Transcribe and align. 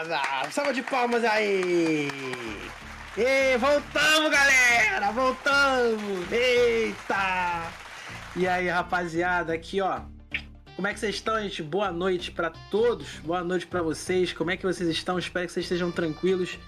rapaziada! 0.00 0.50
Salva 0.50 0.72
de 0.72 0.82
palmas 0.82 1.24
aí! 1.24 2.08
E 3.16 3.56
voltamos, 3.58 4.30
galera! 4.30 5.10
Voltamos! 5.12 6.32
Eita! 6.32 7.70
E 8.36 8.46
aí, 8.46 8.68
rapaziada, 8.68 9.52
aqui 9.52 9.80
ó. 9.80 10.00
Como 10.76 10.88
é 10.88 10.94
que 10.94 11.00
vocês 11.00 11.16
estão, 11.16 11.38
gente? 11.42 11.62
Boa 11.62 11.92
noite 11.92 12.30
para 12.30 12.50
todos. 12.70 13.18
Boa 13.18 13.44
noite 13.44 13.66
para 13.66 13.82
vocês. 13.82 14.32
Como 14.32 14.50
é 14.50 14.56
que 14.56 14.64
vocês 14.64 14.88
estão? 14.88 15.18
Espero 15.18 15.46
que 15.46 15.52
vocês 15.52 15.66
estejam 15.66 15.90
tranquilos. 15.90 16.58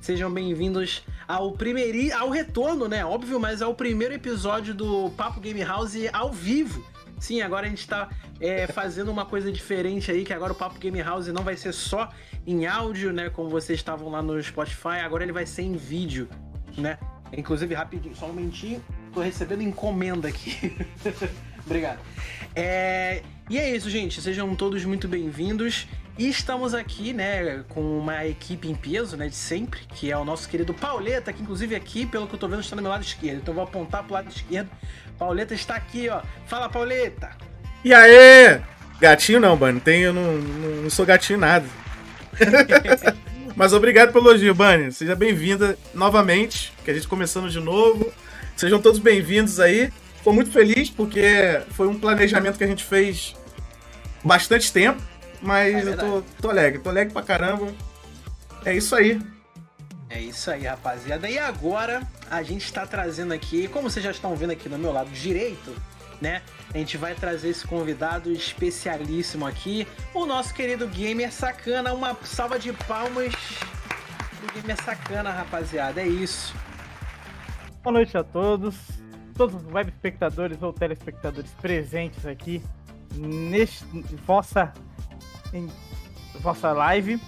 Sejam 0.00 0.30
bem-vindos 0.30 1.04
ao 1.28 1.52
primeiro 1.52 2.14
ao 2.16 2.28
retorno, 2.28 2.88
né? 2.88 3.04
Óbvio, 3.04 3.38
mas 3.38 3.62
ao 3.62 3.74
primeiro 3.74 4.12
episódio 4.12 4.74
do 4.74 5.10
Papo 5.10 5.40
Game 5.40 5.62
House 5.62 5.94
ao 6.12 6.32
vivo. 6.32 6.84
Sim, 7.22 7.40
agora 7.40 7.66
a 7.66 7.68
gente 7.68 7.86
tá 7.86 8.10
é, 8.40 8.66
fazendo 8.66 9.08
uma 9.08 9.24
coisa 9.24 9.52
diferente 9.52 10.10
aí, 10.10 10.24
que 10.24 10.32
agora 10.32 10.52
o 10.52 10.56
Papo 10.56 10.76
Game 10.80 11.00
House 11.00 11.28
não 11.28 11.44
vai 11.44 11.56
ser 11.56 11.72
só 11.72 12.10
em 12.44 12.66
áudio, 12.66 13.12
né? 13.12 13.30
Como 13.30 13.48
vocês 13.48 13.78
estavam 13.78 14.08
lá 14.08 14.20
no 14.20 14.42
Spotify, 14.42 14.98
agora 15.04 15.22
ele 15.22 15.30
vai 15.30 15.46
ser 15.46 15.62
em 15.62 15.76
vídeo, 15.76 16.28
né? 16.76 16.98
Inclusive, 17.32 17.72
rapidinho, 17.76 18.16
só 18.16 18.26
um 18.26 18.30
momentinho, 18.30 18.82
tô 19.14 19.20
recebendo 19.20 19.62
encomenda 19.62 20.26
aqui. 20.26 20.76
Obrigado. 21.64 22.00
É, 22.56 23.22
e 23.48 23.56
é 23.56 23.70
isso, 23.70 23.88
gente. 23.88 24.20
Sejam 24.20 24.52
todos 24.56 24.84
muito 24.84 25.06
bem-vindos. 25.06 25.86
E 26.18 26.28
estamos 26.28 26.74
aqui, 26.74 27.14
né, 27.14 27.64
com 27.70 27.98
uma 27.98 28.26
equipe 28.26 28.68
em 28.68 28.74
peso, 28.74 29.16
né, 29.16 29.28
de 29.28 29.34
sempre, 29.34 29.80
que 29.94 30.10
é 30.10 30.16
o 30.16 30.26
nosso 30.26 30.46
querido 30.46 30.74
Pauleta, 30.74 31.32
que 31.32 31.40
inclusive 31.40 31.74
aqui, 31.74 32.04
pelo 32.04 32.26
que 32.26 32.34
eu 32.34 32.38
tô 32.38 32.46
vendo, 32.46 32.60
está 32.60 32.76
no 32.76 32.82
meu 32.82 32.90
lado 32.90 33.02
esquerdo. 33.02 33.38
Então 33.38 33.54
vou 33.54 33.64
apontar 33.64 34.04
pro 34.04 34.12
lado 34.12 34.28
esquerdo. 34.28 34.68
Pauleta 35.18 35.54
está 35.54 35.76
aqui, 35.76 36.08
ó. 36.08 36.20
Fala, 36.46 36.68
Pauleta! 36.68 37.30
E 37.84 37.92
aí? 37.92 38.60
Gatinho 39.00 39.40
não, 39.40 39.56
mano. 39.56 39.80
Tem, 39.80 40.02
eu 40.02 40.12
não, 40.12 40.34
não, 40.34 40.82
não 40.82 40.90
sou 40.90 41.04
gatinho 41.04 41.38
nada. 41.38 41.66
Mas 43.56 43.72
obrigado 43.72 44.12
pelo 44.12 44.30
elogio, 44.30 44.54
Bunny. 44.54 44.92
Seja 44.92 45.14
bem-vinda 45.14 45.76
novamente, 45.92 46.72
que 46.84 46.90
a 46.90 46.94
gente 46.94 47.06
começando 47.06 47.50
de 47.50 47.60
novo. 47.60 48.12
Sejam 48.56 48.80
todos 48.80 48.98
bem-vindos 48.98 49.60
aí. 49.60 49.92
Estou 50.16 50.32
muito 50.32 50.50
feliz 50.50 50.88
porque 50.88 51.60
foi 51.70 51.88
um 51.88 51.98
planejamento 51.98 52.56
que 52.56 52.64
a 52.64 52.66
gente 52.66 52.84
fez 52.84 53.34
bastante 54.22 54.72
tempo, 54.72 55.02
mas 55.40 55.86
é 55.86 55.90
eu 55.90 55.96
tô, 55.96 56.22
tô 56.40 56.50
alegre, 56.50 56.80
tô 56.80 56.88
alegre 56.88 57.12
pra 57.12 57.22
caramba. 57.22 57.72
É 58.64 58.74
isso 58.74 58.94
aí. 58.94 59.20
É 60.14 60.20
isso 60.20 60.50
aí, 60.50 60.66
rapaziada. 60.66 61.26
E 61.28 61.38
agora 61.38 62.02
a 62.30 62.42
gente 62.42 62.66
está 62.66 62.86
trazendo 62.86 63.32
aqui, 63.32 63.66
como 63.66 63.88
vocês 63.88 64.04
já 64.04 64.10
estão 64.10 64.36
vendo 64.36 64.50
aqui 64.50 64.68
no 64.68 64.76
meu 64.76 64.92
lado 64.92 65.08
direito, 65.08 65.74
né? 66.20 66.42
A 66.72 66.76
gente 66.76 66.98
vai 66.98 67.14
trazer 67.14 67.48
esse 67.48 67.66
convidado 67.66 68.30
especialíssimo 68.30 69.46
aqui, 69.46 69.88
o 70.12 70.26
nosso 70.26 70.52
querido 70.52 70.86
Gamer 70.86 71.32
Sacana. 71.32 71.94
Uma 71.94 72.14
salva 72.24 72.58
de 72.58 72.74
palmas 72.74 73.32
pro 74.38 74.60
Gamer 74.60 74.84
Sacana, 74.84 75.30
rapaziada. 75.30 76.02
É 76.02 76.06
isso. 76.06 76.54
Boa 77.82 77.94
noite 77.94 78.14
a 78.14 78.22
todos, 78.22 78.76
todos 79.34 79.62
os 79.62 79.72
web 79.72 79.90
espectadores 79.90 80.62
ou 80.62 80.74
telespectadores 80.74 81.52
presentes 81.52 82.26
aqui 82.26 82.62
neste 83.14 83.82
vossa 84.26 84.74
em 85.54 85.70
vossa 86.38 86.70
live. 86.72 87.18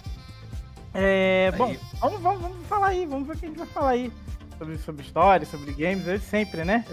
É, 0.95 1.51
bom, 1.57 1.75
vamos, 1.99 2.21
vamos, 2.21 2.41
vamos 2.41 2.67
falar 2.67 2.87
aí, 2.87 3.05
vamos 3.05 3.27
ver 3.27 3.35
o 3.35 3.37
que 3.37 3.45
a 3.45 3.49
gente 3.49 3.57
vai 3.57 3.67
falar 3.67 3.89
aí 3.89 4.11
sobre, 4.57 4.77
sobre 4.77 5.05
história, 5.05 5.45
sobre 5.45 5.73
games, 5.73 6.07
é 6.07 6.17
sempre, 6.17 6.63
né? 6.63 6.85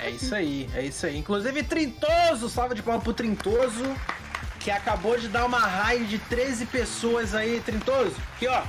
É, 0.00 0.06
é 0.06 0.10
isso 0.10 0.34
aí, 0.34 0.68
é 0.74 0.82
isso 0.82 1.06
aí. 1.06 1.18
Inclusive, 1.18 1.62
Trintoso, 1.62 2.48
salva 2.48 2.74
de 2.74 2.82
palmas 2.82 3.04
pro 3.04 3.12
Trintoso, 3.12 3.84
que 4.58 4.70
acabou 4.70 5.18
de 5.18 5.28
dar 5.28 5.44
uma 5.44 5.58
raid 5.58 6.06
de 6.06 6.18
13 6.18 6.66
pessoas 6.66 7.34
aí, 7.34 7.60
Trintoso. 7.60 8.16
Aqui, 8.34 8.46
ó. 8.48 8.62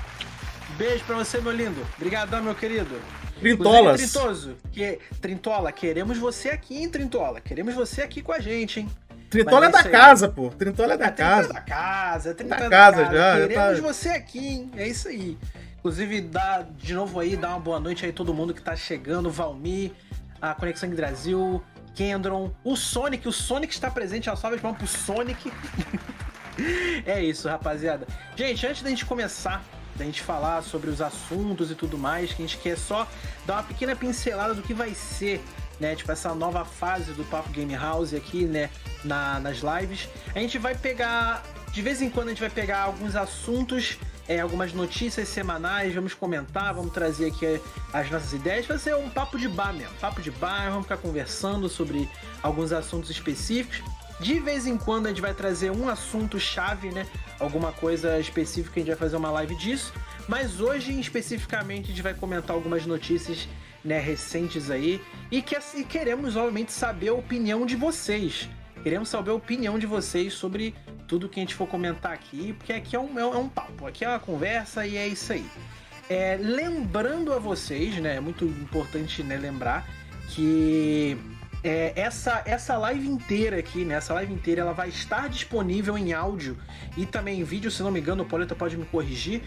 Beijo 0.77 1.03
pra 1.05 1.17
você, 1.17 1.39
meu 1.39 1.51
lindo. 1.51 1.85
Obrigadão, 1.97 2.43
meu 2.43 2.55
querido. 2.55 2.99
Trintolas. 3.39 3.99
Trintoso, 3.99 4.55
que, 4.71 4.99
Trintola, 5.19 5.71
queremos 5.71 6.17
você 6.17 6.49
aqui, 6.49 6.77
hein, 6.77 6.89
Trintola? 6.89 7.41
Queremos 7.41 7.73
você 7.73 8.01
aqui 8.01 8.21
com 8.21 8.31
a 8.31 8.39
gente, 8.39 8.81
hein? 8.81 8.89
Trintola 9.31 9.65
é, 9.65 9.69
é 9.69 9.71
da 9.71 9.83
casa, 9.83 10.27
pô. 10.27 10.49
Trintola 10.49 10.93
é 10.93 10.97
da 10.97 11.05
é, 11.05 11.11
casa. 11.11 11.49
É 11.49 11.53
da 11.53 11.61
casa, 11.61 12.33
Trintola 12.33 12.59
é 12.59 12.63
da 12.63 12.69
casa. 12.69 13.05
já. 13.05 13.47
Queremos 13.47 13.79
tá... 13.79 13.87
você 13.87 14.09
aqui, 14.09 14.45
hein? 14.45 14.71
É 14.75 14.85
isso 14.85 15.07
aí. 15.07 15.37
Inclusive, 15.79 16.21
dá 16.21 16.65
de 16.77 16.93
novo 16.93 17.17
aí, 17.17 17.37
dá 17.37 17.49
uma 17.49 17.59
boa 17.59 17.79
noite 17.79 18.05
aí 18.05 18.11
todo 18.11 18.33
mundo 18.33 18.53
que 18.53 18.61
tá 18.61 18.75
chegando, 18.75 19.31
Valmir, 19.31 19.93
a 20.41 20.53
Conexão 20.53 20.89
Brasil, 20.89 21.63
Kendron, 21.95 22.51
o 22.61 22.75
Sonic, 22.75 23.25
o 23.25 23.31
Sonic 23.31 23.73
está 23.73 23.89
presente, 23.89 24.29
a 24.29 24.35
salva 24.35 24.57
de 24.57 24.61
palmas 24.61 24.79
pro 24.79 24.87
Sonic. 24.87 25.51
é 27.07 27.23
isso, 27.23 27.47
rapaziada. 27.47 28.05
Gente, 28.35 28.67
antes 28.67 28.83
da 28.83 28.89
gente 28.89 29.05
começar, 29.05 29.63
da 29.95 30.03
gente 30.03 30.21
falar 30.21 30.61
sobre 30.61 30.89
os 30.89 31.01
assuntos 31.01 31.71
e 31.71 31.75
tudo 31.75 31.97
mais, 31.97 32.33
que 32.33 32.43
a 32.43 32.45
gente 32.45 32.57
quer 32.57 32.77
só 32.77 33.07
dar 33.45 33.53
uma 33.53 33.63
pequena 33.63 33.95
pincelada 33.95 34.53
do 34.53 34.61
que 34.61 34.73
vai 34.73 34.93
ser, 34.93 35.41
né? 35.81 35.95
Tipo, 35.95 36.11
essa 36.11 36.33
nova 36.33 36.63
fase 36.63 37.11
do 37.13 37.25
Papo 37.25 37.49
Game 37.49 37.75
House 37.75 38.13
aqui, 38.13 38.45
né? 38.45 38.69
Na, 39.03 39.39
nas 39.39 39.57
lives. 39.57 40.07
A 40.33 40.39
gente 40.39 40.57
vai 40.57 40.75
pegar. 40.75 41.43
De 41.73 41.81
vez 41.81 42.01
em 42.01 42.09
quando 42.09 42.27
a 42.27 42.29
gente 42.31 42.41
vai 42.41 42.49
pegar 42.49 42.81
alguns 42.81 43.15
assuntos 43.15 43.97
é, 44.27 44.39
algumas 44.39 44.71
notícias 44.71 45.27
semanais, 45.27 45.93
vamos 45.93 46.13
comentar, 46.13 46.73
vamos 46.73 46.93
trazer 46.93 47.27
aqui 47.27 47.59
as 47.91 48.09
nossas 48.09 48.31
ideias. 48.31 48.65
Vai 48.65 48.77
ser 48.77 48.95
um 48.95 49.09
papo 49.09 49.37
de 49.37 49.49
bar 49.49 49.73
mesmo, 49.73 49.93
papo 49.95 50.21
de 50.21 50.31
bar, 50.31 50.69
vamos 50.69 50.83
ficar 50.83 50.97
conversando 50.97 51.67
sobre 51.67 52.09
alguns 52.41 52.71
assuntos 52.71 53.09
específicos. 53.09 53.81
De 54.21 54.39
vez 54.39 54.67
em 54.67 54.77
quando 54.77 55.07
a 55.07 55.09
gente 55.09 55.21
vai 55.21 55.33
trazer 55.33 55.71
um 55.71 55.89
assunto 55.89 56.39
chave, 56.39 56.91
né? 56.91 57.07
Alguma 57.39 57.71
coisa 57.71 58.19
específica, 58.19 58.75
a 58.75 58.79
gente 58.79 58.89
vai 58.89 58.97
fazer 58.97 59.17
uma 59.17 59.31
live 59.31 59.55
disso. 59.55 59.91
Mas 60.27 60.61
hoje, 60.61 60.97
especificamente, 60.99 61.85
a 61.85 61.87
gente 61.87 62.03
vai 62.03 62.13
comentar 62.13 62.55
algumas 62.55 62.85
notícias 62.85 63.49
né, 63.83 63.99
recentes 63.99 64.69
aí. 64.69 65.01
E, 65.29 65.41
que, 65.41 65.57
e 65.75 65.83
queremos, 65.83 66.35
obviamente, 66.35 66.71
saber 66.71 67.09
a 67.09 67.13
opinião 67.13 67.65
de 67.65 67.75
vocês. 67.75 68.49
Queremos 68.83 69.09
saber 69.09 69.31
a 69.31 69.35
opinião 69.35 69.77
de 69.77 69.85
vocês 69.85 70.33
sobre 70.33 70.73
tudo 71.07 71.29
que 71.29 71.39
a 71.39 71.43
gente 71.43 71.55
for 71.55 71.67
comentar 71.67 72.13
aqui, 72.13 72.53
porque 72.53 72.73
aqui 72.73 72.95
é 72.95 72.99
um, 72.99 73.19
é 73.19 73.25
um 73.25 73.49
papo, 73.49 73.85
aqui 73.85 74.03
é 74.03 74.09
uma 74.09 74.19
conversa 74.19 74.87
e 74.87 74.97
é 74.97 75.07
isso 75.07 75.33
aí. 75.33 75.45
É, 76.09 76.37
lembrando 76.41 77.31
a 77.31 77.37
vocês, 77.37 77.95
né, 77.97 78.15
é 78.15 78.19
muito 78.19 78.45
importante 78.45 79.21
né, 79.23 79.37
lembrar 79.37 79.87
que 80.29 81.17
é, 81.63 81.93
essa, 81.95 82.41
essa 82.45 82.77
live 82.77 83.07
inteira 83.07 83.59
aqui, 83.59 83.85
né, 83.85 83.95
essa 83.95 84.13
live 84.15 84.33
inteira, 84.33 84.61
ela 84.61 84.73
vai 84.73 84.89
estar 84.89 85.29
disponível 85.29 85.97
em 85.97 86.11
áudio 86.11 86.57
e 86.97 87.05
também 87.05 87.39
em 87.39 87.43
vídeo, 87.43 87.69
se 87.69 87.83
não 87.83 87.91
me 87.91 87.99
engano, 87.99 88.23
o 88.23 88.25
Poleta 88.25 88.55
pode 88.55 88.75
me 88.77 88.85
corrigir. 88.85 89.41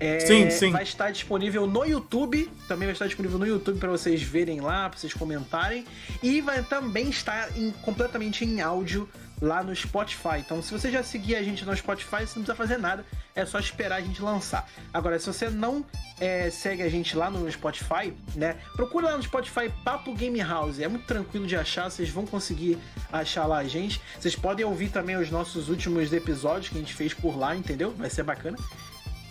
É, 0.00 0.20
sim, 0.20 0.50
sim. 0.50 0.70
Vai 0.70 0.82
estar 0.82 1.10
disponível 1.10 1.66
no 1.66 1.84
YouTube, 1.84 2.50
também 2.66 2.86
vai 2.86 2.92
estar 2.92 3.06
disponível 3.06 3.38
no 3.38 3.46
YouTube 3.46 3.78
para 3.78 3.90
vocês 3.90 4.22
verem 4.22 4.60
lá, 4.60 4.88
para 4.88 4.98
vocês 4.98 5.14
comentarem, 5.14 5.84
e 6.22 6.40
vai 6.40 6.62
também 6.62 7.08
estar 7.08 7.56
em, 7.56 7.70
completamente 7.82 8.44
em 8.44 8.60
áudio 8.60 9.08
lá 9.40 9.62
no 9.62 9.74
Spotify. 9.74 10.38
Então, 10.38 10.62
se 10.62 10.72
você 10.72 10.90
já 10.90 11.02
seguir 11.02 11.36
a 11.36 11.42
gente 11.42 11.64
no 11.64 11.76
Spotify, 11.76 12.26
você 12.26 12.38
não 12.38 12.44
precisa 12.44 12.54
fazer 12.54 12.78
nada, 12.78 13.04
é 13.34 13.44
só 13.44 13.58
esperar 13.58 13.96
a 13.96 14.00
gente 14.00 14.22
lançar. 14.22 14.68
Agora, 14.92 15.18
se 15.18 15.26
você 15.26 15.50
não 15.50 15.84
é, 16.20 16.50
segue 16.50 16.82
a 16.82 16.88
gente 16.88 17.16
lá 17.16 17.30
no 17.30 17.50
Spotify, 17.50 18.12
né? 18.34 18.56
Procura 18.74 19.06
lá 19.06 19.16
no 19.16 19.22
Spotify 19.22 19.70
Papo 19.84 20.14
Game 20.14 20.40
House. 20.40 20.78
É 20.78 20.88
muito 20.88 21.06
tranquilo 21.06 21.46
de 21.46 21.56
achar, 21.56 21.90
vocês 21.90 22.08
vão 22.08 22.26
conseguir 22.26 22.78
achar 23.12 23.46
lá 23.46 23.58
a 23.58 23.64
gente. 23.64 24.00
Vocês 24.18 24.36
podem 24.36 24.64
ouvir 24.64 24.88
também 24.88 25.16
os 25.16 25.30
nossos 25.30 25.68
últimos 25.68 26.12
episódios 26.12 26.68
que 26.68 26.76
a 26.76 26.80
gente 26.80 26.94
fez 26.94 27.12
por 27.12 27.36
lá, 27.36 27.56
entendeu? 27.56 27.90
Vai 27.92 28.08
ser 28.08 28.22
bacana. 28.22 28.56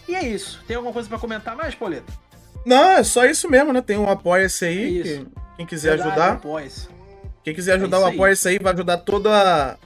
E 0.07 0.15
é 0.15 0.27
isso. 0.27 0.61
Tem 0.67 0.75
alguma 0.75 0.93
coisa 0.93 1.07
para 1.07 1.19
comentar 1.19 1.55
mais, 1.55 1.75
Pauleta? 1.75 2.11
Não, 2.65 2.91
é 2.91 3.03
só 3.03 3.25
isso 3.25 3.49
mesmo, 3.49 3.73
né? 3.73 3.81
Tem 3.81 3.97
um 3.97 4.09
apoia-se 4.09 4.65
aí. 4.65 4.99
É 4.99 5.03
que, 5.03 5.27
quem 5.57 5.65
quiser 5.65 5.97
Verdade, 5.97 6.09
ajudar. 6.09 6.33
Apoia 6.33 6.69
quem 7.43 7.53
quiser 7.53 7.73
ajudar 7.73 7.97
é 7.97 7.99
o 7.99 8.05
apoia-se 8.05 8.47
aí, 8.47 8.57
vai 8.57 8.73
ajudar 8.73 8.97
toda 8.99 9.77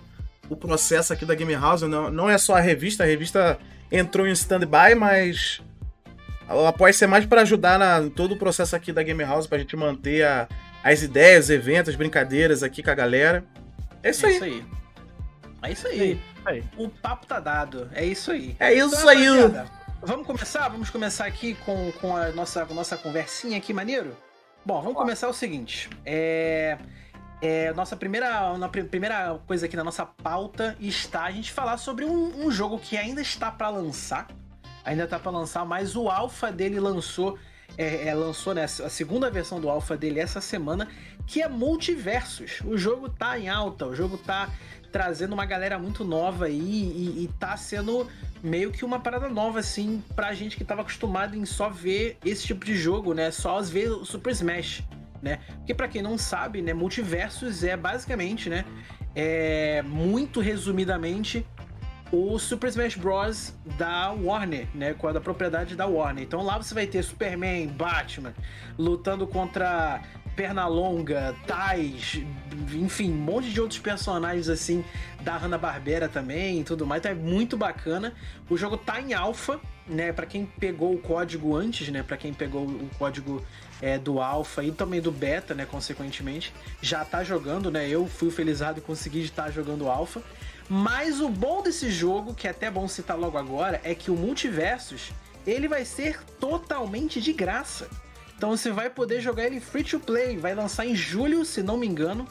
o 0.48 0.56
processo 0.56 1.12
aqui 1.12 1.26
da 1.26 1.34
Game 1.34 1.54
House. 1.56 1.82
Não, 1.82 2.12
não 2.12 2.30
é 2.30 2.38
só 2.38 2.56
a 2.56 2.60
revista, 2.60 3.04
a 3.04 3.08
revista 3.08 3.58
entrou 3.92 4.28
em 4.28 4.32
stand-by, 4.32 4.94
mas 4.96 5.62
o 6.50 6.68
apoia-se 6.68 7.04
é 7.04 7.08
mais 7.08 7.26
para 7.26 7.42
ajudar 7.42 7.80
na, 7.80 8.10
todo 8.12 8.34
o 8.34 8.38
processo 8.38 8.76
aqui 8.76 8.94
da 8.94 9.02
Game 9.02 9.24
House, 9.24 9.48
pra 9.48 9.58
gente 9.58 9.76
manter 9.76 10.24
a, 10.24 10.48
as 10.84 11.02
ideias, 11.02 11.46
os 11.46 11.50
eventos, 11.50 11.90
as 11.90 11.96
brincadeiras 11.96 12.62
aqui 12.62 12.84
com 12.84 12.92
a 12.92 12.96
galera. 12.96 13.44
É 14.04 14.12
isso, 14.12 14.26
é 14.26 14.30
aí. 14.30 14.36
isso 14.36 14.44
aí. 14.44 14.66
É 15.64 15.72
isso 15.72 15.88
aí. 15.88 16.22
É 16.46 16.50
aí. 16.50 16.64
O 16.78 16.90
papo 16.90 17.26
tá 17.26 17.40
dado. 17.40 17.90
É 17.92 18.06
isso 18.06 18.32
aí. 18.32 18.56
É 18.60 18.72
isso 18.72 18.96
então, 18.96 19.10
aí. 19.10 19.68
Vamos 20.02 20.28
começar? 20.28 20.70
Vamos 20.70 20.92
começar 20.92 21.26
aqui 21.26 21.56
com, 21.66 21.92
com 21.94 22.16
a 22.16 22.32
nossa, 22.32 22.64
nossa 22.66 22.96
conversinha 22.96 23.58
aqui, 23.58 23.74
maneiro? 23.74 24.16
Bom, 24.64 24.80
vamos 24.80 24.98
começar 24.98 25.28
o 25.28 25.34
seguinte. 25.34 25.90
É. 26.06 26.78
É, 27.40 27.72
nossa 27.74 27.96
primeira, 27.96 28.58
na 28.58 28.68
primeira 28.68 29.40
coisa 29.46 29.68
aqui 29.68 29.76
na 29.76 29.84
nossa 29.84 30.04
pauta 30.04 30.76
está 30.80 31.26
a 31.26 31.32
gente 31.32 31.52
falar 31.52 31.78
sobre 31.78 32.04
um, 32.04 32.46
um 32.46 32.50
jogo 32.50 32.80
que 32.80 32.98
ainda 32.98 33.22
está 33.22 33.52
para 33.52 33.70
lançar. 33.70 34.28
Ainda 34.84 35.04
está 35.04 35.20
para 35.20 35.32
lançar, 35.32 35.66
mas 35.66 35.96
o 35.96 36.10
alpha 36.10 36.52
dele 36.52 36.80
lançou. 36.80 37.38
É, 37.78 38.08
é, 38.08 38.14
lançou 38.16 38.56
né, 38.56 38.64
a 38.64 38.90
segunda 38.90 39.30
versão 39.30 39.60
do 39.60 39.70
alpha 39.70 39.96
dele 39.96 40.20
essa 40.20 40.42
semana, 40.42 40.88
que 41.28 41.42
é 41.42 41.48
Multiversos. 41.48 42.62
O 42.66 42.78
jogo 42.78 43.10
tá 43.10 43.38
em 43.38 43.50
alta, 43.50 43.86
o 43.86 43.96
jogo 43.96 44.18
tá, 44.18 44.50
trazendo 44.98 45.34
uma 45.34 45.46
galera 45.46 45.78
muito 45.78 46.04
nova 46.04 46.46
aí 46.46 46.56
e, 46.60 47.24
e 47.24 47.30
tá 47.38 47.56
sendo 47.56 48.08
meio 48.42 48.72
que 48.72 48.84
uma 48.84 49.00
parada 49.00 49.30
nova, 49.30 49.60
assim, 49.60 50.04
pra 50.16 50.34
gente 50.34 50.58
que 50.58 50.64
tava 50.64 50.82
acostumado 50.82 51.38
em 51.38 51.46
só 51.46 51.70
ver 51.70 52.18
esse 52.26 52.48
tipo 52.48 52.66
de 52.66 52.76
jogo, 52.76 53.14
né? 53.14 53.30
Só 53.30 53.62
ver 53.62 53.92
o 53.92 54.04
Super 54.04 54.32
Smash, 54.32 54.84
né? 55.22 55.38
Porque 55.58 55.76
para 55.76 55.88
quem 55.88 56.02
não 56.02 56.18
sabe, 56.18 56.64
né, 56.64 56.74
Multiversos 56.74 57.64
é 57.64 57.78
basicamente, 57.78 58.50
né, 58.50 58.66
é 59.14 59.84
muito 59.84 60.40
resumidamente 60.40 61.46
o 62.12 62.40
Super 62.40 62.68
Smash 62.70 62.96
Bros. 62.96 63.54
da 63.78 64.12
Warner, 64.12 64.68
né? 64.74 64.96
Com 64.96 65.10
a 65.10 65.12
da 65.12 65.22
propriedade 65.22 65.76
da 65.76 65.86
Warner. 65.86 66.24
Então 66.24 66.42
lá 66.42 66.58
você 66.58 66.74
vai 66.74 66.88
ter 66.88 67.04
Superman, 67.04 67.68
Batman, 67.68 68.34
lutando 68.80 69.28
contra 69.28 70.02
Pernalonga, 70.38 71.36
Tais, 71.48 72.22
enfim, 72.72 73.12
um 73.12 73.16
monte 73.16 73.50
de 73.50 73.60
outros 73.60 73.80
personagens 73.80 74.48
assim 74.48 74.86
da 75.20 75.36
Hanna-Barbera 75.36 76.08
também 76.08 76.62
e 76.62 76.64
tudo 76.64 76.86
mais. 76.86 77.00
Então 77.00 77.12
é 77.12 77.16
muito 77.16 77.58
bacana. 77.58 78.14
O 78.48 78.56
jogo 78.56 78.78
tá 78.78 79.02
em 79.02 79.16
alfa, 79.16 79.60
né? 79.88 80.14
Para 80.14 80.28
quem 80.28 80.46
pegou 80.46 80.94
o 80.94 81.00
código 81.00 81.56
antes, 81.56 81.90
né? 81.90 82.04
Para 82.04 82.18
quem 82.18 82.32
pegou 82.32 82.68
o 82.68 82.88
código 83.00 83.44
é, 83.82 83.98
do 83.98 84.22
alfa 84.22 84.64
e 84.64 84.72
também 84.72 85.02
do 85.02 85.12
beta, 85.12 85.56
né? 85.56 85.66
Consequentemente, 85.66 86.54
já 86.84 87.04
tá 87.04 87.24
jogando, 87.24 87.72
né? 87.72 87.90
Eu 87.90 88.06
fui 88.06 88.30
felizado 88.30 88.78
e 88.78 88.82
consegui 88.82 89.24
estar 89.24 89.50
jogando 89.50 89.90
alfa. 89.90 90.22
Mas 90.70 91.20
o 91.20 91.30
bom 91.30 91.64
desse 91.64 91.90
jogo, 91.90 92.36
que 92.36 92.48
é 92.48 92.52
até 92.52 92.70
bom 92.70 92.88
citar 92.88 93.18
logo 93.18 93.40
agora, 93.40 93.82
é 93.84 93.96
que 93.96 94.12
o 94.12 94.16
Multiversus 94.16 95.12
ele 95.48 95.68
vai 95.68 95.84
ser 95.84 96.22
totalmente 96.40 97.20
de 97.20 97.34
graça. 97.34 97.90
Então 98.38 98.56
você 98.56 98.72
vai 98.72 98.90
poder 98.90 99.20
jogar 99.20 99.46
ele 99.46 99.60
free 99.60 99.84
to 99.84 100.00
play. 100.00 100.38
Vai 100.38 100.54
lançar 100.54 100.86
em 100.86 100.96
julho, 100.96 101.44
se 101.44 101.64
não 101.64 101.76
me 101.76 101.88
engano. 101.88 102.28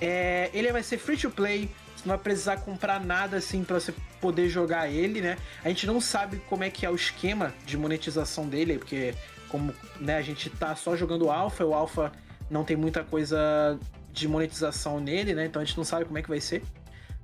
É, 0.00 0.50
ele 0.54 0.72
vai 0.72 0.82
ser 0.82 0.98
free 0.98 1.16
to 1.16 1.30
play. 1.30 1.70
Você 1.94 2.08
não 2.08 2.16
vai 2.16 2.18
precisar 2.18 2.56
comprar 2.56 2.98
nada 3.04 3.36
assim 3.36 3.62
para 3.62 3.78
você 3.78 3.94
poder 4.20 4.48
jogar 4.48 4.88
ele, 4.88 5.20
né? 5.20 5.36
A 5.62 5.68
gente 5.68 5.86
não 5.86 6.00
sabe 6.00 6.38
como 6.48 6.64
é 6.64 6.70
que 6.70 6.86
é 6.86 6.90
o 6.90 6.94
esquema 6.94 7.52
de 7.66 7.76
monetização 7.76 8.48
dele, 8.48 8.78
porque 8.78 9.14
como 9.48 9.74
né, 10.00 10.16
a 10.16 10.22
gente 10.22 10.48
tá 10.48 10.74
só 10.74 10.96
jogando 10.96 11.30
alpha, 11.30 11.64
o 11.64 11.74
alpha 11.74 12.10
não 12.50 12.64
tem 12.64 12.76
muita 12.76 13.04
coisa 13.04 13.78
de 14.10 14.26
monetização 14.26 14.98
nele, 14.98 15.34
né? 15.34 15.44
Então 15.44 15.60
a 15.60 15.64
gente 15.64 15.76
não 15.76 15.84
sabe 15.84 16.06
como 16.06 16.16
é 16.16 16.22
que 16.22 16.28
vai 16.28 16.40
ser. 16.40 16.62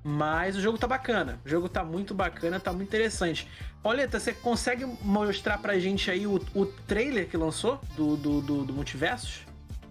Mas 0.08 0.56
o 0.56 0.60
jogo 0.62 0.78
tá 0.78 0.86
bacana. 0.86 1.38
O 1.44 1.48
jogo 1.48 1.68
tá 1.68 1.84
muito 1.84 2.14
bacana, 2.14 2.58
tá 2.58 2.72
muito 2.72 2.88
interessante. 2.88 3.46
Pauleta, 3.82 4.18
você 4.18 4.32
consegue 4.32 4.86
mostrar 5.02 5.58
pra 5.58 5.78
gente 5.78 6.10
aí 6.10 6.26
o, 6.26 6.40
o 6.54 6.64
trailer 6.64 7.28
que 7.28 7.36
lançou 7.36 7.78
do, 7.94 8.16
do, 8.16 8.40
do, 8.40 8.64
do 8.64 8.72
Multiversos? 8.72 9.40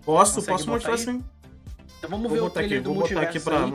Posso, 0.04 0.42
posso 0.42 0.68
mostrar 0.68 0.94
aí? 0.94 0.98
sim. 0.98 1.24
Então 2.00 2.10
vamos 2.10 2.28
vou 2.30 2.36
ver 2.36 2.42
o 2.42 2.50
trailer 2.50 2.80
aqui, 2.80 2.84
do 2.84 2.96
Multiverso. 2.96 3.42
Pra... 3.42 3.72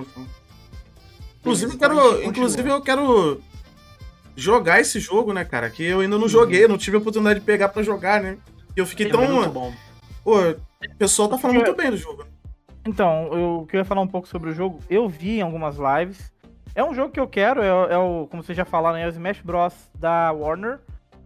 Inclusive, 1.39 1.75
eu 1.75 1.79
quero, 1.79 2.25
inclusive 2.25 2.69
eu 2.69 2.83
quero 2.83 3.41
jogar 4.35 4.81
esse 4.81 4.99
jogo, 4.99 5.33
né, 5.33 5.45
cara? 5.45 5.71
Que 5.71 5.85
eu 5.85 6.01
ainda 6.01 6.17
não 6.17 6.25
uhum. 6.25 6.29
joguei, 6.29 6.67
não 6.67 6.77
tive 6.77 6.97
a 6.97 6.99
oportunidade 6.99 7.39
de 7.39 7.47
pegar 7.47 7.69
para 7.69 7.85
jogar, 7.85 8.21
né? 8.21 8.37
E 8.77 8.81
eu 8.81 8.87
fiquei 8.87 9.09
tão. 9.09 9.25
Muito 9.25 9.51
bom. 9.51 9.73
Pô, 10.25 10.41
o 10.41 10.97
pessoal 10.99 11.29
tá 11.29 11.39
falando 11.39 11.59
muito 11.59 11.77
bem 11.77 11.93
do 11.93 11.97
jogo. 11.97 12.27
Então, 12.85 13.29
eu 13.33 13.67
queria 13.69 13.85
falar 13.85 14.01
um 14.01 14.09
pouco 14.09 14.27
sobre 14.27 14.51
o 14.51 14.53
jogo. 14.53 14.81
Eu 14.91 15.09
vi 15.09 15.39
em 15.39 15.43
algumas 15.43 15.77
lives. 15.77 16.33
É 16.75 16.83
um 16.83 16.95
jogo 16.95 17.13
que 17.13 17.21
eu 17.21 17.29
quero, 17.29 17.63
é, 17.63 17.69
é 17.69 17.99
o, 17.99 18.27
como 18.31 18.43
vocês 18.43 18.57
já 18.57 18.65
falaram, 18.65 18.97
é 18.97 19.07
o 19.07 19.11
Smash 19.11 19.41
Bros. 19.41 19.91
da 19.95 20.33
Warner. 20.33 20.81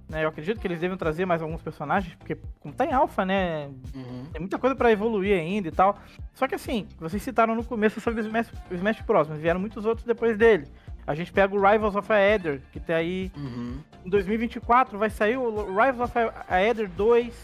Né? 0.08 0.25
Eu 0.25 0.29
acredito 0.29 0.61
que 0.61 0.67
eles 0.67 0.81
devem 0.81 0.97
trazer 0.97 1.25
mais 1.25 1.43
alguns 1.43 1.62
personagens, 1.62 2.14
porque 2.14 2.37
como 2.61 2.75
tá 2.75 2.85
em 2.85 2.93
alfa, 2.93 3.25
né? 3.25 3.69
Uhum. 3.94 4.26
Tem 4.32 4.41
muita 4.41 4.58
coisa 4.58 4.75
para 4.75 4.91
evoluir 4.93 5.38
ainda 5.38 5.69
e 5.69 5.73
tal. 5.73 5.99
Só 6.35 6.47
que 6.47 6.55
assim, 6.55 6.87
vocês 6.99 7.23
citaram 7.23 7.55
no 7.55 7.64
começo 7.64 8.00
sobre 8.00 8.20
o 8.20 8.25
Smash, 8.25 8.53
Smash 8.70 9.00
Bros, 9.03 9.29
mas 9.29 9.41
vieram 9.41 9.58
muitos 9.58 9.85
outros 9.85 10.06
depois 10.06 10.37
dele. 10.37 10.67
A 11.06 11.14
gente 11.14 11.32
pega 11.32 11.55
o 11.55 11.61
Rivals 11.61 11.94
of 11.94 12.12
Aether, 12.12 12.61
que 12.73 12.81
tem 12.81 12.94
aí 12.94 13.32
uhum. 13.37 13.79
em 14.05 14.11
2024 14.11 14.99
vai 14.99 15.11
sair 15.11 15.37
o 15.37 15.67
Rivals 15.67 16.00
of 16.00 16.12
Aether 16.49 16.88
2, 16.88 17.35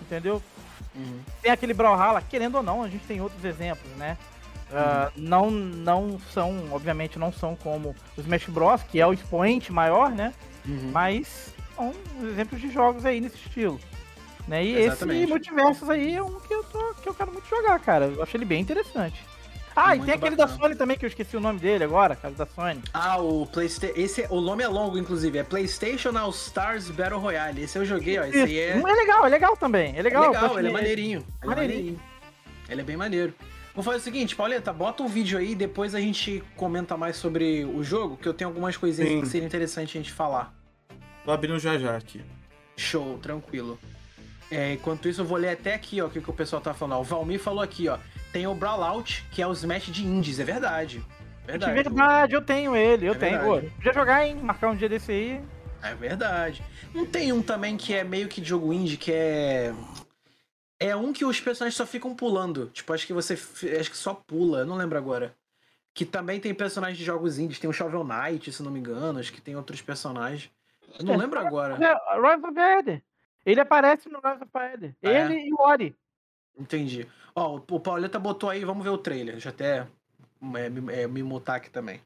entendeu? 0.00 0.40
Uhum. 0.94 1.20
Tem 1.40 1.50
aquele 1.50 1.74
Brawlhalla, 1.74 2.22
querendo 2.22 2.56
ou 2.56 2.62
não, 2.62 2.82
a 2.82 2.88
gente 2.88 3.04
tem 3.06 3.20
outros 3.20 3.44
exemplos, 3.44 3.90
né? 3.96 4.16
Uh, 4.70 5.12
não, 5.16 5.50
não 5.50 6.18
são, 6.32 6.68
obviamente, 6.72 7.18
não 7.18 7.30
são 7.30 7.54
como 7.54 7.94
os 8.16 8.24
Smash 8.24 8.46
Bros, 8.48 8.82
que 8.82 9.00
é 9.00 9.06
o 9.06 9.12
expoente 9.12 9.70
maior, 9.70 10.10
né? 10.10 10.32
Uhum. 10.66 10.90
Mas 10.92 11.54
são 11.76 11.92
exemplos 12.22 12.60
de 12.60 12.70
jogos 12.70 13.04
aí 13.04 13.20
nesse 13.20 13.36
estilo. 13.36 13.78
Né? 14.48 14.64
E 14.64 14.76
Exatamente. 14.76 15.22
esse 15.22 15.30
Multiversos 15.30 15.90
aí 15.90 16.14
é 16.14 16.22
um 16.22 16.40
que 16.40 16.52
eu, 16.52 16.64
tô, 16.64 16.94
que 16.94 17.08
eu 17.08 17.14
quero 17.14 17.32
muito 17.32 17.48
jogar, 17.48 17.78
cara. 17.80 18.06
Eu 18.06 18.22
acho 18.22 18.36
ele 18.36 18.44
bem 18.44 18.60
interessante. 18.60 19.22
Ah, 19.74 19.94
é 19.94 19.98
e 19.98 20.02
tem 20.02 20.14
aquele 20.14 20.36
bacana. 20.36 20.56
da 20.56 20.62
Sony 20.62 20.74
também, 20.74 20.96
que 20.96 21.04
eu 21.04 21.08
esqueci 21.08 21.36
o 21.36 21.40
nome 21.40 21.58
dele 21.58 21.84
agora, 21.84 22.14
cara, 22.16 22.34
da 22.34 22.46
Sony. 22.46 22.80
Ah, 22.92 23.18
o 23.18 23.46
PlayStation. 23.46 23.98
Esse, 23.98 24.26
o 24.30 24.40
nome 24.40 24.62
é 24.62 24.68
longo, 24.68 24.98
inclusive. 24.98 25.38
É 25.38 25.42
PlayStation 25.42 26.16
All 26.16 26.30
Stars 26.30 26.90
Battle 26.90 27.18
Royale. 27.18 27.62
Esse 27.62 27.78
eu 27.78 27.84
joguei, 27.84 28.18
ó. 28.18 28.24
Esse 28.24 28.38
aí 28.38 28.58
é. 28.58 28.70
É 28.70 28.82
legal, 28.82 29.26
é 29.26 29.28
legal 29.28 29.56
também. 29.56 29.96
É 29.96 30.02
legal. 30.02 30.24
É 30.24 30.28
legal, 30.28 30.58
ele 30.58 30.68
é 30.68 30.72
maneirinho. 30.72 31.26
Ele 31.42 31.52
é 31.52 31.56
maneirinho. 31.56 32.00
Ele 32.68 32.80
é 32.80 32.84
bem 32.84 32.96
maneiro. 32.96 33.34
Vou 33.74 33.82
fazer 33.82 33.96
o 33.96 34.00
seguinte, 34.00 34.36
Pauleta, 34.36 34.70
bota 34.72 35.02
o 35.02 35.06
um 35.06 35.08
vídeo 35.08 35.38
aí 35.38 35.54
depois 35.54 35.94
a 35.94 36.00
gente 36.00 36.44
comenta 36.56 36.94
mais 36.94 37.16
sobre 37.16 37.64
o 37.64 37.82
jogo, 37.82 38.18
que 38.18 38.28
eu 38.28 38.34
tenho 38.34 38.50
algumas 38.50 38.76
coisinhas 38.76 39.10
Sim. 39.10 39.20
que 39.22 39.28
seria 39.28 39.46
interessante 39.46 39.96
a 39.96 40.00
gente 40.00 40.12
falar. 40.12 40.54
Tô 41.24 41.30
abrindo 41.30 41.58
já 41.58 41.78
já 41.78 41.96
aqui. 41.96 42.20
Show, 42.76 43.18
tranquilo. 43.18 43.78
É, 44.50 44.74
enquanto 44.74 45.08
isso, 45.08 45.22
eu 45.22 45.24
vou 45.24 45.38
ler 45.38 45.50
até 45.50 45.72
aqui, 45.72 46.02
ó, 46.02 46.06
o 46.06 46.10
que, 46.10 46.20
que 46.20 46.28
o 46.28 46.34
pessoal 46.34 46.60
tá 46.60 46.74
falando. 46.74 46.98
Ó, 46.98 47.00
o 47.00 47.04
Valmir 47.04 47.40
falou 47.40 47.62
aqui, 47.62 47.88
ó. 47.88 47.96
Tem 48.32 48.46
o 48.46 48.54
Brawlout, 48.54 49.24
que 49.30 49.42
é 49.42 49.46
o 49.46 49.52
Smash 49.52 49.86
de 49.86 50.04
Indies, 50.04 50.40
é 50.40 50.44
verdade. 50.44 51.04
Verdade. 51.44 51.72
É 51.72 51.82
verdade, 51.82 52.34
eu 52.34 52.42
tenho 52.42 52.74
ele, 52.74 53.06
eu 53.06 53.12
é 53.12 53.18
tenho. 53.18 53.40
Pô, 53.40 53.60
podia 53.60 53.92
jogar, 53.92 54.26
hein? 54.26 54.36
Marcar 54.36 54.70
um 54.70 54.76
dia 54.76 54.88
desse 54.88 55.12
aí. 55.12 55.40
É 55.82 55.94
verdade. 55.94 56.64
Não 56.94 57.04
tem 57.04 57.32
um 57.32 57.42
também 57.42 57.76
que 57.76 57.92
é 57.92 58.04
meio 58.04 58.28
que 58.28 58.40
de 58.40 58.48
jogo 58.48 58.72
indie, 58.72 58.96
que 58.96 59.12
é. 59.12 59.74
É 60.78 60.96
um 60.96 61.12
que 61.12 61.24
os 61.24 61.40
personagens 61.40 61.76
só 61.76 61.84
ficam 61.84 62.14
pulando. 62.14 62.70
Tipo, 62.72 62.92
acho 62.92 63.06
que 63.06 63.12
você. 63.12 63.34
Acho 63.34 63.90
que 63.90 63.96
só 63.96 64.14
pula, 64.14 64.64
não 64.64 64.76
lembro 64.76 64.96
agora. 64.96 65.34
Que 65.92 66.06
também 66.06 66.40
tem 66.40 66.54
personagens 66.54 66.98
de 66.98 67.04
jogos 67.04 67.38
indies. 67.38 67.58
Tem 67.58 67.68
o 67.68 67.72
Shovel 67.72 68.04
Knight, 68.04 68.50
se 68.50 68.62
não 68.62 68.70
me 68.70 68.80
engano. 68.80 69.18
Acho 69.18 69.32
que 69.32 69.40
tem 69.40 69.56
outros 69.56 69.82
personagens. 69.82 70.50
Eu 70.98 71.04
não 71.04 71.16
lembro 71.16 71.38
agora. 71.38 71.74
Rise 71.74 72.46
of 72.46 72.58
Eder. 72.58 73.02
Ele 73.44 73.60
aparece 73.60 74.08
no 74.08 74.20
Rise 74.20 74.42
of 74.42 74.74
Eder. 74.74 74.94
Ah, 75.02 75.10
ele 75.10 75.34
é? 75.34 75.46
e 75.46 75.52
o 75.52 75.60
Ori. 75.60 75.96
Entendi. 76.58 77.08
Ó, 77.34 77.56
o 77.56 77.80
Pauleta 77.80 78.18
botou 78.18 78.50
aí, 78.50 78.64
vamos 78.64 78.84
ver 78.84 78.90
o 78.90 78.98
trailer. 78.98 79.34
Deixa 79.34 79.48
eu 79.48 79.52
até 79.52 79.88
é, 80.56 80.68
me, 80.68 80.92
é, 80.92 81.06
me 81.06 81.22
mutar 81.22 81.56
aqui 81.56 81.70
também. 81.70 82.00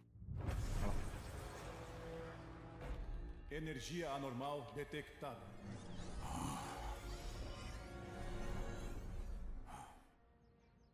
Energia 3.50 4.10
anormal 4.10 4.70
detectada. 4.74 5.40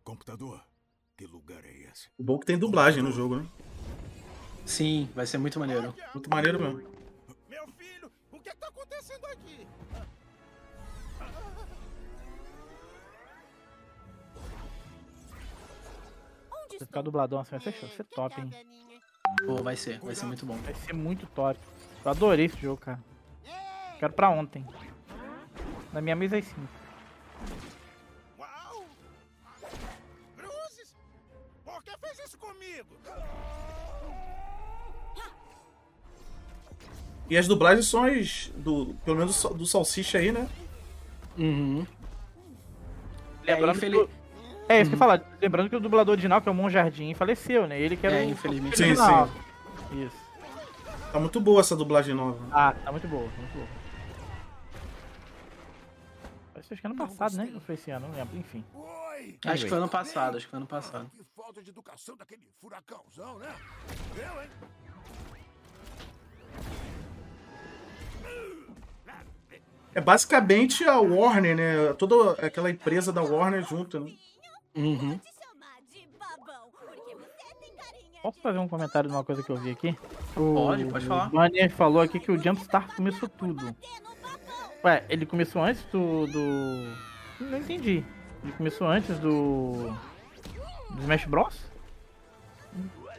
Computador, 0.05 0.65
que 1.17 1.27
lugar 1.27 1.65
é 1.65 1.73
esse? 1.91 2.09
O 2.19 2.23
bom 2.23 2.37
é 2.37 2.39
que 2.41 2.47
tem 2.47 2.59
dublagem 2.59 3.03
no 3.03 3.13
jogo, 3.13 3.37
né? 3.37 3.49
Sim, 4.65 5.09
vai 5.15 5.27
ser 5.27 5.39
muito 5.39 5.59
maneiro. 5.59 5.95
Muito 6.15 6.31
maneiro 6.31 6.59
mesmo. 6.59 6.89
Meu 7.49 7.67
filho, 7.77 8.11
o 8.31 8.39
que, 8.39 8.49
é 8.49 8.53
que 8.53 8.59
tá 8.59 8.69
acontecendo 8.69 9.27
aqui? 9.27 9.67
Se 16.79 16.87
ficar 16.87 17.03
dubladão 17.03 17.41
assim 17.41 17.51
vai 17.53 17.61
ser 17.61 17.73
show, 17.73 17.89
vai 17.89 17.97
ser 17.97 18.05
top, 18.05 18.41
hein? 18.41 18.51
Pô, 19.47 19.63
vai 19.63 19.77
ser, 19.77 19.99
vai 20.01 20.15
ser 20.15 20.27
muito 20.27 20.45
bom. 20.45 20.57
Vai 20.57 20.75
ser 20.75 20.93
muito 20.93 21.27
top. 21.27 21.59
Eu 22.05 22.11
adorei 22.11 22.47
esse 22.47 22.59
jogo, 22.59 22.81
cara. 22.81 23.01
Quero 23.99 24.13
pra 24.13 24.31
ontem. 24.31 24.67
Na 25.93 26.01
minha 26.01 26.17
mesa 26.17 26.39
é 26.39 26.43
5. 26.43 26.61
Uau! 28.39 28.85
Cruzes! 30.37 30.95
Por 31.65 31.83
que 31.83 31.97
fez 31.99 32.19
isso 32.19 32.39
comigo? 32.39 32.97
E 37.31 37.37
as 37.37 37.47
dublagens 37.47 37.87
são 37.87 38.05
as 38.05 38.51
do. 38.57 38.95
Pelo 39.05 39.19
menos 39.19 39.43
do 39.43 39.67
Salsicha 39.67 40.19
aí, 40.19 40.33
né? 40.33 40.49
Uhum. 41.39 41.87
Lembrando 43.45 43.85
é, 43.85 43.91
que, 43.91 44.09
é, 44.77 44.81
isso 44.81 44.91
que 44.91 44.95
eu 44.95 45.01
uhum. 45.01 45.17
falar. 45.17 45.23
Lembrando 45.41 45.69
que 45.71 45.77
o 45.77 45.81
dublador 45.81 46.13
original, 46.13 46.41
que 46.41 46.49
é 46.49 46.53
o 46.53 46.55
Monjardim, 46.55 47.15
faleceu, 47.15 47.67
né? 47.67 47.81
Ele 47.81 47.97
que 47.97 48.07
era 48.07 48.17
é, 48.17 48.27
o. 48.27 48.31
infelizmente. 48.31 48.77
Sim, 48.77 48.95
sim. 48.95 50.05
Isso. 50.05 50.17
Tá 51.13 51.21
muito 51.21 51.41
boa 51.41 51.61
essa 51.61 51.77
dublagem 51.77 52.15
nova. 52.15 52.39
Ah, 52.51 52.75
tá 52.85 52.91
muito 52.91 53.07
boa, 53.07 53.23
muito 53.23 53.53
boa. 53.55 53.67
Acho 56.57 56.81
que 56.81 56.87
ano 56.87 56.97
passado, 56.97 57.37
né? 57.37 57.51
Não 57.53 57.61
foi 57.61 57.75
esse 57.75 57.91
ano, 57.91 58.09
não 58.09 58.15
lembro, 58.15 58.39
enfim. 58.39 58.65
Oi. 58.75 59.39
Acho 59.45 59.65
que 59.65 59.69
foi 59.69 59.79
ano 59.79 59.89
passado, 59.89 60.37
acho 60.39 60.47
que 60.47 60.51
foi 60.51 60.57
ano 60.57 60.67
passado. 60.67 61.11
Que 61.11 61.23
falta 61.37 61.63
de 61.63 61.69
educação 61.69 62.17
daquele 62.17 62.49
furacãozão, 62.61 63.39
né? 63.39 63.55
Eu, 64.17 64.43
hein? 64.43 64.49
É 69.95 70.01
basicamente 70.01 70.85
a 70.85 70.99
Warner, 70.99 71.57
né? 71.57 71.93
Toda 71.99 72.33
aquela 72.47 72.71
empresa 72.71 73.13
da 73.13 73.21
Warner 73.23 73.63
junto, 73.63 74.01
né? 74.01 74.11
Uhum. 74.75 75.21
Posso 78.23 78.41
fazer 78.41 78.59
um 78.59 78.69
comentário 78.69 79.11
de 79.11 79.17
uma 79.17 79.25
coisa 79.25 79.43
que 79.43 79.51
eu 79.51 79.57
vi 79.57 79.73
aqui? 79.73 79.97
O, 80.37 80.55
pode, 80.55 80.85
pode 80.85 81.07
falar. 81.07 81.27
O 81.27 81.31
Banner 81.31 81.71
falou 81.71 82.01
aqui 82.01 82.21
que 82.21 82.31
o 82.31 82.41
Jumpstart 82.41 82.95
começou 82.95 83.29
tudo. 83.29 83.75
Ué, 84.85 85.05
ele 85.09 85.27
começou 85.27 85.63
antes 85.63 85.83
do. 85.93 86.27
do... 86.29 86.97
Não 87.41 87.59
entendi. 87.59 88.05
Ele 88.45 88.53
começou 88.53 88.87
antes 88.87 89.19
do. 89.19 89.93
do 90.91 91.01
Smash 91.01 91.25
Bros? 91.25 91.61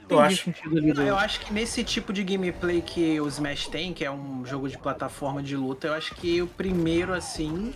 Eu 0.10 0.20
acho. 0.20 0.52
Do... 0.70 1.02
eu 1.02 1.18
acho 1.18 1.42
que 1.42 1.54
nesse 1.54 1.84
tipo 1.84 2.14
de 2.14 2.24
gameplay 2.24 2.82
que 2.82 3.20
o 3.20 3.28
Smash 3.28 3.68
tem, 3.68 3.94
que 3.94 4.06
é 4.06 4.12
um 4.12 4.46
jogo 4.46 4.70
de 4.70 4.78
plataforma 4.78 5.44
de 5.44 5.58
luta, 5.58 5.88
eu 5.88 5.94
acho 5.94 6.16
que 6.16 6.42
o 6.42 6.48
primeiro, 6.48 7.14
assim. 7.14 7.74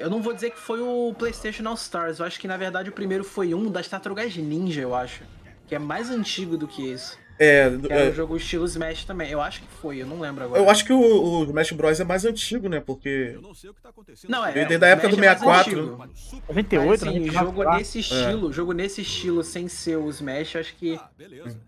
Eu 0.00 0.08
não 0.08 0.22
vou 0.22 0.32
dizer 0.32 0.50
que 0.50 0.58
foi 0.58 0.80
o 0.80 1.14
PlayStation 1.18 1.68
All 1.68 1.74
Stars, 1.74 2.20
eu 2.20 2.24
acho 2.24 2.40
que 2.40 2.48
na 2.48 2.56
verdade 2.56 2.88
o 2.88 2.92
primeiro 2.92 3.22
foi 3.22 3.52
um 3.52 3.70
das 3.70 3.86
Tartarugas 3.86 4.34
Ninja, 4.34 4.80
eu 4.80 4.94
acho. 4.94 5.22
Que 5.68 5.74
é 5.74 5.78
mais 5.78 6.10
antigo 6.10 6.56
do 6.56 6.66
que 6.66 6.88
esse. 6.88 7.18
É, 7.38 7.70
que 7.70 7.92
é, 7.92 8.10
um 8.10 8.14
jogo 8.14 8.36
estilo 8.36 8.64
Smash 8.64 9.04
também. 9.04 9.30
Eu 9.30 9.42
acho 9.42 9.60
que 9.60 9.68
foi, 9.68 9.98
eu 9.98 10.06
não 10.06 10.18
lembro 10.18 10.44
agora. 10.44 10.60
Eu 10.60 10.70
acho 10.70 10.84
que 10.86 10.92
o, 10.92 11.00
o 11.00 11.44
Smash 11.44 11.72
Bros 11.72 12.00
é 12.00 12.04
mais 12.04 12.24
antigo, 12.24 12.68
né? 12.68 12.80
Porque. 12.80 13.32
Eu 13.34 13.42
não 13.42 13.54
sei 13.54 13.68
o 13.68 13.74
que 13.74 13.80
tá 13.82 13.90
acontecendo. 13.90 14.30
Não, 14.30 14.44
é. 14.44 14.52
Desde 14.52 14.84
a 14.84 14.88
época 14.88 15.08
do 15.08 15.16
64. 15.16 16.08
98, 16.48 17.04
né? 17.04 17.30
Jogo 17.30 17.70
nesse 17.76 17.98
é. 17.98 18.00
estilo, 18.00 18.50
é. 18.50 18.52
jogo 18.52 18.72
nesse 18.72 19.00
estilo, 19.02 19.44
sem 19.44 19.68
ser 19.68 19.96
o 19.96 20.08
Smash, 20.08 20.56
acho 20.56 20.74
que. 20.76 20.96
Ah, 20.96 21.10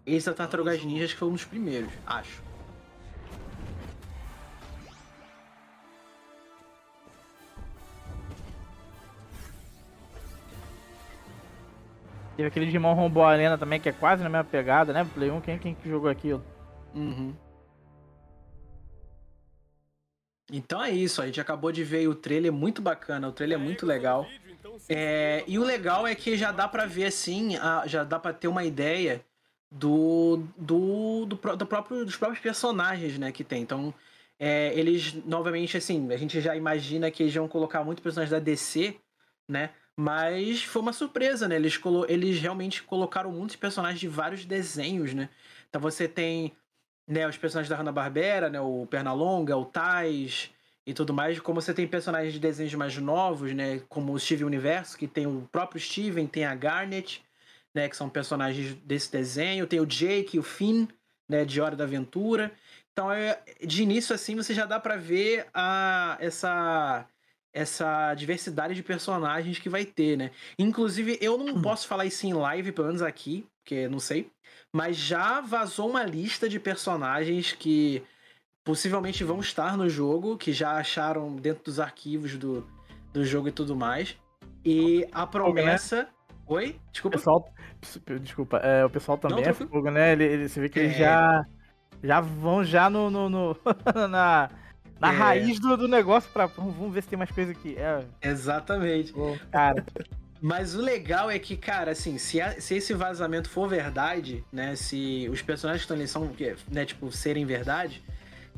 esse 0.06 0.26
da 0.26 0.32
Tartarugas 0.32 0.82
Ninja 0.82 1.04
acho 1.04 1.14
que 1.14 1.20
foi 1.20 1.28
um 1.28 1.32
dos 1.32 1.44
primeiros, 1.44 1.90
acho. 2.06 2.42
Teve 12.36 12.48
aquele 12.48 12.66
Digimon 12.66 12.94
Rombo 12.94 13.22
Arena 13.22 13.58
também, 13.58 13.80
que 13.80 13.88
é 13.88 13.92
quase 13.92 14.22
na 14.22 14.28
mesma 14.28 14.44
pegada, 14.44 14.92
né? 14.92 15.06
Play 15.14 15.30
1, 15.30 15.40
quem, 15.40 15.58
quem 15.58 15.74
que 15.74 15.88
jogou 15.88 16.10
aquilo? 16.10 16.42
Uhum. 16.94 17.34
Então 20.50 20.82
é 20.82 20.90
isso, 20.90 21.22
a 21.22 21.26
gente 21.26 21.40
acabou 21.40 21.72
de 21.72 21.82
ver 21.82 22.06
o 22.08 22.14
trailer 22.14 22.52
muito 22.52 22.82
bacana, 22.82 23.28
o 23.28 23.32
trailer 23.32 23.58
é 23.58 23.62
muito 23.62 23.86
legal. 23.86 24.26
É, 24.88 25.44
e 25.46 25.58
o 25.58 25.64
legal 25.64 26.06
é 26.06 26.14
que 26.14 26.36
já 26.36 26.52
dá 26.52 26.68
para 26.68 26.84
ver 26.84 27.06
assim, 27.06 27.56
já 27.86 28.04
dá 28.04 28.18
para 28.18 28.34
ter 28.34 28.48
uma 28.48 28.64
ideia 28.64 29.24
do, 29.70 30.44
do, 30.56 31.24
do, 31.26 31.56
do, 31.56 31.66
próprio, 31.66 32.04
dos 32.04 32.16
próprios 32.16 32.42
personagens 32.42 33.18
né, 33.18 33.32
que 33.32 33.42
tem. 33.42 33.62
Então, 33.62 33.94
é, 34.38 34.72
eles, 34.78 35.14
novamente, 35.24 35.76
assim, 35.76 36.12
a 36.12 36.16
gente 36.16 36.40
já 36.40 36.54
imagina 36.54 37.10
que 37.10 37.22
eles 37.22 37.34
vão 37.34 37.48
colocar 37.48 37.82
muito 37.82 38.02
personagens 38.02 38.30
da 38.30 38.38
DC, 38.38 38.96
né? 39.48 39.70
Mas 39.96 40.62
foi 40.62 40.80
uma 40.80 40.92
surpresa, 40.92 41.46
né? 41.46 41.56
Eles, 41.56 41.78
eles 42.08 42.40
realmente 42.40 42.82
colocaram 42.82 43.30
muitos 43.30 43.56
personagens 43.56 44.00
de 44.00 44.08
vários 44.08 44.44
desenhos, 44.44 45.12
né? 45.12 45.28
Então 45.68 45.80
você 45.80 46.08
tem 46.08 46.52
né, 47.06 47.28
os 47.28 47.36
personagens 47.36 47.68
da 47.68 47.76
Hanna-Barbera, 47.76 48.48
né? 48.48 48.60
O 48.60 48.86
Pernalonga, 48.86 49.56
o 49.56 49.64
Tais 49.64 50.50
e 50.86 50.94
tudo 50.94 51.12
mais. 51.12 51.38
Como 51.40 51.60
você 51.60 51.74
tem 51.74 51.86
personagens 51.86 52.32
de 52.32 52.40
desenhos 52.40 52.74
mais 52.74 52.96
novos, 52.96 53.52
né? 53.54 53.80
Como 53.88 54.12
o 54.12 54.18
Steven 54.18 54.46
Universo, 54.46 54.96
que 54.96 55.06
tem 55.06 55.26
o 55.26 55.48
próprio 55.52 55.80
Steven, 55.80 56.26
tem 56.26 56.44
a 56.44 56.54
Garnet, 56.54 57.22
né? 57.74 57.88
Que 57.88 57.96
são 57.96 58.08
personagens 58.08 58.74
desse 58.84 59.12
desenho. 59.12 59.66
Tem 59.66 59.80
o 59.80 59.86
Jake, 59.86 60.38
o 60.38 60.42
Finn, 60.42 60.86
né? 61.28 61.44
De 61.44 61.60
Hora 61.60 61.76
da 61.76 61.84
Aventura. 61.84 62.52
Então, 62.92 63.10
é, 63.10 63.40
de 63.64 63.82
início, 63.82 64.14
assim, 64.14 64.36
você 64.36 64.54
já 64.54 64.66
dá 64.66 64.78
para 64.78 64.96
ver 64.96 65.46
a, 65.54 66.16
essa 66.20 67.06
essa 67.52 68.14
diversidade 68.14 68.74
de 68.74 68.82
personagens 68.82 69.58
que 69.58 69.68
vai 69.68 69.84
ter, 69.84 70.16
né? 70.16 70.30
Inclusive, 70.58 71.18
eu 71.20 71.36
não 71.36 71.56
hum. 71.56 71.62
posso 71.62 71.86
falar 71.86 72.06
isso 72.06 72.26
em 72.26 72.32
live, 72.32 72.72
pelo 72.72 72.86
menos 72.88 73.02
aqui, 73.02 73.46
porque 73.58 73.88
não 73.88 73.98
sei. 73.98 74.30
Mas 74.72 74.96
já 74.96 75.40
vazou 75.40 75.88
uma 75.90 76.02
lista 76.02 76.48
de 76.48 76.58
personagens 76.58 77.52
que 77.52 78.02
possivelmente 78.64 79.22
vão 79.24 79.40
estar 79.40 79.76
no 79.76 79.88
jogo, 79.88 80.38
que 80.38 80.52
já 80.52 80.72
acharam 80.72 81.36
dentro 81.36 81.64
dos 81.64 81.78
arquivos 81.78 82.36
do, 82.36 82.66
do 83.12 83.24
jogo 83.24 83.48
e 83.48 83.52
tudo 83.52 83.76
mais. 83.76 84.16
E 84.64 85.06
a 85.12 85.26
promessa. 85.26 86.08
Oi? 86.46 86.76
Desculpa. 86.90 87.16
Pessoal, 87.16 87.54
desculpa, 88.20 88.56
é, 88.58 88.84
o 88.84 88.90
pessoal 88.90 89.18
também 89.18 89.42
não, 89.42 89.50
é 89.50 89.52
fogo, 89.52 89.90
né? 89.90 90.12
Ele, 90.12 90.24
ele, 90.24 90.48
você 90.48 90.60
vê 90.60 90.68
que 90.68 90.78
é... 90.78 90.84
eles 90.84 90.96
já, 90.96 91.44
já 92.02 92.20
vão 92.20 92.64
já 92.64 92.88
no, 92.88 93.10
no, 93.10 93.28
no 93.28 93.56
na, 94.08 94.50
na 95.02 95.12
é... 95.12 95.16
raiz 95.16 95.58
do, 95.58 95.76
do 95.76 95.88
negócio 95.88 96.30
pra. 96.30 96.46
Vamos 96.46 96.94
ver 96.94 97.02
se 97.02 97.08
tem 97.08 97.18
mais 97.18 97.30
coisa 97.32 97.50
aqui. 97.50 97.74
É... 97.76 98.04
Exatamente. 98.22 99.12
Oh, 99.16 99.36
cara. 99.50 99.84
Mas 100.40 100.74
o 100.74 100.80
legal 100.80 101.30
é 101.30 101.38
que, 101.38 101.56
cara, 101.56 101.90
assim, 101.90 102.18
se, 102.18 102.40
a, 102.40 102.60
se 102.60 102.76
esse 102.76 102.94
vazamento 102.94 103.50
for 103.50 103.68
verdade, 103.68 104.44
né? 104.52 104.76
Se 104.76 105.28
os 105.30 105.42
personagens 105.42 105.84
que 105.84 105.92
estão 105.92 105.96
ali 105.96 106.08
são, 106.08 106.56
né, 106.70 106.84
tipo, 106.84 107.10
serem 107.12 107.44
verdade, 107.44 108.02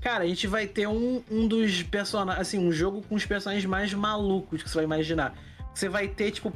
cara, 0.01 0.25
a 0.25 0.27
gente 0.27 0.47
vai 0.47 0.67
ter 0.67 0.87
um, 0.87 1.23
um 1.31 1.47
dos 1.47 1.83
personagens, 1.83 2.41
assim, 2.41 2.59
um 2.59 2.73
jogo 2.73 3.03
com 3.03 3.15
os 3.15 3.27
personagens 3.27 3.67
mais 3.67 3.93
malucos 3.93 4.63
que 4.63 4.69
você 4.69 4.77
vai 4.77 4.85
imaginar. 4.85 5.35
Você 5.75 5.89
vai 5.89 6.09
ter, 6.09 6.31
tipo, 6.31 6.53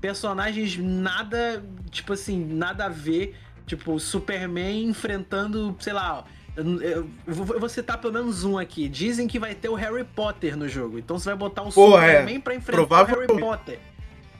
personagens 0.00 0.76
nada, 0.76 1.62
tipo 1.90 2.12
assim, 2.12 2.42
nada 2.44 2.86
a 2.86 2.90
ver. 2.90 3.34
Tipo, 3.66 3.98
Superman 3.98 4.84
enfrentando, 4.84 5.74
sei 5.80 5.92
lá, 5.92 6.24
eu, 6.56 7.08
vou 7.26 7.68
citar 7.68 7.98
pelo 7.98 8.12
menos 8.12 8.44
um 8.44 8.58
aqui. 8.58 8.88
Dizem 8.88 9.28
que 9.28 9.38
vai 9.38 9.54
ter 9.54 9.68
o 9.68 9.74
Harry 9.74 10.04
Potter 10.04 10.56
no 10.56 10.68
jogo. 10.68 10.98
Então 10.98 11.18
você 11.18 11.28
vai 11.28 11.36
botar 11.36 11.62
um 11.62 11.70
Pô, 11.70 11.92
Superman 11.92 12.36
é. 12.36 12.40
pra 12.40 12.54
enfrentar 12.54 13.02
o 13.02 13.04
Harry 13.04 13.26
Potter. 13.26 13.78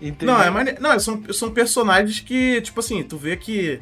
Entendeu? 0.01 0.35
Não, 0.35 0.43
é 0.43 0.51
mane... 0.51 0.77
Não, 0.81 0.99
são, 0.99 1.23
são 1.33 1.51
personagens 1.51 2.21
que, 2.21 2.61
tipo 2.61 2.81
assim, 2.81 3.03
tu 3.03 3.17
vê 3.17 3.37
que 3.37 3.81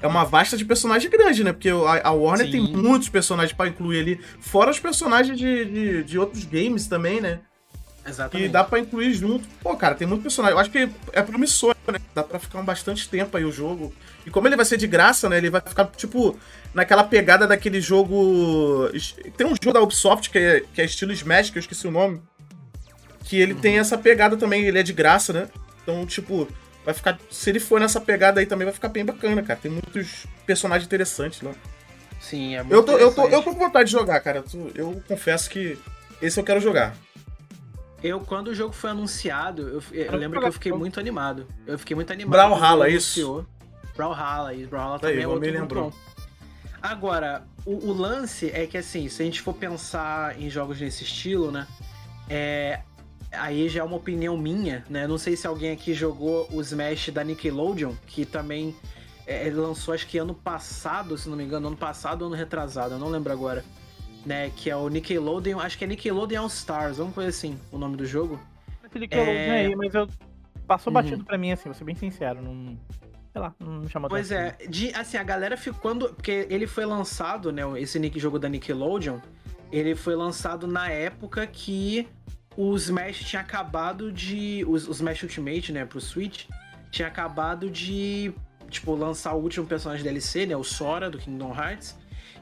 é 0.00 0.06
uma 0.06 0.24
vasta 0.24 0.56
de 0.56 0.64
personagem 0.64 1.10
grande, 1.10 1.42
né? 1.42 1.52
Porque 1.52 1.70
a, 1.70 2.08
a 2.08 2.12
Warner 2.12 2.46
Sim. 2.46 2.52
tem 2.52 2.76
muitos 2.76 3.08
personagens 3.08 3.56
para 3.56 3.68
incluir 3.68 4.00
ali, 4.00 4.20
fora 4.40 4.70
os 4.70 4.78
personagens 4.78 5.38
de, 5.38 5.64
de, 5.64 6.04
de, 6.04 6.18
outros 6.18 6.44
games 6.44 6.86
também, 6.86 7.20
né? 7.20 7.40
Exatamente. 8.06 8.48
E 8.48 8.50
dá 8.50 8.62
pra 8.62 8.78
incluir 8.78 9.12
junto. 9.14 9.48
Pô, 9.60 9.76
cara, 9.76 9.94
tem 9.94 10.06
muito 10.06 10.22
personagem. 10.22 10.54
Eu 10.54 10.60
acho 10.60 10.70
que 10.70 10.88
é 11.12 11.22
promissor, 11.22 11.74
né? 11.90 11.98
Dá 12.14 12.22
pra 12.22 12.38
ficar 12.38 12.60
um 12.60 12.64
bastante 12.64 13.08
tempo 13.08 13.36
aí 13.36 13.44
o 13.44 13.50
jogo. 13.50 13.92
E 14.24 14.30
como 14.30 14.46
ele 14.46 14.56
vai 14.56 14.64
ser 14.64 14.76
de 14.76 14.86
graça, 14.86 15.28
né? 15.28 15.38
Ele 15.38 15.50
vai 15.50 15.60
ficar, 15.60 15.86
tipo, 15.86 16.38
naquela 16.76 17.02
pegada 17.02 17.46
daquele 17.46 17.80
jogo. 17.80 18.90
Tem 19.34 19.46
um 19.46 19.54
jogo 19.54 19.72
da 19.72 19.80
Ubisoft 19.80 20.28
que 20.28 20.38
é, 20.38 20.60
que 20.74 20.82
é 20.82 20.84
estilo 20.84 21.10
Smash, 21.10 21.48
que 21.48 21.56
eu 21.56 21.60
esqueci 21.60 21.88
o 21.88 21.90
nome. 21.90 22.20
Que 23.24 23.40
ele 23.40 23.54
uhum. 23.54 23.60
tem 23.60 23.78
essa 23.78 23.96
pegada 23.96 24.36
também, 24.36 24.66
ele 24.66 24.78
é 24.78 24.82
de 24.82 24.92
graça, 24.92 25.32
né? 25.32 25.48
Então, 25.82 26.04
tipo, 26.04 26.46
vai 26.84 26.92
ficar. 26.92 27.18
Se 27.30 27.48
ele 27.48 27.58
for 27.58 27.80
nessa 27.80 27.98
pegada 27.98 28.40
aí 28.40 28.46
também, 28.46 28.66
vai 28.66 28.74
ficar 28.74 28.88
bem 28.88 29.06
bacana, 29.06 29.42
cara. 29.42 29.58
Tem 29.58 29.70
muitos 29.70 30.26
personagens 30.44 30.86
interessantes 30.86 31.40
lá. 31.40 31.52
Sim, 32.20 32.56
é 32.56 32.62
muito 32.62 32.74
eu 32.74 32.82
tô, 32.82 32.92
eu 32.92 33.12
tô, 33.12 33.26
eu 33.26 33.42
tô 33.42 33.54
com 33.54 33.58
vontade 33.58 33.86
de 33.86 33.92
jogar, 33.92 34.20
cara. 34.20 34.44
Eu 34.74 35.02
confesso 35.08 35.48
que 35.48 35.78
esse 36.20 36.38
eu 36.38 36.44
quero 36.44 36.60
jogar. 36.60 36.94
Eu, 38.02 38.20
quando 38.20 38.48
o 38.48 38.54
jogo 38.54 38.74
foi 38.74 38.90
anunciado, 38.90 39.62
eu, 39.68 39.82
eu 39.92 40.16
lembro 40.16 40.40
que 40.40 40.46
eu 40.46 40.52
fiquei 40.52 40.72
muito 40.72 41.00
animado. 41.00 41.46
Eu 41.66 41.78
fiquei 41.78 41.96
muito 41.96 42.12
animado. 42.12 42.32
Brawlhalla, 42.32 42.88
isso? 42.90 43.46
Brawlhalla, 43.96 44.52
isso. 44.52 44.68
Brawlhalla 44.68 44.98
também 44.98 45.22
é 45.22 45.26
outro 45.26 45.40
me 45.40 45.50
lembrou. 45.50 45.92
Agora, 46.90 47.44
o, 47.64 47.90
o, 47.90 47.92
lance 47.92 48.50
é 48.50 48.66
que, 48.66 48.78
assim, 48.78 49.08
se 49.08 49.22
a 49.22 49.24
gente 49.24 49.40
for 49.40 49.54
pensar 49.54 50.40
em 50.40 50.48
jogos 50.48 50.78
desse 50.78 51.04
estilo, 51.04 51.50
né? 51.50 51.66
É, 52.28 52.80
aí 53.32 53.68
já 53.68 53.80
é 53.80 53.84
uma 53.84 53.96
opinião 53.96 54.36
minha, 54.36 54.84
né? 54.88 55.06
Não 55.06 55.18
sei 55.18 55.36
se 55.36 55.46
alguém 55.46 55.72
aqui 55.72 55.94
jogou 55.94 56.48
o 56.52 56.60
Smash 56.60 57.10
da 57.10 57.24
Nickelodeon, 57.24 57.92
que 58.06 58.24
também 58.24 58.74
é, 59.26 59.50
lançou, 59.50 59.94
acho 59.94 60.06
que 60.06 60.18
ano 60.18 60.34
passado, 60.34 61.16
se 61.18 61.28
não 61.28 61.36
me 61.36 61.44
engano, 61.44 61.68
ano 61.68 61.76
passado 61.76 62.22
ou 62.22 62.28
ano 62.28 62.36
retrasado, 62.36 62.94
eu 62.94 62.98
não 62.98 63.08
lembro 63.08 63.32
agora 63.32 63.64
né? 64.26 64.50
Que 64.50 64.68
é 64.68 64.76
o 64.76 64.88
Nickelodeon, 64.88 65.60
acho 65.60 65.78
que 65.78 65.84
é 65.84 65.86
Nickelodeon 65.86 66.42
All 66.42 66.48
Stars, 66.48 66.98
alguma 66.98 67.14
coisa 67.14 67.30
assim, 67.30 67.58
o 67.70 67.78
nome 67.78 67.96
do 67.96 68.04
jogo. 68.04 68.40
Esse 68.84 68.98
Nickelodeon 68.98 69.32
é... 69.32 69.66
aí, 69.66 69.76
mas 69.76 69.94
eu 69.94 70.08
passou 70.66 70.90
uhum. 70.90 70.94
batido 70.94 71.24
pra 71.24 71.38
mim, 71.38 71.52
assim, 71.52 71.64
vou 71.64 71.74
ser 71.74 71.84
bem 71.84 71.94
sincero, 71.94 72.42
não. 72.42 72.76
Sei 73.36 73.42
lá, 73.42 73.54
não 73.60 73.86
chamou 73.86 74.08
Pois 74.08 74.32
é, 74.32 74.56
de, 74.66 74.94
assim, 74.94 75.18
a 75.18 75.22
galera 75.22 75.58
ficou. 75.58 75.78
Quando, 75.78 76.08
porque 76.08 76.46
ele 76.48 76.66
foi 76.66 76.86
lançado, 76.86 77.52
né? 77.52 77.62
Esse 77.78 77.98
Nick 77.98 78.18
jogo 78.18 78.38
da 78.38 78.48
Nickelodeon, 78.48 79.18
ele 79.70 79.94
foi 79.94 80.16
lançado 80.16 80.66
na 80.66 80.88
época 80.88 81.46
que 81.46 82.08
o 82.56 82.74
Smash 82.76 83.18
tinha 83.18 83.42
acabado 83.42 84.10
de. 84.10 84.64
Os 84.66 84.88
Smash 84.88 85.24
Ultimate, 85.24 85.70
né, 85.70 85.84
pro 85.84 86.00
Switch, 86.00 86.46
tinha 86.90 87.08
acabado 87.08 87.68
de, 87.68 88.32
tipo, 88.70 88.94
lançar 88.94 89.34
o 89.34 89.42
último 89.42 89.66
personagem 89.66 90.02
DLC, 90.02 90.46
né? 90.46 90.56
O 90.56 90.64
Sora 90.64 91.10
do 91.10 91.18
Kingdom 91.18 91.54
Hearts. 91.54 91.94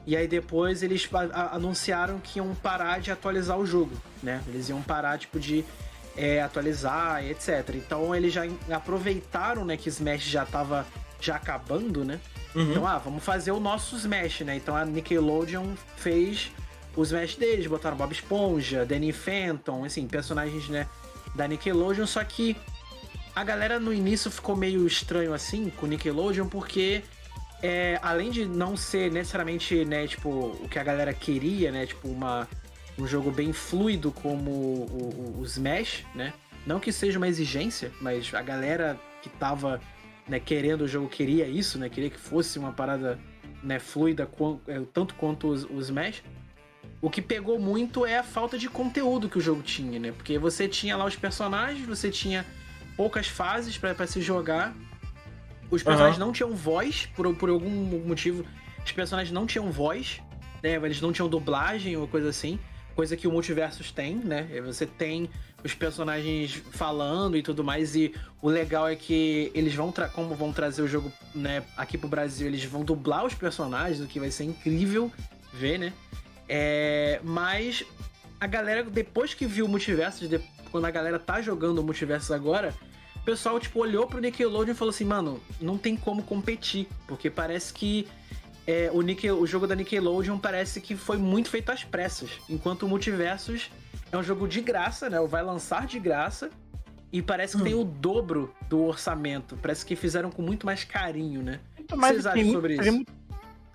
E 0.07 0.15
aí 0.15 0.29
depois 0.29 0.81
eles 0.81 1.09
anunciaram 1.51 2.19
que 2.19 2.39
iam 2.39 2.55
parar 2.55 3.01
de 3.01 3.11
atualizar 3.11 3.59
o 3.59 3.65
jogo, 3.65 3.91
né? 4.23 4.41
Eles 4.47 4.69
iam 4.69 4.81
parar, 4.81 5.17
tipo, 5.17 5.41
de 5.41 5.65
é, 6.15 6.41
atualizar 6.41 7.23
e 7.23 7.31
etc. 7.31 7.75
Então 7.75 8.15
eles 8.15 8.33
já 8.33 8.43
aproveitaram, 8.71 9.65
né, 9.65 9.77
que 9.77 9.89
Smash 9.89 10.23
já 10.23 10.45
tava 10.45 10.85
já 11.19 11.35
acabando, 11.35 12.03
né? 12.03 12.19
Uhum. 12.53 12.71
Então, 12.71 12.87
ah, 12.87 12.97
vamos 12.97 13.23
fazer 13.23 13.51
o 13.51 13.59
nosso 13.59 13.95
Smash, 13.95 14.41
né? 14.41 14.55
Então 14.55 14.75
a 14.75 14.85
Nickelodeon 14.85 15.73
fez 15.97 16.51
o 16.95 17.03
Smash 17.03 17.35
deles, 17.35 17.67
botaram 17.67 17.97
Bob 17.97 18.11
Esponja, 18.11 18.85
Danny 18.85 19.11
Phantom, 19.11 19.83
assim, 19.83 20.07
personagens, 20.07 20.69
né, 20.69 20.87
da 21.35 21.47
Nickelodeon, 21.47 22.05
só 22.05 22.23
que 22.23 22.55
a 23.35 23.43
galera 23.43 23.79
no 23.79 23.93
início 23.93 24.31
ficou 24.31 24.55
meio 24.55 24.87
estranho 24.87 25.33
assim 25.33 25.69
com 25.69 25.85
Nickelodeon 25.85 26.47
porque 26.47 27.03
é, 27.61 27.99
além 28.01 28.31
de 28.31 28.45
não 28.45 28.77
ser 28.77 29.11
necessariamente, 29.11 29.83
né, 29.85 30.07
tipo, 30.07 30.29
o 30.29 30.69
que 30.69 30.77
a 30.77 30.83
galera 30.83 31.13
queria, 31.13 31.71
né, 31.71 31.85
tipo, 31.85 32.07
uma, 32.07 32.47
um 32.97 33.05
jogo 33.07 33.31
bem 33.31 33.51
fluido 33.51 34.11
como 34.11 34.51
o, 34.51 35.35
o, 35.37 35.41
o 35.41 35.45
Smash, 35.45 36.05
né? 36.13 36.33
Não 36.65 36.79
que 36.79 36.91
seja 36.91 37.17
uma 37.17 37.27
exigência, 37.27 37.91
mas 38.01 38.33
a 38.33 38.41
galera 38.41 38.99
que 39.21 39.29
tava 39.29 39.79
né, 40.27 40.39
querendo 40.39 40.81
o 40.81 40.87
jogo 40.87 41.07
queria 41.07 41.47
isso, 41.47 41.77
né? 41.77 41.89
Queria 41.89 42.09
que 42.09 42.17
fosse 42.17 42.57
uma 42.57 42.71
parada 42.71 43.19
né, 43.61 43.79
fluida 43.79 44.29
é, 44.67 44.81
tanto 44.93 45.13
quanto 45.15 45.47
os, 45.47 45.63
os 45.63 45.85
Smash. 45.85 46.23
O 47.01 47.09
que 47.09 47.21
pegou 47.21 47.59
muito 47.59 48.05
é 48.05 48.17
a 48.17 48.23
falta 48.23 48.57
de 48.57 48.69
conteúdo 48.69 49.29
que 49.29 49.37
o 49.37 49.41
jogo 49.41 49.61
tinha, 49.61 49.99
né? 49.99 50.11
Porque 50.11 50.39
você 50.39 50.67
tinha 50.67 50.95
lá 50.95 51.05
os 51.05 51.15
personagens, 51.15 51.85
você 51.85 52.09
tinha 52.09 52.45
poucas 52.95 53.27
fases 53.27 53.77
para 53.77 54.07
se 54.07 54.21
jogar. 54.21 54.73
Os 55.69 55.83
personagens 55.83 56.17
uhum. 56.19 56.27
não 56.27 56.33
tinham 56.33 56.55
voz, 56.55 57.07
por, 57.15 57.35
por 57.35 57.49
algum 57.49 57.69
motivo. 58.07 58.45
Os 58.83 58.91
personagens 58.91 59.33
não 59.33 59.45
tinham 59.45 59.71
voz, 59.71 60.21
né? 60.63 60.75
Eles 60.75 61.01
não 61.01 61.11
tinham 61.11 61.27
dublagem 61.27 61.97
ou 61.97 62.07
coisa 62.07 62.29
assim. 62.29 62.59
Coisa 62.95 63.17
que 63.17 63.27
o 63.27 63.31
Multiversus 63.31 63.91
tem, 63.91 64.15
né? 64.15 64.47
Você 64.65 64.85
tem 64.85 65.29
os 65.63 65.73
personagens 65.73 66.53
falando 66.71 67.35
e 67.35 67.43
tudo 67.43 67.63
mais. 67.63 67.95
E 67.95 68.13
o 68.41 68.49
legal 68.49 68.87
é 68.87 68.95
que 68.95 69.51
eles 69.53 69.75
vão, 69.75 69.93
como 70.13 70.33
vão 70.35 70.53
trazer 70.53 70.81
o 70.81 70.87
jogo 70.87 71.11
né, 71.33 71.63
aqui 71.75 71.97
pro 71.97 72.07
Brasil, 72.07 72.47
eles 72.47 72.63
vão 72.63 72.83
dublar 72.83 73.25
os 73.25 73.33
personagens, 73.33 73.99
o 73.99 74.07
que 74.07 74.19
vai 74.19 74.31
ser 74.31 74.45
incrível 74.45 75.11
ver, 75.53 75.77
né? 75.77 75.93
É, 76.47 77.19
mas 77.23 77.83
a 78.39 78.47
galera, 78.47 78.83
depois 78.83 79.33
que 79.33 79.45
viu 79.45 79.65
o 79.65 79.69
multiverso, 79.69 80.27
de, 80.27 80.39
quando 80.71 80.85
a 80.85 80.91
galera 80.91 81.17
tá 81.17 81.41
jogando 81.41 81.79
o 81.79 81.83
multiverso 81.83 82.33
agora, 82.33 82.73
o 83.15 83.25
pessoal, 83.25 83.59
tipo, 83.59 83.79
olhou 83.79 84.05
pro 84.05 84.19
Nickelodeon 84.19 84.73
e 84.73 84.77
falou 84.77 84.91
assim, 84.91 85.05
mano, 85.05 85.41
não 85.59 85.77
tem 85.77 85.97
como 85.97 86.21
competir, 86.21 86.87
porque 87.07 87.29
parece 87.29 87.73
que 87.73 88.07
é, 88.67 88.89
o, 88.91 89.01
Nickel, 89.01 89.39
o 89.39 89.45
jogo 89.45 89.67
da 89.67 89.75
Nickelodeon 89.75 90.37
parece 90.37 90.81
que 90.81 90.95
foi 90.95 91.17
muito 91.17 91.49
feito 91.49 91.71
às 91.71 91.83
pressas, 91.83 92.31
enquanto 92.49 92.83
o 92.83 92.89
Multiversus 92.89 93.69
é 94.11 94.17
um 94.17 94.23
jogo 94.23 94.47
de 94.47 94.61
graça, 94.61 95.09
né? 95.09 95.19
Vai 95.27 95.43
lançar 95.43 95.85
de 95.85 95.99
graça. 95.99 96.49
E 97.11 97.21
parece 97.21 97.55
que 97.55 97.61
hum. 97.61 97.65
tem 97.65 97.73
o 97.73 97.83
dobro 97.83 98.53
do 98.67 98.83
orçamento. 98.83 99.55
Parece 99.61 99.85
que 99.85 99.95
fizeram 99.95 100.29
com 100.29 100.41
muito 100.41 100.65
mais 100.65 100.83
carinho, 100.83 101.41
né? 101.41 101.59
Muito 101.77 101.95
mais 101.95 102.13
o 102.13 102.17
que 102.17 102.23
vocês 102.23 102.35
acham 102.35 102.51
sobre 102.51 102.73
isso? 102.73 102.91
Muito... 102.91 103.13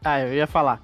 Ah, 0.05 0.21
eu 0.21 0.35
ia 0.35 0.47
falar. 0.47 0.83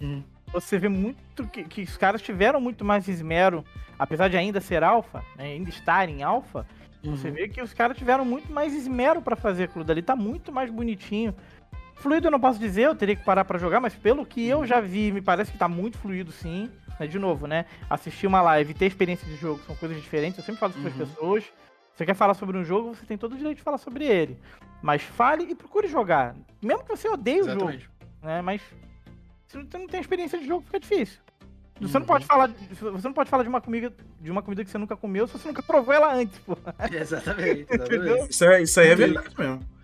Hum. 0.00 0.22
Você 0.52 0.78
vê 0.78 0.88
muito 0.88 1.46
que, 1.48 1.64
que, 1.64 1.82
os 1.82 1.96
caras 1.96 2.22
tiveram 2.22 2.60
muito 2.60 2.84
mais 2.84 3.08
esmero, 3.08 3.64
apesar 3.98 4.28
de 4.28 4.36
ainda 4.36 4.60
ser 4.60 4.82
alfa, 4.82 5.24
né, 5.36 5.44
ainda 5.44 5.70
estar 5.70 6.08
em 6.08 6.22
alfa. 6.22 6.66
Uhum. 7.02 7.16
Você 7.16 7.30
vê 7.30 7.48
que 7.48 7.60
os 7.60 7.74
caras 7.74 7.96
tiveram 7.96 8.24
muito 8.24 8.52
mais 8.52 8.74
esmero 8.74 9.20
para 9.20 9.36
fazer 9.36 9.64
aquilo 9.64 9.84
dali. 9.84 10.02
Tá 10.02 10.16
muito 10.16 10.52
mais 10.52 10.70
bonitinho. 10.70 11.34
Fluido 11.98 12.28
eu 12.28 12.30
não 12.30 12.40
posso 12.40 12.58
dizer, 12.58 12.82
eu 12.82 12.94
teria 12.94 13.16
que 13.16 13.24
parar 13.24 13.44
para 13.44 13.58
jogar, 13.58 13.80
mas 13.80 13.94
pelo 13.94 14.24
que 14.24 14.46
eu 14.46 14.64
já 14.64 14.80
vi, 14.80 15.10
me 15.10 15.20
parece 15.20 15.50
que 15.50 15.58
tá 15.58 15.68
muito 15.68 15.98
fluido 15.98 16.30
sim. 16.30 16.70
Né? 16.98 17.06
De 17.06 17.18
novo, 17.18 17.46
né? 17.46 17.64
Assistir 17.90 18.26
uma 18.26 18.40
live 18.40 18.70
e 18.70 18.74
ter 18.74 18.86
experiência 18.86 19.26
de 19.26 19.36
jogo 19.36 19.60
são 19.66 19.74
coisas 19.76 20.00
diferentes. 20.00 20.38
Eu 20.38 20.44
sempre 20.44 20.60
falo 20.60 20.72
isso 20.72 20.80
para 20.80 20.90
as 20.90 20.96
uhum. 20.96 21.06
pessoas. 21.06 21.44
Você 21.94 22.06
quer 22.06 22.14
falar 22.14 22.34
sobre 22.34 22.56
um 22.56 22.64
jogo, 22.64 22.94
você 22.94 23.04
tem 23.04 23.18
todo 23.18 23.32
o 23.32 23.36
direito 23.36 23.56
de 23.56 23.62
falar 23.62 23.78
sobre 23.78 24.04
ele. 24.04 24.38
Mas 24.80 25.02
fale 25.02 25.44
e 25.44 25.54
procure 25.54 25.88
jogar. 25.88 26.36
Mesmo 26.62 26.84
que 26.84 26.96
você 26.96 27.08
odeie 27.08 27.38
Exatamente. 27.38 27.78
o 27.78 27.80
jogo. 27.80 27.92
Né? 28.22 28.42
Mas 28.42 28.62
se 29.48 29.58
você 29.58 29.78
não 29.78 29.88
tem 29.88 30.00
experiência 30.00 30.38
de 30.38 30.46
jogo, 30.46 30.64
fica 30.64 30.78
difícil. 30.78 31.18
Você 31.80 31.94
não 31.94 32.00
uhum. 32.00 32.06
pode 32.06 32.26
falar, 32.26 32.50
você 32.70 33.08
não 33.08 33.14
pode 33.14 33.30
falar 33.30 33.42
de 33.44 33.48
uma 33.48 33.60
comida, 33.60 33.92
de 34.20 34.30
uma 34.30 34.42
comida 34.42 34.64
que 34.64 34.70
você 34.70 34.78
nunca 34.78 34.96
comeu 34.96 35.26
se 35.26 35.32
você 35.32 35.46
nunca 35.46 35.62
provou 35.62 35.94
ela 35.94 36.12
antes, 36.12 36.38
pô. 36.40 36.56
Exatamente, 36.92 37.66
exatamente. 37.70 38.30
isso, 38.30 38.44
é, 38.44 38.62
isso 38.62 38.80
aí 38.80 38.88
é 38.88 38.94
verdade 38.96 39.34
mesmo. 39.38 39.77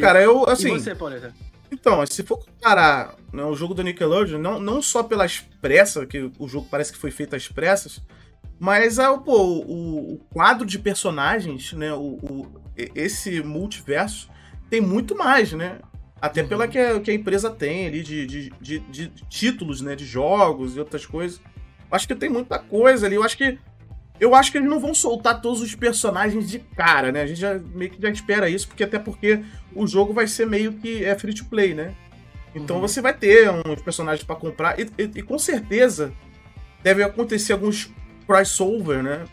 Cara, 0.00 0.22
eu 0.22 0.48
assim. 0.48 0.68
E 0.68 0.78
você, 0.78 0.94
Pauleta? 0.94 1.34
Então, 1.70 2.06
se 2.06 2.22
for 2.22 2.38
comparar 2.38 3.16
né, 3.32 3.42
o 3.44 3.54
jogo 3.56 3.74
do 3.74 3.82
Nickelodeon, 3.82 4.38
não, 4.38 4.60
não 4.60 4.80
só 4.80 5.02
pelas 5.02 5.40
pressas, 5.60 6.06
que 6.06 6.30
o 6.38 6.48
jogo 6.48 6.68
parece 6.70 6.92
que 6.92 6.98
foi 6.98 7.10
feito 7.10 7.34
às 7.34 7.48
pressas, 7.48 8.00
mas 8.58 8.98
ah, 8.98 9.16
pô, 9.18 9.42
o, 9.42 10.14
o, 10.14 10.18
quadro 10.32 10.64
de 10.64 10.78
personagens, 10.78 11.72
né? 11.72 11.92
O, 11.92 12.18
o, 12.22 12.62
esse 12.94 13.42
multiverso 13.42 14.28
tem 14.70 14.80
muito 14.80 15.16
mais, 15.16 15.52
né? 15.52 15.80
Até 16.20 16.42
uhum. 16.42 16.48
pela 16.48 16.68
que 16.68 16.78
a, 16.78 17.00
que 17.00 17.10
a, 17.10 17.14
empresa 17.14 17.50
tem 17.50 17.86
ali 17.86 18.02
de, 18.02 18.26
de, 18.26 18.50
de, 18.60 18.78
de, 18.78 19.08
títulos, 19.28 19.80
né? 19.80 19.96
De 19.96 20.06
jogos 20.06 20.76
e 20.76 20.78
outras 20.78 21.04
coisas. 21.04 21.40
Acho 21.90 22.06
que 22.08 22.14
tem 22.14 22.30
muita 22.30 22.58
coisa 22.58 23.06
ali. 23.06 23.16
Eu 23.16 23.24
acho 23.24 23.36
que. 23.36 23.58
Eu 24.20 24.34
acho 24.34 24.52
que 24.52 24.58
eles 24.58 24.68
não 24.68 24.78
vão 24.78 24.94
soltar 24.94 25.40
todos 25.40 25.60
os 25.60 25.74
personagens 25.74 26.48
de 26.48 26.60
cara, 26.60 27.10
né? 27.10 27.22
A 27.22 27.26
gente 27.26 27.40
já 27.40 27.58
meio 27.74 27.90
que 27.90 28.00
já 28.00 28.08
espera 28.10 28.48
isso, 28.48 28.68
porque 28.68 28.84
até 28.84 28.98
porque 28.98 29.42
o 29.74 29.86
jogo 29.86 30.12
vai 30.12 30.26
ser 30.26 30.46
meio 30.46 30.72
que 30.74 31.04
é 31.04 31.18
free 31.18 31.34
to 31.34 31.44
play, 31.46 31.74
né? 31.74 31.94
Então 32.54 32.76
uhum. 32.76 32.82
você 32.82 33.00
vai 33.00 33.12
ter 33.12 33.50
uns 33.50 33.82
personagens 33.82 34.24
para 34.24 34.36
comprar 34.36 34.78
e, 34.78 34.88
e, 34.96 35.10
e, 35.16 35.22
com 35.22 35.38
certeza 35.38 36.12
deve 36.82 37.02
acontecer 37.02 37.52
alguns 37.52 37.90
crossover, 38.26 39.02
né? 39.02 39.24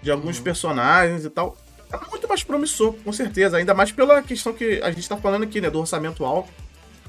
De 0.00 0.10
alguns 0.10 0.38
uhum. 0.38 0.44
personagens 0.44 1.24
e 1.24 1.30
tal. 1.30 1.56
É 1.92 2.10
muito 2.10 2.26
mais 2.26 2.42
promissor, 2.42 2.94
com 3.04 3.12
certeza. 3.12 3.58
Ainda 3.58 3.74
mais 3.74 3.92
pela 3.92 4.22
questão 4.22 4.54
que 4.54 4.80
a 4.82 4.90
gente 4.90 5.06
tá 5.06 5.16
falando 5.16 5.42
aqui, 5.42 5.60
né? 5.60 5.68
Do 5.68 5.78
orçamento 5.78 6.24
alto. 6.24 6.50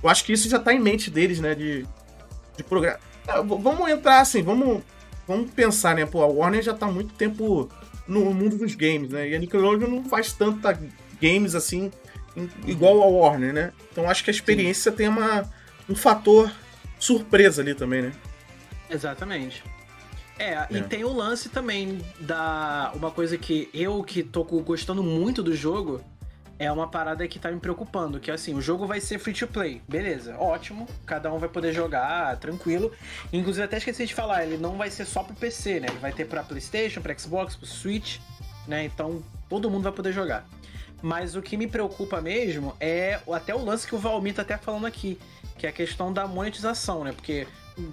Eu 0.03 0.09
acho 0.09 0.25
que 0.25 0.33
isso 0.33 0.49
já 0.49 0.59
tá 0.59 0.73
em 0.73 0.79
mente 0.79 1.09
deles, 1.09 1.39
né? 1.39 1.55
De, 1.55 1.87
de 2.57 2.63
programa. 2.63 2.99
É, 3.25 3.41
vamos 3.41 3.89
entrar 3.89 4.19
assim, 4.19 4.43
vamos, 4.43 4.83
vamos 5.27 5.51
pensar, 5.51 5.95
né? 5.95 6.05
Pô, 6.05 6.21
a 6.21 6.27
Warner 6.27 6.61
já 6.61 6.73
tá 6.73 6.85
há 6.85 6.91
muito 6.91 7.13
tempo 7.13 7.69
no 8.07 8.33
mundo 8.33 8.57
dos 8.57 8.75
games, 8.75 9.09
né? 9.09 9.29
E 9.29 9.35
a 9.35 9.39
Nickelodeon 9.39 9.87
não 9.87 10.03
faz 10.05 10.33
tanta 10.33 10.77
games 11.21 11.55
assim 11.55 11.91
igual 12.65 13.01
ao 13.01 13.13
Warner, 13.13 13.53
né? 13.53 13.73
Então 13.91 14.09
acho 14.09 14.23
que 14.23 14.29
a 14.29 14.33
experiência 14.33 14.91
Sim. 14.91 14.97
tem 14.97 15.07
uma, 15.07 15.49
um 15.89 15.95
fator 15.95 16.51
surpresa 16.99 17.61
ali 17.61 17.73
também, 17.73 18.03
né? 18.03 18.11
Exatamente. 18.89 19.63
É, 20.37 20.53
é, 20.53 20.67
e 20.71 20.81
tem 20.81 21.03
o 21.03 21.13
lance 21.13 21.49
também 21.49 21.99
da. 22.19 22.91
Uma 22.95 23.11
coisa 23.11 23.37
que 23.37 23.69
eu 23.73 24.03
que 24.03 24.23
tô 24.23 24.43
gostando 24.43 25.03
muito 25.03 25.43
do 25.43 25.55
jogo 25.55 26.01
é 26.63 26.71
uma 26.71 26.87
parada 26.87 27.27
que 27.27 27.39
tá 27.39 27.51
me 27.51 27.59
preocupando, 27.59 28.19
que 28.19 28.31
é 28.31 28.33
assim, 28.33 28.53
o 28.53 28.61
jogo 28.61 28.85
vai 28.85 28.99
ser 28.99 29.19
free 29.19 29.33
to 29.33 29.47
play, 29.47 29.81
beleza, 29.87 30.35
ótimo, 30.37 30.87
cada 31.05 31.31
um 31.33 31.39
vai 31.39 31.49
poder 31.49 31.73
jogar 31.73 32.37
tranquilo. 32.37 32.91
Inclusive 33.31 33.65
até 33.65 33.77
esqueci 33.77 34.05
de 34.05 34.13
falar, 34.13 34.45
ele 34.45 34.57
não 34.57 34.77
vai 34.77 34.89
ser 34.89 35.05
só 35.05 35.23
pro 35.23 35.35
PC, 35.35 35.79
né? 35.79 35.87
Ele 35.89 35.99
vai 35.99 36.11
ter 36.11 36.25
para 36.25 36.43
PlayStation, 36.43 37.01
para 37.01 37.17
Xbox, 37.17 37.55
pro 37.55 37.65
Switch, 37.65 38.19
né? 38.67 38.83
Então 38.83 39.23
todo 39.49 39.69
mundo 39.69 39.83
vai 39.83 39.91
poder 39.91 40.11
jogar. 40.11 40.45
Mas 41.01 41.35
o 41.35 41.41
que 41.41 41.57
me 41.57 41.67
preocupa 41.67 42.21
mesmo 42.21 42.73
é 42.79 43.19
até 43.31 43.53
o 43.53 43.63
lance 43.63 43.85
que 43.85 43.93
o 43.93 43.97
Valmir 43.97 44.33
tá 44.33 44.41
até 44.41 44.57
falando 44.57 44.85
aqui, 44.85 45.19
que 45.57 45.65
é 45.65 45.69
a 45.69 45.73
questão 45.73 46.13
da 46.13 46.25
monetização, 46.25 47.03
né? 47.03 47.11
Porque 47.11 47.45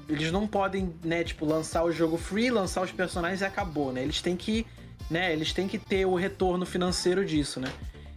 eles 0.08 0.30
não 0.30 0.46
podem, 0.46 0.94
né, 1.02 1.24
tipo, 1.24 1.44
lançar 1.44 1.82
o 1.84 1.90
jogo 1.90 2.16
free, 2.16 2.50
lançar 2.50 2.82
os 2.82 2.92
personagens 2.92 3.40
e 3.40 3.44
acabou, 3.44 3.92
né? 3.92 4.02
Eles 4.02 4.20
têm 4.20 4.36
que, 4.36 4.66
né, 5.10 5.32
eles 5.32 5.52
têm 5.52 5.66
que 5.66 5.78
ter 5.78 6.04
o 6.04 6.14
retorno 6.14 6.64
financeiro 6.64 7.24
disso, 7.24 7.58
né? 7.58 7.72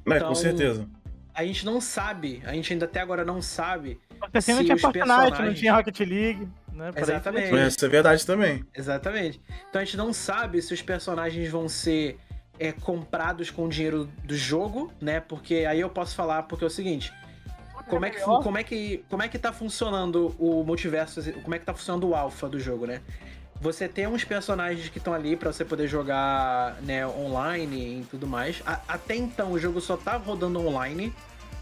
É, 0.06 0.16
então, 0.18 0.30
com 0.30 0.36
certeza. 0.36 0.88
A 1.34 1.44
gente 1.44 1.66
não 1.66 1.82
sabe, 1.82 2.44
a 2.46 2.54
gente 2.54 2.72
ainda 2.72 2.86
até 2.86 3.00
agora 3.00 3.26
não 3.26 3.42
sabe. 3.42 4.00
Assim 4.34 4.54
não 4.54 4.64
tinha 4.64 4.78
Fortnite, 4.78 5.08
personagens... 5.08 5.48
não 5.48 5.54
tinha 5.54 5.74
Rocket 5.74 6.00
League, 6.02 6.48
né? 6.72 6.92
Exatamente. 6.96 7.68
Isso 7.68 7.86
é 7.86 7.90
verdade 7.90 8.26
também. 8.26 8.64
Exatamente. 8.76 9.42
Então 9.70 9.82
a 9.82 9.86
gente 9.86 9.98
não 9.98 10.14
sabe 10.14 10.62
se 10.62 10.74
os 10.74 10.82
personagens 10.82 11.50
vão 11.50 11.68
ser 11.68 12.20
é, 12.60 12.72
comprados 12.72 13.50
com 13.50 13.66
o 13.66 13.70
dinheiro 13.70 14.10
do 14.24 14.36
jogo, 14.36 14.92
né? 15.02 15.20
Porque 15.20 15.66
aí 15.68 15.80
eu 15.80 15.90
posso 15.90 16.16
falar, 16.16 16.44
porque 16.44 16.64
é 16.64 16.68
o 16.68 16.70
seguinte. 16.70 17.12
Como 17.90 18.06
é, 18.06 18.10
que, 18.12 18.22
como, 18.22 18.58
é 18.58 18.64
que, 18.64 19.04
como 19.10 19.24
é 19.24 19.28
que 19.28 19.38
tá 19.38 19.52
funcionando 19.52 20.34
o 20.40 20.64
multiverso, 20.64 21.22
como 21.42 21.54
é 21.54 21.60
que 21.60 21.66
tá 21.66 21.74
funcionando 21.74 22.08
o 22.08 22.16
alpha 22.16 22.48
do 22.48 22.58
jogo, 22.58 22.86
né? 22.86 23.02
Você 23.62 23.88
tem 23.88 24.08
uns 24.08 24.24
personagens 24.24 24.90
que 24.90 24.98
estão 24.98 25.14
ali 25.14 25.36
para 25.36 25.52
você 25.52 25.64
poder 25.64 25.88
jogar 25.88 26.82
né, 26.82 27.08
online 27.08 28.02
e 28.02 28.06
tudo 28.06 28.28
mais. 28.28 28.62
A, 28.66 28.82
até 28.88 29.16
então 29.16 29.54
o 29.54 29.60
jogo 29.60 29.80
só 29.80 29.96
tá 29.96 30.18
rodando 30.18 30.60
online, 30.60 31.14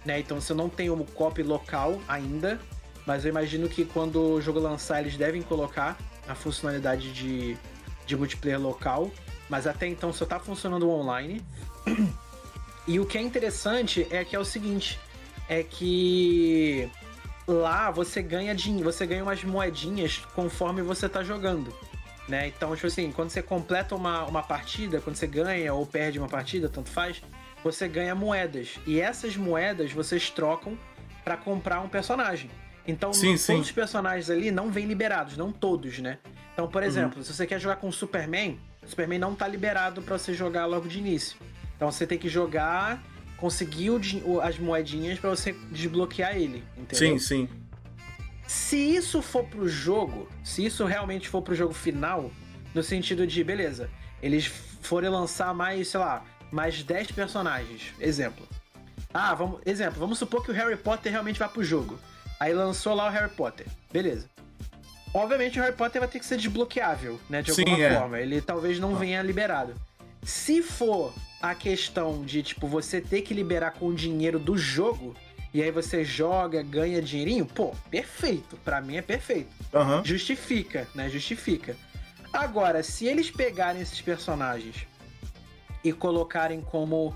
né? 0.03 0.19
Então 0.19 0.41
você 0.41 0.53
não 0.53 0.67
tem 0.67 0.89
o 0.89 0.97
copy 1.05 1.43
local 1.43 2.01
ainda. 2.07 2.59
Mas 3.05 3.25
eu 3.25 3.29
imagino 3.29 3.67
que 3.69 3.85
quando 3.85 4.33
o 4.33 4.41
jogo 4.41 4.59
lançar, 4.59 5.01
eles 5.01 5.17
devem 5.17 5.41
colocar 5.41 5.97
a 6.27 6.35
funcionalidade 6.35 7.11
de, 7.13 7.57
de 8.05 8.15
multiplayer 8.15 8.59
local 8.59 9.11
mas 9.51 9.67
até 9.67 9.85
então 9.85 10.13
só 10.13 10.25
tá 10.25 10.39
funcionando 10.39 10.89
online. 10.89 11.43
E 12.87 12.99
o 12.99 13.05
que 13.05 13.15
é 13.15 13.21
interessante 13.21 14.07
é 14.09 14.25
que 14.25 14.35
é 14.35 14.39
o 14.39 14.43
seguinte, 14.43 14.99
é 15.47 15.61
que 15.61 16.89
lá 17.53 17.91
você 17.91 18.21
ganha 18.21 18.53
dinheiro, 18.55 18.91
você 18.91 19.05
ganha 19.05 19.23
umas 19.23 19.43
moedinhas 19.43 20.17
conforme 20.35 20.81
você 20.81 21.07
tá 21.07 21.23
jogando. 21.23 21.73
Né? 22.27 22.47
Então, 22.47 22.73
tipo 22.75 22.87
assim, 22.87 23.11
quando 23.11 23.29
você 23.29 23.41
completa 23.41 23.95
uma, 23.95 24.23
uma 24.25 24.43
partida, 24.43 25.01
quando 25.01 25.15
você 25.15 25.27
ganha 25.27 25.73
ou 25.73 25.85
perde 25.85 26.19
uma 26.19 26.29
partida, 26.29 26.69
tanto 26.69 26.89
faz, 26.89 27.21
você 27.63 27.87
ganha 27.87 28.15
moedas. 28.15 28.79
E 28.85 28.99
essas 29.01 29.35
moedas 29.35 29.91
vocês 29.91 30.29
trocam 30.29 30.77
para 31.23 31.35
comprar 31.35 31.81
um 31.81 31.89
personagem. 31.89 32.49
Então, 32.87 33.13
sim, 33.13 33.27
todos 33.27 33.41
sim. 33.41 33.59
os 33.59 33.71
personagens 33.71 34.29
ali 34.29 34.49
não 34.49 34.71
vêm 34.71 34.85
liberados, 34.85 35.37
não 35.37 35.51
todos, 35.51 35.99
né? 35.99 36.17
Então, 36.53 36.67
por 36.67 36.81
uhum. 36.81 36.87
exemplo, 36.87 37.17
uhum. 37.17 37.23
se 37.23 37.33
você 37.33 37.45
quer 37.45 37.59
jogar 37.59 37.75
com 37.75 37.87
o 37.87 37.93
Superman, 37.93 38.59
o 38.83 38.87
Superman 38.87 39.19
não 39.19 39.35
tá 39.35 39.47
liberado 39.47 40.01
para 40.01 40.17
você 40.17 40.33
jogar 40.33 40.65
logo 40.65 40.87
de 40.87 40.99
início. 40.99 41.37
Então 41.75 41.91
você 41.91 42.05
tem 42.05 42.17
que 42.17 42.29
jogar 42.29 43.01
conseguir 43.41 43.89
o, 43.89 44.39
as 44.39 44.59
moedinhas 44.59 45.17
para 45.17 45.31
você 45.31 45.53
desbloquear 45.71 46.35
ele, 46.37 46.63
entendeu? 46.77 47.17
Sim, 47.17 47.19
sim. 47.19 47.49
Se 48.47 48.77
isso 48.77 49.19
for 49.19 49.43
pro 49.45 49.67
jogo, 49.67 50.29
se 50.43 50.63
isso 50.63 50.85
realmente 50.85 51.27
for 51.27 51.41
pro 51.41 51.55
jogo 51.55 51.73
final, 51.73 52.31
no 52.75 52.83
sentido 52.83 53.25
de, 53.25 53.43
beleza, 53.43 53.89
eles 54.21 54.45
forem 54.45 55.09
lançar 55.09 55.55
mais, 55.55 55.87
sei 55.87 55.99
lá, 55.99 56.23
mais 56.51 56.83
10 56.83 57.13
personagens, 57.13 57.93
exemplo. 57.99 58.47
Ah, 59.11 59.33
vamos, 59.33 59.59
exemplo, 59.65 59.99
vamos 59.99 60.19
supor 60.19 60.43
que 60.45 60.51
o 60.51 60.53
Harry 60.53 60.77
Potter 60.77 61.11
realmente 61.11 61.39
vá 61.39 61.49
pro 61.49 61.63
jogo. 61.63 61.99
Aí 62.39 62.53
lançou 62.53 62.93
lá 62.93 63.07
o 63.07 63.09
Harry 63.09 63.31
Potter. 63.31 63.65
Beleza. 63.91 64.29
Obviamente 65.13 65.59
o 65.59 65.63
Harry 65.63 65.75
Potter 65.75 65.99
vai 65.99 66.09
ter 66.09 66.19
que 66.19 66.25
ser 66.25 66.37
desbloqueável, 66.37 67.19
né? 67.27 67.41
De 67.41 67.51
alguma 67.51 67.75
Sim, 67.75 67.81
é. 67.81 67.97
forma. 67.97 68.19
Ele 68.19 68.39
talvez 68.39 68.79
não 68.79 68.95
venha 68.95 69.21
liberado. 69.21 69.73
Se 70.23 70.61
for 70.61 71.13
a 71.41 71.55
questão 71.55 72.23
de, 72.23 72.43
tipo, 72.43 72.67
você 72.67 73.01
ter 73.01 73.21
que 73.21 73.33
liberar 73.33 73.71
com 73.71 73.87
o 73.87 73.93
dinheiro 73.93 74.37
do 74.37 74.57
jogo, 74.57 75.15
e 75.53 75.61
aí 75.61 75.71
você 75.71 76.03
joga, 76.03 76.61
ganha 76.63 77.01
dinheirinho, 77.01 77.45
pô, 77.45 77.73
perfeito. 77.89 78.55
Para 78.63 78.79
mim 78.79 78.97
é 78.97 79.01
perfeito. 79.01 79.49
Uhum. 79.73 80.05
Justifica, 80.05 80.87
né? 80.95 81.09
Justifica. 81.09 81.75
Agora, 82.31 82.81
se 82.83 83.05
eles 83.05 83.29
pegarem 83.29 83.81
esses 83.81 83.99
personagens 83.99 84.87
e 85.83 85.91
colocarem 85.91 86.61
como 86.61 87.13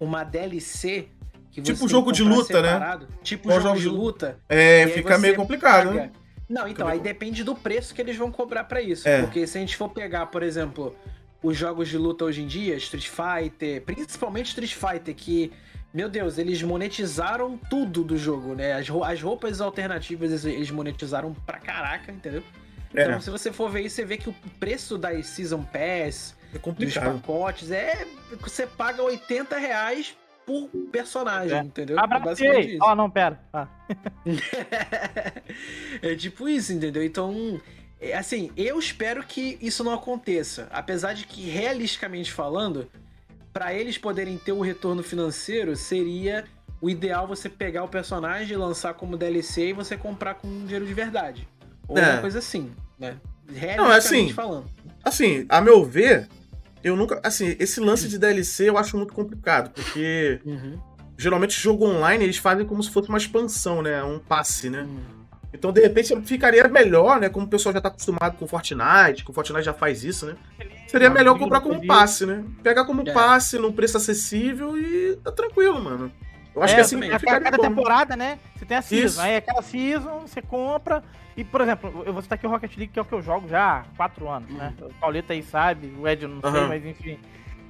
uma 0.00 0.24
DLC, 0.24 1.08
tipo 1.50 1.88
jogo 1.88 2.12
de 2.12 2.22
luta, 2.22 2.62
né? 2.62 2.68
separado, 2.68 3.06
né? 3.06 3.12
Tipo 3.22 3.50
jogo, 3.50 3.62
jogo 3.62 3.80
de 3.80 3.88
luta. 3.88 4.38
É, 4.48 4.86
fica 4.88 5.18
meio 5.18 5.36
complicado, 5.36 5.88
paga... 5.88 6.00
né? 6.00 6.12
Não, 6.48 6.68
então, 6.68 6.86
aí 6.86 7.00
depende 7.00 7.42
do 7.42 7.56
preço 7.56 7.92
que 7.92 8.00
eles 8.00 8.16
vão 8.16 8.30
cobrar 8.30 8.64
para 8.64 8.80
isso. 8.80 9.06
É. 9.08 9.20
Porque 9.20 9.46
se 9.46 9.58
a 9.58 9.60
gente 9.60 9.76
for 9.76 9.88
pegar, 9.88 10.26
por 10.26 10.42
exemplo, 10.42 10.96
os 11.42 11.56
jogos 11.56 11.88
de 11.88 11.98
luta 11.98 12.24
hoje 12.24 12.42
em 12.42 12.46
dia, 12.46 12.76
Street 12.76 13.08
Fighter, 13.08 13.82
principalmente 13.82 14.46
Street 14.46 14.74
Fighter, 14.74 15.14
que, 15.14 15.52
meu 15.92 16.08
Deus, 16.08 16.38
eles 16.38 16.62
monetizaram 16.62 17.58
tudo 17.70 18.02
do 18.02 18.16
jogo, 18.16 18.54
né? 18.54 18.72
As, 18.74 18.86
as 18.90 19.22
roupas 19.22 19.60
alternativas 19.60 20.44
eles 20.44 20.70
monetizaram 20.70 21.34
pra 21.46 21.58
caraca, 21.58 22.10
entendeu? 22.10 22.42
Então, 22.90 23.14
é. 23.14 23.20
se 23.20 23.30
você 23.30 23.52
for 23.52 23.70
ver 23.70 23.82
isso, 23.82 23.96
você 23.96 24.04
vê 24.04 24.16
que 24.16 24.28
o 24.28 24.34
preço 24.58 24.96
das 24.96 25.26
Season 25.26 25.62
Pass, 25.62 26.34
é 26.54 26.58
complicado. 26.58 27.12
dos 27.12 27.20
pacotes, 27.20 27.70
é. 27.70 28.06
Você 28.40 28.66
paga 28.66 29.02
80 29.02 29.58
reais 29.58 30.16
por 30.46 30.68
personagem, 30.90 31.58
é. 31.58 31.62
entendeu? 31.62 31.98
Abracei! 31.98 32.78
Ó, 32.80 32.92
oh, 32.92 32.94
não, 32.94 33.10
pera. 33.10 33.40
Ah. 33.52 33.66
é 36.00 36.14
tipo 36.14 36.48
isso, 36.48 36.72
entendeu? 36.72 37.02
Então, 37.02 37.60
é, 37.74 37.75
assim, 38.14 38.50
eu 38.56 38.78
espero 38.78 39.22
que 39.22 39.58
isso 39.60 39.82
não 39.82 39.92
aconteça. 39.92 40.68
Apesar 40.70 41.14
de 41.14 41.26
que, 41.26 41.48
realisticamente 41.48 42.32
falando, 42.32 42.88
para 43.52 43.72
eles 43.72 43.96
poderem 43.96 44.36
ter 44.36 44.52
o 44.52 44.60
retorno 44.60 45.02
financeiro, 45.02 45.74
seria 45.76 46.44
o 46.80 46.90
ideal 46.90 47.26
você 47.26 47.48
pegar 47.48 47.84
o 47.84 47.88
personagem, 47.88 48.56
lançar 48.56 48.94
como 48.94 49.16
DLC 49.16 49.68
e 49.68 49.72
você 49.72 49.96
comprar 49.96 50.34
com 50.34 50.48
dinheiro 50.64 50.86
de 50.86 50.92
verdade. 50.92 51.48
Ou 51.88 51.96
é. 51.96 52.12
uma 52.12 52.20
coisa 52.20 52.38
assim, 52.38 52.70
né? 52.98 53.16
Realisticamente 53.48 53.78
não, 53.78 53.90
assim, 53.90 54.32
falando. 54.32 54.70
Assim, 55.02 55.46
a 55.48 55.60
meu 55.60 55.84
ver, 55.84 56.28
eu 56.82 56.96
nunca. 56.96 57.20
Assim, 57.22 57.56
esse 57.58 57.80
lance 57.80 58.08
de 58.08 58.18
DLC 58.18 58.68
eu 58.68 58.76
acho 58.76 58.96
muito 58.96 59.14
complicado, 59.14 59.70
porque 59.70 60.40
uhum. 60.44 60.78
geralmente 61.16 61.58
jogo 61.58 61.86
online 61.86 62.24
eles 62.24 62.36
fazem 62.36 62.66
como 62.66 62.82
se 62.82 62.90
fosse 62.90 63.08
uma 63.08 63.18
expansão, 63.18 63.82
né? 63.82 64.02
Um 64.02 64.18
passe, 64.18 64.68
né? 64.68 64.82
Uhum. 64.82 65.15
Então, 65.56 65.72
de 65.72 65.80
repente, 65.80 66.14
ficaria 66.22 66.66
melhor, 66.68 67.20
né? 67.20 67.28
Como 67.28 67.46
o 67.46 67.48
pessoal 67.48 67.72
já 67.72 67.80
tá 67.80 67.88
acostumado 67.88 68.36
com 68.36 68.46
Fortnite, 68.46 69.24
que 69.24 69.30
o 69.30 69.34
Fortnite 69.34 69.64
já 69.64 69.74
faz 69.74 70.04
isso, 70.04 70.26
né? 70.26 70.36
Seria 70.86 71.10
melhor 71.10 71.38
comprar 71.38 71.60
como 71.60 71.84
passe, 71.86 72.24
né? 72.24 72.44
Pegar 72.62 72.84
como 72.84 73.08
é. 73.08 73.12
passe 73.12 73.58
num 73.58 73.72
preço 73.72 73.96
acessível 73.96 74.78
e 74.78 75.16
tá 75.16 75.32
tranquilo, 75.32 75.82
mano. 75.82 76.12
Eu 76.54 76.62
acho 76.62 76.72
é, 76.72 76.76
que 76.76 76.80
assim, 76.82 77.10
a 77.10 77.18
cada 77.18 77.58
temporada, 77.58 78.16
né? 78.16 78.38
Você 78.56 78.64
tem 78.64 78.76
a 78.76 78.82
season. 78.82 79.06
Isso. 79.06 79.20
Aí 79.20 79.36
aquela 79.36 79.62
season, 79.62 80.20
você 80.20 80.40
compra, 80.40 81.02
e, 81.36 81.44
por 81.44 81.60
exemplo, 81.60 82.02
eu 82.06 82.12
vou 82.14 82.22
citar 82.22 82.38
aqui 82.38 82.46
o 82.46 82.50
Rocket 82.50 82.76
League, 82.78 82.92
que 82.92 82.98
é 82.98 83.02
o 83.02 83.04
que 83.04 83.12
eu 83.12 83.20
jogo 83.20 83.46
já 83.46 83.80
há 83.80 83.84
quatro 83.96 84.26
anos, 84.28 84.50
né? 84.50 84.72
O 84.80 84.94
Pauleta 84.94 85.34
aí 85.34 85.42
sabe, 85.42 85.92
o 85.98 86.08
Ed 86.08 86.26
não 86.26 86.40
sei, 86.40 86.60
mas 86.66 86.86
enfim. 86.86 87.18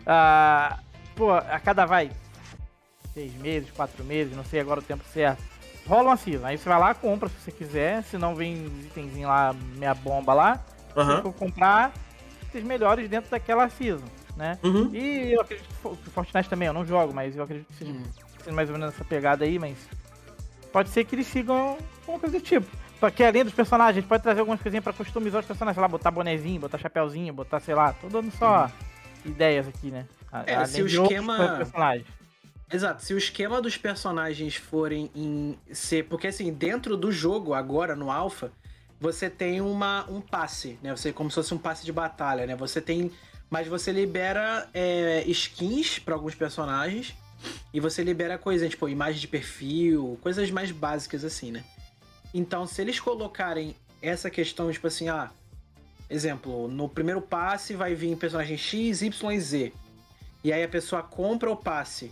Uh, 0.02 0.78
pô, 1.16 1.32
a 1.32 1.58
cada 1.58 1.84
vai 1.84 2.12
seis 3.12 3.34
meses, 3.34 3.68
quatro 3.72 4.04
meses, 4.04 4.36
não 4.36 4.44
sei 4.44 4.60
agora 4.60 4.78
o 4.78 4.82
tempo 4.82 5.02
certo. 5.12 5.42
Rola 5.86 6.10
uma 6.10 6.16
season. 6.16 6.44
Aí 6.44 6.58
você 6.58 6.68
vai 6.68 6.78
lá, 6.78 6.94
compra 6.94 7.28
se 7.28 7.36
você 7.36 7.52
quiser. 7.52 8.02
Se 8.04 8.18
não 8.18 8.34
vem 8.34 8.66
itemzinho 8.84 9.28
lá, 9.28 9.54
meia 9.76 9.94
bomba 9.94 10.34
lá. 10.34 10.64
Uhum. 10.94 11.04
Você 11.04 11.22
for 11.22 11.32
comprar 11.32 11.92
os 12.54 12.62
melhores 12.62 13.08
dentro 13.08 13.30
daquela 13.30 13.68
season, 13.68 14.04
né? 14.36 14.58
Uhum. 14.62 14.90
E 14.94 15.32
eu 15.32 15.40
acredito 15.42 15.68
que 15.68 15.86
o 15.86 16.10
Fortnite 16.10 16.48
também, 16.48 16.68
eu 16.68 16.72
não 16.72 16.84
jogo, 16.84 17.12
mas 17.12 17.36
eu 17.36 17.44
acredito 17.44 17.66
que 17.68 17.74
seja, 17.74 17.92
uhum. 17.92 18.02
seja 18.42 18.56
mais 18.56 18.70
ou 18.70 18.78
menos 18.78 18.94
essa 18.94 19.04
pegada 19.04 19.44
aí, 19.44 19.58
mas 19.58 19.76
pode 20.72 20.88
ser 20.88 21.04
que 21.04 21.14
eles 21.14 21.26
sigam 21.26 21.76
uma 22.08 22.18
coisa 22.18 22.38
do 22.38 22.42
tipo. 22.42 22.66
Só 22.98 23.10
que 23.10 23.22
além 23.22 23.44
dos 23.44 23.52
personagens, 23.52 23.98
a 23.98 24.00
gente 24.00 24.08
pode 24.08 24.22
trazer 24.22 24.40
algumas 24.40 24.60
coisinhas 24.60 24.82
pra 24.82 24.92
customizar 24.92 25.40
os 25.40 25.46
personagens, 25.46 25.74
sei 25.74 25.82
lá, 25.82 25.88
botar 25.88 26.10
bonezinho, 26.10 26.60
botar 26.60 26.78
chapéuzinho, 26.78 27.32
botar, 27.34 27.60
sei 27.60 27.74
lá, 27.74 27.92
tô 27.92 28.08
dando 28.08 28.30
só 28.32 28.64
uhum. 28.64 29.30
ideias 29.32 29.68
aqui, 29.68 29.90
né? 29.90 30.06
É, 30.46 30.64
se 30.64 30.82
o 30.82 30.86
esquema. 30.86 31.58
Exato, 32.72 33.04
se 33.04 33.14
o 33.14 33.18
esquema 33.18 33.62
dos 33.62 33.76
personagens 33.76 34.56
forem 34.56 35.10
em 35.14 35.56
ser. 35.72 36.04
Porque 36.08 36.26
assim, 36.26 36.52
dentro 36.52 36.96
do 36.96 37.12
jogo, 37.12 37.54
agora, 37.54 37.94
no 37.94 38.10
Alpha, 38.10 38.50
você 39.00 39.30
tem 39.30 39.60
uma, 39.60 40.04
um 40.10 40.20
passe, 40.20 40.78
né? 40.82 40.94
Você 40.94 41.12
como 41.12 41.30
se 41.30 41.36
fosse 41.36 41.54
um 41.54 41.58
passe 41.58 41.84
de 41.84 41.92
batalha, 41.92 42.46
né? 42.46 42.56
Você 42.56 42.80
tem. 42.80 43.12
Mas 43.48 43.68
você 43.68 43.92
libera 43.92 44.68
é, 44.74 45.22
skins 45.28 45.98
para 46.00 46.14
alguns 46.14 46.34
personagens. 46.34 47.14
E 47.72 47.78
você 47.78 48.02
libera 48.02 48.38
coisas, 48.38 48.70
tipo, 48.70 48.88
imagem 48.88 49.20
de 49.20 49.28
perfil, 49.28 50.18
coisas 50.22 50.50
mais 50.50 50.72
básicas 50.72 51.22
assim, 51.22 51.52
né? 51.52 51.62
Então, 52.32 52.66
se 52.66 52.80
eles 52.80 52.98
colocarem 52.98 53.76
essa 54.00 54.30
questão, 54.30 54.72
tipo 54.72 54.86
assim, 54.86 55.08
ah, 55.08 55.30
exemplo, 56.08 56.66
no 56.66 56.88
primeiro 56.88 57.20
passe 57.20 57.74
vai 57.74 57.94
vir 57.94 58.16
personagem 58.16 58.56
X, 58.56 59.02
Y 59.02 59.32
e 59.32 59.40
Z. 59.40 59.72
E 60.42 60.52
aí 60.52 60.62
a 60.64 60.68
pessoa 60.68 61.02
compra 61.02 61.50
o 61.50 61.56
passe, 61.56 62.10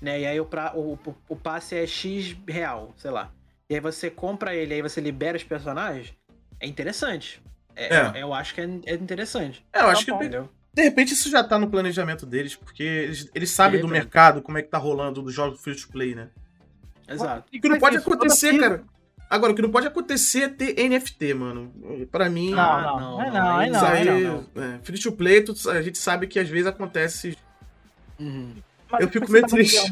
né? 0.00 0.20
E 0.20 0.26
aí 0.26 0.40
o, 0.40 0.44
pra, 0.44 0.72
o, 0.74 0.98
o 1.28 1.36
passe 1.36 1.74
é 1.74 1.86
X 1.86 2.36
real, 2.48 2.94
sei 2.96 3.10
lá. 3.10 3.30
E 3.68 3.74
aí 3.74 3.80
você 3.80 4.10
compra 4.10 4.54
ele, 4.54 4.74
aí 4.74 4.82
você 4.82 5.00
libera 5.00 5.36
os 5.36 5.44
personagens. 5.44 6.14
É 6.60 6.66
interessante. 6.66 7.42
É, 7.74 7.94
é. 7.94 8.22
Eu 8.22 8.32
acho 8.32 8.54
que 8.54 8.60
é, 8.60 8.64
é 8.86 8.94
interessante. 8.94 9.64
É, 9.72 9.80
eu 9.80 9.88
acho 9.88 10.06
tá 10.06 10.18
que 10.18 10.28
de, 10.28 10.42
de 10.72 10.82
repente 10.82 11.12
isso 11.12 11.30
já 11.30 11.44
tá 11.44 11.58
no 11.58 11.68
planejamento 11.68 12.24
deles, 12.24 12.54
porque 12.56 12.82
eles, 12.82 13.30
eles 13.34 13.50
sabem 13.50 13.80
do 13.80 13.88
mercado, 13.88 14.40
como 14.40 14.56
é 14.58 14.62
que 14.62 14.68
tá 14.68 14.78
rolando 14.78 15.22
dos 15.22 15.34
jogos 15.34 15.60
free 15.60 15.76
to 15.76 15.88
play, 15.88 16.14
né? 16.14 16.28
Exato. 17.08 17.44
E 17.52 17.60
que 17.60 17.68
não 17.68 17.78
pode 17.78 17.96
acontecer, 17.96 18.58
cara. 18.58 18.84
Agora, 19.28 19.52
o 19.52 19.56
que 19.56 19.62
não 19.62 19.70
pode 19.70 19.86
acontecer 19.86 20.42
é 20.42 20.48
ter 20.48 20.88
NFT, 20.88 21.34
mano. 21.34 21.72
Pra 22.12 22.30
mim. 22.30 22.50
Não, 22.50 22.82
não, 22.82 23.00
não. 23.00 23.22
É 23.22 23.30
não, 23.30 23.60
é 23.60 23.70
não, 23.70 23.86
aí, 23.86 24.04
não, 24.04 24.46
não. 24.54 24.62
É, 24.62 24.78
free 24.82 24.98
to 24.98 25.12
play, 25.12 25.44
a 25.70 25.82
gente 25.82 25.98
sabe 25.98 26.26
que 26.26 26.38
às 26.38 26.48
vezes 26.48 26.66
acontece. 26.66 27.36
Uhum. 28.18 28.54
Eu 29.00 29.08
fico 29.08 29.30
meio 29.30 29.46
triste. 29.46 29.90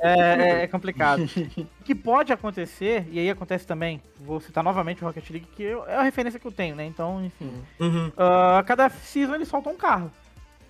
É, 0.00 0.12
é, 0.12 0.62
é, 0.62 0.66
complicado. 0.68 1.22
o 1.24 1.84
que 1.84 1.94
pode 1.94 2.32
acontecer, 2.32 3.06
e 3.10 3.18
aí 3.18 3.30
acontece 3.30 3.66
também, 3.66 4.00
vou 4.20 4.40
citar 4.40 4.64
novamente 4.64 5.02
o 5.02 5.06
Rocket 5.06 5.30
League, 5.30 5.46
que 5.54 5.64
é 5.64 5.94
a 5.94 6.02
referência 6.02 6.40
que 6.40 6.46
eu 6.46 6.52
tenho, 6.52 6.74
né? 6.74 6.84
Então, 6.84 7.24
enfim. 7.24 7.52
Uhum. 7.78 8.08
Uh, 8.08 8.64
cada 8.66 8.88
season 8.90 9.34
eles 9.34 9.48
soltam 9.48 9.72
um 9.72 9.76
carro. 9.76 10.10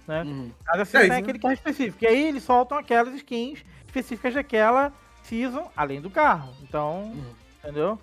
Né? 0.07 0.23
Uhum. 0.23 0.51
Cada 0.65 0.85
season 0.85 1.07
é, 1.07 1.09
tem 1.09 1.19
aquele 1.19 1.39
carro 1.39 1.55
específico. 1.55 2.05
E 2.05 2.07
aí 2.07 2.29
eles 2.29 2.43
soltam 2.43 2.79
aquelas 2.79 3.15
skins 3.15 3.65
específicas 3.87 4.35
daquela 4.35 4.93
season, 5.23 5.71
além 5.77 6.01
do 6.01 6.11
carro. 6.11 6.53
Então. 6.63 7.13
Uhum. 7.15 7.33
Entendeu? 7.63 7.99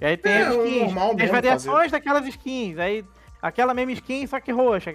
E 0.00 0.04
aí 0.06 0.16
tem 0.16 0.32
é, 0.32 0.42
as 0.42 0.54
skins, 0.54 1.22
as 1.22 1.30
variações 1.30 1.76
fazer. 1.76 1.90
daquelas 1.90 2.26
skins. 2.26 2.78
Aí 2.78 3.04
aquela 3.44 3.74
mesma 3.74 3.92
skin, 3.92 4.26
só 4.26 4.40
que 4.40 4.50
roxa. 4.50 4.90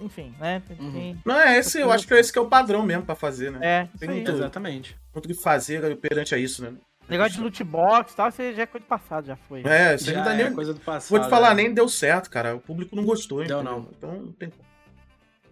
Enfim, 0.00 0.34
né? 0.40 0.60
Uhum. 0.78 1.16
Não, 1.24 1.38
é 1.38 1.58
esse, 1.58 1.80
eu 1.80 1.92
acho 1.92 2.06
que 2.06 2.12
é 2.12 2.18
esse 2.18 2.32
que 2.32 2.38
é 2.38 2.42
o 2.42 2.48
padrão 2.48 2.82
mesmo 2.82 3.04
pra 3.04 3.14
fazer, 3.14 3.52
né? 3.52 3.58
É, 3.62 3.98
tem 3.98 4.08
muito, 4.08 4.30
exatamente. 4.30 4.96
Muito 5.14 5.28
que 5.28 5.34
fazer 5.34 5.96
perante 5.96 6.34
a 6.34 6.38
isso, 6.38 6.62
né? 6.62 6.72
Negócio 7.08 7.34
de 7.34 7.40
loot 7.40 7.64
box 7.64 8.12
e 8.12 8.16
tal, 8.16 8.30
você 8.30 8.54
já 8.54 8.62
é 8.62 8.66
coisa 8.66 8.84
do 8.84 8.88
passado, 8.88 9.26
já 9.26 9.36
foi. 9.36 9.62
É, 9.64 9.96
você 9.96 10.12
já 10.12 10.32
é 10.32 10.36
nem... 10.36 10.52
coisa 10.52 10.74
do 10.74 10.80
passado. 10.80 11.10
Vou 11.10 11.20
te 11.20 11.30
falar, 11.30 11.52
é. 11.52 11.54
nem 11.54 11.72
deu 11.72 11.88
certo, 11.88 12.28
cara. 12.28 12.56
O 12.56 12.60
público 12.60 12.96
não 12.96 13.04
gostou, 13.04 13.42
hein? 13.42 13.48
Não, 13.48 13.62
não. 13.62 13.88
Então 13.96 14.12
não 14.12 14.32
tem 14.32 14.50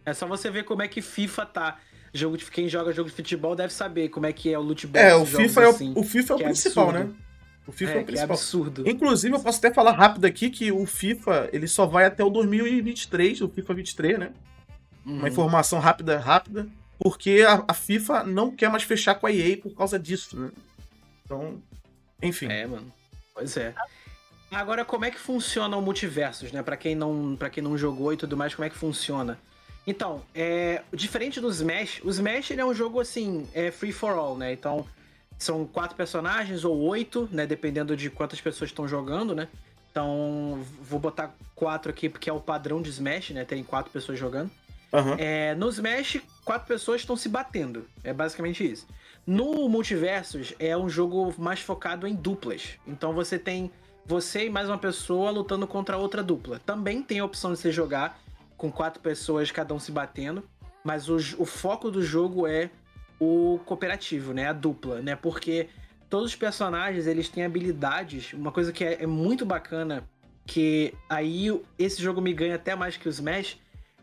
É 0.04 0.12
só 0.12 0.26
você 0.26 0.50
ver 0.50 0.64
como 0.64 0.82
é 0.82 0.88
que 0.88 1.00
FIFA 1.00 1.46
tá. 1.46 1.78
Jogo 2.12 2.36
de 2.36 2.50
quem 2.50 2.68
joga 2.68 2.92
jogo 2.92 3.08
de 3.08 3.14
futebol 3.14 3.54
deve 3.54 3.72
saber 3.72 4.08
como 4.08 4.26
é 4.26 4.32
que 4.32 4.52
é 4.52 4.58
o 4.58 4.62
loot 4.62 4.86
box. 4.88 5.04
É, 5.04 5.14
o 5.14 5.24
FIFA 5.24 5.62
é 5.62 5.66
o, 5.66 5.70
assim, 5.70 5.92
o 5.96 6.02
FIFA 6.02 6.32
é 6.32 6.36
o 6.36 6.38
principal, 6.40 6.88
absurdo. 6.88 7.08
né? 7.08 7.14
O 7.66 7.73
FIFA 7.73 7.92
é, 7.92 7.96
é 7.96 8.01
o 8.01 8.05
principal. 8.05 8.31
absurdo. 8.37 8.88
Inclusive, 8.88 9.35
eu 9.35 9.40
posso 9.40 9.59
até 9.59 9.73
falar 9.73 9.92
rápido 9.92 10.25
aqui 10.25 10.51
que 10.51 10.73
o 10.73 10.87
FIFA 10.87 11.51
ele 11.53 11.68
só 11.68 11.87
vai 11.87 12.05
até 12.05 12.25
o 12.25 12.31
2023, 12.31 13.40
o 13.42 13.49
FIFA 13.49 13.75
23, 13.75 14.18
né? 14.18 14.33
Uhum. 15.05 15.18
Uma 15.18 15.29
informação 15.29 15.79
rápida, 15.79 16.18
rápida. 16.18 16.66
Porque 16.99 17.44
a, 17.46 17.64
a, 17.66 17.73
FIFA 17.73 18.25
não 18.25 18.51
quer 18.51 18.68
mais 18.68 18.83
fechar 18.83 19.14
com 19.14 19.27
a 19.27 19.33
EA 19.33 19.57
por 19.57 19.75
causa 19.75 19.99
disso, 19.99 20.38
né? 20.38 20.51
Então, 21.25 21.62
enfim. 22.23 22.46
É, 22.51 22.66
mano. 22.66 22.92
Pois 23.35 23.57
é. 23.57 23.75
Agora, 24.51 24.85
como 24.85 25.05
é 25.05 25.11
que 25.11 25.18
funciona 25.18 25.77
o 25.77 25.81
Multiversos, 25.81 26.53
né? 26.53 26.62
Para 26.62 26.77
quem 26.77 26.94
não, 26.94 27.37
para 27.37 27.49
quem 27.49 27.62
não 27.62 27.79
jogou 27.79 28.12
e 28.12 28.16
tudo 28.16 28.37
mais, 28.37 28.55
como 28.55 28.66
é 28.66 28.70
que 28.70 28.77
funciona? 28.77 29.38
Então, 29.87 30.23
é, 30.35 30.83
diferente 30.92 31.40
do 31.40 31.49
Smash, 31.49 32.01
o 32.05 32.11
Smash 32.11 32.51
é 32.51 32.64
um 32.64 32.75
jogo 32.75 33.01
assim, 33.01 33.49
é 33.55 33.70
free 33.70 33.92
for 33.92 34.12
all, 34.12 34.37
né? 34.37 34.53
Então, 34.53 34.87
são 35.44 35.66
quatro 35.66 35.96
personagens 35.96 36.64
ou 36.64 36.79
oito, 36.79 37.29
né? 37.33 37.46
Dependendo 37.46 37.96
de 37.96 38.11
quantas 38.11 38.40
pessoas 38.40 38.70
estão 38.70 38.87
jogando, 38.87 39.35
né? 39.35 39.48
Então, 39.90 40.62
vou 40.83 41.00
botar 41.00 41.35
quatro 41.55 41.90
aqui 41.90 42.09
porque 42.09 42.31
é 42.31 42.33
o 42.33 42.40
padrão 42.40 42.81
de 42.81 42.90
Smash, 42.90 43.31
né? 43.31 43.44
Tem 43.44 43.64
quatro 43.64 43.90
pessoas 43.90 44.18
jogando. 44.18 44.50
Uhum. 44.92 45.14
É, 45.18 45.55
no 45.55 45.68
Smash, 45.68 46.20
quatro 46.44 46.68
pessoas 46.68 47.00
estão 47.00 47.16
se 47.16 47.29
batendo. 47.29 47.87
É 48.05 48.12
basicamente 48.12 48.70
isso. 48.70 48.87
No 49.26 49.68
Multiversos, 49.68 50.55
é 50.59 50.76
um 50.76 50.88
jogo 50.88 51.35
mais 51.38 51.61
focado 51.61 52.07
em 52.07 52.14
duplas. 52.14 52.79
Então 52.87 53.12
você 53.12 53.38
tem 53.38 53.70
você 54.05 54.46
e 54.46 54.50
mais 54.50 54.68
uma 54.68 54.79
pessoa 54.79 55.31
lutando 55.31 55.66
contra 55.66 55.96
outra 55.96 56.22
dupla. 56.22 56.61
Também 56.66 57.03
tem 57.03 57.20
a 57.20 57.24
opção 57.24 57.53
de 57.53 57.59
você 57.59 57.72
jogar 57.72 58.20
com 58.57 58.70
quatro 58.70 59.00
pessoas, 59.00 59.50
cada 59.50 59.72
um 59.72 59.79
se 59.79 59.92
batendo. 59.92 60.42
Mas 60.85 61.09
o, 61.09 61.16
o 61.38 61.44
foco 61.44 61.90
do 61.90 62.03
jogo 62.03 62.46
é 62.46 62.70
o 63.20 63.61
cooperativo, 63.66 64.33
né? 64.33 64.48
A 64.48 64.52
dupla, 64.52 65.00
né? 65.02 65.14
Porque 65.14 65.68
todos 66.09 66.30
os 66.30 66.37
personagens, 66.37 67.06
eles 67.06 67.28
têm 67.28 67.44
habilidades. 67.44 68.33
Uma 68.33 68.50
coisa 68.50 68.72
que 68.72 68.83
é, 68.83 69.02
é 69.02 69.06
muito 69.06 69.44
bacana, 69.44 70.09
que 70.46 70.94
aí 71.09 71.48
esse 71.78 72.02
jogo 72.02 72.20
me 72.20 72.33
ganha 72.33 72.56
até 72.56 72.74
mais 72.74 72.96
que 72.96 73.06
o 73.06 73.11
Smash, 73.11 73.59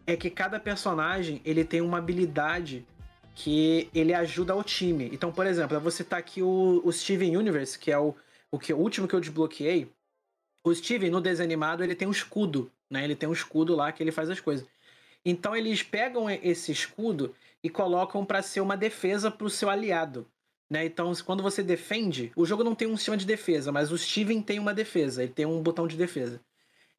é 0.06 0.16
que 0.16 0.30
cada 0.30 0.60
personagem, 0.60 1.42
ele 1.44 1.66
tem 1.66 1.82
uma 1.82 1.98
habilidade 1.98 2.86
que 3.36 3.90
ele 3.94 4.14
ajuda 4.14 4.56
o 4.56 4.64
time. 4.64 5.10
Então, 5.12 5.32
por 5.32 5.46
exemplo, 5.46 5.76
eu 5.76 5.82
vou 5.82 5.92
citar 5.92 6.20
aqui 6.20 6.42
o, 6.42 6.82
o 6.84 6.92
Steven 6.92 7.36
Universe, 7.36 7.78
que 7.78 7.92
é 7.92 8.00
o, 8.00 8.16
o, 8.50 8.58
que, 8.58 8.74
o 8.74 8.78
último 8.78 9.08
que 9.08 9.14
eu 9.14 9.20
desbloqueei. 9.20 9.92
O 10.64 10.74
Steven, 10.74 11.10
no 11.10 11.20
desenho 11.20 11.48
animado, 11.48 11.84
ele 11.84 11.94
tem 11.94 12.08
um 12.08 12.12
escudo, 12.12 12.72
né? 12.90 13.04
Ele 13.04 13.16
tem 13.16 13.28
um 13.28 13.34
escudo 13.34 13.76
lá 13.76 13.92
que 13.92 14.02
ele 14.02 14.12
faz 14.12 14.30
as 14.30 14.40
coisas. 14.40 14.66
Então 15.26 15.56
eles 15.56 15.84
pegam 15.84 16.30
esse 16.30 16.72
escudo 16.72 17.36
e 17.64 17.70
colocam 17.70 18.26
para 18.26 18.42
ser 18.42 18.62
uma 18.62 18.78
defesa 18.78 19.30
para 19.32 19.48
o 19.48 19.50
seu 19.50 19.70
aliado. 19.70 20.28
Né? 20.70 20.86
Então, 20.86 21.12
quando 21.26 21.42
você 21.42 21.64
defende, 21.64 22.32
o 22.36 22.46
jogo 22.46 22.64
não 22.64 22.76
tem 22.76 22.88
um 22.88 22.98
sistema 22.98 23.18
de 23.18 23.26
defesa, 23.26 23.72
mas 23.72 23.92
o 23.92 23.98
Steven 23.98 24.42
tem 24.42 24.60
uma 24.60 24.74
defesa, 24.74 25.24
ele 25.24 25.32
tem 25.32 25.46
um 25.46 25.62
botão 25.62 25.88
de 25.88 25.96
defesa. 25.96 26.42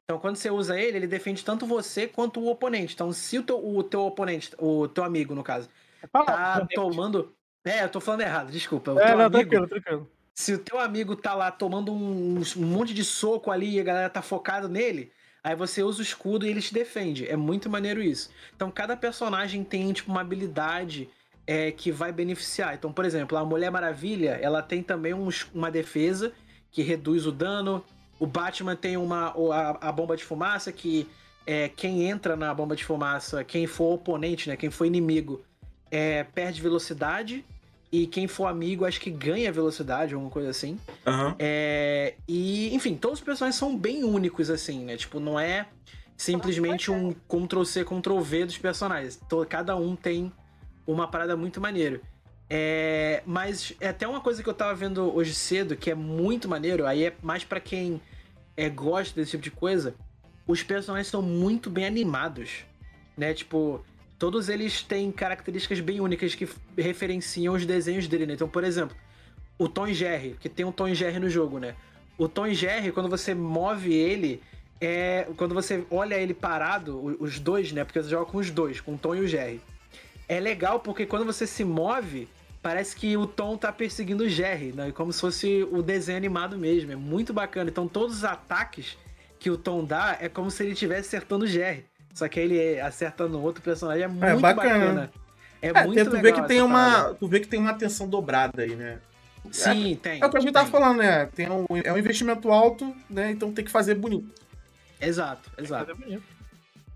Então, 0.03 0.17
quando 0.17 0.37
você 0.37 0.49
usa 0.49 0.79
ele, 0.79 0.97
ele 0.97 1.07
defende 1.07 1.45
tanto 1.45 1.67
você 1.67 2.07
quanto 2.07 2.39
o 2.39 2.49
oponente. 2.49 2.95
Então, 2.95 3.11
se 3.11 3.37
o 3.37 3.43
teu, 3.43 3.63
o 3.63 3.83
teu 3.83 4.01
oponente, 4.01 4.51
o 4.57 4.87
teu 4.87 5.03
amigo, 5.03 5.35
no 5.35 5.43
caso, 5.43 5.69
tá 6.11 6.67
tomando. 6.73 7.31
É, 7.63 7.83
eu 7.83 7.89
tô 7.89 8.01
falando 8.01 8.21
errado, 8.21 8.51
desculpa. 8.51 8.93
O 8.93 8.99
é, 8.99 9.15
não, 9.15 9.25
amigo, 9.25 9.31
tranquilo, 9.31 9.67
tranquilo. 9.67 10.11
Se 10.33 10.53
o 10.53 10.57
teu 10.57 10.79
amigo 10.79 11.15
tá 11.15 11.35
lá 11.35 11.51
tomando 11.51 11.93
um, 11.93 12.41
um 12.57 12.65
monte 12.65 12.91
de 12.91 13.03
soco 13.03 13.51
ali 13.51 13.75
e 13.75 13.79
a 13.79 13.83
galera 13.83 14.09
tá 14.09 14.23
focado 14.23 14.67
nele, 14.67 15.11
Aí 15.43 15.55
você 15.55 15.83
usa 15.83 15.99
o 15.99 16.03
escudo 16.03 16.45
e 16.45 16.49
ele 16.49 16.61
te 16.61 16.73
defende. 16.73 17.27
É 17.27 17.35
muito 17.35 17.69
maneiro 17.69 18.01
isso. 18.01 18.29
Então 18.55 18.69
cada 18.69 18.95
personagem 18.95 19.63
tem 19.63 19.91
tipo 19.93 20.11
uma 20.11 20.21
habilidade 20.21 21.09
é, 21.47 21.71
que 21.71 21.91
vai 21.91 22.11
beneficiar. 22.11 22.75
Então, 22.75 22.91
por 22.91 23.05
exemplo, 23.05 23.37
a 23.37 23.45
Mulher 23.45 23.71
Maravilha, 23.71 24.37
ela 24.41 24.61
tem 24.61 24.83
também 24.83 25.13
um, 25.13 25.29
uma 25.53 25.71
defesa 25.71 26.31
que 26.71 26.81
reduz 26.81 27.25
o 27.25 27.31
dano. 27.31 27.83
O 28.19 28.27
Batman 28.27 28.75
tem 28.75 28.97
uma 28.97 29.33
a, 29.53 29.89
a 29.89 29.91
bomba 29.91 30.15
de 30.15 30.23
fumaça 30.23 30.71
que 30.71 31.07
é, 31.47 31.67
quem 31.69 32.03
entra 32.03 32.35
na 32.35 32.53
bomba 32.53 32.75
de 32.75 32.85
fumaça, 32.85 33.43
quem 33.43 33.65
for 33.65 33.93
oponente, 33.93 34.47
né, 34.49 34.55
quem 34.55 34.69
for 34.69 34.85
inimigo, 34.85 35.41
é, 35.89 36.23
perde 36.23 36.61
velocidade 36.61 37.43
e 37.91 38.05
quem 38.05 38.27
for 38.27 38.45
amigo 38.45 38.85
acho 38.85 38.99
que 39.01 39.09
ganha 39.09 39.51
velocidade, 39.51 40.13
alguma 40.13 40.31
coisa 40.31 40.49
assim. 40.49 40.79
Uhum. 41.05 41.35
É, 41.39 42.13
e, 42.27 42.73
enfim, 42.73 42.95
todos 42.95 43.19
os 43.19 43.25
personagens 43.25 43.57
são 43.57 43.75
bem 43.75 44.03
únicos, 44.03 44.49
assim, 44.49 44.83
né? 44.85 44.95
Tipo, 44.95 45.19
não 45.19 45.39
é 45.39 45.67
simplesmente 46.15 46.91
um 46.91 47.13
Ctrl-C, 47.27 47.83
Ctrl-V 47.85 48.45
dos 48.45 48.57
personagens. 48.57 49.19
Cada 49.47 49.75
um 49.75 49.95
tem 49.95 50.31
uma 50.85 51.07
parada 51.07 51.35
muito 51.35 51.59
maneiro. 51.59 52.01
É, 52.49 53.21
mas 53.25 53.73
é 53.79 53.89
até 53.89 54.07
uma 54.07 54.19
coisa 54.21 54.41
que 54.41 54.49
eu 54.49 54.53
tava 54.53 54.73
vendo 54.73 55.15
hoje 55.15 55.33
cedo, 55.33 55.75
que 55.75 55.91
é 55.91 55.95
muito 55.95 56.49
maneiro, 56.49 56.85
aí 56.85 57.05
é 57.05 57.15
mais 57.21 57.43
para 57.43 57.59
quem 57.59 58.01
é, 58.57 58.67
gosta 58.69 59.19
desse 59.19 59.31
tipo 59.31 59.43
de 59.43 59.51
coisa. 59.51 59.95
Os 60.47 60.63
personagens 60.63 61.07
são 61.07 61.21
muito 61.21 61.69
bem 61.69 61.85
animados, 61.85 62.65
né? 63.15 63.33
Tipo, 63.33 63.83
todos 64.19 64.49
eles 64.49 64.83
têm 64.83 65.11
características 65.11 65.79
bem 65.79 66.01
únicas 66.01 66.35
que 66.35 66.47
referenciam 66.77 67.55
os 67.55 67.65
desenhos 67.65 68.07
dele, 68.07 68.25
né? 68.25 68.33
Então, 68.33 68.49
por 68.49 68.65
exemplo, 68.65 68.95
o 69.57 69.67
Tom 69.69 69.87
Jerry, 69.87 70.35
que 70.39 70.49
tem 70.49 70.65
um 70.65 70.71
Tom 70.73 70.93
Jerry 70.93 71.19
no 71.19 71.29
jogo, 71.29 71.57
né? 71.57 71.73
O 72.17 72.27
Tom 72.27 72.49
Jerry, 72.49 72.91
quando 72.91 73.09
você 73.09 73.33
move 73.33 73.93
ele, 73.93 74.41
é 74.81 75.25
quando 75.37 75.55
você 75.55 75.85
olha 75.89 76.15
ele 76.15 76.33
parado, 76.33 77.17
os 77.19 77.39
dois, 77.39 77.71
né? 77.71 77.85
Porque 77.85 78.03
você 78.03 78.09
joga 78.09 78.29
com 78.29 78.37
os 78.37 78.51
dois, 78.51 78.81
com 78.81 78.95
o 78.95 78.97
Tom 78.97 79.15
e 79.15 79.21
o 79.21 79.27
Jerry. 79.27 79.61
É 80.27 80.37
legal 80.39 80.81
porque 80.81 81.05
quando 81.05 81.25
você 81.25 81.47
se 81.47 81.63
move, 81.63 82.27
parece 82.61 82.95
que 82.95 83.15
o 83.15 83.25
Tom 83.25 83.57
tá 83.57 83.71
perseguindo 83.71 84.25
o 84.25 84.29
Jerry, 84.29 84.73
né? 84.73 84.91
Como 84.91 85.13
se 85.13 85.21
fosse 85.21 85.67
o 85.71 85.81
desenho 85.81 86.17
animado 86.17 86.57
mesmo. 86.57 86.91
É 86.91 86.95
muito 86.95 87.33
bacana. 87.33 87.69
Então, 87.69 87.87
todos 87.87 88.17
os 88.17 88.23
ataques 88.25 88.97
que 89.39 89.49
o 89.49 89.57
Tom 89.57 89.85
dá 89.85 90.17
é 90.19 90.27
como 90.27 90.51
se 90.51 90.61
ele 90.63 90.73
estivesse 90.73 91.07
acertando 91.07 91.45
o 91.45 91.47
Jerry. 91.47 91.85
Só 92.13 92.27
que 92.27 92.39
ele 92.39 92.79
acerta 92.79 93.27
no 93.27 93.41
outro 93.41 93.61
personagem 93.61 94.03
é, 94.03 94.05
é 94.05 94.07
muito 94.07 94.25
é, 94.25 94.35
bacana. 94.35 94.79
bacana. 94.79 95.11
É, 95.61 95.67
é 95.69 95.85
muito 95.85 96.05
tu 96.05 96.11
legal. 96.11 96.21
Vê 96.21 96.33
que 96.33 96.47
tem 96.47 96.61
uma, 96.61 97.13
tu 97.13 97.27
vê 97.27 97.39
que 97.39 97.47
tem 97.47 97.59
uma 97.59 97.71
atenção 97.71 98.07
dobrada 98.07 98.61
aí, 98.61 98.75
né? 98.75 98.99
Sim, 99.51 99.93
é, 99.93 99.95
tem. 99.95 100.21
É 100.21 100.25
o 100.25 100.29
que 100.29 100.37
a 100.37 100.39
gente 100.39 100.53
tem. 100.53 100.61
tava 100.61 100.69
falando, 100.69 100.97
né? 100.97 101.25
Tem 101.27 101.49
um, 101.49 101.65
é 101.83 101.91
um 101.91 101.97
investimento 101.97 102.51
alto, 102.51 102.95
né? 103.09 103.31
Então 103.31 103.51
tem 103.51 103.63
que 103.63 103.71
fazer 103.71 103.95
bonito. 103.95 104.29
Exato, 104.99 105.49
exato. 105.57 105.97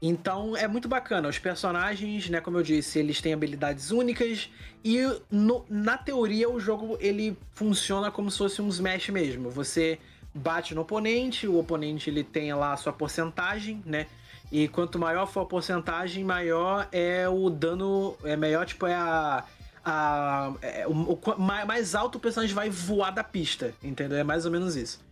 Então 0.02 0.56
é 0.58 0.67
muito 0.67 0.89
bacana. 0.89 1.30
Os 1.30 1.39
personagens, 1.39 2.30
né, 2.30 2.41
como 2.41 2.58
eu 2.58 2.63
disse, 2.63 2.99
eles 2.99 3.21
têm 3.21 3.34
habilidades 3.34 3.89
únicas 3.89 4.49
e 4.84 4.99
no, 5.32 5.65
na 5.69 5.97
teoria 5.97 6.49
o 6.49 6.60
jogo 6.60 6.97
ele 6.99 7.38
funciona 7.54 8.12
como 8.12 8.30
se 8.30 8.38
fosse 8.38 8.62
um 8.62 8.67
Smash 8.67 9.10
mesmo. 9.10 9.49
Você 9.49 9.97
bate 10.36 10.76
no 10.76 10.82
oponente, 10.82 11.47
o 11.47 11.58
oponente 11.58 12.10
ele 12.10 12.23
tem 12.23 12.54
lá 12.54 12.73
a 12.73 12.78
sua 12.78 12.91
porcentagem, 12.91 13.82
né? 13.86 14.08
E 14.53 14.67
quanto 14.67 14.99
maior 14.99 15.25
for 15.25 15.39
a 15.41 15.45
porcentagem, 15.47 16.23
maior 16.23 16.87
é 16.91 17.27
o 17.27 17.49
dano. 17.49 18.15
É 18.23 18.37
melhor, 18.37 18.67
tipo, 18.67 18.85
é 18.85 18.93
a. 18.93 19.43
a 19.83 20.53
é, 20.61 20.85
o, 20.85 20.91
o, 20.91 21.39
mais 21.39 21.95
alto 21.95 22.19
o 22.19 22.21
personagem 22.21 22.53
vai 22.53 22.69
voar 22.69 23.09
da 23.09 23.23
pista, 23.23 23.73
entendeu? 23.81 24.15
É 24.15 24.23
mais 24.23 24.45
ou 24.45 24.51
menos 24.51 24.75
isso. 24.75 25.03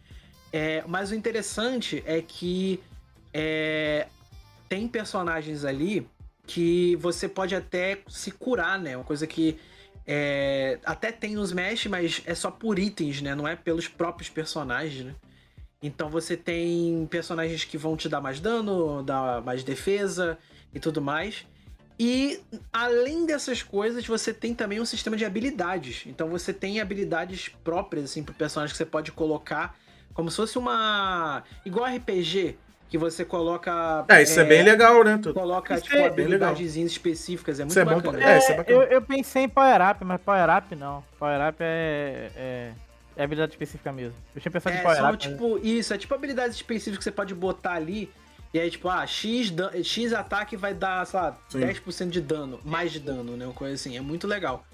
É, 0.53 0.83
mas 0.87 1.09
o 1.09 1.15
interessante 1.15 2.03
é 2.05 2.21
que 2.21 2.79
é, 3.33 4.05
tem 4.69 4.87
personagens 4.87 5.65
ali 5.65 6.07
que 6.45 6.95
você 6.97 7.27
pode 7.27 7.55
até 7.55 7.97
se 8.07 8.29
curar, 8.29 8.77
né? 8.77 8.95
Uma 8.95 9.03
coisa 9.03 9.25
que 9.25 9.57
é, 10.05 10.77
até 10.85 11.11
tem 11.11 11.33
nos 11.33 11.49
Smash, 11.49 11.87
mas 11.87 12.21
é 12.27 12.35
só 12.35 12.51
por 12.51 12.77
itens, 12.77 13.23
né? 13.23 13.33
Não 13.33 13.47
é 13.47 13.55
pelos 13.55 13.87
próprios 13.87 14.29
personagens, 14.29 15.03
né? 15.03 15.15
Então 15.81 16.09
você 16.09 16.37
tem 16.37 17.07
personagens 17.09 17.63
que 17.63 17.77
vão 17.77 17.97
te 17.97 18.07
dar 18.07 18.21
mais 18.21 18.39
dano, 18.39 19.01
dar 19.01 19.41
mais 19.41 19.63
defesa 19.63 20.37
e 20.73 20.79
tudo 20.79 21.01
mais. 21.01 21.45
E 21.99 22.39
além 22.71 23.25
dessas 23.25 23.61
coisas, 23.61 24.05
você 24.05 24.33
tem 24.33 24.53
também 24.53 24.79
um 24.79 24.85
sistema 24.85 25.17
de 25.17 25.25
habilidades. 25.25 26.03
Então 26.05 26.29
você 26.29 26.53
tem 26.53 26.79
habilidades 26.79 27.49
próprias 27.63 28.05
assim 28.05 28.23
pro 28.23 28.33
personagem 28.33 28.73
que 28.73 28.77
você 28.77 28.85
pode 28.85 29.11
colocar 29.11 29.75
como 30.13 30.29
se 30.29 30.37
fosse 30.37 30.57
uma 30.57 31.43
igual 31.65 31.85
RPG 31.85 32.57
que 32.89 32.97
você 32.97 33.23
coloca. 33.23 34.03
É, 34.09 34.21
isso 34.21 34.39
é, 34.39 34.43
é 34.43 34.45
bem 34.45 34.63
legal, 34.63 35.01
né? 35.03 35.17
Tu... 35.21 35.33
Coloca, 35.33 35.75
isso 35.75 35.83
tipo, 35.85 35.95
é 35.95 36.07
habilidades 36.07 36.75
específicas. 36.75 37.59
É 37.59 37.63
muito 37.63 37.79
é 37.79 37.85
bacana. 37.85 38.19
É, 38.19 38.37
é, 38.37 38.51
é 38.51 38.57
bacana. 38.57 38.79
Eu, 38.79 38.83
eu, 38.83 39.01
pensei 39.01 39.43
em 39.43 39.49
Power 39.49 39.89
Up, 39.89 40.03
mas 40.03 40.21
Power 40.21 40.57
Up 40.57 40.75
não. 40.75 41.03
Power 41.17 41.49
Up 41.49 41.57
é, 41.61 42.71
é, 43.21 43.23
é 43.23 43.25
habilidade 43.25 43.53
específica 43.53 43.91
mesmo. 43.91 44.15
Eu 44.35 44.41
tinha 44.41 44.51
pensado 44.51 44.75
é, 44.75 44.79
em 44.79 44.83
Power 44.83 44.97
são, 44.97 45.09
Up. 45.09 45.17
Tipo, 45.17 45.53
mas... 45.53 45.65
Isso, 45.65 45.93
é 45.93 45.97
tipo 45.97 46.13
habilidades 46.13 46.55
específicas 46.55 46.97
que 46.97 47.03
você 47.03 47.11
pode 47.11 47.33
botar 47.33 47.73
ali. 47.73 48.11
E 48.53 48.59
aí, 48.59 48.69
tipo, 48.69 48.89
ah, 48.89 49.05
X, 49.07 49.53
X 49.83 50.11
ataque 50.11 50.57
vai 50.57 50.73
dar, 50.73 51.05
sei 51.05 51.19
lá, 51.19 51.37
Sim. 51.47 51.59
10% 51.59 52.09
de 52.09 52.19
dano, 52.19 52.59
mais 52.65 52.91
de 52.91 52.99
dano, 52.99 53.37
né? 53.37 53.45
Uma 53.45 53.53
coisa 53.53 53.75
assim. 53.75 53.95
É 53.95 54.01
muito 54.01 54.27
legal. 54.27 54.65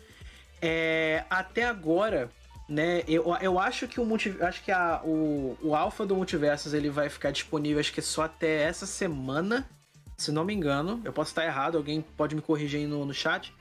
É, 0.59 1.23
até 1.29 1.65
agora, 1.65 2.29
né? 2.67 3.03
Eu, 3.07 3.35
eu 3.39 3.59
acho 3.59 3.87
que 3.87 3.99
o 3.99 4.05
multi, 4.05 4.35
acho 4.41 4.63
que 4.63 4.71
a, 4.71 5.01
o, 5.03 5.57
o 5.61 5.75
alpha 5.75 6.05
do 6.05 6.15
Multiversos 6.15 6.73
ele 6.73 6.89
vai 6.89 7.09
ficar 7.09 7.31
disponível 7.31 7.79
acho 7.79 7.93
que 7.93 8.01
só 8.01 8.23
até 8.23 8.63
essa 8.63 8.85
semana, 8.85 9.69
se 10.17 10.31
não 10.31 10.43
me 10.43 10.53
engano. 10.53 10.99
Eu 11.05 11.13
posso 11.13 11.29
estar 11.29 11.45
errado, 11.45 11.77
alguém 11.77 12.01
pode 12.01 12.35
me 12.35 12.41
corrigir 12.41 12.79
aí 12.79 12.87
no, 12.87 13.05
no 13.05 13.13
chat. 13.13 13.53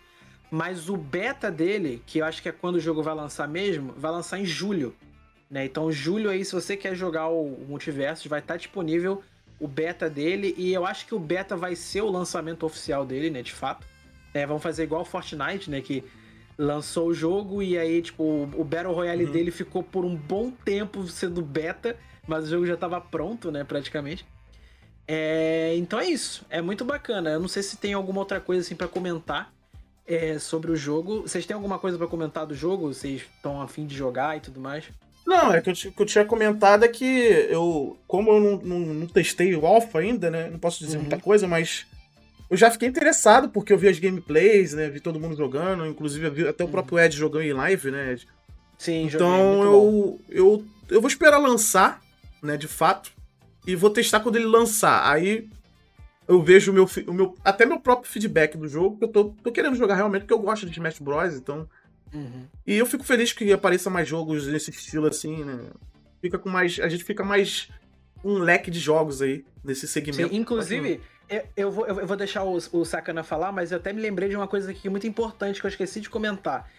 Mas 0.51 0.89
o 0.89 0.97
beta 0.97 1.51
dele, 1.51 2.03
que 2.07 2.19
eu 2.19 2.25
acho 2.25 2.41
que 2.41 2.49
é 2.49 2.53
quando 2.53 2.77
o 2.77 2.81
jogo 2.81 3.03
vai 3.03 3.15
lançar 3.15 3.49
mesmo, 3.49 3.93
vai 3.97 4.13
lançar 4.13 4.39
em 4.39 4.45
julho. 4.45 4.95
Né? 5.51 5.65
Então, 5.65 5.91
julho 5.91 6.31
aí, 6.31 6.45
se 6.45 6.53
você 6.53 6.77
quer 6.77 6.95
jogar 6.95 7.29
o, 7.29 7.55
o 7.55 7.67
Multiversos, 7.69 8.27
vai 8.27 8.41
estar 8.41 8.57
disponível 8.57 9.23
o 9.59 9.67
beta 9.67 10.09
dele. 10.09 10.55
E 10.57 10.73
eu 10.73 10.87
acho 10.87 11.07
que 11.07 11.15
o 11.15 11.19
beta 11.19 11.57
vai 11.57 11.75
ser 11.75 12.03
o 12.03 12.11
lançamento 12.11 12.65
oficial 12.65 13.05
dele, 13.05 13.31
né? 13.31 13.43
De 13.43 13.53
fato. 13.53 13.87
É, 14.35 14.47
vamos 14.47 14.63
fazer 14.63 14.85
igual 14.85 15.03
o 15.03 15.05
Fortnite, 15.05 15.71
né? 15.71 15.81
Que 15.81 16.05
lançou 16.59 17.09
o 17.09 17.15
jogo 17.15 17.63
e 17.63 17.77
aí, 17.77 18.01
tipo, 18.01 18.49
o 18.55 18.65
Battle 18.65 18.95
Royale 18.95 19.25
uhum. 19.25 19.33
dele 19.33 19.51
ficou 19.51 19.83
por 19.83 20.05
um 20.05 20.17
bom 20.17 20.51
tempo 20.51 21.07
sendo 21.07 21.43
beta, 21.43 21.97
mas 22.27 22.45
o 22.45 22.49
jogo 22.49 22.67
já 22.67 22.75
estava 22.75 23.01
pronto, 23.01 23.51
né, 23.51 23.63
praticamente. 23.63 24.27
É, 25.07 25.75
então 25.77 26.01
é 26.01 26.07
isso. 26.07 26.45
É 26.49 26.61
muito 26.63 26.85
bacana. 26.85 27.31
Eu 27.31 27.41
não 27.41 27.49
sei 27.49 27.63
se 27.63 27.77
tem 27.77 27.93
alguma 27.93 28.21
outra 28.21 28.41
coisa 28.41 28.63
assim 28.63 28.75
para 28.75 28.89
comentar 28.89 29.53
é, 30.07 30.39
sobre 30.39 30.71
o 30.71 30.77
jogo. 30.77 31.23
Vocês 31.23 31.45
têm 31.47 31.55
alguma 31.55 31.79
coisa 31.79 31.99
para 31.99 32.07
comentar 32.07 32.47
do 32.47 32.55
jogo? 32.55 32.93
Vocês 32.93 33.23
estão 33.37 33.61
afim 33.61 33.87
de 33.87 33.97
jogar 33.97 34.37
e 34.37 34.41
tudo 34.41 34.61
mais? 34.61 34.85
Não, 35.27 35.53
é 35.53 35.61
que 35.61 35.71
eu, 35.71 35.75
que 35.75 36.03
eu 36.03 36.07
tinha 36.07 36.25
comentado 36.25 36.85
é 36.85 36.89
que 36.89 37.05
eu, 37.51 37.99
como 38.07 38.31
eu 38.31 38.41
não, 38.41 38.57
não, 38.59 38.79
não 38.95 39.07
testei 39.07 39.55
o 39.57 39.67
Alpha 39.67 39.99
ainda, 39.99 40.31
né? 40.31 40.49
Não 40.49 40.59
posso 40.59 40.79
dizer 40.79 40.97
uhum. 40.97 41.03
muita 41.03 41.19
coisa, 41.19 41.49
mas 41.49 41.85
eu 42.49 42.57
já 42.57 42.71
fiquei 42.71 42.89
interessado 42.89 43.49
porque 43.49 43.73
eu 43.73 43.79
vi 43.79 43.89
as 43.89 43.99
gameplays, 43.99 44.73
né? 44.73 44.89
Vi 44.89 45.01
todo 45.01 45.19
mundo 45.19 45.37
jogando, 45.37 45.85
inclusive 45.85 46.31
vi 46.31 46.47
até 46.47 46.63
o 46.63 46.67
uhum. 46.67 46.73
próprio 46.73 47.01
Ed 47.01 47.17
jogando 47.17 47.43
em 47.43 47.53
live, 47.53 47.91
né? 47.91 48.13
Ed? 48.13 48.29
Sim, 48.79 49.07
Então 49.07 49.63
eu, 49.65 50.21
eu, 50.29 50.65
eu 50.91 51.01
vou 51.01 51.09
esperar 51.09 51.39
lançar, 51.39 52.01
né? 52.41 52.57
De 52.57 52.69
fato 52.69 53.11
e 53.67 53.75
vou 53.75 53.91
testar 53.91 54.21
quando 54.21 54.37
ele 54.37 54.47
lançar. 54.47 55.11
Aí 55.11 55.49
eu 56.29 56.43
vejo 56.43 56.71
o 56.71 56.75
meu, 56.75 56.89
o 57.07 57.13
meu 57.13 57.35
até 57.45 57.65
meu 57.65 57.79
próprio 57.79 58.11
feedback 58.11 58.57
do 58.57 58.69
jogo, 58.69 58.99
que 58.99 59.05
eu 59.05 59.09
tô, 59.09 59.25
tô 59.43 59.53
querendo 59.53 59.77
jogar 59.77 59.95
realmente, 59.95 60.23
porque 60.23 60.35
eu 60.35 60.39
gosto 60.39 60.67
de 60.67 60.73
Smash 60.73 60.99
Bros, 60.99 61.35
então... 61.35 61.69
Uhum. 62.13 62.47
E 62.67 62.75
eu 62.75 62.87
fico 62.87 63.05
feliz 63.05 63.33
que 63.33 63.53
apareça 63.53 63.91
mais 63.91 64.09
jogos 64.09 64.47
nesse 64.47 64.71
estilo 64.71 65.07
assim, 65.07 65.45
né? 65.45 65.59
Fica 66.21 66.39
com 66.39 66.49
mais... 66.49 66.79
A 66.81 66.89
gente 66.89 67.05
fica 67.05 67.25
mais 67.25 67.69
um 68.25 68.39
leque 68.39 68.71
de 68.71 68.79
jogos 68.79 69.21
aí 69.23 69.45
nesse 69.63 69.87
segmento. 69.87 70.31
Sim, 70.31 70.37
inclusive... 70.37 71.01
Eu, 71.29 71.43
eu, 71.57 71.71
vou, 71.73 71.87
eu 71.87 72.07
vou 72.07 72.17
deixar 72.17 72.45
o, 72.45 72.57
o 72.57 72.85
Sakana 72.85 73.25
falar, 73.25 73.51
mas 73.51 73.73
eu 73.73 73.79
até 73.79 73.93
me 73.93 74.01
lembrei 74.01 74.29
de 74.29 74.37
uma 74.37 74.47
coisa 74.47 74.71
aqui 74.71 74.89
muito 74.89 75.09
importante 75.09 75.61
que 75.61 75.67
eu 75.67 75.69
esqueci 75.69 76.01
de 76.01 76.09
comentar 76.09 76.71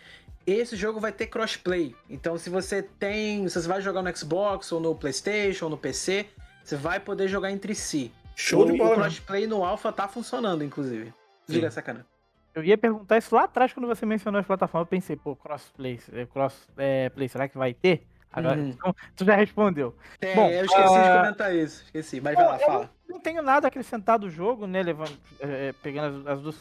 esse 0.47 0.77
jogo 0.77 0.99
vai 0.99 1.11
ter 1.11 1.27
crossplay. 1.27 1.93
Então, 2.09 2.37
se 2.37 2.49
você 2.49 2.81
tem. 2.81 3.47
Se 3.49 3.61
você 3.61 3.67
vai 3.67 3.81
jogar 3.81 4.01
no 4.01 4.15
Xbox, 4.15 4.71
ou 4.71 4.79
no 4.79 4.95
PlayStation, 4.95 5.65
ou 5.65 5.71
no 5.71 5.77
PC, 5.77 6.25
você 6.63 6.77
vai 6.77 7.01
poder 7.01 7.27
jogar 7.27 7.51
entre 7.51 7.75
si. 7.75 8.11
Show 8.37 8.61
o, 8.61 8.65
de 8.71 8.77
bola. 8.77 8.91
O 8.91 8.95
crossplay 8.99 9.47
no 9.47 9.65
Alpha 9.65 9.91
tá 9.91 10.07
funcionando, 10.07 10.63
inclusive. 10.63 11.11
Diga, 11.47 11.71
sacana. 11.71 12.05
Eu 12.53 12.63
ia 12.63 12.77
perguntar 12.77 13.17
isso 13.17 13.33
lá 13.33 13.45
atrás 13.45 13.73
quando 13.73 13.87
você 13.87 14.05
mencionou 14.05 14.39
as 14.39 14.45
plataformas. 14.45 14.85
Eu 14.85 14.89
pensei, 14.89 15.15
pô, 15.15 15.35
crossplay, 15.35 15.99
é, 16.13 16.25
crossplay, 16.27 17.25
é, 17.25 17.27
será 17.27 17.47
que 17.47 17.57
vai 17.57 17.73
ter? 17.73 18.05
Agora, 18.31 18.59
uhum. 18.59 18.69
então, 18.69 18.95
tu 19.15 19.25
já 19.25 19.35
respondeu. 19.35 19.95
É, 20.21 20.35
Bom, 20.35 20.49
eu 20.49 20.65
esqueci 20.65 20.87
uh... 20.87 20.93
de 20.93 20.99
ah, 20.99 21.17
comentar 21.17 21.55
isso. 21.55 21.83
Esqueci, 21.85 22.21
mas 22.21 22.35
vai 22.35 22.45
lá, 22.45 22.59
fala. 22.59 22.91
Não 23.09 23.19
tenho 23.19 23.41
nada 23.41 23.67
a 23.67 23.69
acrescentar 23.69 24.19
do 24.19 24.29
jogo, 24.29 24.67
né? 24.67 24.83
Levando, 24.83 25.17
é, 25.39 25.73
pegando 25.81 26.29
as, 26.29 26.37
as, 26.37 26.43
duas 26.43 26.57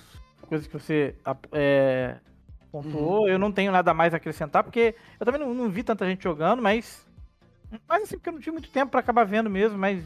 coisas 0.48 0.66
que 0.66 0.72
você 0.72 1.14
é, 1.52 2.16
pontuou. 2.72 3.22
Uhum. 3.22 3.28
Eu 3.28 3.38
não 3.38 3.52
tenho 3.52 3.70
nada 3.70 3.92
mais 3.92 4.14
a 4.14 4.16
acrescentar, 4.16 4.64
porque 4.64 4.94
eu 5.20 5.26
também 5.26 5.40
não, 5.40 5.52
não 5.52 5.68
vi 5.68 5.82
tanta 5.82 6.06
gente 6.06 6.22
jogando, 6.22 6.62
mas 6.62 7.06
mas 7.86 8.04
assim, 8.04 8.16
porque 8.16 8.28
eu 8.28 8.34
não 8.34 8.40
tive 8.40 8.52
muito 8.52 8.70
tempo 8.70 8.92
para 8.92 9.00
acabar 9.00 9.24
vendo 9.24 9.50
mesmo, 9.50 9.76
mas 9.76 10.02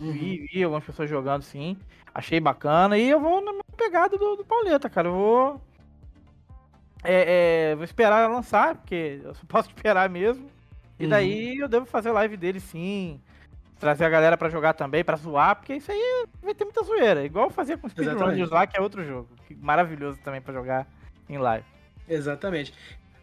uhum. 0.00 0.12
vi, 0.12 0.48
vi 0.52 0.62
algumas 0.62 0.84
pessoas 0.84 1.08
jogando 1.08 1.42
sim. 1.42 1.76
Achei 2.14 2.38
bacana. 2.38 2.96
E 2.96 3.08
eu 3.10 3.20
vou 3.20 3.40
na 3.40 3.52
pegada 3.76 4.16
do, 4.16 4.36
do 4.36 4.44
Pauleta, 4.44 4.88
cara. 4.88 5.08
Eu 5.08 5.12
vou. 5.12 5.60
É, 7.02 7.70
é, 7.70 7.74
vou 7.74 7.84
esperar 7.84 8.30
lançar, 8.30 8.76
porque 8.76 9.20
eu 9.22 9.34
só 9.34 9.42
posso 9.48 9.68
esperar 9.68 10.08
mesmo. 10.08 10.48
E 10.98 11.06
daí 11.06 11.56
uhum. 11.56 11.62
eu 11.62 11.68
devo 11.68 11.86
fazer 11.86 12.12
live 12.12 12.36
dele 12.36 12.60
sim. 12.60 13.20
Trazer 13.80 14.04
a 14.04 14.08
galera 14.08 14.36
para 14.36 14.48
jogar 14.48 14.72
também, 14.72 15.04
para 15.04 15.16
zoar, 15.16 15.56
porque 15.56 15.74
isso 15.74 15.90
aí 15.90 16.26
vai 16.42 16.54
ter 16.54 16.64
muita 16.64 16.82
zoeira. 16.84 17.24
Igual 17.24 17.50
fazer 17.50 17.76
com 17.76 17.88
Speedrunners 17.88 18.48
lá, 18.48 18.66
que 18.66 18.78
é 18.78 18.80
outro 18.80 19.04
jogo. 19.04 19.28
Maravilhoso 19.58 20.18
também 20.22 20.40
para 20.40 20.54
jogar 20.54 20.86
em 21.28 21.36
live. 21.36 21.66
Exatamente. 22.08 22.72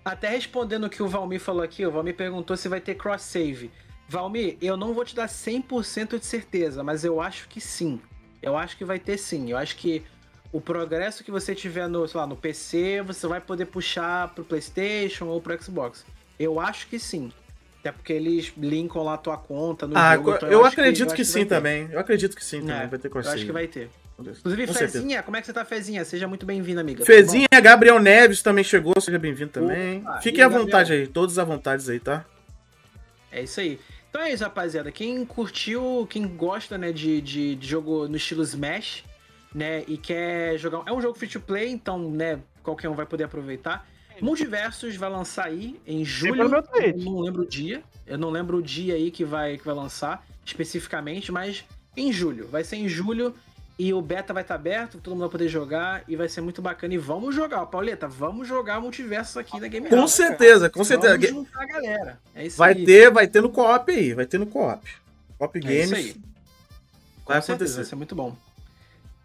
Até 0.03 0.29
respondendo 0.29 0.85
o 0.85 0.89
que 0.89 1.01
o 1.01 1.07
Valmir 1.07 1.39
falou 1.39 1.63
aqui, 1.63 1.85
o 1.85 1.91
Valmir 1.91 2.15
perguntou 2.15 2.57
se 2.57 2.67
vai 2.67 2.81
ter 2.81 2.95
cross-save. 2.95 3.71
Valmir, 4.11 4.57
eu 4.61 4.75
não 4.75 4.93
vou 4.93 5.05
te 5.05 5.15
dar 5.15 5.27
100% 5.27 6.19
de 6.19 6.25
certeza, 6.25 6.83
mas 6.83 7.05
eu 7.05 7.21
acho 7.21 7.47
que 7.47 7.61
sim. 7.61 7.97
Eu 8.41 8.57
acho 8.57 8.75
que 8.75 8.83
vai 8.83 8.99
ter 8.99 9.17
sim. 9.17 9.51
Eu 9.51 9.57
acho 9.57 9.77
que 9.77 10.03
o 10.51 10.59
progresso 10.59 11.23
que 11.23 11.31
você 11.31 11.55
tiver 11.55 11.87
no, 11.87 12.05
lá, 12.13 12.27
no 12.27 12.35
PC, 12.35 13.01
você 13.03 13.25
vai 13.25 13.39
poder 13.39 13.67
puxar 13.67 14.27
pro 14.35 14.43
PlayStation 14.43 15.27
ou 15.27 15.39
pro 15.39 15.57
Xbox. 15.63 16.05
Eu 16.37 16.59
acho 16.59 16.87
que 16.87 16.99
sim. 16.99 17.31
Até 17.79 17.93
porque 17.93 18.11
eles 18.11 18.51
linkam 18.57 19.01
lá 19.01 19.13
a 19.13 19.17
tua 19.17 19.37
conta 19.37 19.87
no 19.87 19.97
ah, 19.97 20.15
jogo. 20.17 20.35
Então 20.35 20.49
eu, 20.49 20.59
eu, 20.59 20.65
acredito 20.65 21.09
que, 21.11 21.15
que, 21.15 21.21
que 21.21 21.25
sim 21.25 21.45
também. 21.45 21.87
Eu 21.89 21.99
acredito 21.99 22.35
que 22.35 22.43
sim 22.43 22.59
também. 22.59 22.81
É, 22.81 22.87
vai 22.87 22.99
ter 22.99 23.09
cross-save. 23.09 23.37
Eu 23.37 23.39
acho 23.39 23.45
que 23.45 23.51
vai 23.53 23.67
ter. 23.67 23.89
Inclusive, 24.19 24.67
Com 24.67 24.73
Fezinha, 24.73 24.91
certeza. 24.91 25.23
como 25.23 25.37
é 25.37 25.41
que 25.41 25.47
você 25.47 25.53
tá, 25.53 25.63
Fezinha? 25.63 26.03
Seja 26.03 26.27
muito 26.27 26.45
bem-vindo, 26.45 26.81
amiga. 26.81 27.05
Fezinha, 27.05 27.47
Gabriel 27.63 27.97
Neves 27.97 28.41
também 28.43 28.63
chegou, 28.63 28.93
seja 28.99 29.17
bem-vindo 29.17 29.51
também. 29.51 30.01
Opa, 30.01 30.21
Fiquem 30.21 30.43
à 30.43 30.49
vontade 30.49 30.91
aí, 30.91 31.07
todos 31.07 31.39
à 31.39 31.43
vontade 31.45 31.89
aí, 31.89 31.99
tá? 31.99 32.25
É 33.31 33.41
isso 33.43 33.59
aí. 33.61 33.79
Então 34.11 34.21
é 34.21 34.33
isso, 34.33 34.43
rapaziada. 34.43 34.91
Quem 34.91 35.25
curtiu, 35.25 36.05
quem 36.09 36.27
gosta, 36.27 36.77
né, 36.77 36.91
de, 36.91 37.21
de, 37.21 37.55
de 37.55 37.67
jogo 37.67 38.09
no 38.09 38.17
estilo 38.17 38.43
Smash, 38.43 39.05
né, 39.55 39.85
e 39.87 39.97
quer 39.97 40.57
jogar... 40.57 40.83
É 40.85 40.91
um 40.91 41.01
jogo 41.01 41.17
free-to-play, 41.17 41.71
então, 41.71 41.97
né, 42.11 42.41
qualquer 42.61 42.89
um 42.89 42.93
vai 42.93 43.05
poder 43.05 43.23
aproveitar. 43.23 43.87
Multiversos 44.21 44.97
vai 44.97 45.09
lançar 45.09 45.45
aí 45.45 45.79
em 45.87 46.03
julho. 46.03 46.43
Eu 46.43 46.49
não 46.49 47.21
lembro 47.21 47.43
o 47.43 47.45
dia. 47.47 47.83
Eu 48.05 48.17
não 48.17 48.29
lembro 48.29 48.57
o 48.57 48.61
dia 48.61 48.95
aí 48.95 49.09
que 49.09 49.23
vai, 49.23 49.57
que 49.57 49.65
vai 49.65 49.73
lançar 49.73 50.27
especificamente, 50.45 51.31
mas 51.31 51.63
em 51.95 52.11
julho. 52.11 52.47
Vai 52.47 52.65
ser 52.65 52.75
em 52.75 52.89
julho. 52.89 53.33
E 53.83 53.95
o 53.95 53.99
beta 53.99 54.31
vai 54.31 54.43
estar 54.43 54.53
tá 54.53 54.59
aberto, 54.59 54.99
todo 54.99 55.13
mundo 55.13 55.21
vai 55.21 55.29
poder 55.31 55.47
jogar 55.47 56.03
e 56.07 56.15
vai 56.15 56.29
ser 56.29 56.39
muito 56.39 56.61
bacana. 56.61 56.93
E 56.93 56.99
vamos 56.99 57.33
jogar, 57.33 57.65
Pauleta, 57.65 58.07
vamos 58.07 58.47
jogar 58.47 58.79
multiversos 58.79 59.35
aqui 59.37 59.59
na 59.59 59.67
Game 59.67 59.89
Com 59.89 59.95
House, 59.95 60.11
certeza, 60.11 60.69
cara. 60.69 60.69
com 60.69 60.83
certeza. 60.83 61.17
Vamos 61.17 61.31
juntar 61.31 61.63
a 61.63 61.65
galera. 61.65 62.19
É 62.35 62.45
isso 62.45 62.59
vai 62.59 62.73
aí. 62.73 62.85
ter, 62.85 63.09
vai 63.09 63.27
ter 63.27 63.41
no 63.41 63.49
co-op 63.49 63.91
aí, 63.91 64.13
vai 64.13 64.27
ter 64.27 64.37
no 64.37 64.45
co-op. 64.45 64.87
Co-op 65.35 65.57
é 65.57 65.59
Games. 65.59 65.85
Isso 65.85 65.95
aí. 65.95 66.15
Vai 67.25 67.39
acontecer. 67.39 67.75
Vai 67.77 67.85
ser 67.85 67.95
muito 67.95 68.13
bom. 68.13 68.37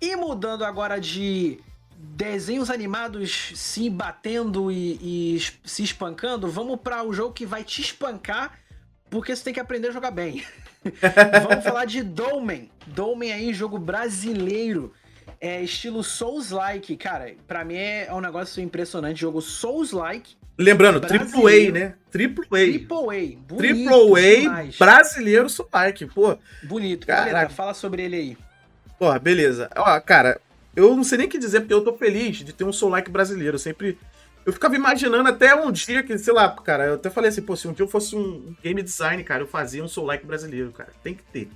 E 0.00 0.16
mudando 0.16 0.64
agora 0.64 0.98
de 0.98 1.60
desenhos 1.98 2.70
animados 2.70 3.52
se 3.54 3.90
batendo 3.90 4.72
e, 4.72 5.36
e 5.36 5.40
se 5.66 5.82
espancando, 5.82 6.50
vamos 6.50 6.80
para 6.80 7.02
o 7.02 7.12
jogo 7.12 7.34
que 7.34 7.44
vai 7.44 7.62
te 7.62 7.82
espancar, 7.82 8.58
porque 9.10 9.36
você 9.36 9.44
tem 9.44 9.52
que 9.52 9.60
aprender 9.60 9.88
a 9.88 9.92
jogar 9.92 10.12
bem. 10.12 10.42
Vamos 11.48 11.64
falar 11.64 11.84
de 11.84 12.02
Dolmen. 12.02 12.70
Dolmen 12.86 13.32
aí, 13.32 13.52
jogo 13.52 13.78
brasileiro. 13.78 14.92
É 15.40 15.62
estilo 15.62 16.02
Souls-like. 16.02 16.96
Cara, 16.96 17.34
pra 17.46 17.64
mim 17.64 17.76
é 17.76 18.08
um 18.12 18.20
negócio 18.20 18.62
impressionante. 18.62 19.20
Jogo 19.20 19.40
Souls-like. 19.40 20.36
Lembrando, 20.58 21.00
Triple 21.00 21.68
A, 21.68 21.72
né? 21.72 21.94
Triple 22.10 22.44
A. 22.44 22.48
Triple 22.48 22.96
A. 22.96 23.54
Triple 23.56 24.48
A 24.48 24.64
brasileiro 24.78 25.48
Souls-like. 25.48 26.06
Pô. 26.06 26.38
Bonito. 26.62 27.06
Cara, 27.06 27.48
fala 27.48 27.74
sobre 27.74 28.02
ele 28.02 28.16
aí. 28.16 28.38
Pô, 28.98 29.18
beleza. 29.18 29.68
Ó, 29.76 30.00
cara, 30.00 30.40
eu 30.74 30.94
não 30.94 31.04
sei 31.04 31.18
nem 31.18 31.26
o 31.26 31.30
que 31.30 31.38
dizer, 31.38 31.60
porque 31.60 31.74
eu 31.74 31.84
tô 31.84 31.94
feliz 31.94 32.36
de 32.36 32.52
ter 32.52 32.64
um 32.64 32.72
Soul-like 32.72 33.10
brasileiro. 33.10 33.54
Eu 33.54 33.58
sempre 33.58 33.98
eu 34.46 34.52
ficava 34.52 34.76
imaginando 34.76 35.28
até 35.28 35.56
um 35.56 35.72
dia 35.72 36.04
que, 36.04 36.16
sei 36.16 36.32
lá, 36.32 36.48
cara, 36.48 36.86
eu 36.86 36.94
até 36.94 37.10
falei 37.10 37.30
assim, 37.30 37.42
pô, 37.42 37.56
se 37.56 37.66
um 37.66 37.72
dia 37.72 37.84
eu 37.84 37.88
fosse 37.88 38.14
um 38.14 38.54
game 38.62 38.80
design, 38.80 39.24
cara, 39.24 39.42
eu 39.42 39.46
fazia 39.46 39.82
um 39.82 39.88
Soul 39.88 40.06
Like 40.06 40.24
brasileiro, 40.24 40.70
cara. 40.70 40.92
Tem 41.02 41.14
que 41.14 41.24
ter. 41.24 41.50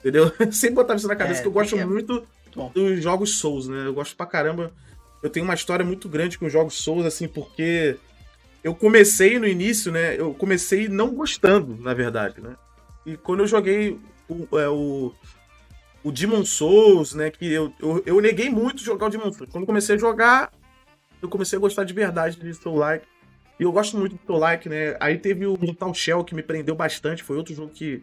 Entendeu? 0.00 0.32
Sempre 0.50 0.76
botava 0.76 0.96
isso 0.96 1.06
na 1.06 1.14
cabeça, 1.14 1.40
é, 1.40 1.42
que 1.42 1.48
eu 1.48 1.52
gosto 1.52 1.76
é... 1.76 1.84
muito 1.84 2.26
Bom. 2.56 2.72
dos 2.74 3.02
jogos 3.02 3.36
Souls, 3.36 3.68
né? 3.68 3.86
Eu 3.86 3.92
gosto 3.92 4.16
pra 4.16 4.24
caramba. 4.24 4.72
Eu 5.22 5.28
tenho 5.28 5.44
uma 5.44 5.54
história 5.54 5.84
muito 5.84 6.08
grande 6.08 6.38
com 6.38 6.46
os 6.46 6.52
jogos 6.52 6.82
Souls, 6.82 7.04
assim, 7.04 7.28
porque 7.28 7.98
eu 8.62 8.74
comecei 8.74 9.38
no 9.38 9.46
início, 9.46 9.92
né? 9.92 10.18
Eu 10.18 10.32
comecei 10.32 10.88
não 10.88 11.14
gostando, 11.14 11.76
na 11.76 11.92
verdade, 11.92 12.40
né? 12.40 12.56
E 13.04 13.18
quando 13.18 13.40
eu 13.40 13.46
joguei 13.46 14.00
o, 14.26 14.58
é, 14.58 14.66
o, 14.66 15.12
o 16.02 16.10
Demon 16.10 16.42
Souls, 16.46 17.12
né? 17.12 17.30
Que 17.30 17.52
eu, 17.52 17.70
eu, 17.78 18.02
eu 18.06 18.20
neguei 18.22 18.48
muito 18.48 18.82
jogar 18.82 19.08
o 19.08 19.10
Demon 19.10 19.30
Souls. 19.30 19.52
Quando 19.52 19.64
eu 19.64 19.66
comecei 19.66 19.96
a 19.96 19.98
jogar, 19.98 20.50
eu 21.24 21.30
comecei 21.30 21.56
a 21.56 21.60
gostar 21.60 21.84
de 21.84 21.92
verdade 21.92 22.38
de 22.38 22.54
Soul 22.54 22.76
Like. 22.76 23.06
E 23.58 23.62
eu 23.62 23.72
gosto 23.72 23.96
muito 23.96 24.16
do 24.16 24.20
Soul 24.26 24.38
Like, 24.38 24.68
né? 24.68 24.96
Aí 25.00 25.18
teve 25.18 25.46
o 25.46 25.56
Mortal 25.60 25.94
Shell 25.94 26.24
que 26.24 26.34
me 26.34 26.42
prendeu 26.42 26.74
bastante, 26.74 27.22
foi 27.22 27.36
outro 27.36 27.54
jogo 27.54 27.72
que 27.72 28.02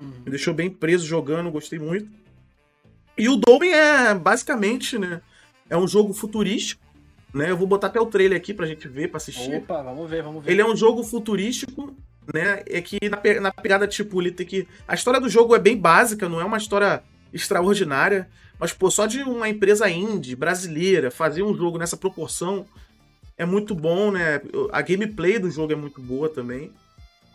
uhum. 0.00 0.12
me 0.24 0.30
deixou 0.30 0.54
bem 0.54 0.70
preso 0.70 1.06
jogando, 1.06 1.50
gostei 1.50 1.78
muito. 1.78 2.08
E 3.16 3.28
o 3.28 3.36
Dolmen 3.36 3.72
é 3.72 4.14
basicamente, 4.14 4.98
né? 4.98 5.20
É 5.68 5.76
um 5.76 5.88
jogo 5.88 6.12
futurístico, 6.12 6.82
né? 7.32 7.50
Eu 7.50 7.56
vou 7.56 7.66
botar 7.66 7.86
até 7.88 8.00
o 8.00 8.06
trailer 8.06 8.38
aqui 8.38 8.52
pra 8.52 8.66
gente 8.66 8.86
ver, 8.88 9.08
pra 9.08 9.16
assistir. 9.16 9.56
Opa, 9.56 9.82
vamos 9.82 10.08
ver, 10.08 10.22
vamos 10.22 10.44
ver. 10.44 10.52
Ele 10.52 10.60
é 10.60 10.66
um 10.66 10.76
jogo 10.76 11.02
futurístico, 11.02 11.94
né? 12.32 12.62
É 12.66 12.80
que 12.80 12.98
na, 13.08 13.40
na 13.40 13.52
pegada 13.52 13.86
tipo, 13.86 14.20
ele 14.20 14.30
tem 14.30 14.46
que. 14.46 14.68
A 14.86 14.94
história 14.94 15.20
do 15.20 15.28
jogo 15.28 15.54
é 15.54 15.58
bem 15.58 15.76
básica, 15.76 16.28
não 16.28 16.40
é 16.40 16.44
uma 16.44 16.58
história 16.58 17.02
extraordinária. 17.32 18.28
Mas, 18.58 18.72
pô, 18.72 18.90
só 18.90 19.06
de 19.06 19.22
uma 19.22 19.48
empresa 19.48 19.88
indie, 19.88 20.34
brasileira, 20.34 21.10
fazer 21.10 21.42
um 21.42 21.54
jogo 21.54 21.78
nessa 21.78 21.96
proporção 21.96 22.66
é 23.36 23.44
muito 23.44 23.74
bom, 23.74 24.10
né? 24.10 24.40
A 24.72 24.80
gameplay 24.80 25.38
do 25.38 25.50
jogo 25.50 25.72
é 25.72 25.76
muito 25.76 26.00
boa 26.00 26.28
também. 26.28 26.72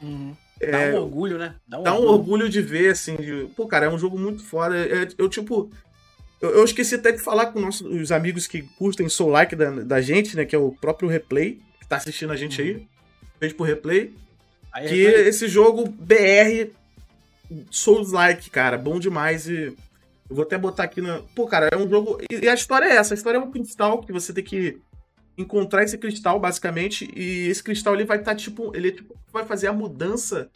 Uhum. 0.02 0.36
É, 0.60 0.72
dá 0.72 0.98
um 0.98 1.02
orgulho, 1.02 1.38
né? 1.38 1.56
Dá 1.68 1.80
um, 1.80 1.84
dá 1.84 1.94
orgulho. 1.94 2.10
um 2.10 2.14
orgulho. 2.14 2.50
de 2.50 2.62
ver, 2.62 2.92
assim. 2.92 3.16
De, 3.16 3.48
pô, 3.56 3.68
cara, 3.68 3.86
é 3.86 3.90
um 3.90 4.00
jogo 4.00 4.18
muito 4.18 4.44
foda. 4.44 4.76
É, 4.78 5.08
eu, 5.18 5.30
tipo. 5.30 5.70
Eu, 6.42 6.50
eu, 6.56 6.66
esqueci 6.66 6.96
até 6.96 7.12
de 7.12 7.20
falar 7.20 7.48
com 7.48 7.60
nossos, 7.60 7.82
os 7.82 8.12
amigos 8.12 8.48
que 8.48 8.64
curtem 8.64 9.08
Soul 9.08 9.30
Like 9.30 9.56
da, 9.56 9.70
da 9.70 10.02
gente, 10.02 10.36
né? 10.36 10.44
Que 10.44 10.56
é 10.56 10.60
o 10.60 10.72
próprio 10.72 11.08
Replay, 11.08 11.60
que 11.80 11.88
tá 11.88 11.98
assistindo 11.98 12.34
a 12.34 12.36
gente 12.36 12.60
uhum. 12.60 12.68
aí. 12.68 12.88
Beijo 13.40 13.56
pro 13.56 13.66
Replay. 13.66 14.12
Aí, 14.74 14.88
que 14.88 15.06
replay. 15.06 15.28
esse 15.28 15.48
jogo 15.48 15.88
BR 15.88 16.72
Souls 17.70 18.12
Like, 18.12 18.50
cara, 18.50 18.78
bom 18.78 19.00
demais 19.00 19.48
e 19.48 19.76
Eu 20.32 20.36
vou 20.36 20.44
até 20.44 20.58
botar 20.58 20.84
aqui 20.84 21.02
na. 21.02 21.22
Pô, 21.36 21.46
cara, 21.46 21.68
é 21.74 21.78
um 21.78 21.90
jogo. 21.90 22.18
E 22.32 22.48
a 22.48 22.54
história 22.54 22.86
é 22.86 22.96
essa: 22.96 23.14
a 23.14 23.16
história 23.16 23.38
é 23.38 23.42
um 23.42 23.52
cristal 23.52 24.00
que 24.00 24.14
você 24.14 24.32
tem 24.32 24.42
que 24.42 24.80
encontrar 25.38 25.84
esse 25.84 25.98
cristal, 25.98 26.40
basicamente. 26.40 27.12
E 27.14 27.50
esse 27.50 27.62
cristal 27.62 27.96
ele 27.96 28.06
vai 28.06 28.18
estar, 28.18 28.32
tá, 28.32 28.38
tipo. 28.38 28.74
Ele 28.74 28.94
tipo, 28.94 29.14
vai 29.34 29.46
fazer 29.46 29.68
a 29.68 29.74
mudança 29.74 30.50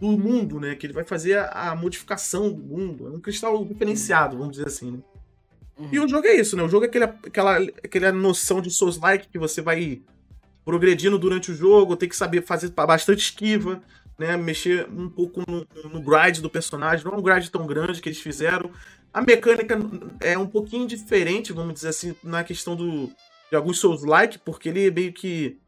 do 0.00 0.06
mundo, 0.12 0.58
né? 0.58 0.74
Que 0.74 0.86
ele 0.86 0.94
vai 0.94 1.04
fazer 1.04 1.36
a, 1.36 1.72
a 1.72 1.76
modificação 1.76 2.50
do 2.50 2.62
mundo. 2.62 3.06
É 3.06 3.10
um 3.10 3.20
cristal 3.20 3.62
diferenciado, 3.66 4.38
vamos 4.38 4.52
dizer 4.52 4.68
assim, 4.68 4.92
né? 4.92 4.98
Uhum. 5.76 5.88
E 5.92 6.00
o 6.00 6.08
jogo 6.08 6.26
é 6.26 6.34
isso, 6.34 6.56
né? 6.56 6.62
O 6.62 6.68
jogo 6.68 6.86
é 6.86 6.88
aquele, 6.88 7.04
aquela, 7.04 7.58
aquela 7.84 8.10
noção 8.10 8.62
de 8.62 8.70
Souls-like 8.70 9.28
que 9.28 9.38
você 9.38 9.60
vai 9.60 10.00
progredindo 10.64 11.18
durante 11.18 11.52
o 11.52 11.54
jogo, 11.54 11.96
tem 11.96 12.08
que 12.08 12.16
saber 12.16 12.42
fazer 12.42 12.70
bastante 12.70 13.20
esquiva, 13.20 13.82
né? 14.18 14.36
Mexer 14.36 14.88
um 14.90 15.08
pouco 15.08 15.42
no, 15.48 15.66
no 15.90 16.02
grind 16.02 16.40
do 16.40 16.50
personagem. 16.50 17.04
Não 17.04 17.12
é 17.12 17.16
um 17.16 17.22
grind 17.22 17.46
tão 17.48 17.66
grande 17.66 18.00
que 18.00 18.08
eles 18.08 18.20
fizeram. 18.20 18.70
A 19.12 19.22
mecânica 19.22 19.78
é 20.20 20.36
um 20.36 20.46
pouquinho 20.46 20.86
diferente, 20.86 21.52
vamos 21.52 21.74
dizer 21.74 21.88
assim, 21.88 22.14
na 22.22 22.44
questão 22.44 22.76
do, 22.76 23.10
de 23.50 23.56
alguns 23.56 23.78
Souls-like, 23.78 24.38
porque 24.38 24.68
ele 24.68 24.90
meio 24.90 25.12
que. 25.12 25.58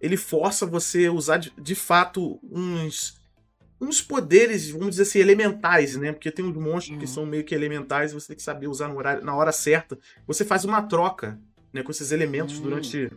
Ele 0.00 0.16
força 0.16 0.66
você 0.66 1.06
a 1.06 1.12
usar 1.12 1.36
de, 1.36 1.52
de 1.56 1.74
fato 1.76 2.40
uns 2.42 3.22
uns 3.82 4.00
poderes, 4.00 4.70
vamos 4.70 4.90
dizer 4.90 5.02
assim, 5.02 5.18
elementais, 5.18 5.96
né? 5.96 6.12
Porque 6.12 6.30
tem 6.30 6.44
uns 6.44 6.56
monstros 6.56 6.94
uhum. 6.94 6.98
que 7.00 7.06
são 7.06 7.26
meio 7.26 7.42
que 7.42 7.52
elementais 7.52 8.12
e 8.12 8.14
você 8.14 8.28
tem 8.28 8.36
que 8.36 8.42
saber 8.42 8.68
usar 8.68 8.88
horário, 8.88 9.24
na 9.24 9.34
hora 9.34 9.50
certa. 9.50 9.98
Você 10.24 10.44
faz 10.44 10.64
uma 10.64 10.82
troca 10.82 11.38
né, 11.72 11.82
com 11.82 11.90
esses 11.90 12.12
elementos 12.12 12.58
uhum. 12.58 12.62
durante, 12.62 13.10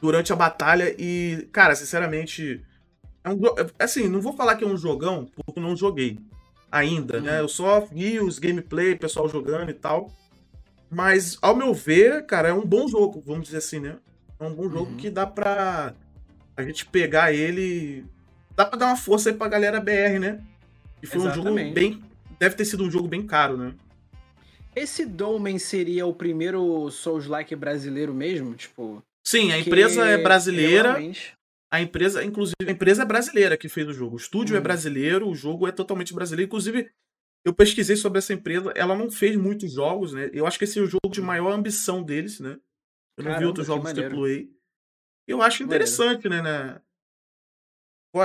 durante 0.00 0.32
a 0.32 0.36
batalha 0.36 0.94
e, 0.96 1.48
cara, 1.50 1.74
sinceramente, 1.74 2.62
é 3.24 3.30
um, 3.30 3.40
assim, 3.78 4.08
não 4.08 4.20
vou 4.20 4.32
falar 4.32 4.56
que 4.56 4.64
é 4.64 4.66
um 4.66 4.76
jogão, 4.76 5.26
porque 5.34 5.58
eu 5.58 5.62
não 5.62 5.76
joguei 5.76 6.18
ainda, 6.70 7.20
né? 7.20 7.30
uhum. 7.30 7.36
né? 7.36 7.40
Eu 7.40 7.48
só 7.48 7.80
vi 7.80 8.20
os 8.20 8.38
gameplay, 8.38 8.96
pessoal 8.96 9.28
jogando 9.28 9.70
e 9.70 9.74
tal. 9.74 10.10
Mas, 10.90 11.38
ao 11.40 11.54
meu 11.54 11.72
ver, 11.72 12.26
cara, 12.26 12.48
é 12.48 12.52
um 12.52 12.66
bom 12.66 12.88
jogo, 12.88 13.22
vamos 13.24 13.44
dizer 13.44 13.58
assim, 13.58 13.80
né? 13.80 13.96
É 14.38 14.44
um 14.44 14.54
bom 14.54 14.68
jogo 14.68 14.90
uhum. 14.90 14.96
que 14.96 15.10
dá 15.10 15.26
pra 15.26 15.94
a 16.56 16.62
gente 16.62 16.84
pegar 16.86 17.32
ele 17.32 18.04
dá 18.56 18.66
pra 18.66 18.78
dar 18.78 18.86
uma 18.86 18.96
força 18.96 19.30
aí 19.30 19.34
pra 19.34 19.48
galera 19.48 19.80
BR, 19.80 20.18
né? 20.20 20.40
E 21.02 21.06
foi 21.06 21.20
Exatamente. 21.20 21.48
um 21.48 21.64
jogo 21.64 21.74
bem. 21.74 22.02
Deve 22.38 22.54
ter 22.54 22.64
sido 22.64 22.84
um 22.84 22.90
jogo 22.90 23.08
bem 23.08 23.26
caro, 23.26 23.56
né? 23.56 23.74
Esse 24.74 25.04
Dolmen 25.04 25.58
seria 25.58 26.06
o 26.06 26.14
primeiro 26.14 26.90
Souls-like 26.90 27.56
brasileiro 27.56 28.14
mesmo? 28.14 28.54
Tipo. 28.54 29.02
Sim, 29.26 29.52
a 29.52 29.58
empresa 29.58 30.06
é 30.06 30.18
brasileira. 30.18 30.92
Realmente... 30.92 31.32
A 31.72 31.80
empresa, 31.80 32.24
inclusive, 32.24 32.56
a 32.66 32.70
empresa 32.70 33.02
é 33.02 33.06
brasileira 33.06 33.56
que 33.56 33.68
fez 33.68 33.86
o 33.88 33.92
jogo. 33.92 34.14
O 34.14 34.18
estúdio 34.18 34.54
é 34.54 34.58
hum. 34.58 34.60
é 34.60 34.62
brasileiro, 34.62 35.28
o 35.28 35.34
jogo 35.34 35.68
é 35.68 35.72
totalmente 35.72 36.12
brasileiro. 36.12 36.48
Inclusive, 36.48 36.90
eu 37.44 37.54
pesquisei 37.54 37.96
sobre 37.96 38.18
essa 38.18 38.32
empresa, 38.32 38.72
ela 38.74 38.96
não 38.96 39.10
fez 39.10 39.36
muitos 39.36 39.72
jogos, 39.72 40.12
né? 40.12 40.30
Eu 40.32 40.46
acho 40.46 40.58
que 40.58 40.64
esse 40.64 40.78
é 40.78 40.82
o 40.82 40.86
jogo 40.86 41.08
de 41.10 41.22
maior 41.22 41.52
ambição 41.52 42.02
deles, 42.02 42.40
né? 42.40 42.58
Eu 43.16 43.24
não 43.24 43.30
Caramba, 43.30 43.38
vi 43.38 43.46
outros 43.46 43.66
jogos 43.66 43.92
que 43.92 44.00
AAA. 44.00 44.48
Eu 45.26 45.40
acho 45.40 45.62
interessante, 45.62 46.28
né, 46.28 46.42
né? 46.42 46.80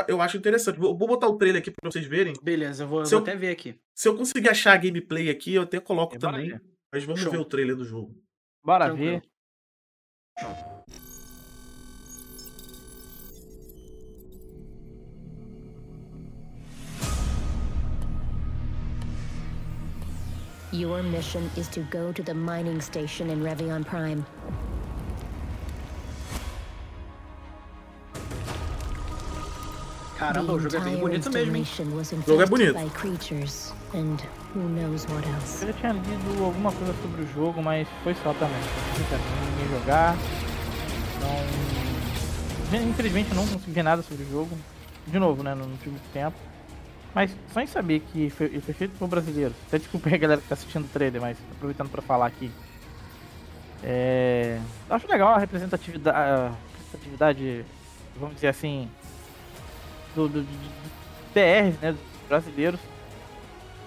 eu 0.07 0.19
acho 0.19 0.37
interessante. 0.37 0.79
Vou, 0.79 0.97
vou 0.97 1.07
botar 1.07 1.27
o 1.27 1.37
trailer 1.37 1.61
aqui 1.61 1.71
pra 1.71 1.91
vocês 1.91 2.05
verem. 2.05 2.33
Beleza, 2.41 2.83
eu 2.83 2.87
vou, 2.87 3.03
eu 3.03 3.07
vou 3.07 3.19
até 3.19 3.35
ver 3.35 3.49
aqui. 3.49 3.79
Se 3.93 4.07
eu 4.07 4.17
conseguir 4.17 4.49
achar 4.49 4.73
a 4.73 4.77
gameplay 4.77 5.29
aqui, 5.29 5.53
eu 5.53 5.61
até 5.61 5.79
coloco 5.79 6.15
é, 6.15 6.19
também. 6.19 6.59
Mas 6.91 7.03
vamos 7.03 7.21
Show. 7.21 7.31
ver 7.31 7.37
o 7.37 7.45
trailer 7.45 7.75
do 7.75 7.85
jogo. 7.85 8.19
Bora 8.63 8.85
Tranquilo. 8.85 9.21
ver. 9.21 10.74
Your 20.75 21.01
mission 21.03 21.49
is 21.55 21.69
to 21.69 21.79
go 21.83 22.11
to 22.11 22.21
the 22.21 22.33
mining 22.33 22.81
station 22.81 23.29
in 23.29 23.41
Revion 23.41 23.85
Prime. 23.85 24.25
Caramba, 30.17 30.51
o 30.51 30.59
jogo 30.59 30.75
é 30.75 30.79
bem 30.81 30.97
bonito 30.97 31.31
mesmo, 31.31 31.55
hein? 31.55 31.65
O 31.87 32.03
jogo 32.27 32.41
é 32.41 32.45
bonito. 32.45 32.77
Eu 32.77 32.89
já 35.67 35.73
tinha 35.73 35.93
lido 35.93 36.43
alguma 36.43 36.73
coisa 36.73 36.93
sobre 37.01 37.21
o 37.21 37.27
jogo, 37.33 37.63
mas 37.63 37.87
foi 38.03 38.13
só 38.15 38.33
também. 38.33 38.59
Ninguém 39.51 39.79
jogar. 39.79 40.17
Então. 41.15 42.81
Infelizmente 42.81 43.29
eu 43.29 43.35
não 43.35 43.47
consegui 43.47 43.71
ver 43.71 43.83
nada 43.83 44.01
sobre 44.01 44.25
o 44.25 44.29
jogo. 44.29 44.57
De 45.07 45.17
novo, 45.19 45.41
né? 45.41 45.55
Não 45.55 45.71
tive 45.77 45.91
muito 45.91 46.11
tempo. 46.11 46.35
Mas 47.15 47.31
só 47.53 47.61
em 47.61 47.67
saber 47.67 48.01
que 48.11 48.29
foi, 48.29 48.49
foi 48.59 48.73
feito 48.73 48.97
por 48.99 49.07
brasileiro. 49.07 49.55
Até 49.67 49.77
desculpa 49.77 50.09
aí 50.09 50.15
a 50.15 50.17
galera 50.17 50.41
que 50.41 50.49
tá 50.49 50.53
assistindo 50.53 50.83
o 50.83 50.89
trailer, 50.89 51.21
mas 51.21 51.37
aproveitando 51.53 51.89
para 51.89 52.01
falar 52.01 52.25
aqui. 52.25 52.51
É... 53.81 54.59
Acho 54.89 55.07
legal 55.07 55.29
a 55.29 55.37
representatividade, 55.37 56.17
a 56.17 56.51
representatividade, 56.73 57.65
vamos 58.19 58.35
dizer 58.35 58.49
assim, 58.49 58.89
do, 60.13 60.27
do, 60.27 60.45
né, 61.33 61.71
dos 61.93 62.27
brasileiros, 62.27 62.79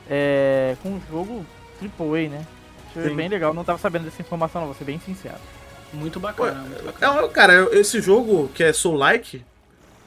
é, 0.08 0.74
com 0.82 0.88
um 0.88 1.00
jogo 1.10 1.44
AAA, 1.82 2.30
né? 2.30 2.46
Achei 2.90 3.14
bem 3.14 3.28
legal, 3.28 3.52
não 3.52 3.62
tava 3.62 3.78
sabendo 3.78 4.04
dessa 4.04 4.22
informação, 4.22 4.62
não, 4.62 4.68
vou 4.68 4.76
ser 4.76 4.84
bem 4.84 4.98
sincero. 5.00 5.36
Muito 5.92 6.18
bacana, 6.18 6.62
muito 6.62 6.82
bacana. 6.82 7.20
É, 7.20 7.28
cara, 7.28 7.68
esse 7.72 8.00
jogo 8.00 8.48
que 8.54 8.64
é 8.64 8.72
Soul-like, 8.72 9.44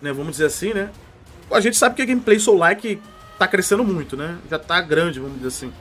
né, 0.01 0.11
vamos 0.11 0.32
dizer 0.32 0.45
assim, 0.45 0.74
né? 0.74 0.89
A 1.52 1.60
gente 1.60 1.78
sabe 1.78 1.95
que 1.95 2.02
a 2.02 2.06
gameplay 2.06 2.39
Soul-like 2.39 3.02
tá 3.38 3.47
crescendo 3.47 3.84
muito, 3.84 4.16
né? 4.16 4.39
Já 4.49 4.60
tá 4.60 4.82
grande, 4.82 5.20
vamos 5.20 5.36
dizer 5.38 5.47
assim. 5.47 5.74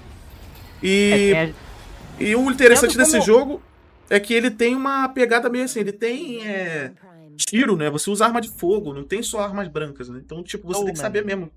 E, 0.83 1.33
é, 1.35 1.55
e 2.19 2.35
o 2.35 2.51
interessante 2.51 2.97
desse 2.97 3.13
como... 3.13 3.25
jogo 3.25 3.63
é 4.09 4.19
que 4.19 4.33
ele 4.33 4.51
tem 4.51 4.75
uma 4.75 5.09
pegada 5.09 5.49
meio 5.49 5.65
assim, 5.65 5.81
ele 5.81 5.93
tem 5.93 6.47
é, 6.47 6.93
tiro, 7.37 7.77
né? 7.77 7.91
Você 7.91 8.11
usa 8.11 8.25
arma 8.25 8.41
de 8.41 8.49
fogo, 8.49 8.93
não 8.93 9.05
tem 9.05 9.23
só 9.23 9.41
armas 9.41 9.69
brancas, 9.69 10.09
né? 10.09 10.21
Então, 10.25 10.43
tipo, 10.43 10.67
você 10.67 10.81
oh, 10.81 10.85
tem 10.85 10.95
que 10.95 10.99
saber 10.99 11.25
mesmo 11.25 11.51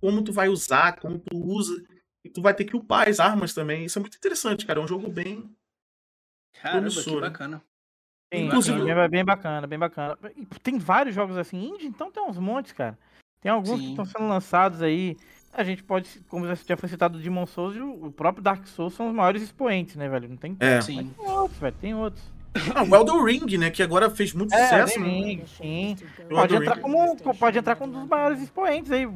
como 0.00 0.22
tu 0.22 0.32
vai 0.32 0.48
usar, 0.48 0.96
como 0.96 1.18
tu 1.18 1.36
usa. 1.36 1.82
E 2.24 2.28
tu 2.28 2.42
vai 2.42 2.52
ter 2.52 2.64
que 2.64 2.76
upar 2.76 3.08
as 3.08 3.18
armas 3.18 3.54
também. 3.54 3.84
Isso 3.84 3.98
é 3.98 4.00
muito 4.00 4.16
interessante, 4.16 4.66
cara. 4.66 4.80
É 4.80 4.82
um 4.82 4.88
jogo 4.88 5.08
bem. 5.08 5.50
Caramba, 6.60 6.80
promissor, 6.80 7.14
que 7.14 7.20
bacana. 7.20 7.62
Sim, 8.32 8.46
Inclusive, 8.46 8.88
é 8.88 9.08
bem 9.08 9.24
bacana, 9.24 9.66
bem 9.66 9.78
bacana. 9.78 10.18
Tem 10.62 10.78
vários 10.78 11.14
jogos 11.14 11.36
assim, 11.36 11.68
indie, 11.68 11.86
então 11.86 12.12
tem 12.12 12.22
uns 12.22 12.38
montes, 12.38 12.72
cara. 12.72 12.98
Tem 13.40 13.50
alguns 13.50 13.78
Sim. 13.78 13.84
que 13.84 13.90
estão 13.90 14.04
sendo 14.04 14.28
lançados 14.28 14.82
aí. 14.82 15.16
A 15.52 15.64
gente 15.64 15.82
pode, 15.82 16.08
como 16.28 16.46
já 16.46 16.76
foi 16.76 16.88
citado, 16.88 17.18
o 17.18 17.20
Demon 17.20 17.46
Souls 17.46 17.74
e 17.74 17.80
o 17.80 18.12
próprio 18.12 18.42
Dark 18.42 18.66
Souls 18.66 18.94
são 18.94 19.08
os 19.08 19.14
maiores 19.14 19.42
expoentes, 19.42 19.96
né, 19.96 20.08
velho? 20.08 20.28
Não 20.28 20.36
tem. 20.36 20.56
É. 20.60 20.80
Sim. 20.80 21.12
Tem 21.16 21.28
outros, 21.28 21.58
velho. 21.58 21.76
Tem 21.80 21.94
outros. 21.94 22.22
Ah, 22.74 22.82
o 22.82 22.96
Elden 22.96 23.24
Ring, 23.24 23.58
né? 23.58 23.70
Que 23.70 23.80
agora 23.82 24.10
fez 24.10 24.32
muito 24.32 24.52
é, 24.52 24.64
sucesso. 24.64 24.98
Né? 24.98 25.06
Ring, 25.06 25.44
sim. 25.46 25.96
Pode 26.28 26.56
entrar, 26.56 26.78
como, 26.78 27.16
pode 27.16 27.58
entrar 27.58 27.76
como 27.76 27.96
um 27.96 28.00
dos 28.00 28.08
maiores 28.08 28.42
expoentes 28.42 28.90
aí. 28.90 29.06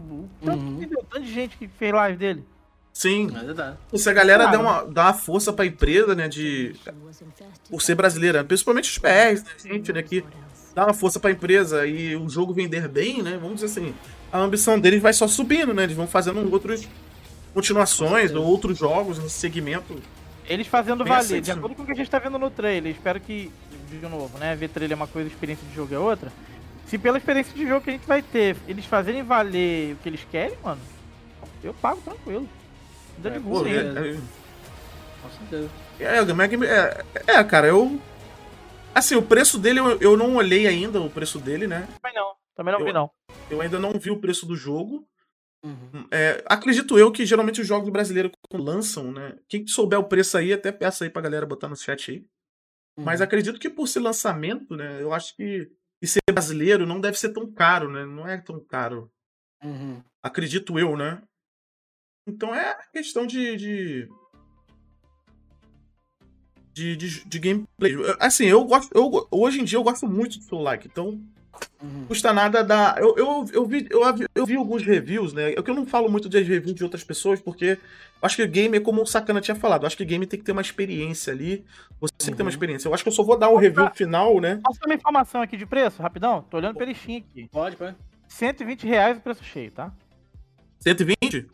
Tanto, 0.44 0.64
uhum. 0.64 0.88
tanto 1.10 1.20
de 1.20 1.32
gente 1.32 1.56
que 1.56 1.66
fez 1.66 1.92
live 1.92 2.16
dele. 2.16 2.44
Sim. 2.92 3.28
É 3.92 3.98
Se 3.98 4.08
a 4.08 4.12
galera 4.12 4.46
dá 4.46 4.60
uma, 4.60 4.84
dá 4.84 5.02
uma 5.06 5.14
força 5.14 5.52
pra 5.52 5.66
empresa, 5.66 6.14
né? 6.14 6.28
De. 6.28 6.76
Por 7.68 7.82
ser 7.82 7.96
brasileira, 7.96 8.44
principalmente 8.44 8.88
os 8.88 8.98
PRs, 8.98 9.42
né, 9.42 9.50
gente, 9.64 9.92
né? 9.92 10.00
Que 10.00 10.24
dá 10.74 10.84
uma 10.84 10.94
força 10.94 11.20
pra 11.20 11.30
empresa 11.30 11.86
e 11.86 12.16
o 12.16 12.28
jogo 12.28 12.52
vender 12.52 12.88
bem, 12.88 13.22
né? 13.22 13.38
Vamos 13.40 13.60
dizer 13.60 13.66
assim. 13.66 13.94
A 14.32 14.38
ambição 14.38 14.78
deles 14.78 15.00
vai 15.00 15.12
só 15.12 15.28
subindo, 15.28 15.72
né? 15.72 15.84
Eles 15.84 15.96
vão 15.96 16.06
fazendo 16.06 16.50
outras 16.52 16.88
continuações 17.52 18.32
ou 18.32 18.44
outros 18.44 18.78
jogos 18.78 19.18
nesse 19.18 19.38
segmento 19.38 19.94
eles 20.46 20.66
fazendo 20.66 21.04
valer, 21.04 21.20
assim, 21.20 21.40
de 21.40 21.50
acordo 21.50 21.74
com 21.74 21.82
o 21.82 21.86
que 21.86 21.92
a 21.92 21.94
gente 21.94 22.10
tá 22.10 22.18
vendo 22.18 22.38
no 22.38 22.50
trailer, 22.50 22.92
espero 22.92 23.18
que, 23.20 23.50
de 23.88 23.98
novo, 24.00 24.36
né, 24.38 24.54
ver 24.54 24.68
trailer 24.68 24.94
é 24.94 24.96
uma 24.96 25.06
coisa, 25.06 25.28
experiência 25.28 25.66
de 25.66 25.74
jogo 25.74 25.94
é 25.94 25.98
outra. 25.98 26.30
Se 26.86 26.98
pela 26.98 27.16
experiência 27.16 27.54
de 27.54 27.66
jogo 27.66 27.80
que 27.80 27.90
a 27.90 27.92
gente 27.94 28.06
vai 28.06 28.20
ter, 28.20 28.56
eles 28.68 28.84
fazerem 28.84 29.22
valer 29.22 29.94
o 29.94 29.96
que 29.96 30.08
eles 30.08 30.20
querem, 30.30 30.56
mano, 30.62 30.80
eu 31.62 31.72
pago 31.72 32.00
tranquilo. 32.02 32.46
Ainda 33.16 33.28
é, 33.30 33.32
de 33.32 33.38
boa, 33.38 33.68
é, 33.68 33.72
é, 33.72 34.18
Com 35.22 35.30
certeza. 35.38 35.70
É, 35.98 37.04
é, 37.26 37.36
é, 37.36 37.44
cara, 37.44 37.68
eu. 37.68 37.98
Assim, 38.94 39.16
o 39.16 39.22
preço 39.22 39.58
dele 39.58 39.80
eu, 39.80 40.00
eu 40.00 40.16
não 40.16 40.36
olhei 40.36 40.66
ainda, 40.66 41.00
o 41.00 41.10
preço 41.10 41.38
dele, 41.38 41.66
né? 41.66 41.86
Também 42.00 42.14
não, 42.14 42.34
também 42.54 42.72
não 42.72 42.80
eu, 42.80 42.86
vi 42.86 42.92
não. 42.92 43.10
Eu 43.50 43.60
ainda 43.60 43.78
não 43.78 43.92
vi 43.98 44.10
o 44.10 44.20
preço 44.20 44.46
do 44.46 44.56
jogo. 44.56 45.06
Uhum. 45.64 46.06
É, 46.10 46.44
acredito 46.46 46.98
eu 46.98 47.10
que 47.10 47.24
geralmente 47.24 47.60
os 47.60 47.66
jogos 47.66 47.88
brasileiros 47.88 48.30
lançam, 48.52 49.10
né? 49.10 49.38
Quem 49.48 49.66
souber 49.66 49.98
o 49.98 50.04
preço 50.04 50.36
aí, 50.36 50.52
até 50.52 50.70
peça 50.70 51.04
aí 51.04 51.10
pra 51.10 51.22
galera 51.22 51.46
botar 51.46 51.68
no 51.68 51.76
chat 51.76 52.10
aí. 52.10 52.18
Uhum. 52.96 53.04
Mas 53.04 53.20
acredito 53.20 53.58
que 53.58 53.70
por 53.70 53.88
ser 53.88 54.00
lançamento, 54.00 54.76
né? 54.76 55.02
Eu 55.02 55.12
acho 55.12 55.34
que 55.34 55.70
e 56.04 56.06
ser 56.06 56.20
brasileiro 56.30 56.86
não 56.86 57.00
deve 57.00 57.18
ser 57.18 57.32
tão 57.32 57.50
caro, 57.50 57.90
né? 57.90 58.04
Não 58.04 58.28
é 58.28 58.36
tão 58.36 58.60
caro. 58.60 59.10
Uhum. 59.62 60.02
Acredito 60.22 60.78
eu, 60.78 60.98
né? 60.98 61.22
Então 62.26 62.54
é 62.54 62.76
questão 62.92 63.26
de. 63.26 63.56
de... 63.56 64.08
De, 66.74 66.96
de, 66.96 67.24
de, 67.24 67.38
gameplay. 67.38 67.94
Assim, 68.18 68.46
eu 68.46 68.64
gosto. 68.64 68.90
Eu, 68.92 69.28
hoje 69.30 69.60
em 69.60 69.64
dia 69.64 69.78
eu 69.78 69.84
gosto 69.84 70.08
muito 70.08 70.40
do 70.40 70.58
Like. 70.58 70.88
Então, 70.88 71.20
Uhum. 71.82 72.06
Custa 72.06 72.32
nada 72.32 72.64
dar. 72.64 72.98
Eu, 72.98 73.14
eu, 73.16 73.44
eu, 73.52 73.66
vi, 73.66 73.86
eu, 73.90 74.00
eu 74.34 74.46
vi 74.46 74.56
alguns 74.56 74.82
reviews, 74.82 75.32
né? 75.32 75.52
Eu 75.54 75.62
que 75.62 75.70
eu 75.70 75.74
não 75.74 75.86
falo 75.86 76.10
muito 76.10 76.28
de 76.28 76.42
reviews 76.42 76.74
de 76.74 76.82
outras 76.82 77.04
pessoas, 77.04 77.40
porque 77.40 77.78
acho 78.22 78.36
que 78.36 78.42
o 78.42 78.48
game 78.48 78.76
é 78.76 78.80
como 78.80 79.02
o 79.02 79.06
Sacana 79.06 79.40
tinha 79.40 79.54
falado. 79.54 79.86
acho 79.86 79.96
que 79.96 80.02
o 80.02 80.06
game 80.06 80.26
tem 80.26 80.38
que 80.38 80.44
ter 80.44 80.52
uma 80.52 80.62
experiência 80.62 81.32
ali. 81.32 81.64
Você 82.00 82.12
uhum. 82.12 82.18
tem 82.18 82.30
que 82.30 82.36
ter 82.36 82.42
uma 82.42 82.44
uhum. 82.44 82.48
experiência. 82.48 82.88
Eu 82.88 82.94
acho 82.94 83.02
que 83.02 83.08
eu 83.08 83.12
só 83.12 83.22
vou 83.22 83.38
dar 83.38 83.50
o 83.50 83.56
review 83.56 83.90
final, 83.94 84.40
né? 84.40 84.60
Posso 84.64 84.80
dar 84.80 84.86
uma 84.86 84.94
informação 84.94 85.42
aqui 85.42 85.56
de 85.56 85.66
preço, 85.66 86.02
rapidão? 86.02 86.42
Tô 86.50 86.56
olhando 86.56 86.76
pelo 86.76 86.94
Steam 86.94 87.18
aqui. 87.18 87.48
Pode, 87.50 87.76
pode. 87.76 87.96
120 88.28 88.86
reais 88.86 89.18
o 89.18 89.20
preço 89.20 89.44
cheio, 89.44 89.70
tá? 89.70 89.92
120? 90.80 91.46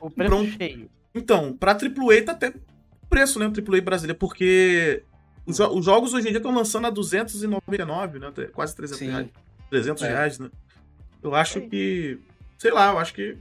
O 0.00 0.10
preço 0.10 0.30
Pronto. 0.30 0.50
cheio. 0.50 0.90
Então, 1.14 1.56
pra 1.56 1.72
AAA 1.72 2.24
tá 2.24 2.32
até 2.32 2.52
preço, 3.04 3.38
né? 3.38 3.46
O 3.46 3.50
AAA 3.50 3.80
brasileiro, 3.80 4.18
porque 4.18 5.02
os, 5.46 5.58
os, 5.60 5.84
jogos 5.84 6.14
hoje 6.14 6.28
em 6.28 6.30
dia 6.30 6.38
estão 6.38 6.54
lançando 6.54 6.86
a 6.86 6.90
299, 6.90 8.18
né? 8.18 8.32
Quase 8.52 8.74
300 8.74 8.98
Sim. 8.98 9.10
reais. 9.10 9.28
300 9.70 10.02
é. 10.02 10.08
reais, 10.08 10.38
né? 10.38 10.50
Eu 11.22 11.34
acho 11.34 11.60
que. 11.62 12.18
Sei 12.58 12.70
lá, 12.70 12.92
eu 12.92 12.98
acho 12.98 13.14
que. 13.14 13.36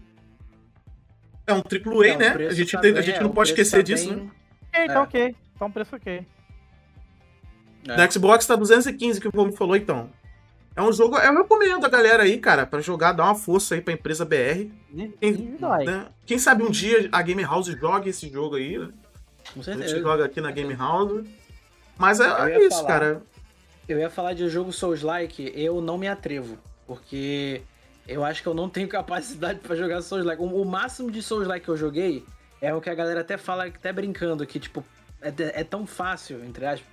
É 1.46 1.54
um 1.54 1.58
AAA, 1.58 2.08
é, 2.08 2.18
né? 2.18 2.48
A 2.48 2.54
gente, 2.54 2.72
tá 2.72 2.80
tem, 2.80 2.94
bem, 2.94 3.02
a 3.02 3.06
gente 3.06 3.22
não 3.22 3.32
pode 3.32 3.50
esquecer 3.50 3.78
tá 3.78 3.82
disso, 3.82 4.10
bem... 4.10 4.24
né? 4.24 4.32
Ok, 4.70 4.88
tá 4.88 4.94
é. 4.94 5.00
ok. 5.00 5.36
Tá 5.60 5.66
um 5.66 5.72
preço 5.72 5.96
ok. 5.96 6.26
É. 7.88 7.98
Na 7.98 8.10
Xbox 8.10 8.48
tá 8.48 8.56
215, 8.56 9.20
que 9.20 9.28
o 9.28 9.32
Vamos 9.34 9.58
falou, 9.58 9.76
então. 9.76 10.10
É 10.76 10.82
um 10.82 10.92
jogo. 10.92 11.18
Eu 11.18 11.38
recomendo 11.38 11.86
a 11.86 11.90
galera 11.90 12.24
aí, 12.24 12.38
cara, 12.38 12.66
para 12.66 12.82
jogar, 12.82 13.12
dar 13.12 13.26
uma 13.26 13.36
força 13.36 13.76
aí 13.76 13.82
pra 13.82 13.94
empresa 13.94 14.26
BR. 14.26 14.72
Quem, 15.20 15.58
né? 15.86 16.08
Quem 16.26 16.40
sabe 16.40 16.64
um 16.64 16.72
dia 16.72 17.10
a 17.12 17.22
Game 17.22 17.44
House 17.44 17.68
jogue 17.68 18.10
esse 18.10 18.30
jogo 18.30 18.56
aí, 18.56 18.80
né? 18.80 18.90
Com 19.54 19.64
certeza. 19.64 19.86
A 19.86 19.88
gente 19.88 20.02
joga 20.02 20.26
aqui 20.26 20.42
na 20.42 20.52
Game 20.52 20.74
House. 20.76 21.26
Mas 21.98 22.20
é, 22.20 22.26
é 22.26 22.66
isso, 22.66 22.78
falar, 22.78 22.88
cara. 22.88 23.22
Eu 23.88 24.00
ia 24.00 24.10
falar 24.10 24.34
de 24.34 24.44
um 24.44 24.50
jogo 24.50 24.72
Souls-like, 24.72 25.52
eu 25.56 25.82
não 25.82 25.98
me 25.98 26.08
atrevo. 26.08 26.58
Porque 26.88 27.62
eu 28.08 28.24
acho 28.24 28.42
que 28.42 28.48
eu 28.48 28.54
não 28.54 28.70
tenho 28.70 28.88
capacidade 28.90 29.60
para 29.60 29.76
jogar 29.76 30.02
Souls-like. 30.02 30.42
O, 30.42 30.62
o, 30.62 30.66
máximo 30.66 31.12
de 31.12 31.22
Souls-like 31.22 31.66
que 31.66 31.72
eu 31.72 31.78
joguei 31.78 32.26
é 32.62 32.74
o 32.74 32.82
que 32.82 32.90
a 32.90 32.96
galera 32.96 33.22
até 33.22 33.38
fala, 33.38 33.66
até 33.66 33.92
brincando, 33.92 34.46
que, 34.46 34.60
tipo, 34.60 34.84
é, 35.22 35.32
é 35.38 35.64
tão 35.64 35.86
fácil, 35.86 36.44
entre 36.44 36.66
aspas, 36.66 36.88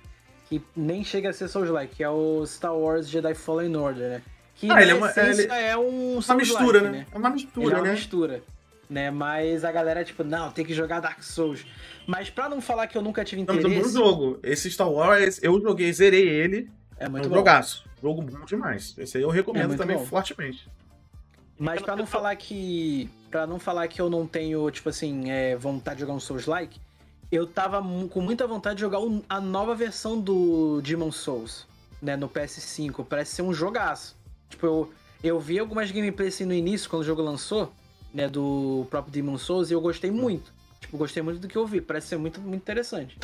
que 0.49 0.61
nem 0.75 1.03
chega 1.03 1.29
a 1.29 1.33
ser 1.33 1.47
Souls-like, 1.47 1.95
que 1.95 2.03
é 2.03 2.09
o 2.09 2.45
Star 2.45 2.75
Wars 2.75 3.09
Jedi 3.09 3.33
Fallen 3.33 3.75
Order, 3.75 4.09
né? 4.09 4.21
Que 4.55 4.69
ah, 4.69 4.81
ele 4.81 4.91
é, 4.91 4.93
uma, 4.93 5.11
ele... 5.17 5.47
é 5.47 5.77
um 5.77 6.19
uma 6.19 6.35
mistura, 6.35 6.81
né? 6.81 6.89
né? 6.89 7.07
É 7.11 7.17
uma 7.17 7.29
mistura, 7.29 7.65
ele 7.65 7.73
é 7.73 7.77
uma 7.77 7.87
né? 7.87 7.91
mistura. 7.93 8.43
Né? 8.91 9.09
Mas 9.09 9.63
a 9.63 9.71
galera, 9.71 10.03
tipo, 10.03 10.21
não, 10.21 10.51
tem 10.51 10.65
que 10.65 10.73
jogar 10.73 10.99
Dark 10.99 11.23
Souls. 11.23 11.65
Mas 12.05 12.29
pra 12.29 12.49
não 12.49 12.59
falar 12.59 12.87
que 12.87 12.97
eu 12.97 13.01
nunca 13.01 13.23
tive 13.23 13.41
interesse... 13.41 13.65
Não, 13.65 13.81
um 13.81 13.89
jogo. 13.89 14.39
Esse 14.43 14.69
Star 14.69 14.91
Wars, 14.91 15.39
eu 15.41 15.61
joguei, 15.61 15.93
zerei 15.93 16.27
ele. 16.27 16.69
É 16.97 17.07
muito 17.07 17.23
é 17.23 17.27
um 17.27 17.29
bom. 17.29 17.37
jogaço. 17.37 17.85
Jogo 18.01 18.21
bom 18.21 18.43
demais. 18.43 18.93
Esse 18.97 19.17
aí 19.17 19.23
eu 19.23 19.29
recomendo 19.29 19.75
é 19.75 19.77
também 19.77 19.95
bom. 19.95 20.05
fortemente. 20.05 20.67
Mas 21.57 21.81
pra 21.81 21.95
não 21.95 22.05
falar 22.05 22.35
que... 22.35 23.09
para 23.29 23.47
não 23.47 23.59
falar 23.59 23.87
que 23.87 24.01
eu 24.01 24.09
não 24.09 24.27
tenho, 24.27 24.69
tipo 24.71 24.89
assim, 24.89 25.31
é, 25.31 25.55
vontade 25.55 25.97
de 25.97 26.01
jogar 26.01 26.13
um 26.13 26.19
Souls-like 26.19 26.77
eu 27.31 27.47
tava 27.47 27.81
com 28.09 28.19
muita 28.19 28.45
vontade 28.45 28.75
de 28.75 28.81
jogar 28.81 28.99
a 29.29 29.39
nova 29.39 29.73
versão 29.73 30.19
do 30.19 30.81
Demon 30.81 31.11
Souls, 31.11 31.65
né, 32.01 32.17
no 32.17 32.27
PS5. 32.27 33.05
Parece 33.07 33.35
ser 33.35 33.41
um 33.41 33.53
jogaço. 33.53 34.17
Tipo, 34.49 34.65
eu, 34.65 34.93
eu 35.23 35.39
vi 35.39 35.57
algumas 35.57 35.89
gameplays 35.89 36.35
assim 36.35 36.45
no 36.45 36.53
início, 36.53 36.89
quando 36.89 37.03
o 37.03 37.05
jogo 37.05 37.21
lançou, 37.21 37.71
né, 38.13 38.27
do 38.27 38.85
próprio 38.89 39.11
Demon 39.11 39.37
Souls, 39.37 39.69
e 39.69 39.73
eu 39.73 39.81
gostei 39.81 40.11
muito. 40.11 40.53
Tipo, 40.79 40.97
gostei 40.97 41.21
muito 41.21 41.39
do 41.39 41.47
que 41.47 41.57
eu 41.57 41.65
vi. 41.65 41.81
Parece 41.81 42.07
ser 42.07 42.17
muito, 42.17 42.41
muito 42.41 42.61
interessante. 42.61 43.17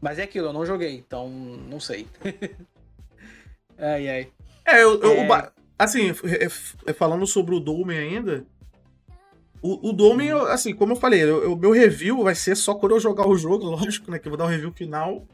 Mas 0.00 0.18
é 0.18 0.22
aquilo, 0.22 0.48
eu 0.48 0.52
não 0.52 0.64
joguei, 0.64 0.96
então 0.96 1.28
não 1.28 1.80
sei. 1.80 2.06
ai, 3.78 4.08
ai. 4.08 4.32
É, 4.64 4.82
eu, 4.82 5.00
eu 5.00 5.34
é... 5.34 5.52
assim, 5.78 6.12
falando 6.94 7.26
sobre 7.26 7.54
o 7.54 7.60
Dome 7.60 7.96
ainda, 7.96 8.46
o, 9.60 9.90
o 9.90 9.92
Domen, 9.92 10.30
assim, 10.48 10.74
como 10.74 10.92
eu 10.92 10.96
falei, 10.96 11.24
o 11.24 11.56
meu 11.56 11.72
review 11.72 12.22
vai 12.22 12.34
ser 12.34 12.56
só 12.56 12.74
quando 12.74 12.92
eu 12.92 13.00
jogar 13.00 13.26
o 13.26 13.36
jogo, 13.36 13.64
lógico, 13.70 14.10
né? 14.10 14.18
Que 14.18 14.28
eu 14.28 14.30
vou 14.30 14.38
dar 14.38 14.44
o 14.44 14.46
um 14.46 14.50
review 14.50 14.72
final. 14.72 15.26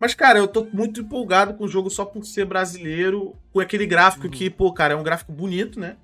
Mas, 0.00 0.14
cara, 0.14 0.38
eu 0.38 0.48
tô 0.48 0.66
muito 0.72 1.00
empolgado 1.00 1.54
com 1.54 1.64
o 1.64 1.68
jogo 1.68 1.88
só 1.88 2.04
por 2.04 2.24
ser 2.24 2.44
brasileiro, 2.44 3.36
com 3.52 3.60
aquele 3.60 3.86
gráfico 3.86 4.24
uhum. 4.24 4.32
que, 4.32 4.50
pô, 4.50 4.72
cara, 4.72 4.94
é 4.94 4.96
um 4.96 5.02
gráfico 5.02 5.32
bonito, 5.32 5.78
né? 5.78 5.96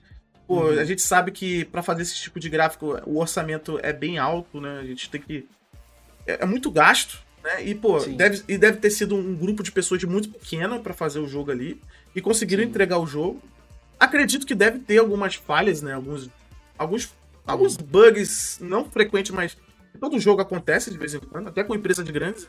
Pô, 0.48 0.62
uhum. 0.62 0.80
a 0.80 0.84
gente 0.84 1.02
sabe 1.02 1.30
que 1.30 1.66
para 1.66 1.82
fazer 1.82 2.00
esse 2.00 2.14
tipo 2.14 2.40
de 2.40 2.48
gráfico, 2.48 2.98
o 3.04 3.18
orçamento 3.18 3.78
é 3.82 3.92
bem 3.92 4.16
alto, 4.16 4.58
né? 4.62 4.78
A 4.80 4.84
gente 4.84 5.10
tem 5.10 5.20
que. 5.20 5.46
É, 6.26 6.42
é 6.42 6.46
muito 6.46 6.70
gasto, 6.70 7.22
né? 7.44 7.62
E, 7.62 7.74
pô, 7.74 8.00
deve, 8.00 8.42
e 8.48 8.56
deve 8.56 8.78
ter 8.78 8.88
sido 8.88 9.14
um 9.14 9.36
grupo 9.36 9.62
de 9.62 9.70
pessoas 9.70 10.00
de 10.00 10.06
muito 10.06 10.30
pequena 10.30 10.78
para 10.78 10.94
fazer 10.94 11.18
o 11.18 11.28
jogo 11.28 11.50
ali. 11.50 11.78
E 12.16 12.22
conseguiram 12.22 12.62
Sim. 12.62 12.70
entregar 12.70 12.98
o 12.98 13.06
jogo. 13.06 13.42
Acredito 14.00 14.46
que 14.46 14.54
deve 14.54 14.78
ter 14.78 14.96
algumas 14.96 15.34
falhas, 15.34 15.82
né? 15.82 15.92
Alguns, 15.92 16.30
alguns 16.78 17.12
alguns 17.46 17.76
bugs 17.76 18.58
não 18.58 18.86
frequentes, 18.86 19.32
mas 19.32 19.54
todo 20.00 20.18
jogo 20.18 20.40
acontece 20.40 20.90
de 20.90 20.96
vez 20.96 21.12
em 21.12 21.20
quando, 21.20 21.48
até 21.48 21.62
com 21.62 21.74
empresa 21.74 22.02
de 22.02 22.10
grandes. 22.10 22.48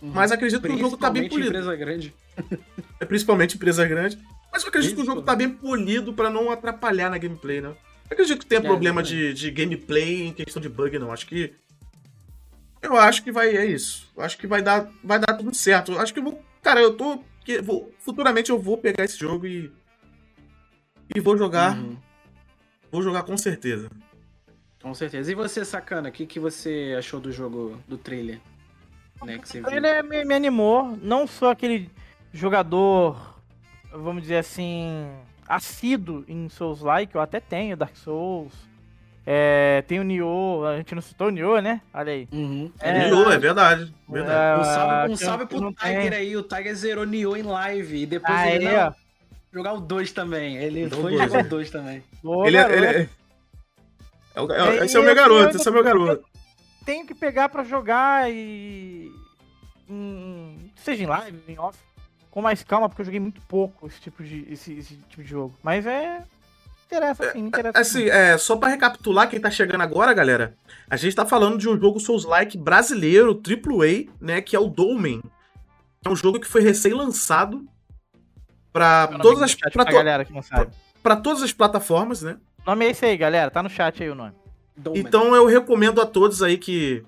Uhum. 0.00 0.12
Mas 0.12 0.30
acredito 0.30 0.62
que 0.62 0.72
o 0.72 0.78
jogo 0.78 0.96
tá 0.96 1.10
bem 1.10 1.28
polido. 1.28 1.48
empresa 1.48 1.74
grande. 1.74 2.14
é 3.00 3.04
principalmente 3.04 3.56
empresa 3.56 3.84
grande. 3.86 4.18
Mas 4.52 4.62
eu 4.62 4.68
acredito 4.68 4.96
que 4.96 5.00
o 5.00 5.06
jogo 5.06 5.22
tá 5.22 5.34
bem 5.34 5.48
polido 5.48 6.12
para 6.12 6.28
não 6.28 6.50
atrapalhar 6.50 7.08
na 7.08 7.16
gameplay, 7.16 7.62
né? 7.62 7.68
Eu 7.68 7.74
acredito 8.10 8.40
que 8.40 8.46
tenha 8.46 8.60
é, 8.60 8.64
problema 8.64 9.02
de, 9.02 9.32
de 9.32 9.50
gameplay 9.50 10.26
em 10.26 10.32
questão 10.34 10.60
de 10.60 10.68
bug, 10.68 10.98
não. 10.98 11.10
Acho 11.10 11.26
que. 11.26 11.54
Eu 12.82 12.98
acho 12.98 13.24
que 13.24 13.32
vai. 13.32 13.56
É 13.56 13.64
isso. 13.64 14.12
Eu 14.14 14.22
acho 14.22 14.36
que 14.36 14.46
vai 14.46 14.60
dar, 14.60 14.90
vai 15.02 15.18
dar 15.18 15.34
tudo 15.34 15.54
certo. 15.54 15.92
Eu 15.92 16.00
acho 16.00 16.12
que 16.12 16.20
eu 16.20 16.24
vou. 16.24 16.44
Cara, 16.62 16.80
eu 16.80 16.94
tô. 16.94 17.24
Que, 17.42 17.62
vou, 17.62 17.90
futuramente 17.98 18.50
eu 18.50 18.58
vou 18.58 18.76
pegar 18.76 19.04
esse 19.04 19.18
jogo 19.18 19.46
e. 19.46 19.72
E 21.14 21.20
vou 21.20 21.36
jogar. 21.38 21.78
Uhum. 21.78 21.96
Vou 22.90 23.02
jogar 23.02 23.22
com 23.22 23.38
certeza. 23.38 23.90
Com 24.82 24.92
certeza. 24.92 25.32
E 25.32 25.34
você, 25.34 25.64
Sacana, 25.64 26.10
o 26.10 26.12
que, 26.12 26.26
que 26.26 26.38
você 26.38 26.94
achou 26.98 27.18
do 27.20 27.32
jogo, 27.32 27.80
do 27.88 27.96
trailer? 27.96 28.40
Né, 29.24 29.38
que 29.38 29.48
você 29.48 29.60
o 29.60 29.64
trailer 29.64 30.04
me, 30.04 30.24
me 30.24 30.34
animou. 30.34 30.98
Não 31.00 31.26
sou 31.26 31.48
aquele 31.48 31.88
jogador, 32.32 33.40
vamos 33.92 34.22
dizer 34.22 34.36
assim, 34.36 35.08
assíduo 35.48 36.24
em 36.28 36.48
Souls-like. 36.48 37.14
Eu 37.14 37.20
até 37.20 37.40
tenho 37.40 37.76
Dark 37.76 37.96
Souls. 37.96 38.52
É, 39.24 39.84
tem 39.86 40.00
o 40.00 40.02
Nioh, 40.02 40.66
a 40.66 40.76
gente 40.78 40.94
não 40.96 41.02
citou 41.02 41.28
o 41.28 41.30
Nioh, 41.30 41.60
né? 41.60 41.80
Olha 41.94 42.12
aí. 42.12 42.28
Uhum. 42.32 42.72
É, 42.80 43.06
Nioh, 43.06 43.30
é 43.30 43.38
verdade. 43.38 43.94
verdade. 44.08 44.58
É, 44.58 44.60
um 44.60 44.64
salve, 44.64 45.12
um 45.12 45.16
salve 45.16 45.46
pro 45.46 45.72
Tiger 45.72 46.10
tem. 46.10 46.18
aí. 46.18 46.36
O 46.36 46.42
Tiger 46.42 46.74
zerou 46.74 47.06
Nioh 47.06 47.36
em 47.36 47.42
live. 47.42 48.02
E 48.02 48.06
depois 48.06 48.36
ah, 48.36 48.50
ele, 48.50 48.64
não, 48.64 48.94
jogar 49.52 49.74
o 49.74 49.80
2 49.80 50.12
também. 50.12 50.56
Ele 50.56 50.90
foi 50.90 51.16
jogar 51.16 51.44
o 51.44 51.48
2 51.48 51.70
também. 51.70 52.02
Boa, 52.22 52.48
ele, 52.48 52.56
é, 52.56 52.76
ele 52.76 52.86
é... 52.86 53.08
É, 54.34 54.78
é, 54.80 54.84
esse 54.84 54.96
é 54.96 55.00
o 55.00 55.04
meu 55.04 55.14
garoto, 55.14 55.56
esse 55.56 55.68
é 55.68 55.70
o 55.70 55.74
meu 55.74 55.84
garoto. 55.84 56.24
Tenho 56.84 57.06
que 57.06 57.14
pegar 57.14 57.48
pra 57.48 57.62
jogar 57.62 58.30
e. 58.30 59.12
Em, 59.88 60.72
seja 60.76 61.04
em 61.04 61.06
live, 61.06 61.38
em 61.46 61.58
off, 61.58 61.78
com 62.32 62.42
mais 62.42 62.64
calma, 62.64 62.88
porque 62.88 63.02
eu 63.02 63.06
joguei 63.06 63.20
muito 63.20 63.40
pouco 63.42 63.86
esse 63.86 64.00
tipo 64.00 64.24
de, 64.24 64.44
esse, 64.50 64.72
esse 64.72 64.96
tipo 64.96 65.22
de 65.22 65.28
jogo. 65.28 65.54
Mas 65.62 65.86
é. 65.86 66.24
Interessa 66.86 67.30
sim, 67.30 67.38
interessa. 67.38 67.78
Assim, 67.78 68.00
sim. 68.00 68.10
é, 68.10 68.36
só 68.36 68.56
pra 68.56 68.68
recapitular 68.68 69.30
quem 69.30 69.40
tá 69.40 69.50
chegando 69.50 69.82
agora, 69.82 70.12
galera. 70.12 70.54
A 70.90 70.96
gente 70.96 71.14
tá 71.14 71.24
falando 71.24 71.56
de 71.56 71.68
um 71.68 71.80
jogo 71.80 72.00
Souls-like 72.00 72.58
brasileiro, 72.58 73.30
AAA, 73.30 74.12
né? 74.20 74.40
Que 74.42 74.56
é 74.56 74.58
o 74.58 74.68
Dolmen. 74.68 75.22
É 76.04 76.08
um 76.08 76.16
jogo 76.16 76.40
que 76.40 76.48
foi 76.48 76.60
recém-lançado 76.60 77.64
Pra 78.72 79.06
todas 79.20 79.42
as. 79.42 79.54
Pra, 79.54 79.84
to... 79.84 79.92
galera 79.92 80.24
que 80.24 80.32
não 80.32 80.42
sabe. 80.42 80.72
Pra, 81.02 81.16
todas 81.16 81.42
as 81.42 81.52
plataformas, 81.52 82.22
né? 82.22 82.38
O 82.64 82.70
nome 82.70 82.86
é 82.86 82.90
esse 82.90 83.04
aí, 83.04 83.16
galera. 83.16 83.50
Tá 83.50 83.62
no 83.62 83.68
chat 83.68 84.02
aí 84.02 84.08
o 84.08 84.14
nome. 84.14 84.32
Então 84.94 85.36
eu 85.36 85.46
recomendo 85.46 86.00
a 86.00 86.06
todos 86.06 86.42
aí 86.42 86.56
que. 86.56 87.04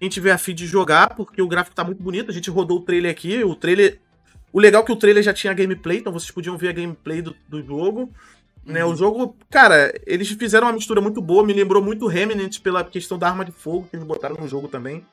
Quem 0.00 0.08
tiver 0.08 0.32
a 0.32 0.38
fim 0.38 0.54
de 0.54 0.66
jogar, 0.66 1.14
porque 1.14 1.40
o 1.40 1.48
gráfico 1.48 1.76
tá 1.76 1.84
muito 1.84 2.02
bonito. 2.02 2.30
A 2.30 2.34
gente 2.34 2.50
rodou 2.50 2.78
o 2.78 2.82
trailer 2.82 3.10
aqui. 3.10 3.44
O 3.44 3.54
trailer. 3.54 4.00
O 4.54 4.60
legal 4.60 4.84
é 4.84 4.86
que 4.86 4.92
o 4.92 4.96
trailer 4.96 5.20
já 5.20 5.34
tinha 5.34 5.52
gameplay, 5.52 5.98
então 5.98 6.12
vocês 6.12 6.30
podiam 6.30 6.56
ver 6.56 6.68
a 6.68 6.72
gameplay 6.72 7.20
do, 7.20 7.34
do 7.48 7.60
jogo. 7.60 8.02
Uhum. 8.64 8.72
Né, 8.72 8.84
o 8.84 8.90
uhum. 8.90 8.96
jogo, 8.96 9.36
cara, 9.50 9.92
eles 10.06 10.30
fizeram 10.30 10.68
uma 10.68 10.72
mistura 10.72 11.00
muito 11.00 11.20
boa, 11.20 11.44
me 11.44 11.52
lembrou 11.52 11.82
muito 11.82 12.06
Remnant 12.06 12.60
pela 12.60 12.84
questão 12.84 13.18
da 13.18 13.28
arma 13.28 13.44
de 13.44 13.50
fogo 13.50 13.88
que 13.90 13.96
eles 13.96 14.06
botaram 14.06 14.36
no 14.36 14.46
jogo 14.46 14.68
também. 14.68 15.04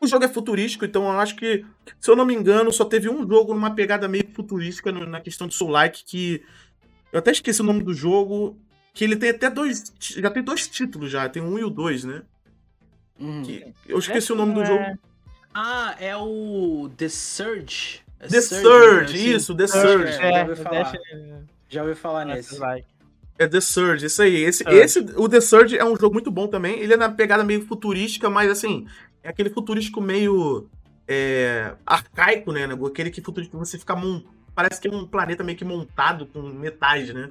O 0.00 0.06
jogo 0.08 0.24
é 0.24 0.28
futurístico, 0.28 0.84
então 0.84 1.04
eu 1.04 1.20
acho 1.20 1.36
que, 1.36 1.64
se 2.00 2.10
eu 2.10 2.16
não 2.16 2.26
me 2.26 2.34
engano, 2.34 2.72
só 2.72 2.84
teve 2.84 3.08
um 3.08 3.24
jogo 3.24 3.54
numa 3.54 3.70
pegada 3.70 4.08
meio 4.08 4.28
futurística 4.34 4.90
na 4.90 5.20
questão 5.20 5.46
de 5.46 5.54
Soul-like, 5.54 6.04
que. 6.04 6.42
Eu 7.12 7.20
até 7.20 7.30
esqueci 7.30 7.62
o 7.62 7.64
nome 7.64 7.84
do 7.84 7.94
jogo. 7.94 8.58
Que 8.92 9.04
ele 9.04 9.14
tem 9.14 9.30
até 9.30 9.48
dois. 9.48 9.92
Já 10.00 10.28
tem 10.28 10.42
dois 10.42 10.66
títulos 10.66 11.08
já, 11.08 11.28
tem 11.28 11.40
um 11.40 11.56
e 11.56 11.62
o 11.62 11.70
dois, 11.70 12.02
né? 12.02 12.22
Hum. 13.18 13.42
Que, 13.42 13.72
eu 13.86 13.98
esqueci 13.98 14.32
é, 14.32 14.34
o 14.34 14.38
nome 14.38 14.54
do 14.54 14.64
jogo. 14.64 14.84
Ah, 15.54 15.94
é 16.00 16.16
o 16.16 16.90
The 16.96 17.08
Surge. 17.08 18.07
É 18.20 18.26
The 18.26 18.40
Surge, 18.40 18.62
Surge 18.62 19.12
né? 19.12 19.36
isso, 19.36 19.54
The 19.54 19.66
Surge. 19.66 20.12
É, 20.12 20.32
já 20.32 20.42
ouvi 20.42 20.56
falar. 20.56 20.92
Já 21.68 21.82
ouvi 21.82 21.94
falar 21.94 22.24
nesse. 22.24 22.58
É 23.38 23.46
The 23.46 23.60
Surge, 23.60 24.06
isso 24.06 24.22
aí. 24.22 24.36
Esse, 24.36 24.64
esse, 24.68 24.98
o 25.16 25.28
The 25.28 25.40
Surge 25.40 25.78
é 25.78 25.84
um 25.84 25.96
jogo 25.96 26.12
muito 26.12 26.30
bom 26.30 26.48
também. 26.48 26.80
Ele 26.80 26.94
é 26.94 26.96
na 26.96 27.08
pegada 27.08 27.44
meio 27.44 27.64
futurística, 27.64 28.28
mas 28.28 28.50
assim, 28.50 28.86
é 29.22 29.28
aquele 29.28 29.50
futurístico 29.50 30.00
meio 30.00 30.68
é, 31.06 31.74
arcaico, 31.86 32.52
né? 32.52 32.68
Aquele 32.86 33.10
que 33.10 33.22
futurístico 33.22 33.58
você 33.58 33.78
fica 33.78 33.94
parece 34.54 34.80
que 34.80 34.88
é 34.88 34.90
um 34.90 35.06
planeta 35.06 35.44
meio 35.44 35.56
que 35.56 35.64
montado 35.64 36.26
com 36.26 36.42
metais, 36.42 37.14
né? 37.14 37.30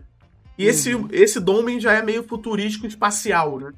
E 0.58 0.64
uhum. 0.64 0.70
esse, 0.70 0.92
esse 1.12 1.40
Domen 1.42 1.80
já 1.80 1.94
é 1.94 2.02
meio 2.02 2.24
futurístico 2.24 2.88
espacial, 2.88 3.60
né? 3.60 3.74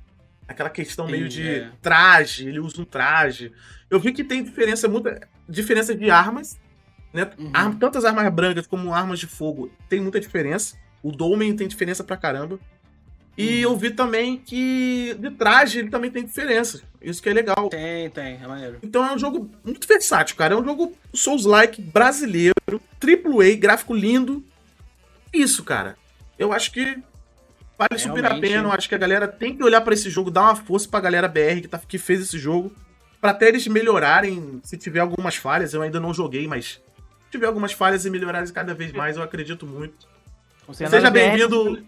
Aquela 0.48 0.70
questão 0.70 1.08
meio 1.08 1.28
de 1.28 1.48
é. 1.48 1.72
traje, 1.82 2.48
ele 2.48 2.60
usa 2.60 2.82
um 2.82 2.86
traje. 2.86 3.52
Eu 3.90 4.00
vi 4.00 4.12
que 4.12 4.24
tem 4.24 4.44
diferença, 4.44 4.88
muita 4.88 5.28
diferença 5.48 5.96
de 5.96 6.10
armas, 6.10 6.60
né? 7.14 7.30
Uhum. 7.38 7.50
Arma, 7.54 7.76
tantas 7.80 8.06
armas 8.06 8.32
brancas 8.34 8.68
como 8.68 8.94
armas 8.94 9.20
de 9.20 9.28
fogo 9.28 9.72
tem 9.88 10.00
muita 10.00 10.20
diferença. 10.20 10.76
O 11.02 11.12
Dolmen 11.12 11.56
tem 11.56 11.68
diferença 11.68 12.04
pra 12.04 12.18
caramba. 12.18 12.60
E 13.38 13.66
uhum. 13.66 13.72
eu 13.72 13.78
vi 13.78 13.92
também 13.92 14.38
que 14.38 15.16
de 15.18 15.32
traje 15.32 15.80
ele 15.80 15.90
também 15.90 16.12
tem 16.12 16.26
diferença. 16.26 16.82
Isso 17.02 17.22
que 17.22 17.30
é 17.30 17.34
legal. 17.34 17.70
Tem, 17.70 18.10
tem, 18.10 18.38
é 18.42 18.46
maneiro. 18.46 18.80
Então 18.84 19.06
é 19.06 19.14
um 19.14 19.18
jogo 19.18 19.50
muito 19.64 19.88
versátil, 19.88 20.36
cara. 20.36 20.54
É 20.54 20.58
um 20.58 20.64
jogo 20.64 20.94
Souls-like 21.14 21.82
brasileiro, 21.82 22.54
AAA, 22.70 23.56
gráfico 23.58 23.94
lindo. 23.94 24.44
Isso, 25.34 25.64
cara. 25.64 25.96
Eu 26.38 26.52
acho 26.52 26.72
que 26.72 26.84
vale 27.78 27.96
Realmente. 27.96 28.02
super 28.02 28.26
a 28.26 28.40
pena. 28.40 28.68
Eu 28.68 28.72
acho 28.74 28.90
que 28.90 28.96
a 28.96 29.00
galera 29.00 29.28
tem 29.28 29.56
que 29.56 29.64
olhar 29.64 29.80
para 29.82 29.94
esse 29.94 30.10
jogo, 30.10 30.30
dar 30.30 30.42
uma 30.42 30.56
força 30.58 30.90
pra 30.90 31.00
galera 31.00 31.28
BR 31.28 31.62
que, 31.62 31.68
tá, 31.70 31.80
que 31.80 31.98
fez 31.98 32.22
esse 32.22 32.38
jogo. 32.38 32.74
Pra 33.22 33.32
até 33.32 33.48
eles 33.48 33.68
melhorarem, 33.68 34.60
se 34.64 34.78
tiver 34.78 35.00
algumas 35.00 35.38
falhas. 35.38 35.74
Eu 35.74 35.82
ainda 35.82 36.00
não 36.00 36.14
joguei, 36.14 36.46
mas 36.46 36.82
tiver 37.30 37.48
algumas 37.48 37.72
falhas 37.72 38.06
e 38.06 38.10
melhorarem 38.10 38.52
cada 38.52 38.74
vez 38.74 38.92
mais, 38.92 39.18
eu 39.18 39.24
acredito 39.24 39.66
muito. 39.66 40.08
Seja 40.74 41.10
bem-vindo. 41.10 41.84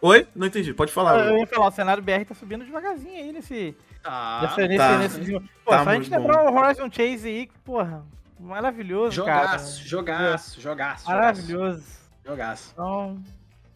Oi? 0.00 0.26
Não 0.34 0.46
entendi, 0.46 0.74
pode 0.74 0.92
falar. 0.92 1.26
Eu 1.26 1.38
ia 1.38 1.46
falar, 1.46 1.68
o 1.68 1.70
cenário 1.70 2.02
BR 2.02 2.24
tá 2.28 2.34
subindo 2.34 2.64
devagarzinho 2.64 3.16
aí 3.16 3.32
nesse. 3.32 3.74
Ah, 4.04 4.54
nesse, 4.58 4.76
tá. 4.76 4.98
nesse. 4.98 5.40
Pô, 5.64 5.70
tá 5.70 5.84
só 5.84 5.90
a 5.90 5.94
gente 5.94 6.10
lembrar 6.10 6.44
o 6.44 6.54
Horizon 6.54 6.90
Chase 6.92 7.26
aí, 7.26 7.48
porra, 7.64 8.04
maravilhoso, 8.38 9.16
jogaço, 9.16 9.76
cara. 9.76 9.88
Jogaço, 9.88 10.60
jogaço, 10.60 11.06
Maravilhoso. 11.06 11.84
Jogaço. 12.22 12.70
Então, 12.72 13.18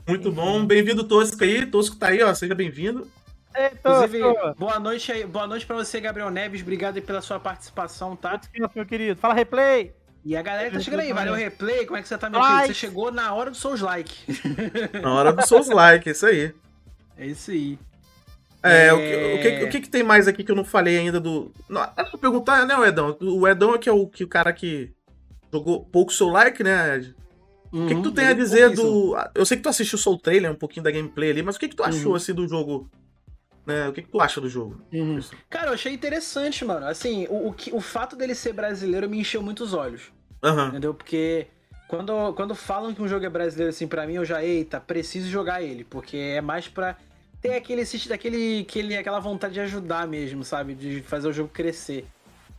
Muito 0.06 0.30
bom, 0.30 0.66
bem-vindo 0.66 1.04
Tosco 1.04 1.42
aí, 1.42 1.64
Tosco 1.64 1.96
tá 1.96 2.08
aí, 2.08 2.22
ó, 2.22 2.34
seja 2.34 2.54
bem-vindo. 2.54 3.08
Inclusive, 3.72 4.20
boa 4.58 4.78
noite 4.78 5.10
aí, 5.10 5.24
boa 5.24 5.46
noite 5.46 5.64
pra 5.64 5.76
você, 5.76 5.98
Gabriel 5.98 6.30
Neves, 6.30 6.60
obrigado 6.60 7.00
pela 7.00 7.22
sua 7.22 7.40
participação, 7.40 8.14
tá? 8.14 8.38
Meu 8.74 8.84
querido, 8.84 9.18
fala 9.18 9.32
replay! 9.32 9.94
E 10.24 10.36
a 10.36 10.42
galera 10.42 10.70
tá 10.70 10.80
chegando 10.80 11.00
aí, 11.00 11.12
valeu 11.12 11.34
replay, 11.34 11.86
como 11.86 11.96
é 11.96 12.02
que 12.02 12.08
você 12.08 12.18
tá, 12.18 12.28
meu 12.28 12.40
like. 12.40 12.68
Você 12.68 12.74
chegou 12.74 13.10
na 13.10 13.32
hora 13.32 13.50
do 13.50 13.56
Souls 13.56 13.80
Like. 13.80 14.12
Na 15.00 15.14
hora 15.14 15.32
do 15.32 15.46
Souls 15.46 15.68
Like, 15.68 16.10
isso 16.10 16.26
aí. 16.26 16.52
É 17.16 17.26
isso 17.26 17.50
aí. 17.50 17.78
É, 18.62 18.88
é... 18.88 18.92
O, 18.92 18.98
que, 18.98 19.04
o, 19.14 19.40
que, 19.40 19.64
o 19.64 19.70
que, 19.70 19.80
que 19.82 19.88
tem 19.88 20.02
mais 20.02 20.28
aqui 20.28 20.42
que 20.42 20.50
eu 20.50 20.56
não 20.56 20.64
falei 20.64 20.98
ainda 20.98 21.20
do. 21.20 21.52
Não, 21.68 21.80
eu 21.96 22.10
vou 22.10 22.20
perguntar, 22.20 22.66
né, 22.66 22.76
o 22.76 22.84
Edão? 22.84 23.16
O 23.20 23.46
Edão 23.46 23.74
é 23.74 23.78
que 23.78 23.88
é 23.88 23.92
o, 23.92 24.06
que 24.06 24.24
o 24.24 24.28
cara 24.28 24.52
que 24.52 24.92
jogou 25.52 25.84
pouco 25.84 26.12
Soul 26.12 26.32
Like, 26.32 26.62
né, 26.62 27.00
Uhum, 27.72 27.84
o 27.84 27.88
que, 27.88 27.94
que 27.94 28.02
tu 28.02 28.08
uhum, 28.08 28.14
tem 28.14 28.26
a 28.26 28.32
dizer 28.32 28.70
do. 28.70 29.14
Eu 29.34 29.44
sei 29.44 29.56
que 29.56 29.62
tu 29.62 29.68
assistiu 29.68 29.96
o 29.96 30.00
Soul 30.00 30.18
Trailer, 30.18 30.50
um 30.50 30.54
pouquinho 30.54 30.84
da 30.84 30.90
gameplay 30.90 31.30
ali, 31.30 31.42
mas 31.42 31.56
o 31.56 31.58
que, 31.58 31.68
que 31.68 31.76
tu 31.76 31.82
achou 31.82 32.12
uhum. 32.12 32.16
assim 32.16 32.32
do 32.32 32.48
jogo? 32.48 32.90
Né? 33.68 33.86
O 33.86 33.92
que, 33.92 34.00
que 34.00 34.08
tu 34.08 34.18
acha 34.18 34.40
do 34.40 34.48
jogo? 34.48 34.80
Uhum. 34.90 35.20
Cara, 35.50 35.66
eu 35.66 35.74
achei 35.74 35.92
interessante, 35.92 36.64
mano. 36.64 36.86
Assim, 36.86 37.26
o, 37.28 37.50
o, 37.50 37.54
o 37.72 37.80
fato 37.82 38.16
dele 38.16 38.34
ser 38.34 38.54
brasileiro 38.54 39.06
me 39.10 39.20
encheu 39.20 39.42
muitos 39.42 39.74
olhos. 39.74 40.10
Uhum. 40.42 40.68
Entendeu? 40.68 40.94
Porque 40.94 41.48
quando, 41.86 42.32
quando 42.32 42.54
falam 42.54 42.94
que 42.94 43.02
um 43.02 43.06
jogo 43.06 43.26
é 43.26 43.28
brasileiro, 43.28 43.68
assim, 43.68 43.86
para 43.86 44.06
mim, 44.06 44.14
eu 44.14 44.24
já, 44.24 44.42
eita, 44.42 44.80
preciso 44.80 45.28
jogar 45.28 45.60
ele. 45.62 45.84
Porque 45.84 46.16
é 46.16 46.40
mais 46.40 46.66
pra 46.66 46.96
ter 47.42 47.56
aquele, 47.56 47.84
daquele, 48.08 48.60
aquele, 48.60 48.96
aquela 48.96 49.20
vontade 49.20 49.52
de 49.52 49.60
ajudar 49.60 50.08
mesmo, 50.08 50.44
sabe? 50.44 50.74
De 50.74 51.02
fazer 51.02 51.28
o 51.28 51.32
jogo 51.32 51.50
crescer, 51.50 52.06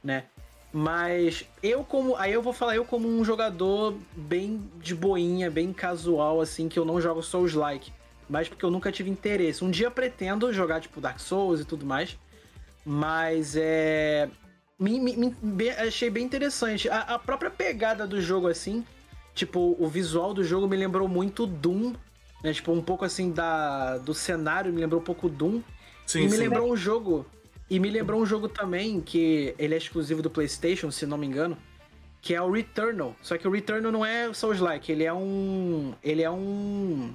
né? 0.04 0.26
Mas 0.72 1.44
eu 1.64 1.84
como. 1.84 2.16
Aí 2.18 2.32
eu 2.32 2.44
vou 2.44 2.54
falar 2.54 2.76
eu 2.76 2.86
como 2.86 3.08
um 3.08 3.26
jogador 3.26 3.96
bem 4.16 4.62
de 4.78 4.94
boinha, 4.94 5.50
bem 5.50 5.74
casual, 5.74 6.40
assim, 6.40 6.70
que 6.70 6.78
eu 6.78 6.86
não 6.86 7.02
jogo 7.02 7.24
Souls-like. 7.24 7.92
Mas 8.30 8.48
porque 8.48 8.64
eu 8.64 8.72
nunca 8.72 8.92
tive 8.92 9.10
interesse. 9.10 9.64
Um 9.64 9.72
dia 9.72 9.90
pretendo 9.90 10.52
jogar, 10.54 10.80
tipo, 10.82 11.02
Dark 11.02 11.20
Souls 11.20 11.60
e 11.60 11.66
tudo 11.66 11.86
mais. 11.86 12.18
Mas 12.86 13.56
é 13.56 14.30
me, 14.80 14.98
me, 14.98 15.36
me, 15.42 15.70
achei 15.72 16.10
bem 16.10 16.24
interessante. 16.24 16.90
A, 16.90 17.02
a, 17.02 17.20
própria 17.20 17.52
pegada 17.52 18.08
do 18.08 18.22
jogo, 18.22 18.48
assim, 18.48 18.86
tipo, 19.36 19.76
o 19.78 19.88
visual 19.88 20.34
do 20.34 20.44
jogo 20.44 20.68
me 20.68 20.78
lembrou 20.78 21.08
muito 21.08 21.46
Doom, 21.46 21.94
né? 22.42 22.54
Tipo, 22.54 22.72
um 22.72 22.82
pouco 22.82 23.04
assim 23.04 23.32
da, 23.32 23.98
do 23.98 24.14
cenário, 24.14 24.72
me 24.72 24.80
lembrou 24.80 25.02
um 25.02 25.04
pouco 25.04 25.28
Doom. 25.28 25.62
Sim, 26.08 26.22
e 26.22 26.24
me 26.24 26.32
sim. 26.32 26.38
lembrou 26.38 26.72
um 26.72 26.78
jogo. 26.78 27.26
E 27.70 27.78
me 27.78 27.90
lembrou 27.90 28.22
um 28.22 28.26
jogo 28.26 28.48
também 28.48 29.02
que 29.02 29.54
ele 29.60 29.76
é 29.76 29.78
exclusivo 29.78 30.22
do 30.22 30.30
PlayStation, 30.30 30.90
se 30.90 31.06
não 31.06 31.18
me 31.18 31.28
engano, 31.28 31.58
que 32.22 32.34
é 32.34 32.42
o 32.42 32.50
Returnal. 32.50 33.16
Só 33.22 33.38
que 33.38 33.48
o 33.48 33.52
Returnal 33.52 33.92
não 33.92 34.04
é 34.04 34.34
Souls-like, 34.34 34.92
ele 34.92 35.04
é 35.04 35.14
um. 35.14 35.94
Ele 36.02 36.24
é 36.24 36.32
um. 36.32 37.14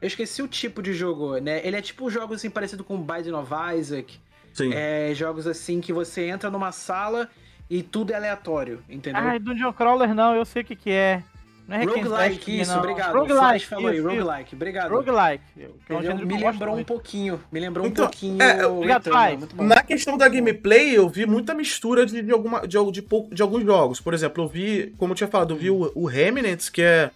Eu 0.00 0.06
esqueci 0.06 0.42
o 0.42 0.48
tipo 0.48 0.82
de 0.82 0.92
jogo, 0.92 1.38
né? 1.38 1.60
Ele 1.64 1.76
é 1.76 1.82
tipo 1.82 2.10
jogos 2.10 2.36
assim 2.36 2.50
parecido 2.50 2.82
com 2.82 2.98
Binding 2.98 3.32
of 3.32 3.52
Isaac. 3.76 4.18
Sim. 4.52 4.72
É, 4.72 5.12
jogos 5.14 5.46
assim 5.46 5.80
que 5.80 5.92
você 5.92 6.22
entra 6.26 6.50
numa 6.50 6.72
sala 6.72 7.28
e 7.68 7.82
tudo 7.82 8.12
é 8.12 8.16
aleatório, 8.16 8.82
entendeu? 8.88 9.22
Ah, 9.22 9.38
Dungeon 9.38 9.72
Crawler 9.72 10.14
não, 10.14 10.34
eu 10.34 10.44
sei 10.44 10.62
o 10.62 10.64
que 10.64 10.74
que 10.74 10.90
é. 10.90 11.22
Não 11.70 11.76
é 11.76 11.84
roguelike, 11.84 12.60
isso, 12.60 12.72
não. 12.72 12.80
obrigado. 12.80 13.14
Roguelike, 13.14 13.66
falou 13.66 13.86
aí, 13.86 14.00
roguelike, 14.00 14.56
obrigado. 14.56 14.90
Roguelike. 14.90 15.44
É 15.88 16.14
me 16.24 16.36
lembrou 16.36 16.76
um 16.76 16.82
pouquinho, 16.82 17.40
me 17.52 17.60
lembrou 17.60 17.86
então, 17.86 18.06
um 18.06 18.08
pouquinho. 18.08 18.42
É, 18.42 18.66
obrigado, 18.66 19.08
Na 19.54 19.80
questão 19.80 20.18
da 20.18 20.28
gameplay, 20.28 20.96
eu 20.96 21.08
vi 21.08 21.26
muita 21.26 21.54
mistura 21.54 22.04
de, 22.04 22.22
de, 22.22 22.32
alguma, 22.32 22.66
de, 22.66 22.76
de, 22.90 23.06
de 23.30 23.42
alguns 23.42 23.62
jogos. 23.62 24.00
Por 24.00 24.12
exemplo, 24.12 24.42
eu 24.42 24.48
vi, 24.48 24.92
como 24.98 25.12
eu 25.12 25.16
tinha 25.16 25.28
falado, 25.28 25.54
eu 25.54 25.56
vi 25.56 25.70
o, 25.70 25.92
o 25.94 26.06
Remnants, 26.06 26.68
que 26.68 26.82
é 26.82 27.12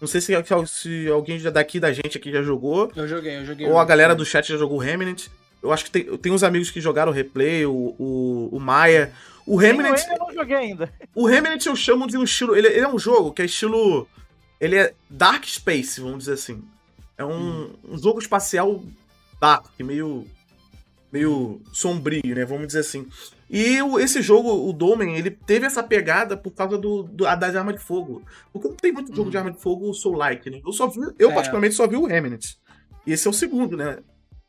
não 0.00 0.06
sei 0.06 0.20
se, 0.20 0.32
se 0.66 1.08
alguém 1.08 1.38
já 1.38 1.50
daqui 1.50 1.80
da 1.80 1.92
gente 1.92 2.18
aqui 2.18 2.30
já 2.30 2.42
jogou. 2.42 2.90
Eu 2.94 3.08
joguei, 3.08 3.38
eu 3.38 3.44
joguei. 3.46 3.66
Ou 3.66 3.78
a 3.78 3.84
galera 3.84 4.14
do 4.14 4.24
chat 4.24 4.46
já 4.46 4.58
jogou 4.58 4.76
o 4.76 4.80
Remnant. 4.80 5.26
Eu 5.62 5.72
acho 5.72 5.84
que 5.84 5.90
tem, 5.90 6.16
tem 6.18 6.32
uns 6.32 6.42
amigos 6.42 6.70
que 6.70 6.80
jogaram 6.80 7.10
o 7.10 7.14
replay, 7.14 7.64
o, 7.64 7.94
o, 7.98 8.48
o 8.52 8.60
Maia. 8.60 9.12
O 9.46 9.56
Remnant. 9.56 9.98
Eu 10.08 10.18
não 10.18 10.34
joguei 10.34 10.56
ainda. 10.56 10.92
O 11.14 11.26
Remnant 11.26 11.64
eu 11.64 11.74
chamo 11.74 12.06
de 12.06 12.18
um 12.18 12.24
estilo. 12.24 12.54
Ele, 12.54 12.68
ele, 12.68 12.80
é 12.80 12.88
um 12.88 12.98
jogo 12.98 13.32
que 13.32 13.42
é 13.42 13.44
estilo. 13.46 14.06
Ele 14.60 14.76
é 14.76 14.92
Dark 15.08 15.44
Space, 15.44 16.00
vamos 16.00 16.20
dizer 16.20 16.34
assim. 16.34 16.62
É 17.16 17.24
um, 17.24 17.32
hum. 17.32 17.74
um 17.90 17.98
jogo 17.98 18.18
espacial 18.18 18.82
dark, 19.40 19.66
meio. 19.80 20.26
Meio 21.12 21.60
sombrio, 21.72 22.34
né? 22.34 22.44
Vamos 22.44 22.66
dizer 22.68 22.80
assim. 22.80 23.06
E 23.48 23.80
o, 23.80 23.98
esse 23.98 24.20
jogo, 24.20 24.68
o 24.68 24.72
Domen, 24.72 25.16
ele 25.16 25.30
teve 25.30 25.66
essa 25.66 25.82
pegada 25.82 26.36
por 26.36 26.50
causa 26.50 26.76
do, 26.76 27.04
do 27.04 27.24
das 27.36 27.54
armas 27.54 27.76
de 27.76 27.80
fogo. 27.80 28.22
Porque 28.52 28.68
não 28.68 28.76
tem 28.76 28.92
muito 28.92 29.14
jogo 29.14 29.30
de 29.30 29.36
hum. 29.36 29.40
arma 29.40 29.52
de 29.52 29.60
fogo 29.60 29.92
soul-like, 29.94 30.50
né? 30.50 30.60
Eu 30.64 30.72
só 30.72 30.88
vi, 30.88 31.00
eu 31.18 31.30
é. 31.30 31.34
particularmente 31.34 31.74
só 31.74 31.86
vi 31.86 31.96
o 31.96 32.06
Remnant. 32.06 32.44
E 33.06 33.12
esse 33.12 33.26
é 33.26 33.30
o 33.30 33.34
segundo, 33.34 33.76
né? 33.76 33.98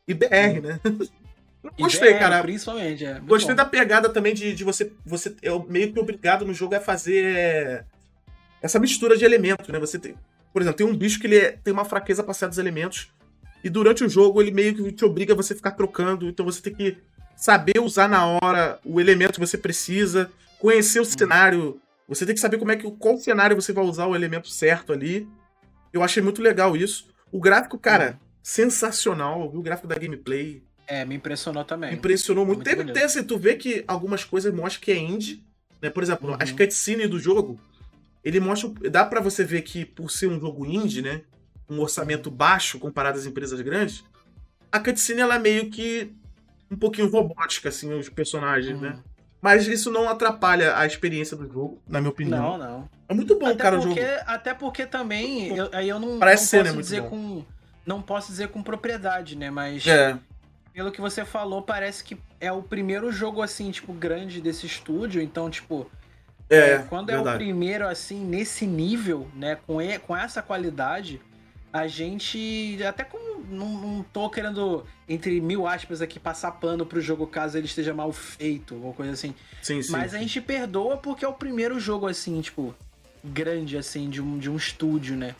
E 0.06 0.14
BR, 0.14 0.60
né? 0.62 0.80
Gostei, 1.78 2.14
BR, 2.14 2.18
cara. 2.18 2.42
Principalmente, 2.42 3.04
é. 3.04 3.20
Gostei 3.20 3.54
bom. 3.54 3.62
da 3.62 3.64
pegada 3.64 4.08
também 4.08 4.34
de, 4.34 4.54
de 4.54 4.64
você. 4.64 4.92
Você 5.06 5.34
é 5.42 5.50
meio 5.68 5.92
que 5.92 6.00
obrigado 6.00 6.44
no 6.44 6.52
jogo 6.52 6.74
a 6.74 6.80
fazer 6.80 7.84
essa 8.60 8.80
mistura 8.80 9.16
de 9.16 9.24
elementos, 9.24 9.68
né? 9.68 9.78
Você 9.78 9.98
tem. 9.98 10.14
Por 10.52 10.62
exemplo, 10.62 10.78
tem 10.78 10.86
um 10.86 10.96
bicho 10.96 11.20
que 11.20 11.26
ele 11.26 11.36
é, 11.36 11.52
tem 11.52 11.72
uma 11.72 11.84
fraqueza 11.84 12.24
para 12.24 12.34
certos 12.34 12.58
elementos. 12.58 13.12
E 13.62 13.68
durante 13.68 14.04
o 14.04 14.08
jogo 14.08 14.40
ele 14.40 14.50
meio 14.50 14.74
que 14.74 14.92
te 14.92 15.04
obriga 15.04 15.32
a 15.32 15.36
você 15.36 15.54
ficar 15.54 15.72
trocando. 15.72 16.28
Então 16.28 16.44
você 16.44 16.60
tem 16.60 16.74
que 16.74 16.98
saber 17.36 17.80
usar 17.80 18.08
na 18.08 18.24
hora 18.26 18.78
o 18.84 19.00
elemento 19.00 19.34
que 19.34 19.40
você 19.40 19.58
precisa, 19.58 20.30
conhecer 20.58 21.00
o 21.00 21.02
hum. 21.02 21.06
cenário. 21.06 21.80
Você 22.08 22.24
tem 22.24 22.34
que 22.34 22.40
saber 22.40 22.58
como 22.58 22.72
é 22.72 22.76
que 22.76 22.90
qual 22.92 23.18
cenário 23.18 23.56
você 23.56 23.72
vai 23.72 23.84
usar 23.84 24.06
o 24.06 24.16
elemento 24.16 24.48
certo 24.48 24.92
ali. 24.92 25.28
Eu 25.92 26.02
achei 26.02 26.22
muito 26.22 26.40
legal 26.40 26.76
isso. 26.76 27.08
O 27.30 27.40
gráfico, 27.40 27.78
cara, 27.78 28.18
hum 28.22 28.28
sensacional. 28.48 29.50
viu 29.50 29.60
o 29.60 29.62
gráfico 29.62 29.86
da 29.86 29.94
gameplay. 29.94 30.62
É, 30.86 31.04
me 31.04 31.16
impressionou 31.16 31.64
também. 31.64 31.92
Impressionou 31.92 32.46
muito. 32.46 32.64
muito 32.64 32.76
Teve 32.76 32.90
até 32.90 33.04
assim, 33.04 33.22
tu 33.22 33.38
vê 33.38 33.54
que 33.56 33.84
algumas 33.86 34.24
coisas 34.24 34.54
mostram 34.54 34.82
que 34.82 34.90
é 34.90 34.96
indie. 34.96 35.44
Né? 35.82 35.90
Por 35.90 36.02
exemplo, 36.02 36.30
uhum. 36.30 36.36
as 36.40 36.50
cutscenes 36.50 37.10
do 37.10 37.18
jogo, 37.18 37.60
ele 38.24 38.40
mostra. 38.40 38.70
Dá 38.90 39.04
para 39.04 39.20
você 39.20 39.44
ver 39.44 39.62
que, 39.62 39.84
por 39.84 40.10
ser 40.10 40.28
um 40.28 40.40
jogo 40.40 40.64
indie, 40.64 41.02
né? 41.02 41.22
Um 41.68 41.80
orçamento 41.80 42.30
baixo 42.30 42.78
comparado 42.78 43.18
às 43.18 43.26
empresas 43.26 43.60
grandes, 43.60 44.04
a 44.72 44.80
cutscene 44.80 45.20
ela 45.20 45.36
é 45.36 45.38
meio 45.38 45.70
que 45.70 46.12
um 46.70 46.76
pouquinho 46.76 47.10
robótica, 47.10 47.68
assim, 47.68 47.92
os 47.92 48.08
personagens, 48.08 48.80
né? 48.80 48.88
uhum. 48.88 48.96
né? 48.96 49.02
Mas 49.40 49.68
isso 49.68 49.90
não 49.90 50.08
atrapalha 50.08 50.76
a 50.76 50.84
experiência 50.84 51.36
do 51.36 51.46
jogo, 51.46 51.80
na 51.86 52.00
minha 52.00 52.10
opinião. 52.10 52.58
Não, 52.58 52.58
não. 52.58 52.90
É 53.08 53.14
muito 53.14 53.38
bom, 53.38 53.46
até 53.46 53.62
cara, 53.62 53.76
porque, 53.78 54.00
o 54.00 54.04
jogo. 54.04 54.22
Até 54.26 54.54
porque 54.54 54.86
também, 54.86 55.56
eu, 55.56 55.68
aí 55.72 55.88
eu 55.88 56.00
não, 56.00 56.18
Parece 56.18 56.42
não 56.42 56.48
ser, 56.48 56.58
posso 56.64 56.76
né, 56.76 56.82
dizer 56.82 57.02
com 57.04 57.44
não 57.86 58.02
posso 58.02 58.28
dizer 58.30 58.48
com 58.48 58.62
propriedade, 58.62 59.34
né? 59.34 59.50
Mas 59.50 59.86
é. 59.86 60.18
pelo 60.74 60.92
que 60.92 61.00
você 61.00 61.24
falou, 61.24 61.62
parece 61.62 62.04
que 62.04 62.18
é 62.38 62.52
o 62.52 62.62
primeiro 62.62 63.10
jogo 63.10 63.40
assim, 63.40 63.70
tipo, 63.70 63.92
grande 63.94 64.42
desse 64.42 64.66
estúdio. 64.66 65.22
Então, 65.22 65.48
tipo, 65.48 65.90
é, 66.50 66.72
é 66.72 66.78
quando 66.80 67.06
verdade. 67.06 67.28
é 67.28 67.32
o 67.32 67.36
primeiro 67.36 67.88
assim 67.88 68.22
nesse 68.24 68.66
nível, 68.66 69.26
né? 69.34 69.56
Com 69.66 69.80
e, 69.80 69.98
com 70.00 70.14
essa 70.14 70.42
qualidade, 70.42 71.20
a 71.72 71.86
gente 71.86 72.78
até 72.86 73.04
como 73.04 73.44
não, 73.48 73.68
não 73.68 74.02
tô 74.02 74.28
querendo 74.30 74.84
entre 75.08 75.40
mil 75.40 75.66
aspas 75.66 76.02
aqui 76.02 76.18
passar 76.18 76.52
pano 76.52 76.84
pro 76.84 77.00
jogo 77.00 77.26
caso 77.26 77.56
ele 77.56 77.66
esteja 77.66 77.94
mal 77.94 78.12
feito 78.12 78.74
ou 78.82 78.92
coisa 78.92 79.12
assim. 79.12 79.34
Sim, 79.62 79.82
sim. 79.82 79.92
Mas 79.92 80.14
a 80.14 80.18
gente 80.18 80.40
perdoa 80.40 80.96
porque 80.96 81.24
é 81.24 81.28
o 81.28 81.32
primeiro 81.32 81.78
jogo 81.78 82.06
assim, 82.06 82.40
tipo 82.40 82.74
grande, 83.22 83.76
assim, 83.76 84.08
de 84.08 84.22
um, 84.22 84.38
de 84.38 84.50
um 84.50 84.56
estúdio, 84.56 85.16
né? 85.16 85.34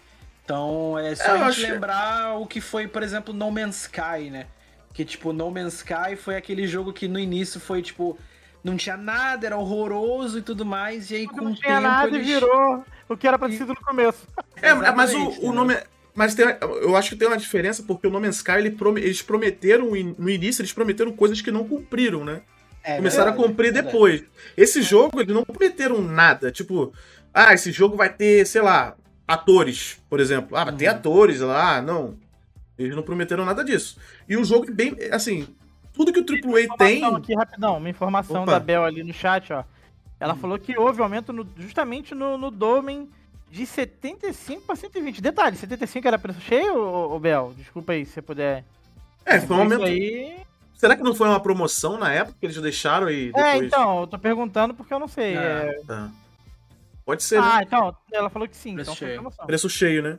Então 0.45 0.99
é 0.99 1.15
só 1.15 1.25
é, 1.25 1.31
a 1.31 1.51
gente 1.51 1.65
acho... 1.65 1.73
lembrar 1.73 2.39
o 2.39 2.47
que 2.47 2.61
foi, 2.61 2.89
por 2.89 3.03
exemplo, 3.03 3.35
No 3.35 3.51
Man's 3.51 3.83
Sky, 3.83 4.31
né? 4.31 4.47
Que, 4.95 5.05
tipo, 5.05 5.33
No 5.33 5.51
Man's 5.51 5.75
Sky 5.75 6.17
foi 6.17 6.37
aquele 6.37 6.67
jogo 6.67 6.93
que 6.93 7.07
no 7.07 7.19
início 7.19 7.61
foi, 7.61 7.83
tipo, 7.83 8.19
não 8.65 8.77
tinha 8.77 8.97
nada, 8.97 9.47
era 9.47 9.57
horroroso 9.57 10.39
e 10.39 10.43
tudo 10.43 10.65
mais, 10.65 11.11
e 11.11 11.17
aí 11.17 11.27
com 11.27 11.37
não 11.37 11.53
o 11.53 11.55
tinha 11.55 11.75
tempo 11.75 11.83
nada 11.83 12.09
eles... 12.09 12.27
e 12.27 12.33
virou 12.33 12.85
o 13.09 13.17
que 13.17 13.29
era 13.29 13.39
pra 13.39 13.49
ter 13.49 13.59
sido 13.59 13.75
no 13.75 13.81
começo. 13.81 14.27
É, 14.57 14.73
mas 14.75 15.15
o, 15.15 15.47
o 15.47 15.53
nome... 15.53 15.77
Mas 16.19 16.35
tem, 16.35 16.47
eu 16.83 16.97
acho 16.97 17.11
que 17.11 17.17
tem 17.17 17.29
uma 17.29 17.37
diferença, 17.37 17.81
porque 17.85 18.05
o 18.05 18.11
No 18.11 18.21
Man's 18.21 18.39
Sky, 18.39 18.55
ele 18.59 18.77
eles 18.97 19.23
prometeram, 19.23 19.91
no 20.19 20.29
início, 20.29 20.63
eles 20.63 20.73
prometeram 20.73 21.13
coisas 21.13 21.41
que 21.41 21.53
não 21.53 21.63
cumpriram, 21.63 22.25
né? 22.25 22.43
É, 22.83 22.97
Começaram 22.97 23.27
verdade, 23.27 23.45
a 23.45 23.49
cumprir 23.49 23.69
é 23.69 23.83
depois. 23.83 24.25
Esse 24.57 24.83
jogo, 24.83 25.21
eles 25.21 25.33
não 25.33 25.45
prometeram 25.45 26.03
nada. 26.03 26.51
Tipo, 26.51 26.93
ah, 27.33 27.55
esse 27.55 27.71
jogo 27.71 27.97
vai 27.97 28.13
ter, 28.13 28.45
sei 28.49 28.61
lá, 28.61 28.97
atores, 29.29 30.03
por 30.11 30.19
exemplo. 30.19 30.57
Ah, 30.57 30.65
vai 30.65 30.75
ter 30.75 30.89
uhum. 30.89 30.97
atores 30.97 31.39
lá. 31.39 31.81
Não. 31.81 32.17
Eles 32.77 32.97
não 32.97 33.05
prometeram 33.05 33.45
nada 33.45 33.65
disso. 33.65 33.97
E 34.29 34.37
o 34.37 34.45
jogo 34.45 34.67
é 34.67 34.73
bem, 34.73 34.97
assim, 35.13 35.47
tudo 35.93 36.13
que 36.13 36.19
o 36.19 36.25
AAA 36.25 36.77
tem. 36.77 37.05
Aqui, 37.05 37.33
rapidão, 37.33 37.77
uma 37.77 37.89
informação 37.89 38.43
Opa. 38.43 38.51
da 38.51 38.59
Bel 38.59 38.83
ali 38.83 39.05
no 39.05 39.15
chat, 39.15 39.53
ó. 39.53 39.63
Ela 40.19 40.35
hum. 40.35 40.39
falou 40.39 40.59
que 40.59 40.77
houve 40.77 41.01
aumento 41.01 41.33
no, 41.33 41.47
justamente 41.57 42.13
no, 42.13 42.37
no 42.37 42.51
Domen 42.51 43.09
de 43.51 43.67
75 43.67 44.63
para 44.63 44.77
120. 44.77 45.21
Detalhe, 45.21 45.57
75 45.57 46.07
era 46.07 46.19
preço 46.19 46.41
cheio, 46.41 46.77
ô, 46.77 47.19
Bel? 47.19 47.55
Desculpa 47.57 47.93
aí, 47.93 48.05
se 48.05 48.13
você 48.13 48.23
puder. 48.23 48.65
É, 49.25 49.41
foi 49.41 49.57
um 49.57 49.61
aumento. 49.61 49.85
Aí... 49.85 50.39
Será 50.75 50.97
que 50.97 51.03
não 51.03 51.15
foi 51.15 51.29
uma 51.29 51.41
promoção 51.41 51.99
na 51.99 52.13
época 52.13 52.37
que 52.39 52.47
eles 52.47 52.61
deixaram 52.61 53.11
e 53.11 53.25
é, 53.25 53.33
depois... 53.33 53.45
É, 53.45 53.57
então, 53.57 54.01
eu 54.01 54.07
tô 54.07 54.19
perguntando 54.19 54.75
porque 54.75 54.95
eu 54.95 54.99
não 55.01 55.09
sei. 55.09 55.37
É, 55.37 55.81
é... 55.81 55.81
Tá. 55.85 56.11
Pode 57.05 57.23
ser, 57.25 57.39
Ah, 57.39 57.57
né? 57.57 57.65
então, 57.67 57.97
ela 58.13 58.31
falou 58.31 58.47
que 58.47 58.57
sim. 58.57 58.75
Preço 58.75 58.93
então 58.93 58.95
cheio. 58.95 59.33
Preço 59.47 59.71
cheio, 59.71 60.03
né? 60.03 60.19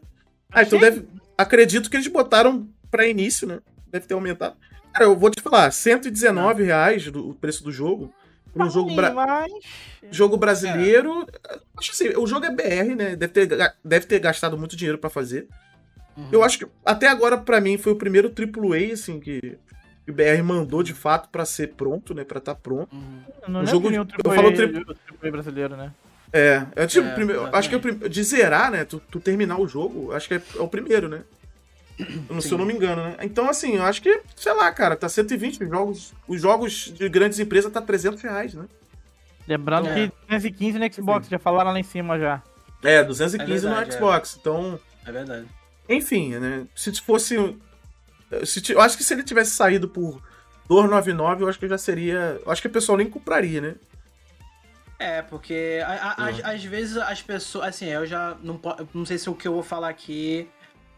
Ah, 0.52 0.64
então 0.64 0.80
cheio? 0.80 0.92
deve... 0.92 1.08
Acredito 1.38 1.90
que 1.90 1.96
eles 1.96 2.08
botaram 2.08 2.68
pra 2.92 3.08
início, 3.08 3.48
né? 3.48 3.60
Deve 3.88 4.06
ter 4.06 4.16
aumentado. 4.16 4.58
Cara, 4.92 5.06
eu 5.06 5.16
vou 5.16 5.30
te 5.30 5.42
falar, 5.42 5.72
119 5.72 6.64
reais 6.64 7.10
do, 7.10 7.30
o 7.30 7.34
preço 7.34 7.64
do 7.64 7.72
jogo. 7.72 8.14
Para 8.54 8.66
um 8.66 8.70
jogo, 8.70 8.96
bra... 8.96 9.14
mas... 9.14 9.52
jogo 10.12 10.38
brasileiro. 10.38 11.26
É. 11.50 11.60
Acho 11.78 11.92
assim, 11.92 12.10
o 12.18 12.26
jogo 12.26 12.46
é 12.46 12.52
BR, 12.52 12.96
né? 12.96 13.16
Deve 13.16 13.34
ter, 13.34 13.74
deve 13.84 14.06
ter 14.06 14.20
gastado 14.20 14.58
muito 14.58 14.76
dinheiro 14.76 14.98
para 14.98 15.10
fazer. 15.10 15.48
Uhum. 16.18 16.28
Eu 16.32 16.44
acho 16.44 16.60
que 16.60 16.68
até 16.86 17.08
agora, 17.08 17.38
para 17.38 17.62
mim, 17.62 17.78
foi 17.78 17.94
o 17.94 17.96
primeiro 17.96 18.30
AAA, 18.30 18.94
assim, 18.94 19.20
que, 19.20 19.58
o 20.08 20.14
BR 20.14 20.44
mandou 20.44 20.82
de 20.82 20.94
fato 20.94 21.30
para 21.30 21.46
ser 21.46 21.74
pronto, 21.74 22.14
né? 22.14 22.24
Pra 22.24 22.40
estar 22.40 22.56
tá 22.56 22.60
pronto. 22.60 22.94
Uhum. 22.96 23.22
Não 23.48 23.62
o 23.62 23.66
jogo, 23.66 23.90
eu 23.92 24.06
falo 24.24 24.50
AAA 24.50 25.32
brasileiro, 25.32 25.78
né? 25.78 25.92
É, 26.32 26.66
é 26.76 26.88
tipo, 26.88 27.08
é, 27.08 27.14
primeiro, 27.14 27.56
acho 27.56 27.70
que 27.70 27.76
é 27.76 28.08
de 28.08 28.24
zerar, 28.24 28.72
né? 28.72 28.86
Tu, 28.86 29.02
tu, 29.10 29.20
terminar 29.20 29.60
o 29.60 29.68
jogo, 29.68 30.12
acho 30.12 30.28
que 30.28 30.36
é, 30.36 30.42
é 30.56 30.62
o 30.62 30.68
primeiro, 30.68 31.10
né? 31.10 31.22
Se 32.42 32.52
eu 32.52 32.58
não 32.58 32.66
me 32.66 32.74
engano, 32.74 33.04
né? 33.04 33.18
Então, 33.22 33.50
assim, 33.50 33.76
eu 33.76 33.84
acho 33.84 34.02
que, 34.02 34.22
sei 34.36 34.54
lá, 34.54 34.72
cara, 34.72 34.96
tá 34.96 35.10
120 35.10 35.64
os 35.64 35.70
jogos. 35.70 36.14
Os 36.28 36.42
jogos 36.42 36.94
de 36.96 37.10
grandes 37.10 37.40
empresas 37.40 37.72
tá 37.72 37.82
300 37.82 38.22
reais, 38.22 38.54
né? 38.54 38.66
Lembrando 39.48 39.90
é. 39.90 40.08
que 40.08 40.14
215 40.28 40.80
no 40.80 40.94
Xbox, 40.94 41.26
Sim. 41.26 41.32
já 41.32 41.40
falaram 41.40 41.72
lá 41.72 41.80
em 41.80 41.84
cima 41.84 42.18
já. 42.18 42.42
É, 42.84 43.04
215 43.04 43.52
é 43.52 43.70
verdade, 43.70 43.88
no 43.88 43.94
Xbox, 43.94 44.36
é. 44.36 44.40
então. 44.40 44.80
É 45.06 45.12
verdade. 45.12 45.48
Enfim, 45.90 46.36
né? 46.36 46.68
Se 46.76 46.94
fosse. 47.02 47.36
Se, 48.46 48.72
eu 48.72 48.80
acho 48.80 48.96
que 48.96 49.04
se 49.04 49.14
ele 49.14 49.24
tivesse 49.24 49.52
saído 49.52 49.90
por 49.90 50.22
299, 50.68 51.44
eu 51.44 51.50
acho 51.50 51.60
que 51.60 51.68
já 51.68 51.78
seria. 51.78 52.40
Eu 52.46 52.52
acho 52.52 52.62
que 52.62 52.68
o 52.68 52.72
pessoal 52.72 52.98
nem 52.98 53.10
compraria, 53.10 53.60
né? 53.60 53.76
É, 55.00 55.22
porque 55.22 55.82
a, 55.84 55.94
a, 55.94 56.28
às, 56.28 56.46
às 56.46 56.64
vezes 56.64 56.96
as 56.98 57.22
pessoas. 57.22 57.70
Assim, 57.70 57.88
eu 57.88 58.06
já. 58.06 58.38
Não, 58.44 58.62
não 58.94 59.06
sei 59.06 59.18
se 59.18 59.30
o 59.30 59.34
que 59.34 59.48
eu 59.48 59.54
vou 59.54 59.64
falar 59.64 59.90
aqui 59.90 60.48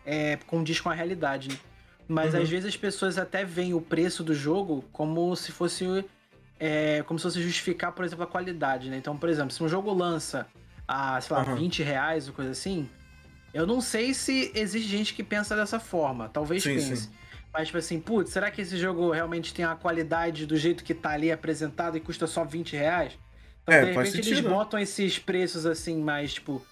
é, 0.06 0.38
condiz 0.48 0.80
com 0.80 0.90
a 0.90 0.94
realidade, 0.94 1.50
né? 1.50 1.56
Mas 2.08 2.34
uhum. 2.34 2.42
às 2.42 2.50
vezes 2.50 2.66
as 2.68 2.78
pessoas 2.78 3.18
até 3.18 3.46
veem 3.46 3.74
o 3.74 3.82
preço 3.82 4.24
do 4.24 4.34
jogo 4.34 4.84
como 4.92 5.36
se 5.36 5.52
fosse. 5.52 6.06
É, 6.60 7.02
como 7.04 7.18
se 7.18 7.24
fosse 7.24 7.42
justificar, 7.42 7.92
por 7.92 8.06
exemplo, 8.06 8.24
a 8.24 8.28
qualidade, 8.28 8.90
né? 8.90 8.98
Então, 8.98 9.18
por 9.18 9.30
exemplo, 9.30 9.52
se 9.52 9.64
um 9.64 9.68
jogo 9.68 9.92
lança 9.94 10.46
a, 10.88 11.20
sei 11.20 11.36
lá, 11.36 11.44
uhum. 11.44 11.56
20 11.56 11.82
reais 11.82 12.28
ou 12.28 12.34
coisa 12.34 12.52
assim, 12.52 12.88
eu 13.54 13.66
não 13.66 13.82
sei 13.82 14.14
se 14.14 14.52
existe 14.54 14.88
gente 14.88 15.14
que 15.14 15.24
pensa 15.24 15.56
dessa 15.56 15.80
forma. 15.80 16.30
Talvez 16.30 16.62
sim, 16.62 16.76
pense. 16.76 16.98
Sim. 16.98 17.10
Mas, 17.54 17.68
tipo 17.68 17.78
assim, 17.78 18.00
putz, 18.00 18.32
será 18.32 18.50
que 18.52 18.62
esse 18.62 18.78
jogo 18.78 19.12
realmente 19.12 19.54
tem 19.54 19.66
a 19.66 19.76
qualidade 19.76 20.46
do 20.46 20.56
jeito 20.56 20.84
que 20.84 20.94
tá 20.94 21.12
ali 21.12 21.32
apresentado 21.32 21.98
e 21.98 22.00
custa 22.00 22.28
só 22.28 22.46
20 22.46 22.76
reais? 22.76 23.18
Então, 23.64 23.76
é, 23.76 23.86
de 23.86 23.92
repente, 23.92 24.18
eles 24.20 24.40
botam 24.40 24.80
esses 24.80 25.20
preços 25.20 25.66
assim, 25.66 26.02
mais, 26.02 26.34
tipo, 26.34 26.66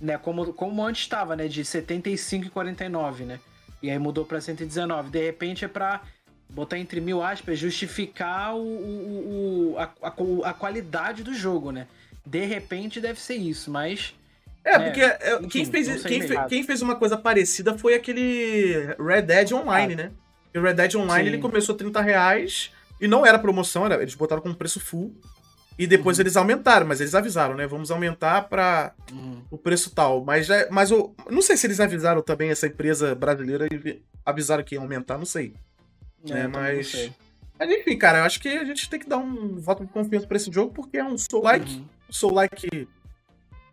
né, 0.00 0.18
como, 0.18 0.52
como 0.52 0.84
antes 0.84 1.02
estava, 1.02 1.34
né, 1.36 1.48
de 1.48 1.62
75,49, 1.62 3.20
né? 3.20 3.40
E 3.82 3.90
aí 3.90 3.98
mudou 3.98 4.24
para 4.24 4.40
119. 4.40 5.10
De 5.10 5.24
repente 5.24 5.64
é 5.64 5.68
para 5.68 6.02
botar 6.48 6.78
entre 6.78 7.00
mil 7.00 7.22
aspas, 7.22 7.58
justificar 7.58 8.54
o, 8.54 8.60
o, 8.60 9.72
o 9.74 9.78
a, 9.78 9.90
a, 10.02 10.50
a, 10.50 10.54
qualidade 10.54 11.22
do 11.22 11.34
jogo, 11.34 11.70
né? 11.70 11.86
De 12.24 12.44
repente 12.44 13.00
deve 13.00 13.20
ser 13.20 13.36
isso, 13.36 13.70
mas. 13.70 14.14
É, 14.64 14.78
né, 14.78 14.84
porque 14.86 15.00
é, 15.00 15.36
enfim, 15.36 15.48
quem, 15.48 15.64
fez, 15.64 16.02
quem, 16.02 16.22
fez, 16.22 16.40
quem 16.48 16.62
fez 16.64 16.82
uma 16.82 16.96
coisa 16.96 17.16
parecida 17.16 17.76
foi 17.78 17.94
aquele 17.94 18.94
Red 18.98 19.22
Dead 19.22 19.52
Online, 19.52 19.94
ah. 19.94 19.96
né? 19.96 20.10
O 20.54 20.60
Red 20.60 20.74
Dead 20.74 20.94
Online 20.94 21.28
Sim. 21.28 21.34
ele 21.34 21.42
começou 21.42 21.74
a 21.74 21.78
30 21.78 22.00
reais 22.00 22.70
e 23.00 23.06
não 23.06 23.26
era 23.26 23.38
promoção, 23.38 23.84
era, 23.84 24.00
eles 24.00 24.14
botaram 24.14 24.42
com 24.42 24.52
preço 24.54 24.80
full. 24.80 25.14
E 25.78 25.86
depois 25.86 26.16
uhum. 26.16 26.22
eles 26.22 26.36
aumentaram, 26.36 26.86
mas 26.86 27.00
eles 27.00 27.14
avisaram, 27.14 27.54
né? 27.54 27.66
Vamos 27.66 27.90
aumentar 27.90 28.48
para 28.48 28.94
uhum. 29.12 29.42
o 29.50 29.58
preço 29.58 29.90
tal. 29.90 30.24
Mas, 30.24 30.46
já, 30.46 30.66
mas 30.70 30.90
eu 30.90 31.14
não 31.30 31.42
sei 31.42 31.56
se 31.56 31.66
eles 31.66 31.80
avisaram 31.80 32.22
também 32.22 32.50
essa 32.50 32.66
empresa 32.66 33.14
brasileira 33.14 33.66
e 33.66 34.02
avisaram 34.24 34.64
que 34.64 34.74
ia 34.74 34.80
aumentar, 34.80 35.18
não 35.18 35.26
sei. 35.26 35.54
É, 36.24 36.32
né? 36.32 36.46
Mas. 36.46 36.90
Sei. 36.90 37.12
Mas 37.58 37.70
enfim, 37.70 37.96
cara, 37.96 38.18
eu 38.18 38.24
acho 38.24 38.40
que 38.40 38.48
a 38.48 38.64
gente 38.64 38.88
tem 38.88 39.00
que 39.00 39.08
dar 39.08 39.18
um 39.18 39.56
voto 39.56 39.84
de 39.84 39.90
confiança 39.90 40.26
para 40.26 40.36
esse 40.36 40.50
jogo, 40.52 40.72
porque 40.72 40.98
é 40.98 41.04
um 41.04 41.16
Soul 41.16 41.42
Like. 41.42 41.74
Uhum. 41.74 41.84
Soul 42.10 42.34
Like 42.34 42.88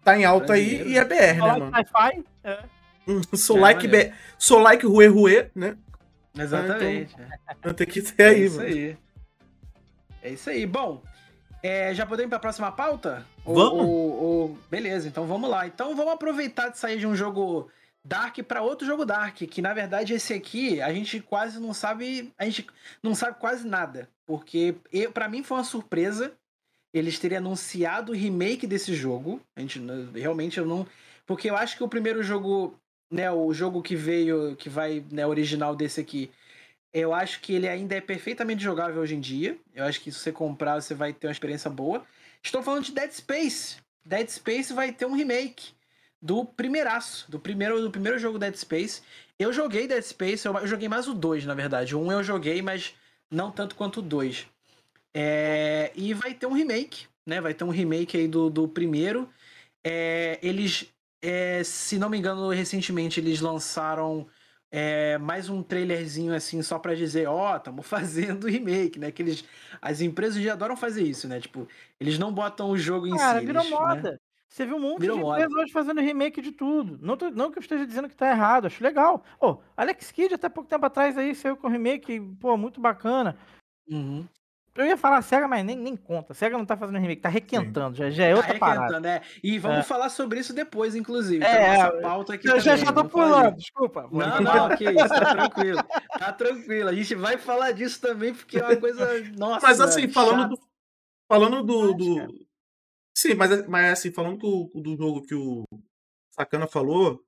tá 0.03 0.17
em 0.17 0.25
alta 0.25 0.53
aí 0.53 0.87
e 0.87 0.97
é 0.97 1.05
BR, 1.05 1.37
Soul 1.37 1.53
né, 1.53 1.59
mano? 1.59 1.71
Sci-Fi? 1.77 2.23
É. 2.43 2.63
Soul 3.37 3.59
Like, 3.59 3.95
é, 3.95 4.13
Soul 4.37 4.61
Like 4.61 4.85
Rue 4.85 5.07
Rue, 5.07 5.49
né? 5.55 5.77
Exatamente. 6.37 7.15
Ah, 7.19 7.55
então, 7.59 7.73
tem 7.73 7.87
que 7.87 8.01
ter 8.01 8.23
aí, 8.23 8.41
é 8.41 8.45
isso 8.45 8.57
mano. 8.57 8.67
aí. 8.67 8.97
É 10.21 10.29
isso 10.29 10.49
aí. 10.49 10.65
Bom, 10.65 11.03
é, 11.63 11.93
já 11.95 12.05
podemos 12.05 12.27
ir 12.27 12.29
para 12.29 12.37
a 12.37 12.41
próxima 12.41 12.71
pauta? 12.71 13.25
Vamos. 13.45 13.85
Ou, 13.85 13.87
ou, 13.87 14.23
ou... 14.23 14.57
Beleza, 14.69 15.07
então 15.07 15.25
vamos 15.25 15.49
lá. 15.49 15.65
Então 15.65 15.95
vamos 15.95 16.13
aproveitar 16.13 16.69
de 16.69 16.77
sair 16.77 16.99
de 16.99 17.07
um 17.07 17.15
jogo 17.15 17.71
Dark 18.05 18.37
para 18.39 18.61
outro 18.61 18.85
jogo 18.85 19.05
Dark, 19.05 19.37
que 19.37 19.61
na 19.61 19.73
verdade 19.73 20.13
esse 20.13 20.33
aqui 20.33 20.81
a 20.81 20.93
gente 20.93 21.21
quase 21.21 21.59
não 21.59 21.73
sabe, 21.73 22.33
a 22.37 22.43
gente 22.43 22.67
não 23.01 23.15
sabe 23.15 23.39
quase 23.39 23.65
nada, 23.65 24.09
porque 24.25 24.75
para 25.13 25.29
mim 25.29 25.41
foi 25.41 25.57
uma 25.57 25.63
surpresa 25.63 26.33
eles 26.93 27.17
terem 27.17 27.39
anunciado 27.39 28.11
o 28.11 28.15
remake 28.15 28.67
desse 28.67 28.93
jogo. 28.93 29.41
A 29.55 29.61
gente 29.61 29.81
realmente 30.13 30.59
eu 30.59 30.65
não, 30.65 30.85
porque 31.25 31.49
eu 31.49 31.57
acho 31.57 31.75
que 31.75 31.83
o 31.83 31.89
primeiro 31.89 32.21
jogo, 32.21 32.79
né, 33.11 33.31
o 33.31 33.51
jogo 33.53 33.81
que 33.81 33.95
veio, 33.95 34.55
que 34.55 34.69
vai, 34.69 35.03
né, 35.11 35.25
original 35.25 35.75
desse 35.75 35.99
aqui, 35.99 36.29
eu 36.93 37.13
acho 37.13 37.41
que 37.41 37.53
ele 37.53 37.67
ainda 37.67 37.95
é 37.95 38.01
perfeitamente 38.01 38.63
jogável 38.63 39.01
hoje 39.01 39.15
em 39.15 39.19
dia. 39.19 39.57
Eu 39.73 39.85
acho 39.85 39.99
que 39.99 40.11
se 40.11 40.19
você 40.19 40.31
comprar, 40.31 40.79
você 40.79 40.93
vai 40.93 41.11
ter 41.11 41.27
uma 41.27 41.33
experiência 41.33 41.69
boa. 41.69 42.05
Estou 42.43 42.61
falando 42.61 42.83
de 42.83 42.91
Dead 42.91 43.11
Space. 43.11 43.77
Dead 44.05 44.29
Space 44.29 44.71
vai 44.71 44.91
ter 44.91 45.05
um 45.05 45.15
remake 45.15 45.71
do 46.21 46.45
primeiraço, 46.45 47.29
do 47.29 47.39
primeiro, 47.39 47.81
do 47.81 47.89
primeiro 47.89 48.19
jogo 48.19 48.37
Dead 48.37 48.55
Space. 48.55 49.01
Eu 49.39 49.51
joguei 49.51 49.87
Dead 49.87 50.03
Space, 50.03 50.45
eu, 50.45 50.67
joguei 50.67 50.87
mais 50.87 51.07
o 51.07 51.13
2, 51.15 51.45
na 51.45 51.55
verdade. 51.55 51.95
O 51.95 51.99
1 51.99 52.11
eu 52.11 52.23
joguei, 52.23 52.61
mas 52.61 52.93
não 53.29 53.51
tanto 53.51 53.75
quanto 53.75 53.99
o 53.99 54.03
2. 54.03 54.45
É, 55.15 55.91
e 55.95 56.13
vai 56.13 56.33
ter 56.33 56.45
um 56.45 56.53
remake, 56.53 57.07
né? 57.25 57.41
Vai 57.41 57.53
ter 57.53 57.63
um 57.63 57.69
remake 57.69 58.17
aí 58.17 58.27
do, 58.27 58.49
do 58.49 58.67
primeiro. 58.67 59.27
É, 59.83 60.37
eles, 60.43 60.85
é, 61.21 61.63
se 61.63 61.97
não 61.97 62.09
me 62.09 62.17
engano, 62.17 62.49
recentemente 62.49 63.19
eles 63.19 63.41
lançaram 63.41 64.27
é, 64.75 65.19
mais 65.19 65.49
um 65.49 65.61
trailerzinho 65.61 66.33
assim 66.33 66.63
só 66.63 66.79
para 66.79 66.95
dizer, 66.95 67.27
ó, 67.27 67.53
oh, 67.53 67.57
estamos 67.57 67.85
fazendo 67.87 68.47
remake, 68.47 68.97
né? 68.97 69.11
Que 69.11 69.21
eles, 69.21 69.45
as 69.79 70.01
empresas 70.01 70.41
já 70.41 70.53
adoram 70.53 70.75
fazer 70.75 71.03
isso, 71.03 71.27
né? 71.27 71.39
Tipo, 71.39 71.67
eles 71.99 72.17
não 72.17 72.33
botam 72.33 72.71
o 72.71 72.77
jogo 72.77 73.05
em 73.05 73.15
Cara, 73.15 73.39
si. 73.39 73.45
virou 73.45 73.61
eles, 73.61 73.71
né? 73.71 73.79
moda. 73.79 74.11
Né? 74.13 74.17
Você 74.49 74.65
viu 74.65 74.77
um 74.77 74.79
monte 74.79 75.01
virou 75.01 75.17
de 75.17 75.23
moda. 75.23 75.41
empresas 75.41 75.63
hoje 75.63 75.71
fazendo 75.71 76.01
remake 76.01 76.41
de 76.41 76.51
tudo. 76.51 76.97
Não, 76.99 77.15
tô, 77.15 77.29
não 77.29 77.51
que 77.51 77.59
eu 77.59 77.61
esteja 77.61 77.85
dizendo 77.85 78.09
que 78.09 78.15
tá 78.15 78.31
errado, 78.31 78.65
acho 78.65 78.83
legal. 78.83 79.23
Pô, 79.39 79.61
Alex 79.77 80.11
Kidd 80.11 80.33
até 80.33 80.49
pouco 80.49 80.67
tempo 80.67 80.85
atrás 80.87 81.19
aí 81.19 81.35
saiu 81.35 81.55
com 81.55 81.67
remake, 81.67 82.19
pô, 82.39 82.57
muito 82.57 82.81
bacana. 82.81 83.37
Uhum. 83.87 84.27
Eu 84.75 84.85
ia 84.85 84.97
falar 84.97 85.21
SEGA, 85.21 85.47
mas 85.47 85.63
nem, 85.63 85.77
nem 85.77 85.95
conta. 85.95 86.33
SEGA 86.33 86.57
não 86.57 86.65
tá 86.65 86.75
fazendo 86.75 86.97
remake, 86.97 87.21
tá 87.21 87.29
requentando, 87.29 87.95
já, 87.95 88.09
já 88.09 88.25
é 88.25 88.31
tá 88.31 88.37
outra 88.37 88.53
tá 88.53 88.59
parada. 88.59 89.07
É. 89.07 89.21
E 89.43 89.59
vamos 89.59 89.79
é. 89.79 89.83
falar 89.83 90.09
sobre 90.09 90.39
isso 90.39 90.51
depois, 90.51 90.95
inclusive. 90.95 91.43
É, 91.45 91.77
nossa 91.77 91.97
pauta 92.01 92.33
aqui 92.33 92.47
eu 92.47 92.53
também. 92.53 92.63
já, 92.63 92.75
já 92.77 92.91
tô 92.91 93.05
pulando, 93.05 93.55
desculpa. 93.55 94.09
Não, 94.11 94.41
não, 94.41 94.75
que 94.75 94.89
isso, 94.89 95.09
tá 95.09 95.35
tranquilo. 95.35 95.83
Tá 96.17 96.33
tranquilo. 96.33 96.89
A 96.89 96.93
gente 96.93 97.13
vai 97.13 97.37
falar 97.37 97.71
disso 97.71 98.01
também, 98.01 98.33
porque 98.33 98.57
é 98.57 98.65
uma 98.65 98.75
coisa. 98.75 99.31
Nossa. 99.37 99.67
Mas 99.67 99.79
assim, 99.79 100.07
falando 100.07 100.49
do. 100.49 100.59
Falando 101.27 101.63
do, 101.63 101.93
do, 101.93 102.45
Sim, 103.15 103.35
mas, 103.35 103.67
mas 103.67 103.93
assim, 103.93 104.11
falando 104.11 104.37
do, 104.37 104.71
do 104.81 104.97
jogo 104.97 105.21
que 105.21 105.35
o 105.35 105.63
Sacana 106.31 106.67
falou, 106.67 107.23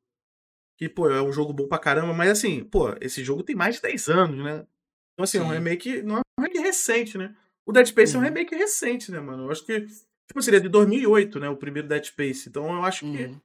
que, 0.78 0.90
pô, 0.90 1.10
é 1.10 1.22
um 1.22 1.32
jogo 1.32 1.54
bom 1.54 1.68
pra 1.68 1.78
caramba, 1.78 2.14
mas 2.14 2.32
assim, 2.32 2.64
pô, 2.64 2.96
esse 3.00 3.24
jogo 3.24 3.44
tem 3.44 3.56
mais 3.56 3.76
de 3.76 3.82
10 3.84 4.10
anos, 4.10 4.44
né? 4.44 4.68
Então, 5.16 5.24
assim, 5.24 5.40
Sim. 5.40 5.44
é 5.44 5.48
um 5.48 5.52
remake, 5.52 6.02
não 6.02 6.18
é 6.18 6.20
um 6.20 6.42
remake 6.42 6.60
recente, 6.60 7.18
né? 7.18 7.34
O 7.66 7.72
Dead 7.72 7.88
Space 7.88 8.14
uhum. 8.14 8.24
é 8.24 8.26
um 8.26 8.28
uhum. 8.28 8.34
remake 8.36 8.56
recente, 8.56 9.12
né, 9.12 9.20
mano? 9.20 9.46
Eu 9.46 9.52
acho 9.52 9.66
que, 9.66 9.80
tipo, 10.28 10.42
seria 10.42 10.62
de 10.62 10.70
2008, 10.70 11.40
né, 11.40 11.50
o 11.50 11.56
primeiro 11.56 11.88
Dead 11.88 12.04
Space. 12.04 12.50
Então, 12.50 12.74
eu 12.74 12.84
acho 12.84 13.02
que, 13.02 13.24
uhum. 13.24 13.42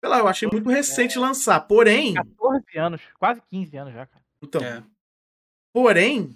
sei 0.00 0.08
lá, 0.08 0.18
eu 0.18 0.28
achei 0.28 0.48
muito 0.50 0.68
recente 0.68 1.18
lançar, 1.18 1.60
porém... 1.60 2.14
14 2.14 2.78
anos, 2.78 3.02
quase 3.18 3.40
15 3.50 3.76
anos 3.76 3.94
já, 3.94 4.06
cara. 4.06 4.24
Então, 4.42 4.62
é. 4.62 4.82
porém, 5.72 6.34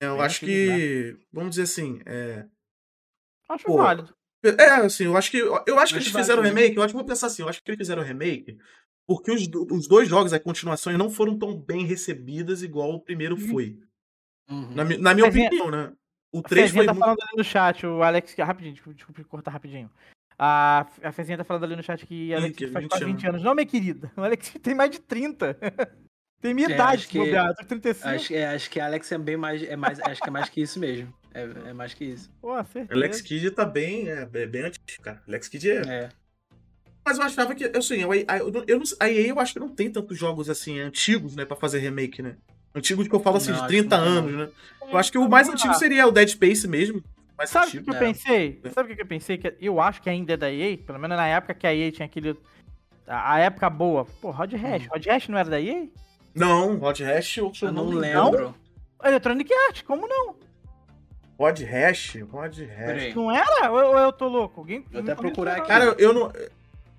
eu 0.00 0.14
Bem 0.14 0.24
acho 0.24 0.40
que, 0.40 1.16
vamos 1.32 1.50
dizer 1.50 1.62
assim, 1.62 2.00
é... 2.06 2.46
Acho 3.48 3.64
pô, 3.64 3.78
válido. 3.78 4.14
É, 4.44 4.70
assim, 4.70 5.04
eu 5.04 5.16
acho 5.16 5.30
que. 5.30 5.36
Eu 5.36 5.78
acho 5.78 5.92
que 5.92 6.00
eles 6.00 6.08
fizeram 6.08 6.42
o 6.42 6.44
remake. 6.44 6.74
Eu 6.74 6.82
acho 6.82 6.92
que 6.92 6.98
vou 6.98 7.06
pensar 7.06 7.28
assim, 7.28 7.42
eu 7.42 7.48
acho 7.48 7.62
que 7.62 7.70
eles 7.70 7.78
fizeram 7.78 8.02
o 8.02 8.04
remake 8.04 8.58
porque 9.06 9.30
os, 9.30 9.48
os 9.70 9.86
dois 9.86 10.08
jogos, 10.08 10.32
a 10.32 10.40
continuação, 10.40 10.92
não 10.96 11.10
foram 11.10 11.38
tão 11.38 11.56
bem 11.56 11.84
recebidas 11.84 12.62
igual 12.62 12.92
o 12.92 13.00
primeiro 13.00 13.34
uhum. 13.34 13.48
foi. 13.48 13.70
Uhum. 13.70 13.86
Na, 14.48 14.84
na, 14.84 15.14
minha 15.14 15.28
opinião, 15.28 15.70
né? 15.70 15.92
O 16.32 16.42
3 16.42 16.70
foi. 16.70 16.86
tá 16.86 16.92
muito... 16.92 17.04
falando 17.04 17.22
ali 17.22 17.36
no 17.36 17.44
chat, 17.44 17.86
o 17.86 18.02
Alex. 18.02 18.34
Rapidinho, 18.38 18.74
desculpa, 18.74 18.96
desculpa 18.96 19.24
cortar 19.24 19.50
rapidinho. 19.50 19.90
A, 20.38 20.86
a 21.02 21.12
Fezinha 21.12 21.38
tá 21.38 21.44
falando 21.44 21.64
ali 21.64 21.76
no 21.76 21.82
chat 21.82 22.06
que 22.06 22.34
Alex 22.34 22.60
Ih, 22.60 22.68
faz 22.68 22.86
quase 22.86 23.04
20 23.04 23.26
anos. 23.28 23.42
Não, 23.42 23.54
minha 23.54 23.66
querida. 23.66 24.10
O 24.16 24.22
Alex 24.22 24.54
tem 24.62 24.74
mais 24.74 24.90
de 24.90 24.98
30. 24.98 25.56
tem 26.40 26.54
minha 26.54 26.68
é, 26.68 26.72
idade, 26.72 27.06
que, 27.06 27.18
bobear, 27.18 27.54
35. 27.54 28.08
Acho, 28.08 28.34
é, 28.34 28.46
acho 28.46 28.70
que 28.70 28.80
a 28.80 28.86
Alex 28.86 29.12
é 29.12 29.18
bem 29.18 29.36
mais. 29.36 29.62
É 29.62 29.76
mais 29.76 30.00
acho 30.00 30.20
que 30.20 30.28
é 30.28 30.32
mais 30.32 30.48
que 30.48 30.60
isso 30.62 30.80
mesmo. 30.80 31.12
É, 31.34 31.42
é 31.70 31.72
mais 31.72 31.94
que 31.94 32.04
isso. 32.04 32.30
Pô, 32.40 32.56
certeza. 32.64 32.92
Alex 32.92 33.20
Kidd 33.20 33.50
tá 33.52 33.64
bem, 33.64 34.08
é, 34.08 34.26
bem 34.26 34.62
antigo, 34.62 35.02
cara. 35.02 35.22
Alex 35.26 35.48
Kidd 35.48 35.70
é. 35.70 35.80
é. 35.86 36.08
Mas 37.04 37.18
eu 37.18 37.24
achava 37.24 37.54
que, 37.54 37.64
assim, 37.76 37.96
eu, 37.96 38.14
eu, 38.14 38.64
eu, 38.66 38.82
a 39.00 39.10
EA 39.10 39.28
eu 39.28 39.40
acho 39.40 39.54
que 39.54 39.58
não 39.58 39.68
tem 39.68 39.90
tantos 39.90 40.16
jogos 40.16 40.48
assim 40.48 40.78
antigos, 40.78 41.34
né, 41.34 41.44
pra 41.44 41.56
fazer 41.56 41.80
remake, 41.80 42.22
né? 42.22 42.36
Antigo 42.74 43.02
de 43.02 43.08
que 43.08 43.14
eu 43.14 43.20
falo 43.20 43.36
assim, 43.36 43.52
não, 43.52 43.60
de 43.62 43.66
30 43.68 43.96
anos, 43.96 44.32
né? 44.32 44.48
Eu 44.90 44.98
acho 44.98 45.12
que 45.12 45.18
o 45.18 45.28
mais 45.28 45.48
antigo 45.48 45.74
seria 45.74 46.06
o 46.06 46.10
Dead 46.10 46.28
Space 46.28 46.66
mesmo. 46.66 47.02
Sabe 47.46 47.78
o 47.78 47.82
que, 47.82 47.90
eu 47.90 47.98
pensei? 47.98 48.60
É. 48.62 48.70
Sabe 48.70 48.92
o 48.92 48.96
que 48.96 49.02
eu 49.02 49.06
pensei? 49.06 49.36
Que 49.36 49.56
eu 49.60 49.80
acho 49.80 50.00
que 50.00 50.08
ainda 50.08 50.34
é 50.34 50.36
da 50.36 50.50
EA, 50.50 50.78
pelo 50.78 50.98
menos 50.98 51.16
na 51.16 51.26
época 51.26 51.54
que 51.54 51.66
a 51.66 51.74
EA 51.74 51.90
tinha 51.90 52.06
aquele. 52.06 52.36
A, 53.06 53.40
época 53.40 53.68
boa. 53.68 54.04
Pô, 54.20 54.30
Rod 54.30 54.52
Hash. 54.52 54.86
Rod 54.86 55.06
Hash 55.06 55.28
não 55.28 55.38
era 55.38 55.50
da 55.50 55.60
EA? 55.60 55.88
Não, 56.34 56.76
Rod 56.76 57.00
Hash 57.00 57.38
eu, 57.38 57.52
eu 57.60 57.72
não, 57.72 57.86
não 57.86 57.98
lembro. 57.98 58.54
Não? 59.02 59.08
Electronic 59.08 59.52
Arts, 59.66 59.82
como 59.82 60.06
não? 60.06 60.36
Rod 61.38 61.60
Hash? 61.60 62.16
Rod 62.30 62.58
Hash. 62.60 63.14
Não 63.14 63.30
era? 63.30 63.70
Ou 63.72 63.78
eu, 63.78 63.98
eu 63.98 64.12
tô 64.12 64.28
louco? 64.28 64.60
Alguém. 64.60 64.84
Vou 64.90 65.00
até 65.00 65.14
procurar 65.14 65.56
aqui. 65.56 65.68
Cara, 65.68 65.96
eu 65.98 66.12
não. 66.12 66.32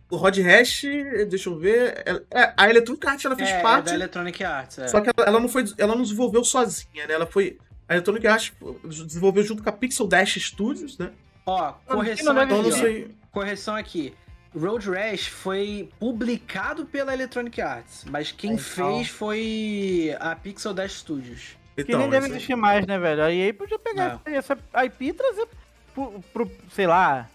O 0.09 0.15
Rod 0.15 0.37
Hash, 0.37 0.83
deixa 1.27 1.49
eu 1.49 1.57
ver. 1.57 2.03
É, 2.05 2.41
é 2.41 2.53
a 2.55 2.69
Electronic 2.69 3.07
Arts 3.07 3.25
ela 3.25 3.35
fez 3.35 3.49
é, 3.49 3.61
parte. 3.61 3.87
É 3.87 3.91
da 3.91 3.95
Electronic 3.95 4.43
Arts, 4.43 4.79
é. 4.79 4.87
Só 4.87 5.01
que 5.01 5.09
ela, 5.15 5.27
ela, 5.27 5.39
não 5.39 5.49
foi. 5.49 5.65
Ela 5.77 5.95
não 5.95 6.03
desenvolveu 6.03 6.43
sozinha, 6.43 7.07
né? 7.07 7.13
Ela 7.13 7.25
foi. 7.25 7.57
A 7.87 7.95
Electronic 7.95 8.27
Arts 8.27 8.53
desenvolveu 8.83 9.43
junto 9.43 9.63
com 9.63 9.69
a 9.69 9.73
Pixel 9.73 10.07
Dash 10.07 10.35
Studios, 10.35 10.97
né? 10.97 11.11
Ó, 11.45 11.73
correção 11.87 12.37
aqui. 12.39 13.07
Ó. 13.09 13.29
Correção 13.31 13.75
aqui. 13.75 14.13
Road 14.55 14.89
Rash 14.91 15.27
foi 15.27 15.89
publicado 15.99 16.85
pela 16.85 17.11
Electronic 17.11 17.59
Arts, 17.59 18.05
mas 18.09 18.31
quem 18.31 18.57
fez 18.57 19.09
foi 19.09 20.15
a 20.19 20.35
Pixel 20.35 20.73
Dash 20.73 20.99
Studios. 20.99 21.57
Então, 21.75 21.85
que 21.85 21.97
nem 21.97 22.09
deve 22.09 22.27
existir 22.27 22.55
mais, 22.55 22.85
né, 22.85 22.99
velho? 22.99 23.23
Aí 23.23 23.51
podia 23.51 23.79
pegar 23.79 24.21
é. 24.25 24.35
essa 24.35 24.55
IP 24.85 25.05
e 25.05 25.13
trazer 25.13 25.47
pro, 25.93 26.21
pro, 26.31 26.51
sei 26.71 26.85
lá, 26.85 27.19
é. 27.19 27.32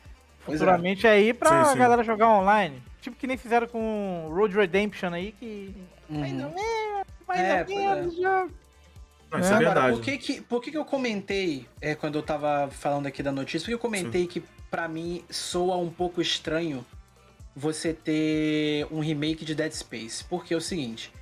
Futuramente 0.52 1.06
é. 1.06 1.10
aí 1.10 1.32
pra 1.32 1.64
sim, 1.64 1.72
sim. 1.72 1.78
galera 1.78 2.02
jogar 2.02 2.28
online. 2.28 2.82
Tipo 3.00 3.16
que 3.16 3.26
nem 3.26 3.36
fizeram 3.36 3.66
com 3.66 4.28
Road 4.30 4.54
Redemption 4.54 5.12
aí, 5.12 5.32
que 5.32 5.74
uhum. 6.08 6.22
ainda 6.22 6.44
é, 6.44 7.04
mais 7.26 7.40
é, 7.40 7.62
ou 7.62 7.68
menos 7.68 8.18
é. 8.18 8.22
jogo. 8.22 8.52
Não, 9.30 9.40
isso 9.40 9.52
é, 9.52 9.56
é 9.56 9.58
verdade. 9.58 9.96
Por 9.96 10.04
que, 10.04 10.18
que, 10.18 10.40
por 10.40 10.62
que, 10.62 10.70
que 10.70 10.78
eu 10.78 10.84
comentei, 10.84 11.66
é, 11.80 11.94
quando 11.94 12.16
eu 12.16 12.22
tava 12.22 12.68
falando 12.70 13.06
aqui 13.06 13.22
da 13.22 13.30
notícia, 13.30 13.60
por 13.60 13.66
que 13.66 13.74
eu 13.74 13.78
comentei 13.78 14.22
Sim. 14.22 14.26
que 14.26 14.42
para 14.70 14.88
mim 14.88 15.22
soa 15.30 15.76
um 15.76 15.90
pouco 15.90 16.20
estranho 16.20 16.84
você 17.54 17.92
ter 17.92 18.86
um 18.90 19.00
remake 19.00 19.44
de 19.44 19.54
Dead 19.54 19.72
Space? 19.72 20.24
Porque 20.24 20.54
é 20.54 20.56
o 20.56 20.60
seguinte, 20.60 21.12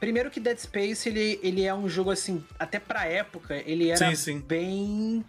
primeiro 0.00 0.30
que 0.30 0.40
Dead 0.40 0.58
Space, 0.58 1.08
ele, 1.08 1.38
ele 1.42 1.64
é 1.64 1.74
um 1.74 1.88
jogo 1.88 2.10
assim, 2.10 2.42
até 2.58 2.78
pra 2.80 3.04
época, 3.04 3.62
ele 3.66 3.90
era 3.90 3.98
sim, 3.98 4.14
sim. 4.14 4.40
bem... 4.40 5.24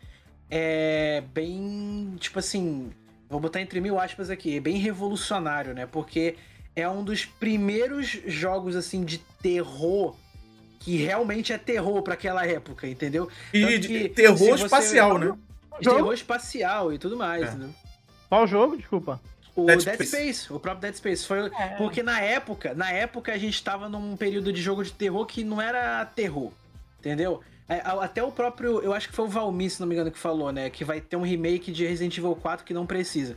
É, 0.49 1.21
bem, 1.33 2.15
tipo 2.21 2.39
assim, 2.39 2.89
vou 3.29 3.39
botar 3.39 3.61
entre 3.61 3.79
mil 3.81 3.99
aspas 3.99 4.29
aqui, 4.29 4.59
bem 4.59 4.77
revolucionário, 4.77 5.73
né? 5.73 5.85
Porque 5.85 6.35
é 6.75 6.87
um 6.87 7.03
dos 7.03 7.25
primeiros 7.25 8.07
jogos 8.25 8.75
assim 8.75 9.03
de 9.03 9.17
terror 9.41 10.15
que 10.79 10.95
realmente 10.97 11.51
é 11.51 11.57
terror 11.57 12.01
para 12.01 12.13
aquela 12.13 12.45
época, 12.45 12.87
entendeu? 12.87 13.27
E 13.53 13.77
de 13.77 14.09
terror 14.09 14.55
espacial, 14.55 15.17
né? 15.17 15.35
Terror 15.81 16.13
espacial 16.13 16.93
e 16.93 16.97
tudo 16.97 17.17
mais, 17.17 17.53
é. 17.53 17.55
né? 17.55 17.69
Qual 18.29 18.45
jogo? 18.47 18.77
Desculpa. 18.77 19.19
O 19.55 19.65
Dead, 19.65 19.83
Dead 19.83 19.95
Space. 19.95 20.09
Space. 20.11 20.53
o 20.53 20.59
próprio 20.59 20.81
Dead 20.81 20.95
Space. 20.95 21.25
Foi 21.25 21.47
é. 21.47 21.75
porque 21.77 22.03
na 22.03 22.21
época, 22.21 22.73
na 22.75 22.91
época 22.91 23.33
a 23.33 23.37
gente 23.37 23.61
tava 23.63 23.89
num 23.89 24.15
período 24.15 24.53
de 24.53 24.61
jogo 24.61 24.83
de 24.83 24.91
terror 24.91 25.25
que 25.25 25.43
não 25.43 25.59
era 25.59 26.05
terror, 26.05 26.51
entendeu? 26.99 27.41
É, 27.69 27.81
até 27.85 28.23
o 28.23 28.31
próprio, 28.31 28.79
eu 28.79 28.93
acho 28.93 29.09
que 29.09 29.15
foi 29.15 29.25
o 29.25 29.27
Valmir, 29.27 29.69
se 29.69 29.79
não 29.79 29.87
me 29.87 29.93
engano, 29.93 30.09
que 30.09 30.17
falou, 30.17 30.51
né? 30.51 30.69
Que 30.69 30.85
vai 30.85 31.01
ter 31.01 31.17
um 31.17 31.21
remake 31.21 31.71
de 31.71 31.85
Resident 31.85 32.17
Evil 32.17 32.35
4 32.35 32.65
que 32.65 32.73
não 32.73 32.85
precisa. 32.85 33.35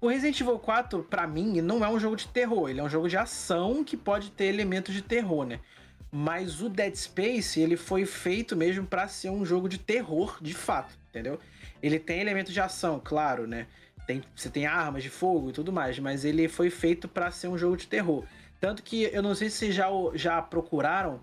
O 0.00 0.08
Resident 0.08 0.40
Evil 0.40 0.58
4, 0.58 1.02
para 1.04 1.26
mim, 1.26 1.60
não 1.60 1.84
é 1.84 1.88
um 1.88 1.98
jogo 1.98 2.16
de 2.16 2.28
terror, 2.28 2.68
ele 2.68 2.80
é 2.80 2.82
um 2.82 2.88
jogo 2.88 3.08
de 3.08 3.16
ação 3.16 3.82
que 3.82 3.96
pode 3.96 4.30
ter 4.30 4.46
elementos 4.46 4.94
de 4.94 5.02
terror, 5.02 5.46
né? 5.46 5.60
Mas 6.12 6.60
o 6.60 6.68
Dead 6.68 6.94
Space, 6.94 7.60
ele 7.60 7.76
foi 7.76 8.04
feito 8.04 8.56
mesmo 8.56 8.86
para 8.86 9.06
ser 9.08 9.30
um 9.30 9.44
jogo 9.44 9.68
de 9.68 9.78
terror, 9.78 10.38
de 10.40 10.52
fato, 10.52 10.98
entendeu? 11.08 11.38
Ele 11.82 11.98
tem 11.98 12.20
elementos 12.20 12.52
de 12.52 12.60
ação, 12.60 13.00
claro, 13.02 13.46
né? 13.46 13.66
Tem, 14.06 14.22
você 14.34 14.50
tem 14.50 14.66
armas 14.66 15.02
de 15.02 15.10
fogo 15.10 15.50
e 15.50 15.52
tudo 15.52 15.72
mais, 15.72 15.98
mas 15.98 16.24
ele 16.24 16.48
foi 16.48 16.68
feito 16.68 17.06
para 17.06 17.30
ser 17.30 17.48
um 17.48 17.56
jogo 17.56 17.76
de 17.76 17.86
terror. 17.86 18.24
Tanto 18.58 18.82
que 18.82 19.04
eu 19.04 19.22
não 19.22 19.34
sei 19.34 19.48
se 19.48 19.70
já, 19.70 19.88
já 20.14 20.42
procuraram, 20.42 21.20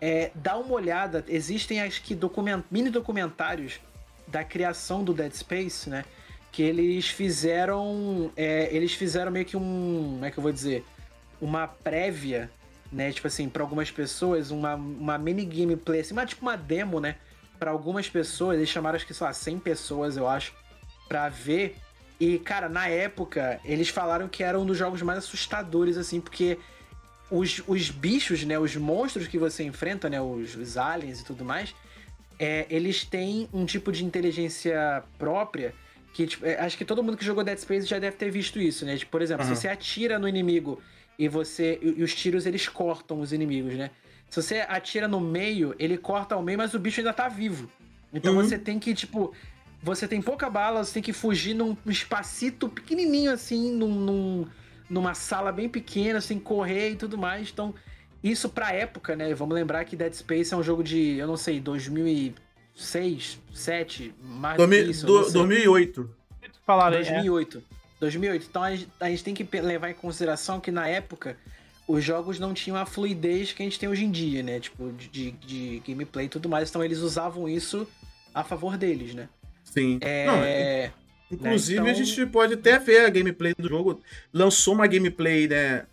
é, 0.00 0.30
dá 0.34 0.56
uma 0.56 0.74
olhada, 0.74 1.24
existem 1.28 1.80
acho 1.80 2.02
que 2.02 2.14
document, 2.14 2.62
mini 2.70 2.90
documentários 2.90 3.80
da 4.26 4.44
criação 4.44 5.02
do 5.02 5.14
Dead 5.14 5.32
Space, 5.32 5.88
né? 5.88 6.04
Que 6.52 6.62
eles 6.62 7.08
fizeram. 7.08 8.30
É, 8.36 8.74
eles 8.74 8.92
fizeram 8.92 9.30
meio 9.30 9.44
que 9.44 9.56
um. 9.56 10.12
Como 10.14 10.24
é 10.24 10.30
que 10.30 10.38
eu 10.38 10.42
vou 10.42 10.52
dizer? 10.52 10.84
Uma 11.40 11.66
prévia, 11.66 12.50
né? 12.90 13.12
Tipo 13.12 13.26
assim, 13.26 13.48
para 13.48 13.62
algumas 13.62 13.90
pessoas, 13.90 14.50
uma, 14.50 14.74
uma 14.74 15.18
mini 15.18 15.44
gameplay, 15.44 16.00
assim, 16.00 16.12
uma, 16.12 16.26
tipo 16.26 16.42
uma 16.42 16.56
demo, 16.56 17.00
né? 17.00 17.16
Para 17.58 17.70
algumas 17.70 18.08
pessoas, 18.08 18.56
eles 18.56 18.68
chamaram 18.68 18.96
acho 18.96 19.06
que, 19.06 19.14
sei 19.14 19.26
lá, 19.26 19.32
100 19.32 19.58
pessoas, 19.60 20.16
eu 20.16 20.28
acho, 20.28 20.52
para 21.08 21.28
ver. 21.28 21.76
E, 22.18 22.38
cara, 22.38 22.68
na 22.68 22.88
época, 22.88 23.60
eles 23.64 23.88
falaram 23.88 24.28
que 24.28 24.42
era 24.42 24.58
um 24.58 24.64
dos 24.64 24.76
jogos 24.76 25.00
mais 25.02 25.18
assustadores, 25.18 25.96
assim, 25.96 26.20
porque 26.20 26.58
os, 27.30 27.62
os 27.66 27.90
bichos, 27.90 28.44
né, 28.44 28.58
os 28.58 28.76
monstros 28.76 29.26
que 29.26 29.38
você 29.38 29.64
enfrenta, 29.64 30.08
né, 30.08 30.20
os, 30.20 30.54
os 30.54 30.76
aliens 30.76 31.20
e 31.20 31.24
tudo 31.24 31.44
mais, 31.44 31.74
é, 32.38 32.66
eles 32.68 33.04
têm 33.04 33.48
um 33.52 33.64
tipo 33.64 33.90
de 33.90 34.04
inteligência 34.04 35.02
própria 35.18 35.74
que, 36.12 36.26
tipo, 36.26 36.46
é, 36.46 36.58
acho 36.60 36.78
que 36.78 36.84
todo 36.84 37.02
mundo 37.02 37.16
que 37.16 37.24
jogou 37.24 37.44
Dead 37.44 37.58
Space 37.58 37.86
já 37.86 37.98
deve 37.98 38.16
ter 38.16 38.30
visto 38.30 38.58
isso, 38.58 38.86
né? 38.86 38.96
Tipo, 38.96 39.10
por 39.10 39.20
exemplo, 39.20 39.44
uhum. 39.44 39.54
se 39.54 39.60
você 39.60 39.68
atira 39.68 40.18
no 40.18 40.26
inimigo 40.26 40.80
e 41.18 41.28
você 41.28 41.78
e, 41.82 42.00
e, 42.00 42.02
os 42.02 42.14
tiros 42.14 42.46
eles 42.46 42.66
cortam 42.68 43.20
os 43.20 43.32
inimigos, 43.32 43.74
né? 43.74 43.90
Se 44.30 44.42
você 44.42 44.64
atira 44.66 45.06
no 45.06 45.20
meio, 45.20 45.74
ele 45.78 45.98
corta 45.98 46.34
ao 46.34 46.42
meio, 46.42 46.56
mas 46.56 46.72
o 46.74 46.78
bicho 46.78 47.00
ainda 47.00 47.12
tá 47.12 47.28
vivo. 47.28 47.70
Então 48.12 48.34
uhum. 48.34 48.42
você 48.42 48.58
tem 48.58 48.78
que, 48.78 48.94
tipo, 48.94 49.32
você 49.82 50.08
tem 50.08 50.22
pouca 50.22 50.48
bala, 50.48 50.82
você 50.84 50.94
tem 50.94 51.02
que 51.02 51.12
fugir 51.12 51.54
num 51.54 51.76
espacito 51.86 52.68
pequenininho 52.68 53.30
assim, 53.30 53.72
num, 53.72 53.94
num 53.94 54.46
numa 54.88 55.14
sala 55.14 55.52
bem 55.52 55.68
pequena, 55.68 56.20
sem 56.20 56.38
correr 56.38 56.90
e 56.90 56.96
tudo 56.96 57.18
mais. 57.18 57.50
Então, 57.50 57.74
isso 58.22 58.48
pra 58.48 58.72
época, 58.72 59.14
né? 59.14 59.34
Vamos 59.34 59.54
lembrar 59.54 59.84
que 59.84 59.96
Dead 59.96 60.12
Space 60.12 60.52
é 60.52 60.56
um 60.56 60.62
jogo 60.62 60.82
de, 60.82 61.16
eu 61.16 61.26
não 61.26 61.36
sei, 61.36 61.60
2006, 61.60 63.38
2007, 63.56 64.14
mais 64.22 64.56
Domi 64.56 64.90
isso. 64.90 65.06
Do, 65.06 65.30
2008. 65.30 66.10
Falaram, 66.64 66.96
2008. 66.96 67.58
É. 67.58 67.76
2008. 68.00 68.46
Então 68.48 68.62
a 68.62 68.70
gente, 68.70 68.88
a 69.00 69.08
gente 69.08 69.24
tem 69.24 69.34
que 69.34 69.60
levar 69.60 69.90
em 69.90 69.94
consideração 69.94 70.60
que 70.60 70.70
na 70.70 70.86
época 70.86 71.36
os 71.88 72.04
jogos 72.04 72.38
não 72.38 72.52
tinham 72.52 72.76
a 72.76 72.84
fluidez 72.84 73.52
que 73.52 73.62
a 73.62 73.64
gente 73.64 73.78
tem 73.78 73.88
hoje 73.88 74.04
em 74.04 74.10
dia, 74.10 74.42
né? 74.42 74.60
Tipo, 74.60 74.92
de, 74.92 75.30
de 75.32 75.82
gameplay 75.86 76.26
e 76.26 76.28
tudo 76.28 76.48
mais. 76.48 76.68
Então 76.68 76.84
eles 76.84 76.98
usavam 76.98 77.48
isso 77.48 77.86
a 78.34 78.44
favor 78.44 78.76
deles, 78.76 79.14
né? 79.14 79.28
Sim. 79.64 79.98
É... 80.02 80.26
Não, 80.26 80.34
é... 80.42 80.92
Inclusive, 81.30 81.80
né? 81.80 81.90
então... 81.90 82.02
a 82.02 82.04
gente 82.04 82.26
pode 82.26 82.54
até 82.54 82.78
ver 82.78 83.06
a 83.06 83.10
gameplay 83.10 83.54
do 83.56 83.68
jogo. 83.68 84.00
Lançou 84.32 84.74
uma 84.74 84.86
gameplay, 84.86 85.48
né? 85.48 85.84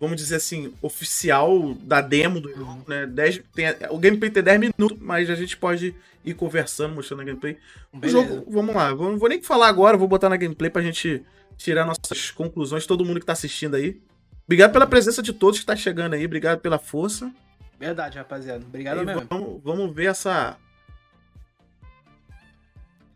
vamos 0.00 0.16
dizer 0.16 0.36
assim, 0.36 0.72
oficial 0.80 1.74
da 1.74 2.00
demo 2.00 2.40
do 2.40 2.50
jogo, 2.54 2.82
né? 2.88 3.06
10, 3.06 3.42
tem, 3.54 3.66
o 3.90 3.98
gameplay 3.98 4.30
tem 4.30 4.42
10 4.42 4.60
minutos, 4.60 4.98
mas 4.98 5.28
a 5.28 5.34
gente 5.34 5.58
pode 5.58 5.94
ir 6.24 6.34
conversando, 6.34 6.94
mostrando 6.94 7.20
a 7.20 7.24
gameplay. 7.24 7.58
O 7.92 8.08
jogo, 8.08 8.50
vamos 8.50 8.74
lá, 8.74 8.90
não 8.90 9.18
vou 9.18 9.28
nem 9.28 9.42
falar 9.42 9.68
agora, 9.68 9.98
vou 9.98 10.08
botar 10.08 10.30
na 10.30 10.38
gameplay 10.38 10.70
pra 10.70 10.80
gente 10.80 11.22
tirar 11.58 11.84
nossas 11.84 12.30
conclusões, 12.30 12.86
todo 12.86 13.04
mundo 13.04 13.20
que 13.20 13.26
tá 13.26 13.34
assistindo 13.34 13.74
aí. 13.74 14.00
Obrigado 14.46 14.72
pela 14.72 14.86
presença 14.86 15.22
de 15.22 15.34
todos 15.34 15.60
que 15.60 15.66
tá 15.66 15.76
chegando 15.76 16.14
aí, 16.14 16.24
obrigado 16.24 16.60
pela 16.60 16.78
força. 16.78 17.30
Verdade, 17.78 18.16
rapaziada. 18.16 18.64
Obrigado 18.64 19.04
mesmo. 19.04 19.26
Vamos, 19.28 19.62
vamos 19.62 19.94
ver 19.94 20.10
essa. 20.10 20.56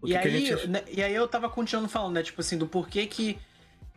O 0.04 0.08
e, 0.08 0.16
aí, 0.16 0.46
gente... 0.46 0.68
né, 0.68 0.82
e 0.90 1.02
aí 1.02 1.14
eu 1.14 1.26
tava 1.26 1.48
continuando 1.48 1.88
falando, 1.88 2.14
né? 2.14 2.22
Tipo 2.22 2.42
assim, 2.42 2.58
do 2.58 2.66
porquê 2.66 3.06
que 3.06 3.38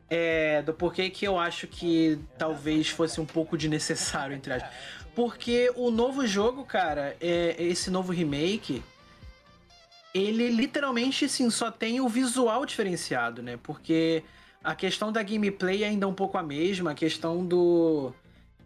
é, 0.10 0.62
do 0.62 0.74
porquê 0.74 1.10
que 1.10 1.26
eu 1.26 1.38
acho 1.38 1.68
que 1.68 2.18
talvez 2.38 2.88
fosse 2.88 3.20
um 3.20 3.26
pouco 3.26 3.58
de 3.58 3.68
necessário, 3.68 4.36
entre 4.36 4.54
aspas. 4.54 4.72
Porque 5.14 5.72
o 5.76 5.92
novo 5.92 6.26
jogo, 6.26 6.64
cara, 6.64 7.16
é, 7.20 7.56
esse 7.60 7.90
novo 7.90 8.14
remake, 8.14 8.82
ele 10.14 10.50
literalmente, 10.50 11.28
sim, 11.28 11.50
só 11.50 11.70
tem 11.70 12.00
o 12.00 12.08
visual 12.08 12.66
diferenciado, 12.66 13.42
né? 13.42 13.60
Porque 13.62 14.24
a 14.64 14.76
questão 14.76 15.12
da 15.12 15.22
gameplay 15.22 15.84
é 15.84 15.88
ainda 15.88 16.08
um 16.08 16.14
pouco 16.14 16.38
a 16.38 16.44
mesma, 16.44 16.92
a 16.92 16.96
questão 16.96 17.46
do... 17.46 18.14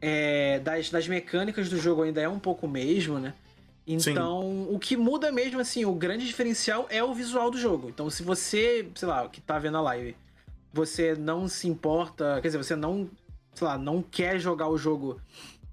É, 0.04 0.60
das, 0.60 0.90
das 0.90 1.08
mecânicas 1.08 1.70
do 1.70 1.78
jogo 1.78 2.02
ainda 2.02 2.20
é 2.20 2.28
um 2.28 2.40
pouco 2.40 2.66
o 2.66 2.70
mesmo, 2.70 3.20
né? 3.20 3.34
Então, 3.86 4.42
Sim. 4.42 4.76
o 4.76 4.80
que 4.80 4.96
muda 4.96 5.32
mesmo, 5.32 5.60
assim, 5.60 5.86
o 5.86 5.94
grande 5.94 6.26
diferencial 6.26 6.86
é 6.90 7.04
o 7.04 7.14
visual 7.14 7.50
do 7.50 7.58
jogo. 7.58 7.90
Então, 7.90 8.10
se 8.10 8.24
você, 8.24 8.88
sei 8.96 9.08
lá, 9.08 9.28
que 9.28 9.42
tá 9.42 9.58
vendo 9.58 9.78
a 9.78 9.82
live, 9.82 10.16
você 10.72 11.16
não 11.16 11.48
se 11.48 11.68
importa, 11.68 12.40
quer 12.42 12.48
dizer, 12.48 12.58
você 12.58 12.76
não, 12.76 13.10
sei 13.54 13.68
lá, 13.68 13.78
não 13.78 14.02
quer 14.02 14.40
jogar 14.40 14.70
o 14.70 14.78
jogo 14.78 15.20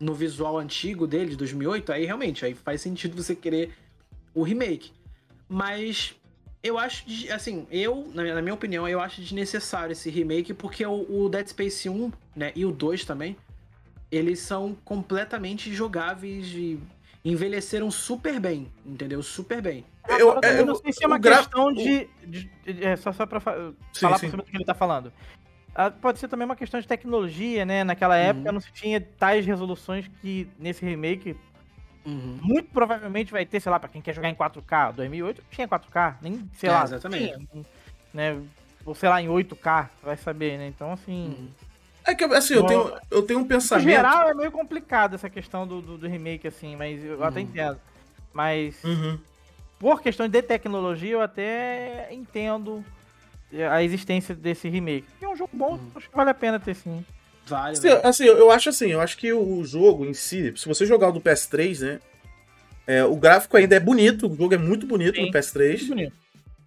no 0.01 0.15
visual 0.15 0.59
antigo 0.59 1.07
dele, 1.07 1.31
de 1.31 1.37
2008, 1.37 1.93
aí 1.93 2.05
realmente, 2.05 2.45
aí 2.45 2.55
faz 2.55 2.81
sentido 2.81 3.21
você 3.21 3.35
querer 3.35 3.75
o 4.35 4.43
remake. 4.43 4.93
Mas 5.49 6.15
eu 6.63 6.79
acho, 6.79 7.05
assim, 7.33 7.67
eu, 7.71 8.11
na 8.15 8.43
minha 8.43 8.55
opinião, 8.55 8.89
eu 8.89 9.01
acho 9.01 9.21
desnecessário 9.21 9.93
esse 9.93 10.09
remake, 10.11 10.55
porque 10.55 10.85
o, 10.85 11.25
o 11.25 11.29
Dead 11.29 11.47
Space 11.49 11.89
1, 11.89 12.13
né, 12.35 12.53
e 12.55 12.65
o 12.65 12.73
2 12.73 13.05
também, 13.05 13.37
eles 14.11 14.41
são 14.41 14.77
completamente 14.85 15.73
jogáveis 15.75 16.47
e 16.55 16.81
envelheceram 17.25 17.91
super 17.91 18.39
bem, 18.41 18.73
entendeu? 18.85 19.23
Super 19.23 19.61
bem. 19.61 19.85
Eu, 20.09 20.41
eu, 20.41 20.41
eu 20.43 20.67
não 20.67 20.75
sei 20.75 20.93
se 20.93 21.05
é 21.05 21.07
uma 21.07 21.21
questão 21.21 21.73
de, 21.73 22.09
de, 22.27 22.51
de, 22.65 22.85
é, 22.85 22.97
Só, 22.97 23.13
só 23.13 23.27
pra 23.27 23.41
fa 23.41 23.73
sim, 23.93 24.01
falar 24.01 24.19
sim. 24.19 24.31
sobre 24.31 24.47
o 24.47 24.49
que 24.49 24.57
ele 24.57 24.65
tá 24.65 24.75
falando. 24.75 25.13
Ah, 25.75 25.91
pode 25.91 26.19
ser 26.19 26.29
também 26.29 26.45
uma 26.45 26.57
questão 26.57 26.81
de 26.81 26.89
tecnologia, 26.89 27.65
né? 27.65 27.85
Naquela 27.85 28.17
uhum. 28.17 28.23
época 28.23 28.53
não 28.53 28.61
se 28.61 28.73
tinha 28.73 29.01
tais 29.01 29.47
resoluções 29.47 30.09
que 30.21 30.49
nesse 30.59 30.85
remake 30.85 31.37
uhum. 32.05 32.39
muito 32.43 32.71
provavelmente 32.71 33.31
vai 33.31 33.45
ter, 33.45 33.61
sei 33.61 33.71
lá, 33.71 33.79
pra 33.79 33.89
quem 33.89 34.03
quer 34.03 34.15
jogar 34.15 34.29
em 34.29 34.35
4K. 34.35 34.93
2008 34.95 35.43
tinha 35.51 35.69
4K, 35.69 36.17
nem, 36.23 36.51
sei 36.55 36.69
é, 36.69 36.73
lá. 36.73 36.83
Exatamente. 36.85 37.47
Tinha, 37.47 37.65
né? 38.13 38.43
Ou 38.85 38.95
sei 38.95 39.09
lá, 39.09 39.21
em 39.21 39.29
8K, 39.29 39.89
vai 40.03 40.17
saber, 40.17 40.59
né? 40.59 40.67
Então, 40.67 40.91
assim. 40.93 41.29
Uhum. 41.29 41.49
É 42.09 42.15
que, 42.15 42.25
assim, 42.25 42.55
eu 42.55 42.65
tenho, 42.65 42.93
eu 43.11 43.23
tenho 43.23 43.39
um 43.41 43.45
pensamento. 43.45 43.85
No 43.85 43.93
geral, 43.93 44.31
é 44.31 44.35
meio 44.35 44.51
complicado 44.51 45.15
essa 45.15 45.29
questão 45.29 45.67
do, 45.67 45.83
do, 45.83 45.99
do 45.99 46.09
remake, 46.09 46.49
assim, 46.49 46.75
mas 46.75 47.05
eu 47.05 47.19
uhum. 47.19 47.25
até 47.25 47.41
entendo. 47.43 47.79
Mas, 48.33 48.83
uhum. 48.83 49.19
por 49.79 50.01
questões 50.01 50.31
de 50.31 50.41
tecnologia, 50.41 51.13
eu 51.13 51.21
até 51.21 52.09
entendo 52.11 52.83
a 53.71 53.83
existência 53.83 54.35
desse 54.35 54.71
remake. 54.71 55.07
É 55.21 55.29
um 55.29 55.37
jogo 55.37 55.51
bom, 55.53 55.73
uhum. 55.73 55.91
acho 55.97 56.09
que 56.09 56.17
vale 56.17 56.31
a 56.31 56.35
pena 56.35 56.59
ter 56.59 56.75
sim. 56.75 57.05
Vale, 57.47 57.77
assim, 57.77 57.89
assim, 57.89 58.25
eu 58.25 58.51
acho 58.51 58.71
assim, 58.71 58.87
eu 58.89 59.01
acho 59.03 59.17
que 59.19 59.31
o 59.31 59.63
jogo 59.65 60.07
em 60.07 60.15
si, 60.15 60.55
se 60.57 60.67
você 60.67 60.87
jogar 60.87 61.09
o 61.09 61.13
do 61.13 61.21
PS3, 61.21 61.81
né? 61.81 62.01
É, 62.87 63.05
o 63.05 63.17
gráfico 63.17 63.55
ainda 63.55 63.77
é 63.77 63.81
bonito, 63.81 64.27
o 64.27 64.35
jogo 64.35 64.55
é 64.55 64.59
muito 64.59 64.87
bonito 64.87 65.17
sim, 65.17 65.27
no 65.27 65.31
PS3. 65.31 65.69
Muito 65.69 65.89
bonito. 65.89 66.17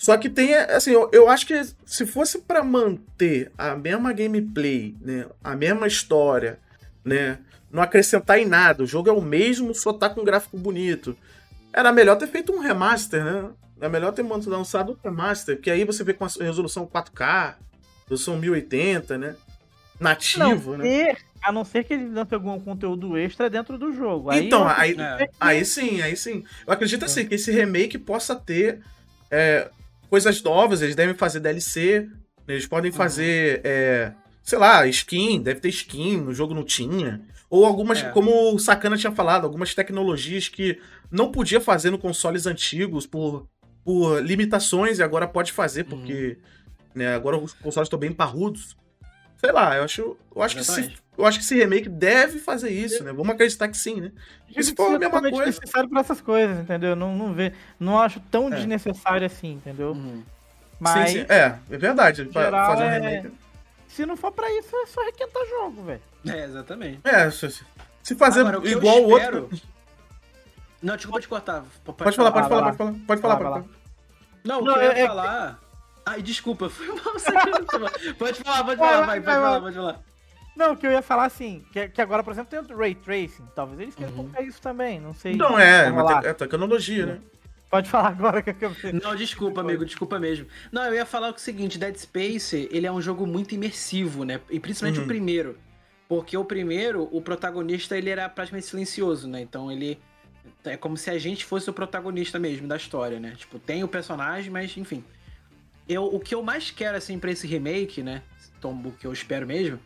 Só 0.01 0.17
que 0.17 0.31
tem, 0.31 0.55
assim, 0.55 0.89
eu, 0.89 1.11
eu 1.13 1.29
acho 1.29 1.45
que 1.45 1.61
se 1.85 2.07
fosse 2.07 2.39
para 2.39 2.63
manter 2.63 3.51
a 3.55 3.75
mesma 3.75 4.11
gameplay, 4.11 4.95
né, 4.99 5.27
a 5.43 5.55
mesma 5.55 5.85
história, 5.85 6.57
né, 7.05 7.37
não 7.71 7.83
acrescentar 7.83 8.39
em 8.39 8.47
nada, 8.47 8.81
o 8.81 8.87
jogo 8.87 9.09
é 9.09 9.13
o 9.13 9.21
mesmo, 9.21 9.75
só 9.75 9.93
tá 9.93 10.09
com 10.09 10.21
um 10.21 10.25
gráfico 10.25 10.57
bonito. 10.57 11.15
Era 11.71 11.91
melhor 11.91 12.15
ter 12.15 12.25
feito 12.25 12.51
um 12.51 12.57
remaster, 12.57 13.23
né? 13.23 13.51
É 13.79 13.87
melhor 13.87 14.11
ter 14.11 14.23
lançado 14.23 14.93
um 14.93 15.07
remaster, 15.07 15.61
que 15.61 15.69
aí 15.69 15.85
você 15.85 16.03
vê 16.03 16.15
com 16.15 16.25
a 16.25 16.29
resolução 16.39 16.87
4K, 16.87 17.57
resolução 18.09 18.37
1080, 18.37 19.19
né? 19.19 19.35
Nativo, 19.99 20.71
não, 20.71 20.83
né? 20.83 21.15
A 21.43 21.51
não 21.51 21.63
ser 21.63 21.83
que 21.83 21.93
ele 21.93 22.09
lance 22.09 22.33
algum 22.33 22.59
conteúdo 22.59 23.15
extra 23.15 23.51
dentro 23.51 23.77
do 23.77 23.93
jogo. 23.93 24.31
Aí 24.31 24.47
então, 24.47 24.67
aí, 24.67 24.95
é. 24.99 25.29
aí 25.39 25.63
sim, 25.63 26.01
aí 26.01 26.17
sim. 26.17 26.43
Eu 26.65 26.73
acredito 26.73 27.05
assim, 27.05 27.27
que 27.27 27.35
esse 27.35 27.51
remake 27.51 27.99
possa 27.99 28.35
ter 28.35 28.81
é, 29.29 29.69
coisas 30.11 30.43
novas, 30.43 30.81
eles 30.81 30.93
devem 30.93 31.15
fazer 31.15 31.39
DLC, 31.39 32.09
eles 32.45 32.67
podem 32.67 32.91
fazer, 32.91 33.59
uhum. 33.59 33.61
é, 33.63 34.13
sei 34.43 34.59
lá, 34.59 34.85
skin, 34.87 35.41
deve 35.41 35.61
ter 35.61 35.69
skin, 35.69 36.17
no 36.17 36.33
jogo 36.33 36.53
não 36.53 36.65
tinha. 36.65 37.21
Ou 37.49 37.65
algumas, 37.65 38.03
é. 38.03 38.09
como 38.09 38.53
o 38.53 38.59
Sakana 38.59 38.97
tinha 38.97 39.13
falado, 39.13 39.45
algumas 39.45 39.73
tecnologias 39.73 40.49
que 40.49 40.77
não 41.09 41.31
podia 41.31 41.61
fazer 41.61 41.91
no 41.91 41.97
consoles 41.97 42.45
antigos 42.45 43.07
por, 43.07 43.47
por 43.85 44.21
limitações 44.21 44.99
e 44.99 45.03
agora 45.03 45.29
pode 45.29 45.53
fazer, 45.53 45.85
porque 45.85 46.37
uhum. 46.37 46.91
né, 46.95 47.15
agora 47.15 47.37
os 47.37 47.53
consoles 47.53 47.85
estão 47.85 47.97
bem 47.97 48.11
parrudos. 48.11 48.75
Sei 49.37 49.53
lá, 49.53 49.77
eu 49.77 49.83
acho, 49.83 50.17
eu 50.35 50.41
acho 50.41 50.57
que 50.57 50.63
se, 50.65 50.93
eu 51.17 51.25
acho 51.25 51.39
que 51.39 51.45
esse 51.45 51.55
remake 51.55 51.89
deve 51.89 52.39
fazer 52.39 52.69
isso, 52.69 53.03
né? 53.03 53.11
Vamos 53.11 53.33
acreditar 53.33 53.67
que 53.67 53.77
sim, 53.77 53.99
né? 54.01 54.11
Se 54.61 54.75
for 54.75 54.95
a 54.95 54.99
mesma 54.99 55.21
coisa. 55.21 55.45
necessário 55.45 55.89
para 55.89 55.99
essas 55.99 56.21
coisas, 56.21 56.59
entendeu? 56.59 56.95
Não, 56.95 57.15
não, 57.15 57.33
vê, 57.33 57.53
não 57.79 57.99
acho 57.99 58.19
tão 58.31 58.47
é. 58.47 58.55
desnecessário 58.55 59.25
assim, 59.25 59.53
entendeu? 59.53 59.91
Uhum. 59.91 60.23
Mas. 60.79 61.11
Sim, 61.11 61.19
sim. 61.19 61.25
É, 61.29 61.57
é 61.69 61.77
verdade. 61.77 62.29
Geral, 62.31 62.71
fazer 62.71 62.83
um 62.83 62.87
é 62.87 62.99
remake. 62.99 63.27
É... 63.27 63.31
Se 63.87 64.05
não 64.05 64.15
for 64.15 64.31
pra 64.31 64.49
isso, 64.57 64.73
é 64.73 64.85
só 64.87 65.03
requentar 65.03 65.45
jogo, 65.47 65.83
velho. 65.83 66.01
É, 66.27 66.45
exatamente. 66.45 67.01
É, 67.03 67.29
se, 67.29 67.63
se 68.01 68.15
fazer 68.15 68.45
Agora, 68.45 68.67
igual 68.67 69.03
o 69.03 69.09
outro. 69.09 69.49
Não, 70.81 70.95
desculpa 70.95 71.19
te 71.19 71.27
cortar. 71.27 71.63
Pode, 71.83 71.97
pode 71.97 72.15
falar, 72.15 72.31
pode 72.31 72.47
falar, 72.49 72.63
pode 72.63 72.77
falar, 72.77 72.93
pode 73.05 73.21
falar, 73.21 73.37
pode 73.37 73.49
falar. 73.49 73.65
Não, 74.43 74.61
o 74.61 74.63
que 74.63 74.69
eu 74.69 74.81
ia 74.81 74.97
é... 74.97 75.07
falar. 75.07 75.59
Ai, 76.05 76.21
desculpa, 76.21 76.69
foi 76.69 76.87
mal. 76.87 76.97
pode 78.17 78.43
falar, 78.43 78.63
pode 78.63 78.77
falar, 78.77 79.05
vai, 79.05 79.21
pode 79.21 79.35
falar, 79.37 79.61
pode 79.61 79.75
falar. 79.75 80.10
Não, 80.61 80.75
que 80.75 80.85
eu 80.85 80.91
ia 80.91 81.01
falar 81.01 81.25
assim, 81.25 81.65
que, 81.73 81.89
que 81.89 81.99
agora, 81.99 82.23
por 82.23 82.31
exemplo, 82.31 82.51
tem 82.51 82.59
o 82.59 82.77
Ray 82.77 82.93
Tracing. 82.93 83.47
Talvez 83.55 83.79
eles 83.79 83.95
queiram 83.95 84.13
uhum. 84.13 84.23
colocar 84.25 84.43
isso 84.43 84.61
também, 84.61 84.99
não 84.99 85.11
sei. 85.11 85.35
Não, 85.35 85.57
é, 85.57 85.87
é, 85.87 86.29
é 86.29 86.33
tecnologia, 86.33 87.05
né? 87.07 87.19
Pode 87.67 87.89
falar 87.89 88.09
agora 88.09 88.43
que 88.43 88.63
eu 88.63 88.71
Não, 89.01 89.15
desculpa, 89.15 89.61
amigo, 89.61 89.83
desculpa 89.83 90.19
mesmo. 90.19 90.45
Não, 90.71 90.83
eu 90.83 90.93
ia 90.93 91.05
falar 91.05 91.33
o 91.33 91.37
seguinte, 91.39 91.79
Dead 91.79 91.95
Space, 91.95 92.69
ele 92.71 92.85
é 92.85 92.91
um 92.91 93.01
jogo 93.01 93.25
muito 93.25 93.55
imersivo, 93.55 94.23
né? 94.23 94.39
E 94.51 94.59
principalmente 94.59 94.99
uhum. 94.99 95.05
o 95.05 95.07
primeiro. 95.07 95.57
Porque 96.07 96.37
o 96.37 96.45
primeiro, 96.45 97.09
o 97.11 97.21
protagonista, 97.21 97.97
ele 97.97 98.09
era 98.09 98.29
praticamente 98.29 98.67
silencioso, 98.67 99.27
né? 99.27 99.41
Então 99.41 99.71
ele 99.71 99.97
é 100.63 100.77
como 100.77 100.95
se 100.95 101.09
a 101.09 101.17
gente 101.17 101.43
fosse 101.43 101.69
o 101.69 101.73
protagonista 101.73 102.37
mesmo 102.37 102.67
da 102.67 102.75
história, 102.75 103.19
né? 103.19 103.33
Tipo, 103.35 103.57
tem 103.57 103.83
o 103.83 103.87
personagem, 103.87 104.51
mas 104.51 104.77
enfim. 104.77 105.03
Eu, 105.89 106.03
o 106.05 106.19
que 106.19 106.35
eu 106.35 106.43
mais 106.43 106.69
quero, 106.69 106.97
assim, 106.97 107.17
pra 107.17 107.31
esse 107.31 107.47
remake, 107.47 108.03
né? 108.03 108.21
O 108.63 108.91
que 108.91 109.07
eu 109.07 109.13
espero 109.13 109.47
mesmo, 109.47 109.79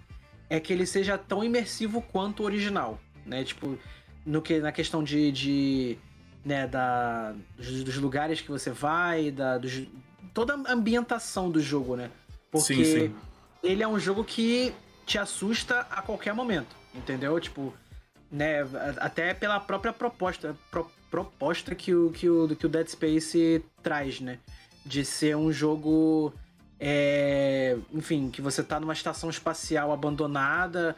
é 0.49 0.59
que 0.59 0.71
ele 0.71 0.85
seja 0.85 1.17
tão 1.17 1.43
imersivo 1.43 2.01
quanto 2.01 2.41
o 2.41 2.45
original, 2.45 2.99
né? 3.25 3.43
Tipo, 3.43 3.77
no 4.25 4.41
que, 4.41 4.59
na 4.59 4.71
questão 4.71 5.03
de, 5.03 5.31
de 5.31 5.97
né, 6.43 6.67
da, 6.67 7.33
dos, 7.57 7.83
dos, 7.83 7.97
lugares 7.97 8.41
que 8.41 8.49
você 8.49 8.71
vai, 8.71 9.31
da, 9.31 9.57
dos, 9.57 9.83
toda 10.33 10.53
a 10.53 10.71
ambientação 10.71 11.49
do 11.49 11.59
jogo, 11.59 11.95
né? 11.95 12.11
Porque 12.51 12.85
sim, 12.85 13.07
sim. 13.07 13.15
ele 13.63 13.83
é 13.83 13.87
um 13.87 13.99
jogo 13.99 14.23
que 14.23 14.73
te 15.05 15.17
assusta 15.17 15.81
a 15.89 16.01
qualquer 16.01 16.33
momento, 16.33 16.75
entendeu? 16.93 17.39
Tipo, 17.39 17.73
né, 18.31 18.59
até 18.97 19.33
pela 19.33 19.59
própria 19.59 19.93
proposta, 19.93 20.55
pro, 20.71 20.89
proposta 21.09 21.75
que 21.75 21.93
o, 21.93 22.11
que, 22.11 22.29
o, 22.29 22.55
que 22.55 22.65
o 22.65 22.69
Dead 22.69 22.87
Space 22.87 23.63
traz, 23.81 24.19
né? 24.19 24.39
De 24.85 25.03
ser 25.03 25.35
um 25.35 25.51
jogo 25.51 26.33
é, 26.87 27.75
enfim, 27.91 28.29
que 28.29 28.43
você 28.43 28.61
tá 28.61 28.79
numa 28.79 28.93
estação 28.93 29.27
espacial 29.27 29.91
abandonada. 29.91 30.95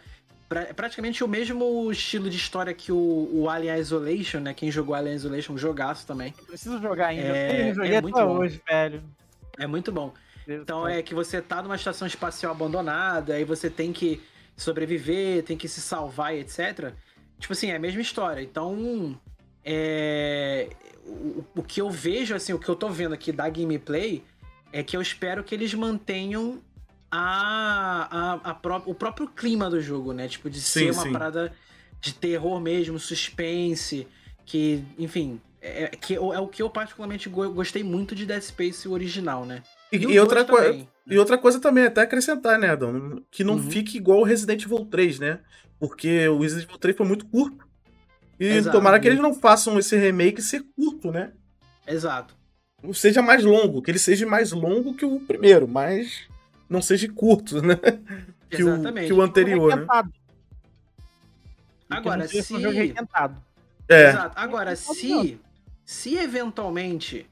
Pra, 0.50 0.66
praticamente 0.74 1.24
o 1.24 1.30
mesmo 1.30 1.90
estilo 1.90 2.30
de 2.30 2.36
história 2.36 2.74
que 2.74 2.92
o, 2.92 3.30
o 3.32 3.50
Alien 3.50 3.80
Isolation, 3.80 4.40
né? 4.42 4.54
Quem 4.54 4.70
jogou 4.70 4.94
Alien 4.94 5.16
Isolation, 5.16 5.54
um 5.54 5.58
jogaço 5.58 6.06
também. 6.06 6.34
Eu 6.38 6.44
preciso 6.44 6.82
jogar 6.82 7.08
ainda. 7.08 7.38
É, 7.38 7.70
eu 7.70 7.76
joguei 7.76 7.96
é 7.96 8.02
muito 8.02 8.20
bom. 8.20 8.38
hoje, 8.38 8.62
velho. 8.68 9.02
É 9.58 9.66
muito 9.66 9.90
bom. 9.90 10.14
Então 10.46 10.86
é 10.86 11.02
que 11.02 11.16
você 11.16 11.42
tá 11.42 11.62
numa 11.62 11.78
estação 11.78 12.06
espacial 12.06 12.52
abandonada, 12.52 13.36
aí 13.36 13.46
você 13.46 13.70
tem 13.70 13.94
que 13.94 14.22
sobreviver, 14.58 15.44
tem 15.44 15.56
que 15.56 15.70
se 15.70 15.80
salvar 15.80 16.36
e 16.36 16.42
etc. 16.42 16.92
Tipo 17.40 17.54
assim, 17.54 17.72
é 17.72 17.78
a 17.78 17.80
mesma 17.80 18.02
história. 18.02 18.42
Então, 18.42 19.18
é... 19.64 20.68
o, 21.06 21.46
o 21.56 21.64
que 21.64 21.80
eu 21.80 21.90
vejo, 21.90 22.36
assim, 22.36 22.52
o 22.52 22.60
que 22.60 22.68
eu 22.68 22.76
tô 22.76 22.90
vendo 22.90 23.14
aqui 23.14 23.32
da 23.32 23.48
gameplay 23.48 24.22
é 24.72 24.84
que 24.84 24.96
eu 24.96 25.02
espero 25.02 25.44
que 25.44 25.54
eles 25.54 25.74
mantenham 25.74 26.62
a, 27.12 28.08
a, 28.12 28.52
a 28.52 28.54
pró 28.54 28.82
o 28.86 28.94
próprio 28.94 29.28
clima 29.28 29.70
do 29.70 29.82
jogo, 29.82 30.14
né? 30.14 30.28
Tipo, 30.28 30.50
de 30.50 30.60
sim, 30.60 30.80
ser 30.80 30.92
uma 30.92 31.04
sim. 31.04 31.12
parada 31.12 31.54
de 32.00 32.14
terror 32.14 32.60
mesmo, 32.60 33.00
suspense, 33.00 34.08
que, 34.46 34.84
enfim, 34.98 35.42
é, 35.62 35.84
é 35.84 35.88
que, 35.88 36.16
é 36.16 36.20
o 36.20 36.48
que 36.48 36.62
eu 36.62 36.70
particularmente 36.70 37.30
gostei 37.30 37.84
muito 37.84 38.14
de 38.14 38.26
Dead 38.26 38.42
Space 38.42 38.88
original, 38.88 39.46
né? 39.46 39.64
E, 39.92 39.98
e 39.98 40.20
outra 40.20 40.44
coisa. 40.46 40.88
E 41.10 41.18
outra 41.18 41.38
coisa 41.38 41.60
também, 41.60 41.86
até 41.86 42.02
acrescentar, 42.02 42.60
né, 42.60 42.70
Adão? 42.70 43.24
Que 43.32 43.44
não 43.44 43.56
uhum. 43.56 43.72
fique 43.72 43.98
igual 43.98 44.20
o 44.20 44.24
Resident 44.24 44.64
Evil 44.64 44.86
3, 44.86 45.20
né? 45.20 45.40
Porque 45.80 46.28
o 46.28 46.40
Resident 46.40 46.66
Evil 46.66 46.78
3 46.78 46.98
foi 46.98 47.06
muito 47.06 47.26
curto. 47.28 47.66
E 48.40 48.46
Exato. 48.46 48.78
tomara 48.78 49.00
que 49.00 49.08
eles 49.08 49.20
não 49.20 49.34
façam 49.34 49.80
esse 49.80 49.96
remake 49.96 50.42
ser 50.42 50.64
curto, 50.76 51.12
né? 51.12 51.32
Exato. 51.88 52.36
Seja 52.94 53.22
mais 53.22 53.44
longo, 53.44 53.82
que 53.82 53.90
ele 53.92 54.00
seja 54.00 54.26
mais 54.26 54.52
longo 54.52 54.94
que 54.94 55.06
o 55.06 55.20
primeiro, 55.20 55.68
mas 55.68 56.28
não 56.70 56.82
seja 56.82 57.12
curto, 57.12 57.62
né? 57.62 57.76
Que 58.50 58.62
Exatamente. 58.62 59.04
o, 59.04 59.08
que 59.08 59.14
o 59.14 59.22
anterior, 59.22 59.76
né? 59.76 59.86
Agora, 61.90 62.26
se. 62.26 62.54
É. 63.90 64.10
Exato. 64.10 64.40
Agora, 64.40 64.74
se. 64.74 65.38
Se 65.84 66.16
eventualmente 66.16 67.26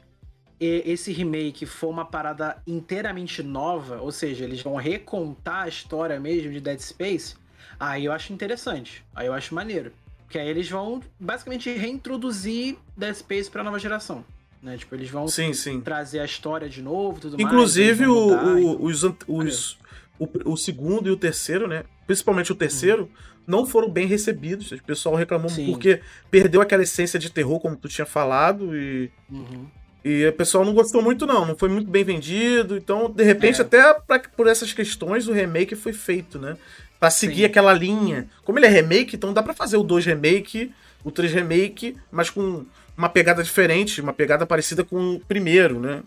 esse 0.59 1.11
remake 1.11 1.65
for 1.65 1.89
uma 1.89 2.05
parada 2.05 2.61
inteiramente 2.65 3.43
nova, 3.43 4.01
ou 4.01 4.11
seja, 4.11 4.43
eles 4.43 4.61
vão 4.61 4.75
recontar 4.75 5.63
a 5.63 5.67
história 5.67 6.19
mesmo 6.19 6.51
de 6.51 6.59
Dead 6.59 6.79
Space, 6.79 7.35
aí 7.79 8.05
eu 8.05 8.11
acho 8.11 8.33
interessante. 8.33 9.05
Aí 9.13 9.27
eu 9.27 9.33
acho 9.33 9.53
maneiro. 9.53 9.91
Porque 10.23 10.39
aí 10.39 10.47
eles 10.47 10.69
vão 10.69 11.01
basicamente 11.19 11.69
reintroduzir 11.71 12.77
Dead 12.95 13.13
Space 13.13 13.49
pra 13.49 13.63
nova 13.63 13.77
geração. 13.77 14.23
Né? 14.65 14.77
Tipo, 14.77 14.95
eles 14.95 15.11
vão 15.11 15.27
sim, 15.27 15.53
sim. 15.53 15.79
trazer 15.79 16.19
a 16.19 16.25
história 16.25 16.67
de 16.67 16.81
novo, 16.81 17.19
tudo 17.19 17.39
Inclusive, 17.39 18.07
mais, 18.07 18.17
o, 18.17 18.81
o, 18.81 18.85
os, 18.85 19.03
os, 19.27 19.77
o, 20.17 20.53
o, 20.53 20.57
segundo 20.57 21.07
e 21.07 21.11
o 21.11 21.15
terceiro, 21.15 21.67
né? 21.67 21.83
Principalmente 22.07 22.51
o 22.51 22.55
terceiro, 22.55 23.03
uhum. 23.03 23.09
não 23.45 23.65
foram 23.67 23.87
bem 23.91 24.07
recebidos. 24.07 24.71
O 24.71 24.83
pessoal 24.83 25.13
reclamou 25.13 25.49
sim. 25.49 25.67
porque 25.67 26.01
perdeu 26.31 26.61
aquela 26.61 26.81
essência 26.81 27.19
de 27.19 27.29
terror, 27.29 27.59
como 27.59 27.75
tu 27.75 27.87
tinha 27.87 28.07
falado, 28.07 28.75
e. 28.75 29.11
Uhum. 29.29 29.67
E 30.03 30.27
o 30.27 30.33
pessoal 30.33 30.65
não 30.65 30.73
gostou 30.73 31.01
muito, 31.01 31.27
não. 31.27 31.45
Não 31.45 31.55
foi 31.55 31.69
muito 31.69 31.89
bem 31.89 32.03
vendido. 32.03 32.75
Então, 32.75 33.09
de 33.09 33.23
repente, 33.23 33.61
é. 33.61 33.63
até 33.63 33.93
pra, 33.93 34.19
por 34.19 34.47
essas 34.47 34.73
questões, 34.73 35.27
o 35.27 35.33
remake 35.33 35.75
foi 35.75 35.93
feito, 35.93 36.39
né? 36.39 36.57
Pra 36.99 37.11
seguir 37.11 37.41
Sim. 37.41 37.45
aquela 37.45 37.73
linha. 37.73 38.27
Como 38.43 38.57
ele 38.57 38.65
é 38.65 38.69
remake, 38.69 39.15
então 39.15 39.33
dá 39.33 39.43
para 39.43 39.53
fazer 39.53 39.77
o 39.77 39.83
2 39.83 40.05
remake, 40.05 40.71
o 41.03 41.11
3 41.11 41.33
remake, 41.33 41.97
mas 42.11 42.29
com 42.31 42.65
uma 42.97 43.09
pegada 43.09 43.43
diferente, 43.43 44.01
uma 44.01 44.13
pegada 44.13 44.45
parecida 44.45 44.83
com 44.83 45.15
o 45.15 45.19
primeiro, 45.19 45.79
né? 45.79 46.03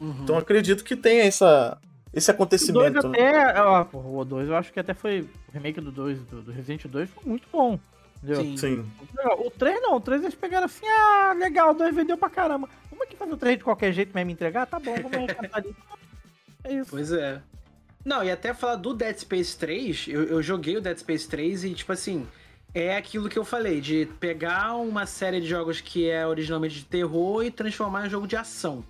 Uhum. 0.00 0.16
Então 0.22 0.36
acredito 0.36 0.84
que 0.84 0.96
tenha 0.96 1.24
essa, 1.24 1.78
esse 2.12 2.30
acontecimento. 2.30 2.98
O 2.98 3.10
2 3.10 3.18
né? 3.18 3.36
até. 3.38 3.60
Ó, 3.62 3.86
o 4.20 4.24
2 4.24 4.48
eu 4.48 4.56
acho 4.56 4.72
que 4.72 4.80
até 4.80 4.94
foi. 4.94 5.22
O 5.48 5.52
remake 5.52 5.80
do 5.80 5.90
2, 5.90 6.18
do, 6.20 6.42
do 6.42 6.52
Resident 6.52 6.86
2 6.86 7.10
foi 7.10 7.22
muito 7.24 7.48
bom. 7.50 7.78
Entendeu? 8.22 8.42
Sim. 8.42 8.56
Sim. 8.56 8.90
O 9.38 9.50
3 9.50 9.82
não, 9.82 9.96
o 9.96 10.00
3 10.00 10.22
eles 10.22 10.34
pegaram 10.34 10.64
assim, 10.64 10.86
ah, 10.86 11.34
legal, 11.38 11.72
o 11.72 11.74
2 11.74 11.94
vendeu 11.94 12.16
pra 12.16 12.30
caramba. 12.30 12.68
Vamos 12.90 13.06
aqui 13.06 13.16
fazer 13.16 13.32
o 13.32 13.36
3 13.36 13.58
de 13.58 13.64
qualquer 13.64 13.92
jeito 13.92 14.14
mesmo 14.14 14.30
entregar? 14.30 14.66
Tá 14.66 14.78
bom, 14.78 14.94
vamos 14.94 15.26
resgatar 15.26 15.58
ali. 15.58 15.74
É 16.64 16.72
isso. 16.72 16.90
Pois 16.90 17.12
é. 17.12 17.40
Não, 18.04 18.22
e 18.22 18.30
até 18.30 18.52
falar 18.52 18.76
do 18.76 18.94
Dead 18.94 19.16
Space 19.16 19.56
3, 19.56 20.06
eu, 20.08 20.24
eu 20.24 20.42
joguei 20.42 20.76
o 20.76 20.80
Dead 20.80 20.96
Space 20.98 21.28
3 21.28 21.64
e, 21.64 21.74
tipo 21.74 21.92
assim, 21.92 22.26
é 22.74 22.96
aquilo 22.96 23.28
que 23.28 23.38
eu 23.38 23.44
falei, 23.44 23.80
de 23.80 24.08
pegar 24.18 24.74
uma 24.74 25.06
série 25.06 25.40
de 25.40 25.46
jogos 25.46 25.80
que 25.80 26.10
é 26.10 26.26
originalmente 26.26 26.74
de 26.74 26.84
terror 26.84 27.44
e 27.44 27.50
transformar 27.50 28.06
em 28.06 28.10
jogo 28.10 28.26
de 28.26 28.36
ação. 28.36 28.84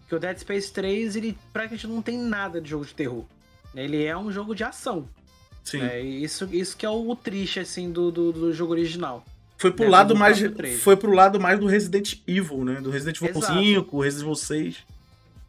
Porque 0.00 0.16
o 0.16 0.18
Dead 0.18 0.38
Space 0.38 0.72
3, 0.72 1.16
ele 1.16 1.38
praticamente 1.52 1.86
não 1.86 2.02
tem 2.02 2.18
nada 2.18 2.60
de 2.60 2.70
jogo 2.70 2.84
de 2.84 2.94
terror. 2.94 3.24
Ele 3.74 4.04
é 4.04 4.16
um 4.16 4.32
jogo 4.32 4.54
de 4.54 4.64
ação. 4.64 5.08
Sim. 5.62 5.82
É, 5.82 6.00
isso, 6.00 6.48
isso 6.50 6.76
que 6.76 6.84
é 6.84 6.90
o, 6.90 7.14
triste, 7.14 7.60
assim, 7.60 7.92
do, 7.92 8.10
do, 8.10 8.32
do 8.32 8.52
jogo 8.52 8.72
original. 8.72 9.24
Foi 9.58 9.70
pro, 9.70 9.84
é, 9.84 9.88
lado 9.88 10.16
mais, 10.16 10.38
foi 10.80 10.96
pro 10.96 11.12
lado 11.12 11.38
mais 11.38 11.58
do 11.58 11.66
Resident 11.66 12.20
Evil, 12.26 12.64
né? 12.64 12.80
Do 12.80 12.90
Resident 12.90 13.20
Evil 13.20 13.36
Exato. 13.36 13.60
5, 13.60 14.00
Resident 14.00 14.22
Evil 14.24 14.34
6. 14.34 14.76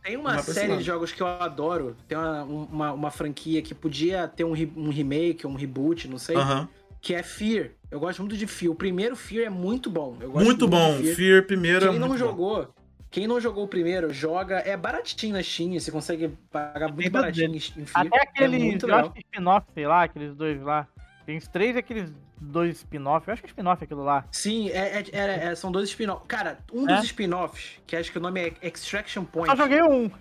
Tem 0.03 0.17
uma 0.17 0.41
série 0.41 0.77
de 0.77 0.83
jogos 0.83 1.11
que 1.11 1.21
eu 1.21 1.27
adoro. 1.27 1.95
Tem 2.07 2.17
uma, 2.17 2.43
uma, 2.43 2.93
uma, 2.93 3.11
franquia 3.11 3.61
que 3.61 3.73
podia 3.73 4.27
ter 4.27 4.43
um, 4.43 4.53
um 4.75 4.89
remake, 4.89 5.45
um 5.45 5.55
reboot, 5.55 6.07
não 6.07 6.17
sei. 6.17 6.35
Uh 6.35 6.39
-huh. 6.39 6.67
Que 7.01 7.13
é 7.13 7.23
Fear. 7.23 7.71
Eu 7.91 7.99
gosto 7.99 8.19
muito 8.19 8.37
de 8.37 8.45
Fear. 8.45 8.71
O 8.71 8.75
primeiro 8.75 9.15
Fear 9.15 9.45
é 9.45 9.49
muito 9.49 9.89
bom. 9.89 10.13
muito, 10.13 10.39
muito 10.39 10.67
bom. 10.67 10.97
Fear. 10.97 11.15
Fear 11.15 11.45
primeiro 11.45 11.87
Quem 11.87 11.95
é 11.95 11.99
não 11.99 12.17
jogou, 12.17 12.65
bom. 12.65 12.73
Quem 13.11 13.27
não 13.27 13.39
jogou 13.39 13.63
o 13.63 13.67
primeiro, 13.67 14.13
joga. 14.13 14.59
É 14.59 14.77
baratinho 14.77 15.33
na 15.33 15.41
Steam, 15.41 15.73
você 15.79 15.91
consegue 15.91 16.29
pagar 16.51 16.91
muito 16.91 17.09
baratinho 17.09 17.55
em 17.55 17.59
Steam. 17.59 17.85
Até 17.93 18.17
é 18.17 18.21
aqueles, 18.21 18.83
é 18.83 18.85
eu 18.85 18.95
acho 18.95 19.11
que 19.11 19.19
spin-off, 19.21 19.67
sei 19.73 19.87
lá, 19.87 20.03
aqueles 20.03 20.35
dois 20.35 20.61
lá. 20.61 20.87
Tem 21.25 21.37
os 21.37 21.47
três 21.47 21.75
aqueles 21.75 22.11
dois 22.39 22.77
spin-off. 22.77 23.27
Eu 23.27 23.33
acho 23.33 23.41
que 23.41 23.47
é 23.47 23.49
spin-off 23.49 23.83
aquilo 23.83 24.03
lá. 24.03 24.25
Sim, 24.31 24.69
é, 24.69 24.99
é, 24.99 25.05
é, 25.11 25.45
é 25.45 25.55
são 25.55 25.71
dois 25.71 25.89
spin-offs. 25.89 26.25
Cara, 26.27 26.59
um 26.71 26.85
dos 26.85 27.03
spin-offs, 27.05 27.79
que 27.87 27.95
acho 27.95 28.11
que 28.11 28.19
o 28.19 28.21
nome 28.21 28.41
é 28.41 28.67
Extraction 28.67 29.23
Point. 29.25 29.49
Eu 29.49 29.57
joguei 29.57 29.81
um. 29.81 30.11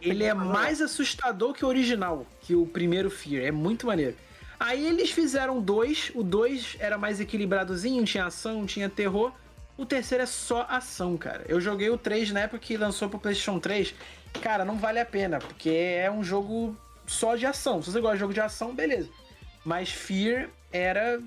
ele 0.00 0.24
é 0.24 0.32
mais 0.32 0.80
assustador 0.80 1.52
que 1.52 1.64
o 1.64 1.68
original, 1.68 2.26
que 2.40 2.54
o 2.54 2.66
primeiro 2.66 3.10
Fear. 3.10 3.44
É 3.44 3.50
muito 3.50 3.86
maneiro. 3.86 4.16
Aí 4.58 4.86
eles 4.86 5.10
fizeram 5.10 5.60
dois. 5.60 6.10
O 6.14 6.22
dois 6.22 6.76
era 6.78 6.98
mais 6.98 7.20
equilibradozinho, 7.20 8.04
tinha 8.04 8.26
ação, 8.26 8.66
tinha 8.66 8.88
terror. 8.88 9.32
O 9.76 9.86
terceiro 9.86 10.24
é 10.24 10.26
só 10.26 10.66
ação, 10.68 11.16
cara. 11.16 11.44
Eu 11.48 11.60
joguei 11.60 11.88
o 11.88 11.96
3 11.96 12.32
na 12.32 12.40
época 12.40 12.58
que 12.58 12.76
lançou 12.76 13.08
pro 13.08 13.18
PlayStation 13.18 13.60
3. 13.60 13.94
Cara, 14.42 14.64
não 14.64 14.76
vale 14.76 14.98
a 14.98 15.06
pena, 15.06 15.38
porque 15.38 15.70
é 15.70 16.10
um 16.10 16.24
jogo 16.24 16.76
só 17.06 17.36
de 17.36 17.46
ação. 17.46 17.80
Se 17.80 17.92
você 17.92 18.00
gosta 18.00 18.16
de 18.16 18.20
jogo 18.20 18.34
de 18.34 18.40
ação, 18.40 18.74
beleza. 18.74 19.08
Mas 19.64 19.90
Fear 19.90 20.48
era 20.72 21.20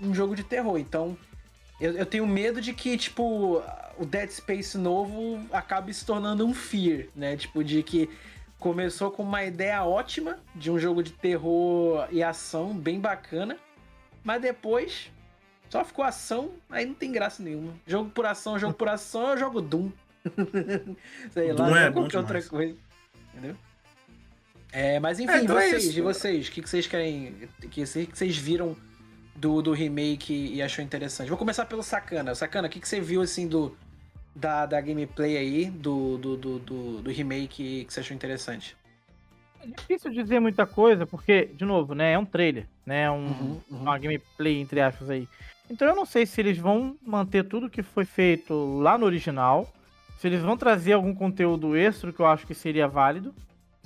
um 0.00 0.12
jogo 0.12 0.34
de 0.34 0.42
terror, 0.42 0.76
então 0.76 1.16
eu, 1.80 1.92
eu 1.92 2.06
tenho 2.06 2.26
medo 2.26 2.60
de 2.60 2.72
que, 2.72 2.96
tipo, 2.96 3.62
o 3.96 4.04
Dead 4.04 4.30
Space 4.30 4.76
novo 4.76 5.40
acabe 5.52 5.92
se 5.92 6.04
tornando 6.04 6.46
um 6.46 6.54
Fear, 6.54 7.06
né? 7.14 7.36
Tipo, 7.36 7.62
de 7.62 7.82
que 7.82 8.10
começou 8.64 9.10
com 9.10 9.22
uma 9.22 9.44
ideia 9.44 9.84
ótima 9.84 10.38
de 10.54 10.70
um 10.70 10.78
jogo 10.78 11.02
de 11.02 11.12
terror 11.12 12.08
e 12.10 12.22
ação 12.22 12.74
bem 12.74 12.98
bacana, 12.98 13.58
mas 14.24 14.40
depois 14.40 15.12
só 15.68 15.84
ficou 15.84 16.02
ação, 16.02 16.52
aí 16.70 16.86
não 16.86 16.94
tem 16.94 17.12
graça 17.12 17.42
nenhuma. 17.42 17.74
Jogo 17.86 18.08
por 18.08 18.24
ação, 18.24 18.58
jogo 18.58 18.72
por 18.72 18.88
ação, 18.88 19.32
eu 19.32 19.36
jogo 19.36 19.60
Doom. 19.60 19.90
Sei 21.30 21.52
Doom 21.52 21.70
lá, 21.70 21.80
é 21.82 21.90
qualquer 21.90 22.16
outra 22.16 22.40
coisa. 22.42 22.74
Entendeu? 23.34 23.54
É, 24.72 24.98
mas 24.98 25.20
enfim, 25.20 25.30
é, 25.30 25.42
então 25.42 25.56
vocês, 25.56 25.86
é 25.86 25.92
de 25.92 26.00
vocês, 26.00 26.48
o 26.48 26.50
que, 26.50 26.62
que 26.62 26.70
vocês 26.70 26.86
querem. 26.86 27.34
O 27.62 27.68
que, 27.68 27.84
que 27.84 28.16
vocês 28.16 28.34
viram 28.34 28.74
do, 29.36 29.60
do 29.60 29.72
remake 29.72 30.32
e 30.32 30.62
achou 30.62 30.82
interessante? 30.82 31.28
Vou 31.28 31.36
começar 31.36 31.66
pelo 31.66 31.82
Sacana. 31.82 32.34
Sacana, 32.34 32.66
o 32.66 32.70
que, 32.70 32.80
que 32.80 32.88
você 32.88 32.98
viu 32.98 33.20
assim 33.20 33.46
do. 33.46 33.76
Da, 34.34 34.66
da 34.66 34.80
gameplay 34.80 35.36
aí, 35.36 35.66
do, 35.66 36.18
do, 36.18 36.36
do, 36.36 36.58
do, 36.58 37.02
do 37.02 37.10
remake 37.10 37.84
que 37.84 37.92
você 37.92 38.00
achou 38.00 38.14
interessante? 38.14 38.76
É 39.62 39.66
difícil 39.66 40.10
dizer 40.10 40.40
muita 40.40 40.66
coisa, 40.66 41.06
porque, 41.06 41.46
de 41.54 41.64
novo, 41.64 41.94
né, 41.94 42.12
é 42.12 42.18
um 42.18 42.24
trailer, 42.24 42.66
né? 42.84 43.04
É 43.04 43.10
um, 43.10 43.26
uhum, 43.26 43.60
uhum. 43.70 43.78
Uma 43.80 43.98
gameplay, 43.98 44.60
entre 44.60 44.80
aspas, 44.80 45.08
aí. 45.08 45.28
Então 45.70 45.88
eu 45.88 45.96
não 45.96 46.04
sei 46.04 46.26
se 46.26 46.40
eles 46.40 46.58
vão 46.58 46.96
manter 47.02 47.44
tudo 47.44 47.70
que 47.70 47.82
foi 47.82 48.04
feito 48.04 48.78
lá 48.80 48.98
no 48.98 49.06
original. 49.06 49.72
Se 50.18 50.26
eles 50.26 50.42
vão 50.42 50.56
trazer 50.56 50.92
algum 50.92 51.14
conteúdo 51.14 51.76
extra 51.76 52.12
que 52.12 52.20
eu 52.20 52.26
acho 52.26 52.46
que 52.46 52.54
seria 52.54 52.86
válido. 52.86 53.34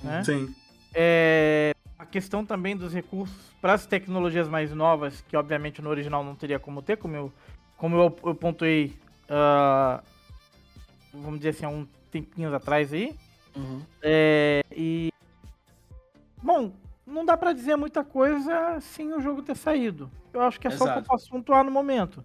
Né? 0.02 0.24
Sim. 0.24 0.54
É, 0.94 1.74
a 1.98 2.04
questão 2.06 2.44
também 2.44 2.76
dos 2.76 2.92
recursos 2.92 3.52
para 3.60 3.74
as 3.74 3.86
tecnologias 3.86 4.48
mais 4.48 4.72
novas, 4.72 5.20
que 5.28 5.36
obviamente 5.36 5.82
no 5.82 5.90
original 5.90 6.24
não 6.24 6.34
teria 6.34 6.58
como 6.58 6.82
ter, 6.82 6.96
como 6.96 7.14
eu, 7.14 7.32
como 7.76 7.96
eu, 7.96 8.16
eu 8.24 8.34
pontuei, 8.34 8.96
uh, 9.28 10.02
vamos 11.20 11.38
dizer 11.38 11.50
assim, 11.50 11.66
há 11.66 11.68
um 11.68 11.86
tempinhos 12.10 12.52
atrás 12.52 12.92
aí. 12.92 13.14
Uhum. 13.54 13.82
É, 14.02 14.64
e. 14.70 15.12
Bom, 16.42 16.72
não 17.06 17.24
dá 17.24 17.36
para 17.36 17.52
dizer 17.52 17.76
muita 17.76 18.04
coisa 18.04 18.78
sem 18.80 19.12
o 19.12 19.20
jogo 19.20 19.42
ter 19.42 19.56
saído. 19.56 20.10
Eu 20.32 20.42
acho 20.42 20.60
que 20.60 20.66
é 20.66 20.70
Exato. 20.70 20.84
só 20.84 20.90
o 20.90 20.92
que 20.92 20.98
eu 21.00 21.08
posso 21.10 21.30
pontuar 21.30 21.64
no 21.64 21.70
momento. 21.70 22.22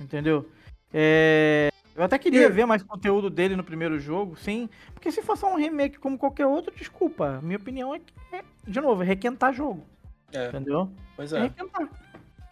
Entendeu? 0.00 0.48
É... 0.92 1.70
Eu 1.96 2.02
até 2.02 2.18
queria 2.18 2.50
ver 2.50 2.66
mais 2.66 2.82
conteúdo 2.82 3.30
dele 3.30 3.54
no 3.54 3.62
primeiro 3.62 4.00
jogo, 4.00 4.36
sim. 4.36 4.68
Porque 4.92 5.12
se 5.12 5.22
fosse 5.22 5.44
um 5.44 5.54
remake 5.54 5.98
como 5.98 6.18
qualquer 6.18 6.46
outro, 6.46 6.74
desculpa. 6.74 7.40
Minha 7.40 7.56
opinião 7.56 7.94
é 7.94 8.00
que, 8.00 8.12
é, 8.32 8.42
de 8.66 8.80
novo, 8.80 9.02
é 9.02 9.06
requentar 9.06 9.54
jogo. 9.54 9.86
É. 10.32 10.48
Entendeu? 10.48 10.90
Pois 11.14 11.32
é. 11.32 11.38
é 11.38 11.42
requentar. 11.42 11.88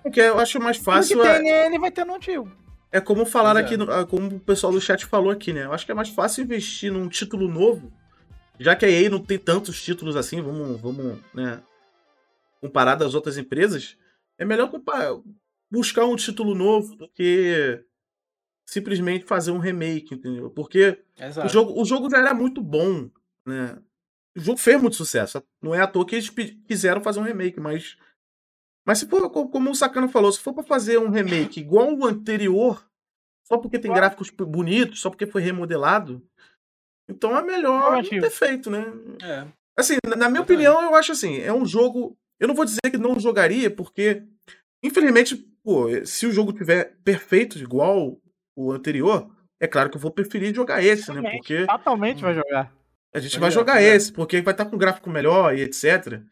Porque 0.01 0.21
eu 0.21 0.39
acho 0.39 0.61
mais 0.61 0.77
fácil. 0.77 1.19
O 1.19 1.23
que 1.23 1.29
tem 1.29 1.51
é... 1.51 1.65
nele 1.65 1.79
vai 1.79 1.91
ter 1.91 2.05
no 2.05 2.15
antigo. 2.15 2.51
É 2.93 3.01
como 3.01 3.25
falaram 3.25 3.61
é. 3.61 3.63
aqui, 3.63 3.77
no, 3.77 3.91
ah, 3.91 4.07
como 4.07 4.37
o 4.37 4.41
pessoal 4.41 4.73
do 4.73 4.81
chat 4.81 5.07
falou 5.07 5.31
aqui, 5.31 5.53
né? 5.53 5.65
Eu 5.65 5.73
acho 5.73 5.87
que 5.87 5.93
é 5.93 5.95
mais 5.95 6.11
fácil 6.11 6.45
investir 6.45 6.93
num 6.93 7.09
título 7.09 7.49
novo, 7.49 7.91
já 8.61 8.77
que 8.77 8.85
a 8.85 8.91
EA 8.91 9.09
não 9.09 9.19
tem 9.19 9.39
tantos 9.39 9.83
títulos 9.83 10.15
assim, 10.15 10.41
vamos, 10.43 10.81
vamos 10.81 11.19
né, 11.33 11.63
comparado 12.61 13.05
às 13.05 13.15
outras 13.15 13.39
empresas, 13.39 13.97
é 14.39 14.45
melhor 14.45 14.71
buscar 15.71 16.05
um 16.05 16.17
título 16.17 16.55
novo 16.55 16.95
do 16.95 17.09
que 17.09 17.83
simplesmente 18.67 19.25
fazer 19.25 19.51
um 19.51 19.59
remake, 19.59 20.15
entendeu? 20.15 20.51
Porque 20.51 21.03
o 21.45 21.49
jogo, 21.49 21.81
o 21.81 21.85
jogo 21.85 22.11
já 22.11 22.19
era 22.19 22.35
muito 22.35 22.61
bom, 22.61 23.11
né? 23.47 23.79
o 24.37 24.41
jogo 24.41 24.59
fez 24.59 24.81
muito 24.81 24.97
sucesso. 24.97 25.43
Não 25.61 25.75
é 25.75 25.81
à 25.81 25.87
toa 25.87 26.07
que 26.07 26.17
eles 26.17 26.31
quiseram 26.67 27.03
fazer 27.03 27.21
um 27.21 27.25
remake, 27.25 27.61
mas. 27.61 27.97
Mas 28.87 28.99
se 28.99 29.07
for, 29.07 29.31
como 29.31 29.71
o 29.71 29.75
Sacano 29.75 30.09
falou, 30.09 30.33
se 30.33 30.41
for 30.41 30.53
para 30.53 30.65
fazer 30.65 30.99
um 30.99 31.11
remake 31.11 31.61
igual 31.61 31.95
o 31.95 32.05
anterior, 32.05 32.85
só 33.47 33.59
porque 33.59 33.79
tem 33.79 33.93
gráficos 33.93 34.31
bonitos, 34.31 35.01
só 35.01 35.11
porque 35.11 35.27
foi 35.27 35.43
remodelado, 35.43 36.23
então 37.09 37.37
é 37.37 37.43
melhor 37.43 37.93
não 37.93 38.03
ter 38.03 38.31
feito, 38.31 38.71
né? 38.71 38.85
É. 39.23 39.47
Assim, 39.79 39.97
na 40.17 40.29
minha 40.29 40.43
opinião, 40.43 40.83
eu 40.83 40.95
acho 40.95 41.13
assim, 41.13 41.41
é 41.41 41.53
um 41.53 41.65
jogo. 41.65 42.17
Eu 42.39 42.49
não 42.49 42.55
vou 42.55 42.65
dizer 42.65 42.81
que 42.91 42.99
não 42.99 43.19
jogaria, 43.19 43.71
porque, 43.71 44.23
infelizmente, 44.83 45.37
pô, 45.63 45.87
se 46.05 46.27
o 46.27 46.33
jogo 46.33 46.53
tiver 46.53 46.97
perfeito, 47.05 47.59
igual 47.59 48.19
o 48.57 48.73
anterior, 48.73 49.31
é 49.61 49.67
claro 49.67 49.89
que 49.89 49.97
eu 49.97 50.01
vou 50.01 50.11
preferir 50.11 50.55
jogar 50.55 50.83
esse, 50.83 51.13
né? 51.13 51.31
Porque. 51.31 51.65
Fatalmente 51.65 52.23
vai 52.23 52.35
jogar. 52.35 52.73
A 53.15 53.21
gente 53.21 53.33
vai, 53.33 53.43
vai 53.43 53.51
jogar 53.51 53.83
esse, 53.83 54.13
porque 54.13 54.41
vai 54.41 54.55
estar 54.55 54.65
com 54.65 54.77
um 54.77 54.79
gráfico 54.79 55.11
melhor 55.11 55.57
e 55.57 55.63
etc. 55.63 56.23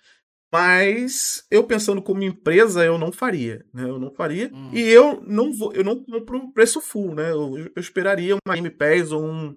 Mas 0.52 1.46
eu 1.50 1.64
pensando 1.64 2.02
como 2.02 2.24
empresa, 2.24 2.84
eu 2.84 2.98
não 2.98 3.12
faria, 3.12 3.64
né? 3.72 3.84
Eu 3.84 3.98
não 3.98 4.10
faria. 4.10 4.50
Hum. 4.52 4.70
E 4.72 4.80
eu 4.80 5.20
não 5.22 5.52
vou, 5.52 5.72
eu 5.72 5.84
não 5.84 6.02
compro 6.02 6.38
um 6.38 6.50
preço 6.50 6.80
full, 6.80 7.14
né? 7.14 7.30
Eu, 7.30 7.56
eu 7.56 7.80
esperaria 7.80 8.36
uma 8.44 8.54
Game 8.54 8.70
Pass 8.70 9.12
ou 9.12 9.24
um, 9.24 9.56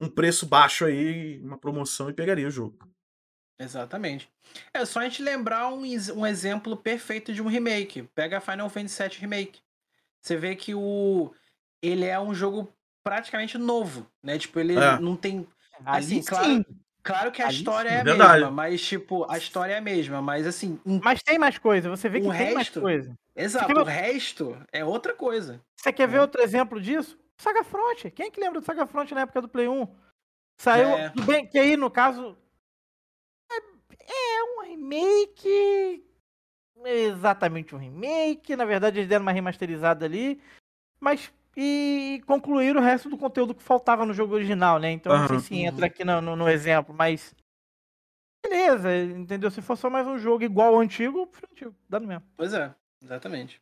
um 0.00 0.08
preço 0.08 0.44
baixo 0.46 0.84
aí, 0.84 1.40
uma 1.40 1.56
promoção 1.56 2.10
e 2.10 2.12
pegaria 2.12 2.46
o 2.46 2.50
jogo. 2.50 2.76
Exatamente. 3.58 4.28
É 4.74 4.84
só 4.84 5.00
a 5.00 5.04
gente 5.04 5.22
lembrar 5.22 5.72
um, 5.72 5.82
um 6.14 6.26
exemplo 6.26 6.76
perfeito 6.76 7.32
de 7.32 7.40
um 7.40 7.46
remake. 7.46 8.02
Pega 8.14 8.40
Final 8.40 8.68
Fantasy 8.68 9.02
VII 9.02 9.18
Remake. 9.20 9.60
Você 10.20 10.36
vê 10.36 10.54
que 10.54 10.74
o 10.74 11.32
ele 11.82 12.04
é 12.04 12.18
um 12.18 12.34
jogo 12.34 12.70
praticamente 13.02 13.56
novo, 13.56 14.10
né? 14.22 14.38
Tipo, 14.38 14.60
ele 14.60 14.74
é. 14.74 14.98
não 14.98 15.16
tem 15.16 15.46
assim, 15.84 16.22
claro, 16.22 16.64
claro 17.06 17.32
que 17.32 17.40
a 17.40 17.46
Ali 17.46 17.56
história 17.56 17.88
é 17.88 18.00
a 18.00 18.04
Verdade. 18.04 18.32
mesma, 18.32 18.50
mas 18.50 18.82
tipo, 18.82 19.30
a 19.30 19.38
história 19.38 19.74
é 19.74 19.78
a 19.78 19.80
mesma, 19.80 20.20
mas 20.20 20.46
assim, 20.46 20.80
um... 20.84 21.00
mas 21.02 21.22
tem 21.22 21.38
mais 21.38 21.56
coisa, 21.56 21.88
você 21.88 22.08
vê 22.08 22.20
que 22.20 22.30
tem 22.30 22.54
mais 22.54 22.68
coisa. 22.68 23.14
Exato, 23.34 23.80
o 23.80 23.84
resto 23.84 24.56
é 24.72 24.84
outra 24.84 25.14
coisa. 25.14 25.60
Você 25.76 25.92
quer 25.92 26.08
ver 26.08 26.18
é. 26.18 26.20
outro 26.20 26.42
exemplo 26.42 26.80
disso? 26.80 27.18
Saga 27.38 27.62
Front. 27.62 28.10
Quem 28.14 28.26
é 28.26 28.30
que 28.30 28.40
lembra 28.40 28.60
do 28.60 28.64
Saga 28.64 28.86
Front 28.86 29.10
na 29.12 29.20
época 29.22 29.42
do 29.42 29.48
Play 29.48 29.68
1? 29.68 29.86
Saiu, 30.58 30.88
é. 30.88 31.12
bem 31.26 31.46
que 31.46 31.58
aí 31.58 31.76
no 31.76 31.90
caso 31.90 32.36
é 34.08 34.42
um 34.44 34.62
remake. 34.62 36.04
Exatamente 36.84 37.74
um 37.74 37.78
remake. 37.78 38.56
Na 38.56 38.64
verdade, 38.64 38.98
eles 38.98 39.08
deram 39.08 39.24
uma 39.24 39.32
remasterizada 39.32 40.04
ali. 40.04 40.40
Mas. 41.00 41.32
E 41.56 42.22
concluíram 42.26 42.80
o 42.80 42.84
resto 42.84 43.08
do 43.08 43.16
conteúdo 43.16 43.54
que 43.54 43.62
faltava 43.62 44.04
no 44.04 44.12
jogo 44.12 44.34
original, 44.34 44.78
né? 44.78 44.90
Então, 44.90 45.12
uhum. 45.12 45.20
não 45.20 45.28
sei 45.28 45.38
se 45.38 45.54
entra 45.56 45.86
aqui 45.86 46.04
no, 46.04 46.20
no, 46.20 46.36
no, 46.36 46.48
exemplo, 46.48 46.94
mas. 46.94 47.34
Beleza, 48.42 48.94
entendeu? 48.94 49.50
Se 49.50 49.62
for 49.62 49.76
só 49.76 49.88
mais 49.88 50.06
um 50.06 50.18
jogo 50.18 50.44
igual 50.44 50.74
ao 50.74 50.80
antigo, 50.80 51.28
antigo, 51.50 51.74
dá 51.88 51.98
no 51.98 52.06
mesmo. 52.06 52.24
Pois 52.36 52.52
é, 52.52 52.74
exatamente. 53.02 53.60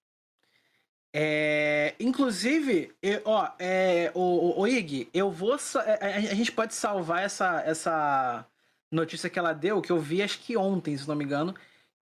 É, 1.16 1.94
inclusive, 2.00 2.92
eu, 3.00 3.22
ó, 3.24 3.48
é, 3.60 4.10
o, 4.12 4.20
o, 4.20 4.60
o 4.62 4.66
Ig, 4.66 5.08
eu 5.14 5.30
vou. 5.30 5.52
A, 5.52 5.56
a, 5.56 6.16
a, 6.16 6.20
gente 6.34 6.50
pode 6.50 6.74
salvar 6.74 7.22
essa, 7.22 7.62
essa 7.64 8.44
notícia 8.90 9.30
que 9.30 9.38
ela 9.38 9.52
deu, 9.52 9.80
que 9.80 9.92
eu 9.92 10.00
vi 10.00 10.20
acho 10.20 10.40
que 10.40 10.56
ontem, 10.56 10.96
se 10.96 11.06
não 11.06 11.14
me 11.14 11.24
engano, 11.24 11.54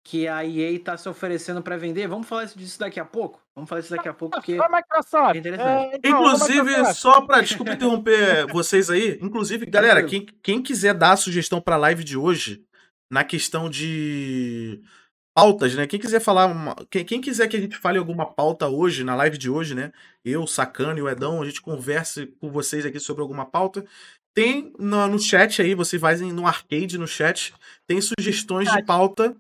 que 0.05 0.27
a 0.27 0.45
EA 0.45 0.79
tá 0.81 0.97
se 0.97 1.09
oferecendo 1.09 1.63
para 1.63 1.77
vender. 1.77 2.09
Vamos 2.09 2.29
falar 2.29 2.45
disso 2.45 2.79
daqui 2.79 2.99
a 2.99 3.05
pouco? 3.05 3.41
Vamos 3.55 3.69
falar 3.69 3.81
disso 3.81 3.95
daqui 3.95 4.09
a 4.09 4.15
pouco, 4.15 4.37
porque. 4.37 4.53
Microsoft. 4.53 5.37
É 5.37 5.39
interessante. 5.39 5.95
É, 5.95 5.97
então, 5.97 6.11
inclusive, 6.11 6.95
só 6.95 7.21
para 7.21 7.41
desculpa 7.41 7.73
interromper 7.73 8.47
vocês 8.53 8.91
aí. 8.91 9.19
Inclusive, 9.23 9.67
galera, 9.67 10.03
quem, 10.03 10.27
quem 10.43 10.63
quiser 10.63 10.95
dar 10.95 11.13
a 11.13 11.17
sugestão 11.17 11.61
para 11.61 11.77
a 11.77 11.79
live 11.79 12.03
de 12.03 12.17
hoje, 12.17 12.65
na 13.11 13.23
questão 13.23 13.71
de 13.71 14.83
pautas, 15.35 15.75
né? 15.75 15.87
Quem 15.87 16.01
quiser 16.01 16.21
falar, 16.21 16.47
uma... 16.47 16.75
quem, 16.91 17.05
quem, 17.05 17.21
quiser 17.21 17.49
que 17.49 17.57
a 17.57 17.61
gente 17.61 17.77
fale 17.77 17.99
alguma 17.99 18.27
pauta 18.27 18.69
hoje, 18.69 19.05
na 19.05 19.15
live 19.15 19.39
de 19.39 19.49
hoje, 19.49 19.75
né? 19.75 19.93
Eu, 20.25 20.47
Sacano 20.47 20.99
e 20.99 21.03
o 21.03 21.09
Edão, 21.09 21.41
a 21.41 21.45
gente 21.45 21.61
converse 21.61 22.27
com 22.41 22.51
vocês 22.51 22.85
aqui 22.85 22.99
sobre 22.99 23.23
alguma 23.23 23.47
pauta. 23.47 23.85
Tem 24.35 24.73
no, 24.79 25.07
no 25.09 25.19
chat 25.19 25.61
aí, 25.61 25.75
você 25.75 25.99
vai 25.99 26.17
no 26.17 26.47
arcade 26.47 26.97
no 26.97 27.07
chat, 27.07 27.55
tem 27.87 28.01
sugestões 28.01 28.71
de 28.71 28.83
pauta. 28.85 29.37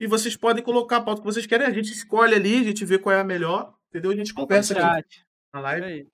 E 0.00 0.06
vocês 0.06 0.36
podem 0.36 0.62
colocar 0.62 0.98
a 0.98 1.00
pauta 1.00 1.20
que 1.20 1.26
vocês 1.26 1.46
querem. 1.46 1.66
A 1.66 1.72
gente 1.72 1.92
escolhe 1.92 2.34
ali, 2.34 2.60
a 2.60 2.64
gente 2.64 2.84
vê 2.84 2.98
qual 2.98 3.14
é 3.14 3.20
a 3.20 3.24
melhor. 3.24 3.74
Entendeu? 3.88 4.10
A 4.10 4.16
gente 4.16 4.32
conversa 4.34 4.78
aqui 4.78 5.22
na 5.52 5.60
live. 5.60 6.08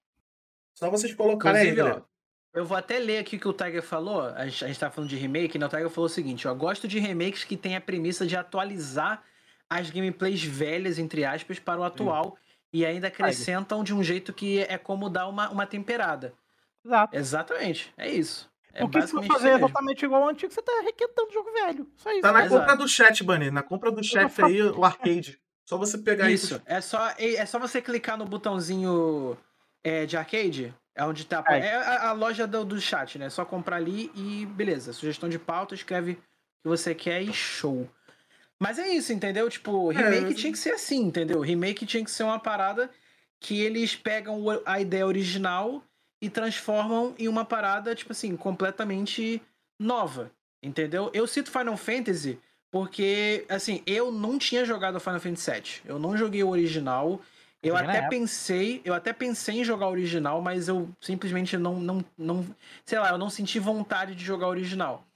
Só 0.75 0.91
vocês 0.91 1.15
colocarem 1.15 1.63
aí, 1.63 1.75
galera. 1.75 2.05
Eu 2.53 2.65
vou 2.65 2.77
até 2.77 3.01
ler 3.01 3.19
aqui 3.19 3.37
o 3.37 3.41
que 3.41 3.49
o 3.49 3.53
Tiger 3.53 3.83
falou. 3.83 4.23
A 4.23 4.47
gente, 4.47 4.65
a 4.65 4.69
gente 4.69 4.79
tá 4.79 4.89
falando 4.89 5.11
de 5.11 5.17
remake, 5.17 5.59
né? 5.59 5.67
O 5.67 5.69
Tiger 5.69 5.91
falou 5.91 6.07
o 6.07 6.13
seguinte: 6.13 6.47
ó, 6.47 6.55
gosto 6.55 6.87
de 6.87 7.01
remakes 7.01 7.43
que 7.43 7.57
tem 7.57 7.75
a 7.75 7.81
premissa 7.81 8.25
de 8.25 8.37
atualizar 8.37 9.25
as 9.69 9.91
gameplays 9.91 10.43
velhas, 10.43 10.99
entre 10.99 11.25
aspas, 11.25 11.59
para 11.59 11.81
o 11.81 11.85
atual. 11.85 12.37
Sim. 12.37 12.55
E 12.73 12.87
ainda 12.87 13.09
acrescentam 13.09 13.85
de 13.85 13.95
um 13.95 14.03
jeito 14.03 14.33
que 14.33 14.61
é 14.61 14.79
como 14.79 15.09
dar 15.09 15.29
uma, 15.29 15.49
uma 15.51 15.67
temperada. 15.67 16.33
Exato. 16.85 17.17
Exatamente, 17.17 17.93
é 17.97 18.11
isso. 18.11 18.51
É 18.75 18.81
Porque 18.81 19.03
se 19.03 19.13
for 19.13 19.25
fazer 19.25 19.51
exatamente 19.51 20.05
igual 20.05 20.25
ao 20.25 20.29
antigo, 20.31 20.53
você 20.53 20.61
tá 20.61 20.73
requentando 20.85 21.29
o 21.29 21.33
jogo 21.33 21.53
velho. 21.53 21.89
Só 21.97 22.11
isso. 22.11 22.23
Tá 22.23 22.33
na 22.33 22.45
Exato. 22.45 22.61
compra 22.61 22.77
do 22.77 22.89
chat, 22.89 23.23
Bunny. 23.23 23.51
Na 23.51 23.63
compra 23.63 23.91
do 23.93 24.03
chat 24.03 24.43
aí, 24.43 24.61
o 24.63 24.85
arcade. 24.85 25.39
Só 25.65 25.79
você 25.79 25.97
pegar 25.97 26.29
isso. 26.29 26.57
Isso. 26.57 26.63
É 26.67 26.81
só, 26.81 27.15
é 27.17 27.47
só 27.47 27.59
você 27.59 27.81
clicar 27.81 28.19
no 28.19 28.27
botãozinho 28.27 29.39
é, 29.83 30.05
de 30.05 30.17
arcade. 30.17 30.75
É 30.95 31.05
onde 31.05 31.25
tá. 31.25 31.43
É, 31.49 31.59
é 31.59 31.75
a, 31.77 32.09
a, 32.11 32.13
loja 32.13 32.47
do, 32.47 32.65
do 32.65 32.81
chat, 32.81 33.19
né? 33.19 33.27
É 33.27 33.31
só 33.31 33.45
comprar 33.45 33.77
ali 33.77 34.11
e 34.15 34.47
beleza. 34.47 34.93
Sugestão 34.93 35.29
de 35.29 35.39
pauta, 35.39 35.75
escreve 35.75 36.13
o 36.13 36.17
que 36.17 36.69
você 36.69 36.95
quer 36.95 37.23
e 37.23 37.33
show. 37.33 37.89
Mas 38.59 38.79
é 38.79 38.89
isso, 38.89 39.13
entendeu? 39.13 39.49
Tipo, 39.49 39.93
é, 39.93 39.97
remake 39.97 40.33
é. 40.33 40.35
tinha 40.35 40.53
que 40.53 40.59
ser 40.59 40.71
assim, 40.73 41.03
entendeu? 41.03 41.41
Remake 41.41 41.87
tinha 41.87 42.05
que 42.05 42.11
ser 42.11 42.25
uma 42.25 42.39
parada 42.39 42.91
que 43.41 43.61
eles 43.61 43.95
pegam 43.95 44.45
a 44.65 44.81
ideia 44.81 45.07
original 45.07 45.83
e 46.25 46.31
transformam 46.31 47.15
em 47.19 47.29
uma 47.29 47.45
parada, 47.45 47.95
tipo 47.95 48.13
assim, 48.13 48.35
completamente 48.35 49.43
nova. 49.79 50.31
Entendeu? 50.63 51.11
Eu 51.13 51.27
cito 51.27 51.51
Final 51.51 51.77
Fantasy 51.77 52.39
porque, 52.71 53.45
assim, 53.47 53.83
eu 53.87 54.11
não 54.11 54.39
tinha 54.39 54.65
jogado 54.65 54.99
Final 54.99 55.21
Fantasy 55.21 55.51
VII. 55.51 55.83
Eu 55.85 55.99
não 55.99 56.17
joguei 56.17 56.43
o 56.43 56.49
original. 56.49 57.21
Eu 57.63 57.77
até 57.77 58.09
pensei, 58.09 58.81
eu 58.87 58.95
até 58.95 59.13
pensei 59.13 59.61
em 59.61 59.65
jogar 59.65 59.89
o 59.89 59.91
original, 59.91 60.41
mas 60.41 60.67
eu 60.67 60.89
simplesmente 60.99 61.59
não, 61.59 61.79
não, 61.79 62.03
não, 62.17 62.47
sei 62.87 62.99
lá, 62.99 63.11
eu 63.11 63.19
não 63.19 63.29
senti 63.29 63.59
vontade 63.59 64.15
de 64.15 64.25
jogar 64.25 64.47
o 64.47 64.51
original. 64.51 65.07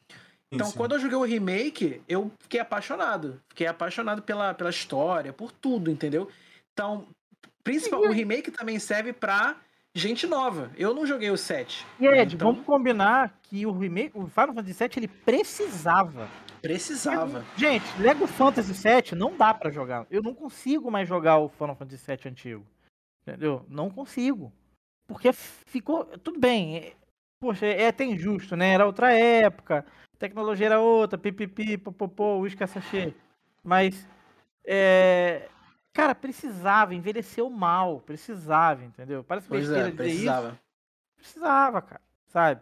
Então, 0.52 0.70
quando 0.72 0.92
eu 0.92 1.00
joguei 1.00 1.16
o 1.16 1.24
remake, 1.24 2.02
eu 2.06 2.30
fiquei 2.38 2.60
apaixonado. 2.60 3.40
Fiquei 3.48 3.66
apaixonado 3.66 4.20
pela, 4.20 4.52
pela 4.52 4.70
história, 4.70 5.32
por 5.32 5.52
tudo, 5.52 5.90
entendeu? 5.90 6.30
Então, 6.74 7.06
principal, 7.64 8.02
o 8.02 8.12
remake 8.12 8.50
também 8.50 8.78
serve 8.78 9.14
pra 9.14 9.56
gente 9.98 10.26
nova. 10.26 10.70
Eu 10.76 10.94
não 10.94 11.06
joguei 11.06 11.30
o 11.30 11.36
7. 11.36 11.86
E 12.00 12.06
Ed, 12.06 12.34
então... 12.34 12.52
vamos 12.52 12.64
combinar 12.64 13.38
que 13.42 13.66
o 13.66 13.72
remake, 13.72 14.16
o 14.16 14.26
Final 14.28 14.54
Fantasy 14.54 14.72
VII, 14.72 14.90
ele 14.96 15.08
precisava. 15.08 16.28
Precisava. 16.62 17.44
Gente, 17.56 17.84
Lego 18.00 18.26
Fantasy 18.26 18.72
VII 18.72 19.18
não 19.18 19.36
dá 19.36 19.52
para 19.52 19.70
jogar. 19.70 20.06
Eu 20.10 20.22
não 20.22 20.34
consigo 20.34 20.90
mais 20.90 21.08
jogar 21.08 21.38
o 21.38 21.48
Final 21.48 21.76
Fantasy 21.76 22.04
VII 22.06 22.30
antigo. 22.30 22.66
Entendeu? 23.22 23.64
Não 23.68 23.90
consigo. 23.90 24.52
Porque 25.06 25.32
ficou. 25.32 26.04
Tudo 26.04 26.38
bem. 26.38 26.76
É, 26.78 26.92
poxa, 27.40 27.66
é 27.66 27.88
até 27.88 28.04
injusto, 28.04 28.56
né? 28.56 28.72
Era 28.72 28.86
outra 28.86 29.12
época. 29.12 29.84
Tecnologia 30.18 30.66
era 30.66 30.80
outra. 30.80 31.18
Pipipi, 31.18 31.78
popopô, 31.78 32.38
uísque 32.38 32.66
sachê. 32.66 33.14
Mas. 33.62 34.06
É, 34.66 35.48
Cara, 35.92 36.14
precisava, 36.14 36.94
envelheceu 36.94 37.50
mal, 37.50 38.00
precisava, 38.00 38.84
entendeu? 38.84 39.24
Parece 39.24 39.48
pois 39.48 39.66
besteira 39.66 39.88
é, 39.88 39.92
precisava. 39.92 40.48
Isso. 40.48 40.58
Precisava, 41.16 41.82
cara, 41.82 42.02
sabe? 42.28 42.60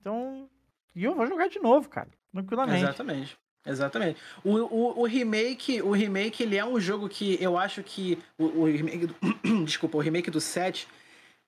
Então, 0.00 0.48
e 0.94 1.04
eu 1.04 1.14
vou 1.14 1.26
jogar 1.26 1.48
de 1.48 1.58
novo, 1.58 1.88
cara, 1.88 2.08
tranquilamente. 2.32 2.82
Exatamente. 2.82 3.38
Exatamente. 3.66 4.20
O, 4.44 4.54
o, 4.54 5.00
o, 5.00 5.06
remake, 5.06 5.82
o 5.82 5.90
remake, 5.90 6.44
ele 6.44 6.56
é 6.56 6.64
um 6.64 6.78
jogo 6.78 7.08
que 7.08 7.36
eu 7.42 7.58
acho 7.58 7.82
que 7.82 8.16
o, 8.38 8.44
o 8.44 8.64
remake 8.64 9.06
do, 9.06 9.16
desculpa, 9.64 9.98
o 9.98 10.00
remake 10.00 10.30
do 10.30 10.40
7, 10.40 10.86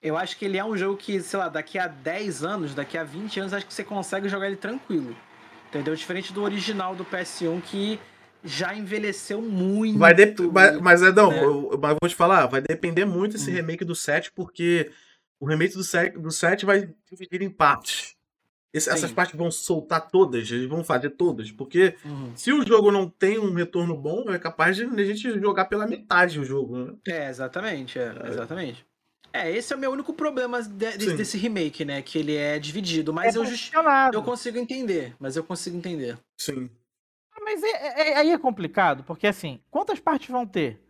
eu 0.03 0.17
acho 0.17 0.37
que 0.37 0.45
ele 0.45 0.59
é 0.59 0.65
um 0.65 0.77
jogo 0.77 0.97
que, 0.97 1.21
sei 1.21 1.39
lá, 1.39 1.49
daqui 1.49 1.79
a 1.79 1.87
10 1.87 2.45
anos, 2.45 2.75
daqui 2.75 2.99
a 2.99 3.05
20 3.05 3.41
anos, 3.41 3.53
acho 3.53 3.67
que 3.67 3.73
você 3.73 3.85
consegue 3.85 4.29
jogar 4.29 4.47
ele 4.47 4.57
tranquilo. 4.57 5.17
Entendeu? 5.69 5.95
Diferente 5.95 6.33
do 6.33 6.43
original 6.43 6.97
do 6.97 7.05
PS1 7.05 7.63
que 7.63 8.01
já 8.45 8.75
envelheceu 8.75 9.43
muito. 9.43 9.99
Vai 9.99 10.15
de... 10.15 10.35
mas, 10.53 10.81
mas, 10.81 11.03
Edão, 11.03 11.31
né? 11.31 11.39
eu, 11.43 11.71
eu, 11.73 11.79
vou 11.79 12.09
te 12.09 12.15
falar, 12.15 12.47
vai 12.47 12.61
depender 12.61 13.05
muito 13.05 13.37
esse 13.37 13.51
hum. 13.51 13.55
remake 13.55 13.85
do 13.85 13.95
7, 13.95 14.33
porque 14.33 14.91
o 15.41 15.47
remake 15.47 15.75
do 15.75 15.85
7, 15.85 16.19
do 16.19 16.31
7 16.31 16.67
vai 16.67 16.89
dividir 17.11 17.43
em 17.43 17.51
partes. 17.51 18.17
Esse, 18.73 18.91
essas 18.91 19.11
partes 19.11 19.35
vão 19.35 19.51
soltar 19.51 20.09
todas, 20.09 20.51
eles 20.51 20.69
vão 20.69 20.85
fazer 20.85 21.11
todas, 21.11 21.51
porque 21.51 21.97
uhum. 22.05 22.33
se 22.37 22.53
o 22.53 22.67
jogo 22.67 22.93
não 22.93 23.09
tem 23.09 23.39
um 23.39 23.55
retorno 23.55 23.97
bom, 23.97 24.31
é 24.31 24.39
capaz 24.39 24.77
de 24.77 24.85
a 24.85 25.05
gente 25.05 25.41
jogar 25.41 25.65
pela 25.65 25.87
metade 25.87 26.39
o 26.39 26.45
jogo. 26.45 26.77
Né? 26.77 26.95
É, 27.09 27.29
exatamente, 27.31 27.99
é, 27.99 28.15
é. 28.23 28.29
exatamente. 28.29 28.87
É, 29.33 29.51
esse 29.51 29.73
é 29.73 29.77
o 29.77 29.79
meu 29.79 29.91
único 29.91 30.13
problema 30.13 30.63
de, 30.63 30.97
de, 30.97 31.13
desse 31.15 31.37
remake, 31.37 31.85
né? 31.85 32.01
Que 32.01 32.19
ele 32.19 32.35
é 32.35 32.59
dividido. 32.59 33.13
Mas 33.13 33.37
é 33.37 33.39
eu, 33.39 33.45
eu 34.13 34.23
consigo 34.23 34.57
entender. 34.59 35.15
Mas 35.19 35.37
eu 35.37 35.45
consigo 35.45 35.77
entender. 35.77 36.19
Sim. 36.37 36.71
Mas 37.43 37.63
é, 37.63 37.69
é, 37.69 38.11
é, 38.11 38.17
aí 38.17 38.31
é 38.31 38.39
complicado, 38.39 39.05
porque 39.05 39.27
assim, 39.27 39.61
quantas 39.71 40.01
partes 40.01 40.29
vão 40.29 40.47
ter? 40.47 40.81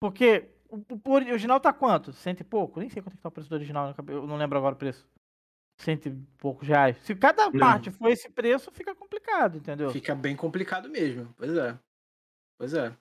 Porque 0.00 0.44
o, 0.68 0.76
o 1.04 1.12
original 1.12 1.60
tá 1.60 1.72
quanto? 1.72 2.12
Cento 2.12 2.40
e 2.40 2.44
pouco? 2.44 2.80
Nem 2.80 2.88
sei 2.88 3.02
quanto 3.02 3.14
é 3.14 3.16
que 3.16 3.22
tá 3.22 3.28
o 3.28 3.32
preço 3.32 3.48
do 3.48 3.54
original, 3.54 3.94
eu 4.08 4.26
não 4.26 4.36
lembro 4.36 4.58
agora 4.58 4.74
o 4.74 4.78
preço. 4.78 5.06
Cento 5.78 6.06
e 6.06 6.10
poucos 6.38 6.66
reais. 6.66 6.96
Se 7.04 7.14
cada 7.14 7.50
parte 7.52 7.90
for 7.90 8.08
esse 8.08 8.28
preço, 8.28 8.70
fica 8.72 8.94
complicado, 8.94 9.58
entendeu? 9.58 9.90
Fica 9.90 10.14
bem 10.14 10.34
complicado 10.34 10.88
mesmo. 10.88 11.32
Pois 11.36 11.56
é. 11.56 11.78
Pois 12.58 12.74
é. 12.74 12.92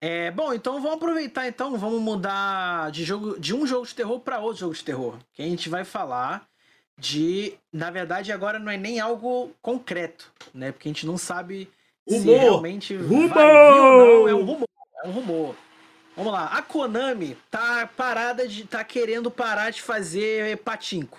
É, 0.00 0.30
bom, 0.30 0.52
então 0.52 0.80
vamos 0.80 0.98
aproveitar 0.98 1.48
então, 1.48 1.76
vamos 1.78 2.00
mudar 2.00 2.90
de 2.92 3.04
jogo 3.04 3.40
de 3.40 3.54
um 3.54 3.66
jogo 3.66 3.86
de 3.86 3.94
terror 3.94 4.20
para 4.20 4.38
outro 4.38 4.60
jogo 4.60 4.74
de 4.74 4.84
terror. 4.84 5.18
Que 5.32 5.42
a 5.42 5.46
gente 5.46 5.68
vai 5.68 5.84
falar 5.84 6.46
de, 6.98 7.58
na 7.72 7.90
verdade, 7.90 8.30
agora 8.30 8.58
não 8.58 8.70
é 8.70 8.76
nem 8.76 9.00
algo 9.00 9.50
concreto, 9.60 10.32
né? 10.52 10.70
Porque 10.70 10.88
a 10.88 10.92
gente 10.92 11.06
não 11.06 11.18
sabe 11.18 11.68
rumor. 12.08 12.22
se 12.22 12.28
realmente 12.28 12.96
rumor. 12.96 13.34
não, 13.34 14.28
é 14.28 14.34
um 14.34 14.44
rumor, 14.44 14.68
é 15.02 15.08
um 15.08 15.12
rumor. 15.12 15.56
Vamos 16.16 16.32
lá, 16.32 16.46
a 16.46 16.62
Konami 16.62 17.36
tá 17.50 17.88
parada 17.96 18.46
de 18.46 18.64
tá 18.64 18.84
querendo 18.84 19.30
parar 19.30 19.70
de 19.70 19.82
fazer 19.82 20.56
patinco, 20.58 21.18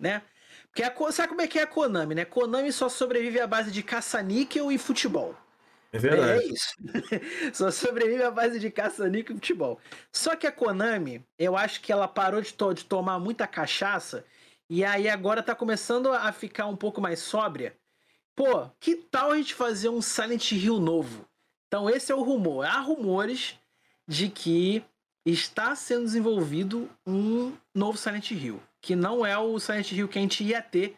né? 0.00 0.22
Porque 0.68 0.82
a, 0.82 1.12
sabe 1.12 1.28
como 1.28 1.42
é 1.42 1.46
que 1.46 1.58
é 1.58 1.62
a 1.62 1.66
Konami, 1.66 2.14
né? 2.14 2.24
Konami 2.24 2.72
só 2.72 2.88
sobrevive 2.88 3.40
à 3.40 3.46
base 3.46 3.70
de 3.70 3.82
caça-níquel 3.82 4.70
e 4.72 4.78
futebol. 4.78 5.34
É 5.92 5.98
verdade. 5.98 6.42
É 6.42 6.46
isso. 6.46 6.74
Só 7.54 7.70
sobrevive 7.70 8.22
à 8.22 8.30
base 8.30 8.58
de 8.58 8.70
caça-níquel 8.70 9.34
e 9.34 9.38
futebol. 9.38 9.80
Só 10.12 10.36
que 10.36 10.46
a 10.46 10.52
Konami, 10.52 11.24
eu 11.38 11.56
acho 11.56 11.80
que 11.80 11.90
ela 11.90 12.06
parou 12.06 12.42
de, 12.42 12.52
to 12.52 12.74
de, 12.74 12.84
tomar 12.84 13.18
muita 13.18 13.46
cachaça 13.46 14.24
e 14.68 14.84
aí 14.84 15.08
agora 15.08 15.42
tá 15.42 15.54
começando 15.54 16.12
a 16.12 16.30
ficar 16.32 16.66
um 16.66 16.76
pouco 16.76 17.00
mais 17.00 17.20
sóbria. 17.20 17.74
Pô, 18.36 18.70
que 18.78 18.94
tal 18.94 19.32
a 19.32 19.36
gente 19.36 19.54
fazer 19.54 19.88
um 19.88 20.02
Silent 20.02 20.52
Hill 20.52 20.78
novo? 20.78 21.26
Então 21.66 21.90
esse 21.90 22.12
é 22.12 22.14
o 22.14 22.22
rumor. 22.22 22.64
Há 22.64 22.78
rumores 22.80 23.58
de 24.06 24.28
que 24.28 24.84
está 25.24 25.74
sendo 25.74 26.04
desenvolvido 26.04 26.88
um 27.04 27.52
novo 27.74 27.98
Silent 27.98 28.30
Hill, 28.30 28.62
que 28.80 28.94
não 28.94 29.26
é 29.26 29.36
o 29.36 29.58
Silent 29.58 29.90
Hill 29.90 30.06
que 30.06 30.18
a 30.18 30.22
gente 30.22 30.44
ia 30.44 30.62
ter 30.62 30.96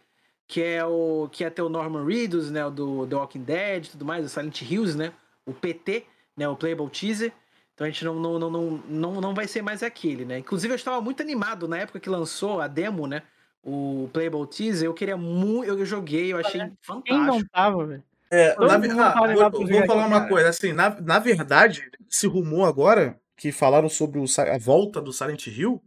que 0.48 0.62
é 0.62 0.82
o 0.82 1.28
que 1.30 1.44
é 1.44 1.50
ter 1.50 1.60
o 1.60 1.68
Norman 1.68 2.06
Reedus, 2.06 2.50
né, 2.50 2.68
do 2.70 3.06
The 3.06 3.14
Walking 3.14 3.42
Dead 3.42 3.84
e 3.84 3.90
tudo 3.90 4.04
mais, 4.04 4.24
o 4.24 4.28
Silent 4.30 4.62
Hills, 4.62 4.96
né, 4.96 5.12
o 5.44 5.52
PT, 5.52 6.06
né, 6.34 6.48
o 6.48 6.56
Playable 6.56 6.88
Teaser. 6.88 7.32
Então 7.74 7.86
a 7.86 7.90
gente 7.90 8.02
não, 8.04 8.14
não, 8.18 8.38
não, 8.38 8.50
não, 8.50 8.70
não, 8.88 9.20
não 9.20 9.34
vai 9.34 9.46
ser 9.46 9.62
mais 9.62 9.84
aquele, 9.84 10.24
né? 10.24 10.38
Inclusive 10.38 10.72
eu 10.72 10.76
estava 10.76 11.00
muito 11.00 11.22
animado 11.22 11.68
na 11.68 11.78
época 11.78 12.00
que 12.00 12.08
lançou 12.08 12.60
a 12.60 12.66
demo, 12.66 13.06
né, 13.06 13.22
o 13.62 14.08
Playable 14.12 14.46
Teaser, 14.46 14.86
eu 14.86 14.94
queria 14.94 15.16
muito, 15.16 15.64
eu 15.64 15.84
joguei, 15.84 16.32
eu 16.32 16.38
achei 16.38 16.60
fantástico. 16.80 17.02
Quem 17.04 17.18
não 17.18 17.44
tava, 17.44 17.86
velho? 17.86 18.02
É, 18.30 18.54
na, 18.56 19.08
ah, 19.08 19.50
vou, 19.50 19.66
vou 19.66 19.86
falar 19.86 20.06
uma 20.06 20.28
coisa, 20.28 20.50
assim, 20.50 20.72
na, 20.72 20.90
na 21.00 21.18
verdade, 21.18 21.90
se 22.10 22.26
rumor 22.26 22.68
agora, 22.68 23.18
que 23.36 23.50
falaram 23.50 23.88
sobre 23.88 24.18
o, 24.18 24.24
a 24.24 24.58
volta 24.58 25.00
do 25.00 25.12
Silent 25.12 25.46
Hill, 25.46 25.82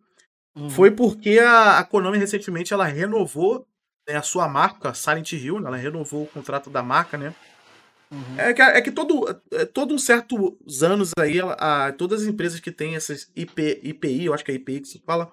uhum. 0.56 0.69
foi 0.69 0.89
porque 0.89 1.38
a, 1.39 1.77
a 1.77 1.84
Konami 1.84 2.18
recentemente 2.18 2.73
ela 2.73 2.85
renovou 2.85 3.68
né, 4.07 4.15
a 4.15 4.23
sua 4.23 4.48
marca, 4.48 4.93
Silent 4.93 5.34
Hill, 5.34 5.60
né, 5.60 5.68
ela 5.68 5.77
renovou 5.77 6.23
o 6.23 6.27
contrato 6.27 6.69
da 6.69 6.81
marca, 6.81 7.18
né? 7.18 7.34
Uhum. 8.11 8.39
É, 8.39 8.53
que, 8.53 8.61
é 8.61 8.81
que 8.81 8.91
todo, 8.91 9.41
é, 9.52 9.65
todo 9.65 9.93
um 9.93 9.98
certos 9.98 10.84
anos 10.84 11.11
aí, 11.18 11.39
a, 11.41 11.93
todas 11.98 12.23
as 12.23 12.27
empresas 12.27 12.60
que 12.60 12.72
têm 12.72 12.95
essas 12.95 13.31
IP, 13.35 13.80
IPI, 13.84 14.26
eu 14.26 14.34
acho 14.34 14.43
que 14.43 14.52
é 14.52 14.56
IPI 14.56 14.81
que 14.81 14.88
se 14.88 14.99
fala, 14.99 15.31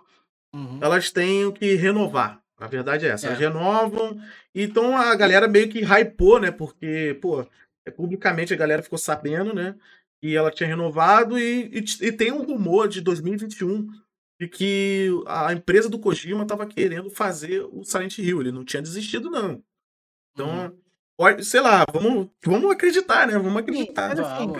uhum. 0.54 0.78
elas 0.82 1.10
têm 1.10 1.50
que 1.52 1.74
renovar. 1.74 2.42
A 2.58 2.66
verdade 2.66 3.06
é 3.06 3.10
essa. 3.10 3.26
É. 3.26 3.28
Elas 3.28 3.38
renovam. 3.38 4.20
Então 4.54 4.96
a 4.96 5.14
galera 5.14 5.46
meio 5.46 5.68
que 5.68 5.80
hypou, 5.80 6.40
né? 6.40 6.50
Porque, 6.50 7.16
pô, 7.20 7.46
é, 7.86 7.90
publicamente 7.90 8.52
a 8.52 8.56
galera 8.56 8.82
ficou 8.82 8.98
sabendo, 8.98 9.54
né? 9.54 9.76
E 10.22 10.34
ela 10.34 10.50
tinha 10.50 10.68
renovado 10.68 11.38
e, 11.38 11.70
e, 11.72 12.06
e 12.06 12.12
tem 12.12 12.32
um 12.32 12.42
rumor 12.42 12.88
de 12.88 13.00
2021 13.00 13.86
de 14.40 14.48
que 14.48 15.08
a 15.26 15.52
empresa 15.52 15.88
do 15.88 15.98
Kojima 15.98 16.42
estava 16.42 16.66
querendo 16.66 17.10
fazer 17.10 17.62
o 17.72 17.84
Silent 17.84 18.18
Hill. 18.18 18.40
Ele 18.40 18.52
não 18.52 18.64
tinha 18.64 18.82
desistido, 18.82 19.30
não. 19.30 19.62
Então, 20.32 20.66
uhum. 20.66 20.78
Pode, 21.18 21.44
sei 21.44 21.60
lá, 21.60 21.84
vamos, 21.92 22.28
vamos 22.44 22.70
acreditar, 22.70 23.26
né? 23.26 23.36
Vamos 23.36 23.56
acreditar. 23.56 24.16
Sim, 24.16 24.22
assim, 24.22 24.52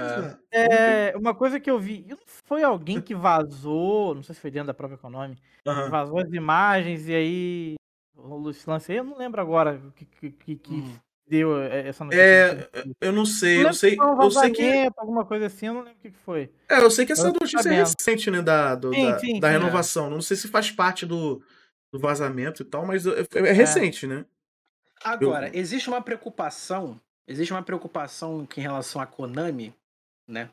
é. 0.51 1.13
é, 1.13 1.17
uma 1.17 1.33
coisa 1.35 1.61
que 1.61 1.71
eu 1.71 1.79
vi, 1.79 2.05
foi 2.45 2.65
alguém 2.65 3.01
que 3.01 3.15
vazou, 3.15 4.15
não 4.15 4.23
sei 4.25 4.35
se 4.35 4.41
foi 4.41 4.51
dentro 4.51 4.67
da 4.67 4.75
própria 4.75 4.99
Konami, 4.99 5.39
uhum. 5.65 5.89
vazou 5.89 6.19
as 6.19 6.33
imagens 6.33 7.09
e 7.09 7.15
aí 7.15 7.75
rolou 8.17 8.51
esse 8.51 8.69
lance 8.69 8.91
aí, 8.91 8.99
eu 8.99 9.05
não 9.05 9.17
lembro 9.17 9.41
agora 9.41 9.81
que, 9.95 10.05
que, 10.33 10.57
que, 10.57 10.75
uhum 10.75 10.99
deu 11.29 11.61
é, 11.61 11.89
essa 11.89 12.05
notícia? 12.05 12.23
É, 12.23 12.85
eu 13.01 13.13
não 13.13 13.27
sei, 13.27 13.65
eu 13.65 13.73
sei, 13.75 13.97
eu 13.99 14.31
sei 14.31 14.51
que 14.51 14.91
alguma 14.97 15.25
coisa 15.25 15.47
assim, 15.47 15.67
eu 15.67 15.75
não 15.75 15.83
lembro 15.83 15.99
o 15.99 16.03
que 16.03 16.11
foi. 16.25 16.51
É, 16.69 16.79
eu 16.79 16.91
sei 16.91 17.05
que 17.05 17.13
essa 17.13 17.29
notícia 17.29 17.69
é 17.69 17.75
recente, 17.75 18.31
né, 18.31 18.41
da, 18.41 18.75
do, 18.75 18.93
sim, 18.93 19.11
da, 19.11 19.19
sim, 19.19 19.41
da 19.41 19.49
sim, 19.49 19.53
renovação. 19.53 20.07
É. 20.07 20.11
Não 20.11 20.23
sei 20.23 20.37
se 20.37 20.49
faz 20.49 20.71
parte 20.71 21.05
do, 21.05 21.43
do 21.93 21.99
vazamento 21.99 22.63
e 22.63 22.65
tal, 22.65 22.87
mas 22.87 23.07
é, 23.07 23.21
é, 23.21 23.39
é 23.49 23.53
recente, 23.53 24.07
né? 24.07 24.25
Agora, 25.03 25.49
eu... 25.49 25.55
existe 25.55 25.89
uma 25.89 26.01
preocupação, 26.01 27.01
existe 27.27 27.53
uma 27.53 27.63
preocupação 27.63 28.47
em 28.57 28.61
relação 28.61 29.01
à 29.01 29.07
Konami, 29.07 29.75
né? 30.27 30.51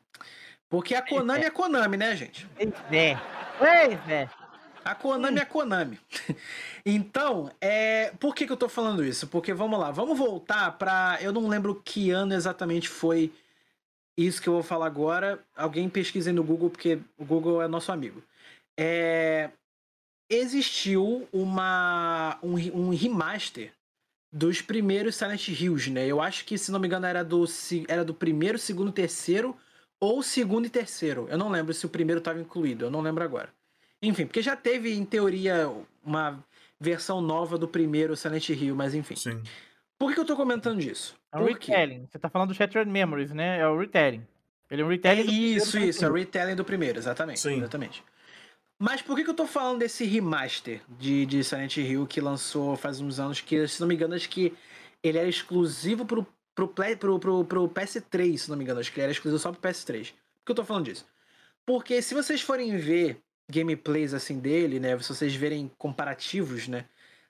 Porque 0.68 0.94
a 0.94 1.02
Konami 1.02 1.44
é, 1.44 1.46
é 1.46 1.50
Konami, 1.50 1.96
né, 1.96 2.16
gente? 2.16 2.48
Pois 2.56 2.92
é. 2.92 3.16
Pois 3.58 4.08
é. 4.08 4.28
A 4.84 4.94
Konami 4.94 5.38
é 5.38 5.42
a 5.42 5.46
Konami. 5.46 5.98
então, 6.84 7.50
é... 7.60 8.12
por 8.20 8.34
que, 8.34 8.46
que 8.46 8.52
eu 8.52 8.56
tô 8.56 8.68
falando 8.68 9.04
isso? 9.04 9.26
Porque, 9.26 9.52
vamos 9.52 9.78
lá, 9.78 9.90
vamos 9.90 10.18
voltar 10.18 10.72
pra. 10.78 11.18
Eu 11.20 11.32
não 11.32 11.48
lembro 11.48 11.80
que 11.84 12.10
ano 12.10 12.34
exatamente 12.34 12.88
foi 12.88 13.32
isso 14.16 14.40
que 14.40 14.48
eu 14.48 14.54
vou 14.54 14.62
falar 14.62 14.86
agora. 14.86 15.38
Alguém 15.56 15.88
pesquise 15.88 16.32
no 16.32 16.42
Google, 16.42 16.70
porque 16.70 16.98
o 17.18 17.24
Google 17.24 17.62
é 17.62 17.68
nosso 17.68 17.92
amigo. 17.92 18.22
É... 18.78 19.50
Existiu 20.28 21.28
uma... 21.32 22.38
um, 22.42 22.54
um 22.54 22.90
remaster 22.90 23.72
dos 24.36 24.60
primeiros 24.60 25.16
Silent 25.16 25.48
Hills, 25.48 25.90
né? 25.90 26.06
Eu 26.06 26.20
acho 26.20 26.44
que, 26.44 26.58
se 26.58 26.70
não 26.70 26.78
me 26.78 26.86
engano, 26.86 27.06
era 27.06 27.24
do, 27.24 27.46
era 27.88 28.04
do 28.04 28.12
primeiro, 28.12 28.58
segundo, 28.58 28.92
terceiro 28.92 29.56
ou 29.98 30.22
segundo 30.22 30.66
e 30.66 30.70
terceiro. 30.70 31.26
Eu 31.30 31.38
não 31.38 31.48
lembro 31.48 31.72
se 31.72 31.86
o 31.86 31.88
primeiro 31.88 32.18
estava 32.18 32.38
incluído, 32.38 32.84
eu 32.84 32.90
não 32.90 33.00
lembro 33.00 33.24
agora. 33.24 33.48
Enfim, 34.02 34.26
porque 34.26 34.42
já 34.42 34.54
teve, 34.54 34.92
em 34.92 35.06
teoria, 35.06 35.72
uma 36.04 36.44
versão 36.78 37.22
nova 37.22 37.56
do 37.56 37.66
primeiro 37.66 38.14
Silent 38.14 38.50
Hill, 38.50 38.76
mas 38.76 38.94
enfim. 38.94 39.16
Sim. 39.16 39.42
Por 39.98 40.12
que 40.12 40.20
eu 40.20 40.26
tô 40.26 40.36
comentando 40.36 40.80
disso? 40.80 41.16
É 41.32 41.38
o 41.38 41.44
retelling. 41.46 42.06
Você 42.06 42.18
tá 42.18 42.28
falando 42.28 42.48
do 42.48 42.54
Shattered 42.54 42.90
Memories, 42.90 43.32
né? 43.32 43.60
É 43.60 43.66
o 43.66 43.78
retelling. 43.78 44.22
Ele 44.70 44.82
é 44.82 44.84
um 44.84 44.88
retelling 44.88 45.22
é 45.22 45.32
Isso, 45.32 45.78
isso. 45.78 46.04
É 46.04 46.10
o 46.10 46.12
retelling 46.12 46.54
do 46.54 46.64
primeiro, 46.64 46.98
exatamente. 46.98 47.40
Sim. 47.40 47.56
Exatamente. 47.56 48.04
Mas 48.78 49.00
por 49.00 49.16
que, 49.16 49.24
que 49.24 49.30
eu 49.30 49.34
tô 49.34 49.46
falando 49.46 49.78
desse 49.78 50.04
remaster 50.04 50.82
de, 50.98 51.24
de 51.24 51.42
Silent 51.42 51.78
Hill 51.78 52.06
que 52.06 52.20
lançou 52.20 52.76
faz 52.76 53.00
uns 53.00 53.18
anos, 53.18 53.40
que, 53.40 53.66
se 53.66 53.80
não 53.80 53.88
me 53.88 53.94
engano, 53.94 54.14
acho 54.14 54.28
que 54.28 54.52
ele 55.02 55.16
era 55.16 55.28
exclusivo 55.28 56.04
pro, 56.04 56.26
pro, 56.54 56.68
play, 56.68 56.94
pro, 56.94 57.18
pro, 57.18 57.44
pro 57.44 57.68
PS3, 57.68 58.36
se 58.36 58.50
não 58.50 58.56
me 58.56 58.64
engano. 58.64 58.80
Acho 58.80 58.92
que 58.92 58.98
ele 58.98 59.04
era 59.04 59.12
exclusivo 59.12 59.38
só 59.38 59.50
pro 59.50 59.60
PS3. 59.60 60.10
Por 60.10 60.44
que 60.44 60.52
eu 60.52 60.56
tô 60.56 60.64
falando 60.64 60.84
disso? 60.84 61.06
Porque 61.64 62.02
se 62.02 62.14
vocês 62.14 62.42
forem 62.42 62.76
ver 62.76 63.18
gameplays 63.50 64.12
assim 64.12 64.38
dele, 64.38 64.78
né? 64.78 64.98
Se 64.98 65.08
vocês 65.08 65.34
verem 65.34 65.70
comparativos, 65.78 66.68
né? 66.68 66.86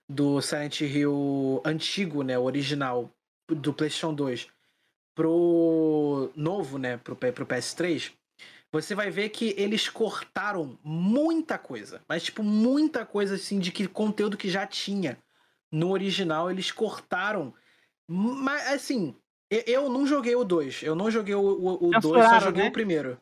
Do 0.08 0.40
Silent 0.40 0.80
Hill 0.80 1.62
antigo, 1.64 2.22
né? 2.22 2.38
O 2.38 2.42
original 2.42 3.10
do 3.48 3.72
PlayStation 3.72 4.14
2 4.14 4.48
pro 5.14 6.30
novo, 6.34 6.78
né? 6.78 6.96
Pro, 6.98 7.16
pro 7.16 7.46
PS3, 7.46 8.12
você 8.72 8.94
vai 8.94 9.10
ver 9.10 9.28
que 9.30 9.54
eles 9.56 9.88
cortaram 9.88 10.78
muita 10.82 11.58
coisa. 11.58 12.02
Mas, 12.08 12.24
tipo, 12.24 12.42
muita 12.42 13.06
coisa 13.06 13.36
assim 13.36 13.58
de 13.58 13.70
que 13.70 13.86
conteúdo 13.86 14.36
que 14.36 14.48
já 14.48 14.66
tinha 14.66 15.18
no 15.70 15.90
original, 15.90 16.50
eles 16.50 16.70
cortaram. 16.70 17.54
Mas, 18.08 18.66
assim, 18.68 19.16
eu 19.50 19.88
não 19.88 20.06
joguei 20.06 20.34
o 20.34 20.44
2. 20.44 20.82
Eu 20.82 20.94
não 20.94 21.10
joguei 21.10 21.34
o 21.34 21.90
2, 22.00 22.02
só 22.02 22.40
joguei 22.40 22.64
né? 22.64 22.68
o 22.68 22.72
primeiro. 22.72 23.20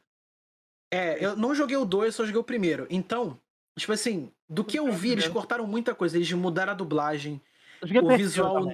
É, 0.91 1.25
eu 1.25 1.37
não 1.37 1.55
joguei 1.55 1.77
o 1.77 1.85
2, 1.85 2.15
só 2.15 2.25
joguei 2.25 2.41
o 2.41 2.45
primeiro. 2.45 2.87
Então, 2.89 3.39
tipo 3.79 3.93
assim, 3.93 4.33
do 4.49 4.65
que 4.65 4.79
eu 4.79 4.91
vi, 4.93 5.11
eles 5.11 5.29
cortaram 5.29 5.67
muita 5.67 5.95
coisa. 5.95 6.17
Eles 6.17 6.33
mudaram 6.33 6.73
a 6.73 6.77
dublagem. 6.77 7.41
O 7.83 8.17
visual. 8.17 8.73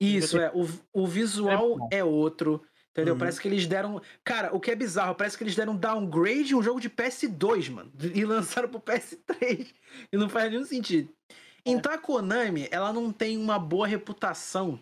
Isso, 0.00 0.40
é. 0.40 0.50
O, 0.52 0.66
o 0.92 1.06
visual 1.06 1.88
é 1.92 2.02
outro. 2.02 2.62
Entendeu? 2.92 3.14
Uhum. 3.14 3.18
Parece 3.18 3.40
que 3.40 3.48
eles 3.48 3.66
deram. 3.66 4.00
Cara, 4.22 4.54
o 4.54 4.60
que 4.60 4.70
é 4.70 4.74
bizarro, 4.74 5.14
parece 5.14 5.36
que 5.36 5.44
eles 5.44 5.54
deram 5.54 5.74
downgrade 5.74 6.54
um 6.54 6.62
jogo 6.62 6.80
de 6.80 6.90
PS2, 6.90 7.70
mano. 7.70 7.92
E 8.14 8.24
lançaram 8.24 8.68
pro 8.68 8.80
PS3. 8.80 9.72
E 10.12 10.16
não 10.16 10.28
faz 10.28 10.50
nenhum 10.50 10.64
sentido. 10.64 11.10
É. 11.30 11.34
Então 11.64 11.92
a 11.92 11.98
Konami, 11.98 12.68
ela 12.70 12.92
não 12.92 13.12
tem 13.12 13.38
uma 13.38 13.58
boa 13.58 13.86
reputação 13.86 14.80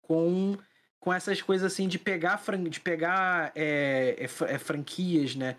com, 0.00 0.56
com 0.98 1.12
essas 1.12 1.42
coisas 1.42 1.72
assim 1.72 1.88
de 1.88 1.98
pegar, 1.98 2.40
de 2.70 2.80
pegar 2.80 3.52
é, 3.54 4.16
é, 4.18 4.54
é 4.54 4.58
franquias, 4.58 5.34
né? 5.34 5.56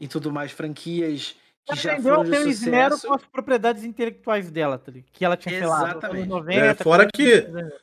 e 0.00 0.06
tudo 0.06 0.32
mais, 0.32 0.52
franquias 0.52 1.36
que 1.66 1.76
já 1.76 2.00
foram 2.00 2.24
de 2.24 2.30
sucesso. 2.30 2.48
esmero 2.48 2.98
com 2.98 3.14
as 3.14 3.24
propriedades 3.26 3.84
intelectuais 3.84 4.50
dela, 4.50 4.78
tá 4.78 4.92
que 5.12 5.24
ela 5.24 5.36
tinha 5.36 5.58
Exatamente. 5.58 6.28
90, 6.28 6.58
é, 6.58 6.74
fora 6.74 7.08
que 7.12 7.32
é, 7.32 7.78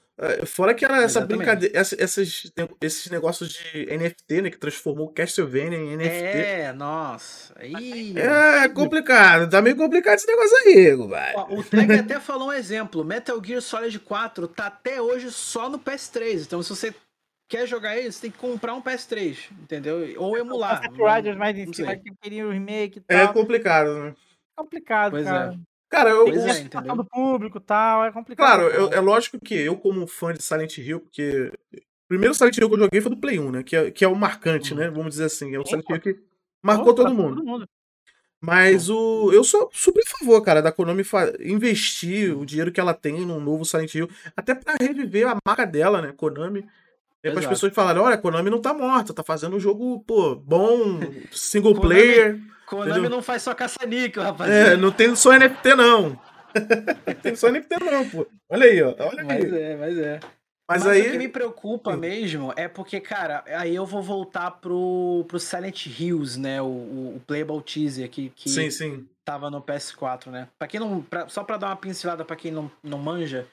fora 0.46 0.74
que 0.74 0.86
era 0.86 1.04
essa 1.04 1.22
brincadeira, 1.22 1.78
esses, 1.78 2.52
esses 2.82 3.12
negócios 3.12 3.50
de 3.50 3.86
NFT, 3.86 4.42
né? 4.42 4.50
Que 4.50 4.58
transformou 4.58 5.12
Castlevania 5.12 5.78
em 5.78 5.98
NFT. 5.98 6.38
É, 6.38 6.74
nossa. 6.74 7.54
Aí... 7.58 8.14
É 8.18 8.68
complicado, 8.70 9.50
tá 9.50 9.62
meio 9.62 9.76
complicado 9.76 10.16
esse 10.16 10.28
negócio 10.28 10.58
aí, 10.58 10.86
velho. 10.86 11.60
O 11.60 11.64
Tag 11.64 11.94
até 11.94 12.20
falou 12.20 12.48
um 12.48 12.54
exemplo: 12.54 13.04
Metal 13.04 13.42
Gear 13.44 13.62
Solid 13.62 14.00
4 14.00 14.48
tá 14.48 14.68
até 14.68 15.02
hoje 15.02 15.32
só 15.32 15.70
no 15.70 15.80
PS3. 15.80 16.44
Então, 16.44 16.64
se 16.64 16.70
você 16.70 16.96
quer 17.48 17.68
jogar 17.68 17.98
ele, 17.98 18.12
você 18.12 18.22
tem 18.22 18.32
que 18.32 18.38
comprar 18.38 18.74
um 18.74 18.82
PS3, 18.82 19.52
entendeu? 19.64 20.14
Ou 20.18 20.38
emular. 20.38 20.82
Riders 20.82 21.38
mais 21.38 21.58
em 21.58 21.72
cima 21.74 21.96
que 21.96 22.12
queria 22.22 22.48
o 22.48 22.52
remake 22.52 23.02
é. 23.08 23.24
É 23.24 23.28
complicado, 23.28 24.00
né? 24.00 24.16
Complicado, 24.56 25.12
pois 25.12 25.26
cara. 25.26 25.54
É. 25.54 25.75
Cara, 25.90 26.10
eu. 26.10 26.28
É, 26.28 26.96
do 26.96 27.06
público 27.06 27.60
tal, 27.60 28.06
é 28.06 28.12
complicado. 28.12 28.46
Claro, 28.46 28.64
eu, 28.70 28.92
é 28.92 29.00
lógico 29.00 29.40
que 29.40 29.54
eu, 29.54 29.78
como 29.78 30.08
fã 30.08 30.34
de 30.34 30.44
Silent 30.44 30.78
Hill, 30.78 31.00
porque. 31.00 31.52
O 31.74 32.08
primeiro 32.08 32.36
Silent 32.36 32.58
Hill 32.58 32.70
que 32.70 32.76
eu 32.76 32.80
joguei 32.80 33.02
foi 33.02 33.12
do 33.12 33.18
Play 33.18 33.40
1, 33.40 33.52
né? 33.52 33.64
Que 33.64 33.76
é, 33.76 33.92
que 33.92 34.06
é 34.06 34.08
o 34.08 34.16
marcante, 34.16 34.74
uhum. 34.74 34.80
né? 34.80 34.90
Vamos 34.90 35.12
dizer 35.12 35.26
assim. 35.26 35.56
É 35.56 35.60
o 35.60 35.66
Silent 35.66 35.90
Hill 35.90 36.02
que 36.02 36.20
marcou 36.62 36.94
Opa, 36.94 37.04
todo, 37.04 37.16
mundo. 37.16 37.36
todo 37.38 37.46
mundo. 37.46 37.70
Mas 38.42 38.90
o. 38.90 39.32
Eu 39.34 39.44
sou 39.44 39.70
super 39.74 40.04
a 40.06 40.20
favor, 40.20 40.42
cara, 40.42 40.62
da 40.62 40.72
Konami 40.72 41.04
investir 41.40 42.38
o 42.38 42.46
dinheiro 42.46 42.72
que 42.72 42.80
ela 42.80 42.94
tem 42.94 43.26
num 43.26 43.40
novo 43.40 43.66
Silent 43.66 43.96
Hill. 43.96 44.10
Até 44.38 44.54
para 44.54 44.76
reviver 44.80 45.28
a 45.28 45.38
marca 45.46 45.66
dela, 45.66 46.02
né? 46.02 46.14
Konami. 46.16 46.66
É 47.24 47.32
para 47.32 47.40
as 47.40 47.48
pessoas 47.48 47.74
falarem, 47.74 48.00
olha, 48.00 48.14
a 48.14 48.20
Konami 48.20 48.52
não 48.52 48.62
tá 48.62 48.72
morta, 48.72 49.12
tá 49.12 49.24
fazendo 49.24 49.56
um 49.56 49.60
jogo, 49.60 50.00
pô, 50.02 50.36
bom, 50.36 51.00
single 51.32 51.74
Konami, 51.74 51.88
player. 51.88 52.40
Konami 52.78 52.92
entendeu? 52.92 53.10
não 53.10 53.22
faz 53.22 53.42
só 53.42 53.54
caça-níquel, 53.54 54.24
rapaziada. 54.24 54.74
É, 54.74 54.78
não 54.78 54.92
tem 54.92 55.16
só 55.16 55.32
NFT, 55.32 55.76
não. 55.76 56.10
não 56.10 56.20
tem 57.22 57.36
só 57.36 57.50
NFT, 57.50 57.76
não, 57.80 58.10
pô. 58.10 58.28
Olha 58.50 58.66
aí, 58.66 58.82
ó. 58.82 58.96
Olha 59.00 59.24
mas 59.24 59.54
aí. 59.54 59.62
é, 59.62 59.76
mas 59.76 59.98
é. 59.98 60.20
Mas, 60.68 60.84
mas 60.84 60.88
aí... 60.88 61.02
o 61.02 61.12
que 61.12 61.18
me 61.18 61.28
preocupa 61.28 61.96
mesmo 61.96 62.52
é 62.56 62.68
porque, 62.68 63.00
cara, 63.00 63.44
aí 63.48 63.76
eu 63.76 63.86
vou 63.86 64.02
voltar 64.02 64.50
pro, 64.50 65.24
pro 65.28 65.40
Silent 65.40 65.86
Hills, 65.86 66.40
né? 66.40 66.62
O, 66.62 66.66
o, 66.66 67.16
o 67.18 67.22
Playable 67.28 67.62
Teaser 67.62 68.10
que, 68.10 68.30
que 68.30 68.50
sim, 68.50 68.72
sim. 68.72 69.08
tava 69.24 69.52
no 69.52 69.62
PS4, 69.62 70.32
né? 70.32 70.48
Pra 70.58 70.68
quem 70.68 70.80
não. 70.80 71.04
Pra, 71.04 71.30
só 71.30 71.44
pra 71.44 71.58
dar 71.58 71.68
uma 71.68 71.76
pincelada 71.76 72.26
pra 72.26 72.36
quem 72.36 72.52
não, 72.52 72.72
não 72.84 72.98
manja, 72.98 73.48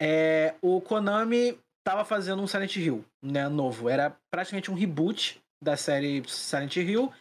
é, 0.00 0.54
o 0.60 0.80
Konami 0.80 1.58
tava 1.84 2.04
fazendo 2.04 2.42
um 2.42 2.46
Silent 2.46 2.76
Hill, 2.76 3.04
né, 3.22 3.48
novo. 3.48 3.88
Era 3.88 4.16
praticamente 4.30 4.70
um 4.70 4.74
reboot 4.74 5.40
da 5.62 5.76
série 5.76 6.22
Silent 6.28 6.76
Hill, 6.76 7.12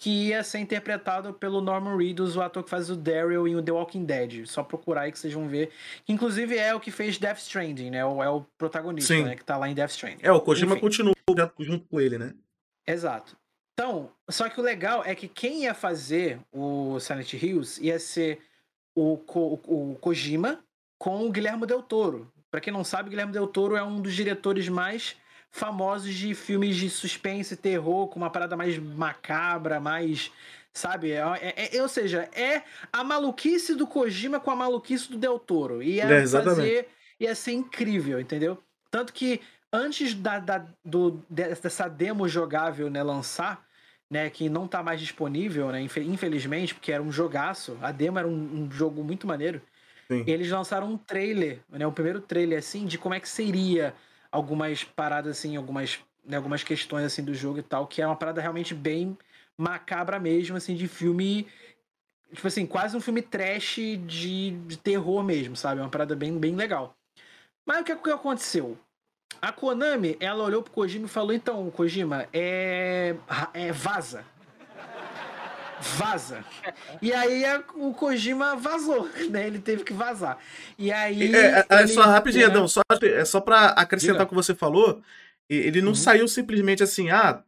que 0.00 0.28
ia 0.28 0.42
ser 0.42 0.60
interpretado 0.60 1.34
pelo 1.34 1.60
Norman 1.60 1.94
Reedus, 1.94 2.34
o 2.34 2.40
ator 2.40 2.64
que 2.64 2.70
faz 2.70 2.88
o 2.88 2.96
Daryl 2.96 3.46
em 3.46 3.54
o 3.54 3.62
The 3.62 3.70
Walking 3.70 4.06
Dead. 4.06 4.46
Só 4.46 4.64
procurar 4.64 5.02
aí 5.02 5.12
que 5.12 5.18
vocês 5.18 5.34
vão 5.34 5.46
ver. 5.46 5.70
Que, 6.06 6.12
inclusive 6.14 6.56
é 6.56 6.74
o 6.74 6.80
que 6.80 6.90
fez 6.90 7.18
Death 7.18 7.36
Stranding, 7.40 7.90
né? 7.90 7.98
É 7.98 8.04
o 8.06 8.40
protagonista, 8.56 9.14
Sim. 9.14 9.24
né? 9.24 9.36
Que 9.36 9.44
tá 9.44 9.58
lá 9.58 9.68
em 9.68 9.74
Death 9.74 9.90
Stranding. 9.90 10.22
É, 10.22 10.32
o 10.32 10.40
Kojima 10.40 10.72
Enfim. 10.72 10.80
continuou 10.80 11.14
junto 11.58 11.86
com 11.86 12.00
ele, 12.00 12.16
né? 12.16 12.32
Exato. 12.86 13.36
Então, 13.74 14.10
só 14.30 14.48
que 14.48 14.58
o 14.58 14.62
legal 14.62 15.02
é 15.04 15.14
que 15.14 15.28
quem 15.28 15.64
ia 15.64 15.74
fazer 15.74 16.40
o 16.50 16.98
Silent 16.98 17.34
Hills 17.34 17.78
ia 17.84 17.98
ser 17.98 18.40
o, 18.94 19.18
Ko 19.18 19.60
o 19.66 19.98
Kojima 20.00 20.64
com 20.98 21.26
o 21.26 21.30
Guilherme 21.30 21.66
Del 21.66 21.82
Toro, 21.82 22.32
para 22.50 22.60
quem 22.62 22.72
não 22.72 22.84
sabe, 22.84 23.10
Guilherme 23.10 23.34
Del 23.34 23.46
Toro 23.46 23.76
é 23.76 23.84
um 23.84 24.00
dos 24.00 24.14
diretores 24.14 24.66
mais 24.70 25.14
famosos 25.50 26.14
de 26.14 26.34
filmes 26.34 26.76
de 26.76 26.88
suspense 26.88 27.54
e 27.54 27.56
terror, 27.56 28.08
com 28.08 28.18
uma 28.18 28.30
parada 28.30 28.56
mais 28.56 28.78
macabra, 28.78 29.80
mais. 29.80 30.30
Sabe? 30.72 31.10
É, 31.10 31.22
é, 31.40 31.76
é, 31.76 31.82
ou 31.82 31.88
seja, 31.88 32.28
é 32.32 32.62
a 32.92 33.02
maluquice 33.02 33.74
do 33.74 33.86
Kojima 33.86 34.38
com 34.38 34.50
a 34.50 34.56
maluquice 34.56 35.10
do 35.10 35.18
Del 35.18 35.38
Toro. 35.38 35.82
Ia 35.82 36.04
é, 36.04 36.26
fazer. 36.26 36.88
Ia 37.18 37.34
ser 37.34 37.52
incrível, 37.52 38.20
entendeu? 38.20 38.56
Tanto 38.90 39.12
que 39.12 39.40
antes 39.72 40.14
da, 40.14 40.38
da, 40.38 40.66
do, 40.84 41.22
dessa 41.28 41.88
demo 41.88 42.28
jogável 42.28 42.88
né, 42.88 43.02
lançar, 43.02 43.64
né, 44.10 44.30
que 44.30 44.48
não 44.48 44.66
tá 44.66 44.82
mais 44.82 45.00
disponível, 45.00 45.70
né, 45.70 45.80
infelizmente, 45.80 46.74
porque 46.74 46.90
era 46.90 47.02
um 47.02 47.12
jogaço, 47.12 47.76
a 47.82 47.92
demo 47.92 48.18
era 48.18 48.26
um, 48.26 48.62
um 48.64 48.70
jogo 48.70 49.04
muito 49.04 49.26
maneiro. 49.26 49.60
Sim. 50.10 50.24
Eles 50.26 50.50
lançaram 50.50 50.88
um 50.90 50.96
trailer, 50.96 51.60
né? 51.68 51.86
O 51.86 51.92
primeiro 51.92 52.20
trailer, 52.20 52.58
assim, 52.58 52.84
de 52.84 52.98
como 52.98 53.14
é 53.14 53.20
que 53.20 53.28
seria 53.28 53.94
algumas 54.30 54.84
paradas, 54.84 55.38
assim, 55.38 55.56
algumas, 55.56 55.98
né, 56.24 56.36
algumas 56.36 56.62
questões, 56.62 57.04
assim, 57.04 57.22
do 57.22 57.34
jogo 57.34 57.58
e 57.58 57.62
tal, 57.62 57.86
que 57.86 58.00
é 58.00 58.06
uma 58.06 58.16
parada 58.16 58.40
realmente 58.40 58.74
bem 58.74 59.16
macabra 59.56 60.18
mesmo, 60.18 60.56
assim, 60.56 60.74
de 60.74 60.88
filme. 60.88 61.46
Tipo 62.32 62.46
assim, 62.46 62.66
quase 62.66 62.96
um 62.96 63.00
filme 63.00 63.22
trash 63.22 63.76
de, 64.06 64.52
de 64.66 64.76
terror 64.78 65.22
mesmo, 65.22 65.56
sabe? 65.56 65.80
Uma 65.80 65.90
parada 65.90 66.14
bem, 66.14 66.38
bem 66.38 66.54
legal. 66.54 66.94
Mas 67.66 67.80
o 67.80 67.84
que, 67.84 67.96
que 67.96 68.10
aconteceu? 68.10 68.78
A 69.42 69.52
Konami, 69.52 70.16
ela 70.20 70.44
olhou 70.44 70.62
pro 70.62 70.72
Kojima 70.72 71.06
e 71.06 71.08
falou: 71.08 71.32
então, 71.32 71.70
Kojima, 71.70 72.28
é. 72.32 73.16
é 73.52 73.72
vaza 73.72 74.24
vaza. 75.80 76.44
E 77.00 77.12
aí 77.12 77.42
o 77.74 77.92
Kojima 77.92 78.56
vazou, 78.56 79.08
né? 79.30 79.46
Ele 79.46 79.58
teve 79.58 79.84
que 79.84 79.92
vazar. 79.92 80.38
E 80.78 80.92
aí. 80.92 81.34
É, 81.34 81.60
é, 81.60 81.66
é 81.68 81.86
só 81.86 82.02
rapidinho, 82.02 82.46
Adão, 82.46 82.68
só, 82.68 82.80
é 83.02 83.24
só 83.24 83.40
pra 83.40 83.66
acrescentar 83.68 84.22
o 84.22 84.28
que 84.28 84.34
você 84.34 84.54
falou. 84.54 85.02
Ele 85.48 85.80
não 85.80 85.88
uhum. 85.88 85.94
saiu 85.96 86.28
simplesmente 86.28 86.82
assim, 86.82 87.10
ah, 87.10 87.42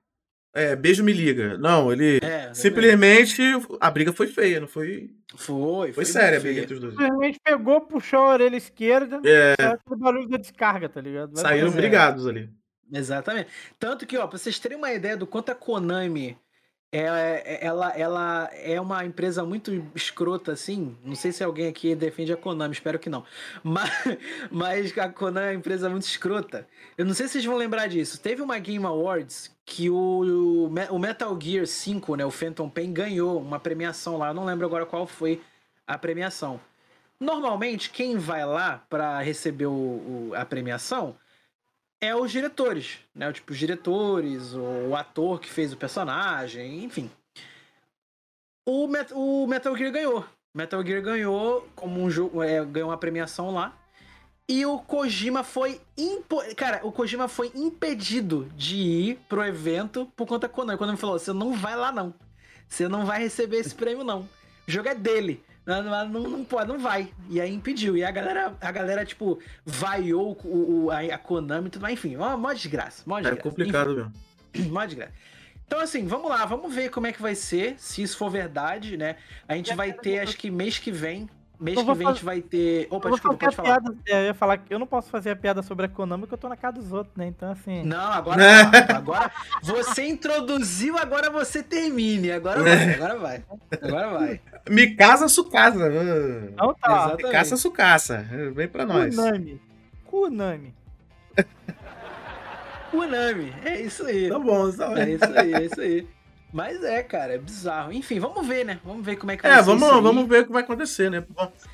é, 0.55 0.77
beijo 0.77 1.03
me 1.03 1.13
liga. 1.13 1.57
Não, 1.57 1.93
ele 1.93 2.19
é, 2.23 2.53
simplesmente 2.53 3.43
a 3.81 3.91
briga 3.91 4.13
foi 4.13 4.27
feia, 4.27 4.61
não 4.61 4.69
foi. 4.69 5.11
Foi, 5.35 5.93
foi, 5.93 5.93
foi 5.93 6.05
séria 6.05 6.39
a 6.39 6.41
briga 6.41 6.61
entre 6.61 6.75
os 6.75 6.81
dois. 6.81 6.95
Simplesmente 6.95 7.41
pegou, 7.43 7.81
puxou 7.81 8.19
a 8.19 8.33
orelha 8.35 8.57
esquerda, 8.57 9.21
é. 9.25 9.55
o 9.89 9.97
barulho 9.97 10.29
da 10.29 10.37
descarga, 10.37 10.89
tá 10.89 11.01
ligado? 11.01 11.39
Saíram 11.39 11.71
brigados 11.71 12.27
ali. 12.27 12.51
Exatamente. 12.93 13.49
Tanto 13.79 14.07
que, 14.07 14.19
ó, 14.19 14.27
pra 14.27 14.39
vocês 14.39 14.59
terem 14.59 14.77
uma 14.77 14.93
ideia 14.93 15.17
do 15.17 15.27
quanto 15.27 15.51
a 15.51 15.55
Konami 15.55 16.37
ela, 16.93 17.19
ela, 17.19 17.89
ela 17.97 18.51
é 18.53 18.79
uma 18.79 19.03
empresa 19.03 19.43
muito 19.45 19.73
escrota, 19.95 20.53
assim. 20.53 20.95
Não 21.03 21.15
sei 21.15 21.33
se 21.33 21.43
alguém 21.43 21.67
aqui 21.67 21.95
defende 21.95 22.35
a 22.35 22.37
Konami, 22.37 22.75
espero 22.75 22.99
que 22.99 23.09
não. 23.09 23.25
Mas, 23.65 23.91
mas 24.51 24.99
a 24.99 25.09
Konami 25.09 25.47
é 25.47 25.51
uma 25.51 25.55
empresa 25.55 25.89
muito 25.89 26.03
escrota. 26.03 26.69
Eu 26.99 27.07
não 27.07 27.15
sei 27.15 27.27
se 27.27 27.33
vocês 27.33 27.45
vão 27.47 27.57
lembrar 27.57 27.87
disso. 27.87 28.21
Teve 28.21 28.43
uma 28.43 28.59
Game 28.59 28.85
Awards 28.85 29.51
que 29.65 29.89
o, 29.89 30.69
o 30.91 30.99
Metal 30.99 31.39
Gear 31.41 31.67
5, 31.67 32.17
né, 32.17 32.27
o 32.27 32.31
Phantom 32.31 32.69
Pain, 32.69 32.93
ganhou 32.93 33.41
uma 33.41 33.59
premiação 33.59 34.19
lá. 34.19 34.29
Eu 34.29 34.35
não 34.35 34.45
lembro 34.45 34.67
agora 34.67 34.85
qual 34.85 35.07
foi 35.07 35.41
a 35.87 35.97
premiação. 35.97 36.61
Normalmente, 37.19 37.89
quem 37.89 38.19
vai 38.19 38.45
lá 38.45 38.85
para 38.91 39.21
receber 39.21 39.67
o, 39.67 39.73
o, 39.73 40.33
a 40.35 40.45
premiação 40.45 41.17
é 42.03 42.17
os 42.17 42.33
diretores, 42.33 42.99
né? 43.15 43.33
Tipo, 43.33 43.53
os 43.53 43.59
diretores, 43.59 44.55
o 44.55 44.97
ator 44.97 45.39
que 45.41 45.49
fez 45.49 45.73
o 45.73 45.77
personagem, 45.77 46.83
enfim. 46.83 47.09
O, 48.69 48.89
Met 48.89 49.15
o 49.15 49.47
Metal 49.47 49.77
Gear 49.77 49.93
ganhou. 49.93 50.27
Metal 50.53 50.85
Gear 50.85 51.01
ganhou 51.01 51.67
como 51.77 52.03
um 52.03 52.11
jogo, 52.11 52.43
é, 52.43 52.65
ganhou 52.65 52.91
uma 52.91 52.99
premiação 52.99 53.53
lá. 53.55 53.79
E 54.49 54.67
o 54.67 54.81
Kojima 54.81 55.45
foi 55.45 55.81
impo... 55.97 56.43
cara, 56.57 56.81
o 56.85 56.91
Kojima 56.91 57.29
foi 57.29 57.53
impedido 57.55 58.51
de 58.57 58.77
ir 58.77 59.19
pro 59.29 59.45
evento 59.45 60.05
por 60.17 60.27
conta 60.27 60.49
da 60.49 60.53
Konami. 60.53 60.77
Quando 60.77 60.91
ele 60.91 60.99
falou: 60.99 61.19
"Você 61.19 61.33
não 61.33 61.55
vai 61.55 61.77
lá 61.77 61.93
não. 61.93 62.13
Você 62.69 62.89
não 62.89 63.07
vai 63.07 63.21
receber 63.21 63.59
esse 63.59 63.75
prêmio 63.75 64.03
não. 64.03 64.29
O 64.67 64.71
jogo 64.71 64.89
é 64.89 64.95
dele." 64.95 65.43
Não, 65.65 65.83
não, 65.83 66.09
não, 66.09 66.45
pode, 66.45 66.69
não 66.69 66.79
vai. 66.79 67.13
E 67.29 67.41
aí 67.41 67.53
impediu. 67.53 67.97
E 67.97 68.05
a 68.05 68.11
galera, 68.11 68.57
a 68.61 68.73
galera 68.73 69.05
tipo, 69.05 69.39
vaiou 69.65 70.37
o, 70.45 70.87
o 70.87 70.91
a, 70.91 71.01
a 71.01 71.19
Konami 71.19 71.69
e 71.69 71.71
tudo 71.71 71.83
mais. 71.83 71.95
Enfim, 71.95 72.17
uma 72.17 72.37
mó 72.37 72.53
desgraça. 72.53 73.03
Mó 73.07 73.19
é 73.19 73.23
desgraça. 73.23 73.41
É 73.41 73.51
complicado 73.51 73.93
Enfim, 73.93 74.59
mesmo. 74.59 74.73
Mó 74.75 74.85
desgraça. 74.85 75.13
Então, 75.67 75.81
assim, 75.81 76.07
vamos 76.07 76.29
lá, 76.29 76.45
vamos 76.45 76.75
ver 76.75 76.91
como 76.91 77.07
é 77.07 77.13
que 77.13 77.23
vai 77.23 77.35
ser, 77.35 77.77
se 77.79 78.03
isso 78.03 78.19
for 78.19 78.29
verdade, 78.29 78.99
né? 78.99 79.17
A 79.49 79.55
gente 79.55 79.75
vai 79.75 79.91
ter, 79.91 80.19
acho 80.19 80.37
que 80.37 80.51
mês 80.51 80.79
que 80.79 80.93
vem, 80.93 81.31
Mês 81.63 81.81
que 81.81 81.95
vem 81.95 82.09
a 82.09 82.13
gente 82.13 82.25
vai 82.25 82.43
ter. 82.43 82.89
Opa, 82.91 83.09
desculpa, 83.09 83.37
pode 83.37 83.55
falar. 83.55 83.81
Piada, 83.81 83.97
eu 84.07 84.25
ia 84.25 84.35
falar 84.35 84.59
que 84.59 84.75
eu 84.75 84.81
não 84.81 84.87
posso 84.87 85.09
fazer 85.09 85.31
a 85.31 85.37
piada 85.37 85.63
sobre 85.63 85.87
a 85.87 85.89
Konami 85.89 86.23
porque 86.23 86.35
eu 86.35 86.39
tô 86.39 86.49
na 86.49 86.57
casa 86.57 86.79
dos 86.79 86.93
outros, 86.93 87.17
né? 87.17 87.29
Então, 87.29 87.53
assim. 87.53 87.85
Não, 87.85 88.11
agora 88.13 88.37
não. 88.37 88.97
Agora 88.97 89.31
você 89.63 90.05
introduziu, 90.09 90.99
agora 90.99 91.31
você 91.31 91.63
termine. 91.63 92.33
Agora 92.33 92.65
vai, 92.65 92.95
agora 92.95 93.17
vai. 93.17 93.45
Agora 93.81 94.11
vai. 94.11 94.41
Me 94.69 94.95
casa, 94.95 95.29
sucasa. 95.29 95.89
Então 96.53 96.75
tá. 96.75 96.91
Exatamente. 96.91 97.25
Me 97.25 97.33
caça, 97.33 97.57
sucaça. 97.57 98.27
Vem 98.55 98.69
pra 98.69 98.87
nós. 98.87 99.15
Kunami. 99.15 99.61
Kunami. 100.05 100.75
Kunami. 102.91 103.53
É 103.65 103.81
isso 103.81 104.05
aí. 104.07 104.29
Tá 104.29 104.39
bom, 104.39 104.71
tá 104.71 104.89
bom. 104.89 104.97
É 104.97 105.11
isso 105.11 105.39
aí, 105.39 105.55
é 105.55 105.65
isso 105.65 105.81
aí. 105.81 106.07
Mas 106.53 106.85
é, 106.85 107.03
cara, 107.03 107.35
é 107.35 107.39
bizarro. 107.39 107.93
Enfim, 107.93 108.21
vamos 108.21 108.47
ver, 108.47 108.65
né? 108.65 108.79
Vamos 108.85 109.05
ver 109.05 109.17
como 109.17 109.33
é 109.33 109.37
que 109.37 109.43
vai 109.43 109.59
é, 109.59 109.63
vamos, 109.63 109.89
vamos 110.03 110.29
ver 110.29 110.43
o 110.43 110.47
que 110.47 110.53
vai 110.53 110.63
acontecer, 110.63 111.11
né? 111.11 111.25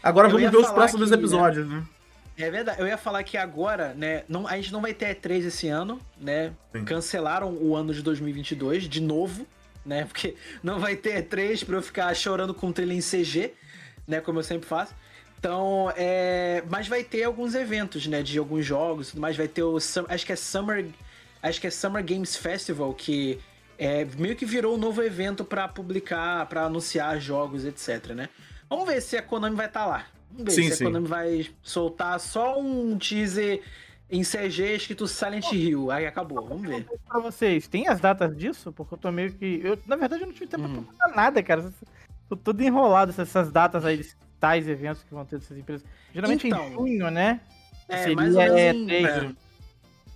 Agora 0.02 0.28
eu 0.28 0.32
vamos 0.32 0.50
ver 0.50 0.56
os 0.56 0.70
próximos 0.70 1.08
que, 1.08 1.14
episódios, 1.16 1.68
né? 1.68 1.82
É 2.36 2.48
verdade. 2.48 2.80
Eu 2.80 2.86
ia 2.86 2.96
falar 2.96 3.24
que 3.24 3.36
agora, 3.36 3.92
né, 3.94 4.22
não, 4.28 4.46
a 4.46 4.54
gente 4.54 4.72
não 4.72 4.80
vai 4.80 4.94
ter 4.94 5.16
E3 5.16 5.46
esse 5.46 5.66
ano, 5.66 5.98
né? 6.20 6.52
Sim. 6.72 6.84
Cancelaram 6.84 7.52
o 7.52 7.74
ano 7.74 7.92
de 7.92 8.00
2022 8.00 8.88
de 8.88 9.02
novo, 9.02 9.44
né? 9.88 10.04
Porque 10.04 10.36
não 10.62 10.78
vai 10.78 10.94
ter 10.94 11.22
três 11.22 11.64
para 11.64 11.76
eu 11.76 11.82
ficar 11.82 12.14
chorando 12.14 12.54
com 12.54 12.70
trilha 12.70 12.92
em 12.92 13.00
CG, 13.00 13.52
né? 14.06 14.20
Como 14.20 14.38
eu 14.38 14.44
sempre 14.44 14.68
faço. 14.68 14.94
Então, 15.38 15.92
é... 15.96 16.62
mas 16.68 16.86
vai 16.86 17.02
ter 17.02 17.24
alguns 17.24 17.54
eventos, 17.54 18.06
né? 18.06 18.22
De 18.22 18.38
alguns 18.38 18.64
jogos, 18.64 19.14
mas 19.14 19.36
vai 19.36 19.48
ter 19.48 19.62
o 19.62 19.76
acho 19.76 20.26
que 20.26 20.32
é 20.32 20.36
Summer, 20.36 20.86
acho 21.42 21.60
que 21.60 21.66
é 21.66 21.70
Summer 21.70 22.04
Games 22.04 22.36
Festival 22.36 22.92
que 22.94 23.40
é, 23.78 24.04
meio 24.18 24.34
que 24.34 24.44
virou 24.44 24.74
um 24.74 24.78
novo 24.78 25.00
evento 25.02 25.44
para 25.44 25.68
publicar, 25.68 26.44
para 26.46 26.64
anunciar 26.64 27.18
jogos, 27.20 27.64
etc, 27.64 28.08
né? 28.08 28.28
Vamos 28.68 28.86
ver 28.86 29.00
se 29.00 29.16
a 29.16 29.22
Konami 29.22 29.56
vai 29.56 29.66
estar 29.66 29.80
tá 29.80 29.86
lá. 29.86 30.06
Vamos 30.30 30.54
ver 30.54 30.62
sim, 30.62 30.70
se 30.70 30.76
sim. 30.76 30.84
a 30.84 30.86
Konami 30.88 31.06
vai 31.06 31.50
soltar 31.62 32.18
só 32.18 32.60
um 32.60 32.98
teaser 32.98 33.62
em 34.10 34.22
CG 34.22 34.74
escrito 34.74 35.06
Silent 35.06 35.52
Hill. 35.52 35.90
Aí 35.90 36.06
acabou, 36.06 36.46
vamos 36.46 36.66
ver. 36.66 36.86
Pra 37.06 37.20
vocês, 37.20 37.68
tem 37.68 37.88
as 37.88 38.00
datas 38.00 38.36
disso? 38.36 38.72
Porque 38.72 38.94
eu 38.94 38.98
tô 38.98 39.12
meio 39.12 39.32
que. 39.32 39.60
Eu, 39.62 39.78
na 39.86 39.96
verdade, 39.96 40.22
eu 40.22 40.26
não 40.26 40.34
tive 40.34 40.46
tempo 40.46 40.64
hum. 40.64 40.74
pra 40.74 40.82
procurar 40.82 41.16
nada, 41.16 41.42
cara. 41.42 41.72
Tô 42.28 42.36
todo 42.36 42.60
enrolado 42.60 43.14
essas 43.16 43.50
datas 43.50 43.84
aí, 43.84 44.04
tais 44.38 44.68
eventos 44.68 45.02
que 45.02 45.14
vão 45.14 45.24
ter 45.24 45.38
dessas 45.38 45.56
empresas. 45.56 45.86
Geralmente 46.14 46.46
então, 46.46 46.66
em 46.68 46.72
junho, 46.72 47.10
né? 47.10 47.40
É, 47.88 47.98
Seria, 47.98 48.16
mais 48.16 48.34
ou 48.34 48.42
menos. 48.42 48.92
É, 48.92 49.00
em, 49.00 49.06
é. 49.06 49.34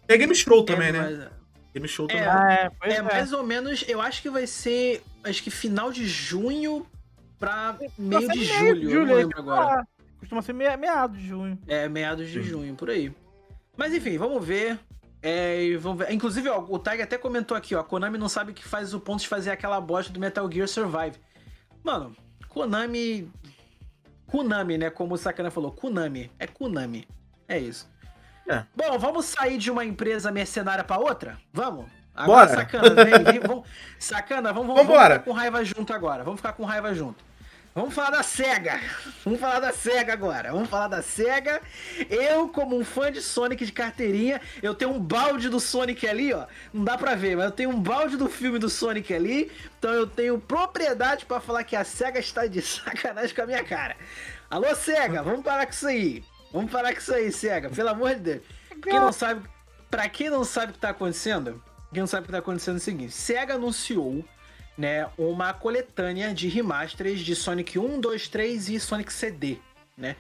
é 0.09 0.17
Game 0.19 0.35
Show 0.35 0.65
também, 0.65 0.89
é, 0.89 0.93
né? 0.93 1.01
Mas... 1.01 1.43
Game 1.75 1.89
Show 1.89 2.07
é, 2.11 2.25
também. 2.25 2.29
É, 2.29 2.71
é, 2.83 2.97
é, 2.97 3.03
mais 3.03 3.33
ou 3.33 3.43
menos, 3.43 3.85
eu 3.89 4.01
acho 4.01 4.21
que 4.21 4.31
vai 4.31 4.47
ser. 4.47 5.03
Acho 5.25 5.43
que 5.43 5.51
final 5.51 5.91
de 5.91 6.07
junho 6.07 6.87
pra 7.39 7.77
meio 7.99 8.29
de 8.29 8.45
julho. 8.45 8.83
julho. 8.83 8.91
Eu 8.91 9.07
não 9.07 9.15
lembro 9.15 9.39
agora. 9.39 9.87
Costuma 10.19 10.43
ser 10.43 10.53
meados 10.53 11.19
de 11.19 11.27
junho. 11.27 11.59
É, 11.67 11.89
meados 11.89 12.29
de 12.29 12.43
Sim. 12.43 12.49
junho, 12.49 12.75
por 12.75 12.89
aí. 12.89 13.13
Mas 13.77 13.93
enfim, 13.93 14.19
vamos 14.19 14.45
ver. 14.45 14.79
É, 15.23 15.77
vamos 15.79 15.99
ver. 15.99 16.13
Inclusive, 16.13 16.49
ó, 16.49 16.61
o 16.61 16.79
Tag 16.79 17.01
até 17.01 17.17
comentou 17.17 17.57
aqui, 17.57 17.75
ó. 17.75 17.81
A 17.81 17.85
Konami 17.85 18.19
não 18.19 18.29
sabe 18.29 18.53
que 18.53 18.65
faz 18.65 18.93
o 18.93 19.01
ponto 19.01 19.21
de 19.21 19.29
fazer 19.29 19.51
aquela 19.51 19.81
bosta 19.81 20.13
do 20.13 20.21
Metal 20.21 20.51
Gear 20.51 20.69
Survive. 20.69 21.17
Mano, 21.83 22.17
Konami. 22.49 23.31
Konami, 24.27 24.79
né? 24.79 24.91
Como 24.91 25.15
o 25.15 25.19
Sakana 25.19 25.51
falou, 25.51 25.73
Konami. 25.73 26.31
É 26.39 26.47
Konami. 26.47 27.07
É 27.49 27.59
isso. 27.59 27.91
É. 28.49 28.65
Bom, 28.75 28.99
vamos 28.99 29.27
sair 29.27 29.59
de 29.59 29.71
uma 29.71 29.85
empresa 29.85 30.33
mercenária 30.33 30.83
para 30.83 31.01
outra? 31.01 31.39
Vamos? 31.53 31.87
Agora, 32.15 32.47
Bora. 32.47 32.61
Sacana, 32.61 33.05
vem, 33.05 33.25
vem, 33.25 33.41
vamos, 33.41 33.67
sacana, 33.99 34.53
vamos, 34.53 34.69
vamos, 34.75 34.87
vamos 34.87 35.03
ficar 35.03 35.19
com 35.21 35.33
raiva 35.33 35.65
junto 35.65 35.93
agora. 35.93 36.23
Vamos 36.23 36.41
ficar 36.41 36.53
com 36.53 36.65
raiva 36.65 36.93
junto. 36.95 37.25
Vamos 37.75 37.95
falar 37.95 38.11
da 38.11 38.23
SEGA. 38.23 38.79
Vamos 39.25 39.41
falar 39.41 39.59
da 39.59 39.73
SEGA 39.73 40.13
agora. 40.13 40.53
Vamos 40.53 40.69
falar 40.69 40.89
da 40.89 41.01
SEGA. 41.01 41.63
Eu, 42.11 42.47
como 42.49 42.79
um 42.79 42.85
fã 42.85 43.11
de 43.11 43.23
Sonic 43.23 43.65
de 43.65 43.73
carteirinha, 43.73 44.43
eu 44.63 44.75
tenho 44.75 44.91
um 44.91 45.01
balde 45.01 45.49
do 45.49 45.59
Sonic 45.59 46.07
ali, 46.07 46.35
ó. 46.35 46.47
Não 46.73 46.85
dá 46.85 46.99
pra 46.99 47.15
ver, 47.15 47.35
mas 47.35 47.47
eu 47.47 47.51
tenho 47.51 47.71
um 47.71 47.81
balde 47.81 48.19
do 48.19 48.29
filme 48.29 48.59
do 48.59 48.69
Sonic 48.69 49.15
ali. 49.15 49.51
Então 49.79 49.91
eu 49.91 50.07
tenho 50.07 50.39
propriedade 50.39 51.25
para 51.25 51.41
falar 51.41 51.65
que 51.65 51.75
a 51.75 51.83
SEGA 51.83 52.19
está 52.19 52.47
de 52.47 52.61
sacanagem 52.63 53.35
com 53.35 53.43
a 53.43 53.47
minha 53.47 53.65
cara. 53.65 53.97
Alô, 54.51 54.75
SEGA, 54.75 55.23
vamos 55.23 55.43
parar 55.43 55.65
com 55.65 55.73
isso 55.73 55.87
aí. 55.87 56.25
Vamos 56.53 56.71
parar 56.71 56.93
com 56.93 56.99
isso 56.99 57.15
aí, 57.15 57.33
SEGA. 57.33 57.71
Pelo 57.71 57.89
amor 57.89 58.15
de 58.17 58.21
Deus. 58.21 58.43
Quem 58.83 59.01
não 59.01 59.13
sabe, 59.13 59.49
pra 59.91 60.11
quem 60.11 60.29
não 60.29 60.45
sabe 60.45 60.73
o 60.73 60.75
que 60.75 60.81
tá 60.81 60.91
acontecendo, 60.91 61.63
quem 61.91 62.01
não 62.01 62.07
sabe 62.07 62.25
o 62.25 62.27
que 62.27 62.33
tá 62.33 62.39
acontecendo 62.39 62.75
é 62.75 62.79
o 62.79 62.83
seguinte: 62.83 63.15
SEGA 63.15 63.55
anunciou 63.55 64.23
né, 64.77 65.09
uma 65.19 65.53
coletânea 65.53 66.33
de 66.33 66.49
remasters 66.49 67.21
de 67.21 67.35
Sonic 67.35 67.79
1, 67.79 68.01
2, 68.01 68.29
3 68.29 68.69
e 68.71 68.81
Sonic 68.81 69.13
CD, 69.13 69.59
né? 69.97 70.17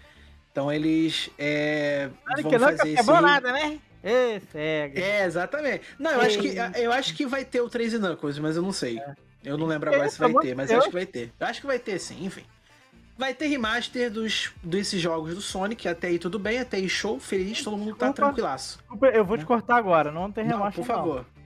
Então 0.50 0.70
eles 0.70 1.30
é, 1.38 2.10
vão 2.42 2.50
que 2.50 2.58
fazer 2.58 2.88
esse... 2.92 3.10
nada, 3.10 3.52
né? 3.52 3.80
É, 4.04 4.40
é, 4.54 5.24
exatamente. 5.24 5.84
Não, 5.98 6.10
eu 6.10 6.20
acho, 6.20 6.38
que, 6.38 6.54
eu 6.76 6.92
acho 6.92 7.14
que 7.14 7.24
vai 7.24 7.44
ter 7.44 7.60
o 7.60 7.68
3 7.68 7.94
e 7.94 7.98
Knuckles, 7.98 8.38
mas 8.38 8.56
eu 8.56 8.62
não 8.62 8.72
sei. 8.72 8.98
É. 8.98 9.14
Eu 9.44 9.56
não 9.56 9.66
lembro 9.66 9.92
agora 9.92 10.08
se 10.08 10.18
vai 10.18 10.32
ter, 10.34 10.54
mas 10.54 10.70
eu 10.70 10.78
acho 10.78 10.88
que 10.88 10.94
vai 10.94 11.06
ter. 11.06 11.32
Eu 11.38 11.46
acho 11.46 11.60
que 11.60 11.66
vai 11.66 11.78
ter 11.78 11.98
sim, 11.98 12.24
enfim. 12.24 12.44
Vai 13.16 13.34
ter 13.34 13.46
remaster 13.46 14.10
dos, 14.10 14.52
desses 14.62 15.00
jogos 15.00 15.34
do 15.34 15.40
Sonic, 15.40 15.86
até 15.86 16.08
aí 16.08 16.18
tudo 16.18 16.38
bem, 16.38 16.58
até 16.58 16.78
aí 16.78 16.88
show, 16.88 17.20
feliz, 17.20 17.62
todo 17.62 17.76
mundo 17.76 17.94
tá 17.94 18.06
Opa, 18.06 18.14
tranquilaço. 18.14 18.78
Eu 19.12 19.24
vou 19.24 19.38
te 19.38 19.44
cortar 19.44 19.76
agora, 19.76 20.10
não 20.10 20.30
tem 20.30 20.44
remaster. 20.44 20.66
Não, 20.66 20.72
por 20.72 20.84
favor. 20.84 21.26
Não. 21.36 21.41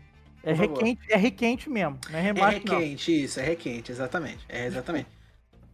É 0.46 0.52
requente, 0.52 1.00
é 1.10 1.16
requente 1.16 1.68
mesmo, 1.68 1.98
não 2.08 2.18
é 2.20 2.22
remaster. 2.22 2.54
É 2.54 2.54
requente, 2.54 3.10
não. 3.10 3.18
isso, 3.18 3.40
é 3.40 3.42
requente, 3.42 3.90
exatamente. 3.90 4.38
É 4.48 4.64
exatamente. 4.64 5.08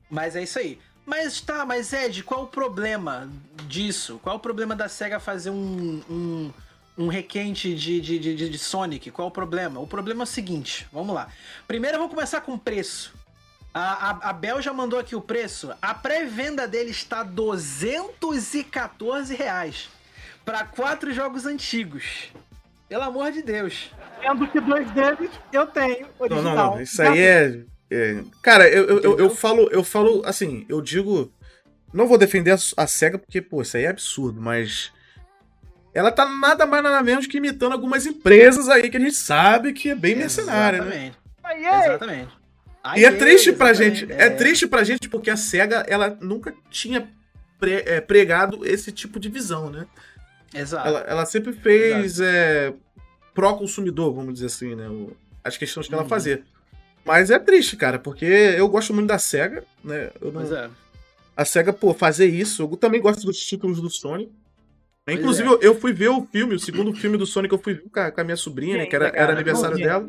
Mas 0.09 0.35
é 0.35 0.43
isso 0.43 0.59
aí. 0.59 0.79
Mas 1.05 1.43
tá, 1.43 1.67
mas 1.67 1.93
Ed, 1.93 2.23
qual 2.23 2.45
o 2.45 2.47
problema 2.47 3.31
disso? 3.69 4.19
Qual 4.23 4.37
o 4.37 4.41
problema 4.41 4.75
da 4.75 4.89
SEGA 4.89 5.21
fazer 5.21 5.51
um, 5.51 6.03
um, 6.09 6.51
um 6.97 7.09
requente 7.09 7.75
de, 7.75 8.01
de, 8.01 8.19
de, 8.19 8.49
de 8.49 8.59
Sonic? 8.59 9.11
Qual 9.11 9.29
o 9.29 9.31
problema? 9.31 9.79
O 9.79 9.87
problema 9.87 10.23
é 10.23 10.25
o 10.25 10.27
seguinte, 10.27 10.87
vamos 10.91 11.15
lá. 11.15 11.29
Primeiro 11.69 11.99
vamos 11.99 12.15
começar 12.15 12.41
com 12.41 12.55
o 12.55 12.59
preço. 12.59 13.13
A, 13.75 14.11
a, 14.11 14.31
a 14.31 14.33
Bel 14.33 14.63
já 14.63 14.73
mandou 14.73 14.99
aqui 14.99 15.15
o 15.15 15.21
preço. 15.21 15.71
A 15.83 15.93
pré-venda 15.93 16.67
dele 16.67 16.93
está 16.93 17.23
214 17.23 19.35
reais 19.35 19.91
para 20.47 20.65
quatro 20.65 21.13
jogos 21.13 21.45
antigos. 21.45 22.33
Pelo 22.93 23.05
amor 23.05 23.33
de 23.33 23.41
Deus. 23.41 23.91
Sendo 24.21 24.47
que 24.49 24.61
dois 24.61 24.91
deles 24.91 25.31
eu 25.51 25.67
tenho 25.67 26.09
original. 26.19 26.45
Não, 26.45 26.55
não, 26.55 26.75
não. 26.75 26.83
Isso 26.83 27.01
aí 27.01 27.21
é. 27.21 27.61
é... 27.91 28.23
Cara, 28.43 28.69
eu, 28.69 28.85
eu, 28.85 29.01
eu, 29.01 29.19
eu, 29.19 29.31
falo, 29.31 29.67
eu 29.73 29.83
falo 29.83 30.23
assim, 30.27 30.67
eu 30.69 30.83
digo. 30.83 31.33
Não 31.91 32.07
vou 32.07 32.19
defender 32.19 32.51
a, 32.51 32.59
a 32.77 32.87
SEGA, 32.87 33.17
porque, 33.17 33.41
pô, 33.41 33.63
isso 33.63 33.79
aí 33.79 33.85
é 33.85 33.89
absurdo, 33.89 34.43
mas. 34.43 34.93
Ela 35.95 36.13
tá 36.13 36.29
nada 36.29 36.67
mais 36.67 36.83
nada 36.83 37.03
menos 37.03 37.27
que 37.27 37.39
imitando 37.39 37.73
algumas 37.73 38.05
empresas 38.05 38.69
aí 38.69 38.91
que 38.91 38.99
a 38.99 39.01
gente 39.01 39.17
sabe 39.17 39.73
que 39.73 39.89
é 39.89 39.95
bem 39.95 40.15
mercenária, 40.15 40.85
né? 40.85 41.13
Exatamente. 41.51 42.29
e 42.95 43.07
é 43.07 43.13
triste 43.13 43.55
pra 43.55 43.73
gente. 43.73 44.13
É. 44.13 44.27
é 44.27 44.31
triste 44.31 44.67
pra 44.67 44.85
gente 44.85 45.09
porque 45.09 45.31
a 45.31 45.37
SEGA, 45.39 45.83
ela 45.89 46.15
nunca 46.21 46.55
tinha 46.69 47.09
pre, 47.59 47.85
é, 47.87 48.03
pregado 48.03 48.67
esse 48.67 48.93
tipo 48.93 49.19
de 49.19 49.31
visão, 49.31 49.71
né? 49.71 49.87
Exato. 50.55 50.87
Ela, 50.87 51.01
ela 51.01 51.27
sempre 51.27 51.55
fez 51.55 52.21
é, 52.21 52.75
pró-consumidor, 53.35 54.13
vamos 54.13 54.35
dizer 54.35 54.47
assim, 54.47 54.75
né? 54.75 54.89
O, 54.89 55.17
as 55.43 55.57
questões 55.57 55.89
que 55.89 55.95
uhum. 55.95 56.01
ela 56.01 56.09
fazia. 56.09 56.43
Mas 57.05 57.31
é 57.31 57.39
triste, 57.39 57.77
cara, 57.77 57.99
porque 57.99 58.25
eu 58.25 58.69
gosto 58.69 58.95
muito 58.95 59.09
da 59.09 59.19
SEGA, 59.19 59.65
né? 59.83 60.11
Eu 60.21 60.33
não... 60.33 60.43
É. 60.43 60.71
A 61.37 61.45
SEGA, 61.45 61.73
pô, 61.73 61.93
fazer 61.95 62.27
isso. 62.27 62.63
Eu 62.63 62.77
também 62.77 63.01
gosto 63.01 63.25
dos 63.27 63.39
títulos 63.39 63.81
do 63.81 63.91
Sony. 63.91 64.31
Inclusive, 65.09 65.49
é. 65.49 65.59
eu 65.63 65.75
fui 65.75 65.93
ver 65.93 66.11
o 66.11 66.27
filme, 66.31 66.55
o 66.55 66.61
segundo 66.61 66.95
filme 66.95 67.17
do 67.17 67.27
Sonic, 67.27 67.53
eu 67.53 67.59
fui 67.59 67.75
ver 67.75 67.91
com 67.91 68.01
a, 68.01 68.11
com 68.13 68.21
a 68.21 68.25
minha 68.25 68.37
sobrinha, 68.37 68.77
né? 68.77 68.87
Que 68.87 68.95
era, 68.95 69.09
era 69.09 69.33
aniversário 69.33 69.77
dela. 69.77 70.09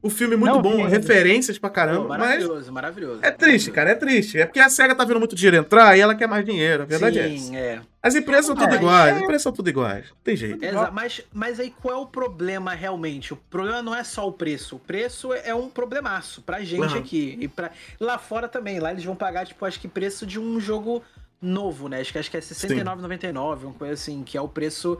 O 0.00 0.08
filme 0.08 0.36
muito 0.36 0.54
não, 0.54 0.62
bom, 0.62 0.86
referências 0.86 1.58
pra 1.58 1.68
caramba. 1.70 2.02
Pô, 2.02 2.08
maravilhoso, 2.08 2.54
mas 2.66 2.68
maravilhoso. 2.70 3.20
É 3.22 3.30
triste, 3.30 3.70
cara, 3.70 3.90
é 3.90 3.94
triste. 3.94 4.38
É 4.38 4.46
porque 4.46 4.60
a 4.60 4.68
SEGA 4.68 4.94
tá 4.94 5.04
vendo 5.04 5.18
muito 5.18 5.34
dinheiro 5.34 5.56
entrar 5.56 5.96
e 5.96 6.00
ela 6.00 6.14
quer 6.14 6.28
mais 6.28 6.44
dinheiro. 6.44 6.84
A 6.84 6.86
verdade 6.86 7.18
é 7.18 7.28
Sim, 7.28 7.56
é 7.56 7.68
é. 7.68 7.80
As 8.00 8.14
empresas 8.14 8.46
são 8.46 8.54
tudo 8.54 8.74
iguais, 8.74 9.16
as 9.16 9.22
empresas 9.22 9.42
são 9.42 9.52
tudo 9.52 9.68
iguais. 9.68 10.06
Não 10.08 10.16
tem 10.22 10.36
jeito. 10.36 10.64
Exato, 10.64 10.92
mas, 10.92 11.20
mas 11.32 11.60
aí 11.60 11.70
qual 11.70 11.94
é 11.94 11.98
o 11.98 12.06
problema 12.06 12.72
realmente? 12.72 13.32
O 13.32 13.36
problema 13.36 13.82
não 13.82 13.94
é 13.94 14.04
só 14.04 14.26
o 14.26 14.32
preço. 14.32 14.76
O 14.76 14.78
preço 14.78 15.32
é 15.32 15.54
um 15.54 15.68
problemaço 15.68 16.40
pra 16.42 16.60
gente 16.60 16.94
uhum. 16.94 16.98
aqui. 16.98 17.36
E 17.40 17.48
pra... 17.48 17.70
lá 17.98 18.16
fora 18.16 18.48
também. 18.48 18.78
Lá 18.78 18.92
eles 18.92 19.04
vão 19.04 19.16
pagar, 19.16 19.46
tipo, 19.46 19.64
acho 19.64 19.80
que 19.80 19.88
preço 19.88 20.24
de 20.24 20.38
um 20.38 20.60
jogo 20.60 21.02
novo, 21.42 21.88
né? 21.88 22.00
Acho 22.00 22.12
que, 22.12 22.18
acho 22.18 22.30
que 22.30 22.36
é 22.36 22.40
R$69,99, 22.40 23.64
uma 23.64 23.74
coisa 23.74 23.94
assim, 23.94 24.22
que 24.22 24.38
é 24.38 24.40
o 24.40 24.48
preço 24.48 24.98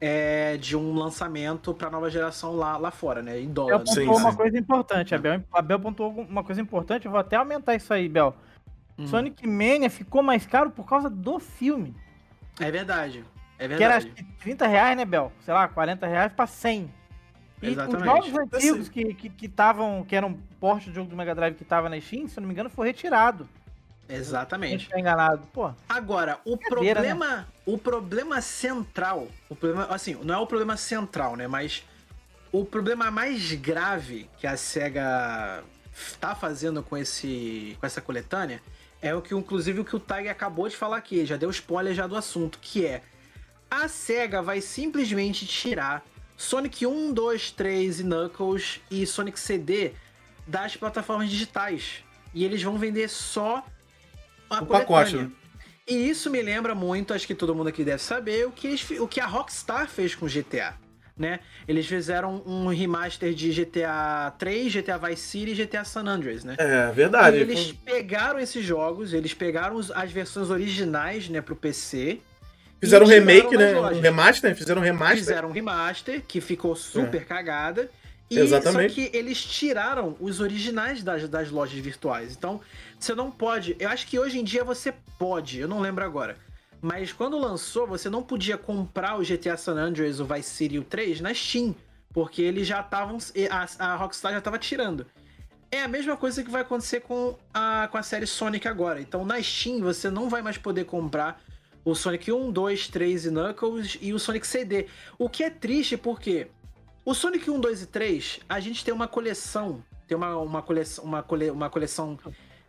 é, 0.00 0.56
de 0.56 0.76
um 0.76 0.94
lançamento 0.94 1.72
para 1.72 1.90
nova 1.90 2.10
geração 2.10 2.54
lá, 2.54 2.76
lá 2.76 2.90
fora, 2.90 3.22
né? 3.22 3.40
Em 3.40 3.52
dólar. 3.52 3.78
Bel 3.78 3.84
pontuou 3.84 4.18
uma 4.18 4.36
coisa 4.36 4.58
importante. 4.58 5.14
A 5.14 5.18
Bel, 5.18 5.42
a 5.52 5.62
Bel 5.62 5.80
pontuou 5.80 6.10
uma 6.12 6.44
coisa 6.44 6.60
importante. 6.60 7.06
Eu 7.06 7.10
vou 7.10 7.20
até 7.20 7.36
aumentar 7.36 7.74
isso 7.74 7.92
aí, 7.92 8.08
Bel. 8.08 8.34
Hum. 8.98 9.06
Sonic 9.06 9.46
Mania 9.46 9.90
ficou 9.90 10.22
mais 10.22 10.46
caro 10.46 10.70
por 10.70 10.86
causa 10.86 11.08
do 11.08 11.38
filme. 11.38 11.94
É 12.60 12.70
verdade. 12.70 13.24
É 13.58 13.68
verdade. 13.68 14.10
Que 14.10 14.20
era 14.20 14.28
30 14.40 14.66
reais, 14.66 14.96
né, 14.96 15.04
Bel? 15.04 15.32
Sei 15.40 15.52
lá, 15.52 15.66
40 15.68 16.06
reais 16.06 16.32
pra 16.32 16.46
100. 16.46 16.90
E 17.62 17.68
Exatamente. 17.68 17.96
os 17.96 18.04
jogos 18.04 18.54
antigos 18.54 18.88
que, 18.88 19.14
que, 19.14 19.30
que, 19.30 19.48
tavam, 19.48 20.04
que 20.04 20.14
eram 20.14 20.38
porte 20.60 20.90
de 20.90 20.96
jogo 20.96 21.08
do 21.08 21.16
Mega 21.16 21.34
Drive 21.34 21.54
que 21.54 21.64
tava 21.64 21.88
na 21.88 21.98
Steam, 21.98 22.28
se 22.28 22.38
eu 22.38 22.42
não 22.42 22.48
me 22.48 22.52
engano, 22.52 22.68
foi 22.68 22.88
retirado. 22.88 23.48
Exatamente. 24.08 24.88
Tá 24.88 24.98
enganado. 24.98 25.42
Pô. 25.52 25.70
Agora, 25.88 26.38
o 26.44 26.56
problema, 26.56 27.36
né? 27.38 27.46
o 27.64 27.76
problema 27.76 28.40
central, 28.40 29.28
o 29.48 29.56
problema, 29.56 29.86
assim, 29.86 30.14
não 30.22 30.34
é 30.34 30.38
o 30.38 30.46
problema 30.46 30.76
central, 30.76 31.36
né, 31.36 31.46
mas 31.48 31.84
o 32.52 32.64
problema 32.64 33.10
mais 33.10 33.52
grave 33.52 34.30
que 34.38 34.46
a 34.46 34.56
Sega 34.56 35.64
tá 36.20 36.34
fazendo 36.34 36.82
com 36.82 36.96
esse 36.96 37.76
com 37.80 37.86
essa 37.86 38.00
coletânea 38.00 38.62
é 39.00 39.14
o 39.14 39.22
que 39.22 39.34
inclusive 39.34 39.80
o 39.80 39.84
que 39.84 39.96
o 39.96 40.00
Tiger 40.00 40.30
acabou 40.30 40.68
de 40.68 40.76
falar 40.76 40.98
aqui, 40.98 41.24
já 41.26 41.36
deu 41.36 41.50
spoiler 41.50 41.94
já 41.94 42.06
do 42.06 42.16
assunto, 42.16 42.58
que 42.60 42.86
é 42.86 43.02
a 43.70 43.88
Sega 43.88 44.40
vai 44.40 44.60
simplesmente 44.60 45.46
tirar 45.46 46.04
Sonic 46.36 46.86
1, 46.86 47.12
2, 47.12 47.50
3 47.50 48.00
e 48.00 48.04
Knuckles 48.04 48.80
e 48.90 49.06
Sonic 49.06 49.40
CD 49.40 49.92
das 50.46 50.76
plataformas 50.76 51.30
digitais. 51.30 52.04
E 52.34 52.44
eles 52.44 52.62
vão 52.62 52.76
vender 52.78 53.08
só 53.08 53.64
o 54.50 54.66
pacote, 54.66 55.16
né? 55.16 55.30
E 55.88 56.08
isso 56.08 56.28
me 56.30 56.42
lembra 56.42 56.74
muito, 56.74 57.14
acho 57.14 57.26
que 57.26 57.34
todo 57.34 57.54
mundo 57.54 57.68
aqui 57.68 57.84
deve 57.84 58.02
saber, 58.02 58.46
o 58.46 58.50
que, 58.50 58.74
o 58.98 59.06
que 59.06 59.20
a 59.20 59.26
Rockstar 59.26 59.88
fez 59.88 60.14
com 60.14 60.26
GTA. 60.26 60.74
né? 61.16 61.40
Eles 61.66 61.86
fizeram 61.86 62.42
um 62.44 62.66
remaster 62.66 63.32
de 63.32 63.50
GTA 63.52 64.32
3, 64.38 64.74
GTA 64.74 64.98
Vice 64.98 65.22
City 65.22 65.52
e 65.52 65.54
GTA 65.54 65.84
San 65.84 66.06
Andreas, 66.06 66.44
né? 66.44 66.56
É, 66.58 66.90
verdade. 66.92 67.38
E 67.38 67.40
eles 67.40 67.72
pegaram 67.72 68.38
esses 68.38 68.64
jogos, 68.64 69.12
eles 69.12 69.32
pegaram 69.32 69.78
as 69.94 70.10
versões 70.10 70.50
originais, 70.50 71.28
né, 71.28 71.40
pro 71.40 71.56
PC. 71.56 72.20
Fizeram 72.80 73.06
um 73.06 73.08
remake, 73.08 73.56
né? 73.56 73.74
Um 73.78 74.00
remaster, 74.00 74.54
fizeram 74.54 74.82
um 74.82 74.84
remaster. 74.84 75.18
Fizeram 75.18 75.48
um 75.48 75.52
remaster 75.52 76.22
que 76.26 76.40
ficou 76.40 76.76
super 76.76 77.22
é. 77.22 77.24
cagada. 77.24 77.90
E 78.28 78.38
Exatamente. 78.38 78.88
Só 78.88 78.94
que 78.94 79.16
eles 79.16 79.42
tiraram 79.42 80.16
os 80.20 80.40
originais 80.40 81.02
das, 81.02 81.28
das 81.28 81.50
lojas 81.50 81.78
virtuais. 81.78 82.34
Então, 82.36 82.60
você 82.98 83.14
não 83.14 83.30
pode. 83.30 83.76
Eu 83.78 83.88
acho 83.88 84.06
que 84.06 84.18
hoje 84.18 84.38
em 84.38 84.44
dia 84.44 84.64
você 84.64 84.92
pode, 85.18 85.58
eu 85.58 85.68
não 85.68 85.80
lembro 85.80 86.04
agora. 86.04 86.36
Mas 86.80 87.12
quando 87.12 87.38
lançou, 87.38 87.86
você 87.86 88.08
não 88.08 88.22
podia 88.22 88.56
comprar 88.56 89.18
o 89.18 89.22
GTA 89.22 89.56
San 89.56 89.74
Andreas, 89.74 90.20
o 90.20 90.24
Vice 90.24 90.50
City 90.50 90.78
o 90.78 90.84
3 90.84 91.20
na 91.20 91.32
Steam. 91.34 91.74
Porque 92.12 92.42
eles 92.42 92.66
já 92.66 92.80
estavam. 92.80 93.18
A, 93.50 93.92
a 93.92 93.96
Rockstar 93.96 94.32
já 94.32 94.38
estava 94.38 94.58
tirando. 94.58 95.06
É 95.70 95.82
a 95.82 95.88
mesma 95.88 96.16
coisa 96.16 96.42
que 96.44 96.50
vai 96.50 96.62
acontecer 96.62 97.00
com 97.00 97.36
a, 97.52 97.88
com 97.90 97.98
a 97.98 98.02
série 98.02 98.26
Sonic 98.26 98.68
agora. 98.68 99.00
Então 99.00 99.24
na 99.24 99.42
Steam 99.42 99.80
você 99.80 100.08
não 100.08 100.28
vai 100.28 100.40
mais 100.40 100.56
poder 100.56 100.84
comprar 100.84 101.42
o 101.84 101.94
Sonic 101.94 102.30
1, 102.32 102.50
2, 102.50 102.88
3 102.88 103.26
e 103.26 103.30
Knuckles 103.30 103.98
e 104.00 104.12
o 104.12 104.18
Sonic 104.18 104.46
CD. 104.46 104.86
O 105.18 105.28
que 105.28 105.44
é 105.44 105.50
triste 105.50 105.96
porque 105.96 106.48
o 107.04 107.14
Sonic 107.14 107.48
1, 107.48 107.60
2 107.60 107.82
e 107.82 107.86
3, 107.86 108.40
a 108.48 108.58
gente 108.58 108.84
tem 108.84 108.92
uma 108.92 109.06
coleção, 109.06 109.80
tem 110.08 110.16
uma, 110.16 110.36
uma, 110.38 110.60
coleção, 110.60 111.04
uma, 111.04 111.22
cole, 111.22 111.50
uma 111.50 111.70
coleção 111.70 112.18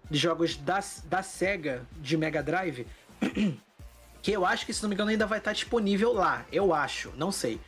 de 0.09 0.17
jogos 0.17 0.55
da, 0.55 0.79
da 1.05 1.21
SEGA 1.23 1.85
de 1.97 2.17
Mega 2.17 2.41
Drive, 2.41 2.87
que 4.21 4.31
eu 4.31 4.45
acho 4.45 4.65
que, 4.65 4.73
se 4.73 4.81
não 4.81 4.89
me 4.89 4.95
engano, 4.95 5.11
ainda 5.11 5.25
vai 5.25 5.39
estar 5.39 5.53
disponível 5.53 6.13
lá. 6.13 6.45
Eu 6.51 6.73
acho, 6.73 7.11
não 7.17 7.31
sei. 7.31 7.59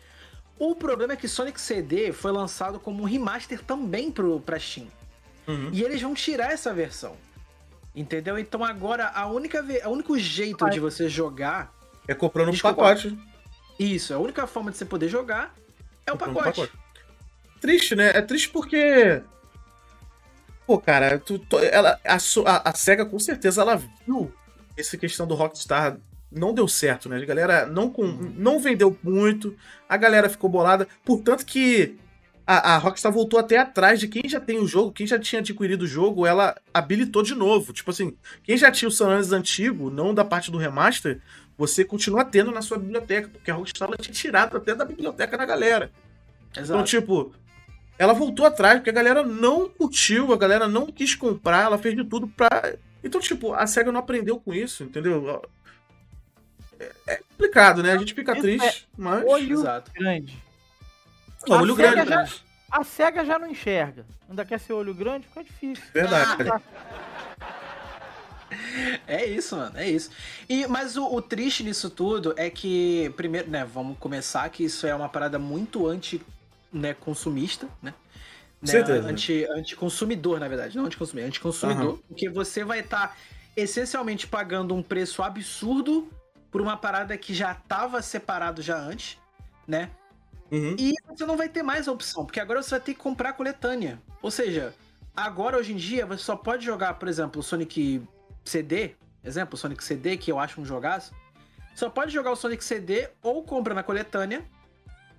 O 0.58 0.76
problema 0.76 1.14
é 1.14 1.16
que 1.16 1.28
Sonic 1.28 1.60
CD 1.60 2.12
foi 2.12 2.32
lançado 2.32 2.80
como 2.80 3.04
um 3.04 3.06
remaster 3.06 3.64
também 3.64 4.12
pro, 4.12 4.42
pra 4.42 4.60
Steam. 4.60 4.88
Uhum. 5.48 5.70
E 5.72 5.84
eles 5.84 6.02
vão 6.02 6.14
tirar 6.14 6.52
essa 6.52 6.74
versão. 6.74 7.16
Entendeu? 7.96 8.38
Então 8.38 8.64
agora 8.64 9.08
a 9.08 9.26
única 9.28 9.66
o 9.86 9.90
único 9.90 10.18
jeito 10.18 10.66
Ai. 10.66 10.72
de 10.72 10.80
você 10.80 11.10
jogar 11.10 11.74
é 12.08 12.14
comprando 12.14 12.52
um 12.52 12.58
pacote. 12.58 13.18
Isso, 13.80 14.14
a 14.14 14.18
única 14.18 14.46
forma 14.46 14.72
de 14.72 14.78
você 14.78 14.86
poder 14.86 15.08
jogar 15.08 15.56
é 16.06 16.12
o 16.12 16.18
pacote. 16.18 16.62
pacote. 16.62 16.72
Triste, 17.62 17.96
né? 17.96 18.10
É 18.10 18.22
triste 18.22 18.50
porque. 18.50 19.22
Pô, 20.70 20.78
cara, 20.78 21.18
tu, 21.18 21.40
tu, 21.40 21.58
ela, 21.58 22.00
a, 22.06 22.18
a, 22.46 22.70
a, 22.70 22.74
SEGA 22.76 23.04
com 23.04 23.18
certeza 23.18 23.62
ela 23.62 23.82
viu 24.06 24.32
essa 24.78 24.96
questão 25.00 25.26
do 25.26 25.34
Rockstar 25.34 25.98
não 26.32 26.54
deu 26.54 26.68
certo, 26.68 27.10
né? 27.10 27.18
A 27.18 27.26
galera 27.26 27.66
não, 27.66 27.90
com, 27.90 28.04
uhum. 28.04 28.32
não 28.38 28.60
vendeu 28.60 28.96
muito, 29.02 29.58
a 29.90 29.98
galera 29.98 30.30
ficou 30.30 30.48
bolada, 30.48 30.88
portanto 31.04 31.44
que 31.44 31.98
a, 32.46 32.76
a, 32.76 32.78
Rockstar 32.78 33.12
voltou 33.12 33.40
até 33.40 33.58
atrás 33.58 34.00
de 34.00 34.08
quem 34.08 34.30
já 34.30 34.40
tem 34.40 34.60
o 34.60 34.68
jogo, 34.68 34.92
quem 34.92 35.08
já 35.08 35.18
tinha 35.18 35.40
adquirido 35.40 35.82
o 35.82 35.88
jogo, 35.88 36.28
ela 36.28 36.56
habilitou 36.72 37.24
de 37.24 37.34
novo. 37.34 37.74
Tipo 37.74 37.90
assim, 37.90 38.16
quem 38.44 38.56
já 38.56 38.72
tinha 38.72 38.90
o 38.90 38.92
San 38.92 39.08
Andreas 39.08 39.32
antigo, 39.32 39.90
não 39.90 40.14
da 40.14 40.24
parte 40.24 40.52
do 40.52 40.60
remaster, 40.60 41.20
você 41.58 41.84
continua 41.84 42.24
tendo 42.24 42.52
na 42.52 42.62
sua 42.62 42.78
biblioteca, 42.78 43.28
porque 43.30 43.50
a 43.50 43.56
Rockstar 43.56 43.88
ela 43.88 43.98
tinha 43.98 44.14
tirado 44.14 44.56
até 44.56 44.76
da 44.76 44.86
biblioteca 44.86 45.36
da 45.36 45.48
galera. 45.48 45.92
Então, 46.52 46.62
Exato. 46.62 46.80
Então, 46.80 46.84
tipo, 46.84 47.34
ela 48.00 48.14
voltou 48.14 48.46
atrás, 48.46 48.78
porque 48.78 48.90
a 48.90 48.94
galera 48.94 49.24
não 49.24 49.68
curtiu, 49.68 50.32
a 50.32 50.38
galera 50.38 50.70
não 50.70 50.88
quis 50.88 51.16
comprar, 51.16 51.66
ela 51.66 51.78
fez 51.78 51.94
de 51.96 52.04
tudo 52.06 52.30
pra. 52.30 52.74
Então, 53.04 53.20
tipo, 53.20 53.54
a 53.54 53.68
SEGA 53.68 53.92
não 53.92 54.00
aprendeu 54.00 54.40
com 54.40 54.54
isso, 54.54 54.84
entendeu? 54.84 55.44
É, 56.80 56.92
é 57.08 57.16
complicado, 57.18 57.84
né? 57.84 57.92
A 57.92 57.98
gente 57.98 58.14
fica 58.14 58.32
isso 58.32 58.42
triste, 58.42 58.88
é 58.88 58.96
mas. 58.98 59.26
Olho 59.26 59.60
Exato. 59.60 59.92
grande. 59.94 60.42
Não, 61.46 61.60
olho 61.60 61.76
grande. 61.76 62.10
Já, 62.10 62.26
a 62.72 62.84
SEGA 62.86 63.26
já 63.26 63.38
não 63.38 63.50
enxerga. 63.50 64.06
Ainda 64.30 64.46
quer 64.46 64.60
ser 64.60 64.72
olho 64.72 64.94
grande, 64.94 65.28
fica 65.28 65.44
difícil. 65.44 65.84
Verdade. 65.94 66.50
Ah, 66.50 66.62
É 69.06 69.26
isso, 69.26 69.56
mano, 69.56 69.78
é 69.78 69.90
isso. 69.90 70.10
E, 70.48 70.66
mas 70.68 70.98
o, 70.98 71.06
o, 71.06 71.22
triste 71.22 71.64
nisso 71.64 71.90
tudo 71.90 72.34
é 72.38 72.50
que, 72.50 73.12
primeiro, 73.16 73.50
né, 73.50 73.66
vamos 73.66 73.98
começar 74.00 74.50
que 74.50 74.64
isso 74.64 74.88
é 74.88 74.96
uma 74.96 75.10
parada 75.10 75.38
muito 75.38 75.86
anti-consumista, 75.88 76.39
né? 77.82 77.94
né? 78.62 78.72
Certeza. 78.72 79.08
Anti, 79.08 79.46
anti-consumidor, 79.46 80.40
na 80.40 80.48
verdade, 80.48 80.78
não 80.78 80.86
anti-consumidor, 80.86 81.28
anti-consumidor, 81.28 81.92
uhum. 81.92 81.98
porque 82.08 82.30
você 82.30 82.64
vai 82.64 82.80
estar 82.80 83.10
tá, 83.10 83.16
essencialmente 83.56 84.28
pagando 84.28 84.76
um 84.76 84.84
preço 84.84 85.24
absurdo 85.24 86.10
por 86.52 86.62
uma 86.62 86.76
parada 86.76 87.18
que 87.18 87.34
já 87.34 87.52
estava 87.52 88.02
separado 88.02 88.62
já 88.62 88.78
antes, 88.78 89.18
né? 89.68 89.90
Uhum. 90.52 90.76
E 90.80 90.94
você 91.08 91.26
não 91.26 91.38
vai 91.38 91.48
ter 91.48 91.62
mais 91.62 91.88
a 91.88 91.92
opção, 91.92 92.26
porque 92.26 92.40
agora 92.40 92.62
você 92.62 92.72
vai 92.72 92.80
ter 92.80 92.94
que 92.94 93.00
comprar 93.00 93.34
coletânea. 93.34 94.02
Ou 94.22 94.32
seja, 94.32 94.74
agora 95.16 95.58
hoje 95.58 95.74
em 95.74 95.78
dia 95.78 96.06
você 96.06 96.24
só 96.24 96.36
pode 96.36 96.66
jogar, 96.66 96.96
por 96.96 97.08
exemplo, 97.08 97.40
o 97.40 97.44
Sonic 97.44 98.02
CD, 98.44 98.96
exemplo, 99.24 99.58
Sonic 99.58 99.84
CD, 99.84 100.18
que 100.18 100.32
eu 100.32 100.40
acho 100.40 100.60
um 100.60 100.66
jogaço, 100.66 101.14
só 101.76 101.90
pode 101.90 102.12
jogar 102.12 102.32
o 102.32 102.36
Sonic 102.36 102.64
CD 102.64 103.10
ou 103.22 103.44
compra 103.44 103.74
na 103.74 103.84
coletânea, 103.84 104.44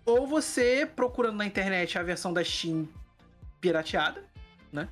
ou 0.05 0.27
você 0.27 0.89
procurando 0.95 1.37
na 1.37 1.47
internet 1.47 1.99
a 1.99 2.03
versão 2.03 2.33
da 2.33 2.43
Steam 2.45 2.89
pirateada, 3.61 4.23
né? 4.73 4.89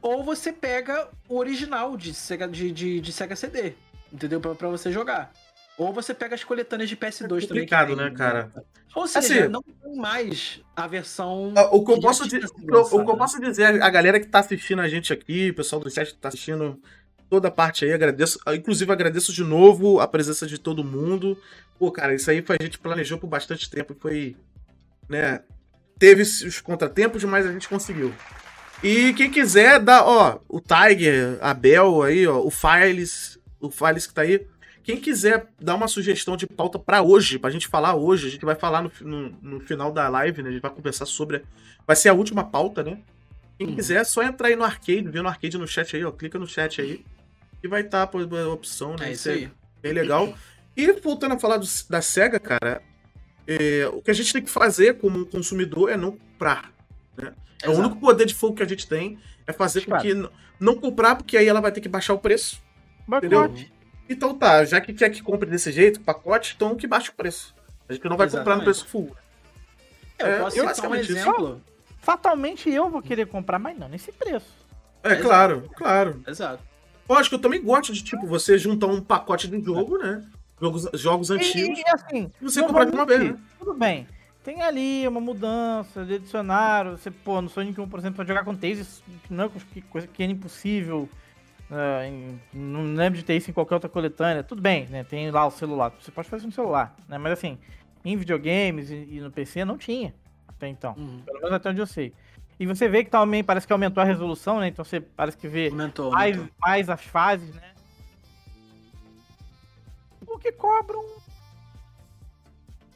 Ou 0.00 0.24
você 0.24 0.52
pega 0.52 1.08
o 1.28 1.36
original 1.36 1.96
de 1.96 2.12
Sega, 2.12 2.48
de, 2.48 2.72
de, 2.72 3.00
de 3.00 3.12
Sega 3.12 3.36
CD, 3.36 3.74
entendeu? 4.12 4.40
Pra, 4.40 4.54
pra 4.54 4.68
você 4.68 4.90
jogar. 4.90 5.32
Ou 5.78 5.92
você 5.92 6.12
pega 6.12 6.34
as 6.34 6.44
coletâneas 6.44 6.88
de 6.88 6.96
PS2 6.96 7.22
é 7.22 7.26
também. 7.26 7.46
Complicado, 7.46 7.96
né, 7.96 8.10
cara? 8.10 8.52
Ou 8.94 9.06
seja, 9.06 9.40
assim, 9.40 9.48
não 9.48 9.62
tem 9.62 9.96
mais 9.96 10.60
a 10.76 10.86
versão. 10.86 11.54
O 11.70 11.84
que, 11.84 11.92
eu 11.92 12.00
posso, 12.00 12.24
dizer, 12.24 12.44
o 12.44 13.04
que 13.04 13.10
eu 13.10 13.16
posso 13.16 13.40
dizer, 13.40 13.82
a 13.82 13.88
galera 13.88 14.20
que 14.20 14.26
tá 14.26 14.40
assistindo 14.40 14.82
a 14.82 14.88
gente 14.88 15.12
aqui, 15.12 15.50
o 15.50 15.54
pessoal 15.54 15.80
do 15.80 15.90
chat 15.90 16.12
que 16.12 16.18
tá 16.18 16.28
assistindo, 16.28 16.78
toda 17.32 17.48
a 17.48 17.50
parte 17.50 17.86
aí, 17.86 17.94
agradeço. 17.94 18.38
Inclusive, 18.48 18.92
agradeço 18.92 19.32
de 19.32 19.42
novo 19.42 20.00
a 20.00 20.06
presença 20.06 20.46
de 20.46 20.58
todo 20.58 20.84
mundo. 20.84 21.34
Pô, 21.78 21.90
cara, 21.90 22.14
isso 22.14 22.30
aí 22.30 22.42
foi, 22.42 22.58
a 22.60 22.62
gente 22.62 22.78
planejou 22.78 23.16
por 23.16 23.26
bastante 23.26 23.70
tempo. 23.70 23.96
Foi. 23.98 24.36
Né? 25.08 25.40
Teve 25.98 26.20
os 26.20 26.60
contratempos, 26.60 27.24
mas 27.24 27.46
a 27.46 27.52
gente 27.52 27.70
conseguiu. 27.70 28.12
E 28.84 29.14
quem 29.14 29.30
quiser, 29.30 29.80
dá, 29.80 30.04
ó, 30.04 30.40
o 30.46 30.60
Tiger, 30.60 31.38
a 31.40 31.54
Bel 31.54 32.02
aí, 32.02 32.26
ó, 32.26 32.38
o 32.38 32.50
Files, 32.50 33.38
o 33.58 33.70
Files 33.70 34.06
que 34.06 34.12
tá 34.12 34.20
aí. 34.20 34.46
Quem 34.84 35.00
quiser 35.00 35.46
dar 35.58 35.76
uma 35.76 35.88
sugestão 35.88 36.36
de 36.36 36.46
pauta 36.46 36.78
para 36.78 37.00
hoje, 37.00 37.38
pra 37.38 37.48
gente 37.48 37.66
falar 37.66 37.94
hoje, 37.94 38.26
a 38.26 38.30
gente 38.30 38.44
vai 38.44 38.56
falar 38.56 38.82
no, 38.82 38.92
no, 39.00 39.30
no, 39.40 39.60
final 39.60 39.90
da 39.90 40.06
live, 40.06 40.42
né? 40.42 40.50
A 40.50 40.52
gente 40.52 40.60
vai 40.60 40.70
conversar 40.70 41.06
sobre. 41.06 41.42
Vai 41.86 41.96
ser 41.96 42.10
a 42.10 42.14
última 42.14 42.44
pauta, 42.44 42.82
né? 42.82 42.98
Quem 43.56 43.74
quiser, 43.74 44.02
é 44.02 44.04
só 44.04 44.22
entrar 44.22 44.48
aí 44.48 44.56
no 44.56 44.64
arcade, 44.64 45.08
ver 45.08 45.22
no 45.22 45.28
arcade 45.30 45.56
no 45.56 45.66
chat 45.66 45.96
aí, 45.96 46.04
ó. 46.04 46.10
Clica 46.10 46.38
no 46.38 46.46
chat 46.46 46.78
aí 46.78 47.02
e 47.62 47.68
vai 47.68 47.82
estar 47.82 48.06
tá, 48.06 48.18
a 48.18 48.48
opção, 48.48 48.96
né? 48.98 49.08
É 49.08 49.12
isso 49.12 49.28
aí. 49.28 49.50
Bem 49.80 49.92
legal. 49.92 50.34
E 50.76 50.90
voltando 50.92 51.34
a 51.34 51.38
falar 51.38 51.58
do, 51.58 51.66
da 51.88 52.00
SEGA, 52.00 52.40
cara, 52.40 52.82
é, 53.46 53.86
o 53.92 54.00
que 54.00 54.10
a 54.10 54.14
gente 54.14 54.32
tem 54.32 54.42
que 54.42 54.50
fazer 54.50 54.98
como 54.98 55.26
consumidor 55.26 55.90
é 55.90 55.96
não 55.96 56.12
comprar. 56.12 56.72
Né? 57.16 57.32
É 57.62 57.68
o 57.68 57.72
único 57.72 57.96
poder 57.96 58.26
de 58.26 58.34
fogo 58.34 58.56
que 58.56 58.62
a 58.62 58.68
gente 58.68 58.88
tem 58.88 59.18
é 59.46 59.52
fazer 59.52 59.84
com 59.84 59.96
que 59.98 60.14
não 60.58 60.76
comprar, 60.76 61.16
porque 61.16 61.36
aí 61.36 61.46
ela 61.46 61.60
vai 61.60 61.72
ter 61.72 61.80
que 61.80 61.88
baixar 61.88 62.14
o 62.14 62.18
preço. 62.18 62.62
Pacote. 63.08 63.26
Entendeu? 63.26 63.72
Então 64.08 64.34
tá, 64.36 64.64
já 64.64 64.80
que 64.80 64.92
quer 64.92 65.10
que 65.10 65.22
compre 65.22 65.48
desse 65.48 65.70
jeito, 65.72 66.00
pacote, 66.00 66.54
então 66.56 66.76
que 66.76 66.86
baixe 66.86 67.10
o 67.10 67.14
preço. 67.14 67.54
A 67.88 67.92
gente 67.92 68.04
não 68.04 68.16
vai 68.16 68.26
Exatamente. 68.26 68.44
comprar 68.44 68.56
no 68.56 68.64
preço 68.64 68.86
full. 68.86 69.16
Eu 70.18 70.26
é, 70.26 70.38
posso 70.38 70.74
citar 70.74 70.90
um 70.90 70.94
exemplo. 70.94 71.62
Fatalmente 71.98 72.70
eu 72.70 72.90
vou 72.90 73.02
querer 73.02 73.26
comprar, 73.26 73.58
mas 73.58 73.78
não 73.78 73.88
nesse 73.88 74.12
preço. 74.12 74.52
É, 75.02 75.16
claro, 75.16 75.68
claro. 75.74 76.22
Exato. 76.26 76.62
Lógico, 77.12 77.34
eu 77.34 77.38
também 77.38 77.62
gosto 77.62 77.92
de, 77.92 78.02
tipo, 78.02 78.26
você 78.26 78.56
juntar 78.56 78.86
um 78.86 79.02
pacote 79.02 79.46
de 79.46 79.62
jogo, 79.62 79.98
né? 79.98 80.24
Jogos, 80.58 80.88
jogos 80.94 81.30
antigos. 81.30 81.78
E, 81.78 81.82
e 81.82 81.84
assim, 81.88 82.30
você 82.40 82.62
comprar 82.62 82.86
de 82.86 82.92
uma 82.92 83.04
vez, 83.04 83.22
né? 83.22 83.38
Tudo 83.58 83.74
bem. 83.74 84.06
Tem 84.42 84.62
ali 84.62 85.06
uma 85.06 85.20
mudança 85.20 86.06
de 86.06 86.14
adicionar. 86.14 86.90
Você, 86.92 87.10
pô, 87.10 87.42
no 87.42 87.50
Sonic 87.50 87.78
1, 87.78 87.86
por 87.86 87.98
exemplo, 87.98 88.16
pode 88.16 88.28
jogar 88.28 88.44
com 88.44 88.56
Taze, 88.56 89.02
não 89.28 89.50
coisa 89.90 90.06
que 90.06 90.22
é 90.22 90.26
impossível. 90.26 91.06
Uh, 91.70 92.04
em, 92.04 92.40
não 92.52 92.94
lembro 92.94 93.18
de 93.18 93.24
ter 93.24 93.36
isso 93.36 93.50
em 93.50 93.52
qualquer 93.52 93.74
outra 93.74 93.90
coletânea. 93.90 94.42
Tudo 94.42 94.62
bem, 94.62 94.86
né? 94.86 95.04
Tem 95.04 95.30
lá 95.30 95.46
o 95.46 95.50
celular. 95.50 95.92
Você 96.00 96.10
pode 96.10 96.30
fazer 96.30 96.46
no 96.46 96.52
celular, 96.52 96.96
né? 97.08 97.18
Mas 97.18 97.32
assim, 97.32 97.58
em 98.02 98.16
videogames 98.16 98.90
e, 98.90 99.06
e 99.10 99.20
no 99.20 99.30
PC 99.30 99.66
não 99.66 99.76
tinha 99.76 100.14
até 100.48 100.66
então. 100.66 100.94
Uhum. 100.96 101.20
Pelo 101.26 101.40
menos 101.40 101.52
até 101.52 101.68
onde 101.68 101.80
eu 101.80 101.86
sei. 101.86 102.14
E 102.62 102.66
você 102.66 102.88
vê 102.88 103.02
que 103.02 103.10
também 103.10 103.42
parece 103.42 103.66
que 103.66 103.72
aumentou 103.72 104.00
a 104.00 104.06
resolução, 104.06 104.60
né? 104.60 104.68
Então 104.68 104.84
você 104.84 105.00
parece 105.00 105.36
que 105.36 105.48
vê 105.48 105.68
aumentou, 105.68 106.12
mais, 106.12 106.36
aumentou. 106.36 106.56
mais 106.60 106.88
as 106.88 107.02
fases, 107.02 107.52
né? 107.56 107.72
Porque 110.24 110.52
cobram. 110.52 111.04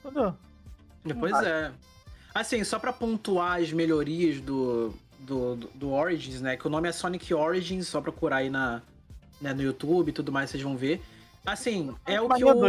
Entendeu? 0.05 0.37
Pois 1.19 1.43
é. 1.43 1.73
Assim, 2.33 2.63
só 2.63 2.79
para 2.79 2.93
pontuar 2.93 3.61
as 3.61 3.73
melhorias 3.73 4.41
do, 4.41 4.95
do, 5.19 5.57
do, 5.57 5.67
do, 5.75 5.93
Origins, 5.93 6.41
né? 6.41 6.57
Que 6.57 6.69
o 6.69 6.71
nome 6.71 6.89
é 6.89 6.93
Sonic 6.93 7.35
Origins, 7.35 7.89
só 7.89 8.01
procurar 8.01 8.37
aí 8.37 8.51
na, 8.51 8.83
né, 9.41 9.53
no 9.53 9.63
YouTube 9.63 10.11
e 10.11 10.13
tudo 10.13 10.31
mais, 10.31 10.49
vocês 10.49 10.63
vão 10.63 10.77
ver. 10.77 11.03
Assim, 11.45 11.93
é 12.07 12.21
o 12.21 12.29
que 12.29 12.45
eu. 12.45 12.69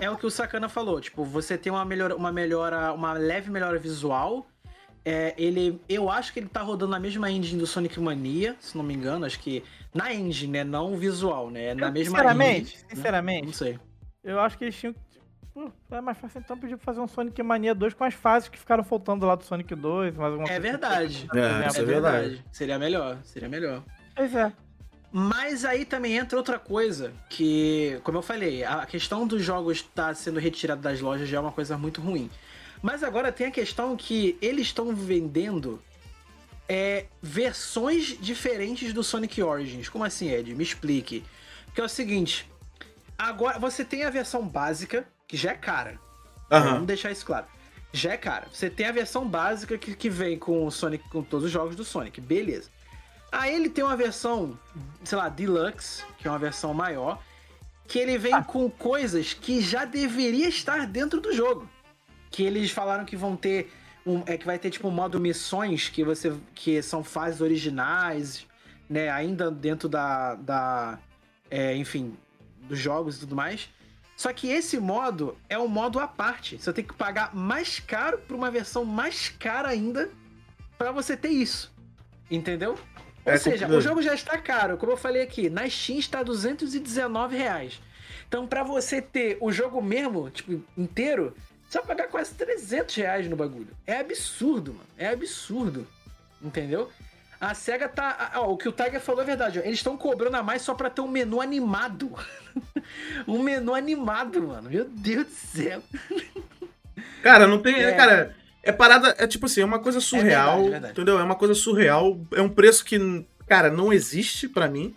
é 0.00 0.08
o 0.08 0.16
que 0.16 0.26
o 0.26 0.30
Sakana 0.30 0.68
falou. 0.68 1.00
Tipo, 1.00 1.24
você 1.24 1.58
tem 1.58 1.72
uma 1.72 1.84
melhora, 1.84 2.14
uma 2.14 2.30
melhora, 2.30 2.92
uma 2.92 3.14
leve 3.14 3.50
melhora 3.50 3.80
visual. 3.80 4.46
É, 5.04 5.34
ele, 5.38 5.80
eu 5.88 6.10
acho 6.10 6.32
que 6.32 6.40
ele 6.40 6.48
tá 6.48 6.60
rodando 6.60 6.92
na 6.92 7.00
mesma 7.00 7.30
engine 7.30 7.58
do 7.58 7.66
Sonic 7.66 7.98
Mania, 7.98 8.56
se 8.60 8.76
não 8.76 8.84
me 8.84 8.94
engano. 8.94 9.24
Acho 9.24 9.38
que 9.38 9.64
na 9.94 10.12
engine, 10.12 10.52
né? 10.52 10.64
Não 10.64 10.96
visual, 10.96 11.50
né? 11.50 11.74
Na 11.74 11.88
eu, 11.88 11.92
mesma 11.92 12.18
sinceramente, 12.18 12.74
engine. 12.74 12.90
Sinceramente, 12.90 13.46
não 13.46 13.52
sei. 13.52 13.78
Eu 14.22 14.40
acho 14.40 14.58
que 14.58 14.64
eles 14.64 14.76
tinham 14.76 14.94
Pô, 15.52 15.70
é 15.90 16.00
mais 16.00 16.16
fácil 16.16 16.40
então 16.40 16.56
pedir 16.56 16.76
pra 16.76 16.84
fazer 16.84 17.00
um 17.00 17.08
Sonic 17.08 17.42
Mania 17.42 17.74
2 17.74 17.94
com 17.94 18.04
as 18.04 18.14
fases 18.14 18.48
que 18.48 18.58
ficaram 18.58 18.84
faltando 18.84 19.26
lá 19.26 19.34
do 19.34 19.44
Sonic 19.44 19.74
2, 19.74 20.16
mais 20.16 20.32
alguma 20.32 20.48
É 20.48 20.60
verdade. 20.60 21.28
É, 21.34 21.66
isso 21.66 21.80
é 21.80 21.84
verdade. 21.84 22.44
Seria 22.52 22.78
melhor, 22.78 23.18
seria 23.24 23.48
melhor. 23.48 23.82
Pois 24.14 24.34
é. 24.34 24.52
Mas 25.12 25.64
aí 25.64 25.84
também 25.84 26.16
entra 26.16 26.38
outra 26.38 26.56
coisa, 26.56 27.12
que, 27.28 28.00
como 28.04 28.18
eu 28.18 28.22
falei, 28.22 28.62
a 28.62 28.86
questão 28.86 29.26
dos 29.26 29.42
jogos 29.42 29.78
estar 29.78 30.08
tá 30.08 30.14
sendo 30.14 30.38
retirado 30.38 30.80
das 30.80 31.00
lojas 31.00 31.28
já 31.28 31.38
é 31.38 31.40
uma 31.40 31.50
coisa 31.50 31.76
muito 31.76 32.00
ruim. 32.00 32.30
Mas 32.82 33.02
agora 33.02 33.30
tem 33.30 33.46
a 33.46 33.50
questão 33.50 33.96
que 33.96 34.38
eles 34.40 34.66
estão 34.66 34.94
vendendo 34.94 35.82
é, 36.68 37.06
versões 37.20 38.16
diferentes 38.20 38.92
do 38.92 39.02
Sonic 39.02 39.42
Origins. 39.42 39.88
Como 39.88 40.04
assim, 40.04 40.30
Ed? 40.30 40.54
Me 40.54 40.62
explique. 40.62 41.24
Que 41.74 41.80
é 41.80 41.84
o 41.84 41.88
seguinte: 41.88 42.48
agora 43.18 43.58
você 43.58 43.84
tem 43.84 44.04
a 44.04 44.10
versão 44.10 44.46
básica, 44.46 45.06
que 45.26 45.36
já 45.36 45.50
é 45.50 45.54
cara. 45.54 46.00
Uhum. 46.50 46.62
Vamos 46.62 46.86
deixar 46.86 47.10
isso 47.10 47.26
claro. 47.26 47.46
Já 47.92 48.12
é 48.12 48.16
cara. 48.16 48.46
Você 48.52 48.70
tem 48.70 48.86
a 48.86 48.92
versão 48.92 49.26
básica 49.28 49.76
que, 49.76 49.94
que 49.94 50.08
vem 50.08 50.38
com 50.38 50.64
o 50.64 50.70
Sonic, 50.70 51.08
com 51.08 51.22
todos 51.22 51.46
os 51.46 51.50
jogos 51.50 51.76
do 51.76 51.84
Sonic, 51.84 52.20
beleza. 52.20 52.70
Aí 53.32 53.54
ele 53.54 53.68
tem 53.68 53.84
uma 53.84 53.96
versão, 53.96 54.58
sei 55.04 55.16
lá, 55.16 55.28
Deluxe, 55.28 56.04
que 56.18 56.26
é 56.26 56.30
uma 56.30 56.38
versão 56.38 56.74
maior, 56.74 57.22
que 57.86 57.98
ele 57.98 58.18
vem 58.18 58.32
ah. 58.32 58.42
com 58.42 58.68
coisas 58.70 59.34
que 59.34 59.60
já 59.60 59.84
deveria 59.84 60.48
estar 60.48 60.86
dentro 60.86 61.20
do 61.20 61.32
jogo. 61.32 61.68
Que 62.30 62.44
eles 62.44 62.70
falaram 62.70 63.04
que 63.04 63.16
vão 63.16 63.36
ter 63.36 63.72
um, 64.06 64.22
é 64.26 64.36
que 64.36 64.46
vai 64.46 64.58
ter 64.58 64.70
tipo 64.70 64.88
um 64.88 64.90
modo 64.90 65.20
missões 65.20 65.88
que 65.88 66.04
você 66.04 66.32
que 66.54 66.80
são 66.82 67.02
fases 67.02 67.40
originais, 67.40 68.46
né, 68.88 69.10
ainda 69.10 69.50
dentro 69.50 69.88
da 69.88 70.34
da 70.36 70.98
é, 71.50 71.76
enfim, 71.76 72.16
dos 72.62 72.78
jogos 72.78 73.16
e 73.16 73.20
tudo 73.20 73.34
mais. 73.34 73.68
Só 74.16 74.32
que 74.32 74.48
esse 74.48 74.78
modo 74.78 75.36
é 75.48 75.58
um 75.58 75.66
modo 75.66 75.98
à 75.98 76.06
parte. 76.06 76.58
Você 76.58 76.72
tem 76.72 76.84
que 76.84 76.92
pagar 76.92 77.34
mais 77.34 77.80
caro 77.80 78.18
por 78.18 78.36
uma 78.36 78.50
versão 78.50 78.84
mais 78.84 79.30
cara 79.30 79.68
ainda 79.68 80.10
para 80.76 80.92
você 80.92 81.16
ter 81.16 81.30
isso. 81.30 81.72
Entendeu? 82.30 82.78
Ou 83.24 83.32
é 83.32 83.38
seja, 83.38 83.66
o 83.68 83.80
jogo 83.80 84.02
já 84.02 84.14
está 84.14 84.36
caro. 84.38 84.76
Como 84.76 84.92
eu 84.92 84.96
falei 84.96 85.22
aqui, 85.22 85.48
na 85.48 85.68
Steam 85.68 85.98
está 85.98 86.22
219 86.22 87.36
reais. 87.36 87.80
Então, 88.28 88.46
para 88.46 88.62
você 88.62 89.02
ter 89.02 89.38
o 89.40 89.50
jogo 89.50 89.82
mesmo, 89.82 90.30
tipo, 90.30 90.62
inteiro, 90.76 91.34
você 91.70 91.78
vai 91.78 91.86
pagar 91.86 92.08
quase 92.08 92.34
300 92.34 92.92
reais 92.96 93.30
no 93.30 93.36
bagulho. 93.36 93.68
É 93.86 93.98
absurdo, 93.98 94.74
mano. 94.74 94.86
É 94.98 95.06
absurdo. 95.06 95.86
Entendeu? 96.42 96.90
A 97.40 97.54
SEGA 97.54 97.88
tá. 97.88 98.32
Ó, 98.34 98.52
o 98.52 98.56
que 98.56 98.68
o 98.68 98.72
Tiger 98.72 99.00
falou 99.00 99.22
é 99.22 99.24
verdade. 99.24 99.60
Ó. 99.60 99.62
Eles 99.62 99.78
estão 99.78 99.96
cobrando 99.96 100.36
a 100.36 100.42
mais 100.42 100.62
só 100.62 100.74
pra 100.74 100.90
ter 100.90 101.00
um 101.00 101.06
menu 101.06 101.40
animado. 101.40 102.12
um 103.26 103.40
menu 103.40 103.72
animado, 103.72 104.42
mano. 104.42 104.68
Meu 104.68 104.84
Deus 104.84 105.26
do 105.26 105.32
céu. 105.32 105.80
Cara, 107.22 107.46
não 107.46 107.62
tem. 107.62 107.76
É. 107.76 107.92
Cara, 107.92 108.34
é 108.64 108.72
parada. 108.72 109.14
É 109.16 109.28
tipo 109.28 109.46
assim, 109.46 109.60
é 109.60 109.64
uma 109.64 109.78
coisa 109.78 110.00
surreal. 110.00 110.30
É 110.30 110.62
verdade, 110.62 110.66
é 110.66 110.70
verdade. 110.72 110.92
Entendeu? 110.92 111.20
É 111.20 111.22
uma 111.22 111.36
coisa 111.36 111.54
surreal. 111.54 112.20
É 112.34 112.42
um 112.42 112.48
preço 112.48 112.84
que, 112.84 113.24
cara, 113.46 113.70
não 113.70 113.92
existe 113.92 114.48
pra 114.48 114.66
mim. 114.66 114.92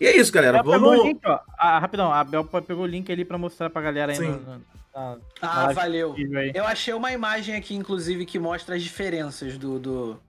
E 0.00 0.06
é 0.06 0.16
isso, 0.16 0.32
galera. 0.32 0.64
Vamos. 0.64 0.98
O 0.98 1.04
link, 1.04 1.20
ó. 1.24 1.38
Ah, 1.56 1.78
rapidão, 1.78 2.12
a 2.12 2.24
Bel 2.24 2.44
pegou 2.44 2.82
o 2.82 2.88
link 2.88 3.10
ali 3.12 3.24
pra 3.24 3.38
mostrar 3.38 3.70
pra 3.70 3.80
galera 3.80 4.10
aí. 4.10 4.18
Sim. 4.18 4.32
No, 4.32 4.60
ah, 4.94 5.18
na 5.40 5.72
valeu. 5.72 6.14
Eu 6.54 6.66
achei 6.66 6.92
uma 6.92 7.12
imagem 7.12 7.54
aqui, 7.54 7.74
inclusive, 7.74 8.26
que 8.26 8.38
mostra 8.38 8.76
as 8.76 8.82
diferenças 8.82 9.56
do, 9.56 9.78
do 9.78 10.20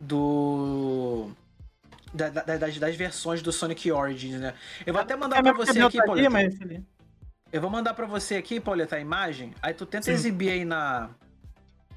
do. 0.00 1.30
Da, 2.12 2.28
da, 2.28 2.56
das, 2.56 2.78
das, 2.78 2.96
versões 2.96 3.40
do 3.40 3.52
Sonic 3.52 3.92
Origins, 3.92 4.40
né? 4.40 4.54
Eu 4.84 4.92
vou 4.92 5.00
até 5.00 5.14
mandar 5.14 5.38
é, 5.38 5.42
pra 5.42 5.52
você 5.52 5.80
aqui, 5.80 5.98
Pauleta. 5.98 6.30
Mas... 6.30 6.58
Eu 7.52 7.60
vou 7.60 7.70
mandar 7.70 7.94
pra 7.94 8.06
você 8.06 8.36
aqui, 8.36 8.58
Pauleta, 8.58 8.96
a 8.96 9.00
imagem. 9.00 9.54
Aí 9.62 9.74
tu 9.74 9.86
tenta 9.86 10.06
Sim. 10.06 10.12
exibir 10.12 10.50
aí 10.50 10.64
na. 10.64 11.10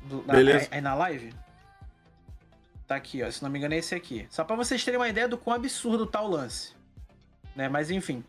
Do, 0.04 0.24
na 0.28 0.34
aí, 0.36 0.68
aí, 0.70 0.82
na 0.82 0.94
live. 0.94 1.34
Tá 2.86 2.96
aqui, 2.96 3.24
ó. 3.24 3.32
Se 3.32 3.42
não 3.42 3.50
me 3.50 3.58
engano, 3.58 3.74
é 3.74 3.78
esse 3.78 3.96
aqui. 3.96 4.28
Só 4.30 4.44
pra 4.44 4.56
vocês 4.56 4.84
terem 4.84 5.00
uma 5.00 5.10
ideia 5.10 5.28
do 5.28 5.38
quão 5.38 5.56
absurdo 5.56 6.06
tá 6.06 6.22
o 6.22 6.28
lance. 6.28 6.74
Né? 7.56 7.70
Mas 7.70 7.90
enfim. 7.90 8.24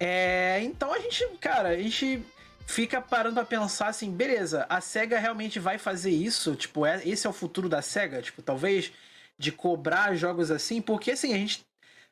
É, 0.00 0.60
então 0.62 0.92
a 0.92 0.98
gente, 0.98 1.26
cara, 1.40 1.70
a 1.70 1.76
gente 1.76 2.22
fica 2.68 3.00
parando 3.00 3.36
pra 3.36 3.44
pensar 3.46 3.88
assim, 3.88 4.12
beleza, 4.12 4.66
a 4.68 4.78
SEGA 4.78 5.18
realmente 5.18 5.58
vai 5.58 5.78
fazer 5.78 6.10
isso? 6.10 6.54
Tipo, 6.54 6.84
é, 6.84 7.02
esse 7.08 7.26
é 7.26 7.30
o 7.30 7.32
futuro 7.32 7.66
da 7.66 7.80
SEGA? 7.80 8.20
Tipo, 8.20 8.42
talvez 8.42 8.92
de 9.38 9.50
cobrar 9.50 10.14
jogos 10.14 10.50
assim, 10.50 10.82
porque 10.82 11.12
assim, 11.12 11.32
a 11.32 11.38
gente, 11.38 11.64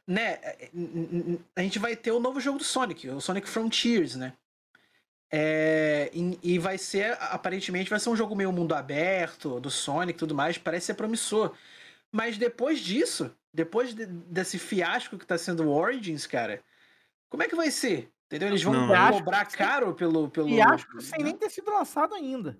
né, 0.09 0.41
a 1.55 1.61
gente 1.61 1.79
vai 1.79 1.95
ter 1.95 2.11
o 2.11 2.19
novo 2.19 2.41
jogo 2.41 2.59
do 2.59 2.65
Sonic, 2.65 3.07
o 3.11 3.21
Sonic 3.21 3.47
Frontiers, 3.47 4.17
né? 4.17 4.33
É, 5.31 6.11
e, 6.15 6.39
e, 6.55 6.59
vai 6.59 6.79
ser, 6.79 7.19
aparentemente, 7.21 7.91
vai 7.91 8.01
ser 8.01 8.09
um 8.09 8.17
jogo 8.17 8.35
meio 8.35 8.53
mundo 8.53 8.75
aberto, 8.75 9.61
do 9.61 9.71
Sonic 9.71 10.17
e 10.17 10.21
tudo 10.21 10.35
mais, 10.35 10.57
parece 10.57 10.87
ser 10.87 10.95
promissor. 10.95 11.55
Mas 12.11 12.39
depois 12.39 12.81
disso, 12.81 13.31
depois 13.53 13.95
de, 13.95 14.07
desse 14.07 14.59
fiasco 14.59 15.19
que 15.19 15.27
tá 15.27 15.37
sendo 15.37 15.65
o 15.65 15.75
Origins, 15.75 16.27
cara, 16.27 16.63
como 17.29 17.43
é 17.43 17.49
que 17.49 17.57
vai 17.57 17.71
ser? 17.71 18.11
Entendeu? 18.27 18.49
Eles 18.49 18.63
vão 18.63 18.75
não, 18.75 19.13
cobrar 19.13 19.47
caro 19.47 19.95
pelo, 19.95 20.29
pelo. 20.29 20.49
E 20.49 20.61
acho 20.61 20.89
que 20.89 21.03
sem 21.03 21.23
nem 21.23 21.37
ter 21.37 21.49
sido 21.49 21.71
lançado 21.71 22.15
ainda. 22.15 22.59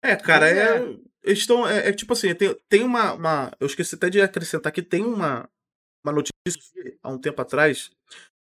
É, 0.00 0.16
cara, 0.16 0.48
é, 0.48 0.76
é, 0.78 0.96
eles 1.22 1.40
estão. 1.40 1.66
É, 1.66 1.88
é, 1.88 1.92
tipo 1.92 2.12
assim, 2.12 2.34
tem, 2.34 2.56
tem 2.68 2.82
uma, 2.82 3.12
uma. 3.12 3.52
Eu 3.58 3.66
esqueci 3.66 3.94
até 3.94 4.08
de 4.08 4.20
acrescentar 4.20 4.72
que 4.72 4.82
tem 4.82 5.04
uma, 5.04 5.48
uma 6.04 6.12
notícia 6.12 6.32
há 7.02 7.08
um 7.08 7.18
tempo 7.18 7.40
atrás 7.42 7.90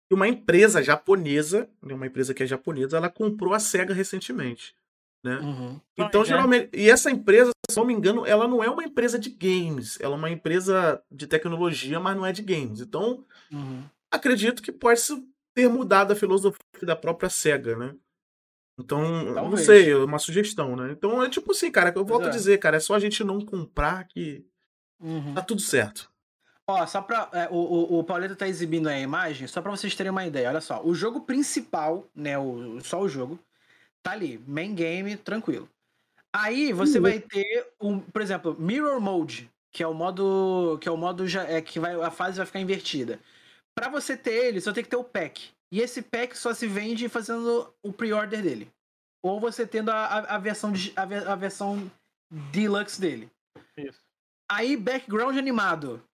que 0.09 0.15
uma 0.15 0.27
empresa 0.27 0.83
japonesa, 0.83 1.71
né, 1.81 1.95
uma 1.95 2.07
empresa 2.07 2.35
que 2.35 2.43
é 2.43 2.47
japonesa, 2.47 2.97
ela 2.97 3.09
comprou 3.09 3.55
a 3.55 3.61
SEGA 3.61 3.95
recentemente. 3.95 4.75
Né? 5.23 5.39
Uhum. 5.39 5.81
Então, 5.97 6.23
ah, 6.23 6.25
geralmente. 6.25 6.71
E 6.73 6.91
essa 6.91 7.11
empresa, 7.11 7.53
se 7.71 7.77
não 7.77 7.85
me 7.85 7.95
engano, 7.95 8.27
ela 8.27 8.49
não 8.49 8.65
é 8.65 8.69
uma 8.69 8.83
empresa 8.83 9.19
de 9.19 9.31
games, 9.31 9.99
ela 10.01 10.15
é 10.15 10.19
uma 10.19 10.31
empresa 10.31 11.03
de 11.11 11.27
tecnologia, 11.27 12.01
mas 12.01 12.17
não 12.17 12.27
é 12.27 12.33
de 12.33 12.43
games. 12.43 12.81
Então, 12.81 13.25
uhum. 13.53 13.85
acredito 14.11 14.63
que 14.63 14.73
pode 14.73 15.01
ter 15.55 15.69
mudado 15.69 16.13
a 16.13 16.17
filosofia 16.17 16.61
da 16.83 16.97
própria 16.97 17.29
SEGA, 17.29 17.77
né? 17.77 17.95
Então, 18.79 19.35
Talvez. 19.35 19.51
não 19.51 19.57
sei, 19.57 19.91
é 19.91 19.97
uma 19.97 20.19
sugestão, 20.19 20.75
né? 20.75 20.93
Então 20.93 21.23
é 21.23 21.29
tipo 21.29 21.53
assim, 21.53 21.71
cara, 21.71 21.93
eu 21.95 22.05
volto 22.05 22.27
é. 22.27 22.29
a 22.29 22.33
dizer, 22.33 22.59
cara, 22.59 22.79
é 22.79 22.81
só 22.81 22.95
a 22.95 22.99
gente 22.99 23.23
não 23.23 23.41
comprar 23.41 24.05
que 24.05 24.45
uhum. 24.99 25.35
tá 25.35 25.43
tudo 25.43 25.61
certo. 25.61 26.11
Ó, 26.67 26.87
só 26.87 27.03
pra. 27.03 27.29
É, 27.33 27.49
o, 27.51 27.57
o, 27.57 27.99
o 27.99 28.05
Pauleta 28.05 28.37
tá 28.37 28.49
exibindo 28.49 28.89
aí 28.89 29.01
a 29.01 29.01
imagem, 29.01 29.47
só 29.47 29.61
pra 29.61 29.71
vocês 29.71 29.95
terem 29.95 30.11
uma 30.11 30.25
ideia. 30.25 30.49
Olha 30.49 30.61
só, 30.61 30.81
o 30.85 30.95
jogo 30.95 31.23
principal, 31.23 32.09
né? 32.15 32.39
O, 32.39 32.81
só 32.81 33.01
o 33.01 33.09
jogo, 33.09 33.39
tá 34.03 34.13
ali, 34.13 34.43
main 34.47 34.75
game, 34.75 35.17
tranquilo. 35.17 35.69
Aí 36.33 36.73
você 36.73 36.99
uhum. 36.99 37.03
vai 37.03 37.19
ter 37.19 37.67
um, 37.81 37.99
por 37.99 38.23
exemplo, 38.23 38.57
Mirror 38.59 39.01
Mode, 39.01 39.51
que 39.73 39.83
é 39.83 39.87
o 39.87 39.93
modo. 39.93 40.79
Que 40.81 40.89
é 40.89 40.93
o 40.93 40.97
modo 40.97 41.27
já, 41.27 41.43
é, 41.43 41.61
que 41.61 41.81
vai, 41.81 41.95
a 42.01 42.11
fase 42.11 42.37
vai 42.37 42.47
ficar 42.47 42.61
invertida. 42.61 43.19
Para 43.81 43.89
você 43.89 44.15
ter 44.15 44.35
ele, 44.35 44.61
só 44.61 44.75
tem 44.75 44.85
que 44.85 44.91
ter 44.91 44.97
o 44.97 45.03
pack. 45.03 45.53
E 45.73 45.81
esse 45.81 46.03
pack 46.03 46.37
só 46.37 46.53
se 46.53 46.67
vende 46.67 47.09
fazendo 47.09 47.73
o 47.83 47.91
pre-order 47.91 48.43
dele. 48.43 48.71
Ou 49.25 49.41
você 49.41 49.67
tendo 49.67 49.91
a, 49.91 50.05
a, 50.05 50.35
a 50.35 50.39
versão, 50.39 50.75
a, 50.95 51.33
a, 51.33 51.35
versão 51.35 51.91
deluxe 52.53 53.01
dele. 53.01 53.31
Isso. 53.79 53.99
Aí, 54.53 54.77
background 54.77 55.39
animado. 55.39 56.05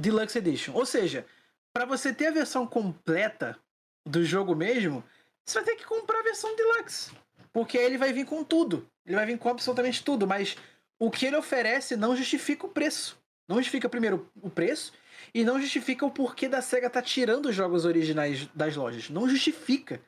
Deluxe 0.00 0.36
Edition. 0.38 0.74
Ou 0.74 0.84
seja, 0.84 1.24
para 1.72 1.84
você 1.84 2.12
ter 2.12 2.26
a 2.26 2.32
versão 2.32 2.66
completa 2.66 3.56
do 4.04 4.24
jogo 4.24 4.56
mesmo, 4.56 5.04
você 5.46 5.60
vai 5.60 5.64
ter 5.64 5.76
que 5.76 5.86
comprar 5.86 6.18
a 6.18 6.24
versão 6.24 6.56
deluxe. 6.56 7.12
Porque 7.52 7.78
ele 7.78 7.98
vai 7.98 8.12
vir 8.12 8.26
com 8.26 8.42
tudo. 8.42 8.84
Ele 9.06 9.14
vai 9.14 9.26
vir 9.26 9.38
com 9.38 9.48
absolutamente 9.48 10.02
tudo. 10.02 10.26
Mas 10.26 10.56
o 10.98 11.08
que 11.08 11.26
ele 11.26 11.36
oferece 11.36 11.94
não 11.94 12.16
justifica 12.16 12.66
o 12.66 12.70
preço. 12.70 13.16
Não 13.48 13.58
justifica, 13.58 13.88
primeiro, 13.88 14.28
o 14.42 14.50
preço 14.50 14.92
e 15.34 15.44
não 15.44 15.60
justifica 15.60 16.04
o 16.04 16.10
porquê 16.10 16.48
da 16.48 16.62
SEGA 16.62 16.90
tá 16.90 17.02
tirando 17.02 17.46
os 17.46 17.54
jogos 17.54 17.84
originais 17.84 18.46
das 18.54 18.76
lojas. 18.76 19.10
Não 19.10 19.28
justifica. 19.28 20.00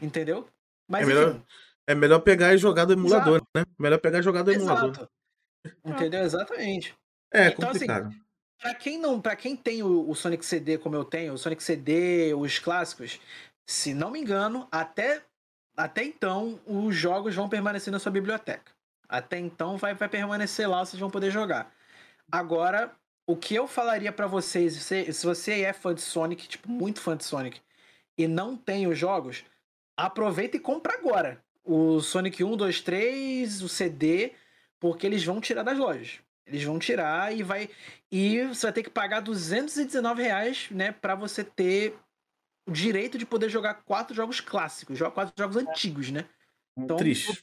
Entendeu? 0.00 0.48
Mas 0.88 1.02
é 1.02 1.06
melhor, 1.06 1.42
é 1.86 1.94
melhor 1.94 2.18
pegar 2.20 2.54
e 2.54 2.58
jogar 2.58 2.84
do 2.84 2.92
emulador, 2.92 3.36
Exato. 3.36 3.48
né? 3.54 3.64
Melhor 3.78 3.98
pegar 3.98 4.18
e 4.18 4.22
jogar 4.22 4.42
do 4.42 4.52
emulador. 4.52 4.90
Exato. 4.90 5.10
Entendeu? 5.84 6.22
Exatamente. 6.22 6.94
É, 7.32 7.48
então, 7.48 7.70
assim, 7.70 7.80
complicado. 7.80 8.08
Assim, 8.08 8.20
pra 8.58 8.74
quem 8.74 8.98
não, 8.98 9.20
para 9.20 9.36
quem 9.36 9.56
tem 9.56 9.82
o, 9.82 10.08
o, 10.08 10.14
Sonic 10.14 10.44
CD 10.44 10.78
como 10.78 10.96
eu 10.96 11.04
tenho, 11.04 11.32
o 11.32 11.38
Sonic 11.38 11.62
CD, 11.62 12.34
os 12.34 12.58
clássicos, 12.58 13.20
se 13.66 13.94
não 13.94 14.10
me 14.10 14.20
engano, 14.20 14.68
até 14.70 15.22
até 15.76 16.04
então 16.04 16.60
os 16.66 16.94
jogos 16.94 17.34
vão 17.34 17.48
permanecer 17.48 17.92
na 17.92 17.98
sua 17.98 18.12
biblioteca. 18.12 18.72
Até 19.08 19.38
então 19.38 19.76
vai, 19.76 19.94
vai 19.94 20.08
permanecer 20.08 20.68
lá, 20.68 20.84
vocês 20.84 21.00
vão 21.00 21.10
poder 21.10 21.30
jogar. 21.30 21.72
Agora, 22.30 22.94
o 23.26 23.36
que 23.36 23.54
eu 23.54 23.66
falaria 23.66 24.12
para 24.12 24.26
vocês, 24.26 24.74
se, 24.74 25.12
se 25.12 25.26
você 25.26 25.62
é 25.62 25.72
fã 25.72 25.94
de 25.94 26.00
Sonic, 26.00 26.48
tipo, 26.48 26.70
muito 26.70 27.00
fã 27.00 27.16
de 27.16 27.24
Sonic, 27.24 27.60
e 28.16 28.26
não 28.26 28.56
tem 28.56 28.86
os 28.86 28.98
jogos, 28.98 29.44
aproveita 29.96 30.56
e 30.56 30.60
compra 30.60 30.94
agora. 30.94 31.42
O 31.64 32.00
Sonic 32.00 32.42
1, 32.42 32.56
2, 32.56 32.80
3, 32.80 33.62
o 33.62 33.68
CD, 33.68 34.32
porque 34.80 35.06
eles 35.06 35.24
vão 35.24 35.40
tirar 35.40 35.62
das 35.62 35.78
lojas. 35.78 36.18
Eles 36.44 36.64
vão 36.64 36.78
tirar 36.78 37.34
e 37.34 37.42
vai. 37.42 37.70
E 38.10 38.44
você 38.46 38.66
vai 38.66 38.72
ter 38.72 38.82
que 38.82 38.90
pagar 38.90 39.20
219 39.20 40.22
reais, 40.22 40.68
né? 40.70 40.90
Pra 40.90 41.14
você 41.14 41.44
ter 41.44 41.96
o 42.66 42.72
direito 42.72 43.16
de 43.16 43.24
poder 43.24 43.48
jogar 43.48 43.74
quatro 43.74 44.14
jogos 44.14 44.40
clássicos, 44.40 44.98
quatro 45.14 45.32
jogos 45.38 45.56
antigos, 45.56 46.10
né? 46.10 46.26
Então, 46.76 46.96
triste. 46.96 47.40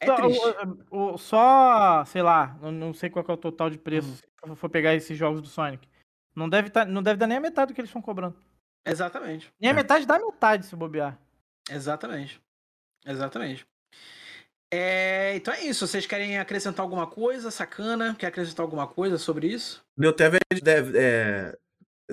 É 0.00 0.06
só, 0.06 0.16
triste. 0.16 0.40
O, 0.90 1.12
o, 1.14 1.18
só, 1.18 2.04
sei 2.06 2.22
lá, 2.22 2.58
não 2.62 2.94
sei 2.94 3.10
qual 3.10 3.24
é 3.28 3.32
o 3.32 3.36
total 3.36 3.68
de 3.68 3.78
preço 3.78 4.08
hum. 4.08 4.48
se 4.54 4.56
for 4.56 4.70
pegar 4.70 4.94
esses 4.94 5.16
jogos 5.16 5.42
do 5.42 5.48
Sonic. 5.48 5.86
Não 6.34 6.48
deve, 6.48 6.70
tá, 6.70 6.84
não 6.84 7.02
deve 7.02 7.18
dar 7.18 7.26
nem 7.26 7.36
a 7.36 7.40
metade 7.40 7.72
do 7.72 7.74
que 7.74 7.80
eles 7.80 7.90
estão 7.90 8.00
cobrando. 8.00 8.36
Exatamente. 8.84 9.52
Nem 9.60 9.70
a 9.70 9.74
metade 9.74 10.06
da 10.06 10.18
metade, 10.18 10.64
se 10.64 10.74
bobear. 10.74 11.18
Exatamente. 11.70 12.40
Exatamente. 13.04 13.66
É, 14.72 15.34
então 15.34 15.52
é 15.52 15.64
isso. 15.64 15.86
Vocês 15.86 16.06
querem 16.06 16.38
acrescentar 16.38 16.82
alguma 16.82 17.06
coisa, 17.06 17.50
sacana? 17.50 18.14
Quer 18.14 18.28
acrescentar 18.28 18.64
alguma 18.64 18.86
coisa 18.86 19.18
sobre 19.18 19.48
isso? 19.48 19.84
Meu 19.96 20.12
TV 20.12 20.38
é, 20.38 20.78
é 20.94 21.58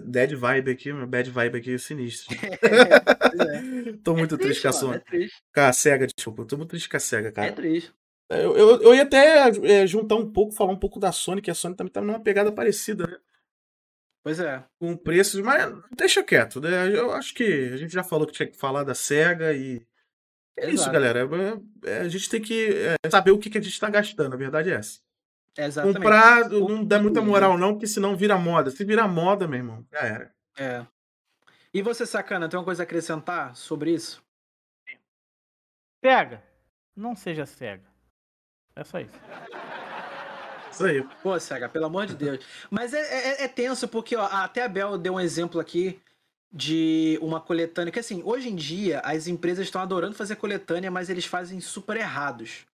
dead 0.01 0.33
vibe 0.35 0.71
aqui, 0.71 0.93
meu 0.93 1.07
bad 1.07 1.29
vibe 1.29 1.57
aqui 1.57 1.73
é 1.75 1.77
sinistro. 1.79 2.35
É, 2.35 2.95
é. 2.95 3.93
tô 4.03 4.15
muito 4.15 4.35
é 4.35 4.37
triste, 4.37 4.61
triste 4.61 4.63
com 4.63 4.67
a 4.67 4.73
Sony. 4.73 4.97
É. 4.97 5.27
Com 5.53 5.61
a 5.61 5.73
SEGA, 5.73 6.07
desculpa. 6.07 6.45
Tô 6.45 6.57
muito 6.57 6.69
triste 6.69 6.89
com 6.89 6.97
a 6.97 6.99
SEGA, 6.99 7.31
cara. 7.31 7.47
É 7.47 7.51
triste. 7.51 7.93
Eu, 8.29 8.57
eu, 8.57 8.81
eu 8.81 8.93
ia 8.93 9.03
até 9.03 9.49
é, 9.63 9.87
juntar 9.87 10.15
um 10.15 10.29
pouco, 10.29 10.53
falar 10.53 10.73
um 10.73 10.79
pouco 10.79 10.99
da 10.99 11.11
Sony, 11.11 11.41
que 11.41 11.49
a 11.49 11.55
Sony 11.55 11.75
também 11.75 11.91
tá 11.91 12.01
numa 12.01 12.19
pegada 12.19 12.51
parecida, 12.51 13.07
né? 13.07 13.17
Pois 14.21 14.41
é. 14.41 14.61
Com 14.77 14.97
preços, 14.97 15.39
mas 15.39 15.73
deixa 15.95 16.21
quieto. 16.21 16.59
Né? 16.59 16.93
Eu 16.93 17.13
acho 17.13 17.33
que 17.33 17.71
a 17.73 17.77
gente 17.77 17.93
já 17.93 18.03
falou 18.03 18.27
que 18.27 18.33
tinha 18.33 18.47
que 18.47 18.57
falar 18.57 18.83
da 18.83 18.93
SEGA 18.93 19.53
e. 19.53 19.81
É 20.57 20.63
Exato. 20.63 20.75
isso, 20.75 20.91
galera. 20.91 21.19
É, 21.85 21.89
é, 21.89 21.97
a 21.99 22.09
gente 22.09 22.29
tem 22.29 22.41
que 22.41 22.67
é, 22.75 23.09
saber 23.09 23.31
o 23.31 23.37
que, 23.37 23.49
que 23.49 23.57
a 23.57 23.61
gente 23.61 23.79
tá 23.79 23.89
gastando, 23.89 24.33
a 24.33 24.37
verdade 24.37 24.69
é 24.69 24.73
essa. 24.73 24.99
Exatamente. 25.57 25.97
Comprar 25.97 26.49
não 26.49 26.85
dá 26.85 27.01
muita 27.01 27.21
moral, 27.21 27.57
não, 27.57 27.73
porque 27.73 27.87
senão 27.87 28.15
vira 28.15 28.37
moda. 28.37 28.69
Se 28.69 28.85
virar 28.85 29.07
moda, 29.07 29.47
meu 29.47 29.57
irmão, 29.57 29.85
já 29.91 29.99
era. 29.99 30.31
É. 30.57 30.85
E 31.73 31.81
você, 31.81 32.05
sacana, 32.05 32.47
tem 32.47 32.57
uma 32.59 32.65
coisa 32.65 32.83
a 32.83 32.85
acrescentar 32.85 33.55
sobre 33.55 33.91
isso? 33.91 34.23
Pega. 36.01 36.43
Não 36.95 37.15
seja 37.15 37.45
cega. 37.45 37.85
É 38.75 38.83
só 38.83 38.99
isso. 38.99 39.19
Isso 40.71 40.85
aí. 40.85 41.03
Pô, 41.23 41.39
Cega, 41.39 41.67
pelo 41.67 41.85
amor 41.85 42.05
de 42.05 42.15
Deus. 42.15 42.45
Mas 42.69 42.93
é, 42.93 42.99
é, 42.99 43.43
é 43.45 43.47
tenso, 43.47 43.87
porque 43.87 44.15
ó, 44.15 44.25
até 44.25 44.63
a 44.63 44.69
Bel 44.69 44.95
deu 44.95 45.15
um 45.15 45.19
exemplo 45.19 45.59
aqui 45.59 45.99
de 46.51 47.17
uma 47.19 47.41
coletânea. 47.41 47.91
Que 47.91 47.99
assim, 47.99 48.21
hoje 48.23 48.49
em 48.49 48.55
dia 48.55 48.99
as 48.99 49.27
empresas 49.27 49.65
estão 49.65 49.81
adorando 49.81 50.13
fazer 50.13 50.35
coletânea, 50.35 50.91
mas 50.91 51.09
eles 51.09 51.25
fazem 51.25 51.59
super 51.59 51.97
errados. 51.97 52.66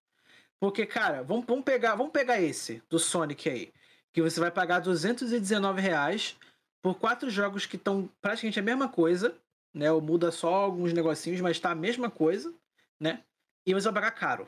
Porque, 0.63 0.85
cara, 0.85 1.21
vamos, 1.23 1.45
vamos, 1.45 1.65
pegar, 1.65 1.93
vamos 1.93 2.13
pegar 2.13 2.39
esse 2.39 2.81
do 2.89 2.97
Sonic 2.97 3.49
aí. 3.49 3.73
Que 4.13 4.21
você 4.21 4.39
vai 4.39 4.49
pagar 4.49 4.79
219 4.79 5.81
reais 5.81 6.37
por 6.81 6.97
quatro 6.97 7.29
jogos 7.29 7.65
que 7.65 7.75
estão 7.75 8.09
praticamente 8.21 8.61
a 8.61 8.63
mesma 8.63 8.87
coisa, 8.87 9.35
né? 9.73 9.91
Ou 9.91 9.99
muda 9.99 10.31
só 10.31 10.53
alguns 10.53 10.93
negocinhos, 10.93 11.41
mas 11.41 11.59
tá 11.59 11.71
a 11.71 11.75
mesma 11.75 12.09
coisa, 12.09 12.53
né? 12.97 13.25
E 13.65 13.73
você 13.73 13.91
vai 13.91 13.95
pagar 13.95 14.11
caro. 14.11 14.47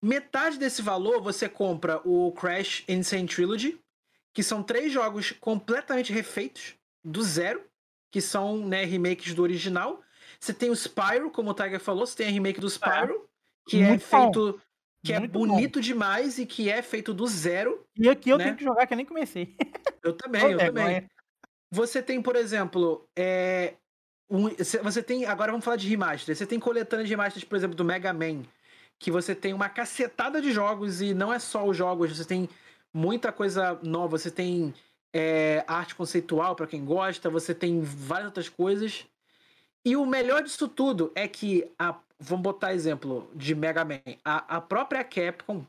Metade 0.00 0.56
desse 0.56 0.82
valor 0.82 1.20
você 1.20 1.48
compra 1.48 2.00
o 2.04 2.30
Crash 2.30 2.84
Insane 2.86 3.26
Trilogy, 3.26 3.80
que 4.32 4.40
são 4.44 4.62
três 4.62 4.92
jogos 4.92 5.32
completamente 5.32 6.12
refeitos, 6.12 6.76
do 7.02 7.24
zero, 7.24 7.64
que 8.12 8.20
são 8.20 8.64
né, 8.64 8.84
remakes 8.84 9.34
do 9.34 9.42
original. 9.42 10.00
Você 10.38 10.54
tem 10.54 10.70
o 10.70 10.76
Spyro, 10.76 11.32
como 11.32 11.50
o 11.50 11.54
Tiger 11.54 11.80
falou, 11.80 12.06
você 12.06 12.18
tem 12.18 12.28
a 12.28 12.30
remake 12.30 12.60
do 12.60 12.70
Spyro, 12.70 13.28
que 13.66 13.82
é 13.82 13.88
Muito 13.88 14.04
é 14.04 14.20
feito. 14.20 14.52
Bom. 14.52 14.65
Que 15.06 15.12
é 15.12 15.26
bonito 15.26 15.78
bom. 15.78 15.80
demais 15.80 16.38
e 16.38 16.46
que 16.46 16.70
é 16.70 16.82
feito 16.82 17.14
do 17.14 17.26
zero. 17.26 17.84
E 17.96 18.08
aqui 18.08 18.30
eu 18.30 18.38
né? 18.38 18.44
tenho 18.44 18.56
que 18.56 18.64
jogar, 18.64 18.86
que 18.86 18.92
eu 18.92 18.96
nem 18.96 19.06
comecei. 19.06 19.54
Eu 20.02 20.12
também, 20.12 20.52
eu 20.52 20.56
também. 20.56 21.10
Você 21.68 22.00
tem, 22.00 22.22
por 22.22 22.36
exemplo, 22.36 23.08
é, 23.16 23.74
um, 24.30 24.48
você 24.84 25.02
tem. 25.02 25.24
Agora 25.24 25.50
vamos 25.50 25.64
falar 25.64 25.76
de 25.76 25.88
remaster. 25.88 26.36
Você 26.36 26.46
tem 26.46 26.60
coletânea 26.60 27.04
de 27.04 27.10
remasters, 27.10 27.42
por 27.42 27.56
exemplo, 27.56 27.74
do 27.74 27.84
Mega 27.84 28.12
Man 28.12 28.44
que 28.98 29.10
você 29.10 29.34
tem 29.34 29.52
uma 29.52 29.68
cacetada 29.68 30.40
de 30.40 30.52
jogos 30.52 31.00
e 31.00 31.14
não 31.14 31.32
é 31.32 31.38
só 31.38 31.66
os 31.66 31.76
jogos, 31.76 32.16
você 32.16 32.24
tem 32.24 32.48
muita 32.92 33.30
coisa 33.30 33.78
nova, 33.82 34.18
você 34.18 34.30
tem 34.30 34.72
é, 35.12 35.64
arte 35.66 35.94
conceitual 35.94 36.56
para 36.56 36.66
quem 36.66 36.84
gosta, 36.84 37.28
você 37.28 37.54
tem 37.54 37.80
várias 37.80 38.26
outras 38.26 38.48
coisas. 38.48 39.06
E 39.84 39.94
o 39.96 40.06
melhor 40.06 40.42
disso 40.42 40.66
tudo 40.66 41.12
é 41.14 41.28
que, 41.28 41.70
a, 41.78 41.98
vamos 42.18 42.42
botar 42.42 42.74
exemplo 42.74 43.30
de 43.34 43.54
Mega 43.54 43.84
Man, 43.84 44.00
a, 44.24 44.56
a 44.56 44.60
própria 44.60 45.04
Capcom, 45.04 45.64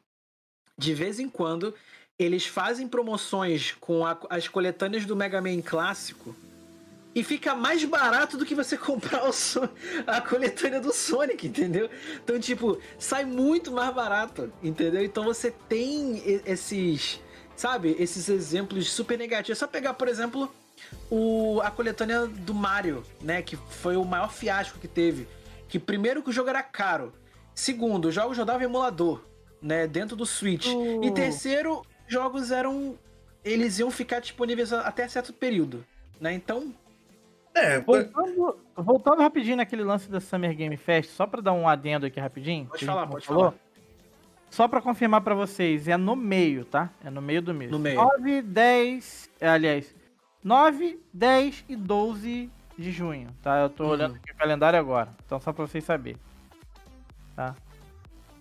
de 0.77 0.93
vez 0.93 1.19
em 1.19 1.29
quando, 1.29 1.73
eles 2.17 2.45
fazem 2.45 2.87
promoções 2.87 3.73
com 3.79 4.05
a, 4.05 4.17
as 4.29 4.47
coletâneas 4.47 5.05
do 5.05 5.15
Mega 5.15 5.41
Man 5.41 5.61
clássico 5.61 6.35
e 7.13 7.23
fica 7.23 7.55
mais 7.55 7.83
barato 7.83 8.37
do 8.37 8.45
que 8.45 8.53
você 8.53 8.77
comprar 8.77 9.31
so 9.31 9.67
a 10.05 10.21
coletânea 10.21 10.79
do 10.79 10.93
Sonic, 10.93 11.47
entendeu? 11.47 11.89
Então, 12.23 12.39
tipo, 12.39 12.79
sai 12.99 13.25
muito 13.25 13.71
mais 13.71 13.93
barato, 13.93 14.51
entendeu? 14.61 15.03
Então 15.03 15.23
você 15.23 15.49
tem 15.49 16.21
esses, 16.45 17.19
sabe, 17.55 17.95
esses 17.97 18.29
exemplos 18.29 18.91
super 18.91 19.17
negativos. 19.17 19.57
É 19.57 19.59
só 19.59 19.67
pegar, 19.67 19.95
por 19.95 20.07
exemplo, 20.07 20.53
o, 21.09 21.59
a 21.63 21.71
coletânea 21.71 22.27
do 22.27 22.53
Mario, 22.53 23.03
né? 23.19 23.41
Que 23.41 23.55
foi 23.55 23.95
o 23.95 24.05
maior 24.05 24.31
fiasco 24.31 24.77
que 24.77 24.87
teve. 24.87 25.27
Que 25.67 25.79
primeiro 25.79 26.23
que 26.23 26.29
o 26.29 26.33
jogo 26.33 26.49
era 26.49 26.63
caro. 26.63 27.13
Segundo, 27.53 28.05
os 28.09 28.15
jogos 28.15 28.37
rodavam 28.37 28.63
emulador, 28.63 29.23
né? 29.61 29.87
Dentro 29.87 30.15
do 30.15 30.25
Switch. 30.25 30.67
Uh. 30.67 31.03
E 31.03 31.11
terceiro, 31.11 31.81
jogos 32.07 32.51
eram. 32.51 32.97
Eles 33.43 33.79
iam 33.79 33.89
ficar 33.89 34.19
disponíveis 34.19 34.71
até 34.73 35.07
certo 35.07 35.33
período. 35.33 35.85
Né? 36.19 36.33
Então, 36.33 36.73
é, 37.57 37.79
voltando, 37.79 38.59
voltando 38.75 39.21
rapidinho 39.21 39.57
naquele 39.57 39.83
lance 39.83 40.11
da 40.11 40.19
Summer 40.19 40.55
Game 40.55 40.77
Fest, 40.77 41.09
só 41.09 41.25
pra 41.25 41.41
dar 41.41 41.53
um 41.53 41.67
adendo 41.67 42.05
aqui 42.05 42.19
rapidinho. 42.19 42.67
Pode 42.67 42.85
falar, 42.85 43.07
pode 43.07 43.25
falou, 43.25 43.43
falar. 43.45 43.55
Só 44.51 44.67
pra 44.67 44.79
confirmar 44.79 45.21
pra 45.21 45.33
vocês, 45.33 45.87
é 45.87 45.97
no 45.97 46.15
meio, 46.15 46.65
tá? 46.65 46.91
É 47.03 47.09
no 47.09 47.21
meio 47.21 47.41
do 47.41 47.55
mês. 47.55 47.71
No 47.71 47.79
meio. 47.79 47.95
9, 47.95 48.43
10, 48.43 49.29
é, 49.41 49.49
aliás, 49.49 49.95
9, 50.43 50.99
10 51.11 51.65
e 51.67 51.75
12 51.75 52.51
de 52.77 52.91
junho, 52.91 53.29
tá? 53.41 53.59
Eu 53.59 53.69
tô 53.69 53.83
uhum. 53.85 53.89
olhando 53.89 54.15
aqui 54.15 54.31
o 54.31 54.35
calendário 54.35 54.79
agora, 54.79 55.09
então 55.25 55.39
só 55.39 55.51
pra 55.51 55.65
vocês 55.65 55.83
saberem. 55.83 56.19
Tá? 57.35 57.55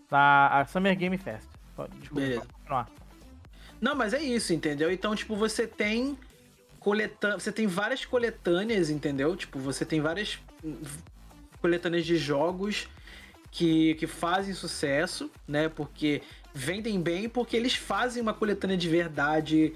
Tá, 0.09 0.49
a 0.49 0.67
Summer 0.67 0.97
Game 0.97 1.17
Fest. 1.19 1.49
Desculpa, 1.99 2.21
Beleza. 2.21 2.47
continuar. 2.47 2.89
Não, 3.81 3.95
mas 3.95 4.15
é 4.15 4.23
isso, 4.23 4.53
entendeu? 4.53 4.91
Então, 4.91 5.15
tipo, 5.15 5.37
você 5.37 5.67
tem 5.67 6.17
coletâneas. 6.81 7.43
Você 7.43 7.53
tem 7.53 7.67
várias 7.67 8.05
coletâneas, 8.05 8.91
entendeu? 8.91 9.37
Tipo, 9.37 9.59
você 9.59 9.85
tem 9.85 10.01
várias 10.01 10.39
coletâneas 11.61 12.07
de 12.07 12.17
jogos 12.17 12.89
que, 13.51 13.95
que 13.97 14.07
fazem 14.07 14.55
sucesso, 14.55 15.31
né? 15.47 15.69
Porque 15.69 16.23
vendem 16.55 17.01
bem, 17.01 17.29
porque 17.29 17.57
eles 17.57 17.75
fazem 17.75 18.23
uma 18.23 18.33
coletânea 18.33 18.77
de 18.77 18.89
verdade 18.89 19.75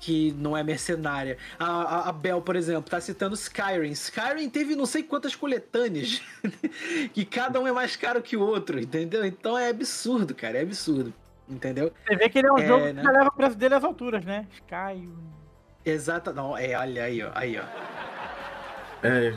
que 0.00 0.32
não 0.32 0.56
é 0.56 0.62
mercenária. 0.62 1.36
A, 1.58 1.66
a, 1.66 2.08
a 2.08 2.12
Bel, 2.12 2.40
por 2.40 2.56
exemplo, 2.56 2.90
tá 2.90 3.00
citando 3.00 3.34
Skyrim. 3.34 3.90
Skyrim 3.90 4.48
teve 4.48 4.74
não 4.74 4.86
sei 4.86 5.02
quantas 5.02 5.34
coletâneas, 5.34 6.22
que 7.12 7.24
cada 7.24 7.60
um 7.60 7.66
é 7.66 7.72
mais 7.72 7.96
caro 7.96 8.22
que 8.22 8.36
o 8.36 8.40
outro, 8.40 8.78
entendeu? 8.78 9.24
Então 9.24 9.58
é 9.58 9.68
absurdo, 9.68 10.34
cara, 10.34 10.58
é 10.58 10.62
absurdo, 10.62 11.12
entendeu? 11.48 11.92
Você 12.06 12.16
vê 12.16 12.28
que 12.28 12.38
ele 12.38 12.48
é 12.48 12.52
um 12.52 12.58
é, 12.58 12.66
jogo 12.66 12.84
né? 12.92 13.02
que 13.02 13.08
leva 13.08 13.28
o 13.28 13.32
preço 13.32 13.56
dele 13.56 13.74
às 13.74 13.84
alturas, 13.84 14.24
né? 14.24 14.46
Skyrim. 14.54 15.14
Exata, 15.84 16.32
não, 16.32 16.56
é, 16.56 16.76
olha 16.76 17.04
aí, 17.04 17.22
ó, 17.22 17.30
aí, 17.34 17.58
ó. 17.58 19.06
É. 19.06 19.34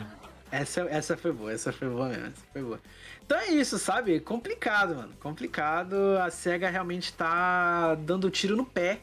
Essa, 0.50 0.82
essa 0.82 1.16
foi 1.16 1.32
boa, 1.32 1.50
essa 1.50 1.72
foi 1.72 1.88
boa 1.88 2.08
mesmo, 2.08 2.26
essa 2.26 2.44
foi 2.52 2.62
boa. 2.62 2.80
Então 3.24 3.38
é 3.38 3.48
isso, 3.48 3.78
sabe? 3.78 4.20
Complicado, 4.20 4.94
mano. 4.94 5.14
Complicado. 5.18 5.96
A 6.18 6.30
SEGA 6.30 6.68
realmente 6.68 7.10
tá 7.14 7.94
dando 7.94 8.30
tiro 8.30 8.54
no 8.54 8.66
pé, 8.66 9.00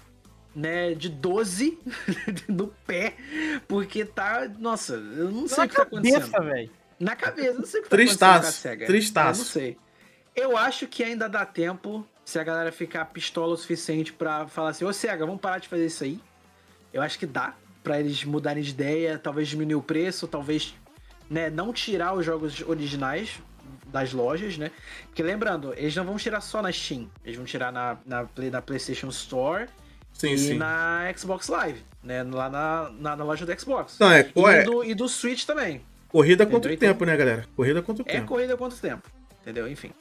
né? 0.56 0.94
De 0.94 1.10
12 1.10 1.78
no 2.48 2.68
pé, 2.86 3.16
porque 3.68 4.06
tá. 4.06 4.50
Nossa, 4.60 4.94
eu 4.94 5.32
não 5.32 5.48
sei 5.48 5.58
Na 5.58 5.66
o 5.66 5.70
que 5.70 5.76
tá 5.76 5.84
acontecendo. 5.84 6.44
Véio. 6.44 6.72
Na 7.00 7.16
cabeça, 7.16 7.54
não 7.54 7.66
sei 7.66 7.80
o 7.80 7.84
que 7.84 7.90
tá 7.90 7.96
Tristaço. 7.96 8.40
acontecendo 8.40 8.44
com 8.44 8.48
a 8.48 8.72
SEGA. 8.72 8.86
Tristaço. 8.86 9.40
Eu 9.40 9.44
não 9.44 9.52
sei. 9.52 9.78
Eu 10.36 10.58
acho 10.58 10.88
que 10.88 11.04
ainda 11.04 11.30
dá 11.30 11.46
tempo 11.46 12.06
se 12.26 12.38
a 12.38 12.44
galera 12.44 12.72
ficar 12.72 13.06
pistola 13.06 13.54
o 13.54 13.58
suficiente 13.58 14.12
para 14.12 14.48
falar 14.48 14.70
assim: 14.70 14.86
Ô 14.86 14.94
SEGA, 14.94 15.26
vamos 15.26 15.42
parar 15.42 15.60
de 15.60 15.68
fazer 15.68 15.86
isso 15.86 16.04
aí. 16.04 16.20
Eu 16.94 17.02
acho 17.02 17.18
que 17.18 17.26
dá 17.26 17.56
para 17.84 18.00
eles 18.00 18.24
mudarem 18.24 18.62
de 18.62 18.72
ideia, 18.72 19.18
talvez 19.18 19.48
diminuir 19.48 19.76
o 19.76 19.82
preço, 19.82 20.28
talvez 20.28 20.76
né, 21.30 21.50
não 21.50 21.72
tirar 21.72 22.14
os 22.14 22.26
jogos 22.26 22.62
originais 22.62 23.40
das 23.88 24.14
lojas, 24.14 24.58
né? 24.58 24.72
Porque 25.06 25.24
lembrando, 25.24 25.74
eles 25.76 25.96
não 25.96 26.04
vão 26.04 26.18
tirar 26.18 26.42
só 26.42 26.62
na 26.62 26.72
Steam, 26.72 27.10
eles 27.24 27.38
vão 27.38 27.46
tirar 27.46 27.72
na, 27.72 27.98
na, 28.06 28.28
na 28.52 28.62
PlayStation 28.62 29.08
Store 29.10 29.68
sim, 30.20 30.34
e 30.34 30.38
sim. 30.38 30.54
na 30.56 31.12
Xbox 31.16 31.48
Live, 31.48 31.84
né? 32.04 32.24
Lá 32.24 32.50
na, 32.50 32.90
na, 32.92 33.16
na, 33.16 33.24
loja 33.24 33.46
do 33.46 33.60
Xbox. 33.60 33.98
Não, 34.00 34.12
é, 34.12 34.32
e. 34.36 34.64
Do, 34.64 34.84
e 34.84 34.94
do 34.94 35.08
Switch 35.08 35.46
também. 35.46 35.82
Corrida 36.10 36.46
contra 36.46 36.74
o 36.74 36.78
tempo, 36.78 37.06
né, 37.06 37.16
galera? 37.16 37.46
Corrida 37.56 37.82
contra 37.82 38.04
o 38.04 38.08
é 38.08 38.12
tempo. 38.12 38.26
É 38.26 38.28
corrida 38.28 38.58
contra 38.58 38.78
o 38.78 38.82
tempo. 38.82 39.10
Entendeu? 39.42 39.68
Enfim. 39.68 39.92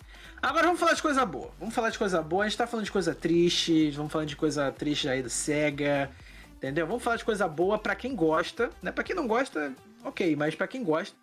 Agora 0.40 0.66
vamos 0.66 0.80
falar 0.80 0.94
de 0.94 1.02
coisa 1.02 1.24
boa. 1.24 1.50
Vamos 1.58 1.74
falar 1.74 1.90
de 1.90 1.98
coisa 1.98 2.22
boa. 2.22 2.44
A 2.44 2.48
gente 2.48 2.56
tá 2.56 2.66
falando 2.66 2.86
de 2.86 2.92
coisa 2.92 3.14
triste. 3.14 3.90
Vamos 3.90 4.10
falar 4.10 4.24
de 4.24 4.36
coisa 4.36 4.72
triste 4.72 5.08
aí 5.08 5.22
do 5.22 5.30
Sega. 5.30 6.10
Entendeu? 6.56 6.86
Vamos 6.86 7.02
falar 7.02 7.16
de 7.16 7.24
coisa 7.24 7.46
boa 7.46 7.78
para 7.78 7.94
quem 7.94 8.14
gosta. 8.14 8.70
Né? 8.82 8.90
Pra 8.90 9.04
quem 9.04 9.14
não 9.14 9.26
gosta, 9.26 9.72
ok, 10.04 10.34
mas 10.34 10.54
para 10.54 10.66
quem 10.66 10.82
gosta. 10.82 11.16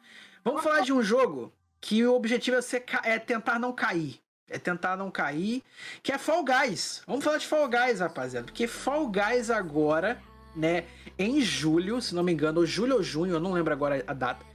Vamos 0.43 0.63
falar 0.63 0.81
de 0.81 0.93
um 0.93 1.01
jogo 1.01 1.51
que 1.81 2.05
o 2.05 2.13
objetivo 2.15 2.57
é, 2.57 2.61
ser, 2.61 2.83
é 3.03 3.19
tentar 3.19 3.59
não 3.59 3.73
cair. 3.73 4.19
É 4.49 4.59
tentar 4.59 4.95
não 4.95 5.09
cair. 5.09 5.63
Que 6.03 6.11
é 6.11 6.17
Fall 6.17 6.43
Guys. 6.43 7.01
Vamos 7.07 7.23
falar 7.23 7.37
de 7.37 7.47
Fall 7.47 7.67
Guys, 7.67 7.99
rapaziada. 7.99 8.45
Porque 8.45 8.67
Fall 8.67 9.07
Guys 9.07 9.49
agora, 9.49 10.19
né? 10.55 10.85
Em 11.17 11.41
julho, 11.41 12.01
se 12.01 12.13
não 12.13 12.23
me 12.23 12.31
engano, 12.31 12.59
ou 12.59 12.65
julho 12.65 12.95
ou 12.95 13.03
junho, 13.03 13.33
eu 13.33 13.39
não 13.39 13.53
lembro 13.53 13.73
agora 13.73 14.03
a 14.05 14.13
data. 14.13 14.45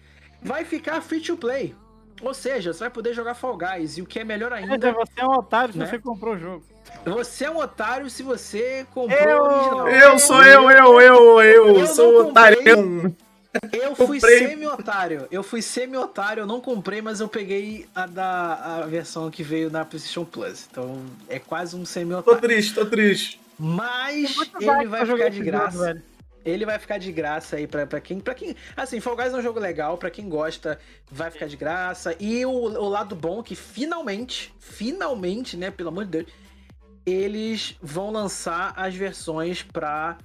Vai 0.43 0.65
ficar 0.65 1.01
free 1.01 1.21
to 1.21 1.37
play. 1.37 1.75
Ou 2.23 2.35
seja, 2.35 2.73
você 2.73 2.81
vai 2.81 2.91
poder 2.91 3.15
jogar 3.15 3.35
Fall 3.35 3.57
Guys. 3.57 3.97
E 3.97 4.03
o 4.03 4.07
que 4.07 4.19
é 4.19 4.25
melhor 4.25 4.53
ainda. 4.53 4.89
É, 4.89 4.93
você 4.93 5.21
é 5.21 5.25
um 5.25 5.33
otário 5.33 5.73
se 5.73 5.79
né? 5.79 5.87
você 5.87 5.99
comprou 5.99 6.35
o 6.35 6.39
jogo. 6.39 6.65
Você 7.05 7.45
é 7.45 7.51
um 7.51 7.59
otário 7.59 8.11
se 8.11 8.23
você 8.23 8.87
comprou 8.93 9.19
eu, 9.19 9.39
o 9.39 9.45
original. 9.45 9.89
Eu 9.89 10.19
sou 10.19 10.43
eu, 10.45 10.71
eu, 10.71 11.01
eu, 11.01 11.43
eu, 11.43 11.79
eu 11.79 11.87
sou 11.87 12.21
otário. 12.21 12.59
Eu 13.73 13.97
fui 13.97 14.21
semi-otário. 14.21 15.27
Eu 15.31 15.43
fui 15.43 15.61
semi-otário, 15.61 16.43
eu 16.43 16.47
não 16.47 16.61
comprei, 16.61 17.03
mas 17.03 17.21
eu 17.21 17.29
peguei 17.29 17.87
a 17.95 18.07
da 18.07 18.83
a 18.83 18.87
versão 18.87 19.31
que 19.31 19.43
veio 19.43 19.71
na 19.71 19.85
PlayStation 19.85 20.25
Plus. 20.25 20.69
Então 20.71 21.03
é 21.29 21.39
quase 21.39 21.75
um 21.75 21.85
semi-otário. 21.85 22.41
Tô 22.41 22.47
triste, 22.47 22.75
tô 22.75 22.87
triste. 22.87 23.41
Mas 23.59 24.37
ele 24.61 24.87
vai 24.87 25.05
ficar 25.05 25.29
de 25.29 25.41
graça. 25.41 25.89
Jogo, 25.89 26.01
ele 26.45 26.65
vai 26.65 26.79
ficar 26.79 26.99
de 26.99 27.13
graça 27.13 27.57
aí 27.57 27.67
pra, 27.67 27.87
pra 27.87 28.01
quem. 28.01 28.21
para 28.21 28.35
quem. 28.35 28.57
Assim, 28.77 29.01
Fall 29.01 29.17
Guys 29.17 29.33
é 29.33 29.37
um 29.37 29.43
jogo 29.43 29.59
legal, 29.59 29.99
pra 29.99 30.11
quem 30.11 30.29
gosta, 30.29 30.79
vai 31.11 31.31
ficar 31.31 31.47
de 31.47 31.57
graça. 31.57 32.17
E 32.19 32.45
o, 32.47 32.51
o 32.51 32.89
lado 32.89 33.15
bom 33.15 33.41
é 33.41 33.43
que 33.43 33.55
finalmente, 33.55 34.55
finalmente, 34.59 35.57
né, 35.57 35.71
pelo 35.71 35.91
amor 35.91 36.05
de 36.05 36.11
Deus, 36.11 36.27
eles 37.05 37.77
vão 37.83 38.11
lançar 38.11 38.73
as 38.77 38.95
versões 38.95 39.63
para 39.63 40.17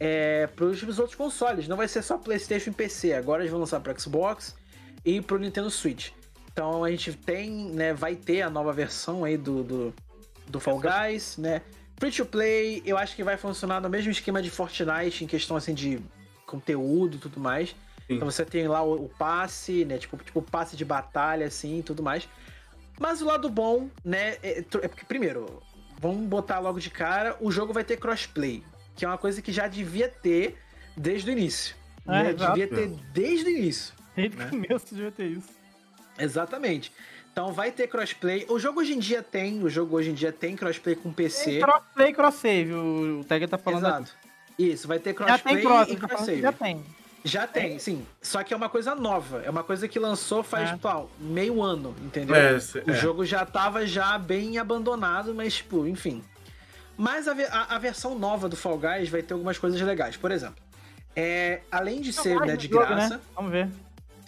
é, 0.00 0.48
os 0.60 0.98
outros 0.98 1.16
consoles. 1.16 1.66
Não 1.68 1.76
vai 1.76 1.88
ser 1.88 2.02
só 2.02 2.16
PlayStation 2.16 2.70
e 2.70 2.74
PC. 2.74 3.14
Agora 3.14 3.42
eles 3.42 3.50
vão 3.50 3.60
lançar 3.60 3.80
para 3.80 3.98
Xbox 3.98 4.54
e 5.04 5.20
para 5.20 5.36
o 5.36 5.38
Nintendo 5.38 5.70
Switch. 5.70 6.10
Então 6.52 6.84
a 6.84 6.90
gente 6.90 7.12
tem, 7.12 7.50
né, 7.70 7.92
vai 7.92 8.16
ter 8.16 8.42
a 8.42 8.50
nova 8.50 8.72
versão 8.72 9.24
aí 9.24 9.36
do, 9.36 9.62
do, 9.62 9.94
do 10.48 10.60
Fall 10.60 10.80
Guys, 10.80 11.36
né? 11.36 11.62
Free 11.98 12.12
to 12.12 12.26
play, 12.26 12.82
eu 12.84 12.96
acho 12.96 13.16
que 13.16 13.24
vai 13.24 13.36
funcionar 13.36 13.80
no 13.80 13.88
mesmo 13.88 14.10
esquema 14.10 14.40
de 14.40 14.50
Fortnite, 14.50 15.24
em 15.24 15.26
questão 15.26 15.56
assim 15.56 15.74
de 15.74 16.00
conteúdo 16.46 17.16
e 17.16 17.18
tudo 17.18 17.40
mais. 17.40 17.70
Sim. 17.70 18.14
Então 18.14 18.30
você 18.30 18.44
tem 18.44 18.66
lá 18.68 18.82
o, 18.82 19.04
o, 19.04 19.08
passe, 19.08 19.84
né? 19.84 19.98
Tipo, 19.98 20.16
tipo 20.16 20.40
passe 20.40 20.76
de 20.76 20.84
batalha, 20.84 21.46
assim, 21.46 21.80
e 21.80 21.82
tudo 21.82 22.02
mais. 22.02 22.28
Mas 22.98 23.20
o 23.20 23.26
lado 23.26 23.48
bom, 23.48 23.88
né? 24.04 24.36
É, 24.42 24.60
é 24.60 24.88
porque, 24.88 25.04
primeiro, 25.04 25.62
vamos 26.00 26.26
botar 26.28 26.58
logo 26.58 26.80
de 26.80 26.90
cara, 26.90 27.36
o 27.40 27.50
jogo 27.50 27.72
vai 27.72 27.84
ter 27.84 27.96
crossplay, 27.96 28.62
que 28.98 29.04
é 29.04 29.08
uma 29.08 29.16
coisa 29.16 29.40
que 29.40 29.52
já 29.52 29.68
devia 29.68 30.08
ter 30.08 30.58
desde 30.96 31.30
o 31.30 31.32
início. 31.32 31.76
É, 32.04 32.10
né? 32.10 32.32
Devia 32.32 32.66
ter 32.66 32.88
desde 33.12 33.46
o 33.46 33.48
início. 33.48 33.94
Desde 34.16 34.36
o 34.36 34.40
né? 34.40 34.50
começo 34.50 34.92
devia 34.92 35.12
ter 35.12 35.26
isso. 35.26 35.48
Exatamente. 36.18 36.92
Então 37.32 37.52
vai 37.52 37.70
ter 37.70 37.86
crossplay. 37.86 38.44
O 38.48 38.58
jogo 38.58 38.80
hoje 38.80 38.94
em 38.94 38.98
dia 38.98 39.22
tem, 39.22 39.62
o 39.62 39.70
jogo 39.70 39.96
hoje 39.96 40.10
em 40.10 40.14
dia 40.14 40.32
tem 40.32 40.56
crossplay 40.56 40.96
com 40.96 41.12
PC. 41.12 41.44
Tem 41.44 41.60
crossplay 41.60 42.08
e 42.08 42.12
cross-save, 42.12 42.72
o 42.74 43.24
Tag 43.28 43.46
tá 43.46 43.56
falando 43.56 43.86
Exato. 43.86 44.02
Aqui. 44.02 44.70
Isso, 44.70 44.88
vai 44.88 44.98
ter 44.98 45.14
crossplay 45.14 45.54
já 45.54 45.60
tem 45.60 45.64
cross, 45.64 45.88
e 45.88 45.96
cross-save. 45.96 46.40
Já 46.40 46.52
tem. 46.52 46.84
Já 47.22 47.46
tem, 47.46 47.76
é. 47.76 47.78
sim. 47.78 48.04
Só 48.20 48.42
que 48.42 48.52
é 48.52 48.56
uma 48.56 48.68
coisa 48.68 48.96
nova. 48.96 49.42
É 49.44 49.50
uma 49.50 49.62
coisa 49.62 49.86
que 49.86 49.98
lançou 50.00 50.42
faz, 50.42 50.70
é. 50.70 50.76
meio 51.20 51.62
ano, 51.62 51.94
entendeu? 52.02 52.34
É, 52.34 52.56
o 52.84 52.92
jogo 52.94 53.24
já 53.24 53.46
tava 53.46 53.86
já 53.86 54.18
bem 54.18 54.58
abandonado, 54.58 55.32
mas, 55.32 55.54
tipo, 55.54 55.86
enfim. 55.86 56.24
Mas 56.98 57.28
a, 57.28 57.32
a, 57.32 57.76
a, 57.76 57.78
versão 57.78 58.18
nova 58.18 58.48
do 58.48 58.56
Fall 58.56 58.76
Guys 58.76 59.08
vai 59.08 59.22
ter 59.22 59.32
algumas 59.32 59.56
coisas 59.56 59.80
legais. 59.80 60.16
Por 60.16 60.32
exemplo, 60.32 60.56
é, 61.14 61.60
além 61.70 62.00
de 62.00 62.12
ser 62.12 62.40
né, 62.40 62.56
de 62.56 62.66
jogo, 62.66 62.80
né? 62.80 62.88
graça. 62.88 63.14
Né? 63.14 63.20
Vamos 63.36 63.52
ver. 63.52 63.68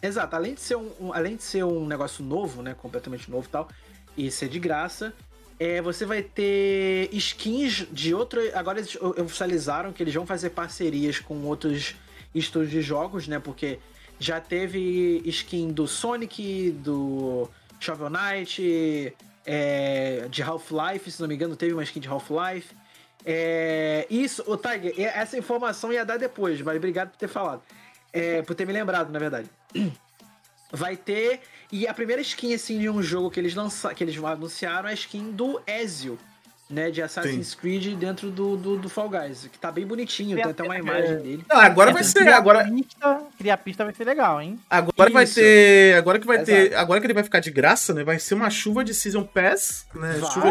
Exato, 0.00 0.36
além 0.36 0.54
de 0.54 0.60
ser 0.60 0.76
um, 0.76 0.90
um, 1.00 1.12
além 1.12 1.34
de 1.34 1.42
ser 1.42 1.64
um 1.64 1.84
negócio 1.84 2.24
novo, 2.24 2.62
né, 2.62 2.74
completamente 2.80 3.30
novo 3.30 3.46
e 3.46 3.50
tal, 3.50 3.68
e 4.16 4.30
ser 4.30 4.48
de 4.48 4.58
graça, 4.58 5.12
é, 5.58 5.82
você 5.82 6.06
vai 6.06 6.22
ter 6.22 7.10
skins 7.12 7.86
de 7.92 8.14
outro. 8.14 8.40
Agora 8.54 8.78
eles 8.78 8.96
oficializaram 8.96 9.92
que 9.92 10.02
eles 10.02 10.14
vão 10.14 10.24
fazer 10.24 10.50
parcerias 10.50 11.18
com 11.18 11.42
outros 11.42 11.96
estúdios 12.34 12.70
de 12.70 12.80
jogos, 12.80 13.28
né? 13.28 13.38
Porque 13.38 13.78
já 14.18 14.40
teve 14.40 15.20
skin 15.26 15.72
do 15.72 15.86
Sonic, 15.86 16.70
do 16.70 17.48
Shovel 17.78 18.08
Knight, 18.10 19.14
é, 19.44 20.26
de 20.30 20.42
Half-Life, 20.42 21.10
se 21.10 21.20
não 21.20 21.28
me 21.28 21.34
engano, 21.34 21.56
teve 21.56 21.72
uma 21.72 21.82
skin 21.82 22.00
de 22.00 22.08
Half-Life. 22.08 22.74
É, 23.24 24.06
isso, 24.08 24.42
o 24.46 24.56
Tiger, 24.56 24.94
essa 24.98 25.36
informação 25.36 25.92
ia 25.92 26.04
dar 26.04 26.18
depois, 26.18 26.60
mas 26.62 26.76
obrigado 26.76 27.10
por 27.10 27.16
ter 27.16 27.28
falado. 27.28 27.62
É, 28.12 28.42
por 28.42 28.54
ter 28.54 28.66
me 28.66 28.72
lembrado, 28.72 29.10
na 29.10 29.18
verdade. 29.18 29.48
Vai 30.72 30.96
ter. 30.96 31.40
E 31.70 31.86
a 31.86 31.94
primeira 31.94 32.22
skin 32.22 32.54
assim, 32.54 32.78
de 32.78 32.88
um 32.88 33.02
jogo 33.02 33.30
que 33.30 33.40
eles, 33.40 33.54
lança, 33.54 33.94
que 33.94 34.02
eles 34.02 34.16
anunciaram 34.22 34.88
é 34.88 34.92
a 34.92 34.94
skin 34.94 35.32
do 35.32 35.60
Ezio, 35.66 36.18
né? 36.70 36.90
De 36.90 37.02
Assassin's 37.02 37.48
Sim. 37.48 37.56
Creed 37.56 37.98
dentro 37.98 38.30
do, 38.30 38.56
do, 38.56 38.76
do, 38.76 38.88
Fall 38.88 39.08
Guys. 39.08 39.48
Que 39.50 39.58
tá 39.58 39.72
bem 39.72 39.86
bonitinho, 39.86 40.36
tem, 40.36 40.44
até 40.44 40.62
uma 40.62 40.78
imagem 40.78 41.16
dele. 41.18 41.44
Não, 41.48 41.58
agora 41.58 41.92
vai 41.92 42.04
ser. 42.04 42.28
Agora... 42.28 42.64
Pista, 42.64 43.22
criar 43.36 43.56
pista 43.58 43.84
vai 43.84 43.94
ser 43.94 44.04
legal, 44.04 44.40
hein? 44.40 44.58
Agora 44.70 45.08
Isso. 45.08 45.12
vai 45.12 45.26
ter. 45.26 45.96
Agora 45.96 46.18
que 46.18 46.26
vai 46.26 46.36
Exato. 46.36 46.50
ter. 46.50 46.74
Agora 46.76 47.00
que 47.00 47.06
ele 47.06 47.14
vai 47.14 47.24
ficar 47.24 47.40
de 47.40 47.50
graça, 47.50 47.92
né? 47.92 48.04
Vai 48.04 48.18
ser 48.18 48.34
uma 48.34 48.50
chuva 48.50 48.84
de 48.84 48.94
Season 48.94 49.24
Pass. 49.24 49.86
Né? 49.94 50.18
Vai, 50.18 50.30
chuva 50.30 50.50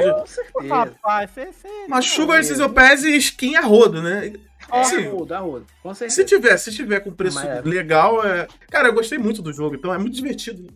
de... 0.61 0.67
Rapaz, 0.67 1.31
cê, 1.31 1.49
cê, 1.51 1.67
uma 1.87 2.01
chuva 2.01 2.39
de 2.39 2.47
Season 2.47 2.69
Pass 2.69 3.03
e 3.03 3.15
skin 3.15 3.55
a 3.55 3.61
rodo, 3.61 4.01
né? 4.01 4.33
É, 4.71 4.83
Sim. 4.83 5.07
Arruda, 5.07 5.37
arruda. 5.37 5.65
Com 5.81 5.93
certeza. 5.93 6.15
Se 6.15 6.25
tiver, 6.25 6.57
se 6.57 6.71
tiver 6.71 6.99
com 6.99 7.11
preço 7.11 7.39
é. 7.39 7.61
legal, 7.61 8.23
é... 8.25 8.47
Cara, 8.69 8.89
eu 8.89 8.93
gostei 8.93 9.17
muito 9.17 9.41
do 9.41 9.51
jogo, 9.51 9.75
então 9.75 9.93
é 9.93 9.97
muito 9.97 10.15
divertido. 10.15 10.71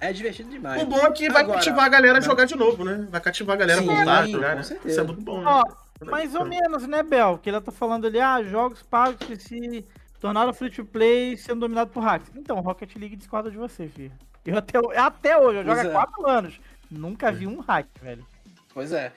É 0.00 0.12
divertido 0.12 0.50
demais. 0.50 0.82
O 0.82 0.86
bom 0.86 0.98
é 0.98 1.10
que 1.10 1.28
vai 1.30 1.42
Agora, 1.42 1.58
cativar 1.58 1.84
a 1.84 1.88
galera 1.88 2.18
a 2.18 2.20
jogar 2.20 2.44
de 2.44 2.56
novo, 2.56 2.84
né? 2.84 3.06
Vai 3.10 3.20
cativar 3.20 3.56
a 3.56 3.58
galera 3.58 3.80
a 3.80 3.84
voltar 3.84 4.18
a 4.18 4.26
jogar, 4.26 4.56
né? 4.56 4.62
Isso 4.84 5.00
é 5.00 5.02
muito 5.02 5.22
bom, 5.22 5.40
né? 5.40 5.46
Ó, 5.46 5.64
mais 6.04 6.34
ou 6.34 6.44
menos, 6.44 6.86
né, 6.86 7.02
Bel? 7.02 7.38
Que 7.38 7.48
ela 7.48 7.60
tá 7.60 7.72
falando 7.72 8.06
ali, 8.06 8.20
ah, 8.20 8.42
jogos 8.42 8.82
pagos 8.82 9.26
que 9.26 9.36
se 9.36 9.84
tornaram 10.20 10.52
free 10.52 10.70
to 10.70 10.84
play 10.84 11.36
sendo 11.36 11.60
dominado 11.60 11.90
por 11.90 12.02
hacks. 12.02 12.30
Então, 12.36 12.60
Rocket 12.60 12.94
League 12.96 13.16
discorda 13.16 13.50
de 13.50 13.56
você, 13.56 13.88
filho. 13.88 14.12
Eu 14.44 14.58
até, 14.58 14.78
até 14.96 15.38
hoje, 15.38 15.58
eu 15.58 15.64
jogo 15.64 15.80
há 15.80 15.84
é. 15.84 15.90
quatro 15.90 16.26
anos. 16.26 16.60
Nunca 16.90 17.32
vi 17.32 17.46
um 17.46 17.60
hack, 17.60 17.86
velho. 18.00 18.24
Pois 18.72 18.92
é. 18.92 19.12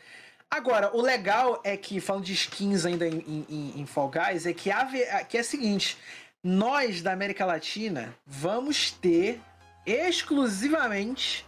Agora, 0.50 0.96
o 0.96 1.02
legal 1.02 1.62
é 1.64 1.78
que, 1.78 2.02
falando 2.02 2.24
de 2.24 2.34
skins 2.34 2.86
ainda 2.86 3.08
em, 3.08 3.46
em, 3.48 3.82
em 3.82 3.86
Fall 3.86 4.10
Guys, 4.10 4.48
é 4.48 4.54
que, 4.54 4.72
a, 4.72 5.24
que 5.24 5.38
é 5.38 5.42
o 5.42 5.44
seguinte: 5.44 5.98
nós 6.44 7.04
da 7.04 7.12
América 7.12 7.46
Latina 7.46 8.16
vamos 8.26 8.92
ter 8.92 9.40
exclusivamente. 9.92 11.46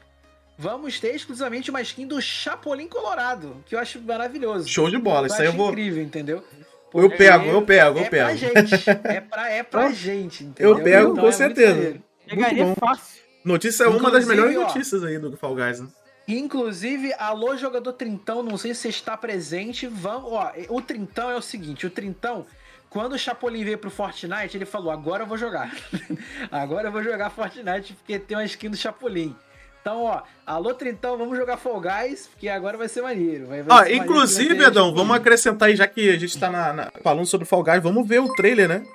Vamos 0.58 1.00
ter 1.00 1.16
exclusivamente 1.16 1.70
uma 1.70 1.82
skin 1.82 2.06
do 2.06 2.22
Chapolin 2.22 2.88
Colorado, 2.88 3.64
que 3.66 3.74
eu 3.74 3.80
acho 3.80 4.00
maravilhoso. 4.02 4.68
Show 4.68 4.90
de 4.90 4.98
bola, 4.98 5.28
isso 5.28 5.42
aí 5.42 5.48
eu 5.48 5.54
vou. 5.54 5.70
incrível, 5.70 6.04
entendeu? 6.04 6.44
Porque 6.92 7.14
eu 7.14 7.18
pego, 7.18 7.46
eu 7.46 7.62
pego, 7.62 8.00
eu 8.00 8.04
é 8.04 8.10
pego. 8.10 8.26
Pra 8.26 8.36
gente, 8.36 8.90
é 8.90 9.22
pra, 9.22 9.50
é 9.50 9.64
pra 9.64 9.90
gente, 9.94 10.44
entendeu? 10.44 10.78
Eu 10.78 10.84
pego, 10.84 11.12
então, 11.12 11.24
com 11.24 11.30
é 11.30 11.32
certeza. 11.32 12.02
Pegaria 12.28 12.66
muito 12.66 12.80
bom. 12.80 12.88
fácil. 12.88 13.22
Notícia 13.44 13.86
é 13.86 13.88
uma 13.88 14.12
das 14.12 14.28
melhores 14.28 14.56
ó, 14.56 14.62
notícias 14.62 15.04
aí 15.04 15.18
do 15.18 15.36
Fall 15.36 15.56
Guys, 15.56 15.80
né? 15.80 15.88
Inclusive, 16.28 17.14
alô, 17.18 17.58
jogador 17.58 17.94
Trintão, 17.94 18.44
não 18.44 18.58
sei 18.58 18.74
se 18.74 18.82
você 18.82 18.90
está 18.90 19.18
presente. 19.18 19.88
Vamos, 19.88 20.32
ó, 20.32 20.52
o 20.70 20.82
Trintão 20.82 21.32
é 21.32 21.36
o 21.36 21.42
seguinte: 21.42 21.86
o 21.88 21.90
Trintão, 21.90 22.46
quando 22.92 23.14
o 23.14 23.18
Chapolin 23.18 23.64
veio 23.64 23.78
pro 23.78 23.90
Fortnite, 23.90 24.58
ele 24.58 24.66
falou: 24.66 24.92
agora 24.92 25.24
eu 25.24 25.28
vou 25.28 25.38
jogar. 25.38 25.74
agora 26.52 26.90
eu 26.90 26.92
vou 26.92 27.02
jogar 27.02 27.30
Fortnite 27.30 27.94
porque 27.94 28.20
tem 28.20 28.38
uma 28.38 28.44
skin 28.44 28.70
do 28.70 28.78
Chapolin. 28.78 29.34
Então, 29.82 30.04
ó, 30.04 30.22
alô 30.46 30.76
Trintão, 30.76 31.18
vamos 31.18 31.36
jogar 31.36 31.58
Fall 31.58 31.82
Guys, 31.82 32.28
porque 32.28 32.48
agora 32.48 32.78
vai 32.78 32.88
ser 32.88 33.02
maneiro. 33.02 33.48
Vai, 33.48 33.64
vai 33.64 33.80
ó, 33.80 33.84
ser 33.84 33.96
inclusive, 33.96 34.50
maneiro, 34.50 34.72
Edão, 34.72 34.94
vamos 34.94 35.16
acrescentar 35.16 35.70
aí, 35.70 35.76
já 35.76 35.88
que 35.88 36.08
a 36.12 36.20
gente 36.20 36.38
tá 36.38 36.52
na, 36.52 36.72
na, 36.72 36.92
falando 37.02 37.26
sobre 37.26 37.48
Fall 37.48 37.64
Guys, 37.64 37.82
vamos 37.82 38.08
ver 38.08 38.20
o 38.20 38.32
trailer, 38.36 38.68
né? 38.70 38.86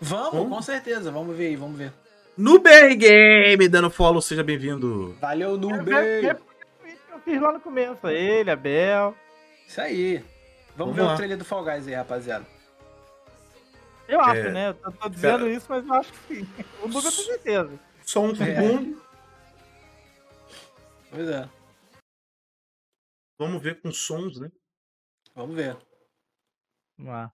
Vamos, 0.00 0.32
vamos, 0.32 0.48
com 0.48 0.62
certeza, 0.62 1.12
vamos 1.12 1.36
ver 1.36 1.48
aí, 1.48 1.56
vamos 1.56 1.78
ver. 1.78 1.92
Nuber 2.36 2.96
Game 2.96 3.68
dando 3.68 3.90
follow, 3.90 4.20
seja 4.20 4.42
bem-vindo. 4.42 5.14
Valeu, 5.20 5.56
Nuber! 5.56 6.36
fiz 7.24 7.40
lá 7.40 7.52
no 7.52 7.60
começo. 7.60 8.08
Ele, 8.08 8.50
a 8.50 8.56
Bel. 8.56 9.14
Isso 9.68 9.80
aí. 9.80 10.24
Vamos, 10.76 10.94
Vamos 10.94 10.96
ver 10.96 11.02
lá. 11.02 11.12
o 11.12 11.16
trailer 11.16 11.38
do 11.38 11.44
Fall 11.44 11.64
Guys 11.64 11.86
aí, 11.86 11.94
rapaziada. 11.94 12.53
Eu 14.08 14.20
acho, 14.20 14.40
é... 14.40 14.52
né? 14.52 14.68
Eu 14.68 14.74
tô, 14.74 14.92
tô 14.92 15.08
dizendo 15.08 15.48
isso, 15.48 15.66
mas 15.68 15.86
eu 15.86 15.94
acho 15.94 16.12
que 16.12 16.36
sim. 16.36 16.48
O 16.82 16.88
Buga 16.88 17.10
tem 17.10 17.24
certeza. 17.24 17.80
Só 18.02 18.20
um 18.20 18.32
é. 18.32 18.34
segundo. 18.34 19.02
Pois 21.10 21.28
é. 21.28 21.48
Vamos 23.38 23.62
ver 23.62 23.80
com 23.80 23.90
sons, 23.90 24.38
né? 24.38 24.50
Vamos 25.34 25.56
ver. 25.56 25.76
Vamos 26.96 27.12
lá. 27.12 27.32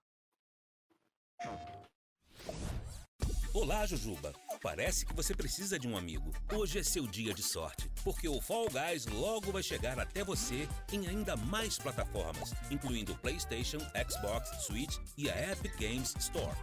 Olá, 3.53 3.85
Jujuba. 3.85 4.33
Parece 4.61 5.07
que 5.07 5.13
você 5.15 5.33
precisa 5.33 5.79
de 5.79 5.87
um 5.87 5.97
amigo. 5.97 6.31
Hoje 6.53 6.77
é 6.77 6.83
seu 6.83 7.07
dia 7.07 7.33
de 7.33 7.41
sorte, 7.41 7.89
porque 8.03 8.29
o 8.29 8.39
Fall 8.39 8.67
Guys 8.69 9.07
logo 9.07 9.51
vai 9.51 9.63
chegar 9.63 9.99
até 9.99 10.23
você 10.23 10.69
em 10.93 11.07
ainda 11.07 11.35
mais 11.35 11.79
plataformas, 11.79 12.53
incluindo 12.69 13.17
PlayStation, 13.17 13.79
Xbox, 14.07 14.63
Switch 14.63 14.97
e 15.17 15.31
a 15.31 15.51
Epic 15.51 15.75
Games 15.79 16.13
Store. 16.19 16.55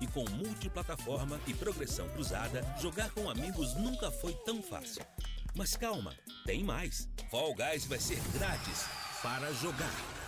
E 0.00 0.06
com 0.06 0.24
multiplataforma 0.30 1.38
e 1.46 1.52
progressão 1.52 2.08
cruzada, 2.08 2.62
jogar 2.80 3.10
com 3.10 3.28
amigos 3.28 3.74
nunca 3.74 4.10
foi 4.10 4.32
tão 4.46 4.62
fácil. 4.62 5.04
Mas 5.54 5.76
calma, 5.76 6.16
tem 6.46 6.64
mais. 6.64 7.10
Fall 7.30 7.54
Guys 7.54 7.84
vai 7.84 7.98
ser 8.00 8.20
grátis 8.32 8.86
para 9.22 9.52
jogar. 9.52 10.23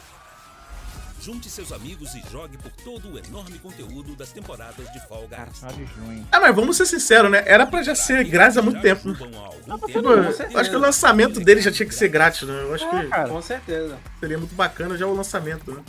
Junte 1.26 1.50
seus 1.50 1.72
amigos 1.72 2.14
e 2.14 2.22
jogue 2.30 2.56
por 2.56 2.70
todo 2.84 3.12
o 3.12 3.18
enorme 3.18 3.58
conteúdo 3.58 4.14
das 4.14 4.30
temporadas 4.30 4.88
de 4.92 5.00
Fall 5.08 5.26
Guys. 5.26 5.60
Ah, 6.30 6.38
mas 6.38 6.54
vamos 6.54 6.76
ser 6.76 6.86
sinceros, 6.86 7.28
né? 7.28 7.42
Era 7.44 7.66
pra 7.66 7.82
já 7.82 7.96
ser 7.96 8.22
grátis 8.22 8.56
há 8.56 8.62
muito 8.62 8.80
tempo. 8.80 9.08
Não, 9.66 9.76
tempo 9.80 10.08
acho 10.56 10.70
que 10.70 10.76
o 10.76 10.78
lançamento 10.78 11.40
dele 11.40 11.60
já 11.60 11.72
tinha 11.72 11.88
que 11.88 11.96
ser 11.96 12.06
grátis, 12.10 12.42
né? 12.42 12.62
Eu 12.62 12.72
acho 12.72 12.84
é, 12.84 13.08
que. 13.08 13.28
Com 13.28 13.42
certeza. 13.42 13.98
Seria 14.20 14.38
muito 14.38 14.54
bacana 14.54 14.96
já 14.96 15.04
o 15.04 15.16
lançamento, 15.16 15.74
né? 15.74 15.82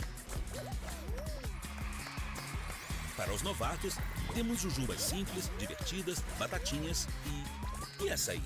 Para 3.16 3.32
os 3.32 3.42
novatos, 3.42 3.96
temos 4.34 4.60
jujubas 4.60 5.00
simples, 5.00 5.48
divertidas, 5.56 6.20
batatinhas 6.36 7.06
e. 8.00 8.04
E 8.06 8.08
essa 8.08 8.32
aí? 8.32 8.42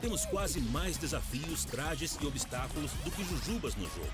Temos 0.00 0.26
quase 0.26 0.60
mais 0.60 0.96
desafios, 0.96 1.64
trajes 1.64 2.18
e 2.20 2.26
obstáculos 2.26 2.90
do 3.04 3.10
que 3.10 3.24
jujubas 3.24 3.74
no 3.74 3.84
jogo. 3.84 4.12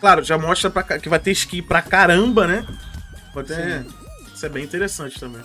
Claro, 0.00 0.24
já 0.24 0.36
mostra 0.36 0.68
pra, 0.68 0.82
que 0.98 1.08
vai 1.08 1.20
ter 1.20 1.30
ski 1.30 1.62
pra 1.62 1.80
caramba, 1.80 2.46
né? 2.46 2.66
Vai 3.32 3.44
ter... 3.44 3.86
Isso 4.34 4.44
é 4.44 4.48
bem 4.48 4.64
interessante 4.64 5.20
também. 5.20 5.44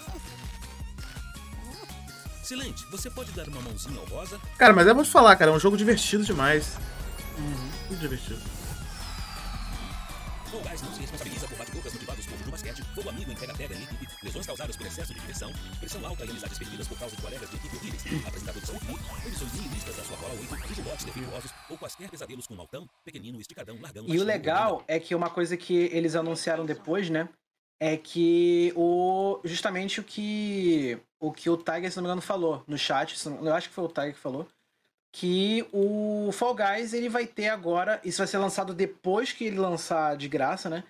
Silente, 2.42 2.84
você 2.90 3.10
pode 3.12 3.32
dar 3.34 3.48
uma 3.50 3.62
mãozinha 3.62 4.00
ao 4.00 4.06
Rosa? 4.06 4.40
Cara, 4.58 4.74
mas 4.74 4.88
eu 4.88 4.96
vou 4.96 5.04
te 5.04 5.12
falar, 5.12 5.36
cara, 5.36 5.52
é 5.52 5.54
um 5.54 5.60
jogo 5.60 5.78
divertido 5.78 6.24
demais. 6.24 6.78
Uhum. 7.38 7.70
Muito 7.90 8.00
divertido. 8.00 8.42
Não 10.48 10.94
se 10.94 11.02
responsabiliza 11.02 11.46
por 11.46 11.58
bate-bocas 11.58 11.94
motivados 11.94 12.26
por 12.26 12.52
Basquete, 12.52 12.82
fogo 12.96 13.10
amigo 13.10 13.32
em 13.32 13.36
pega-pega 13.36 13.76
em 13.76 13.84
equipe, 13.84 14.08
lesões 14.24 14.46
causadas 14.46 14.78
por 14.78 14.88
excesso 14.88 15.14
de 15.14 15.20
direção, 15.20 15.52
pressão 15.78 16.06
alta 16.06 16.24
e 16.24 16.30
amizades 16.30 16.58
perdidas 16.58 16.88
por 16.88 16.98
causa 16.98 17.16
de 17.18 17.22
colegas 17.22 17.50
de 17.50 17.56
equipe 17.58 17.76
horríveis, 17.76 18.04
apresentador 18.26 18.62
de 18.62 18.68
saúde, 18.68 19.04
condições 19.24 19.54
nihilistas 19.54 19.96
da 19.98 20.04
sua 20.04 20.18
bola 20.18 20.34
8, 20.34 20.68
Jujubots 20.70 21.04
defeituosos 21.04 21.52
ou 21.70 21.78
quaisquer 21.78 22.10
pesadelos 22.10 22.48
com 22.48 22.54
um 22.54 22.62
altão, 22.62 22.90
pequenino, 23.04 23.42
esticadão, 23.42 23.78
largão... 23.82 24.06
E 24.08 24.20
o 24.20 24.24
legal 24.24 24.84
é 24.88 25.00
que 25.02 25.14
uma 25.14 25.30
coisa 25.30 25.58
que 25.58 25.76
eles 25.76 26.16
anunciaram 26.16 26.66
depois, 26.66 27.10
né, 27.10 27.28
é 27.78 27.98
que 27.98 28.72
o 28.76 29.42
justamente 29.44 30.00
o 30.00 30.04
que 30.04 30.98
o 31.20 31.32
que 31.34 31.50
o 31.50 31.58
Tiger, 31.58 31.92
se 31.92 31.98
não 31.98 32.04
me 32.04 32.08
engano, 32.08 32.22
falou 32.22 32.64
no 32.66 32.78
chat, 32.78 33.16
eu 33.26 33.54
acho 33.54 33.68
que 33.68 33.76
foi 33.76 33.84
o 33.84 33.90
Tiger 33.90 34.14
que 34.14 34.20
falou, 34.20 34.48
que 35.20 35.66
o 35.74 36.30
Fall 36.32 36.56
Guys 36.56 36.94
ele 36.94 37.10
vai 37.10 37.26
ter 37.26 37.48
agora, 37.48 38.00
isso 38.04 38.20
vai 38.20 38.28
ser 38.28 38.38
lançado 38.38 38.72
depois 38.72 39.32
que 39.32 39.46
ele 39.46 39.58
lançar 39.58 40.16
de 40.16 40.28
graça, 40.28 40.70
né? 40.70 40.84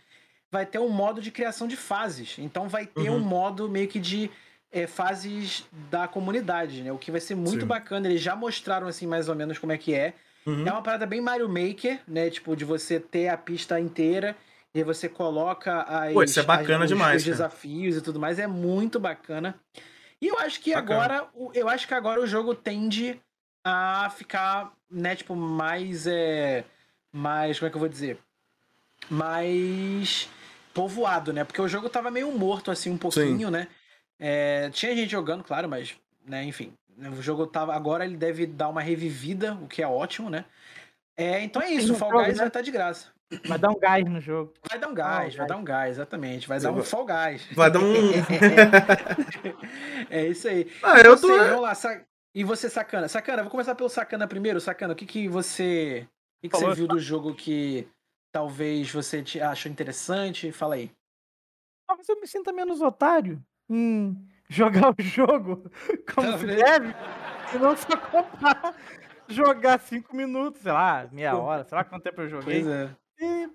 Vai 0.51 0.65
ter 0.65 0.79
um 0.79 0.89
modo 0.89 1.21
de 1.21 1.31
criação 1.31 1.65
de 1.65 1.77
fases. 1.77 2.35
Então 2.37 2.67
vai 2.67 2.85
ter 2.85 3.09
uhum. 3.09 3.15
um 3.15 3.19
modo 3.21 3.69
meio 3.69 3.87
que 3.87 4.01
de 4.01 4.29
é, 4.69 4.85
fases 4.85 5.65
da 5.89 6.09
comunidade, 6.09 6.81
né? 6.81 6.91
O 6.91 6.97
que 6.97 7.09
vai 7.09 7.21
ser 7.21 7.35
muito 7.35 7.61
Sim. 7.61 7.67
bacana. 7.67 8.05
Eles 8.05 8.19
já 8.19 8.35
mostraram 8.35 8.87
assim 8.87 9.07
mais 9.07 9.29
ou 9.29 9.35
menos 9.35 9.57
como 9.57 9.71
é 9.71 9.77
que 9.77 9.93
é. 9.93 10.13
Uhum. 10.45 10.67
É 10.67 10.71
uma 10.73 10.81
parada 10.81 11.05
bem 11.05 11.21
Mario 11.21 11.47
Maker, 11.47 12.01
né? 12.05 12.29
Tipo, 12.29 12.53
de 12.53 12.65
você 12.65 12.99
ter 12.99 13.29
a 13.29 13.37
pista 13.37 13.79
inteira 13.79 14.35
e 14.75 14.83
você 14.83 15.07
coloca 15.07 15.83
as, 15.83 16.11
Pô, 16.11 16.21
isso 16.21 16.37
é 16.37 16.43
bacana 16.43 16.83
as, 16.83 16.89
demais, 16.89 17.21
os, 17.21 17.23
desafios 17.23 17.95
e 17.95 18.01
tudo 18.01 18.19
mais. 18.19 18.39
É 18.39 18.47
muito 18.47 18.99
bacana. 18.99 19.57
E 20.21 20.27
eu 20.27 20.37
acho 20.39 20.59
que 20.59 20.73
bacana. 20.73 21.05
agora, 21.05 21.29
eu 21.53 21.69
acho 21.69 21.87
que 21.87 21.93
agora 21.93 22.19
o 22.19 22.27
jogo 22.27 22.53
tende 22.53 23.21
a 23.67 24.09
ficar, 24.09 24.71
né, 24.89 25.15
tipo, 25.15 25.35
mais. 25.35 26.07
É, 26.07 26.63
mais. 27.11 27.59
Como 27.59 27.67
é 27.67 27.69
que 27.69 27.75
eu 27.75 27.81
vou 27.81 27.89
dizer? 27.89 28.17
Mais 29.09 30.29
povoado, 30.73 31.33
né? 31.33 31.43
Porque 31.43 31.61
o 31.61 31.67
jogo 31.67 31.89
tava 31.89 32.09
meio 32.09 32.31
morto, 32.31 32.71
assim, 32.71 32.89
um 32.89 32.97
pouquinho, 32.97 33.47
Sim. 33.47 33.51
né? 33.51 33.67
É, 34.19 34.69
tinha 34.69 34.95
gente 34.95 35.11
jogando, 35.11 35.43
claro, 35.43 35.67
mas, 35.67 35.95
né, 36.25 36.43
enfim. 36.43 36.73
O 37.17 37.21
jogo 37.21 37.45
tava. 37.45 37.75
Agora 37.75 38.05
ele 38.05 38.17
deve 38.17 38.47
dar 38.47 38.69
uma 38.69 38.81
revivida, 38.81 39.53
o 39.55 39.67
que 39.67 39.83
é 39.83 39.87
ótimo, 39.87 40.29
né? 40.29 40.45
É, 41.15 41.41
então 41.41 41.61
é 41.61 41.71
isso, 41.71 41.93
o 41.93 41.95
Fall 41.95 42.11
Guys 42.11 42.29
né? 42.29 42.35
vai 42.35 42.47
estar 42.47 42.59
tá 42.59 42.61
de 42.61 42.71
graça. 42.71 43.07
Vai 43.45 43.59
dar 43.59 43.69
um 43.69 43.79
gás 43.79 44.05
no 44.05 44.21
jogo. 44.21 44.53
Vai 44.69 44.79
dar 44.79 44.87
um 44.87 44.93
gás, 44.93 45.35
vai 45.35 45.47
dar 45.47 45.57
um 45.57 45.63
gás, 45.63 45.91
exatamente. 45.91 46.47
Vai 46.47 46.59
dar 46.59 46.71
um 46.71 46.81
Fall 46.81 47.05
Guys. 47.05 47.45
Vai 47.51 47.69
dar 47.69 47.79
um. 47.79 47.93
é 50.09 50.27
isso 50.27 50.47
aí. 50.47 50.71
Ah, 50.81 50.99
eu 51.01 51.19
tô. 51.19 51.27
Vamos 51.27 51.61
lá, 51.61 51.75
e 52.37 52.43
você, 52.43 52.69
Sacana? 52.69 53.07
Sacana, 53.07 53.41
vou 53.41 53.49
começar 53.49 53.73
pelo 53.73 53.89
Sacana 53.89 54.27
primeiro. 54.27 54.61
Sacana, 54.61 54.93
o 54.93 54.95
que, 54.95 55.07
que 55.07 55.27
você. 55.27 56.07
O 56.37 56.41
que, 56.41 56.49
que 56.49 56.55
você 56.55 56.75
viu 56.75 56.87
do 56.87 56.99
jogo 56.99 57.33
que 57.33 57.87
talvez 58.31 58.91
você 58.91 59.23
te 59.23 59.41
achou 59.41 59.71
interessante? 59.71 60.51
Fala 60.51 60.75
aí. 60.75 60.91
Talvez 61.87 62.07
eu 62.07 62.21
me 62.21 62.27
sinta 62.27 62.53
menos 62.53 62.79
otário 62.79 63.43
em 63.67 64.15
jogar 64.47 64.91
o 64.93 65.01
jogo 65.01 65.67
como 66.13 66.37
se 66.37 66.45
deve, 66.45 66.93
e 67.55 67.57
não 67.57 67.75
só 67.75 67.97
comprar, 67.97 68.75
jogar 69.27 69.79
cinco 69.79 70.15
minutos, 70.15 70.61
sei 70.61 70.71
lá, 70.71 71.09
meia 71.11 71.35
hora, 71.35 71.63
sei 71.63 71.75
lá 71.75 71.83
quanto 71.83 72.03
tempo 72.03 72.21
eu 72.21 72.29
joguei. 72.29 72.61
Pois 72.61 72.67
é. 72.67 72.95
E... 73.17 73.49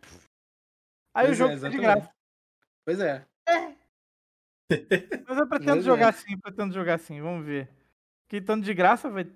Aí 1.14 1.26
pois 1.26 1.30
o 1.30 1.34
jogo 1.34 1.52
é, 1.52 1.70
de 1.70 1.78
graça. 1.78 2.12
Pois 2.84 2.98
é. 2.98 3.24
é. 3.46 3.76
Mas 5.28 5.38
eu 5.38 5.46
pretendo 5.46 5.74
pois 5.74 5.84
jogar 5.84 6.06
é. 6.06 6.08
assim, 6.08 6.36
pretendo 6.36 6.74
jogar 6.74 6.94
assim, 6.94 7.20
vamos 7.20 7.46
ver. 7.46 7.81
Que 8.32 8.38
estando 8.38 8.64
de 8.64 8.72
graça 8.72 9.10
vai. 9.10 9.30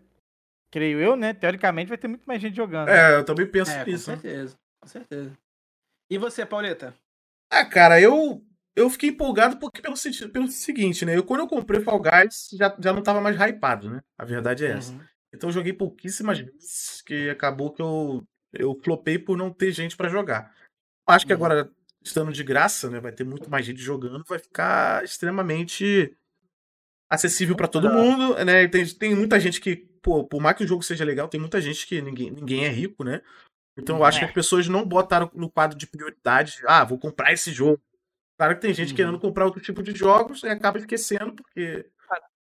Creio 0.73 0.98
eu, 0.98 1.16
né? 1.16 1.35
Teoricamente 1.35 1.90
vai 1.90 1.98
ter 1.98 2.09
muito 2.09 2.24
mais 2.24 2.40
gente 2.40 2.56
jogando. 2.56 2.89
É, 2.89 3.18
eu 3.18 3.24
também 3.27 3.47
penso 3.47 3.70
é, 3.70 3.85
nisso. 3.85 4.06
Com 4.06 4.12
né? 4.12 4.16
certeza, 4.16 4.59
com 4.81 4.89
certeza. 4.89 5.39
E 6.10 6.16
você, 6.16 6.47
Pauleta? 6.47 6.94
Ah, 7.51 7.66
cara, 7.66 8.01
eu 8.01 8.43
eu 8.74 8.89
fiquei 8.89 9.10
empolgado 9.10 9.59
porque 9.59 9.82
pelo, 9.82 9.97
pelo 10.32 10.48
seguinte, 10.48 11.05
né? 11.05 11.14
Eu, 11.14 11.24
quando 11.24 11.40
eu 11.40 11.47
comprei 11.47 11.82
Fall 11.82 12.01
Guys, 12.01 12.48
já, 12.55 12.74
já 12.81 12.90
não 12.90 13.02
tava 13.02 13.20
mais 13.20 13.36
hypado, 13.39 13.90
né? 13.90 14.01
A 14.16 14.24
verdade 14.24 14.64
é 14.64 14.70
essa. 14.70 14.94
Uhum. 14.94 15.05
Então 15.35 15.51
eu 15.51 15.52
joguei 15.52 15.74
pouquíssimas 15.74 16.39
vezes, 16.39 17.02
que 17.02 17.28
acabou 17.28 17.74
que 17.74 17.82
eu, 17.82 18.27
eu 18.55 18.81
flopei 18.82 19.18
por 19.18 19.36
não 19.36 19.52
ter 19.52 19.73
gente 19.73 19.94
para 19.94 20.09
jogar. 20.09 20.55
Acho 21.06 21.27
que 21.27 21.35
uhum. 21.35 21.36
agora, 21.36 21.70
estando 22.02 22.32
de 22.32 22.43
graça, 22.43 22.89
né? 22.89 22.98
Vai 22.98 23.12
ter 23.12 23.24
muito 23.24 23.51
mais 23.51 23.66
gente 23.66 23.82
jogando, 23.82 24.24
vai 24.24 24.39
ficar 24.39 25.05
extremamente 25.05 26.16
acessível 27.09 27.57
para 27.57 27.69
todo 27.69 27.93
mundo, 27.93 28.35
né? 28.45 28.66
Tem, 28.69 28.87
tem 28.87 29.15
muita 29.15 29.39
gente 29.39 29.61
que, 29.61 29.77
pô, 30.03 30.24
por 30.24 30.41
mais 30.41 30.57
que 30.57 30.65
o 30.65 30.66
jogo 30.66 30.83
seja 30.83 31.05
legal, 31.05 31.28
tem 31.28 31.41
muita 31.41 31.61
gente 31.61 31.87
que 31.87 32.01
ninguém, 32.01 32.31
ninguém 32.31 32.65
é 32.65 32.69
rico, 32.69 33.05
né? 33.05 33.23
Então 33.78 33.99
eu 33.99 34.05
acho 34.05 34.19
é. 34.19 34.20
que 34.20 34.27
as 34.27 34.33
pessoas 34.33 34.69
não 34.69 34.85
botaram 34.85 35.31
no 35.35 35.51
quadro 35.51 35.77
de 35.77 35.87
prioridade, 35.87 36.62
ah, 36.66 36.85
vou 36.85 36.99
comprar 36.99 37.33
esse 37.33 37.53
jogo. 37.53 37.81
Claro 38.39 38.55
que 38.55 38.61
tem 38.61 38.74
gente 38.74 38.91
uhum. 38.91 38.97
querendo 38.97 39.19
comprar 39.19 39.45
outro 39.45 39.61
tipo 39.61 39.83
de 39.83 39.95
jogos 39.95 40.43
e 40.43 40.49
acaba 40.49 40.78
esquecendo, 40.78 41.35
porque 41.35 41.87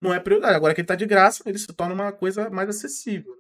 não 0.01 0.13
é 0.13 0.21
prioridade. 0.21 0.55
Agora, 0.55 0.75
quem 0.75 0.85
tá 0.85 0.95
de 0.95 1.07
graça, 1.07 1.43
ele 1.47 1.59
se 1.59 1.67
torna 1.69 1.95
uma 1.95 2.13
coisa 2.13 2.51
mais 2.51 2.69
acessível. 2.69 3.35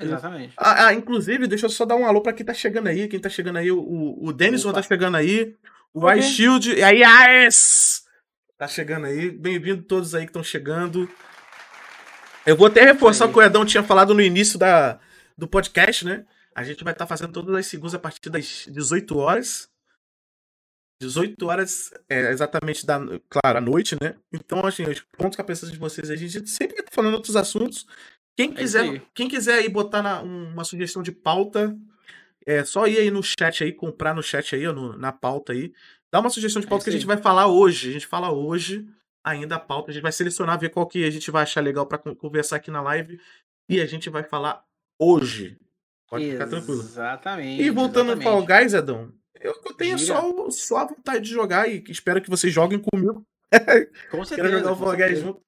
Exatamente. 0.00 0.54
Ah, 0.56 0.86
ah, 0.86 0.94
inclusive, 0.94 1.46
deixa 1.46 1.66
eu 1.66 1.70
só 1.70 1.84
dar 1.84 1.96
um 1.96 2.06
alô 2.06 2.20
pra 2.20 2.32
quem 2.32 2.46
tá 2.46 2.54
chegando 2.54 2.88
aí. 2.88 3.08
Quem 3.08 3.20
tá 3.20 3.28
chegando 3.28 3.58
aí, 3.58 3.70
o, 3.70 4.16
o 4.20 4.32
Denison 4.32 4.72
tá 4.72 4.82
chegando 4.82 5.16
aí. 5.16 5.54
O 5.92 6.06
okay. 6.06 6.20
iShield. 6.20 6.72
E 6.72 6.82
aí, 6.82 7.02
AES! 7.04 8.01
Tá 8.62 8.68
chegando 8.68 9.06
aí. 9.06 9.28
Bem-vindo 9.28 9.82
todos 9.82 10.14
aí 10.14 10.22
que 10.22 10.28
estão 10.28 10.44
chegando. 10.44 11.10
Eu 12.46 12.56
vou 12.56 12.68
até 12.68 12.84
reforçar 12.84 13.26
o 13.26 13.32
que 13.32 13.38
o 13.40 13.42
Edão 13.42 13.66
tinha 13.66 13.82
falado 13.82 14.14
no 14.14 14.20
início 14.20 14.56
da, 14.56 15.00
do 15.36 15.48
podcast, 15.48 16.04
né? 16.04 16.24
A 16.54 16.62
gente 16.62 16.84
vai 16.84 16.92
estar 16.92 17.04
tá 17.04 17.08
fazendo 17.08 17.32
todas 17.32 17.52
as 17.56 17.66
segundas 17.66 17.92
a 17.92 17.98
partir 17.98 18.30
das 18.30 18.68
18 18.70 19.18
horas. 19.18 19.68
18 21.00 21.44
horas, 21.44 21.90
é, 22.08 22.30
exatamente, 22.30 22.86
da, 22.86 23.00
claro, 23.28 23.58
à 23.58 23.60
noite, 23.60 23.96
né? 24.00 24.14
Então, 24.32 24.64
assim, 24.64 24.84
os 24.84 25.00
pontos 25.00 25.36
cabeças 25.36 25.72
de 25.72 25.76
vocês, 25.76 26.08
a 26.08 26.14
gente 26.14 26.48
sempre 26.48 26.84
tá 26.84 26.90
falando 26.92 27.14
outros 27.14 27.34
assuntos. 27.34 27.84
Quem 28.36 28.52
é 28.52 28.54
quiser, 28.54 28.94
é 28.94 29.02
quem 29.12 29.26
quiser 29.26 29.54
aí 29.54 29.68
botar 29.68 30.02
na, 30.02 30.22
uma 30.22 30.62
sugestão 30.62 31.02
de 31.02 31.10
pauta, 31.10 31.76
é 32.46 32.64
só 32.64 32.86
ir 32.86 32.98
aí 32.98 33.10
no 33.10 33.24
chat 33.24 33.64
aí, 33.64 33.72
comprar 33.72 34.14
no 34.14 34.22
chat 34.22 34.54
aí, 34.54 34.62
no, 34.66 34.96
na 34.96 35.10
pauta 35.10 35.52
aí. 35.52 35.72
Dá 36.12 36.20
uma 36.20 36.30
sugestão 36.30 36.60
de 36.60 36.66
é 36.66 36.68
pauta 36.68 36.82
é 36.82 36.84
que 36.84 36.90
a 36.90 36.92
gente 36.92 37.06
vai 37.06 37.16
falar 37.16 37.46
hoje. 37.46 37.88
A 37.88 37.92
gente 37.92 38.06
fala 38.06 38.30
hoje 38.30 38.86
ainda 39.24 39.56
a 39.56 39.60
pauta. 39.60 39.90
A 39.90 39.94
gente 39.94 40.02
vai 40.02 40.12
selecionar, 40.12 40.58
ver 40.58 40.68
qual 40.68 40.86
que 40.86 41.04
a 41.04 41.10
gente 41.10 41.30
vai 41.30 41.42
achar 41.42 41.62
legal 41.62 41.86
para 41.86 41.98
conversar 41.98 42.56
aqui 42.56 42.70
na 42.70 42.82
live. 42.82 43.18
E 43.68 43.80
a 43.80 43.86
gente 43.86 44.10
vai 44.10 44.22
falar 44.22 44.62
hoje. 44.98 45.58
Pode 46.08 46.30
ficar 46.30 46.46
tranquilo. 46.46 46.82
Exatamente. 46.82 47.62
E 47.62 47.70
voltando 47.70 48.12
exatamente. 48.12 48.28
ao 48.28 48.46
Fall 48.46 48.46
Guys, 48.46 48.74
Edão, 48.74 49.12
eu, 49.40 49.54
eu 49.64 49.74
tenho 49.74 49.98
só, 49.98 50.50
só 50.50 50.78
a 50.78 50.84
vontade 50.84 51.24
de 51.24 51.30
jogar 51.30 51.68
e 51.68 51.82
espero 51.88 52.20
que 52.20 52.28
vocês 52.28 52.52
joguem 52.52 52.78
comigo. 52.78 53.26
Com 54.10 54.24
certeza. 54.24 54.48
Quero 54.48 54.58
jogar 54.58 54.72
o 54.72 54.76
Fall 54.76 54.96
Guys 54.96 55.18
junto. 55.20 55.40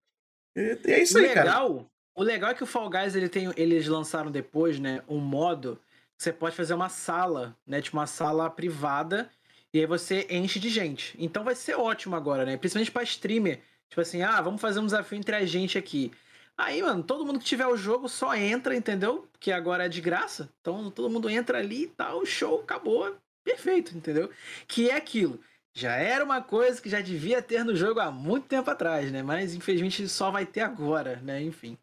E, 0.57 0.79
e, 0.87 0.93
é 0.93 1.03
isso 1.03 1.19
o 1.19 1.21
aí, 1.21 1.29
legal, 1.29 1.75
cara. 1.75 1.87
O 2.17 2.23
legal 2.23 2.51
é 2.51 2.55
que 2.55 2.63
o 2.63 2.67
Fall 2.67 2.89
Guys 2.89 3.15
ele 3.15 3.29
tem, 3.29 3.53
eles 3.57 3.87
lançaram 3.87 4.31
depois, 4.31 4.79
né, 4.79 5.03
um 5.09 5.19
modo 5.19 5.79
você 6.17 6.33
pode 6.33 6.57
fazer 6.57 6.75
uma 6.75 6.89
sala, 6.89 7.57
né? 7.67 7.83
Tipo 7.83 7.97
uma 7.97 8.07
sala 8.07 8.49
privada, 8.49 9.29
e 9.75 9.81
aí 9.81 9.87
você 9.87 10.25
enche 10.31 10.61
de 10.61 10.69
gente. 10.69 11.17
Então 11.19 11.43
vai 11.43 11.57
ser 11.57 11.75
ótimo 11.75 12.15
agora, 12.15 12.45
né? 12.45 12.57
Principalmente 12.57 12.93
pra 12.93 13.03
streamer. 13.03 13.61
Tipo 13.89 14.01
assim, 14.01 14.23
ah, 14.23 14.41
vamos 14.41 14.61
fazer 14.61 14.79
um 14.79 14.87
desafio 14.87 15.19
entre 15.19 15.35
a 15.35 15.45
gente 15.45 15.77
aqui. 15.77 16.13
Aí, 16.57 16.81
mano, 16.81 17.03
todo 17.03 17.27
mundo 17.27 17.41
que 17.41 17.45
tiver 17.45 17.67
o 17.67 17.77
jogo 17.77 18.09
só 18.09 18.37
entra, 18.37 18.77
entendeu? 18.77 19.29
Que 19.41 19.51
agora 19.51 19.87
é 19.87 19.89
de 19.89 20.01
graça. 20.01 20.49
Então 20.61 20.93
todo 20.93 21.11
mundo 21.11 21.29
entra 21.29 21.59
ali 21.59 21.83
e 21.83 21.89
tal, 21.89 22.21
o 22.21 22.27
show 22.27 22.61
acabou. 22.61 23.17
Perfeito, 23.43 23.97
entendeu? 23.97 24.31
Que 24.69 24.91
é 24.91 24.95
aquilo. 24.95 25.41
Já 25.75 25.97
era 25.97 26.25
uma 26.25 26.41
coisa 26.41 26.81
que 26.81 26.89
já 26.89 27.01
devia 27.01 27.43
ter 27.43 27.65
no 27.65 27.75
jogo 27.75 27.99
há 27.99 28.13
muito 28.13 28.47
tempo 28.47 28.71
atrás, 28.71 29.11
né? 29.11 29.25
Mas 29.25 29.57
infelizmente 29.57 30.09
só 30.09 30.31
vai 30.31 30.47
ter 30.47 30.61
agora, 30.61 31.17
né? 31.17 31.43
Enfim. 31.43 31.77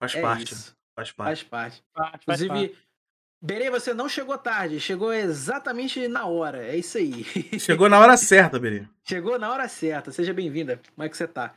Faz 0.00 0.16
é 0.16 0.20
parte. 0.20 0.52
Isso. 0.52 0.76
Faz 0.96 1.12
parte. 1.12 1.28
Faz 1.28 1.42
parte. 1.44 1.84
Faz, 1.94 2.22
Inclusive, 2.22 2.48
faz 2.48 2.68
parte. 2.70 2.89
Berê, 3.42 3.70
você 3.70 3.94
não 3.94 4.06
chegou 4.06 4.36
tarde, 4.36 4.78
chegou 4.78 5.14
exatamente 5.14 6.06
na 6.06 6.26
hora. 6.26 6.66
É 6.66 6.76
isso 6.76 6.98
aí. 6.98 7.24
Chegou 7.58 7.88
na 7.88 7.98
hora 7.98 8.14
certa, 8.14 8.58
Berê. 8.58 8.86
Chegou 9.02 9.38
na 9.38 9.50
hora 9.50 9.66
certa. 9.66 10.12
Seja 10.12 10.34
bem-vinda. 10.34 10.78
Como 10.94 11.06
é 11.06 11.08
que 11.08 11.16
você 11.16 11.26
tá? 11.26 11.54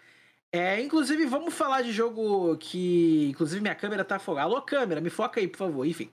É, 0.50 0.80
inclusive, 0.80 1.26
vamos 1.26 1.54
falar 1.54 1.82
de 1.82 1.92
jogo 1.92 2.56
que. 2.58 3.28
Inclusive, 3.32 3.60
minha 3.60 3.76
câmera 3.76 4.06
tá 4.06 4.16
afogada. 4.16 4.48
Alô, 4.48 4.62
câmera, 4.62 5.02
me 5.02 5.10
foca 5.10 5.42
aí, 5.42 5.48
por 5.48 5.58
favor. 5.58 5.86
Enfim. 5.86 6.10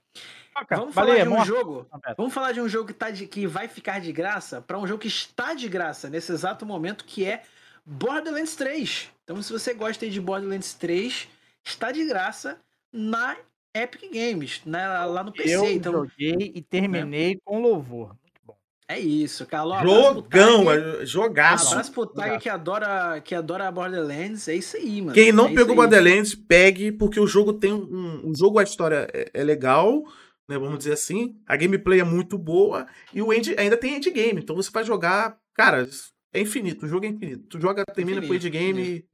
Foca. 0.52 0.76
Vamos 0.76 0.92
falar 0.92 1.22
de 1.22 1.28
um 1.28 1.44
jogo. 1.44 1.86
Vamos 2.16 2.34
falar 2.34 2.50
de 2.50 2.60
um 2.60 2.68
jogo 2.68 2.88
que, 2.88 2.94
tá 2.94 3.10
de, 3.10 3.28
que 3.28 3.46
vai 3.46 3.68
ficar 3.68 4.00
de 4.00 4.10
graça 4.10 4.60
para 4.60 4.76
um 4.76 4.88
jogo 4.88 5.00
que 5.00 5.08
está 5.08 5.54
de 5.54 5.68
graça 5.68 6.10
nesse 6.10 6.32
exato 6.32 6.66
momento, 6.66 7.04
que 7.04 7.24
é 7.24 7.42
Borderlands 7.86 8.56
3. 8.56 9.08
Então, 9.22 9.40
se 9.40 9.52
você 9.52 9.72
gosta 9.72 10.10
de 10.10 10.20
Borderlands 10.20 10.74
3, 10.74 11.28
está 11.64 11.92
de 11.92 12.04
graça 12.04 12.58
na 12.92 13.36
Epic 13.74 14.10
Games, 14.12 14.62
né, 14.64 14.86
lá 15.04 15.22
no 15.22 15.32
PC. 15.32 15.54
Eu 15.54 15.70
então, 15.70 15.92
joguei 15.92 16.52
e 16.54 16.62
terminei 16.62 17.34
né? 17.34 17.40
com 17.44 17.60
louvor. 17.60 18.08
Muito 18.08 18.40
bom. 18.44 18.56
É 18.88 18.98
isso, 18.98 19.46
Carlos. 19.46 19.80
Jogão, 19.82 20.70
é 20.70 21.06
jogaço. 21.06 21.72
Abraço 21.72 21.92
pro 21.92 22.06
Tiger 22.06 22.40
que 22.40 22.48
adora, 22.48 23.20
que 23.20 23.34
adora 23.34 23.70
Borderlands. 23.70 24.48
É 24.48 24.56
isso 24.56 24.76
aí, 24.76 25.00
mano. 25.00 25.14
Quem 25.14 25.32
não 25.32 25.46
é 25.46 25.54
pegou 25.54 25.76
Borderlands, 25.76 26.34
pegue, 26.34 26.90
porque 26.90 27.20
o 27.20 27.26
jogo 27.26 27.52
tem 27.52 27.72
um. 27.72 28.28
O 28.28 28.36
jogo, 28.36 28.58
a 28.58 28.64
história 28.64 29.08
é, 29.12 29.30
é 29.32 29.44
legal. 29.44 30.02
Né, 30.48 30.58
vamos 30.58 30.78
dizer 30.78 30.94
assim, 30.94 31.40
a 31.46 31.56
gameplay 31.56 32.00
é 32.00 32.04
muito 32.04 32.36
boa 32.36 32.84
e 33.14 33.22
o 33.22 33.32
end, 33.32 33.54
ainda 33.56 33.76
tem 33.76 33.94
endgame, 33.94 34.40
então 34.42 34.56
você 34.56 34.68
vai 34.68 34.82
jogar, 34.82 35.38
cara, 35.54 35.88
é 36.32 36.40
infinito, 36.40 36.86
o 36.86 36.88
jogo 36.88 37.04
é 37.04 37.08
infinito. 37.08 37.46
Tu 37.46 37.60
joga, 37.60 37.84
termina 37.84 38.18
infinito, 38.18 38.26
com 38.26 38.32
o 38.32 38.48
endgame 38.48 38.82
e, 38.82 39.08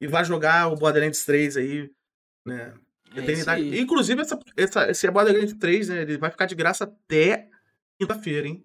e 0.00 0.06
vai 0.06 0.24
jogar 0.24 0.72
o 0.72 0.74
Borderlands 0.74 1.26
3 1.26 1.58
aí, 1.58 1.90
né? 2.46 2.72
É 3.16 3.78
Inclusive, 3.80 4.22
essa, 4.22 4.38
essa, 4.56 4.90
esse 4.90 5.10
Borderlands 5.10 5.54
3, 5.54 5.88
né, 5.88 6.02
ele 6.02 6.18
vai 6.18 6.30
ficar 6.30 6.46
de 6.46 6.54
graça 6.54 6.84
até 6.84 7.48
quinta-feira, 7.98 8.48
hein? 8.48 8.64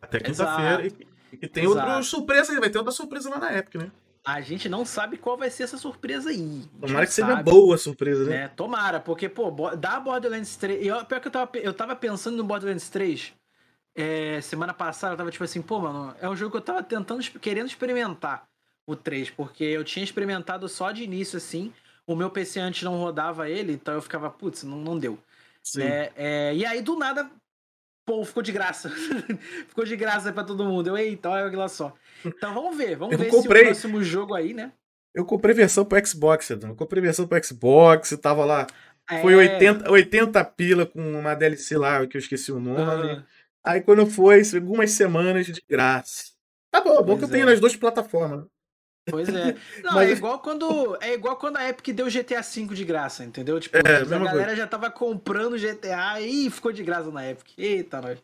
Até 0.00 0.20
quinta-feira. 0.20 0.86
E, 0.86 1.36
e, 1.40 1.48
tem 1.48 1.64
Exato. 1.64 1.78
outra 1.78 2.02
surpresa 2.02 2.52
aí, 2.52 2.60
vai 2.60 2.70
ter 2.70 2.78
outra 2.78 2.92
surpresa 2.92 3.30
lá 3.30 3.38
na 3.38 3.56
Epic, 3.56 3.76
né? 3.76 3.90
A 4.24 4.40
gente 4.40 4.68
não 4.68 4.84
sabe 4.84 5.16
qual 5.16 5.36
vai 5.36 5.50
ser 5.50 5.64
essa 5.64 5.76
surpresa 5.76 6.30
aí. 6.30 6.62
Tomara 6.80 7.06
que 7.06 7.12
seja 7.12 7.42
boa 7.42 7.74
a 7.74 7.78
surpresa, 7.78 8.24
né? 8.24 8.44
É, 8.44 8.48
tomara, 8.48 9.00
porque, 9.00 9.28
pô, 9.28 9.50
dá 9.76 9.98
Borderlands 9.98 10.54
3. 10.56 10.86
Eu, 10.86 11.04
pior 11.04 11.20
que 11.20 11.26
eu 11.26 11.32
tava, 11.32 11.50
eu 11.54 11.74
tava 11.74 11.96
pensando 11.96 12.36
no 12.36 12.44
Borderlands 12.44 12.88
3 12.88 13.32
é, 13.94 14.40
semana 14.40 14.72
passada, 14.72 15.14
eu 15.14 15.16
tava 15.16 15.30
tipo 15.30 15.44
assim, 15.44 15.60
pô, 15.60 15.80
mano, 15.80 16.14
é 16.20 16.28
um 16.28 16.36
jogo 16.36 16.52
que 16.52 16.56
eu 16.56 16.62
tava 16.62 16.82
tentando, 16.82 17.22
querendo 17.40 17.66
experimentar 17.66 18.46
o 18.86 18.96
3, 18.96 19.30
porque 19.30 19.64
eu 19.64 19.84
tinha 19.84 20.04
experimentado 20.04 20.68
só 20.68 20.92
de 20.92 21.02
início, 21.02 21.36
assim. 21.36 21.72
O 22.12 22.16
meu 22.16 22.30
PC 22.30 22.60
antes 22.60 22.82
não 22.82 22.98
rodava 22.98 23.48
ele, 23.48 23.72
então 23.72 23.94
eu 23.94 24.02
ficava, 24.02 24.30
putz, 24.30 24.62
não, 24.62 24.78
não 24.78 24.98
deu. 24.98 25.18
É, 25.78 26.12
é, 26.16 26.54
e 26.54 26.64
aí, 26.64 26.82
do 26.82 26.96
nada, 26.96 27.30
pô, 28.04 28.24
ficou 28.24 28.42
de 28.42 28.52
graça. 28.52 28.90
ficou 29.68 29.84
de 29.84 29.96
graça 29.96 30.32
para 30.32 30.44
todo 30.44 30.64
mundo. 30.64 30.88
Eu, 30.88 30.98
eita, 30.98 31.30
olha 31.30 31.56
lá 31.56 31.68
só. 31.68 31.94
Então 32.24 32.52
vamos 32.54 32.76
ver, 32.76 32.96
vamos 32.96 33.12
eu 33.12 33.18
ver 33.18 33.28
comprei... 33.28 33.62
se 33.62 33.70
o 33.70 33.72
próximo 33.72 34.02
jogo 34.02 34.34
aí, 34.34 34.52
né? 34.52 34.72
Eu 35.14 35.24
comprei 35.24 35.54
versão 35.54 35.84
pro 35.84 36.04
Xbox, 36.06 36.50
Edão. 36.50 36.70
Eu 36.70 36.76
comprei 36.76 37.02
versão 37.02 37.26
pro 37.26 37.44
Xbox, 37.44 38.16
tava 38.20 38.44
lá. 38.44 38.66
Foi 39.20 39.34
80, 39.34 39.90
80 39.90 40.44
pila 40.44 40.86
com 40.86 41.00
uma 41.00 41.34
DLC 41.34 41.76
lá, 41.76 42.06
que 42.06 42.16
eu 42.16 42.20
esqueci 42.20 42.50
o 42.50 42.60
nome. 42.60 43.12
Uhum. 43.12 43.22
Aí 43.64 43.80
quando 43.82 44.06
foi, 44.06 44.42
algumas 44.54 44.90
semanas 44.92 45.46
de 45.46 45.62
graça. 45.68 46.32
Tá 46.70 46.80
bom, 46.80 47.02
bom 47.02 47.18
que 47.18 47.24
eu 47.24 47.28
tenho 47.28 47.42
é. 47.42 47.50
nas 47.50 47.60
duas 47.60 47.76
plataformas. 47.76 48.46
Pois 49.10 49.28
é. 49.28 49.56
Não, 49.82 49.94
Mas... 49.94 50.10
é 50.10 50.12
igual 50.12 50.38
quando 50.38 50.96
é 51.00 51.14
igual 51.14 51.36
quando 51.36 51.56
a 51.56 51.68
Epic 51.68 51.94
deu 51.94 52.06
GTA 52.06 52.40
V 52.40 52.74
de 52.74 52.84
graça, 52.84 53.24
entendeu? 53.24 53.58
Tipo, 53.58 53.76
é, 53.78 53.80
a 53.80 54.04
galera 54.04 54.32
coisa. 54.32 54.56
já 54.56 54.66
tava 54.66 54.90
comprando 54.90 55.58
GTA 55.58 56.20
e 56.20 56.48
ficou 56.50 56.72
de 56.72 56.82
graça 56.82 57.10
na 57.10 57.28
Epic. 57.28 57.58
Eita, 57.58 58.00
nós. 58.00 58.22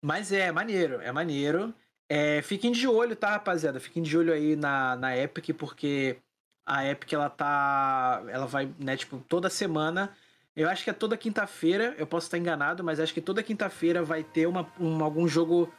Mas 0.00 0.32
é, 0.32 0.52
maneiro, 0.52 1.00
é 1.00 1.10
maneiro. 1.10 1.74
É, 2.08 2.42
fiquem 2.42 2.70
de 2.70 2.86
olho, 2.86 3.16
tá, 3.16 3.30
rapaziada? 3.30 3.80
Fiquem 3.80 4.02
de 4.02 4.16
olho 4.16 4.32
aí 4.32 4.54
na, 4.54 4.94
na 4.96 5.16
Epic, 5.16 5.56
porque 5.56 6.18
a 6.66 6.86
Epic 6.86 7.12
ela 7.12 7.30
tá. 7.30 8.22
Ela 8.28 8.46
vai, 8.46 8.70
né, 8.78 8.96
tipo, 8.96 9.18
toda 9.28 9.50
semana. 9.50 10.14
Eu 10.56 10.68
acho 10.68 10.84
que 10.84 10.90
é 10.90 10.92
toda 10.92 11.16
quinta-feira, 11.16 11.94
eu 11.98 12.06
posso 12.06 12.26
estar 12.26 12.38
enganado, 12.38 12.84
mas 12.84 13.00
acho 13.00 13.12
que 13.12 13.20
toda 13.20 13.42
quinta-feira 13.42 14.04
vai 14.04 14.22
ter 14.22 14.46
uma, 14.46 14.70
um, 14.78 15.02
algum 15.02 15.26
jogo 15.26 15.72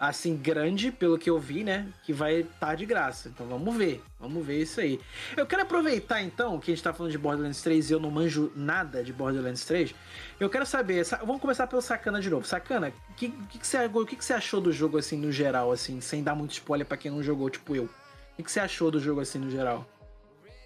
assim, 0.00 0.34
grande, 0.34 0.90
pelo 0.90 1.18
que 1.18 1.28
eu 1.28 1.38
vi, 1.38 1.62
né? 1.62 1.86
Que 2.02 2.10
vai 2.10 2.36
estar 2.36 2.68
tá 2.68 2.74
de 2.74 2.86
graça. 2.86 3.28
Então 3.28 3.46
vamos 3.46 3.76
ver. 3.76 4.02
Vamos 4.18 4.44
ver 4.46 4.62
isso 4.62 4.80
aí. 4.80 4.98
Eu 5.36 5.46
quero 5.46 5.60
aproveitar 5.60 6.22
então 6.22 6.58
que 6.58 6.70
a 6.70 6.74
gente 6.74 6.82
tá 6.82 6.94
falando 6.94 7.12
de 7.12 7.18
Borderlands 7.18 7.60
3 7.60 7.90
e 7.90 7.92
eu 7.92 8.00
não 8.00 8.10
manjo 8.10 8.50
nada 8.56 9.04
de 9.04 9.12
Borderlands 9.12 9.62
3. 9.66 9.94
Eu 10.40 10.48
quero 10.48 10.64
saber. 10.64 11.04
Vamos 11.20 11.42
começar 11.42 11.66
pelo 11.66 11.82
Sacana 11.82 12.18
de 12.18 12.30
novo. 12.30 12.46
Sacana, 12.46 12.94
o 13.10 13.14
que, 13.14 13.28
que, 13.28 13.58
que, 13.58 13.66
você, 13.66 13.84
o 13.84 14.06
que, 14.06 14.16
que 14.16 14.24
você 14.24 14.32
achou 14.32 14.58
do 14.58 14.72
jogo 14.72 14.96
assim 14.96 15.18
no 15.18 15.30
geral, 15.30 15.70
assim, 15.70 16.00
sem 16.00 16.22
dar 16.22 16.34
muito 16.34 16.52
spoiler 16.52 16.86
para 16.86 16.96
quem 16.96 17.10
não 17.10 17.22
jogou, 17.22 17.50
tipo 17.50 17.76
eu? 17.76 17.84
O 17.84 18.36
que, 18.38 18.42
que 18.44 18.50
você 18.50 18.60
achou 18.60 18.90
do 18.90 18.98
jogo 18.98 19.20
assim 19.20 19.38
no 19.38 19.50
geral? 19.50 19.86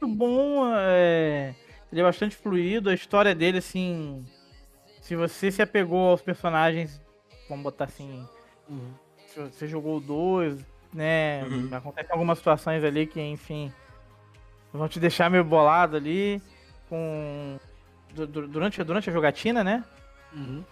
Muito 0.00 0.16
bom, 0.16 0.72
é. 0.76 1.56
Ele 1.90 2.00
é 2.00 2.04
bastante 2.04 2.36
fluido, 2.36 2.88
a 2.88 2.94
história 2.94 3.34
dele, 3.34 3.58
assim. 3.58 4.24
Se 5.00 5.16
você 5.16 5.50
se 5.50 5.60
apegou 5.60 6.10
aos 6.10 6.22
personagens, 6.22 7.00
vamos 7.48 7.64
botar 7.64 7.86
assim. 7.86 8.24
Uhum 8.68 9.03
você 9.34 9.66
jogou 9.66 10.00
dois, 10.00 10.64
né? 10.92 11.44
Uhum. 11.44 11.68
Acontecem 11.72 12.12
algumas 12.12 12.38
situações 12.38 12.82
ali 12.84 13.06
que, 13.06 13.20
enfim, 13.20 13.72
vão 14.72 14.88
te 14.88 15.00
deixar 15.00 15.30
meio 15.30 15.44
bolado 15.44 15.96
ali 15.96 16.40
com 16.88 17.58
durante, 18.14 18.82
durante 18.84 19.10
a 19.10 19.12
jogatina, 19.12 19.64
né? 19.64 19.84
Uhum. 20.32 20.64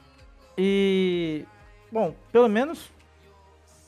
E 0.57 1.45
bom, 1.91 2.15
pelo 2.31 2.49
menos 2.49 2.91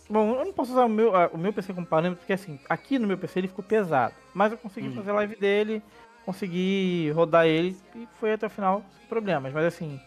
Bom, 0.08 0.34
eu 0.38 0.44
não 0.44 0.52
posso 0.52 0.72
usar 0.72 0.84
o 0.84 0.88
meu, 0.88 1.12
o 1.32 1.38
meu 1.38 1.52
PC 1.52 1.72
como 1.72 1.86
parâmetro, 1.86 2.18
porque 2.18 2.34
assim, 2.34 2.58
aqui 2.68 2.98
no 2.98 3.06
meu 3.06 3.16
PC 3.16 3.40
ele 3.40 3.48
ficou 3.48 3.64
pesado. 3.64 4.14
Mas 4.34 4.52
eu 4.52 4.58
consegui 4.58 4.88
uhum. 4.88 4.94
fazer 4.94 5.10
a 5.10 5.14
live 5.14 5.36
dele, 5.36 5.82
consegui 6.26 7.10
rodar 7.14 7.46
ele 7.46 7.76
e 7.94 8.06
foi 8.20 8.34
até 8.34 8.46
o 8.46 8.50
final 8.50 8.84
sem 8.98 9.08
problemas. 9.08 9.52
Mas 9.52 9.64
assim, 9.64 9.98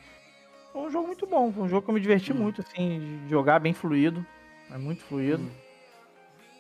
foi 0.72 0.84
um 0.84 0.92
jogo 0.92 1.08
muito 1.08 1.26
bom, 1.26 1.52
foi 1.52 1.64
um 1.64 1.70
jogo 1.70 1.82
que 1.84 1.90
eu 1.90 1.94
me 1.96 2.00
diverti 2.00 2.32
uhum. 2.32 2.38
muito, 2.38 2.62
assim, 2.62 3.22
de 3.24 3.30
jogar 3.30 3.60
bem 3.60 3.74
fluido. 3.74 4.24
É 4.72 4.78
muito 4.78 5.04
fluido. 5.04 5.44
Hum. 5.44 5.68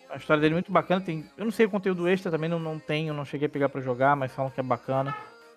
A 0.09 0.15
história 0.15 0.41
dele 0.41 0.53
é 0.53 0.55
muito 0.55 0.71
bacana. 0.71 1.01
Tem, 1.01 1.25
eu 1.37 1.45
não 1.45 1.51
sei 1.51 1.65
o 1.65 1.69
conteúdo 1.69 2.07
extra 2.07 2.31
também, 2.31 2.49
não, 2.49 2.59
não 2.59 2.79
tenho, 2.79 3.13
não 3.13 3.25
cheguei 3.25 3.47
a 3.47 3.49
pegar 3.49 3.69
para 3.69 3.81
jogar, 3.81 4.15
mas 4.15 4.31
falam 4.31 4.51
que 4.51 4.59
é 4.59 4.63
bacana. 4.63 5.15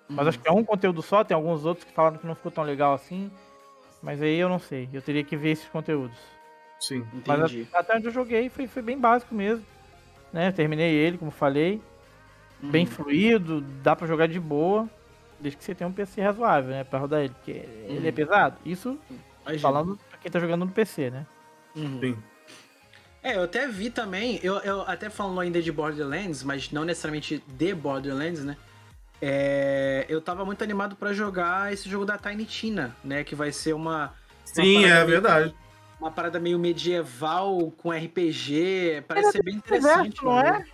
Hum. 0.08 0.14
Mas 0.14 0.28
acho 0.28 0.38
que 0.38 0.48
é 0.48 0.52
um 0.52 0.64
conteúdo 0.64 1.02
só, 1.02 1.22
tem 1.22 1.34
alguns 1.34 1.64
outros 1.64 1.84
que 1.84 1.92
falaram 1.92 2.18
que 2.18 2.26
não 2.26 2.34
ficou 2.34 2.50
tão 2.50 2.64
legal 2.64 2.94
assim. 2.94 3.30
Mas 4.02 4.20
aí 4.22 4.36
eu 4.36 4.48
não 4.48 4.58
sei, 4.58 4.88
eu 4.92 5.02
teria 5.02 5.22
que 5.22 5.36
ver 5.36 5.50
esses 5.50 5.68
conteúdos. 5.68 6.18
Sim, 6.80 7.06
entendi. 7.12 7.68
Mas 7.70 7.74
até 7.74 7.96
onde 7.96 8.06
eu 8.06 8.12
joguei 8.12 8.48
foi, 8.48 8.66
foi 8.66 8.82
bem 8.82 8.98
básico 8.98 9.34
mesmo. 9.34 9.64
Né? 10.32 10.50
Terminei 10.50 10.94
ele, 10.94 11.18
como 11.18 11.30
falei. 11.30 11.80
Hum. 12.62 12.70
Bem 12.70 12.86
fluido, 12.86 13.60
dá 13.60 13.94
para 13.94 14.06
jogar 14.06 14.26
de 14.26 14.40
boa. 14.40 14.88
Desde 15.38 15.56
que 15.56 15.64
você 15.64 15.74
tenha 15.74 15.88
um 15.88 15.92
PC 15.92 16.20
razoável, 16.20 16.70
né? 16.70 16.84
Pra 16.84 16.98
rodar 16.98 17.20
ele. 17.20 17.34
Porque 17.34 17.52
hum. 17.52 17.96
ele 17.96 18.08
é 18.08 18.12
pesado. 18.12 18.56
Isso 18.64 18.98
Imagina. 19.42 19.60
falando 19.60 19.98
pra 20.08 20.18
quem 20.18 20.30
tá 20.30 20.38
jogando 20.38 20.64
no 20.64 20.70
PC, 20.70 21.10
né? 21.10 21.26
Uhum. 21.76 22.00
Sim. 22.00 22.18
É, 23.22 23.36
eu 23.36 23.42
até 23.42 23.68
vi 23.68 23.90
também, 23.90 24.40
eu, 24.42 24.56
eu 24.58 24.82
até 24.82 25.10
falando 25.10 25.40
ainda 25.40 25.60
de 25.60 25.70
Borderlands, 25.70 26.42
mas 26.42 26.70
não 26.70 26.84
necessariamente 26.84 27.42
de 27.46 27.74
Borderlands, 27.74 28.44
né? 28.44 28.56
É, 29.20 30.06
eu 30.08 30.20
tava 30.20 30.44
muito 30.44 30.64
animado 30.64 30.96
para 30.96 31.12
jogar 31.12 31.72
esse 31.72 31.88
jogo 31.88 32.06
da 32.06 32.16
Tiny 32.16 32.46
Tina, 32.46 32.96
né? 33.04 33.22
Que 33.22 33.34
vai 33.34 33.52
ser 33.52 33.74
uma. 33.74 34.14
Sim, 34.44 34.78
uma 34.78 34.88
é 34.88 34.94
meio, 34.94 35.06
verdade. 35.06 35.54
Uma 36.00 36.10
parada 36.10 36.40
meio 36.40 36.58
medieval 36.58 37.70
com 37.76 37.90
RPG. 37.90 39.04
Parece 39.06 39.26
Ele 39.26 39.32
ser 39.32 39.42
bem 39.42 39.54
interessante. 39.56 40.24
Universo, 40.24 40.24
não 40.24 40.40
é? 40.40 40.64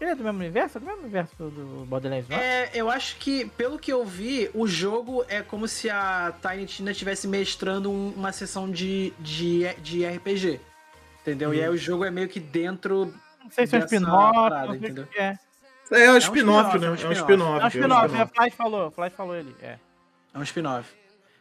Ele 0.00 0.10
é 0.10 0.14
do 0.14 0.22
mesmo 0.22 0.38
universo? 0.38 0.78
É 0.78 0.80
do 0.80 0.86
mesmo 0.86 1.00
universo 1.00 1.34
do 1.36 1.86
Borderlands, 1.88 2.28
não? 2.28 2.36
É, 2.36 2.70
eu 2.74 2.88
acho 2.88 3.16
que, 3.16 3.46
pelo 3.46 3.78
que 3.78 3.92
eu 3.92 4.04
vi, 4.04 4.48
o 4.54 4.68
jogo 4.68 5.24
é 5.26 5.42
como 5.42 5.66
se 5.66 5.90
a 5.90 6.32
Tiny 6.40 6.66
Tina 6.66 6.90
estivesse 6.92 7.26
mestrando 7.26 7.90
um, 7.90 8.10
uma 8.10 8.30
sessão 8.30 8.70
de, 8.70 9.12
de, 9.18 9.64
de 9.82 10.06
RPG. 10.06 10.60
Entendeu? 11.26 11.50
Hum. 11.50 11.54
E 11.54 11.62
aí 11.62 11.68
o 11.68 11.76
jogo 11.76 12.04
é 12.04 12.10
meio 12.10 12.28
que 12.28 12.38
dentro. 12.38 13.12
Não 13.42 13.50
sei 13.50 13.66
se 13.66 13.74
é 13.74 13.80
um 13.80 13.84
spin-off, 13.84 14.76
entendeu? 14.76 15.08
É. 15.16 15.36
É, 15.90 16.04
é 16.04 16.12
um 16.12 16.16
spin-off, 16.18 16.78
né? 16.78 16.86
É 16.86 16.90
um 16.90 17.12
spin-off. 17.12 17.60
É 17.60 17.64
um 17.64 17.68
spin-off, 17.68 18.16
a 18.16 18.26
Flash 18.26 18.54
falou, 18.54 18.90
Flash 18.90 19.12
falou 19.12 19.34
ele. 19.34 19.54
É. 19.60 19.76
É 20.32 20.38
um 20.38 20.42
spin-off. 20.42 20.88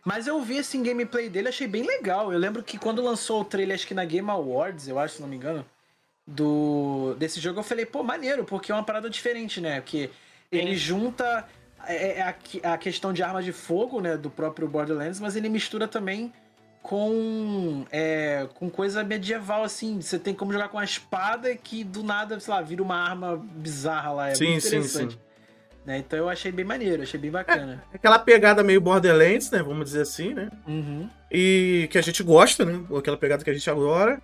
Mas 0.03 0.28
eu 0.28 0.41
vi 0.41 0.57
esse 0.57 0.78
gameplay 0.78 1.30
dele, 1.30 1.49
achei 1.49 1.68
bem 1.68 1.84
legal. 1.84 2.32
Eu 2.32 2.38
lembro 2.38 2.64
que 2.64 2.78
quando 2.78 3.02
lançou 3.02 3.41
o 3.41 3.45
trailer, 3.45 3.76
acho 3.76 3.88
que 3.88 3.94
na 3.94 4.06
Game 4.06 4.30
Awards, 4.30 4.88
eu 4.88 4.99
acho, 4.99 5.16
se 5.16 5.22
não 5.22 5.28
me 5.28 5.36
engano, 5.36 5.66
do 6.26 7.16
desse 7.18 7.40
jogo, 7.40 7.60
eu 7.60 7.64
falei, 7.64 7.86
pô, 7.86 8.03
maneiro, 8.03 8.44
porque 8.44 8.72
é 8.72 8.76
uma 8.76 8.84
parada 8.84 9.10
diferente, 9.10 9.60
né? 9.60 9.82
Porque 9.82 10.10
ele 10.52 10.76
junta 10.76 11.48
é, 11.88 12.20
é 12.20 12.22
a, 12.22 12.74
a 12.74 12.78
questão 12.78 13.14
de 13.14 13.24
arma 13.24 13.41
de 13.41 13.52
fogo, 13.52 14.02
né, 14.02 14.18
do 14.18 14.30
próprio 14.30 14.68
Borderlands, 14.68 15.20
mas 15.20 15.36
ele 15.36 15.49
mistura 15.49 15.88
também 15.88 16.34
com 16.86 17.84
é, 17.91 18.48
com 18.53 18.70
coisa 18.70 19.03
medieval, 19.03 19.64
assim. 19.64 19.99
Você 19.99 20.20
tem 20.20 20.36
como 20.36 20.53
jogar 20.53 20.70
com 20.70 20.78
uma 20.78 20.84
espada 20.84 21.56
que 21.56 21.84
do 21.84 22.03
nada, 22.03 22.40
sei 22.40 22.53
lá, 22.53 22.62
vira 22.62 22.84
uma 22.84 22.95
arma 22.95 23.44
bizarra 23.56 24.12
lá. 24.12 24.30
É 24.30 24.36
sim, 24.36 24.52
muito 24.52 24.68
interessante. 24.68 25.14
Sim, 25.14 25.20
sim. 25.20 25.26
Né? 25.84 25.98
Então 25.98 26.18
eu 26.18 26.30
achei 26.30 26.52
bem 26.52 26.64
maneiro, 26.64 27.02
achei 27.02 27.20
bem 27.20 27.32
bacana. 27.32 27.84
É, 27.91 27.95
aquela 27.95 28.20
pegada 28.20 28.64
meio 28.64 28.80
Borderlands, 28.80 29.49
né? 29.49 29.64
Vamos 29.64 29.86
dizer 29.86 30.02
assim, 30.02 30.36
né? 30.36 30.49
Uhum. 30.68 31.10
E 31.32 31.88
que 31.90 31.98
a 31.98 32.02
gente 32.02 32.22
gosta, 32.22 32.64
né? 32.64 32.80
Aquela 32.95 33.18
pegada 33.18 33.44
que 33.44 33.49
a 33.49 33.53
gente 33.53 33.70
adora. 33.70 34.22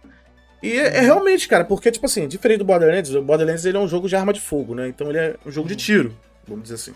E 0.61 0.71
é, 0.71 0.97
é, 0.97 1.01
realmente, 1.01 1.47
cara, 1.47 1.65
porque, 1.65 1.91
tipo 1.91 2.05
assim, 2.05 2.27
diferente 2.27 2.59
do 2.59 2.65
Borderlands, 2.65 3.11
o 3.13 3.23
Borderlands 3.23 3.65
ele 3.65 3.77
é 3.77 3.79
um 3.79 3.88
jogo 3.88 4.07
de 4.07 4.15
arma 4.15 4.31
de 4.31 4.39
fogo, 4.39 4.75
né? 4.75 4.88
Então 4.88 5.09
ele 5.09 5.17
é 5.17 5.35
um 5.43 5.51
jogo 5.51 5.67
uhum. 5.67 5.75
de 5.75 5.83
tiro, 5.83 6.15
vamos 6.47 6.63
dizer 6.63 6.75
assim. 6.75 6.93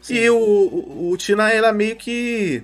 Sim. 0.00 0.14
E 0.14 0.30
o, 0.30 0.36
o, 0.36 1.10
o 1.10 1.16
Tina, 1.16 1.50
ela 1.50 1.72
meio 1.72 1.96
que. 1.96 2.62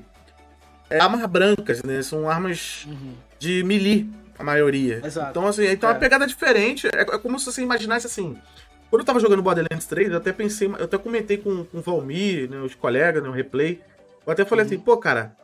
É 0.90 1.01
armas 1.01 1.24
brancas, 1.27 1.82
né? 1.82 2.02
São 2.02 2.28
armas 2.28 2.86
uhum. 2.86 3.15
de 3.39 3.62
melee, 3.65 4.09
a 4.39 4.44
maioria. 4.44 5.01
Exato. 5.05 5.31
Então, 5.31 5.47
assim, 5.47 5.66
então 5.66 5.89
é 5.89 5.93
uma 5.93 5.98
pegada 5.98 6.27
diferente. 6.27 6.86
É, 6.89 7.01
é 7.01 7.19
como 7.19 7.39
se 7.39 7.47
você 7.47 7.62
imaginasse 7.62 8.06
assim. 8.06 8.36
Quando 8.90 9.01
eu 9.01 9.06
tava 9.06 9.19
jogando 9.19 9.43
Borderlands 9.43 9.86
3, 9.86 10.11
eu 10.11 10.19
até 10.19 10.32
pensei, 10.32 10.69
eu 10.69 10.85
até 10.85 10.97
comentei 10.97 11.39
com, 11.39 11.65
com 11.65 11.78
o 11.78 11.82
Valmir, 11.82 12.48
né, 12.48 12.61
os 12.61 12.74
colegas, 12.74 13.23
no 13.23 13.31
né, 13.31 13.36
replay. 13.36 13.81
Eu 14.24 14.32
até 14.32 14.44
falei 14.44 14.65
uhum. 14.65 14.70
assim, 14.70 14.78
pô, 14.78 14.97
cara, 14.97 15.35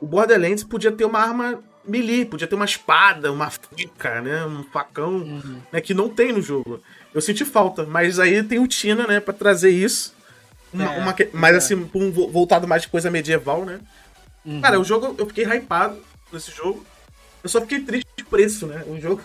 o 0.00 0.06
Borderlands 0.06 0.64
podia 0.64 0.90
ter 0.90 1.04
uma 1.04 1.20
arma 1.20 1.62
melee, 1.86 2.24
podia 2.24 2.46
ter 2.46 2.54
uma 2.54 2.64
espada, 2.64 3.30
uma 3.32 3.50
faca, 3.50 4.20
né? 4.20 4.44
Um 4.44 4.64
facão, 4.64 5.18
uhum. 5.18 5.60
né? 5.72 5.80
Que 5.80 5.94
não 5.94 6.08
tem 6.08 6.32
no 6.32 6.42
jogo. 6.42 6.80
Eu 7.14 7.20
senti 7.20 7.44
falta, 7.44 7.84
mas 7.84 8.18
aí 8.18 8.42
tem 8.42 8.58
o 8.58 8.66
Tina, 8.66 9.06
né, 9.06 9.20
pra 9.20 9.32
trazer 9.32 9.70
isso. 9.70 10.14
Uma, 10.72 10.94
é, 10.94 10.98
uma, 10.98 11.14
mas 11.32 11.54
é. 11.54 11.58
assim, 11.58 11.90
um, 11.94 12.10
voltado 12.10 12.66
mais 12.66 12.82
de 12.82 12.88
coisa 12.88 13.10
medieval, 13.10 13.64
né? 13.64 13.80
Uhum. 14.46 14.60
Cara, 14.60 14.78
o 14.78 14.84
jogo, 14.84 15.14
eu 15.18 15.26
fiquei 15.26 15.44
hypado 15.44 15.98
nesse 16.32 16.52
jogo. 16.52 16.86
Eu 17.42 17.48
só 17.48 17.60
fiquei 17.60 17.80
triste 17.80 18.08
de 18.16 18.24
preço, 18.24 18.66
né? 18.66 18.84
O 18.86 18.98
jogo. 19.00 19.20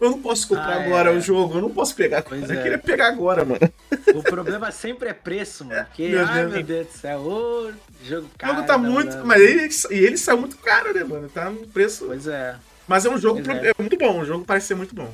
Eu 0.00 0.10
não 0.10 0.22
posso 0.22 0.46
comprar 0.46 0.76
ah, 0.76 0.84
agora 0.84 1.10
é. 1.10 1.16
o 1.16 1.20
jogo, 1.20 1.56
eu 1.56 1.60
não 1.60 1.70
posso 1.70 1.94
pegar. 1.94 2.22
Pois 2.22 2.48
eu 2.48 2.58
é. 2.58 2.62
queria 2.62 2.78
pegar 2.78 3.08
agora, 3.08 3.44
mano. 3.44 3.60
O 4.14 4.22
problema 4.22 4.70
sempre 4.70 5.08
é 5.08 5.12
preço, 5.12 5.64
mano. 5.64 5.84
Porque, 5.86 6.08
meu 6.08 6.24
ai 6.24 6.42
Deus. 6.42 6.52
meu 6.52 6.62
Deus 6.62 6.86
do 6.86 6.92
céu, 6.92 7.18
o 7.20 7.72
jogo 8.04 8.28
caro. 8.38 8.52
O 8.52 8.56
jogo 8.56 8.66
tá 8.68 8.78
muito. 8.78 9.10
Mano. 9.10 9.26
Mas 9.26 9.42
ele, 9.42 9.68
e 9.90 10.04
ele 10.04 10.16
saiu 10.16 10.38
muito 10.38 10.56
caro, 10.58 10.94
né, 10.94 11.02
mano? 11.02 11.28
Tá 11.28 11.50
no 11.50 11.66
preço. 11.66 12.06
Pois 12.06 12.28
é. 12.28 12.54
Mas 12.86 13.04
é 13.04 13.10
um 13.10 13.18
jogo 13.18 13.42
pro, 13.42 13.52
é. 13.52 13.70
é. 13.70 13.72
muito 13.78 13.96
bom, 13.98 14.20
o 14.20 14.24
jogo 14.24 14.44
parece 14.44 14.68
ser 14.68 14.76
muito 14.76 14.94
bom. 14.94 15.12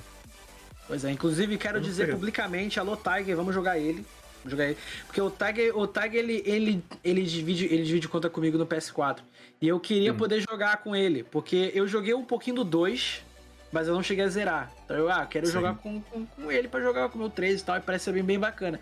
Pois 0.87 1.03
é, 1.03 1.11
inclusive 1.11 1.57
quero 1.57 1.75
vamos 1.75 1.89
dizer 1.89 2.05
pegar. 2.05 2.17
publicamente, 2.17 2.79
alô 2.79 2.95
Tiger, 2.97 3.37
vamos 3.37 3.55
jogar 3.55 3.79
ele. 3.79 4.05
Jogar 4.47 4.67
ele. 4.67 4.79
Porque 5.07 5.21
o 5.21 5.31
Tiger, 5.31 5.77
o 5.77 5.87
Tiger 5.87 6.17
ele, 6.17 6.43
ele, 6.45 6.85
ele, 7.03 7.23
divide, 7.23 7.65
ele 7.67 7.83
divide 7.83 8.09
conta 8.09 8.29
comigo 8.29 8.59
no 8.59 8.67
PS4. 8.67 9.19
E 9.61 9.69
eu 9.69 9.81
queria 9.81 10.13
hum. 10.13 10.17
poder 10.17 10.45
jogar 10.49 10.79
com 10.79 10.95
ele, 10.95 11.23
porque 11.23 11.71
eu 11.75 11.87
joguei 11.89 12.15
um 12.15 12.25
pouquinho 12.25 12.57
do 12.57 12.65
2 12.65 13.23
mas 13.75 13.89
eu 13.89 13.95
não 13.95 14.05
cheguei 14.05 14.25
a 14.25 14.29
zerar. 14.29 14.71
Então 14.85 14.97
eu, 14.97 15.11
ah, 15.11 15.27
quero 15.27 15.47
Sim. 15.47 15.53
jogar 15.53 15.75
com, 15.75 16.01
com, 16.01 16.25
com, 16.25 16.53
ele 16.53 16.69
para 16.69 16.81
jogar 16.81 17.09
com 17.09 17.17
o 17.17 17.23
meu 17.23 17.29
3 17.29 17.61
e 17.61 17.65
tal, 17.65 17.77
e 17.77 17.81
parece 17.81 18.05
ser 18.05 18.13
bem, 18.13 18.23
bem 18.23 18.39
bacana. 18.39 18.79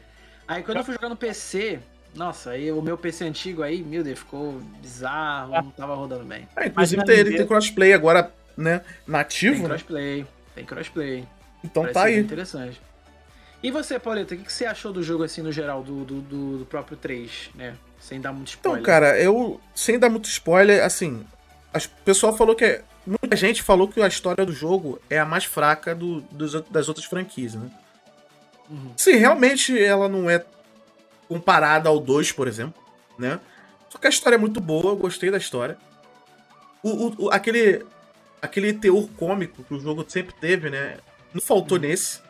Aí 0.47 0.63
quando 0.63 0.77
eu 0.77 0.85
fui 0.85 0.93
jogar 0.93 1.09
no 1.09 1.17
PC, 1.17 1.81
nossa, 2.15 2.51
aí 2.51 2.71
o 2.71 2.83
meu 2.83 2.99
PC 2.99 3.25
antigo 3.25 3.63
aí, 3.63 3.83
meu 3.83 4.05
Deus, 4.05 4.19
ficou 4.19 4.61
bizarro, 4.83 5.53
não 5.53 5.71
tava 5.71 5.95
rodando 5.95 6.25
bem. 6.25 6.47
É, 6.55 6.67
inclusive 6.67 7.03
tem, 7.07 7.19
ele 7.19 7.37
tem 7.39 7.47
crossplay 7.47 7.95
agora, 7.95 8.31
né, 8.55 8.83
nativo. 9.07 9.55
Tem 9.55 9.63
né? 9.63 9.69
crossplay, 9.69 10.27
tem 10.55 10.65
crossplay. 10.67 11.29
Então 11.65 11.85
parece 11.85 11.95
tá 11.95 12.05
aí. 12.05 12.19
Interessante. 12.19 12.81
E 13.63 13.71
você, 13.71 13.99
Pauleta, 13.99 14.35
o 14.35 14.39
que, 14.39 14.53
você 14.53 14.65
achou 14.65 14.93
do 14.93 15.03
jogo 15.03 15.23
assim 15.23 15.41
no 15.41 15.53
geral, 15.53 15.83
do, 15.83 16.05
do, 16.05 16.21
do, 16.21 16.59
do 16.59 16.67
próprio 16.67 16.97
3, 16.97 17.51
né? 17.55 17.75
Sem 18.01 18.21
dar 18.21 18.33
muito 18.33 18.49
spoiler. 18.49 18.81
Então, 18.81 18.93
cara, 18.93 19.21
eu, 19.21 19.61
sem 19.75 19.99
dar 19.99 20.09
muito 20.09 20.29
spoiler, 20.29 20.85
assim, 20.85 21.25
o 21.75 22.05
pessoal 22.05 22.37
falou 22.37 22.57
que 22.57 22.65
é 22.65 22.85
Muita 23.05 23.35
gente 23.35 23.63
falou 23.63 23.89
que 23.89 24.01
a 24.01 24.07
história 24.07 24.47
do 24.47 24.53
jogo 24.53 25.01
é 25.11 25.19
a 25.19 25.27
mais 25.27 25.45
fraca 25.45 25.95
do, 25.95 26.21
dos, 26.31 26.53
das 26.71 26.89
outras 26.89 27.05
franquias, 27.05 27.55
né? 27.55 27.69
Uhum. 28.71 28.93
Se 28.97 29.13
realmente 29.17 29.77
ela 29.83 30.09
não 30.09 30.31
é 30.31 30.45
comparada 31.29 31.89
ao 31.89 31.99
2, 31.99 32.31
por 32.31 32.47
exemplo, 32.47 32.81
né? 33.19 33.41
Só 33.89 33.99
que 33.99 34.07
a 34.07 34.11
história 34.11 34.37
é 34.37 34.39
muito 34.39 34.61
boa, 34.61 34.93
eu 34.93 34.97
gostei 34.97 35.31
da 35.33 35.37
história. 35.37 35.77
O, 36.81 36.91
o, 36.91 37.25
o, 37.25 37.31
aquele, 37.31 37.85
aquele 38.41 38.73
teor 38.73 39.09
cômico 39.17 39.65
que 39.65 39.75
o 39.75 39.81
jogo 39.81 40.05
sempre 40.09 40.35
teve, 40.41 40.71
né? 40.71 40.99
Não 41.35 41.41
faltou 41.41 41.79
uhum. 41.79 41.83
nesse. 41.83 42.21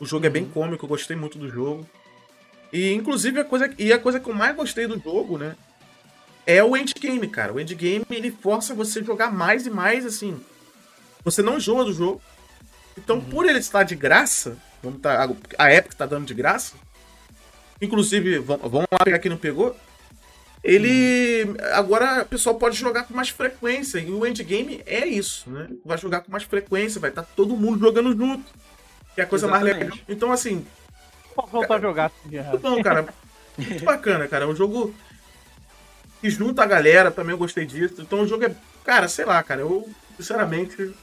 O 0.00 0.06
jogo 0.06 0.24
uhum. 0.24 0.28
é 0.28 0.30
bem 0.30 0.42
uhum. 0.44 0.50
cômico, 0.50 0.84
eu 0.84 0.88
gostei 0.88 1.16
muito 1.16 1.38
do 1.38 1.48
jogo. 1.48 1.86
E 2.72 2.92
inclusive 2.92 3.40
a 3.40 3.44
coisa, 3.44 3.72
e 3.78 3.92
a 3.92 3.98
coisa 3.98 4.18
que 4.18 4.28
eu 4.28 4.34
mais 4.34 4.56
gostei 4.56 4.86
do 4.86 4.98
jogo, 4.98 5.38
né? 5.38 5.54
é 6.46 6.62
o 6.62 6.76
endgame, 6.76 7.28
cara. 7.28 7.52
O 7.52 7.60
endgame 7.60 8.04
ele 8.10 8.30
força 8.30 8.74
você 8.74 9.00
a 9.00 9.02
jogar 9.02 9.32
mais 9.32 9.66
e 9.66 9.70
mais, 9.70 10.04
assim. 10.04 10.38
Você 11.24 11.42
não 11.42 11.56
enjoa 11.56 11.84
do 11.84 11.92
jogo. 11.92 12.20
Então, 12.96 13.16
uhum. 13.16 13.24
por 13.24 13.46
ele 13.46 13.58
estar 13.58 13.82
de 13.82 13.94
graça, 13.94 14.56
vamos 14.82 15.00
tá, 15.00 15.28
a 15.58 15.72
Epic 15.72 15.94
tá 15.94 16.06
dando 16.06 16.26
de 16.26 16.34
graça. 16.34 16.74
Inclusive, 17.80 18.38
vamos 18.38 18.86
lá 18.90 18.98
pegar 19.02 19.18
quem 19.18 19.30
não 19.30 19.38
pegou. 19.38 19.76
Ele. 20.62 21.44
Uhum. 21.44 21.56
Agora 21.72 22.22
o 22.22 22.26
pessoal 22.26 22.56
pode 22.56 22.76
jogar 22.76 23.04
com 23.04 23.14
mais 23.14 23.30
frequência. 23.30 23.98
E 23.98 24.10
o 24.10 24.26
endgame 24.26 24.82
é 24.86 25.06
isso, 25.06 25.50
né? 25.50 25.68
Vai 25.84 25.98
jogar 25.98 26.20
com 26.20 26.30
mais 26.30 26.44
frequência, 26.44 27.00
vai 27.00 27.10
estar 27.10 27.22
tá 27.22 27.28
todo 27.34 27.56
mundo 27.56 27.78
jogando 27.78 28.16
junto. 28.16 28.44
Que 29.14 29.20
é 29.20 29.24
a 29.24 29.26
coisa 29.26 29.46
Exatamente. 29.46 29.74
mais 29.74 29.84
legal. 29.84 29.98
Então, 30.08 30.32
assim. 30.32 30.66
Pode 31.34 31.50
voltar 31.50 31.76
a 31.76 31.80
jogar. 31.80 32.12
Muito 32.24 32.58
bom, 32.58 32.82
cara. 32.82 33.06
Muito 33.56 33.84
bacana, 33.84 34.28
cara. 34.28 34.44
É 34.44 34.48
um 34.48 34.56
jogo 34.56 34.94
que 36.20 36.30
junta 36.30 36.62
a 36.62 36.66
galera, 36.66 37.10
também 37.10 37.32
eu 37.32 37.38
gostei 37.38 37.66
disso. 37.66 38.00
Então 38.00 38.22
o 38.22 38.26
jogo 38.26 38.44
é. 38.44 38.56
Cara, 38.82 39.08
sei 39.08 39.24
lá, 39.24 39.42
cara, 39.42 39.60
eu, 39.60 39.88
sinceramente. 40.16 40.94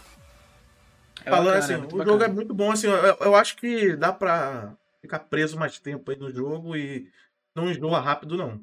É 1.24 1.30
falando 1.30 1.46
bacana, 1.46 1.58
assim, 1.60 1.74
é 1.74 1.78
o 1.78 1.82
bacana. 1.82 2.06
jogo 2.06 2.24
é 2.24 2.28
muito 2.28 2.54
bom, 2.54 2.72
assim, 2.72 2.88
eu, 2.88 2.96
eu, 2.96 3.36
acho 3.36 3.56
que 3.56 3.96
dá 3.96 4.12
pra 4.12 4.74
ficar 5.00 5.20
preso 5.20 5.60
mais 5.60 5.78
tempo 5.78 6.10
aí 6.10 6.18
no 6.18 6.32
jogo 6.32 6.76
e 6.76 7.08
não 7.56 7.70
enjoa 7.70 8.00
rápido, 8.00 8.36
não. 8.36 8.60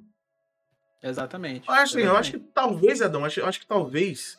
Exatamente. 1.01 1.69
Eu 1.69 1.75
acho, 1.75 1.99
assim, 1.99 2.07
eu 2.07 2.17
acho 2.17 2.33
que 2.33 2.39
talvez, 2.39 3.01
Adão, 3.01 3.21
eu 3.21 3.27
acho, 3.27 3.41
eu 3.41 3.47
acho 3.47 3.61
que 3.61 3.67
talvez 3.67 4.37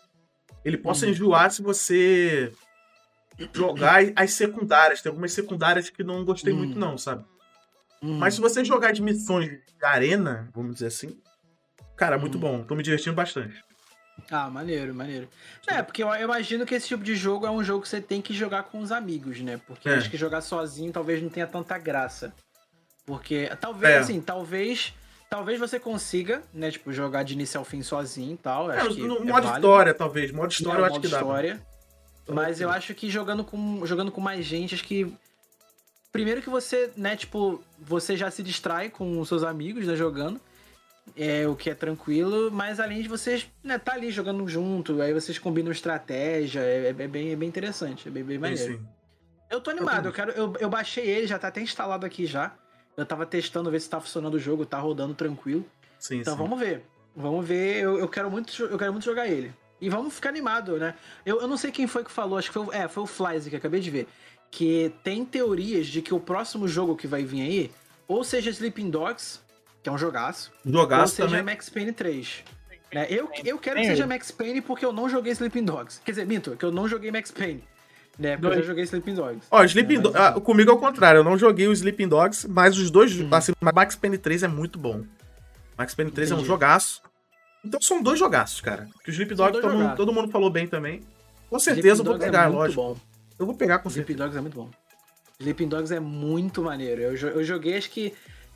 ele 0.65 0.77
possa 0.77 1.05
uhum. 1.05 1.11
enjoar 1.11 1.49
se 1.51 1.61
você 1.61 2.51
jogar 3.53 4.03
as 4.15 4.33
secundárias. 4.33 5.01
Tem 5.01 5.09
algumas 5.09 5.33
secundárias 5.33 5.89
que 5.89 6.03
não 6.03 6.25
gostei 6.25 6.53
uhum. 6.53 6.59
muito, 6.59 6.79
não, 6.79 6.97
sabe? 6.97 7.25
Uhum. 8.01 8.17
Mas 8.17 8.35
se 8.35 8.41
você 8.41 8.63
jogar 8.63 8.91
de 8.91 9.01
missões 9.01 9.49
de 9.49 9.85
arena, 9.85 10.49
vamos 10.53 10.75
dizer 10.75 10.87
assim, 10.87 11.19
Cara, 11.99 12.17
muito 12.17 12.37
hum. 12.37 12.41
bom. 12.41 12.63
Tô 12.63 12.75
me 12.75 12.81
divertindo 12.81 13.13
bastante. 13.13 13.61
Ah, 14.31 14.49
maneiro, 14.49 14.95
maneiro. 14.95 15.27
É, 15.67 15.81
porque 15.81 16.01
eu 16.01 16.13
imagino 16.15 16.65
que 16.65 16.73
esse 16.73 16.87
tipo 16.87 17.03
de 17.03 17.13
jogo 17.13 17.45
é 17.45 17.51
um 17.51 17.61
jogo 17.61 17.81
que 17.81 17.89
você 17.89 17.99
tem 17.99 18.21
que 18.21 18.33
jogar 18.33 18.63
com 18.63 18.79
os 18.79 18.91
amigos, 18.91 19.41
né? 19.41 19.59
Porque 19.67 19.89
é. 19.89 19.95
acho 19.95 20.09
que 20.09 20.17
jogar 20.17 20.39
sozinho 20.39 20.93
talvez 20.93 21.21
não 21.21 21.29
tenha 21.29 21.45
tanta 21.45 21.77
graça. 21.77 22.33
Porque, 23.05 23.51
talvez, 23.59 23.93
é. 23.93 23.97
assim, 23.99 24.21
talvez. 24.21 24.93
Talvez 25.29 25.59
você 25.59 25.79
consiga, 25.79 26.41
né? 26.53 26.71
Tipo, 26.71 26.91
jogar 26.91 27.23
de 27.23 27.33
início 27.33 27.59
ao 27.59 27.65
fim 27.65 27.83
sozinho 27.83 28.33
e 28.33 28.37
tal. 28.37 28.71
É, 28.71 28.81
no 28.83 29.17
é 29.17 29.25
modo 29.25 29.47
história, 29.47 29.93
talvez. 29.93 30.31
Modo 30.31 30.51
história 30.51 30.79
é, 30.79 30.81
eu 30.81 30.85
acho 30.85 31.01
que 31.01 31.07
dá. 31.07 31.17
História. 31.17 31.61
Mas 32.33 32.61
eu 32.61 32.69
acho 32.69 32.93
que 32.93 33.09
jogando 33.09 33.43
com, 33.43 33.85
jogando 33.85 34.11
com 34.11 34.21
mais 34.21 34.45
gente, 34.45 34.75
acho 34.75 34.83
que. 34.83 35.11
Primeiro 36.11 36.41
que 36.41 36.49
você, 36.49 36.91
né, 36.97 37.15
tipo, 37.15 37.63
você 37.77 38.17
já 38.17 38.31
se 38.31 38.41
distrai 38.41 38.89
com 38.89 39.19
os 39.19 39.27
seus 39.27 39.43
amigos, 39.43 39.85
né, 39.85 39.95
jogando 39.95 40.41
é 41.15 41.47
o 41.47 41.55
que 41.55 41.69
é 41.69 41.75
tranquilo, 41.75 42.51
mas 42.51 42.79
além 42.79 43.01
de 43.01 43.07
vocês 43.07 43.49
né, 43.63 43.77
tá 43.77 43.93
ali 43.93 44.11
jogando 44.11 44.47
junto, 44.47 45.01
aí 45.01 45.13
vocês 45.13 45.37
combinam 45.39 45.71
estratégia, 45.71 46.61
é, 46.61 46.89
é 46.89 46.93
bem, 46.93 47.31
é 47.31 47.35
bem 47.35 47.47
interessante, 47.47 48.07
é 48.07 48.11
bem, 48.11 48.23
bem 48.23 48.37
maneiro. 48.37 48.73
Sim, 48.73 48.77
sim. 48.77 48.87
Eu 49.49 49.59
tô 49.59 49.71
animado, 49.71 50.07
eu, 50.07 50.13
quero, 50.13 50.31
eu, 50.31 50.53
eu 50.59 50.69
baixei 50.69 51.07
ele, 51.07 51.25
já 51.25 51.39
tá 51.39 51.47
até 51.47 51.61
instalado 51.61 52.05
aqui 52.05 52.25
já. 52.25 52.53
Eu 52.95 53.05
tava 53.05 53.25
testando 53.25 53.71
ver 53.71 53.79
se 53.79 53.89
tá 53.89 53.99
funcionando 53.99 54.35
o 54.35 54.39
jogo, 54.39 54.65
tá 54.65 54.77
rodando 54.77 55.13
tranquilo. 55.15 55.65
Sim, 55.97 56.19
então 56.19 56.33
sim. 56.33 56.39
vamos 56.39 56.59
ver. 56.59 56.83
Vamos 57.15 57.45
ver, 57.45 57.81
eu, 57.81 57.97
eu, 57.97 58.07
quero 58.07 58.29
muito, 58.29 58.63
eu 58.63 58.77
quero 58.77 58.91
muito 58.91 59.03
jogar 59.05 59.27
ele. 59.27 59.51
E 59.81 59.89
vamos 59.89 60.13
ficar 60.13 60.29
animado, 60.29 60.77
né? 60.77 60.93
Eu, 61.25 61.41
eu 61.41 61.47
não 61.47 61.57
sei 61.57 61.71
quem 61.71 61.87
foi 61.87 62.03
que 62.03 62.11
falou, 62.11 62.37
acho 62.37 62.49
que 62.49 62.53
foi, 62.53 62.75
é, 62.75 62.87
foi 62.87 63.03
o 63.03 63.07
Flies 63.07 63.47
que 63.47 63.55
acabei 63.55 63.79
de 63.79 63.89
ver. 63.89 64.07
Que 64.51 64.91
tem 65.03 65.23
teorias 65.23 65.87
de 65.87 66.01
que 66.01 66.13
o 66.13 66.19
próximo 66.19 66.67
jogo 66.67 66.95
que 66.95 67.07
vai 67.07 67.23
vir 67.23 67.41
aí, 67.41 67.71
ou 68.07 68.23
seja 68.23 68.49
Sleeping 68.49 68.89
Dogs, 68.89 69.39
que 69.81 69.89
é 69.89 69.91
um 69.91 69.97
jogaço. 69.97 70.51
Jogaço 70.65 71.01
ou 71.01 71.07
seja 71.07 71.27
também. 71.29 71.43
Max 71.43 71.69
Payne 71.69 71.93
3. 71.93 72.43
É, 72.91 73.13
eu, 73.13 73.29
eu 73.45 73.57
quero 73.59 73.79
que 73.79 73.85
seja 73.85 74.07
Max 74.07 74.31
Payne 74.31 74.61
porque 74.61 74.83
eu 74.83 74.91
não 74.91 75.07
joguei 75.07 75.31
Sleeping 75.31 75.63
Dogs. 75.63 76.01
Quer 76.03 76.11
dizer, 76.11 76.25
minto, 76.25 76.55
que 76.55 76.65
eu 76.65 76.71
não 76.71 76.87
joguei 76.87 77.11
Max 77.11 77.31
Payne. 77.31 77.63
Né, 78.17 78.35
porque 78.35 78.59
eu 78.59 78.63
joguei 78.63 78.83
Sleeping 78.83 79.13
Dogs. 79.13 79.47
Ó, 79.49 79.63
Sleeping 79.63 79.95
é, 79.95 80.01
mas... 80.01 80.15
ah, 80.15 80.33
comigo 80.41 80.69
é 80.69 80.73
o 80.73 80.77
contrário, 80.77 81.19
eu 81.19 81.23
não 81.23 81.37
joguei 81.37 81.69
o 81.69 81.71
Sleeping 81.71 82.09
Dogs, 82.09 82.45
mas 82.49 82.77
os 82.77 82.91
dois, 82.91 83.17
uhum. 83.17 83.29
assim, 83.31 83.53
Max 83.61 83.95
Payne 83.95 84.17
3 84.17 84.43
é 84.43 84.47
muito 84.49 84.77
bom. 84.77 85.05
Max 85.77 85.95
Payne 85.95 86.11
3 86.11 86.31
Entendi. 86.31 86.41
é 86.41 86.43
um 86.43 86.45
jogaço. 86.45 87.01
Então 87.63 87.81
são 87.81 88.01
dois 88.01 88.17
jogaços, 88.17 88.61
cara. 88.61 88.87
Que 89.03 89.09
o 89.09 89.11
Sleepdog 89.11 89.59
todo, 89.59 89.73
mundo, 89.73 89.95
todo 89.95 90.13
mundo 90.13 90.31
falou 90.31 90.49
bem 90.49 90.67
também. 90.67 91.01
Com 91.49 91.59
certeza 91.59 92.01
eu 92.01 92.05
vou 92.05 92.17
pegar, 92.17 92.45
é 92.45 92.47
lógico. 92.47 92.81
Bom. 92.81 92.97
Eu 93.37 93.45
vou 93.45 93.55
pegar 93.55 93.79
com 93.79 93.89
Sleeping 93.89 94.15
Dogs 94.15 94.37
é 94.37 94.41
muito 94.41 94.55
bom. 94.55 94.69
Sleeping 95.39 95.67
Dogs 95.67 95.93
é 95.93 95.99
muito 95.99 96.61
maneiro. 96.61 97.01
Eu, 97.01 97.15
eu 97.15 97.43
joguei, 97.43 97.77
acho 97.77 97.89
que 97.89 98.13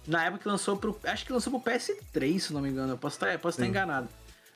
na 0.08 0.26
época 0.26 0.44
que 0.44 0.50
lançou 0.50 0.76
pro. 0.78 0.98
Acho 1.06 1.26
que 1.26 1.34
lançou 1.34 1.60
pro 1.60 1.72
PS3, 1.72 2.40
se 2.40 2.54
não 2.54 2.62
me 2.62 2.70
engano. 2.70 2.94
Eu 2.94 2.98
posso 2.98 3.16
estar, 3.16 3.38
posso 3.40 3.58
estar 3.58 3.68
enganado. 3.68 4.10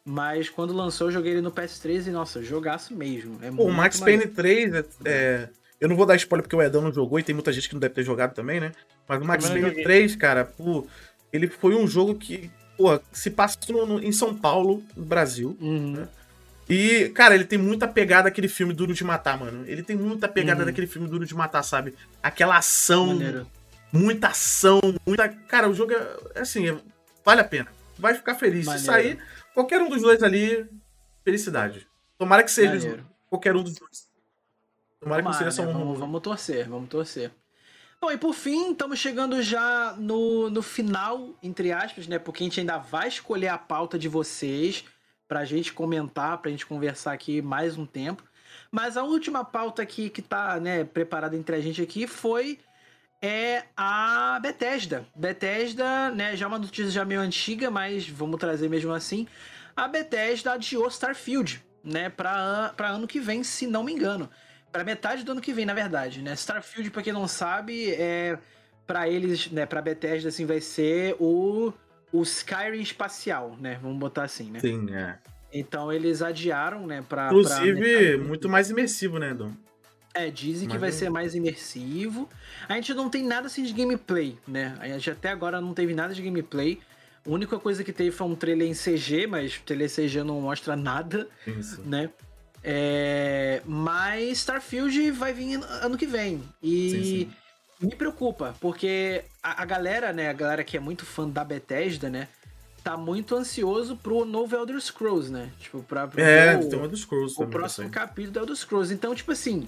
Mas 0.04 0.50
quando 0.50 0.74
lançou, 0.74 1.08
eu 1.08 1.12
joguei 1.12 1.34
ele 1.34 1.42
no 1.42 1.52
PS3 1.52 2.08
e, 2.08 2.12
nossa, 2.12 2.42
jogaço 2.42 2.96
mesmo. 2.96 3.40
É 3.42 3.52
Pô, 3.52 3.66
o 3.66 3.74
Max 3.74 4.00
Payne 4.00 4.28
3 4.28 4.74
é, 4.74 4.86
é, 5.04 5.50
Eu 5.82 5.90
não 5.90 5.98
vou 5.98 6.06
dar 6.06 6.16
spoiler 6.16 6.44
porque 6.44 6.56
o 6.56 6.62
Edão 6.62 6.82
não 6.82 6.94
jogou 6.94 7.20
e 7.20 7.24
tem 7.24 7.36
muita 7.36 7.52
gente 7.52 7.68
que 7.68 7.76
não 7.76 7.80
deve 7.82 7.94
ter 7.94 8.04
jogado 8.04 8.34
também, 8.34 8.60
né? 8.60 8.72
Mas 9.08 9.22
o 9.22 9.26
Max 9.26 9.50
Payne 9.50 9.84
3, 9.84 10.16
cara, 10.16 10.46
pô, 10.46 10.88
ele 11.32 11.48
foi 11.48 11.76
um 11.76 11.86
jogo 11.86 12.16
que, 12.16 12.50
pô, 12.78 13.00
se 13.12 13.32
passou 13.32 13.86
no, 13.86 14.04
em 14.04 14.12
São 14.12 14.36
Paulo, 14.36 14.84
no 14.96 15.04
Brasil. 15.04 15.58
Uhum. 15.60 15.94
Né? 15.94 16.08
E, 16.70 17.10
cara, 17.10 17.34
ele 17.34 17.46
tem 17.46 17.58
muita 17.58 17.88
pegada 17.88 18.24
daquele 18.24 18.48
filme 18.48 18.74
Duro 18.74 18.94
de 18.94 19.04
Matar, 19.04 19.40
mano. 19.40 19.64
Ele 19.68 19.82
tem 19.82 19.96
muita 19.96 20.28
pegada 20.28 20.62
uhum. 20.62 20.66
daquele 20.66 20.88
filme 20.88 21.08
Duro 21.08 21.26
de 21.26 21.34
Matar, 21.34 21.64
sabe? 21.64 21.96
Aquela 22.22 22.58
ação. 22.58 23.08
Maneiro. 23.08 23.48
Muita 23.92 24.28
ação, 24.28 24.80
muita. 25.06 25.30
Cara, 25.30 25.70
o 25.70 25.74
jogo 25.74 25.94
é. 25.94 26.40
Assim, 26.42 26.70
é... 26.70 26.78
vale 27.24 27.42
a 27.42 27.46
pena. 27.46 27.68
Vai 27.98 28.14
ficar 28.14 28.36
feliz. 28.36 28.66
Maneiro. 28.66 28.80
Se 28.80 28.86
sair 28.86 29.20
Qualquer 29.58 29.82
um 29.82 29.90
dos 29.90 30.04
dois 30.04 30.22
ali, 30.22 30.70
felicidade. 31.26 31.88
Tomara 32.16 32.44
que 32.44 32.52
seja 32.52 32.76
Maneiro. 32.76 33.08
qualquer 33.28 33.56
um 33.56 33.64
dos 33.64 33.74
dois. 33.74 34.08
Tomara, 35.00 35.24
Tomara 35.24 35.36
que 35.36 35.44
seja 35.44 35.50
só 35.50 35.66
né? 35.66 35.72
um. 35.72 35.74
Vamos, 35.74 36.00
vamos 36.00 36.22
torcer, 36.22 36.70
vamos 36.70 36.90
torcer. 36.90 37.32
Bom, 38.00 38.12
e 38.12 38.18
por 38.18 38.34
fim, 38.34 38.74
estamos 38.74 39.00
chegando 39.00 39.42
já 39.42 39.96
no, 39.98 40.52
no 40.52 40.62
final, 40.62 41.34
entre 41.42 41.72
aspas, 41.72 42.08
né? 42.08 42.20
Porque 42.20 42.44
a 42.44 42.46
gente 42.46 42.60
ainda 42.60 42.78
vai 42.78 43.08
escolher 43.08 43.48
a 43.48 43.58
pauta 43.58 43.98
de 43.98 44.08
vocês 44.08 44.86
pra 45.28 45.44
gente 45.46 45.74
comentar, 45.74 46.38
pra 46.38 46.52
gente 46.52 46.66
conversar 46.68 47.12
aqui 47.14 47.42
mais 47.42 47.76
um 47.76 47.88
tempo. 47.88 48.24
Mas 48.72 48.98
a 48.98 49.04
última 49.04 49.44
pauta 49.44 49.82
aqui 49.82 50.12
que 50.12 50.22
tá, 50.22 50.60
né, 50.60 50.84
preparada 50.84 51.36
entre 51.36 51.56
a 51.56 51.60
gente 51.60 51.82
aqui 51.82 52.06
foi 52.06 52.60
é 53.20 53.64
a 53.76 54.40
Bethesda. 54.44 55.08
Bethesda, 55.16 56.12
né, 56.12 56.36
já 56.36 56.46
é 56.46 56.48
uma 56.48 56.60
notícia 56.60 56.92
já 56.92 57.04
meio 57.04 57.20
antiga, 57.20 57.72
mas 57.72 58.08
vamos 58.08 58.40
trazer 58.40 58.70
mesmo 58.70 58.94
assim. 58.94 59.28
A 59.76 59.88
Bethesda 59.88 60.54
adiou 60.54 60.88
Starfield, 60.88 61.66
né, 61.84 62.10
para 62.10 62.76
ano 62.80 63.08
que 63.08 63.20
vem, 63.20 63.44
se 63.44 63.66
não 63.66 63.84
me 63.84 63.92
engano. 63.92 64.30
Para 64.72 64.84
metade 64.84 65.24
do 65.24 65.32
ano 65.32 65.42
que 65.42 65.54
vem, 65.54 65.66
na 65.66 65.74
verdade, 65.74 66.22
né? 66.22 66.34
Starfield, 66.34 66.92
para 66.92 67.02
quem 67.02 67.14
não 67.14 67.28
sabe, 67.28 67.92
é 67.92 68.38
para 68.86 69.10
eles, 69.10 69.52
né, 69.52 69.66
para 69.66 69.82
Bethesda 69.82 70.30
assim 70.30 70.46
vai 70.46 70.62
ser 70.62 71.16
o 71.20 71.74
o 72.12 72.24
Skyrim 72.24 72.80
espacial, 72.80 73.58
né? 73.60 73.78
Vamos 73.82 74.00
botar 74.00 74.24
assim, 74.24 74.50
né? 74.50 74.60
Sim, 74.60 74.94
é. 74.94 75.18
Então 75.52 75.92
eles 75.92 76.22
adiaram, 76.22 76.88
né, 76.88 77.04
para 77.08 77.28
Inclusive, 77.28 78.16
pra 78.18 78.26
muito 78.26 78.48
mais 78.48 78.70
imersivo, 78.70 79.20
né, 79.20 79.34
Dom? 79.34 79.52
É, 80.14 80.32
dizem 80.32 80.68
que 80.68 80.78
vai 80.80 80.92
ser 80.92 81.12
mais 81.12 81.36
imersivo. 81.36 82.28
A 82.68 82.74
gente 82.74 82.92
não 82.94 83.08
tem 83.08 83.24
nada 83.24 83.46
assim 83.48 83.64
de 83.64 83.72
gameplay, 83.72 84.36
né? 84.48 84.76
A 84.80 84.88
gente 84.88 85.12
até 85.12 85.30
agora 85.30 85.62
não 85.62 85.76
teve 85.76 85.94
nada 85.94 86.12
de 86.12 86.24
gameplay. 86.24 86.80
A 87.24 87.30
única 87.30 87.60
coisa 87.60 87.84
que 87.84 87.94
teve 87.94 88.10
foi 88.10 88.26
um 88.26 88.36
trailer 88.36 88.68
em 88.68 88.74
CG, 88.74 89.28
mas 89.28 89.58
o 89.58 89.62
trailer 89.62 89.90
CG 89.94 90.24
não 90.24 90.42
mostra 90.42 90.76
nada, 90.76 91.28
Isso. 91.46 91.84
né? 91.86 92.10
É... 92.64 93.62
Mas 93.66 94.40
Starfield 94.40 95.12
vai 95.12 95.34
vir 95.34 95.62
ano 95.82 95.98
que 95.98 96.06
vem. 96.06 96.44
E 96.62 96.90
sim, 96.90 97.04
sim. 97.04 97.88
me 97.88 97.96
preocupa, 97.96 98.56
porque 98.60 99.24
a, 99.42 99.62
a, 99.62 99.66
galera, 99.66 100.12
né? 100.12 100.30
A 100.30 100.34
galera 100.34 100.64
que 100.64 100.78
é 100.78 100.80
muito 100.80 101.06
fã 101.06 101.28
da 101.28 101.44
Bethesda, 101.44 102.10
né? 102.10 102.28
Tá 102.84 102.96
muito 102.96 103.36
ansioso 103.36 103.98
pro 103.98 104.24
novo 104.24 104.56
Elder 104.56 104.80
Scrolls, 104.80 105.32
né? 105.32 105.52
Tipo, 105.60 105.84
pra, 105.84 106.08
pra 106.08 106.22
é, 106.22 106.58
o, 106.58 106.70
tem 106.70 106.80
o 106.80 106.84
Elder 106.84 106.98
Scrolls 106.98 107.42
O 107.42 107.48
próximo 107.48 107.90
capítulo 107.90 108.34
do 108.34 108.40
Elder 108.40 108.56
Scrolls. 108.56 108.94
Então, 108.94 109.14
tipo 109.14 109.32
assim, 109.32 109.68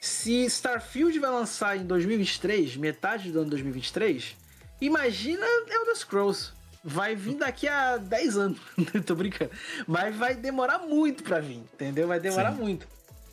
se 0.00 0.44
Starfield 0.46 1.18
vai 1.18 1.30
lançar 1.30 1.76
em 1.76 1.84
2023, 1.84 2.76
metade 2.76 3.30
do 3.30 3.40
ano 3.40 3.50
2023, 3.50 4.36
imagina 4.80 5.44
Elder 5.68 5.96
Scrolls. 5.96 6.52
Vai 6.82 7.14
vir 7.14 7.34
daqui 7.34 7.68
a 7.68 7.96
10 7.98 8.36
anos. 8.36 8.58
Tô 9.04 9.14
brincando. 9.14 9.50
Mas 9.86 10.14
vai 10.16 10.34
demorar 10.34 10.78
muito 10.78 11.22
pra 11.22 11.40
vir, 11.40 11.62
entendeu? 11.74 12.08
Vai 12.08 12.18
demorar 12.18 12.52
Sim. 12.52 12.58
muito. 12.62 12.86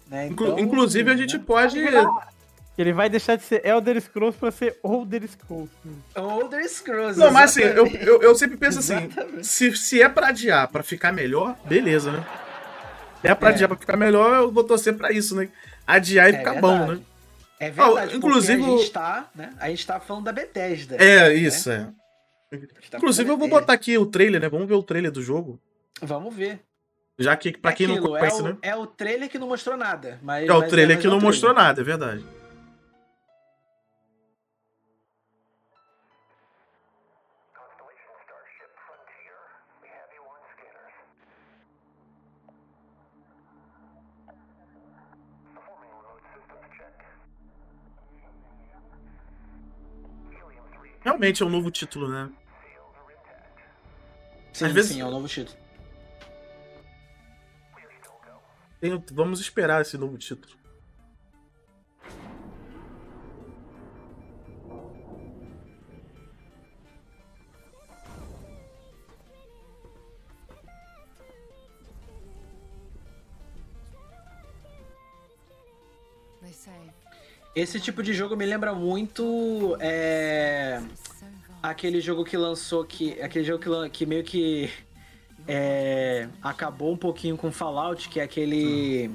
Né? 0.07 0.27
Então, 0.27 0.59
Inclusive, 0.59 1.09
a 1.09 1.15
gente 1.15 1.37
né? 1.37 1.43
pode. 1.45 1.79
Ele 2.77 2.93
vai 2.93 3.09
deixar 3.09 3.35
de 3.35 3.43
ser 3.43 3.65
Elder 3.65 3.99
Scrolls 3.99 4.37
pra 4.37 4.51
ser 4.51 4.77
Older 4.83 5.27
Scrolls. 5.27 5.71
Older 6.15 6.69
Scrolls. 6.69 7.17
Não, 7.19 7.31
mas 7.31 7.51
assim, 7.51 7.61
eu, 7.61 7.87
eu, 7.87 8.21
eu 8.21 8.35
sempre 8.35 8.55
penso 8.55 8.79
assim: 8.79 9.09
se, 9.41 9.75
se 9.75 10.01
é 10.01 10.07
pra 10.07 10.27
adiar 10.27 10.67
pra 10.67 10.83
ficar 10.83 11.11
melhor, 11.11 11.57
beleza, 11.65 12.11
né? 12.11 12.25
Se 13.21 13.27
é 13.27 13.33
pra 13.33 13.49
é. 13.49 13.53
adiar 13.53 13.67
pra 13.67 13.77
ficar 13.77 13.97
melhor, 13.97 14.43
eu 14.43 14.51
vou 14.51 14.63
torcer 14.63 14.95
pra 14.95 15.11
isso, 15.11 15.35
né? 15.35 15.49
adiar 15.87 16.29
e 16.29 16.35
é 16.35 16.37
ficar 16.39 16.53
verdade. 16.53 16.79
bom, 16.85 16.91
né? 16.93 16.99
É 17.59 17.71
verdade, 17.71 18.11
oh, 18.13 18.17
inclusive 18.17 18.63
a 18.63 18.65
gente, 18.67 18.91
tá, 18.91 19.29
né, 19.33 19.49
a 19.59 19.69
gente 19.69 19.87
tá 19.87 19.99
falando 19.99 20.25
da 20.25 20.31
Bethesda. 20.31 20.95
É, 20.97 21.29
né? 21.29 21.33
isso, 21.33 21.71
é. 21.71 21.87
Tá 22.89 22.97
inclusive 22.97 23.29
eu 23.29 23.37
vou 23.37 23.49
botar 23.49 23.73
aqui 23.73 23.97
o 23.97 24.05
trailer, 24.05 24.39
né? 24.39 24.47
Vamos 24.49 24.67
ver 24.67 24.75
o 24.75 24.83
trailer 24.83 25.11
do 25.11 25.21
jogo. 25.21 25.59
Vamos 26.01 26.33
ver. 26.33 26.61
Já 27.19 27.35
que, 27.35 27.57
pra 27.57 27.71
é 27.71 27.73
quem 27.73 27.87
aquilo, 27.87 28.01
não 28.01 28.11
conhece, 28.11 28.39
é 28.39 28.41
o, 28.41 28.43
né? 28.43 28.57
É 28.61 28.75
o 28.75 28.87
trailer 28.87 29.29
que 29.29 29.39
não 29.39 29.47
mostrou 29.47 29.75
nada. 29.75 30.19
Mas, 30.21 30.47
é 30.47 30.53
o 30.53 30.67
trailer 30.67 30.97
é, 30.97 31.01
que 31.01 31.07
não 31.07 31.19
mostrou 31.19 31.53
nada, 31.53 31.81
é 31.81 31.83
verdade. 31.83 32.23
Realmente 51.07 51.41
é 51.41 51.45
um 51.45 51.49
novo 51.49 51.71
título, 51.71 52.09
né? 52.09 52.29
Sim, 54.51 54.65
Às 54.65 54.71
vezes... 54.73 54.91
sim, 54.91 54.99
é 54.99 55.05
um 55.05 55.09
novo 55.11 55.25
título. 55.25 55.57
Tem... 58.81 59.05
Vamos 59.13 59.39
esperar 59.39 59.81
esse 59.81 59.97
novo 59.97 60.17
título. 60.17 60.57
Esse 77.57 77.79
tipo 77.79 78.03
de 78.03 78.13
jogo 78.13 78.35
me 78.35 78.45
lembra 78.45 78.71
muito 78.71 79.75
é, 79.79 80.79
aquele 81.61 81.99
jogo 81.99 82.23
que 82.23 82.37
lançou 82.37 82.85
que 82.85 83.19
aquele 83.19 83.43
jogo 83.43 83.63
que, 83.63 83.89
que 83.89 84.05
meio 84.05 84.23
que 84.23 84.69
é, 85.47 86.29
acabou 86.39 86.93
um 86.93 86.97
pouquinho 86.97 87.35
com 87.35 87.51
Fallout, 87.51 88.09
que 88.09 88.19
é 88.19 88.23
aquele 88.23 89.09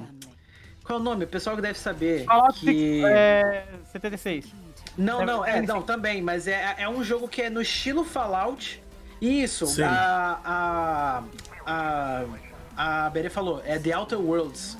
qual 0.83 0.99
é 0.99 1.01
o 1.01 1.05
nome? 1.05 1.23
O 1.23 1.27
pessoal 1.27 1.55
que 1.55 1.61
deve 1.61 1.79
saber. 1.79 2.25
Fallout 2.25 2.59
que... 2.59 3.01
é 3.05 3.65
76. 3.93 4.53
Não, 4.97 5.25
não, 5.25 5.45
é, 5.45 5.61
não, 5.61 5.81
também, 5.81 6.21
mas 6.21 6.45
é, 6.45 6.75
é 6.79 6.89
um 6.89 7.01
jogo 7.01 7.29
que 7.29 7.43
é 7.43 7.49
no 7.49 7.61
estilo 7.61 8.03
Fallout. 8.03 8.83
Isso, 9.21 9.67
Sim. 9.67 9.83
a 9.83 10.41
a 10.43 11.23
a 11.65 13.05
a 13.05 13.09
Bere 13.09 13.29
falou, 13.29 13.61
é 13.63 13.79
The 13.79 13.97
Outer 13.97 14.19
Worlds. 14.19 14.77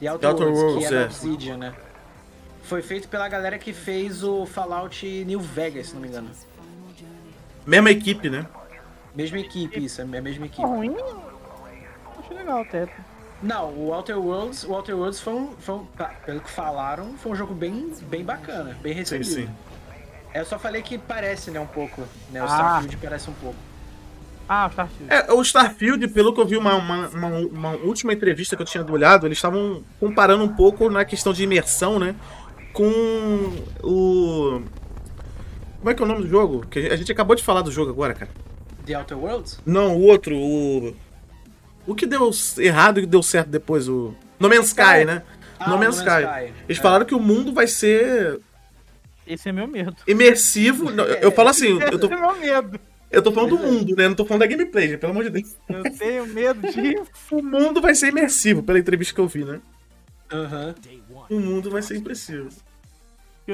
The 0.00 0.10
Outer, 0.10 0.20
The 0.20 0.28
Outer 0.32 0.46
Worlds, 0.46 0.62
Worlds, 0.62 0.88
que 0.88 0.94
é, 0.94 0.98
é. 0.98 1.04
Obsidian, 1.04 1.56
né? 1.58 1.74
Foi 2.64 2.82
feito 2.82 3.08
pela 3.08 3.28
galera 3.28 3.58
que 3.58 3.72
fez 3.72 4.22
o 4.22 4.46
Fallout 4.46 5.06
New 5.26 5.40
Vegas, 5.40 5.88
se 5.88 5.94
não 5.94 6.00
me 6.00 6.08
engano. 6.08 6.30
Mesma 7.66 7.90
equipe, 7.90 8.30
né? 8.30 8.46
Mesma 9.14 9.38
equipe, 9.38 9.84
isso, 9.84 10.00
é 10.00 10.04
a 10.04 10.06
mesma 10.06 10.46
equipe. 10.46 10.62
ruim? 10.62 10.96
Acho 12.18 12.34
legal 12.34 12.62
até. 12.62 12.88
Não, 13.42 13.70
o 13.70 13.92
Outer 13.92 14.18
Worlds, 14.18 14.64
o 14.64 14.72
Outer 14.72 14.96
Worlds 14.96 15.20
foi 15.20 15.34
um, 15.34 15.52
foi 15.58 15.74
um, 15.74 15.86
pelo 16.24 16.40
que 16.40 16.50
falaram, 16.50 17.14
foi 17.18 17.32
um 17.32 17.36
jogo 17.36 17.52
bem, 17.52 17.92
bem 18.02 18.24
bacana, 18.24 18.76
bem 18.82 18.94
recebido. 18.94 19.26
Sim, 19.26 19.46
sim. 19.46 19.50
Eu 20.32 20.44
só 20.44 20.58
falei 20.58 20.82
que 20.82 20.96
parece, 20.96 21.50
né, 21.50 21.60
um 21.60 21.66
pouco, 21.66 22.02
né, 22.30 22.40
o 22.40 22.44
ah. 22.44 22.48
Starfield 22.48 22.96
parece 22.96 23.30
um 23.30 23.34
pouco. 23.34 23.58
Ah, 24.48 24.66
o 24.66 24.70
Starfield. 24.70 25.12
É, 25.12 25.32
o 25.32 25.42
Starfield, 25.42 26.08
pelo 26.08 26.34
que 26.34 26.40
eu 26.40 26.46
vi 26.46 26.56
uma, 26.56 26.74
uma, 26.74 27.08
uma, 27.08 27.28
uma 27.28 27.70
última 27.76 28.12
entrevista 28.12 28.56
que 28.56 28.62
eu 28.62 28.66
tinha 28.66 28.84
olhado, 28.84 29.26
eles 29.26 29.38
estavam 29.38 29.82
comparando 30.00 30.42
um 30.42 30.54
pouco 30.54 30.88
na 30.90 31.04
questão 31.04 31.32
de 31.32 31.44
imersão, 31.44 31.98
né? 31.98 32.14
Com 32.74 32.90
o. 33.82 34.60
Como 35.78 35.90
é 35.90 35.94
que 35.94 36.02
é 36.02 36.04
o 36.04 36.08
nome 36.08 36.22
do 36.22 36.28
jogo? 36.28 36.66
Que 36.66 36.80
a 36.88 36.96
gente 36.96 37.10
acabou 37.10 37.34
de 37.34 37.42
falar 37.42 37.62
do 37.62 37.70
jogo 37.70 37.90
agora, 37.90 38.12
cara. 38.12 38.30
The 38.84 38.98
Outer 38.98 39.18
Worlds? 39.18 39.60
Não, 39.64 39.96
o 39.96 40.02
outro, 40.02 40.36
o. 40.36 40.94
O 41.86 41.94
que 41.94 42.06
deu 42.06 42.30
errado 42.58 42.98
e 42.98 43.02
que 43.02 43.06
deu 43.06 43.22
certo 43.22 43.48
depois, 43.48 43.88
o. 43.88 44.14
No 44.38 44.48
Man's 44.48 44.66
Sky, 44.66 45.04
né? 45.06 45.22
Ah, 45.58 45.70
no 45.70 45.78
Man's 45.78 45.96
Sky. 45.96 46.22
Sky. 46.22 46.52
Eles 46.68 46.78
é. 46.78 46.82
falaram 46.82 47.06
que 47.06 47.14
o 47.14 47.20
mundo 47.20 47.52
vai 47.52 47.66
ser. 47.66 48.40
Esse 49.26 49.48
é 49.48 49.52
meu 49.52 49.66
medo. 49.66 49.96
Imersivo. 50.06 50.90
eu 51.20 51.30
falo 51.30 51.48
assim, 51.48 51.78
eu 51.80 51.98
tô. 51.98 52.08
Esse 52.12 52.14
é 52.14 52.20
meu 52.20 52.36
medo. 52.38 52.80
Eu 53.10 53.22
tô 53.22 53.30
falando 53.30 53.56
do 53.56 53.62
mundo, 53.62 53.94
né? 53.94 54.08
Não 54.08 54.16
tô 54.16 54.24
falando 54.24 54.40
da 54.40 54.46
gameplay, 54.46 54.96
pelo 54.96 55.12
amor 55.12 55.22
de 55.22 55.30
Deus. 55.30 55.56
Eu 55.68 55.82
tenho 55.96 56.26
medo 56.26 56.60
disso. 56.62 57.06
o 57.30 57.40
mundo 57.40 57.80
vai 57.80 57.94
ser 57.94 58.08
imersivo, 58.08 58.60
pela 58.60 58.78
entrevista 58.78 59.14
que 59.14 59.20
eu 59.20 59.28
vi, 59.28 59.44
né? 59.44 59.60
Aham. 60.32 60.74
Uhum. 61.30 61.36
O 61.36 61.40
mundo 61.40 61.70
vai 61.70 61.80
ser 61.80 61.96
imersivo. 61.96 62.48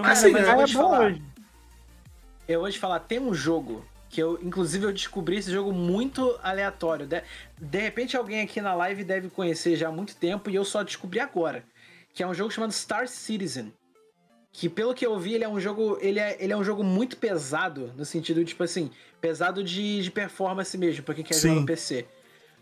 Assim, 0.03 0.31
mas 0.31 0.47
eu 0.47 0.57
vou 0.57 0.65
te 0.65 0.75
falar. 0.75 1.19
Eu 2.49 2.61
vou 2.61 2.71
te 2.71 2.79
falar, 2.79 3.01
tem 3.01 3.21
um 3.21 3.33
jogo 3.35 3.85
que 4.09 4.21
eu, 4.21 4.41
inclusive, 4.43 4.85
eu 4.85 4.93
descobri 4.93 5.37
esse 5.37 5.53
jogo 5.53 5.73
muito 5.73 6.39
aleatório. 6.43 7.07
De, 7.07 7.23
de 7.61 7.79
repente 7.79 8.17
alguém 8.17 8.43
aqui 8.43 8.61
na 8.61 8.75
live 8.75 9.05
deve 9.05 9.31
conhecer 9.31 9.77
já 9.77 9.89
há 9.89 9.93
muito 9.93 10.17
tempo 10.17 10.51
e 10.51 10.55
eu 10.55 10.65
só 10.65 10.83
descobri 10.83 11.21
agora. 11.21 11.65
Que 12.13 12.23
é 12.23 12.27
um 12.27 12.35
jogo 12.35 12.51
chamado 12.51 12.73
Star 12.73 13.07
Citizen 13.07 13.73
que 14.53 14.69
pelo 14.69 14.95
que 14.95 15.07
eu 15.07 15.19
vi, 15.19 15.35
ele 15.35 15.45
é 15.45 15.49
um 15.49 15.61
jogo, 15.61 15.97
ele 16.01 16.19
é, 16.19 16.37
ele 16.41 16.53
é 16.53 16.57
um 16.57 16.65
jogo 16.65 16.83
muito 16.83 17.17
pesado, 17.17 17.93
no 17.97 18.05
sentido, 18.05 18.45
tipo 18.45 18.63
assim, 18.63 18.91
pesado 19.21 19.63
de, 19.63 20.03
de 20.03 20.11
performance 20.11 20.77
mesmo, 20.77 21.05
pra 21.05 21.15
quem 21.15 21.25
quer 21.25 21.35
Sim. 21.35 21.49
jogar 21.49 21.61
no 21.61 21.67
PC. 21.67 22.07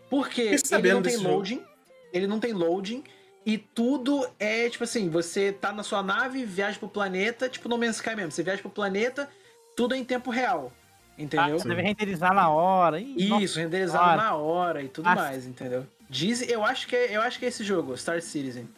Porque 0.09 0.41
ele 0.71 0.93
não 0.93 1.01
tem 1.01 1.17
loading, 1.17 1.55
jogo. 1.55 1.67
ele 2.13 2.27
não 2.27 2.39
tem 2.39 2.53
loading, 2.53 3.03
e 3.49 3.57
tudo 3.57 4.29
é, 4.37 4.69
tipo 4.69 4.83
assim, 4.83 5.09
você 5.09 5.51
tá 5.51 5.71
na 5.71 5.81
sua 5.81 6.03
nave, 6.03 6.45
viaja 6.45 6.77
pro 6.77 6.87
planeta, 6.87 7.49
tipo 7.49 7.67
no 7.67 7.79
Man's 7.79 7.95
Sky 7.95 8.15
mesmo, 8.15 8.31
você 8.31 8.43
viaja 8.43 8.61
pro 8.61 8.69
planeta, 8.69 9.27
tudo 9.75 9.95
é 9.95 9.97
em 9.97 10.03
tempo 10.03 10.29
real. 10.29 10.71
Entendeu? 11.17 11.55
Ah, 11.55 11.59
você 11.59 11.67
deve 11.67 11.81
renderizar 11.81 12.31
na 12.31 12.47
hora. 12.47 12.99
Ih, 12.99 13.43
Isso, 13.43 13.57
renderizar 13.57 14.15
na 14.15 14.35
hora 14.35 14.83
e 14.83 14.87
tudo 14.87 15.07
ah, 15.07 15.15
mais, 15.15 15.47
entendeu? 15.47 15.83
Diz, 16.07 16.47
eu 16.47 16.63
acho 16.63 16.87
que 16.87 16.95
é, 16.95 17.17
eu 17.17 17.23
acho 17.23 17.39
que 17.39 17.45
é 17.45 17.47
esse 17.47 17.63
jogo, 17.63 17.97
Star 17.97 18.21
Citizen. 18.21 18.69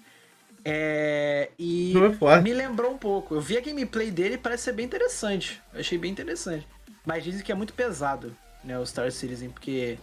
É, 0.63 1.49
e 1.59 1.93
é 1.97 2.41
me 2.41 2.53
lembrou 2.53 2.93
um 2.93 2.97
pouco. 2.97 3.35
Eu 3.35 3.41
vi 3.41 3.57
a 3.57 3.61
gameplay 3.61 4.09
dele 4.09 4.35
e 4.35 4.37
parece 4.37 4.63
ser 4.63 4.71
bem 4.71 4.85
interessante. 4.85 5.61
Eu 5.73 5.81
achei 5.81 5.97
bem 5.97 6.09
interessante. 6.09 6.65
Mas 7.05 7.25
dizem 7.25 7.43
que 7.43 7.51
é 7.51 7.55
muito 7.55 7.73
pesado, 7.73 8.33
né, 8.63 8.79
o 8.79 8.85
Star 8.85 9.11
Citizen, 9.11 9.49
porque, 9.49 9.97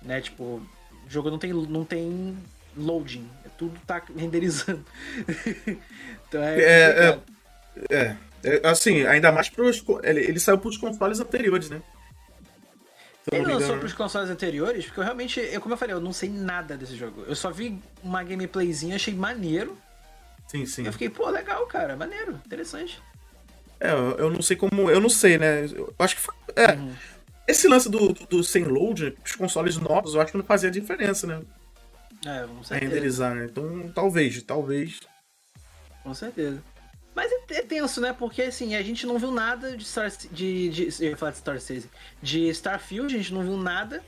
né, 0.00 0.18
tipo, 0.22 0.44
o 0.44 1.10
jogo 1.10 1.30
não 1.30 1.38
tem, 1.38 1.52
não 1.52 1.84
tem 1.84 2.34
loading. 2.74 3.28
Tudo 3.58 3.78
tá 3.86 4.00
renderizando. 4.16 4.84
então 6.28 6.42
é, 6.42 6.60
é, 6.60 7.20
é, 7.90 7.96
é, 7.96 8.16
é, 8.44 8.68
Assim, 8.68 9.04
ainda 9.04 9.30
mais 9.30 9.50
pros. 9.50 9.84
Ele, 10.02 10.20
ele 10.20 10.40
saiu 10.40 10.58
pros 10.58 10.78
consoles 10.78 11.20
anteriores, 11.20 11.68
né? 11.68 11.82
Ele 13.30 13.44
lançou 13.44 13.76
pros 13.76 13.92
consoles 13.92 14.30
anteriores, 14.30 14.86
porque 14.86 15.00
eu 15.00 15.04
realmente, 15.04 15.38
eu, 15.40 15.60
como 15.60 15.74
eu 15.74 15.78
falei, 15.78 15.94
eu 15.94 16.00
não 16.00 16.12
sei 16.12 16.30
nada 16.30 16.76
desse 16.76 16.96
jogo. 16.96 17.24
Eu 17.26 17.34
só 17.34 17.50
vi 17.50 17.78
uma 18.02 18.22
gameplayzinha, 18.22 18.96
achei 18.96 19.12
maneiro. 19.12 19.76
Sim, 20.46 20.64
sim. 20.64 20.86
Eu 20.86 20.92
fiquei, 20.92 21.10
pô, 21.10 21.28
legal, 21.28 21.66
cara, 21.66 21.94
maneiro, 21.94 22.40
interessante. 22.46 23.02
É, 23.80 23.92
eu 23.92 24.30
não 24.30 24.40
sei 24.40 24.56
como. 24.56 24.90
Eu 24.90 25.00
não 25.00 25.10
sei, 25.10 25.36
né? 25.36 25.66
Eu 25.66 25.94
acho 25.98 26.16
que 26.16 26.22
foi. 26.22 26.34
É. 26.56 26.72
Uhum. 26.72 26.94
Esse 27.46 27.68
lance 27.68 27.88
do, 27.88 28.12
do, 28.12 28.26
do, 28.26 28.44
sem 28.44 28.64
load, 28.64 29.16
os 29.24 29.34
consoles 29.34 29.76
novos, 29.78 30.14
eu 30.14 30.20
acho 30.20 30.32
que 30.32 30.38
não 30.38 30.44
fazia 30.44 30.70
diferença, 30.70 31.26
né? 31.26 31.40
É, 32.26 32.46
com 32.46 32.62
certeza. 32.62 32.92
renderizar, 32.92 33.34
né? 33.34 33.44
Então, 33.44 33.90
talvez, 33.94 34.42
talvez. 34.42 35.00
Com 36.02 36.14
certeza. 36.14 36.62
Mas 37.14 37.32
é, 37.32 37.58
é, 37.58 37.62
tenso, 37.62 38.00
né? 38.00 38.12
Porque 38.12 38.42
assim, 38.42 38.74
a 38.76 38.82
gente 38.82 39.06
não 39.06 39.18
viu 39.18 39.30
nada 39.30 39.76
de 39.76 39.84
Star. 39.84 40.10
De, 40.30 40.68
de, 40.68 41.04
eu 41.04 41.10
ia 41.10 41.16
falar 41.16 41.32
de 41.32 41.38
Star 41.38 41.60
Citizen. 41.60 41.90
De 42.22 42.48
Starfield, 42.48 43.14
a 43.14 43.18
gente 43.18 43.34
não 43.34 43.42
viu 43.42 43.56
nada. 43.56 44.02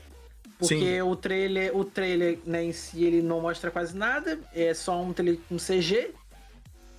Porque 0.57 0.75
Sim. 0.75 1.01
o 1.01 1.15
trailer, 1.15 1.75
o 1.75 1.83
trailer 1.83 2.39
né, 2.45 2.63
em 2.63 2.71
si, 2.71 3.03
ele 3.03 3.21
não 3.21 3.41
mostra 3.41 3.71
quase 3.71 3.97
nada. 3.97 4.39
É 4.53 4.73
só 4.73 5.01
um, 5.01 5.11
tele, 5.11 5.41
um 5.49 5.57
CG. 5.57 6.11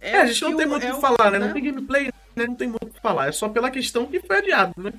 É, 0.00 0.10
é, 0.10 0.20
a 0.20 0.26
gente 0.26 0.42
não 0.42 0.56
tem 0.56 0.66
muito 0.66 0.82
o 0.84 0.88
é 0.88 0.92
que 0.92 1.00
falar, 1.00 1.30
né? 1.30 1.38
Não 1.38 1.46
né? 1.46 1.52
tem 1.52 1.64
gameplay, 1.64 2.06
né? 2.34 2.46
Não 2.46 2.56
tem 2.56 2.68
muito 2.68 2.88
o 2.88 2.90
que 2.90 3.00
falar. 3.00 3.28
É 3.28 3.32
só 3.32 3.48
pela 3.48 3.70
questão 3.70 4.06
que 4.06 4.20
foi 4.20 4.38
adiado, 4.38 4.74
né? 4.76 4.92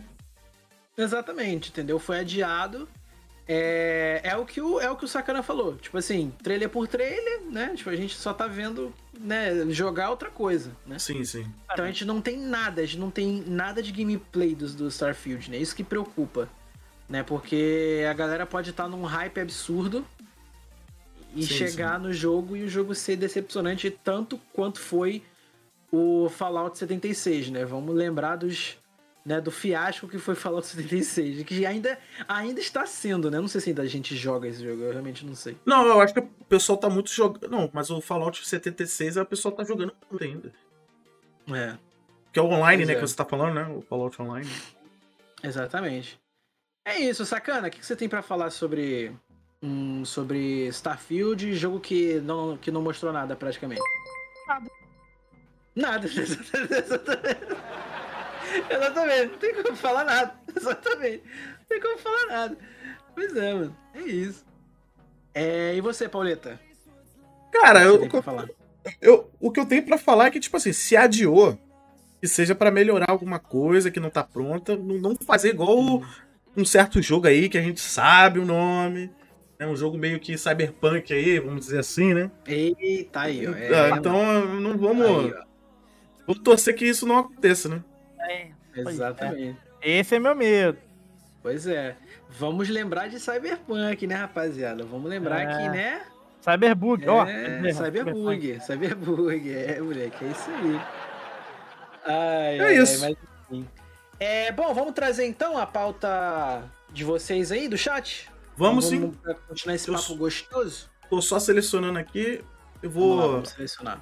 Exatamente, 0.97 1.69
entendeu? 1.69 1.99
Foi 1.99 2.19
adiado. 2.19 2.87
É, 3.47 4.21
é, 4.23 4.37
o 4.37 4.45
que 4.45 4.61
o, 4.61 4.79
é 4.79 4.89
o 4.89 4.95
que 4.95 5.03
o 5.03 5.07
Sakana 5.07 5.43
falou. 5.43 5.75
Tipo 5.75 5.97
assim, 5.97 6.33
trailer 6.41 6.69
por 6.69 6.87
trailer, 6.87 7.41
né? 7.49 7.73
Tipo, 7.75 7.89
a 7.89 7.95
gente 7.95 8.15
só 8.15 8.33
tá 8.33 8.47
vendo, 8.47 8.93
né, 9.19 9.65
jogar 9.69 10.09
outra 10.09 10.29
coisa, 10.29 10.71
né? 10.85 10.97
Sim, 10.97 11.23
sim. 11.25 11.45
Então 11.71 11.83
a 11.83 11.87
gente 11.87 12.05
não 12.05 12.21
tem 12.21 12.37
nada, 12.37 12.81
a 12.81 12.85
gente 12.85 12.99
não 12.99 13.11
tem 13.11 13.43
nada 13.45 13.83
de 13.83 13.91
gameplay 13.91 14.55
do, 14.55 14.67
do 14.69 14.87
Starfield, 14.87 15.51
né? 15.51 15.57
Isso 15.57 15.75
que 15.75 15.83
preocupa. 15.83 16.47
Né? 17.09 17.21
Porque 17.21 18.05
a 18.09 18.13
galera 18.13 18.45
pode 18.45 18.69
estar 18.69 18.83
tá 18.83 18.89
num 18.89 19.03
hype 19.03 19.39
absurdo 19.39 20.05
e 21.35 21.43
sim, 21.45 21.53
chegar 21.53 21.97
sim. 21.97 22.07
no 22.07 22.13
jogo 22.13 22.55
e 22.55 22.63
o 22.63 22.69
jogo 22.69 22.95
ser 22.95 23.17
decepcionante 23.17 23.91
tanto 23.91 24.39
quanto 24.53 24.79
foi 24.79 25.21
o 25.91 26.29
Fallout 26.29 26.77
76, 26.77 27.49
né? 27.49 27.65
Vamos 27.65 27.93
lembrar 27.93 28.37
dos, 28.37 28.77
né, 29.25 29.39
do 29.39 29.51
fiasco 29.51 30.07
que 30.07 30.17
foi 30.17 30.35
Fallout 30.35 30.67
76, 30.67 31.43
que 31.43 31.65
ainda, 31.65 31.97
ainda 32.27 32.59
está 32.59 32.85
sendo, 32.85 33.31
né? 33.31 33.39
Não 33.39 33.47
sei 33.47 33.61
se 33.61 33.69
ainda 33.69 33.81
a 33.81 33.87
gente 33.87 34.15
joga 34.15 34.47
esse 34.47 34.63
jogo, 34.63 34.83
eu 34.83 34.91
realmente 34.91 35.25
não 35.25 35.35
sei. 35.35 35.57
Não, 35.65 35.85
eu 35.85 36.01
acho 36.01 36.13
que 36.13 36.19
o 36.19 36.29
pessoal 36.49 36.77
tá 36.77 36.89
muito 36.89 37.09
jogando. 37.09 37.49
Não, 37.49 37.69
mas 37.73 37.89
o 37.89 38.01
Fallout 38.01 38.45
76 38.45 39.17
a 39.17 39.25
pessoa 39.25 39.55
tá 39.55 39.63
jogando 39.63 39.93
ainda. 40.19 40.51
É. 41.51 41.77
Que 42.31 42.39
é 42.39 42.41
o 42.41 42.45
online, 42.45 42.83
pois 42.83 42.87
né, 42.87 42.93
é. 42.93 42.95
que 42.95 43.07
você 43.07 43.15
tá 43.15 43.25
falando, 43.25 43.53
né? 43.53 43.67
O 43.67 43.81
Fallout 43.81 44.21
Online. 44.21 44.49
Exatamente. 45.41 46.19
É 46.85 46.99
isso, 46.99 47.25
sacana. 47.25 47.67
O 47.67 47.71
que 47.71 47.85
você 47.85 47.95
tem 47.95 48.09
para 48.09 48.21
falar 48.21 48.49
sobre 48.49 49.15
um, 49.61 50.03
sobre 50.03 50.67
Starfield, 50.67 51.53
jogo 51.55 51.79
que 51.79 52.19
não, 52.21 52.57
que 52.57 52.71
não 52.71 52.81
mostrou 52.81 53.13
nada 53.13 53.35
praticamente. 53.35 53.81
Nada. 54.47 54.71
Nada. 55.75 56.07
Exatamente. 56.11 56.83
Não 59.29 59.37
tem 59.37 59.53
como 59.55 59.75
falar 59.75 60.03
nada. 60.03 60.35
Exatamente. 60.55 61.23
Não 61.59 61.65
tem 61.67 61.81
como 61.81 61.97
falar 61.97 62.25
nada. 62.27 62.57
Pois 63.15 63.35
é, 63.35 63.53
mano. 63.53 63.77
É 63.93 64.01
isso. 64.01 64.45
É, 65.33 65.75
e 65.75 65.81
você, 65.81 66.07
Pauleta? 66.07 66.59
Cara, 67.51 67.83
eu, 67.83 68.09
eu, 69.01 69.31
o 69.39 69.51
que 69.51 69.59
eu 69.59 69.65
tenho 69.65 69.83
para 69.83 69.97
falar 69.97 70.27
é 70.27 70.31
que, 70.31 70.39
tipo 70.39 70.57
assim, 70.57 70.73
se 70.73 70.95
adiou, 70.95 71.57
que 72.19 72.27
seja 72.27 72.55
para 72.55 72.71
melhorar 72.71 73.09
alguma 73.09 73.39
coisa 73.39 73.91
que 73.91 73.99
não 73.99 74.09
tá 74.09 74.23
pronta, 74.23 74.75
não, 74.75 74.95
não 74.95 75.15
fazer 75.15 75.49
igual 75.49 75.79
hum. 75.79 76.03
um 76.57 76.65
certo 76.65 77.01
jogo 77.01 77.27
aí 77.27 77.49
que 77.49 77.57
a 77.57 77.61
gente 77.61 77.79
sabe 77.79 78.39
o 78.39 78.45
nome, 78.45 79.11
é 79.59 79.67
um 79.67 79.75
jogo 79.75 79.97
meio 79.97 80.19
que 80.19 80.37
cyberpunk 80.37 81.13
aí, 81.13 81.39
vamos 81.39 81.65
dizer 81.65 81.79
assim, 81.79 82.13
né? 82.13 82.31
Eita, 82.47 83.21
aí, 83.21 83.47
ó. 83.47 83.53
É, 83.53 83.91
então 83.91 84.45
não 84.59 84.77
vamos. 84.77 85.05
Aí, 85.25 85.33
vamos 86.27 86.43
torcer 86.43 86.75
que 86.75 86.85
isso 86.85 87.05
não 87.05 87.19
aconteça, 87.19 87.69
né? 87.69 87.83
É, 88.23 88.51
exatamente. 88.75 89.57
É. 89.81 89.99
Esse 89.99 90.15
é 90.15 90.19
meu 90.19 90.35
medo. 90.35 90.77
Pois 91.41 91.67
é. 91.67 91.95
Vamos 92.29 92.69
lembrar 92.69 93.09
de 93.09 93.19
Cyberpunk, 93.19 94.07
né, 94.07 94.15
rapaziada? 94.15 94.83
Vamos 94.85 95.09
lembrar 95.09 95.41
é. 95.41 95.45
que, 95.45 95.69
né? 95.69 96.01
Cyberbug, 96.41 97.07
ó. 97.07 97.25
É, 97.25 97.73
Cyberbug, 97.73 98.59
Cyberbug. 98.61 99.53
É, 99.53 99.81
moleque, 99.81 100.25
é 100.25 100.27
isso 100.27 100.49
aí. 100.49 100.81
Ai, 102.05 102.59
é 102.59 102.61
ai, 102.61 102.77
isso. 102.77 103.05
Ai, 103.05 103.17
mas, 103.49 103.65
é, 104.19 104.51
bom, 104.51 104.73
vamos 104.73 104.93
trazer 104.93 105.25
então 105.25 105.57
a 105.57 105.65
pauta 105.65 106.63
de 106.91 107.03
vocês 107.03 107.51
aí 107.51 107.67
do 107.67 107.77
chat? 107.77 108.29
Vamos, 108.55 108.85
sim. 108.85 108.99
Vamos 108.99 109.41
continuar 109.47 109.75
esse 109.75 109.91
papo 109.91 110.15
gostoso? 110.15 110.89
Tô 111.09 111.21
só 111.21 111.39
selecionando 111.39 111.99
aqui. 111.99 112.43
Eu 112.81 112.89
vou. 112.89 113.09
Vamos, 113.09 113.25
lá, 113.25 113.31
vamos 113.33 113.49
selecionar. 113.49 114.01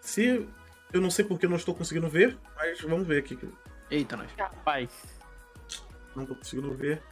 Se. 0.00 0.48
Eu 0.92 1.00
não 1.00 1.10
sei 1.10 1.24
porque 1.24 1.46
eu 1.46 1.50
não 1.50 1.56
estou 1.56 1.74
conseguindo 1.74 2.08
ver, 2.08 2.36
mas 2.56 2.80
vamos 2.80 3.06
ver 3.06 3.18
aqui. 3.18 3.38
Eita, 3.90 4.16
nós. 4.16 4.30
Rapaz. 4.36 4.90
Não 6.14 6.26
tô 6.26 6.34
conseguindo 6.34 6.74
ver. 6.74 7.02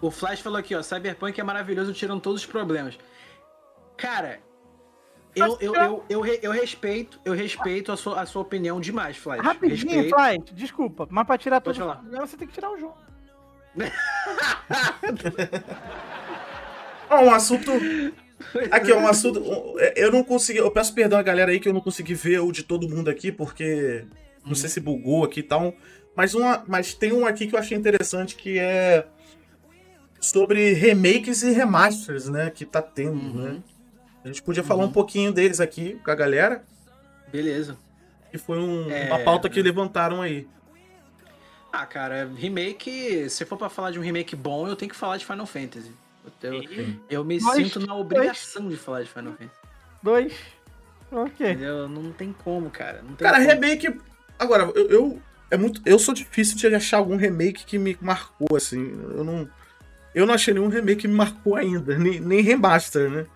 O 0.00 0.10
Flash 0.10 0.40
falou 0.40 0.58
aqui, 0.58 0.74
ó. 0.74 0.82
Cyberpunk 0.82 1.40
é 1.40 1.44
maravilhoso, 1.44 1.92
tirando 1.92 2.20
todos 2.20 2.42
os 2.42 2.46
problemas. 2.46 2.98
Cara, 3.96 4.40
eu, 5.34 5.56
eu, 5.60 5.74
eu, 5.74 6.04
eu, 6.08 6.24
eu, 6.26 6.52
respeito, 6.52 7.20
eu 7.24 7.32
respeito 7.32 7.90
a 7.90 7.96
sua, 7.96 8.20
a 8.20 8.26
sua 8.26 8.42
opinião 8.42 8.80
demais, 8.80 9.16
Flash. 9.16 9.40
Rapidinho, 9.40 10.02
respeito. 10.02 10.14
Flash, 10.14 10.52
desculpa, 10.52 11.08
mas 11.10 11.26
pra 11.26 11.38
tirar 11.38 11.60
tudo, 11.60 12.00
você 12.20 12.36
tem 12.36 12.46
que 12.46 12.54
tirar 12.54 12.70
o 12.70 12.78
jogo. 12.78 12.96
Um 17.10 17.32
assunto. 17.32 17.70
Aqui, 18.70 18.92
um 18.92 19.06
assunto. 19.06 19.42
Eu 19.96 20.12
não 20.12 20.22
consegui. 20.22 20.58
Eu 20.58 20.70
peço 20.70 20.94
perdão 20.94 21.18
a 21.18 21.22
galera 21.22 21.50
aí 21.50 21.60
que 21.60 21.68
eu 21.68 21.72
não 21.72 21.80
consegui 21.80 22.14
ver 22.14 22.40
o 22.40 22.52
de 22.52 22.62
todo 22.62 22.88
mundo 22.88 23.08
aqui, 23.08 23.32
porque. 23.32 24.04
Não 24.44 24.52
hum. 24.52 24.54
sei 24.54 24.68
se 24.68 24.80
bugou 24.80 25.24
aqui 25.24 25.40
e 25.40 25.42
tal. 25.42 25.74
Mas, 26.16 26.34
uma, 26.34 26.62
mas 26.66 26.94
tem 26.94 27.12
um 27.12 27.26
aqui 27.26 27.46
que 27.46 27.54
eu 27.54 27.58
achei 27.58 27.76
interessante 27.76 28.36
que 28.36 28.58
é. 28.58 29.06
Sobre 30.20 30.72
remakes 30.72 31.42
e 31.42 31.52
remasters, 31.52 32.28
né? 32.28 32.50
Que 32.50 32.64
tá 32.64 32.80
tendo, 32.80 33.12
uhum. 33.12 33.42
né? 33.42 33.62
A 34.24 34.28
gente 34.28 34.42
podia 34.42 34.62
falar 34.62 34.84
uhum. 34.84 34.88
um 34.88 34.92
pouquinho 34.92 35.32
deles 35.32 35.60
aqui 35.60 36.00
com 36.02 36.10
a 36.10 36.14
galera. 36.14 36.64
Beleza. 37.30 37.76
Que 38.30 38.38
foi 38.38 38.58
um, 38.58 38.90
é... 38.90 39.06
uma 39.06 39.18
pauta 39.18 39.50
que 39.50 39.60
levantaram 39.60 40.22
aí. 40.22 40.48
Ah, 41.70 41.84
cara, 41.84 42.30
remake. 42.36 43.28
Se 43.28 43.44
for 43.44 43.58
pra 43.58 43.68
falar 43.68 43.90
de 43.90 43.98
um 43.98 44.02
remake 44.02 44.34
bom, 44.34 44.66
eu 44.66 44.76
tenho 44.76 44.90
que 44.90 44.96
falar 44.96 45.16
de 45.16 45.26
Final 45.26 45.44
Fantasy. 45.44 45.92
Eu, 46.42 46.62
eu 47.10 47.24
me 47.24 47.38
dois, 47.38 47.56
sinto 47.56 47.86
na 47.86 47.94
obrigação 47.94 48.62
dois. 48.62 48.74
de 48.74 48.80
falar 48.80 49.02
de 49.02 49.08
Final 49.08 49.32
Fantasy. 49.32 49.50
Dois. 50.02 50.34
Ok. 51.10 51.50
Entendeu? 51.50 51.88
Não 51.88 52.12
tem 52.12 52.32
como, 52.32 52.70
cara. 52.70 53.02
Não 53.02 53.14
tem 53.14 53.26
cara, 53.26 53.38
como. 53.38 53.48
remake. 53.48 54.00
Agora, 54.38 54.64
eu, 54.74 54.90
eu, 54.90 55.22
é 55.50 55.56
muito. 55.56 55.80
Eu 55.84 55.98
sou 55.98 56.14
difícil 56.14 56.56
de 56.56 56.74
achar 56.74 56.98
algum 56.98 57.16
remake 57.16 57.64
que 57.64 57.78
me 57.78 57.96
marcou, 58.00 58.56
assim. 58.56 58.90
Eu 59.16 59.24
não. 59.24 59.48
Eu 60.14 60.26
não 60.26 60.34
achei 60.34 60.54
nenhum 60.54 60.68
remake 60.68 61.02
que 61.02 61.08
me 61.08 61.14
marcou 61.14 61.56
ainda, 61.56 61.98
nem, 61.98 62.20
nem 62.20 62.40
remaster, 62.40 63.10
né? 63.10 63.26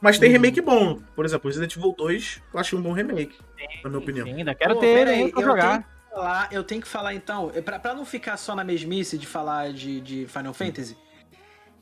Mas 0.00 0.18
tem 0.18 0.30
uhum. 0.30 0.32
remake 0.32 0.60
bom. 0.60 0.98
Por 1.14 1.24
exemplo, 1.24 1.48
Resident 1.48 1.76
Evil 1.76 1.94
2, 1.96 2.42
eu 2.52 2.60
achei 2.60 2.78
um 2.78 2.82
bom 2.82 2.92
remake, 2.92 3.36
sim, 3.36 3.66
na 3.84 3.90
minha 3.90 4.00
opinião. 4.00 4.26
Sim, 4.26 4.34
ainda 4.34 4.54
quero 4.54 4.74
Pô, 4.74 4.80
ter 4.80 5.06
ele 5.06 5.30
pra 5.30 5.42
jogar. 5.42 5.70
Tenho 5.70 5.82
que 5.82 6.10
falar, 6.10 6.48
eu 6.50 6.64
tenho 6.64 6.80
que 6.80 6.88
falar 6.88 7.14
então, 7.14 7.48
pra, 7.64 7.78
pra 7.78 7.94
não 7.94 8.04
ficar 8.04 8.36
só 8.36 8.56
na 8.56 8.64
mesmice 8.64 9.16
de 9.16 9.26
falar 9.26 9.72
de, 9.72 10.00
de 10.00 10.26
Final 10.26 10.52
Fantasy, 10.52 10.96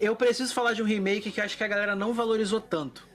eu 0.01 0.17
preciso 0.17 0.55
falar 0.55 0.73
de 0.73 0.83
um 0.83 0.87
remake 0.87 1.31
que 1.31 1.41
acho 1.41 1.57
que 1.57 1.63
a 1.63 1.69
galera 1.69 1.95
não 1.95 2.15
valorizou 2.15 2.61
tanto. 2.61 3.07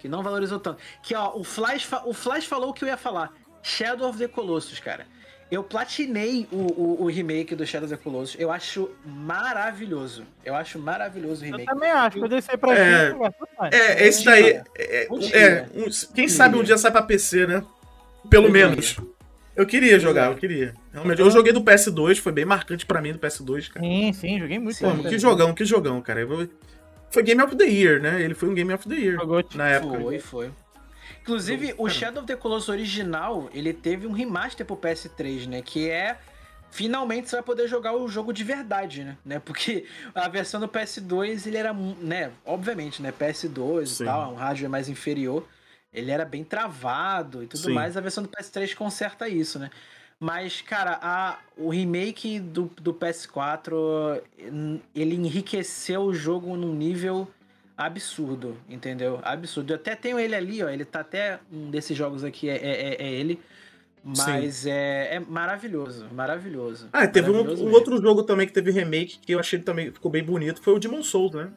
Que 0.00 0.08
não 0.08 0.22
valorizou 0.22 0.58
tanto. 0.58 0.80
Que, 1.02 1.14
ó, 1.14 1.36
o 1.36 1.44
Flash, 1.44 1.88
o 2.04 2.12
Flash 2.12 2.44
falou 2.44 2.70
o 2.70 2.72
que 2.72 2.84
eu 2.84 2.88
ia 2.88 2.96
falar. 2.96 3.32
Shadow 3.62 4.08
of 4.08 4.18
the 4.18 4.26
Colossus, 4.26 4.80
cara. 4.80 5.06
Eu 5.48 5.62
platinei 5.62 6.48
o, 6.50 6.56
o, 6.56 7.02
o, 7.02 7.06
remake 7.06 7.54
do 7.54 7.64
Shadow 7.64 7.86
of 7.86 7.96
the 7.96 8.02
Colossus. 8.02 8.36
Eu 8.40 8.50
acho 8.50 8.90
maravilhoso. 9.04 10.24
Eu 10.44 10.56
acho 10.56 10.78
maravilhoso 10.78 11.42
o 11.42 11.44
remake. 11.44 11.68
Eu 11.68 11.74
também 11.74 11.90
acho. 11.90 12.18
Eu 12.18 12.28
deixei 12.28 12.56
pra 12.56 12.74
é, 12.74 13.10
gente. 13.10 13.34
É, 13.74 14.06
esse 14.08 14.24
daí. 14.24 14.62
É, 14.76 15.04
é, 15.04 15.66
um, 15.76 16.14
quem 16.14 16.26
sabe 16.26 16.56
um 16.56 16.64
dia 16.64 16.76
sai 16.76 16.90
pra 16.90 17.02
PC, 17.02 17.46
né? 17.46 17.62
Pelo 18.28 18.50
menos. 18.50 18.94
Queria. 18.94 19.12
Eu 19.54 19.66
queria 19.66 19.98
jogar, 19.98 20.30
eu 20.30 20.36
queria. 20.36 20.74
Realmente, 20.92 21.20
eu 21.20 21.30
joguei 21.30 21.52
do 21.52 21.62
PS2, 21.62 22.18
foi 22.18 22.32
bem 22.32 22.44
marcante 22.44 22.86
pra 22.86 23.02
mim 23.02 23.12
do 23.12 23.18
PS2, 23.18 23.70
cara. 23.70 23.84
Sim, 23.84 24.12
sim, 24.12 24.38
joguei 24.38 24.58
muito. 24.58 24.78
Pô, 24.78 25.08
que 25.08 25.18
jogão, 25.18 25.54
que 25.54 25.64
jogão, 25.64 26.00
cara. 26.00 26.26
Foi 27.10 27.22
Game 27.22 27.42
of 27.42 27.54
the 27.56 27.64
Year, 27.64 28.00
né? 28.00 28.22
Ele 28.22 28.34
foi 28.34 28.48
um 28.48 28.54
Game 28.54 28.72
of 28.72 28.88
the 28.88 28.94
Year 28.94 29.18
Jogou, 29.18 29.44
na 29.54 29.68
época. 29.68 30.00
Foi, 30.00 30.18
foi. 30.18 30.50
Inclusive, 31.20 31.74
o 31.76 31.88
Shadow 31.88 32.22
of 32.22 32.26
the 32.26 32.34
Colossus 32.34 32.68
original, 32.70 33.48
ele 33.52 33.72
teve 33.72 34.06
um 34.06 34.12
remaster 34.12 34.64
pro 34.64 34.76
PS3, 34.76 35.46
né? 35.46 35.62
Que 35.62 35.88
é 35.88 36.16
finalmente 36.70 37.28
você 37.28 37.36
vai 37.36 37.42
poder 37.42 37.68
jogar 37.68 37.94
o 37.94 38.08
jogo 38.08 38.32
de 38.32 38.42
verdade, 38.42 39.04
né? 39.04 39.16
né? 39.24 39.38
Porque 39.38 39.84
a 40.14 40.26
versão 40.28 40.58
do 40.58 40.66
PS2, 40.66 41.46
ele 41.46 41.58
era, 41.58 41.72
né? 41.72 42.32
Obviamente, 42.44 43.02
né? 43.02 43.12
PS2 43.12 43.86
Sim. 43.86 44.02
e 44.02 44.06
tal, 44.06 44.32
um 44.32 44.36
hardware 44.36 44.70
mais 44.70 44.88
inferior. 44.88 45.46
Ele 45.92 46.10
era 46.10 46.24
bem 46.24 46.42
travado 46.42 47.42
e 47.42 47.46
tudo 47.46 47.64
Sim. 47.64 47.72
mais. 47.72 47.96
A 47.96 48.00
versão 48.00 48.22
do 48.22 48.28
PS3 48.28 48.74
conserta 48.74 49.28
isso, 49.28 49.58
né? 49.58 49.70
Mas, 50.18 50.60
cara, 50.60 50.98
a, 51.02 51.38
o 51.56 51.68
remake 51.68 52.38
do, 52.38 52.70
do 52.80 52.94
PS4, 52.94 54.22
ele 54.94 55.16
enriqueceu 55.16 56.02
o 56.02 56.14
jogo 56.14 56.56
num 56.56 56.72
nível 56.72 57.28
absurdo, 57.76 58.56
entendeu? 58.68 59.18
Absurdo. 59.22 59.72
Eu 59.72 59.76
até 59.76 59.96
tenho 59.96 60.18
ele 60.18 60.34
ali, 60.34 60.62
ó. 60.62 60.68
Ele 60.68 60.84
tá 60.84 61.00
até. 61.00 61.40
Um 61.52 61.70
desses 61.70 61.96
jogos 61.96 62.22
aqui 62.22 62.48
é, 62.48 62.56
é, 62.56 63.02
é 63.02 63.12
ele. 63.12 63.40
Mas 64.04 64.66
é, 64.66 65.16
é, 65.16 65.20
maravilhoso, 65.20 66.08
maravilhoso. 66.12 66.88
Ah, 66.92 67.06
teve 67.06 67.30
maravilhoso 67.30 67.64
um, 67.64 67.68
um, 67.68 67.72
outro 67.72 68.02
jogo 68.02 68.24
também 68.24 68.46
que 68.46 68.52
teve 68.52 68.72
remake 68.72 69.18
que 69.20 69.32
eu 69.32 69.38
achei 69.38 69.60
também 69.60 69.92
ficou 69.92 70.10
bem 70.10 70.24
bonito, 70.24 70.60
foi 70.60 70.74
o 70.74 70.78
Demon 70.78 71.04
Souls, 71.04 71.32
né? 71.32 71.52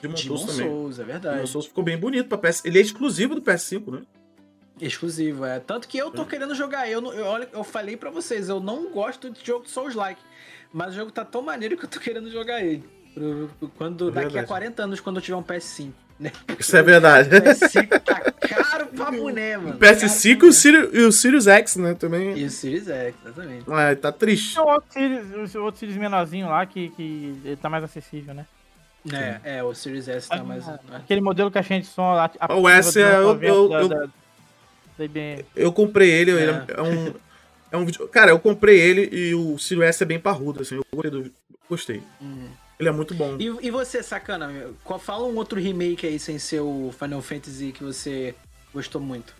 Demon, 0.00 0.14
Demon 0.14 0.36
Souls, 0.36 0.44
também. 0.44 0.68
Souls, 0.68 0.98
é 0.98 1.04
verdade. 1.04 1.36
Demon 1.36 1.46
Souls 1.46 1.66
ficou 1.66 1.84
bem 1.84 1.96
bonito 1.96 2.28
pra 2.28 2.38
PS. 2.38 2.64
Ele 2.64 2.78
é 2.78 2.82
exclusivo 2.82 3.34
do 3.34 3.42
PS5, 3.42 3.92
né? 3.92 4.02
Exclusivo, 4.80 5.44
é. 5.44 5.60
Tanto 5.60 5.86
que 5.86 5.96
eu 5.96 6.10
tô 6.10 6.22
é. 6.22 6.24
querendo 6.24 6.54
jogar. 6.54 6.90
Eu, 6.90 7.04
eu, 7.12 7.48
eu 7.52 7.64
falei 7.64 7.96
para 7.96 8.10
vocês, 8.10 8.48
eu 8.48 8.60
não 8.60 8.90
gosto 8.90 9.30
de 9.30 9.44
jogo 9.44 9.68
Souls-like. 9.68 10.20
Mas 10.72 10.92
o 10.92 10.96
jogo 10.96 11.12
tá 11.12 11.24
tão 11.24 11.40
maneiro 11.40 11.76
que 11.76 11.84
eu 11.84 11.88
tô 11.88 12.00
querendo 12.00 12.30
jogar 12.30 12.60
ele. 12.60 12.84
Quando, 13.78 14.08
é 14.08 14.12
daqui 14.12 14.38
a 14.38 14.44
40 14.44 14.82
anos, 14.82 15.00
quando 15.00 15.16
eu 15.16 15.22
tiver 15.22 15.36
um 15.36 15.42
PS5. 15.42 15.92
Né? 16.18 16.32
Isso 16.58 16.76
é 16.76 16.82
verdade. 16.82 17.28
O 17.34 17.40
PS5 17.40 18.00
tá 18.00 18.32
caro 18.32 18.86
pra 18.86 19.10
boné, 19.12 19.56
mano. 19.56 19.76
O 19.76 19.78
PS5 19.78 20.42
e 20.42 20.46
o, 20.46 20.52
Sirius, 20.52 20.90
e 20.92 20.98
o 20.98 21.12
Sirius 21.12 21.46
X, 21.46 21.76
né? 21.76 21.94
Também. 21.94 22.36
E 22.36 22.44
o 22.44 22.50
Sirius 22.50 22.88
X, 22.88 23.14
exatamente. 23.24 23.64
Ah, 23.68 23.94
tá 23.94 24.10
triste. 24.10 24.58
É 24.58 24.62
o 24.62 24.66
outro 24.66 24.92
Sirius, 24.92 25.54
o 25.54 25.62
outro 25.62 25.78
Sirius 25.78 25.96
menorzinho 25.96 26.48
lá 26.48 26.66
que, 26.66 26.88
que 26.90 27.58
tá 27.62 27.70
mais 27.70 27.84
acessível, 27.84 28.34
né? 28.34 28.46
É, 29.12 29.58
é, 29.58 29.62
o 29.62 29.74
Series 29.74 30.08
S 30.08 30.28
tá 30.28 30.42
mais. 30.42 30.66
Né? 30.66 30.78
Aquele 30.94 31.20
modelo 31.20 31.50
caixinha 31.50 31.80
de 31.80 31.86
som 31.86 32.12
lá. 32.12 32.30
O 32.56 32.68
S 32.68 33.00
é. 33.00 33.16
Eu, 33.16 33.42
eu, 33.42 33.72
eu, 33.72 33.88
da, 33.88 33.98
da, 33.98 35.44
eu, 35.54 35.72
comprei 35.72 36.10
ele, 36.10 36.30
é. 36.30 36.42
ele 36.42 36.50
é 36.50 36.82
um. 36.82 37.14
É 37.70 37.76
um 37.76 37.86
Cara, 38.08 38.30
eu 38.30 38.38
comprei 38.38 38.80
ele 38.80 39.08
e 39.14 39.34
o 39.34 39.58
Sirius 39.58 39.86
S 39.88 40.02
é 40.02 40.06
bem 40.06 40.18
parrudo, 40.18 40.62
assim. 40.62 40.76
Eu 40.76 40.84
gostei. 40.92 41.10
Do, 41.10 41.32
gostei. 41.68 42.02
Uhum. 42.20 42.48
Ele 42.78 42.88
é 42.88 42.92
muito 42.92 43.14
bom. 43.14 43.36
E, 43.38 43.66
e 43.66 43.70
você, 43.70 44.02
sacana, 44.02 44.50
qual, 44.82 44.98
fala 44.98 45.26
um 45.26 45.36
outro 45.36 45.60
remake 45.60 46.06
aí 46.06 46.18
sem 46.18 46.38
ser 46.38 46.60
o 46.60 46.92
Final 46.98 47.20
Fantasy 47.20 47.72
que 47.72 47.84
você 47.84 48.34
gostou 48.72 49.00
muito. 49.00 49.34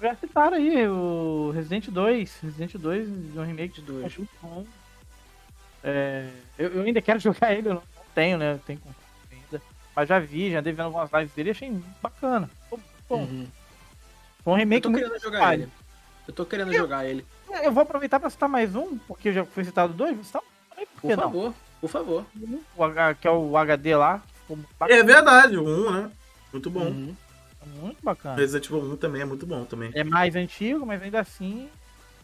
Já 0.00 0.14
citaram 0.14 0.56
aí, 0.56 0.86
o 0.86 1.50
Resident 1.52 1.88
2. 1.88 2.40
Resident 2.42 2.76
2 2.76 3.08
é 3.36 3.40
um 3.40 3.44
remake 3.44 3.80
de 3.80 3.82
2. 3.82 4.16
Muito 4.16 4.30
bom. 4.40 4.64
É, 5.82 6.28
eu, 6.58 6.68
eu, 6.70 6.82
ainda 6.82 7.02
quero 7.02 7.18
jogar 7.20 7.52
ele, 7.52 7.68
eu 7.68 7.74
não 7.74 7.82
tenho, 8.14 8.38
né? 8.38 8.58
Tenho 8.66 8.80
ainda. 9.30 9.62
Mas 9.94 10.08
já 10.08 10.18
vi, 10.18 10.50
já 10.50 10.60
andei 10.60 10.72
vendo 10.72 10.86
algumas 10.86 11.10
lives 11.12 11.32
dele 11.34 11.50
e 11.50 11.52
achei 11.52 11.82
bacana. 12.02 12.50
Bom. 12.70 12.80
Uhum. 13.10 13.46
um 14.46 14.54
remake 14.54 14.86
eu 14.86 14.92
tô 14.92 14.98
querendo 14.98 15.20
jogar 15.20 15.54
ele. 15.54 15.68
Eu 16.26 16.34
tô 16.34 16.46
querendo 16.46 16.72
eu, 16.72 16.78
jogar 16.78 17.04
ele. 17.04 17.26
Eu 17.62 17.72
vou 17.72 17.82
aproveitar 17.82 18.18
pra 18.18 18.30
citar 18.30 18.48
mais 18.48 18.74
um, 18.74 18.96
porque 18.98 19.28
eu 19.28 19.32
já 19.32 19.44
fui 19.44 19.64
citado 19.64 19.92
dois, 19.92 20.14
vou 20.14 20.24
citar 20.24 20.40
um. 20.40 20.74
Por, 20.74 21.00
por 21.00 21.16
favor. 21.16 21.44
Não? 21.44 21.54
Por 21.80 21.90
favor. 21.90 22.26
O, 22.76 23.14
que 23.20 23.28
é 23.28 23.30
o 23.30 23.56
HD 23.56 23.96
lá. 23.96 24.22
É 24.88 25.02
verdade, 25.02 25.56
o 25.56 25.64
1, 25.64 25.92
né? 25.92 26.10
Muito 26.52 26.70
bom. 26.70 26.84
Uhum. 26.84 27.16
Muito 27.80 28.02
bacana. 28.02 28.36
Resident 28.36 28.66
Evil 28.66 28.92
1 28.92 28.96
também 28.96 29.22
é 29.22 29.24
muito 29.24 29.46
bom 29.46 29.64
também. 29.64 29.90
É 29.94 30.04
mais 30.04 30.34
antigo, 30.34 30.84
mas 30.84 31.02
ainda 31.02 31.20
assim. 31.20 31.68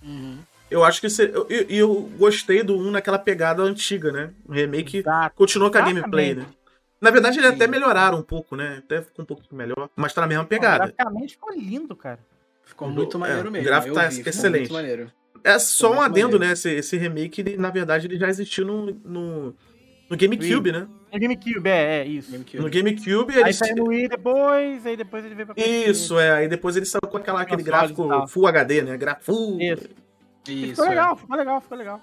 Uhum. 0.03 0.39
Eu 0.71 0.85
acho 0.85 1.01
que 1.01 1.09
você. 1.09 1.31
Eu, 1.33 1.47
eu, 1.69 2.11
gostei 2.19 2.63
do 2.63 2.77
1 2.77 2.91
naquela 2.91 3.19
pegada 3.19 3.63
antiga, 3.63 4.13
né? 4.13 4.31
O 4.47 4.53
remake 4.53 4.99
Exato. 4.99 5.35
continuou 5.35 5.71
com 5.71 5.79
a 5.79 5.83
gameplay, 5.83 6.35
né? 6.35 6.47
Na 7.01 7.11
verdade, 7.11 7.39
eles 7.39 7.51
até 7.51 7.67
melhoraram 7.67 8.19
um 8.19 8.23
pouco, 8.23 8.57
né? 8.57 8.83
Até 8.85 9.03
ficou 9.03 9.23
um 9.23 9.27
pouco 9.27 9.43
melhor, 9.53 9.89
mas 9.95 10.13
tá 10.13 10.21
na 10.21 10.27
mesma 10.27 10.45
pegada. 10.45 10.87
Graficamente 10.87 11.35
ficou 11.35 11.55
lindo, 11.55 11.95
cara. 11.95 12.19
Ficou 12.65 12.89
muito 12.89 13.19
maneiro 13.19 13.49
é, 13.49 13.51
mesmo. 13.51 13.67
O 13.67 13.71
gráfico 13.71 13.95
tá 13.95 14.09
vi, 14.09 14.29
excelente. 14.29 14.71
É 15.45 15.59
só 15.59 15.93
um 15.93 16.03
adendo, 16.03 16.33
maneiro. 16.33 16.39
né? 16.41 16.53
Esse, 16.53 16.71
esse 16.71 16.97
remake, 16.97 17.41
ele, 17.41 17.57
na 17.57 17.71
verdade, 17.71 18.07
ele 18.07 18.19
já 18.19 18.29
existiu 18.29 18.67
no, 18.67 18.87
no, 19.05 19.55
no 20.11 20.17
GameCube, 20.17 20.73
né? 20.73 20.89
No 21.13 21.19
GameCube, 21.19 21.69
é, 21.69 22.01
é 22.01 22.07
isso. 22.07 22.33
GameCube. 22.33 22.63
No 22.63 22.69
GameCube, 22.69 23.35
ele. 23.35 23.45
Aí 23.45 23.55
saiu 23.55 23.77
no 23.77 23.87
Wii 23.87 24.09
depois, 24.09 24.85
aí 24.85 24.97
depois 24.97 25.25
ele 25.25 25.35
veio 25.35 25.47
pra 25.47 25.55
Isso, 25.57 26.19
é. 26.19 26.33
Aí 26.33 26.49
depois 26.49 26.77
ele 26.77 26.85
saiu 26.85 27.09
com 27.09 27.17
aquela, 27.17 27.41
aquele 27.41 27.63
gráfico 27.63 28.27
Full 28.27 28.47
HD, 28.47 28.83
né? 28.83 28.97
Gráfico. 28.97 29.57
Isso. 29.61 29.89
Isso. 30.53 30.71
Ficou 30.71 30.89
legal, 30.89 31.13
é. 31.13 31.17
ficou 31.17 31.37
legal, 31.37 31.61
ficou 31.61 31.79
legal. 31.79 32.01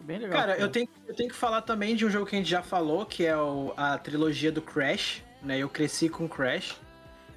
Bem 0.00 0.18
legal. 0.18 0.40
Cara, 0.40 0.56
eu 0.58 0.68
tenho, 0.68 0.88
eu 1.06 1.14
tenho 1.14 1.28
que 1.28 1.34
falar 1.34 1.62
também 1.62 1.94
de 1.94 2.04
um 2.04 2.10
jogo 2.10 2.26
que 2.26 2.34
a 2.34 2.38
gente 2.38 2.50
já 2.50 2.62
falou, 2.62 3.06
que 3.06 3.24
é 3.24 3.36
o, 3.36 3.72
a 3.76 3.96
trilogia 3.98 4.50
do 4.50 4.60
Crash, 4.60 5.22
né? 5.42 5.58
Eu 5.58 5.68
cresci 5.68 6.08
com 6.08 6.28
Crash. 6.28 6.76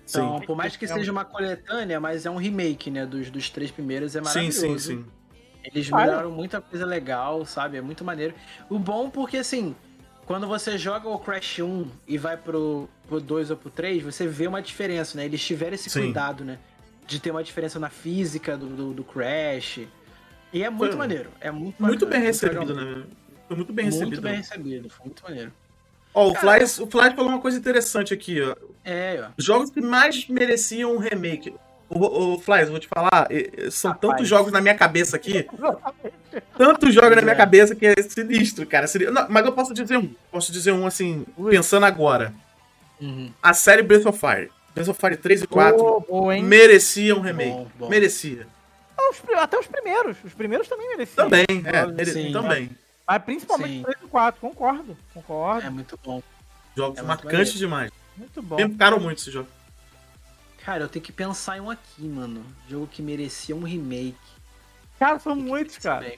Então, 0.08 0.40
sim. 0.40 0.46
por 0.46 0.56
mais 0.56 0.76
que 0.76 0.88
seja 0.88 1.12
uma 1.12 1.26
coletânea, 1.26 2.00
mas 2.00 2.26
é 2.26 2.30
um 2.30 2.38
remake, 2.38 2.92
né? 2.92 3.06
Dos, 3.06 3.30
dos 3.30 3.50
três 3.50 3.72
primeiros, 3.72 4.16
é 4.16 4.22
maravilhoso. 4.22 4.60
Sim, 4.60 4.78
sim, 4.78 4.98
sim. 4.98 5.06
Eles 5.64 5.90
melhoraram 5.90 6.32
muita 6.32 6.62
coisa 6.62 6.86
legal, 6.86 7.44
sabe? 7.46 7.78
É 7.78 7.82
muito 7.82 8.04
maneiro. 8.04 8.36
O 8.70 8.78
bom 8.78 9.10
porque, 9.10 9.38
assim, 9.38 9.76
quando 10.26 10.48
você 10.48 10.78
joga 10.78 11.10
o 11.10 11.18
Crash 11.18 11.60
1 11.60 11.88
e 12.08 12.18
vai 12.18 12.38
pro, 12.38 12.88
pro 13.08 13.20
2 13.20 13.52
ou 13.52 13.58
pro 13.58 13.70
3, 13.72 14.04
você 14.04 14.28
vê 14.28 14.48
uma 14.48 14.62
diferença, 14.62 15.18
né? 15.18 15.26
Eles 15.26 15.44
tiveram 15.44 15.74
esse 15.74 15.90
Sim. 15.90 16.02
cuidado, 16.02 16.44
né? 16.44 16.60
De 17.08 17.20
ter 17.20 17.32
uma 17.32 17.44
diferença 17.44 17.80
na 17.80 17.90
física 17.90 18.56
do, 18.56 18.68
do, 18.68 18.94
do 18.94 19.04
Crash. 19.04 19.82
E 20.54 20.64
é 20.64 20.70
muito 20.70 20.92
foi, 20.92 21.00
maneiro. 21.00 21.30
É 21.40 21.52
muito, 21.52 21.82
muito 21.82 22.06
bem 22.06 22.22
recebido, 22.22 22.74
né? 22.74 23.04
Foi 23.48 23.58
muito 23.58 23.74
bem 23.74 23.86
recebido. 23.86 24.08
Muito 24.08 24.22
bem 24.22 24.36
recebido, 24.38 24.90
foi 24.90 25.06
muito 25.06 25.24
maneiro. 25.24 25.52
Ó, 26.14 26.28
oh, 26.28 26.32
o 26.32 26.36
Fly, 26.36 26.64
o 26.64 26.88
Fly 26.88 27.16
falou 27.16 27.28
uma 27.28 27.42
coisa 27.42 27.58
interessante 27.58 28.14
aqui, 28.14 28.42
ó. 28.42 28.56
É, 28.86 29.26
ó. 29.28 29.32
Jogos 29.38 29.70
que 29.70 29.82
mais 29.82 30.28
mereciam 30.28 30.96
um 30.96 30.98
remake. 30.98 31.54
O, 31.90 32.34
o 32.34 32.40
Flies, 32.40 32.70
vou 32.70 32.80
te 32.80 32.88
falar, 32.88 33.28
são 33.70 33.92
Rapaz. 33.92 34.12
tantos 34.12 34.28
jogos 34.28 34.52
na 34.52 34.62
minha 34.62 34.76
cabeça 34.76 35.16
aqui. 35.16 35.46
tantos 36.58 36.94
jogos 36.94 37.16
na 37.16 37.22
minha 37.22 37.34
é. 37.34 37.38
cabeça 37.38 37.76
que 37.76 37.86
é 37.86 38.02
sinistro, 38.02 38.66
cara. 38.66 38.88
Não, 39.12 39.28
mas 39.30 39.46
eu 39.46 39.52
posso 39.52 39.74
dizer 39.74 39.98
um. 39.98 40.10
Posso 40.32 40.52
dizer 40.52 40.72
um 40.72 40.88
assim, 40.88 41.26
Ui. 41.38 41.52
pensando 41.52 41.86
agora. 41.86 42.34
Uhum. 43.00 43.32
A 43.44 43.54
série 43.54 43.84
Breath 43.84 44.06
of 44.06 44.18
Fire. 44.18 44.50
Breath 44.74 44.88
of 44.88 45.00
Fire 45.00 45.18
3 45.18 45.44
e 45.44 45.48
4 45.48 46.06
oh, 46.08 46.32
merecia 46.42 47.16
um 47.16 47.22
remake. 47.22 47.52
Bom, 47.52 47.68
bom. 47.78 47.90
Merecia. 47.90 48.48
Até 49.38 49.60
os 49.60 49.68
primeiros. 49.68 50.18
Os 50.24 50.34
primeiros 50.34 50.68
também 50.68 50.90
mereciam. 50.90 51.30
Também, 51.30 51.46
é, 51.66 51.86
mere... 51.86 52.12
Sim, 52.12 52.32
também. 52.32 52.70
Mas 53.08 53.24
principalmente 53.24 53.84
3 53.84 53.98
e 54.04 54.08
4, 54.08 54.42
concordo. 54.42 54.98
Concordo. 55.14 55.68
É 55.68 55.70
muito 55.70 56.00
bom. 56.04 56.22
Jogos 56.76 57.00
é 57.00 57.02
marcantes 57.04 57.54
demais. 57.54 57.92
Muito 58.18 58.42
bom. 58.42 58.56
Temperam 58.56 59.00
muito 59.00 59.20
esse 59.20 59.32
jogo. 59.32 59.50
Cara, 60.64 60.84
eu 60.84 60.90
tenho 60.90 61.06
que 61.06 61.12
pensar 61.12 61.58
em 61.58 61.62
um 61.62 61.70
aqui, 61.70 62.04
mano. 62.04 62.44
Jogo 62.68 62.88
que 62.88 63.02
merecia 63.02 63.56
um 63.56 63.64
remake. 63.64 64.18
Cara, 64.98 65.20
são 65.20 65.36
muitos, 65.36 65.78
cara. 65.78 66.14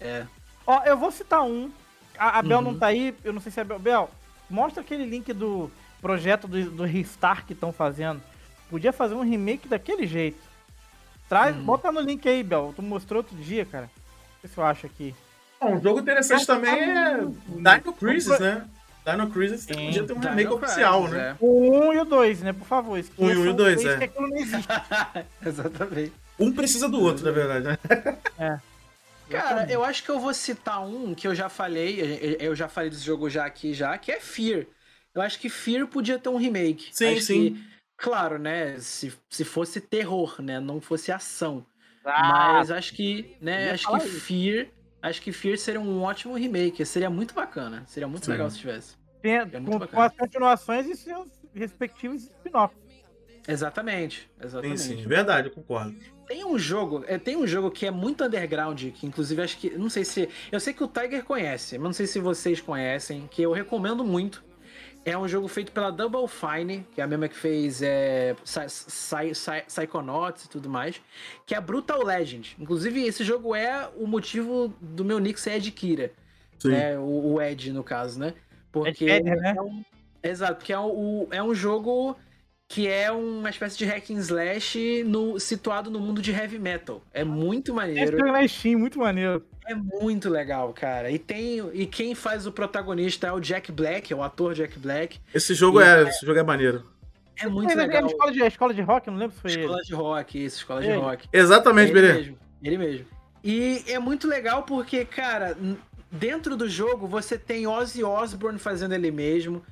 É. 0.00 0.26
Ó, 0.66 0.82
eu 0.84 0.96
vou 0.96 1.10
citar 1.10 1.42
um. 1.42 1.70
A, 2.16 2.38
a 2.38 2.42
Bel 2.42 2.58
uhum. 2.58 2.64
não 2.64 2.78
tá 2.78 2.86
aí, 2.86 3.14
eu 3.22 3.32
não 3.32 3.40
sei 3.40 3.52
se 3.52 3.60
é 3.60 3.64
Bel. 3.64 3.78
Bel, 3.78 4.10
mostra 4.48 4.82
aquele 4.82 5.04
link 5.04 5.32
do 5.32 5.70
projeto 6.00 6.48
do, 6.48 6.70
do 6.70 6.84
Restart 6.84 7.44
que 7.44 7.52
estão 7.52 7.72
fazendo. 7.72 8.22
Podia 8.70 8.92
fazer 8.92 9.14
um 9.14 9.22
remake 9.22 9.68
daquele 9.68 10.06
jeito. 10.06 10.38
Traz, 11.28 11.56
hum. 11.56 11.62
bota 11.62 11.90
no 11.90 12.00
link 12.00 12.28
aí, 12.28 12.42
Bel. 12.42 12.72
Tu 12.74 12.82
mostrou 12.82 13.18
outro 13.18 13.36
dia, 13.36 13.64
cara. 13.64 13.90
Sei 14.40 14.50
se 14.50 14.58
eu 14.58 14.64
acho 14.64 14.86
aqui. 14.86 15.14
um 15.60 15.80
jogo 15.80 16.00
interessante 16.00 16.46
também 16.46 16.72
é 16.72 17.24
Dino 17.48 17.92
Crisis, 17.92 18.38
né? 18.38 18.66
Dino 19.06 19.30
Crisis 19.30 19.60
Sim, 19.62 19.86
podia 19.86 20.04
ter 20.04 20.12
um 20.12 20.18
remake 20.18 20.42
Dino 20.42 20.54
oficial, 20.56 21.02
Crisis, 21.02 21.18
né? 21.18 21.30
É. 21.30 21.36
O 21.40 21.88
1 21.88 21.92
e 21.94 21.98
o 21.98 22.04
2, 22.04 22.42
né? 22.42 22.52
Por 22.52 22.66
favor. 22.66 23.04
O 23.16 23.24
1 23.24 23.30
e 23.30 23.48
o 23.48 23.54
2, 23.54 23.84
é. 23.84 24.10
Exatamente. 25.44 26.12
Um 26.38 26.52
precisa 26.52 26.88
do 26.88 27.00
outro, 27.00 27.24
na 27.24 27.30
verdade, 27.30 27.66
né? 27.66 27.78
É. 28.38 28.58
Cara, 29.30 29.70
eu 29.70 29.84
acho 29.84 30.02
que 30.02 30.10
eu 30.10 30.20
vou 30.20 30.34
citar 30.34 30.84
um 30.84 31.14
que 31.14 31.26
eu 31.26 31.34
já 31.34 31.48
falei, 31.48 32.36
eu 32.38 32.54
já 32.54 32.68
falei 32.68 32.90
desse 32.90 33.04
jogo 33.04 33.30
já 33.30 33.44
aqui 33.44 33.72
já, 33.72 33.96
que 33.96 34.12
é 34.12 34.20
Fear. 34.20 34.66
Eu 35.14 35.22
acho 35.22 35.38
que 35.38 35.48
Fear 35.48 35.86
podia 35.86 36.18
ter 36.18 36.28
um 36.28 36.36
remake. 36.36 36.88
Sim, 36.92 37.14
acho 37.14 37.22
sim. 37.22 37.54
Que, 37.54 37.73
claro, 37.96 38.38
né? 38.38 38.78
Se, 38.78 39.12
se 39.28 39.44
fosse 39.44 39.80
terror, 39.80 40.40
né? 40.40 40.60
Não 40.60 40.80
fosse 40.80 41.12
ação. 41.12 41.66
Ah, 42.04 42.54
Mas 42.54 42.70
acho 42.70 42.94
que, 42.94 43.36
né? 43.40 43.70
Acho 43.70 43.90
que 43.90 44.00
Fear. 44.00 44.68
Acho 45.00 45.22
que 45.22 45.32
Fear 45.32 45.58
seria 45.58 45.80
um 45.80 46.02
ótimo 46.02 46.34
remake. 46.34 46.84
Seria 46.84 47.10
muito 47.10 47.34
bacana. 47.34 47.84
Seria 47.86 48.08
muito 48.08 48.26
sim. 48.26 48.32
legal 48.32 48.50
se 48.50 48.58
tivesse. 48.58 48.96
Tem, 49.22 49.40
com, 49.64 49.86
com, 49.86 50.00
as 50.00 50.14
continuações 50.14 50.86
e 50.86 50.94
seus 50.94 51.28
respectivos 51.54 52.24
spin-offs. 52.24 52.84
Exatamente, 53.46 54.30
exatamente. 54.42 54.80
Sim, 54.80 54.96
sim, 54.96 55.06
verdade, 55.06 55.48
eu 55.48 55.54
concordo. 55.54 55.94
Tem 56.26 56.44
um 56.44 56.58
jogo, 56.58 57.04
é, 57.06 57.18
tem 57.18 57.36
um 57.36 57.46
jogo 57.46 57.70
que 57.70 57.84
é 57.84 57.90
muito 57.90 58.24
underground, 58.24 58.82
que 58.92 59.06
inclusive 59.06 59.42
acho 59.42 59.58
que, 59.58 59.70
não 59.70 59.90
sei 59.90 60.04
se, 60.04 60.28
eu 60.50 60.58
sei 60.58 60.72
que 60.72 60.82
o 60.82 60.88
Tiger 60.88 61.24
conhece, 61.24 61.76
mas 61.76 61.84
não 61.84 61.92
sei 61.92 62.06
se 62.06 62.18
vocês 62.18 62.60
conhecem, 62.60 63.28
que 63.30 63.42
eu 63.42 63.52
recomendo 63.52 64.02
muito. 64.02 64.42
É 65.04 65.16
um 65.18 65.28
jogo 65.28 65.46
feito 65.48 65.70
pela 65.70 65.90
Double 65.90 66.26
Fine, 66.26 66.86
que 66.94 67.00
é 67.00 67.04
a 67.04 67.06
mesma 67.06 67.28
que 67.28 67.36
fez 67.36 67.82
é, 67.82 68.34
Psychonauts 69.66 70.44
e 70.44 70.48
tudo 70.48 70.68
mais, 70.68 71.00
que 71.44 71.54
é 71.54 71.58
a 71.58 71.60
Brutal 71.60 72.02
Legend. 72.02 72.56
Inclusive, 72.58 73.04
esse 73.04 73.22
jogo 73.22 73.54
é 73.54 73.88
o 73.96 74.06
motivo 74.06 74.72
do 74.80 75.04
meu 75.04 75.18
nick 75.18 75.38
ser 75.38 75.56
Ed 75.56 75.70
Kira. 75.72 76.12
Né? 76.64 76.98
O, 76.98 77.34
o, 77.34 77.42
Ed, 77.42 77.70
no 77.72 77.84
caso, 77.84 78.18
né? 78.18 78.32
Porque. 78.72 79.04
Ed, 79.04 79.24
né? 79.24 79.54
É 79.56 79.60
um, 79.60 79.84
exato, 80.22 80.56
porque 80.56 80.72
é 80.72 80.80
um, 80.80 81.26
é 81.30 81.42
um 81.42 81.54
jogo 81.54 82.16
que 82.66 82.88
é 82.88 83.12
uma 83.12 83.50
espécie 83.50 83.76
de 83.76 83.84
hack 83.84 84.10
and 84.10 84.18
slash 84.18 85.04
no, 85.04 85.38
situado 85.38 85.90
no 85.90 86.00
mundo 86.00 86.22
de 86.22 86.32
heavy 86.32 86.58
metal. 86.58 87.02
É 87.12 87.22
muito 87.22 87.74
maneiro. 87.74 88.16
Esse 88.16 88.32
na 88.32 88.48
Steam, 88.48 88.78
muito 88.78 88.98
maneiro. 88.98 89.44
É 89.66 89.74
muito 89.74 90.28
legal, 90.28 90.72
cara. 90.72 91.10
E 91.10 91.18
tem 91.18 91.58
e 91.72 91.86
quem 91.86 92.14
faz 92.14 92.46
o 92.46 92.52
protagonista 92.52 93.26
é 93.26 93.32
o 93.32 93.40
Jack 93.40 93.72
Black, 93.72 94.12
é 94.12 94.16
o 94.16 94.22
ator 94.22 94.54
Jack 94.54 94.78
Black. 94.78 95.20
Esse 95.32 95.54
jogo 95.54 95.80
é, 95.80 96.02
é, 96.02 96.08
esse 96.08 96.24
jogo 96.24 96.38
é 96.38 96.42
maneiro. 96.42 96.84
É 97.36 97.48
muito 97.48 97.72
é, 97.72 97.74
legal. 97.74 98.02
É 98.02 98.06
escola 98.06 98.32
de, 98.32 98.42
escola 98.42 98.74
de 98.74 98.82
rock, 98.82 99.10
não 99.10 99.16
lembro 99.16 99.34
se 99.34 99.42
foi 99.42 99.50
escola 99.50 99.78
ele. 99.78 99.86
de 99.86 99.94
rock, 99.94 100.44
isso, 100.44 100.56
escola 100.58 100.82
de 100.82 100.92
rock. 100.92 101.28
Exatamente, 101.32 101.90
ele 101.92 102.12
mesmo. 102.12 102.38
Ele 102.62 102.78
mesmo. 102.78 103.06
E 103.42 103.84
é 103.88 103.98
muito 103.98 104.28
legal 104.28 104.62
porque, 104.62 105.04
cara, 105.04 105.56
dentro 106.10 106.56
do 106.56 106.68
jogo 106.68 107.06
você 107.06 107.36
tem 107.36 107.66
Ozzy 107.66 108.04
Osbourne 108.04 108.58
fazendo 108.58 108.94
ele 108.94 109.10
mesmo. 109.10 109.62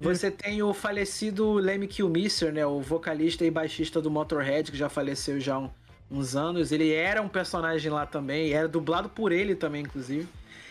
Você 0.00 0.32
tem 0.32 0.62
o 0.62 0.74
falecido 0.74 1.52
Lemmy 1.52 1.86
Kilmister, 1.86 2.52
né? 2.52 2.66
O 2.66 2.80
vocalista 2.80 3.44
e 3.44 3.50
baixista 3.50 4.02
do 4.02 4.10
Motorhead, 4.10 4.72
que 4.72 4.76
já 4.76 4.88
faleceu 4.88 5.38
já 5.38 5.54
há 5.54 5.70
uns 6.12 6.36
anos. 6.36 6.70
Ele 6.70 6.92
era 6.92 7.22
um 7.22 7.28
personagem 7.28 7.90
lá 7.90 8.04
também, 8.06 8.52
era 8.52 8.68
dublado 8.68 9.08
por 9.08 9.32
ele 9.32 9.54
também, 9.54 9.82
inclusive. 9.82 10.28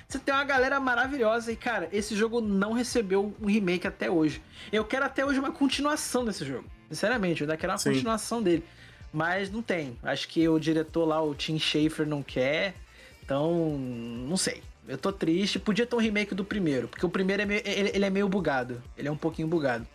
Você 0.07 0.19
tem 0.19 0.33
uma 0.33 0.43
galera 0.43 0.79
maravilhosa 0.79 1.51
e, 1.51 1.55
cara, 1.55 1.87
esse 1.91 2.15
jogo 2.15 2.41
não 2.41 2.73
recebeu 2.73 3.33
um 3.41 3.45
remake 3.45 3.87
até 3.87 4.11
hoje. 4.11 4.41
Eu 4.71 4.83
quero 4.83 5.05
até 5.05 5.25
hoje 5.25 5.39
uma 5.39 5.51
continuação 5.51 6.25
desse 6.25 6.45
jogo. 6.45 6.65
Sinceramente, 6.89 7.41
eu 7.41 7.45
ainda 7.45 7.55
quero 7.55 7.71
uma 7.71 7.79
Sim. 7.79 7.91
continuação 7.93 8.43
dele. 8.43 8.63
Mas 9.13 9.49
não 9.49 9.61
tem. 9.61 9.97
Acho 10.03 10.27
que 10.27 10.47
o 10.47 10.59
diretor 10.59 11.05
lá, 11.05 11.21
o 11.21 11.33
Tim 11.33 11.57
Schafer, 11.57 12.05
não 12.05 12.21
quer. 12.21 12.75
Então, 13.23 13.77
não 13.77 14.35
sei. 14.35 14.61
Eu 14.85 14.97
tô 14.97 15.11
triste. 15.13 15.59
Podia 15.59 15.85
ter 15.85 15.95
um 15.95 15.99
remake 15.99 16.35
do 16.35 16.43
primeiro, 16.43 16.89
porque 16.89 17.05
o 17.05 17.09
primeiro 17.09 17.43
é 17.43 17.45
meio, 17.45 17.61
ele, 17.63 17.91
ele, 17.93 18.05
é 18.05 18.09
meio 18.09 18.27
bugado. 18.27 18.81
Ele 18.97 19.07
é 19.07 19.11
um 19.11 19.17
pouquinho 19.17 19.47
bugado. 19.47 19.87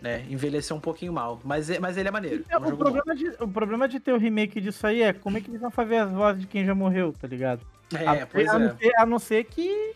Né? 0.00 0.24
Envelheceu 0.30 0.76
um 0.76 0.80
pouquinho 0.80 1.12
mal. 1.12 1.40
Mas, 1.44 1.68
é, 1.68 1.78
mas 1.78 1.96
ele 1.96 2.08
é 2.08 2.10
maneiro. 2.10 2.44
É, 2.48 2.58
um 2.58 2.68
o, 2.68 2.76
problema 2.76 3.14
de, 3.14 3.28
o 3.38 3.48
problema 3.48 3.88
de 3.88 4.00
ter 4.00 4.12
o 4.12 4.18
remake 4.18 4.60
disso 4.60 4.86
aí 4.86 5.02
é 5.02 5.12
como 5.12 5.36
é 5.36 5.40
que 5.40 5.50
eles 5.50 5.60
vão 5.60 5.70
fazer 5.70 5.96
as 5.96 6.10
vozes 6.10 6.40
de 6.40 6.46
quem 6.46 6.64
já 6.64 6.74
morreu, 6.74 7.12
tá 7.12 7.28
ligado? 7.28 7.60
É, 7.94 8.22
a, 8.22 8.26
pois 8.26 8.48
a, 8.48 8.54
é. 8.54 8.58
Não 8.58 8.78
ser, 8.78 8.96
a 8.96 9.06
não 9.06 9.18
ser 9.18 9.44
que 9.44 9.94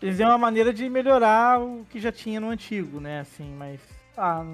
eles 0.00 0.18
dêem 0.18 0.28
uma 0.28 0.38
maneira 0.38 0.72
de 0.72 0.88
melhorar 0.88 1.60
o 1.60 1.84
que 1.90 1.98
já 1.98 2.12
tinha 2.12 2.38
no 2.38 2.50
antigo, 2.50 3.00
né? 3.00 3.20
Assim, 3.20 3.54
mas. 3.56 3.80
Ah, 4.16 4.44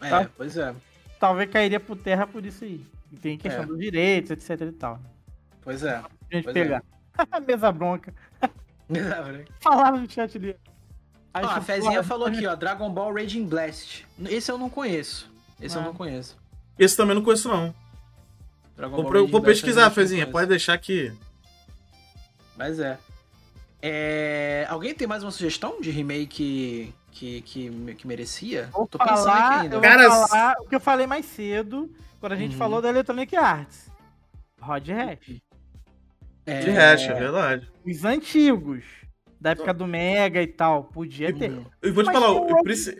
é, 0.00 0.08
tá, 0.08 0.30
pois 0.36 0.56
é. 0.56 0.74
Talvez 1.18 1.50
cairia 1.50 1.80
por 1.80 1.96
terra 1.96 2.26
por 2.26 2.44
isso 2.46 2.64
aí. 2.64 2.84
E 3.12 3.16
tem 3.16 3.36
questão 3.36 3.64
é. 3.64 3.66
dos 3.66 3.78
direitos, 3.78 4.30
etc 4.30 4.68
e 4.68 4.72
tal. 4.72 5.00
Pois 5.60 5.82
é. 5.82 5.96
A 5.96 6.04
gente 6.30 6.44
pois 6.44 6.54
pegar. 6.54 6.82
É. 7.18 7.40
Mesa 7.46 7.72
bronca. 7.72 8.14
Mesa 8.88 9.22
bronca. 9.22 9.52
Falaram 9.60 9.98
no 9.98 10.10
chat 10.10 10.36
ali. 10.38 10.56
Ó, 11.34 11.38
a 11.38 11.60
Fezinha 11.60 12.02
falou 12.02 12.26
aqui, 12.26 12.46
ó, 12.46 12.54
Dragon 12.54 12.90
Ball 12.90 13.14
Raging 13.14 13.46
Blast. 13.46 14.06
Esse 14.28 14.50
eu 14.50 14.58
não 14.58 14.68
conheço. 14.68 15.30
Esse 15.60 15.76
ah. 15.76 15.80
eu 15.80 15.84
não 15.84 15.94
conheço. 15.94 16.36
Esse 16.78 16.96
também 16.96 17.14
não 17.14 17.22
conheço, 17.22 17.48
não. 17.48 17.74
Dragon 18.76 19.02
vou, 19.02 19.28
vou 19.28 19.42
pesquisar, 19.42 19.90
Fezinha. 19.90 20.26
Pode 20.26 20.48
deixar 20.48 20.76
que. 20.78 21.12
Mas 22.56 22.80
é. 22.80 22.98
é. 23.80 24.66
Alguém 24.68 24.94
tem 24.94 25.06
mais 25.06 25.22
uma 25.22 25.30
sugestão 25.30 25.80
de 25.80 25.90
remake 25.90 26.92
que, 27.12 27.42
que, 27.42 27.94
que 27.94 28.06
merecia? 28.06 28.68
Vou 28.72 28.86
Tô 28.86 28.98
pensando 28.98 29.24
falar, 29.24 29.46
aqui 29.46 29.64
ainda. 29.64 29.76
Eu 29.76 29.80
Cara, 29.80 30.10
falar 30.10 30.56
o 30.60 30.68
que 30.68 30.74
eu 30.74 30.80
falei 30.80 31.06
mais 31.06 31.26
cedo, 31.26 31.90
quando 32.18 32.32
a 32.32 32.36
gente 32.36 32.52
uhum. 32.52 32.58
falou 32.58 32.82
da 32.82 32.88
Electronic 32.88 33.36
Arts. 33.36 33.90
Rod 34.60 34.88
Hash. 34.88 35.40
É... 36.46 36.60
De 36.60 36.70
hash, 36.70 37.02
é 37.02 37.14
verdade. 37.14 37.70
Os 37.84 38.04
antigos. 38.04 38.84
Da 39.40 39.50
época 39.50 39.72
do 39.72 39.86
Mega 39.86 40.42
e 40.42 40.46
tal. 40.46 40.84
Podia 40.84 41.32
ter. 41.32 41.50
Eu 41.80 41.94
vou 41.94 42.04
te 42.04 42.06
Mas 42.06 42.14
falar, 42.14 42.26
tem 42.28 42.36
o, 42.36 42.48
Road, 42.48 42.62
preciso... 42.62 42.96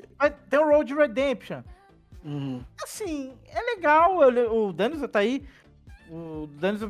tem 0.49 0.59
o 0.59 0.69
Road 0.69 0.95
Redemption. 0.95 1.63
Uhum. 2.25 2.63
Assim, 2.83 3.35
é 3.49 3.61
legal. 3.75 4.19
O 4.51 4.73
Danis 4.73 5.01
tá 5.11 5.19
aí. 5.19 5.45
O 6.11 6.49
Danis 6.59 6.81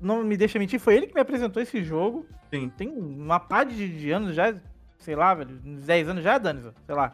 não 0.00 0.22
me 0.22 0.36
deixa 0.36 0.58
mentir, 0.58 0.78
foi 0.78 0.96
ele 0.96 1.06
que 1.06 1.14
me 1.14 1.20
apresentou 1.20 1.62
esse 1.62 1.82
jogo. 1.82 2.26
Sim. 2.50 2.68
Tem 2.70 2.88
uma 2.88 3.40
par 3.40 3.64
de, 3.66 3.88
de 3.98 4.10
anos 4.10 4.34
já, 4.34 4.54
sei 4.98 5.16
lá, 5.16 5.34
velho, 5.34 5.50
10 5.50 6.08
anos 6.08 6.22
já, 6.22 6.38
Danis, 6.38 6.64
sei 6.86 6.94
lá. 6.94 7.12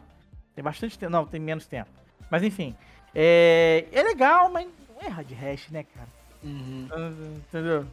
Tem 0.53 0.63
bastante 0.63 0.97
tempo, 0.97 1.11
não, 1.11 1.25
tem 1.25 1.39
menos 1.39 1.65
tempo. 1.65 1.89
Mas 2.29 2.43
enfim, 2.43 2.75
é, 3.13 3.85
é 3.91 4.03
legal, 4.03 4.51
mas 4.51 4.67
não 4.89 5.01
é 5.01 5.09
hard 5.09 5.31
hash, 5.31 5.69
né, 5.69 5.83
cara? 5.83 6.07
Uhum. 6.43 6.87
Entendeu? 7.47 7.85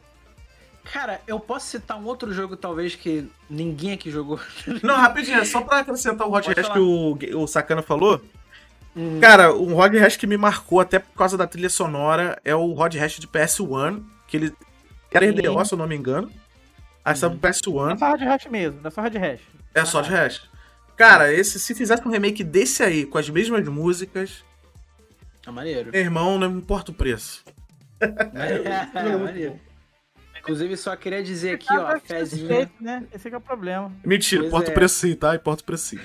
Cara, 0.91 1.21
eu 1.25 1.39
posso 1.39 1.67
citar 1.67 1.97
um 1.97 2.05
outro 2.05 2.33
jogo, 2.33 2.57
talvez, 2.57 2.95
que 2.95 3.27
ninguém 3.49 3.93
aqui 3.93 4.11
jogou. 4.11 4.39
Não, 4.83 4.95
rapidinho, 4.95 5.39
é 5.39 5.45
só 5.45 5.61
pra 5.61 5.79
acrescentar 5.79 6.27
o 6.27 6.31
Rod 6.31 6.45
Hash 6.45 6.69
que 6.69 6.79
o, 6.79 7.41
o 7.41 7.47
Sacana 7.47 7.81
falou. 7.81 8.21
Hum. 8.95 9.19
Cara, 9.19 9.55
um 9.55 9.73
Rod 9.73 9.95
Hash 9.95 10.17
que 10.17 10.27
me 10.27 10.37
marcou 10.37 10.79
até 10.79 10.99
por 10.99 11.13
causa 11.13 11.37
da 11.37 11.47
trilha 11.47 11.69
sonora 11.69 12.39
é 12.43 12.53
o 12.53 12.73
Rod 12.73 12.95
Hash 12.95 13.19
de 13.19 13.27
PS1, 13.27 14.03
que 14.27 14.37
ele 14.37 14.55
era 15.11 15.25
RDO, 15.29 15.65
se 15.65 15.73
eu 15.73 15.77
não 15.77 15.87
me 15.87 15.95
engano. 15.95 16.29
Aí 17.03 17.13
estava 17.13 17.35
pro 17.35 17.49
PS1. 17.49 17.93
É 17.93 17.97
só 17.97 18.11
Rod 18.11 18.21
Hash 18.21 18.45
mesmo, 18.47 18.79
não 18.81 18.87
é 18.87 18.91
só 18.91 19.01
Rod 19.01 19.15
Hash. 19.15 19.41
É 19.73 19.85
só 19.85 20.01
Rod 20.01 20.11
Hash. 20.11 20.49
Cara, 20.95 21.33
esse, 21.33 21.59
se 21.59 21.73
fizesse 21.73 22.07
um 22.07 22.11
remake 22.11 22.43
desse 22.43 22.83
aí, 22.83 23.05
com 23.05 23.17
as 23.17 23.29
mesmas 23.29 23.67
músicas. 23.67 24.43
É 25.45 25.49
maneiro. 25.49 25.91
Meu 25.91 26.01
irmão, 26.01 26.37
não 26.37 26.57
importa 26.57 26.91
o 26.91 26.93
preço. 26.93 27.43
É, 27.99 28.05
é, 28.93 29.09
é 29.09 29.17
maneiro. 29.17 29.59
Inclusive, 30.43 30.75
só 30.75 30.93
queria 30.93 31.23
dizer 31.23 31.55
aqui, 31.55 31.71
ó, 31.71 31.87
a 31.87 31.99
Fezinha. 32.01 32.69
Né? 32.79 33.05
Esse 33.13 33.33
é 33.33 33.37
o 33.37 33.39
problema. 33.39 33.89
Mentira, 34.03 34.45
importa 34.45 34.69
é. 34.69 34.71
o 34.71 34.73
preço 34.73 34.95
sim, 34.95 35.15
tá? 35.15 35.33
Importa 35.33 35.63
o 35.63 35.65
preço 35.65 35.85
sim. 35.85 35.99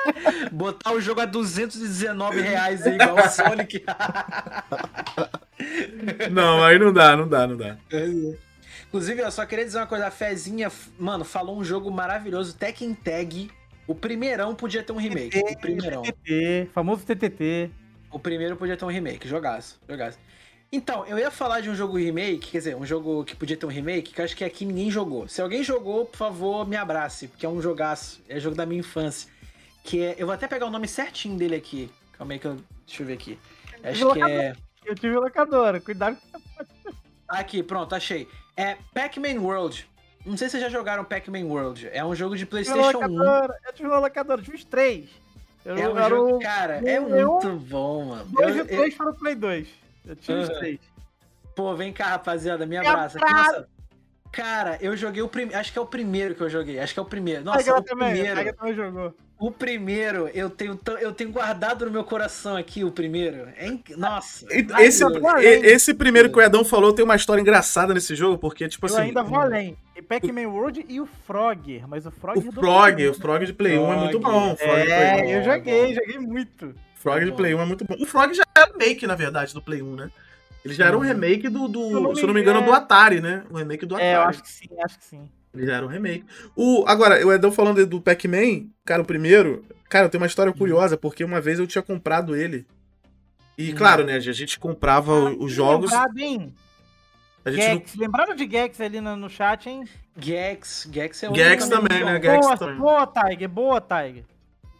Botar 0.50 0.92
o 0.92 1.00
jogo 1.02 1.20
a 1.20 1.26
219 1.26 2.40
reais 2.40 2.86
aí, 2.86 2.94
igual 2.94 3.16
o 3.16 3.28
Sonic. 3.28 3.84
não, 6.32 6.64
aí 6.64 6.78
não 6.78 6.94
dá, 6.94 7.14
não 7.14 7.28
dá, 7.28 7.46
não 7.46 7.58
dá. 7.58 7.76
Inclusive, 8.88 9.20
eu 9.20 9.30
só 9.30 9.44
queria 9.44 9.66
dizer 9.66 9.78
uma 9.78 9.86
coisa, 9.86 10.06
a 10.06 10.10
Fezinha, 10.10 10.72
mano, 10.98 11.22
falou 11.22 11.58
um 11.58 11.64
jogo 11.64 11.90
maravilhoso, 11.90 12.56
Tekken 12.56 12.94
Tag. 12.94 13.50
O 13.86 13.94
primeirão 13.94 14.54
podia 14.54 14.82
ter 14.82 14.92
um 14.92 14.96
remake. 14.96 15.42
TTT, 15.42 15.52
o 15.52 15.58
primeirão. 15.58 16.02
TTT, 16.02 16.70
famoso 16.72 17.04
TTT. 17.04 17.70
O 18.10 18.18
primeiro 18.18 18.56
podia 18.56 18.78
ter 18.78 18.84
um 18.86 18.88
remake, 18.88 19.28
jogaço, 19.28 19.78
jogaço. 19.86 20.18
Então, 20.74 21.06
eu 21.06 21.16
ia 21.16 21.30
falar 21.30 21.60
de 21.60 21.70
um 21.70 21.74
jogo 21.74 21.96
remake, 21.96 22.50
quer 22.50 22.58
dizer, 22.58 22.74
um 22.74 22.84
jogo 22.84 23.22
que 23.24 23.36
podia 23.36 23.56
ter 23.56 23.64
um 23.64 23.68
remake, 23.68 24.12
que 24.12 24.20
eu 24.20 24.24
acho 24.24 24.36
que 24.36 24.42
aqui 24.42 24.64
ninguém 24.64 24.90
jogou. 24.90 25.28
Se 25.28 25.40
alguém 25.40 25.62
jogou, 25.62 26.04
por 26.04 26.16
favor, 26.16 26.66
me 26.66 26.74
abrace, 26.74 27.28
porque 27.28 27.46
é 27.46 27.48
um 27.48 27.62
jogaço. 27.62 28.20
É 28.28 28.40
jogo 28.40 28.56
da 28.56 28.66
minha 28.66 28.80
infância. 28.80 29.30
Que 29.84 30.02
é. 30.02 30.16
Eu 30.18 30.26
vou 30.26 30.34
até 30.34 30.48
pegar 30.48 30.66
o 30.66 30.70
nome 30.70 30.88
certinho 30.88 31.38
dele 31.38 31.54
aqui. 31.54 31.88
Calma 32.18 32.32
aí 32.32 32.40
que 32.40 32.46
eu. 32.46 32.56
Deixa 32.84 33.02
eu 33.04 33.06
ver 33.06 33.12
aqui. 33.12 33.38
Acho 33.84 34.12
que 34.12 34.22
é. 34.24 34.56
Eu 34.84 34.96
tive 34.96 35.14
locadora, 35.14 35.80
cuidado 35.80 36.18
Aqui, 37.28 37.62
pronto, 37.62 37.94
achei. 37.94 38.28
É 38.56 38.76
Pac-Man 38.92 39.40
World. 39.40 39.88
Não 40.26 40.36
sei 40.36 40.48
se 40.48 40.58
vocês 40.58 40.64
já 40.64 40.68
jogaram 40.68 41.04
Pac-Man 41.04 41.44
World. 41.44 41.88
É 41.92 42.04
um 42.04 42.16
jogo 42.16 42.36
de 42.36 42.46
PlayStation 42.46 42.98
1. 42.98 43.24
Eu 43.24 43.72
tive 43.72 43.88
uma 43.88 44.00
locadora, 44.00 44.42
tive 44.42 44.56
os 44.56 44.64
três. 44.64 45.08
Eu, 45.64 45.76
é 45.76 45.88
um 45.88 46.08
jogo, 46.08 46.38
cara, 46.40 46.82
é 46.84 46.98
muito 46.98 47.50
bom, 47.60 48.06
mano. 48.06 48.24
Dois 48.24 48.56
eu, 48.56 48.64
e 48.64 48.66
três 48.66 48.92
eu... 48.92 48.98
para 48.98 49.10
o 49.10 49.14
Play 49.14 49.36
2. 49.36 49.83
Eu 50.06 50.16
tinha 50.16 50.36
uhum. 50.36 50.42
os 50.42 50.48
três. 50.50 50.80
Pô, 51.54 51.74
vem 51.74 51.92
cá, 51.92 52.08
rapaziada, 52.08 52.66
me 52.66 52.76
abraça. 52.76 53.18
Nossa, 53.18 53.68
cara, 54.32 54.76
eu 54.80 54.96
joguei 54.96 55.22
o 55.22 55.28
primeiro. 55.28 55.58
Acho 55.58 55.72
que 55.72 55.78
é 55.78 55.82
o 55.82 55.86
primeiro 55.86 56.34
que 56.34 56.42
eu 56.42 56.50
joguei. 56.50 56.78
Acho 56.78 56.92
que 56.92 56.98
é 56.98 57.02
o 57.02 57.06
primeiro. 57.06 57.44
Nossa, 57.44 57.78
o 57.78 57.82
também, 57.82 58.10
primeiro. 58.10 58.54
também 58.56 58.74
jogou. 58.74 59.14
O 59.38 59.50
primeiro, 59.50 60.28
eu 60.28 60.48
tenho, 60.48 60.78
eu 61.00 61.12
tenho 61.12 61.30
guardado 61.30 61.84
no 61.84 61.90
meu 61.90 62.04
coração 62.04 62.56
aqui 62.56 62.84
o 62.84 62.90
primeiro. 62.90 63.48
É 63.56 63.66
inc... 63.66 63.90
Nossa. 63.96 64.46
Esse, 64.80 65.04
é 65.04 65.50
esse 65.72 65.92
primeiro 65.92 66.30
que 66.30 66.38
o 66.38 66.42
Edão 66.42 66.64
falou 66.64 66.92
tem 66.92 67.04
uma 67.04 67.16
história 67.16 67.40
engraçada 67.40 67.92
nesse 67.92 68.14
jogo, 68.14 68.38
porque, 68.38 68.68
tipo 68.68 68.86
eu 68.86 68.90
assim. 68.90 68.98
Eu 68.98 69.02
ainda 69.02 69.22
vou 69.22 69.38
além. 69.38 69.76
Pac-Man 70.08 70.48
World 70.48 70.84
e 70.88 71.00
o 71.00 71.06
Frog. 71.06 71.82
Mas 71.88 72.06
o 72.06 72.10
Frog. 72.10 72.38
O 72.38 72.52
Frog, 72.52 73.08
o 73.08 73.14
Frog 73.14 73.44
de 73.44 73.52
Play 73.52 73.76
1 73.76 73.92
é 73.92 73.96
muito 73.96 74.20
bom. 74.20 74.56
é, 74.60 75.36
eu 75.38 75.42
joguei, 75.42 75.94
joguei 75.94 76.18
muito. 76.18 76.74
Frog 77.04 77.22
de 77.22 77.32
Play 77.32 77.54
1 77.54 77.60
é 77.60 77.64
muito 77.66 77.84
bom. 77.84 77.94
O 78.00 78.06
Frog 78.06 78.32
já 78.32 78.42
era 78.56 78.72
remake, 78.72 79.06
na 79.06 79.14
verdade, 79.14 79.52
do 79.52 79.60
Play 79.60 79.82
1, 79.82 79.94
né? 79.94 80.10
Ele 80.64 80.72
já 80.72 80.86
era 80.86 80.96
um 80.96 81.00
remake 81.00 81.50
do, 81.50 81.68
do 81.68 82.16
se 82.16 82.22
eu 82.22 82.26
não 82.26 82.32
me 82.32 82.40
engano, 82.40 82.62
do 82.62 82.72
Atari, 82.72 83.20
né? 83.20 83.44
O 83.50 83.58
remake 83.58 83.84
do 83.84 83.94
Atari. 83.94 84.10
É, 84.10 84.16
eu 84.16 84.22
acho 84.22 84.42
que 84.42 84.48
sim, 84.48 84.68
acho 84.82 84.98
que 84.98 85.04
sim. 85.04 85.28
Ele 85.52 85.66
já 85.66 85.76
era 85.76 85.84
um 85.84 85.88
remake. 85.88 86.24
O, 86.56 86.82
agora, 86.88 87.24
o 87.24 87.30
Edão 87.30 87.52
falando 87.52 87.86
do 87.86 88.00
Pac-Man, 88.00 88.66
cara, 88.84 89.02
o 89.02 89.04
primeiro. 89.04 89.62
Cara, 89.90 90.08
tem 90.08 90.18
uma 90.18 90.26
história 90.26 90.50
hum. 90.50 90.56
curiosa, 90.56 90.96
porque 90.96 91.22
uma 91.22 91.40
vez 91.40 91.58
eu 91.58 91.66
tinha 91.66 91.82
comprado 91.82 92.34
ele. 92.34 92.66
E, 93.58 93.72
hum. 93.72 93.76
claro, 93.76 94.04
né, 94.04 94.14
a 94.14 94.20
gente 94.20 94.58
comprava 94.58 95.12
ah, 95.12 95.36
os 95.38 95.52
jogos. 95.52 95.90
Lembrado, 95.90 96.18
hein? 96.18 96.54
A 97.44 97.50
gente 97.50 97.62
Gex. 97.62 97.94
Não... 97.94 98.02
Lembraram 98.02 98.34
de 98.34 98.50
Gex 98.50 98.80
ali 98.80 99.00
no, 99.02 99.14
no 99.14 99.28
chat, 99.28 99.68
hein? 99.68 99.84
Gex. 100.18 100.88
Gex 100.90 101.22
é 101.22 101.30
um 101.30 101.34
Gex 101.34 101.68
também, 101.68 102.02
né? 102.02 102.20
Gex 102.20 102.46
boa, 102.46 102.56
também. 102.56 102.76
boa, 102.76 103.06
Tiger. 103.06 103.48
Boa, 103.50 103.80
Tiger. 103.82 104.24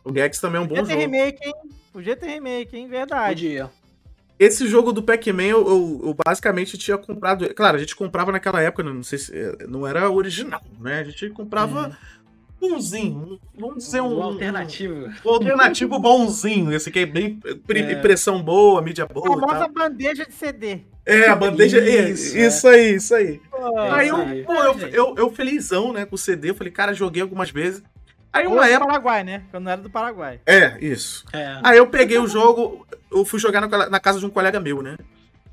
O 0.03 0.13
Gex 0.13 0.41
também 0.41 0.61
é 0.61 0.65
um 0.65 0.67
bom 0.67 0.77
Podia 0.77 0.99
jogo. 0.99 1.01
Remake, 1.01 1.47
hein? 1.47 1.55
Podia 1.95 2.17
ter 2.17 2.27
remake, 2.27 2.77
hein? 2.77 2.89
Verdade. 2.89 3.45
Podia. 3.47 3.71
Esse 4.37 4.67
jogo 4.67 4.93
do 4.93 5.01
Pac-Man, 5.01 5.45
eu, 5.45 5.65
eu, 5.65 6.01
eu, 6.07 6.17
basicamente 6.27 6.77
tinha 6.77 6.99
comprado. 6.99 7.55
Claro, 7.55 7.77
a 7.77 7.81
gente 7.81 7.95
comprava 7.95 8.33
naquela 8.33 8.61
época, 8.61 8.83
não 8.83 9.05
sei 9.05 9.17
se. 9.17 9.33
Eh, 9.33 9.59
não 9.69 9.87
era 9.87 10.11
original, 10.11 10.61
né? 10.81 10.99
A 10.99 11.05
gente 11.05 11.31
comprava 11.31 11.97
uhum. 12.61 12.69
bonzinho. 12.69 13.39
Vamos 13.57 13.85
dizer 13.85 14.01
um. 14.01 14.19
um 14.19 14.23
alternativo. 14.25 15.09
Um 15.25 15.31
alternativo 15.31 15.97
bonzinho. 16.01 16.73
Esse 16.73 16.89
aqui 16.89 16.99
é 16.99 17.07
bem. 17.07 17.39
É. 17.47 17.93
Impressão 17.93 18.43
boa, 18.43 18.83
mídia 18.83 19.07
boa. 19.07 19.29
A 19.29 19.39
famosa 19.39 19.69
bandeja 19.69 20.27
de 20.27 20.35
CD. 20.35 20.81
É, 21.07 21.29
a 21.29 21.37
bandeja. 21.37 21.79
Isso, 21.79 22.37
é. 22.37 22.47
isso 22.47 22.67
aí, 22.67 22.95
isso 22.97 23.15
aí. 23.15 23.41
Pô, 23.49 23.79
aí, 23.79 24.09
eu, 24.09 24.17
pô, 24.45 24.55
eu, 24.55 24.79
eu, 24.89 25.15
eu, 25.17 25.31
felizão, 25.31 25.93
né, 25.93 26.05
com 26.05 26.17
o 26.17 26.19
CD. 26.19 26.51
Eu 26.51 26.57
falei, 26.57 26.73
cara, 26.73 26.93
joguei 26.93 27.23
algumas 27.23 27.53
vezes. 27.53 27.85
Aí 28.35 28.49
uma 28.49 28.67
época. 28.67 28.81
do 28.81 28.87
Paraguai, 28.89 29.23
né? 29.23 29.43
Quando 29.53 29.71
era 29.71 29.81
do 29.81 29.89
Paraguai. 29.89 30.41
É, 30.45 30.77
isso. 30.85 31.25
É. 31.33 31.61
Aí 31.63 31.79
eu 31.79 31.87
peguei 31.87 32.19
o 32.19 32.27
jogo, 32.27 32.85
eu 33.13 33.25
fui 33.25 33.39
jogar 33.39 33.61
na, 33.61 34.01
casa 34.01 34.19
de 34.19 34.27
um 34.27 34.31
colega 34.31 34.59
meu, 34.59 34.83
né? 34.83 34.99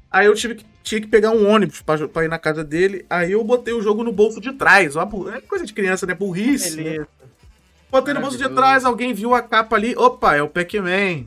Aí 0.10 0.26
eu 0.26 0.34
tive 0.34 0.56
que, 0.56 0.66
tinha 0.82 1.00
que 1.00 1.08
pegar 1.08 1.30
um 1.30 1.48
ônibus 1.48 1.84
pra, 1.84 2.08
pra, 2.08 2.26
ir 2.26 2.28
na 2.28 2.40
casa 2.40 2.64
dele. 2.64 3.06
Aí 3.08 3.34
eu 3.34 3.44
botei 3.44 3.72
o 3.72 3.84
jogo 3.84 4.04
no 4.04 4.12
bolso 4.12 4.42
de 4.42 4.52
trás. 4.54 4.96
Ó, 4.96 5.04
é 5.32 5.40
coisa 5.42 5.64
de 5.64 5.74
criança, 5.74 6.08
né? 6.08 6.16
Burrice. 6.16 6.76
Beleza. 6.76 7.08
Botei 7.92 8.16
no 8.16 8.22
bolso 8.22 8.38
de 8.38 8.50
trás, 8.50 8.84
alguém 8.84 9.14
viu 9.14 9.36
a 9.36 9.44
capa 9.44 9.76
ali. 9.76 9.96
Opa, 9.96 10.36
é 10.36 10.42
o 10.42 10.50
Pac-Man. 10.50 11.26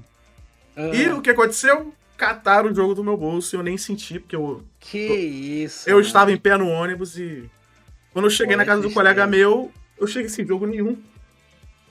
Uhum. 0.76 0.94
E 0.94 1.08
o 1.10 1.23
que 1.23 1.31
aconteceu? 1.31 1.94
Cataram 2.16 2.70
o 2.70 2.74
jogo 2.74 2.94
do 2.94 3.05
meu 3.05 3.16
bolso 3.16 3.55
e 3.55 3.57
eu 3.58 3.62
nem 3.62 3.78
senti, 3.78 4.18
porque 4.18 4.34
eu. 4.34 4.65
Que 4.81 4.99
isso. 4.99 5.89
Eu 5.89 5.97
mano. 5.97 6.07
estava 6.07 6.33
em 6.33 6.36
pé 6.36 6.57
no 6.57 6.68
ônibus 6.68 7.16
e. 7.16 7.49
Quando 8.12 8.26
eu 8.26 8.31
cheguei 8.31 8.57
Pô, 8.57 8.58
na 8.58 8.66
casa 8.66 8.83
do 8.83 8.91
colega 8.91 9.26
meu, 9.26 9.70
eu 10.00 10.07
cheguei 10.07 10.28
sem 10.28 10.44
jogo 10.44 10.66
nenhum. 10.66 11.00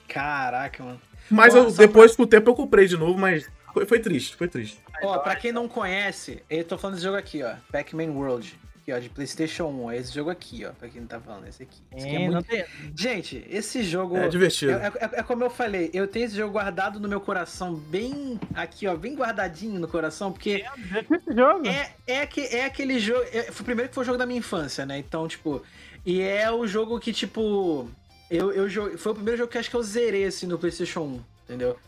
Caraca, 0.08 0.82
mano. 0.82 1.00
Mas 1.30 1.54
eu, 1.54 1.70
depois, 1.70 2.12
pra... 2.12 2.16
com 2.16 2.22
o 2.24 2.26
tempo, 2.26 2.50
eu 2.50 2.54
comprei 2.54 2.86
de 2.86 2.96
novo, 2.96 3.18
mas 3.18 3.48
foi, 3.72 3.86
foi 3.86 3.98
triste, 3.98 4.36
foi 4.36 4.48
triste. 4.48 4.78
Ó, 5.02 5.18
pra 5.18 5.34
quem 5.36 5.52
não 5.52 5.68
conhece, 5.68 6.42
eu 6.48 6.64
tô 6.64 6.78
falando 6.78 6.94
desse 6.94 7.04
jogo 7.04 7.16
aqui, 7.16 7.42
ó. 7.42 7.54
Pac-Man 7.72 8.12
World. 8.12 8.58
Aqui, 8.82 8.92
ó, 8.92 8.98
de 8.98 9.08
Playstation 9.08 9.64
1. 9.64 9.90
É 9.90 9.96
esse 9.96 10.14
jogo 10.14 10.30
aqui, 10.30 10.64
ó. 10.64 10.72
Pra 10.72 10.88
quem 10.88 11.00
não 11.00 11.08
tá 11.08 11.18
falando, 11.18 11.48
esse 11.48 11.62
aqui. 11.62 11.82
Esse 11.90 12.06
aqui 12.06 12.16
é, 12.16 12.22
é 12.22 12.30
muito... 12.30 12.46
Tem... 12.46 12.64
Gente, 12.96 13.44
esse 13.48 13.82
jogo. 13.82 14.16
É 14.16 14.28
divertido. 14.28 14.72
É, 14.72 14.92
é, 15.00 15.10
é, 15.14 15.22
como 15.22 15.42
eu 15.42 15.50
falei, 15.50 15.90
eu 15.92 16.06
tenho 16.06 16.26
esse 16.26 16.36
jogo 16.36 16.52
guardado 16.52 17.00
no 17.00 17.08
meu 17.08 17.20
coração, 17.20 17.74
bem 17.74 18.38
aqui, 18.54 18.86
ó, 18.86 18.94
bem 18.94 19.14
guardadinho 19.14 19.80
no 19.80 19.88
coração, 19.88 20.30
porque. 20.30 20.64
É, 20.92 21.00
esse 21.00 21.34
jogo. 21.34 21.66
É, 21.66 21.94
é, 22.06 22.26
que, 22.26 22.42
é 22.42 22.66
aquele 22.66 22.98
jogo. 22.98 23.24
É, 23.32 23.44
foi 23.44 23.62
o 23.62 23.64
primeiro 23.64 23.88
que 23.88 23.94
foi 23.94 24.02
o 24.02 24.06
jogo 24.06 24.18
da 24.18 24.26
minha 24.26 24.38
infância, 24.38 24.84
né? 24.84 24.98
Então, 24.98 25.26
tipo. 25.26 25.62
E 26.04 26.20
é 26.20 26.50
o 26.50 26.66
jogo 26.66 27.00
que, 27.00 27.12
tipo. 27.12 27.88
Eu, 28.30 28.52
eu 28.52 28.68
joguei, 28.68 28.96
foi 28.96 29.12
o 29.12 29.14
primeiro 29.14 29.38
jogo 29.38 29.50
que 29.50 29.58
acho 29.58 29.70
que 29.70 29.76
eu 29.76 29.82
zerei 29.82 30.24
assim 30.24 30.46
no 30.46 30.58
PlayStation 30.58 31.00
1, 31.00 31.24
entendeu? 31.44 31.78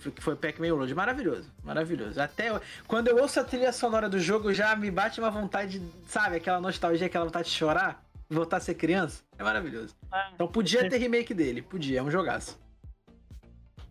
Que 0.00 0.22
foi 0.22 0.36
Pac-Man 0.36 0.72
World. 0.72 0.94
Maravilhoso, 0.94 1.50
maravilhoso. 1.64 2.20
Até 2.20 2.48
quando 2.86 3.08
eu 3.08 3.16
ouço 3.16 3.40
a 3.40 3.44
trilha 3.44 3.72
sonora 3.72 4.08
do 4.08 4.18
jogo, 4.18 4.52
já 4.54 4.76
me 4.76 4.90
bate 4.90 5.18
uma 5.18 5.30
vontade, 5.30 5.82
sabe? 6.06 6.36
Aquela 6.36 6.60
nostalgia, 6.60 7.06
aquela 7.06 7.24
vontade 7.24 7.48
de 7.48 7.54
chorar, 7.54 8.04
voltar 8.30 8.58
a 8.58 8.60
ser 8.60 8.74
criança. 8.74 9.22
É 9.36 9.42
maravilhoso. 9.42 9.94
Ah, 10.12 10.30
então 10.34 10.46
podia 10.46 10.88
ter 10.88 10.98
remake 10.98 11.34
dele, 11.34 11.62
podia, 11.62 11.98
é 11.98 12.02
um 12.02 12.10
jogaço. 12.10 12.58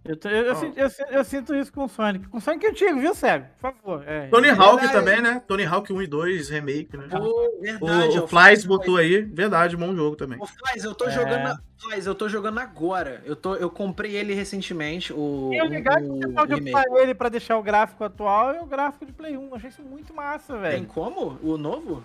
Eu, 0.07 0.31
eu, 0.31 0.55
oh. 0.55 0.65
eu, 0.65 0.71
eu, 0.75 1.07
eu, 1.17 1.23
sinto 1.23 1.53
isso 1.53 1.71
com 1.73 1.83
o 1.83 1.89
Sonic. 1.89 2.27
Com 2.29 2.37
o 2.37 2.41
Sonic 2.41 2.65
antigo, 2.65 2.99
viu, 2.99 3.13
Sérgio? 3.13 3.49
Por 3.59 3.73
favor. 3.73 4.03
É. 4.07 4.27
Tony 4.27 4.49
Hawk 4.49 4.89
também, 4.91 5.21
né? 5.21 5.41
Tony 5.45 5.65
Hawk 5.65 5.91
1 5.91 6.01
e 6.01 6.07
2, 6.07 6.49
remake, 6.49 6.95
né? 6.95 7.07
Pô, 7.09 7.59
verdade. 7.61 8.19
O, 8.19 8.23
o 8.23 8.27
Flies 8.27 8.65
botou 8.65 8.95
aí. 8.95 9.21
Verdade, 9.21 9.75
bom 9.75 9.93
jogo 9.93 10.15
também. 10.15 10.39
O 10.41 10.45
Flies, 10.45 10.85
eu 10.85 10.95
tô 10.95 11.07
é. 11.07 11.11
jogando. 11.11 11.59
Flies, 11.77 12.05
eu 12.05 12.15
tô 12.15 12.29
jogando 12.29 12.59
agora. 12.59 13.21
Eu, 13.25 13.35
tô, 13.35 13.55
eu 13.55 13.69
comprei 13.69 14.15
ele 14.15 14.33
recentemente. 14.33 15.11
O, 15.11 15.51
e 15.53 15.57
é 15.57 15.63
legal 15.63 15.97
que 15.97 16.07
você 16.07 16.27
pode 16.29 16.53
ocupar 16.53 16.85
ele 17.01 17.13
pra 17.13 17.27
deixar 17.27 17.57
o 17.57 17.63
gráfico 17.63 18.03
atual 18.05 18.55
e 18.55 18.59
o 18.59 18.65
gráfico 18.65 19.05
de 19.05 19.11
Play 19.11 19.35
1. 19.35 19.55
achei 19.55 19.69
isso 19.69 19.81
muito 19.81 20.13
massa, 20.13 20.57
velho. 20.57 20.77
Tem 20.77 20.85
como? 20.85 21.37
O 21.43 21.57
novo? 21.57 22.01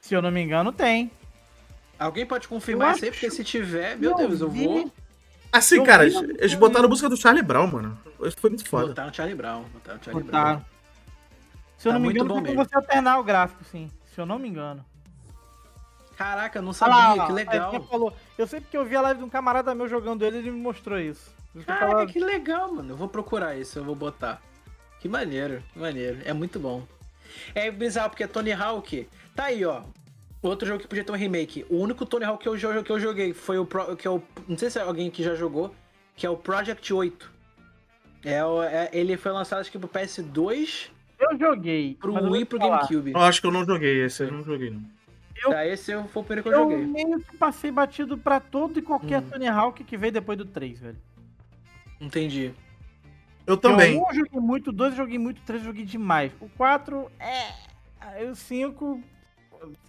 Se 0.00 0.14
eu 0.14 0.20
não 0.20 0.32
me 0.32 0.40
engano, 0.42 0.72
tem. 0.72 1.10
Alguém 1.98 2.26
pode 2.26 2.48
confirmar 2.48 2.96
isso 2.96 3.04
aí, 3.04 3.10
porque 3.10 3.30
se 3.30 3.42
tiver, 3.42 3.96
meu 3.96 4.14
Deus, 4.14 4.40
eu 4.40 4.50
vou. 4.50 4.92
Assim, 5.56 5.82
cara, 5.84 6.06
eles 6.06 6.54
botaram 6.54 6.86
a 6.86 6.88
música 6.88 7.08
do 7.08 7.16
Charlie 7.16 7.42
Brown, 7.42 7.66
mano. 7.66 7.98
Isso 8.22 8.36
foi 8.38 8.50
muito 8.50 8.68
foda. 8.68 8.88
Botaram 8.88 9.10
o 9.10 9.14
Charlie 9.14 9.36
Brown. 9.36 9.64
Botaram 9.72 9.98
o 10.00 10.04
Charlie 10.04 10.24
botaram. 10.24 10.56
Brown. 10.56 10.64
Se 11.78 11.88
eu 11.88 11.92
tá 11.92 11.98
não 11.98 12.06
me 12.06 12.12
engano, 12.12 12.34
tem 12.34 12.54
como 12.54 12.64
você 12.64 12.76
alternar 12.76 13.18
o 13.18 13.24
gráfico, 13.24 13.64
sim. 13.64 13.90
Se 14.14 14.20
eu 14.20 14.26
não 14.26 14.38
me 14.38 14.48
engano. 14.48 14.84
Caraca, 16.16 16.62
não 16.62 16.72
sabia, 16.72 16.94
ah 16.94 17.14
lá, 17.14 17.26
que 17.26 17.32
legal. 17.32 17.74
É, 17.74 17.80
falou. 17.80 18.16
Eu 18.38 18.46
sei 18.46 18.60
porque 18.60 18.76
eu 18.76 18.86
vi 18.86 18.96
a 18.96 19.02
live 19.02 19.18
de 19.18 19.26
um 19.26 19.28
camarada 19.28 19.74
meu 19.74 19.86
jogando 19.86 20.24
ele 20.24 20.36
e 20.36 20.38
ele 20.40 20.50
me 20.50 20.60
mostrou 20.60 20.98
isso. 20.98 21.30
Caraca, 21.66 21.86
tava... 21.88 22.06
que 22.06 22.18
legal, 22.18 22.72
mano. 22.72 22.92
Eu 22.92 22.96
vou 22.96 23.08
procurar 23.08 23.56
isso, 23.56 23.78
eu 23.78 23.84
vou 23.84 23.94
botar. 23.94 24.40
Que 24.98 25.08
maneiro, 25.08 25.62
que 25.72 25.78
maneiro. 25.78 26.20
É 26.24 26.32
muito 26.32 26.58
bom. 26.58 26.86
É 27.54 27.70
bizarro, 27.70 28.10
porque 28.10 28.26
Tony 28.26 28.52
Hawk. 28.52 29.06
Tá 29.34 29.44
aí, 29.44 29.64
ó. 29.64 29.82
Outro 30.46 30.66
jogo 30.66 30.80
que 30.80 30.88
podia 30.88 31.04
ter 31.04 31.12
um 31.12 31.16
remake. 31.16 31.66
O 31.68 31.78
único 31.78 32.06
Tony 32.06 32.24
Hawk 32.24 32.42
que 32.42 32.48
eu, 32.48 32.84
que 32.84 32.92
eu 32.92 33.00
joguei 33.00 33.32
foi 33.32 33.58
o. 33.58 33.66
Pro, 33.66 33.96
que 33.96 34.06
é 34.06 34.10
o 34.10 34.22
não 34.48 34.56
sei 34.56 34.70
se 34.70 34.78
é 34.78 34.82
alguém 34.82 35.10
que 35.10 35.22
já 35.22 35.34
jogou, 35.34 35.74
que 36.14 36.24
é 36.24 36.30
o 36.30 36.36
Project 36.36 36.92
8. 36.92 37.32
É, 38.24 38.32
é, 38.32 38.90
ele 38.92 39.16
foi 39.16 39.32
lançado 39.32 39.60
acho 39.60 39.70
que 39.70 39.78
pro 39.78 39.88
PS2. 39.88 40.88
Eu 41.18 41.38
joguei. 41.38 41.94
Pro 41.94 42.12
Wii 42.12 42.42
e 42.42 42.44
pro 42.44 42.58
GameCube. 42.58 43.12
Eu 43.12 43.20
acho 43.20 43.40
que 43.40 43.46
eu 43.46 43.52
não 43.52 43.64
joguei 43.64 44.04
esse, 44.04 44.24
eu 44.24 44.32
não 44.32 44.44
joguei 44.44 44.70
não. 44.70 44.82
Eu, 45.42 45.50
tá, 45.50 45.66
esse 45.66 45.92
foi 46.08 46.22
o 46.22 46.24
primeiro 46.24 46.42
que 46.42 46.48
eu, 46.48 46.52
eu 46.52 46.58
joguei. 46.58 46.82
Eu 46.82 46.88
meio 46.88 47.20
que 47.20 47.36
passei 47.36 47.70
batido 47.70 48.16
pra 48.16 48.40
todo 48.40 48.78
e 48.78 48.82
qualquer 48.82 49.20
hum. 49.20 49.30
Tony 49.30 49.48
Hawk 49.48 49.84
que 49.84 49.96
veio 49.96 50.12
depois 50.12 50.38
do 50.38 50.44
3, 50.44 50.80
velho. 50.80 50.96
Entendi. 52.00 52.52
Eu 53.46 53.56
também. 53.56 53.96
Eu, 53.96 54.02
um 54.02 54.14
joguei 54.14 54.40
muito, 54.40 54.72
dois 54.72 54.94
joguei 54.94 55.18
muito, 55.18 55.40
três 55.42 55.62
joguei 55.62 55.84
demais. 55.84 56.32
O 56.40 56.48
4 56.50 57.10
é. 57.20 57.52
Aí 58.00 58.28
o 58.28 58.34
5 58.34 59.00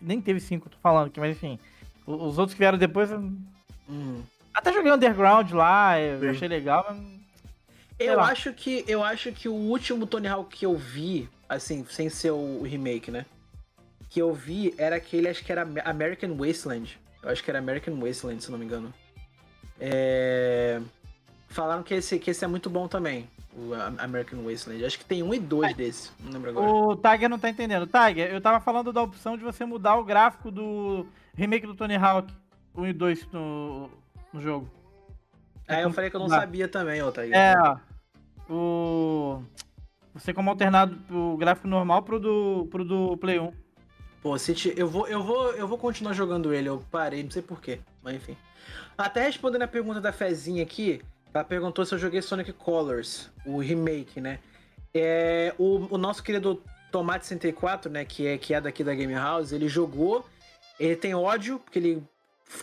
nem 0.01 0.21
teve 0.21 0.39
cinco, 0.39 0.69
tô 0.69 0.77
falando 0.81 1.07
aqui, 1.07 1.19
mas 1.19 1.35
enfim. 1.35 1.59
Os 2.05 2.37
outros 2.37 2.53
que 2.53 2.59
vieram 2.59 2.77
depois. 2.77 3.11
Hum. 3.11 4.21
Até 4.53 4.73
joguei 4.73 4.91
Underground 4.91 5.51
lá, 5.51 5.99
eu 5.99 6.19
Sim. 6.19 6.29
achei 6.29 6.47
legal, 6.47 6.85
mas. 6.89 7.17
Eu 7.99 8.19
acho, 8.19 8.53
que, 8.53 8.85
eu 8.87 9.03
acho 9.03 9.31
que 9.31 9.49
o 9.49 9.53
último 9.53 10.05
Tony 10.05 10.27
Hawk 10.27 10.55
que 10.55 10.65
eu 10.65 10.75
vi, 10.75 11.27
assim, 11.49 11.83
sem 11.89 12.09
ser 12.09 12.29
o 12.29 12.61
remake, 12.61 13.09
né? 13.09 13.25
Que 14.09 14.21
eu 14.21 14.33
vi 14.33 14.73
era 14.77 14.95
aquele, 14.97 15.27
acho 15.27 15.43
que 15.43 15.51
era 15.51 15.67
American 15.83 16.35
Wasteland. 16.37 16.99
Eu 17.23 17.29
acho 17.29 17.43
que 17.43 17.49
era 17.49 17.57
American 17.57 17.95
Wasteland, 17.99 18.43
se 18.43 18.51
não 18.51 18.59
me 18.59 18.65
engano. 18.65 18.93
É... 19.79 20.79
Falaram 21.47 21.83
que 21.83 21.93
esse, 21.93 22.19
que 22.19 22.31
esse 22.31 22.43
é 22.43 22.47
muito 22.47 22.69
bom 22.69 22.87
também 22.87 23.27
o 23.57 23.73
American 23.97 24.43
Wasteland. 24.43 24.85
Acho 24.85 24.99
que 24.99 25.05
tem 25.05 25.23
um 25.23 25.33
e 25.33 25.39
dois 25.39 25.75
desse, 25.75 26.11
não 26.19 26.31
lembro 26.31 26.51
agora. 26.51 26.69
O 26.69 26.95
Tiger 26.95 27.27
não 27.27 27.39
tá 27.39 27.49
entendendo. 27.49 27.87
Tiger, 27.87 28.31
eu 28.31 28.39
tava 28.39 28.59
falando 28.59 28.93
da 28.93 29.01
opção 29.01 29.35
de 29.35 29.43
você 29.43 29.65
mudar 29.65 29.95
o 29.97 30.05
gráfico 30.05 30.51
do 30.51 31.07
remake 31.35 31.65
do 31.65 31.73
Tony 31.73 31.95
Hawk 31.95 32.31
1 32.75 32.87
e 32.87 32.93
2 32.93 33.27
no, 33.31 33.89
no 34.31 34.39
jogo. 34.39 34.69
É, 35.67 35.83
eu 35.83 35.91
falei 35.91 36.09
que 36.09 36.15
eu 36.15 36.19
não 36.19 36.29
sabia 36.29 36.67
também, 36.67 37.01
ó, 37.01 37.11
Tiger. 37.11 37.35
É, 37.35 37.55
o... 38.49 39.41
Você 40.13 40.33
como 40.33 40.49
alternado 40.49 40.97
o 41.11 41.35
gráfico 41.35 41.67
normal 41.67 42.03
pro 42.03 42.19
do, 42.19 42.67
pro 42.71 42.85
do 42.85 43.17
Play 43.17 43.39
1. 43.39 43.51
Pô, 44.21 44.37
City, 44.37 44.73
eu 44.75 44.87
vou, 44.87 45.07
eu 45.07 45.21
vou, 45.21 45.51
eu 45.53 45.67
vou 45.67 45.77
continuar 45.77 46.13
jogando 46.13 46.53
ele, 46.53 46.69
eu 46.69 46.83
parei, 46.89 47.23
não 47.23 47.29
sei 47.29 47.41
porquê, 47.41 47.79
mas 48.01 48.15
enfim. 48.15 48.35
Até 48.97 49.23
respondendo 49.23 49.61
a 49.61 49.67
pergunta 49.67 50.01
da 50.01 50.11
Fezinha 50.11 50.63
aqui, 50.63 51.01
ela 51.37 51.45
perguntou 51.45 51.85
se 51.85 51.93
eu 51.93 51.99
joguei 51.99 52.21
Sonic 52.21 52.51
Colors, 52.53 53.29
o 53.45 53.59
remake, 53.59 54.19
né? 54.19 54.39
É, 54.93 55.53
o, 55.57 55.87
o 55.93 55.97
nosso 55.97 56.23
querido 56.23 56.61
Tomate 56.91 57.25
64, 57.25 57.91
né, 57.91 58.03
que 58.03 58.25
é, 58.25 58.37
que 58.37 58.53
é 58.53 58.61
daqui 58.61 58.83
da 58.83 58.95
Game 58.95 59.13
House, 59.13 59.51
ele 59.51 59.67
jogou, 59.67 60.25
ele 60.79 60.95
tem 60.95 61.13
ódio, 61.13 61.59
porque 61.59 61.77
ele 61.77 62.03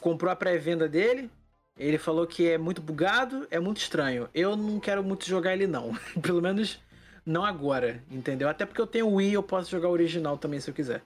comprou 0.00 0.30
a 0.30 0.34
pré-venda 0.36 0.88
dele, 0.88 1.30
ele 1.78 1.98
falou 1.98 2.26
que 2.26 2.48
é 2.48 2.58
muito 2.58 2.82
bugado, 2.82 3.46
é 3.50 3.60
muito 3.60 3.78
estranho. 3.78 4.28
Eu 4.34 4.56
não 4.56 4.80
quero 4.80 5.04
muito 5.04 5.26
jogar 5.26 5.52
ele 5.52 5.66
não, 5.66 5.94
pelo 6.20 6.42
menos 6.42 6.80
não 7.24 7.44
agora, 7.44 8.02
entendeu? 8.10 8.48
Até 8.48 8.66
porque 8.66 8.80
eu 8.80 8.86
tenho 8.86 9.08
Wii, 9.08 9.34
eu 9.34 9.42
posso 9.42 9.70
jogar 9.70 9.88
o 9.88 9.92
original 9.92 10.36
também 10.36 10.58
se 10.58 10.68
eu 10.68 10.74
quiser. 10.74 11.02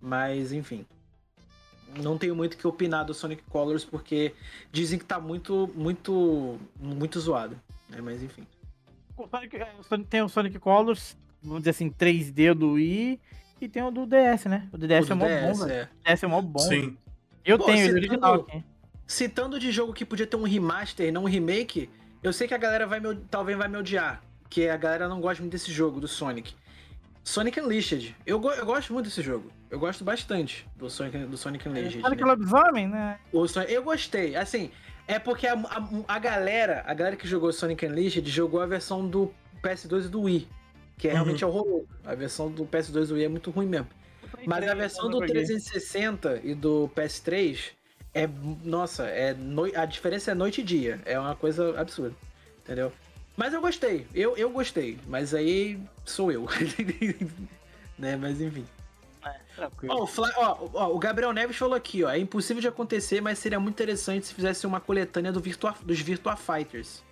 Mas, 0.00 0.52
enfim. 0.52 0.86
Não 1.96 2.16
tenho 2.16 2.36
muito 2.36 2.56
que 2.56 2.66
opinar 2.66 3.04
do 3.04 3.12
Sonic 3.14 3.42
Colors, 3.48 3.84
porque 3.84 4.34
dizem 4.70 4.98
que 4.98 5.04
tá 5.04 5.18
muito, 5.18 5.70
muito, 5.74 6.58
muito 6.78 7.18
zoado. 7.20 7.60
Né? 7.88 8.00
Mas, 8.00 8.22
enfim. 8.22 8.46
O 9.16 9.28
Sonic, 9.28 9.56
é, 9.56 9.68
tem 10.08 10.22
o 10.22 10.28
Sonic 10.28 10.58
Colors, 10.58 11.16
vamos 11.42 11.60
dizer 11.60 11.70
assim, 11.70 11.90
3D 11.90 12.54
do 12.54 12.72
Wii, 12.72 13.20
e 13.60 13.68
tem 13.68 13.82
o 13.82 13.90
do 13.90 14.06
DS, 14.06 14.46
né? 14.46 14.68
O 14.72 14.78
do 14.78 14.86
DS 14.86 15.08
o 15.08 15.12
é 15.12 15.14
mó 15.14 15.24
bom, 15.24 15.68
é. 15.68 15.82
O 15.84 16.04
DS 16.04 16.22
é 16.22 16.26
mó 16.26 16.40
bom. 16.40 16.58
Sim. 16.60 16.96
Eu 17.44 17.58
Pô, 17.58 17.66
tenho 17.66 17.86
ele 17.86 17.94
original 17.94 18.34
aqui. 18.36 18.64
Citando 19.06 19.58
de 19.58 19.72
jogo 19.72 19.92
que 19.92 20.04
podia 20.04 20.26
ter 20.26 20.36
um 20.36 20.44
remaster, 20.44 21.12
não 21.12 21.24
um 21.24 21.26
remake, 21.26 21.90
eu 22.22 22.32
sei 22.32 22.46
que 22.46 22.54
a 22.54 22.58
galera 22.58 22.86
vai 22.86 23.00
me, 23.00 23.16
talvez 23.30 23.58
vai 23.58 23.66
me 23.66 23.76
odiar, 23.76 24.22
que 24.48 24.68
a 24.68 24.76
galera 24.76 25.08
não 25.08 25.20
gosta 25.20 25.42
muito 25.42 25.52
desse 25.52 25.72
jogo, 25.72 26.00
do 26.00 26.06
Sonic. 26.06 26.54
Sonic 27.22 27.60
Unleashed. 27.60 28.16
Eu, 28.26 28.42
eu 28.42 28.66
gosto 28.66 28.92
muito 28.92 29.06
desse 29.06 29.22
jogo. 29.22 29.50
Eu 29.70 29.78
gosto 29.78 30.02
bastante 30.02 30.66
do 30.76 30.90
Sonic, 30.90 31.18
do 31.18 31.36
Sonic 31.36 31.66
é, 31.66 31.70
Unleashed. 31.70 31.98
É, 31.98 32.02
Sonic 32.02 32.22
né? 32.22 32.28
Lobisomem, 32.28 32.88
né? 32.88 33.18
O 33.32 33.46
Sonic, 33.46 33.72
eu 33.72 33.82
gostei. 33.82 34.34
Assim, 34.34 34.70
é 35.06 35.18
porque 35.18 35.46
a, 35.46 35.54
a, 35.54 35.88
a, 36.08 36.18
galera, 36.18 36.82
a 36.86 36.94
galera 36.94 37.16
que 37.16 37.28
jogou 37.28 37.52
Sonic 37.52 37.86
Unleashed 37.86 38.28
jogou 38.28 38.60
a 38.60 38.66
versão 38.66 39.06
do 39.06 39.32
PS2 39.62 40.06
e 40.06 40.08
do 40.08 40.22
Wii. 40.22 40.48
Que 40.96 41.08
é, 41.08 41.12
realmente 41.12 41.44
uhum. 41.44 41.50
horroroso. 41.50 41.88
A 42.04 42.14
versão 42.14 42.50
do 42.50 42.66
PS2 42.66 43.04
e 43.04 43.06
do 43.06 43.14
Wii 43.14 43.24
é 43.24 43.28
muito 43.28 43.50
ruim 43.50 43.66
mesmo. 43.66 43.88
Mas 44.46 44.68
a 44.68 44.74
versão 44.74 45.08
do 45.10 45.18
360 45.18 46.40
e 46.44 46.54
do 46.54 46.90
PS3 46.94 47.72
é. 48.14 48.28
Nossa, 48.64 49.04
é 49.04 49.34
no, 49.34 49.64
a 49.76 49.84
diferença 49.84 50.30
é 50.30 50.34
noite 50.34 50.60
e 50.60 50.64
dia. 50.64 51.00
É 51.04 51.18
uma 51.18 51.34
coisa 51.34 51.78
absurda. 51.78 52.14
Entendeu? 52.62 52.92
Mas 53.36 53.54
eu 53.54 53.60
gostei, 53.60 54.06
eu, 54.14 54.36
eu 54.36 54.50
gostei, 54.50 54.98
mas 55.06 55.34
aí 55.34 55.80
sou 56.04 56.30
eu. 56.30 56.46
né, 57.98 58.16
mas 58.16 58.40
enfim. 58.40 58.66
É, 59.24 59.68
ó, 59.88 60.02
o, 60.02 60.06
Fly, 60.06 60.30
ó, 60.36 60.68
ó, 60.72 60.94
o 60.94 60.98
Gabriel 60.98 61.32
Neves 61.32 61.56
falou 61.56 61.74
aqui, 61.74 62.02
ó. 62.04 62.10
É 62.10 62.18
impossível 62.18 62.60
de 62.60 62.68
acontecer, 62.68 63.20
mas 63.20 63.38
seria 63.38 63.60
muito 63.60 63.74
interessante 63.74 64.26
se 64.26 64.34
fizesse 64.34 64.66
uma 64.66 64.80
coletânea 64.80 65.32
do 65.32 65.40
Virtua, 65.40 65.74
dos 65.82 66.00
Virtua 66.00 66.36
Fighters. 66.36 67.02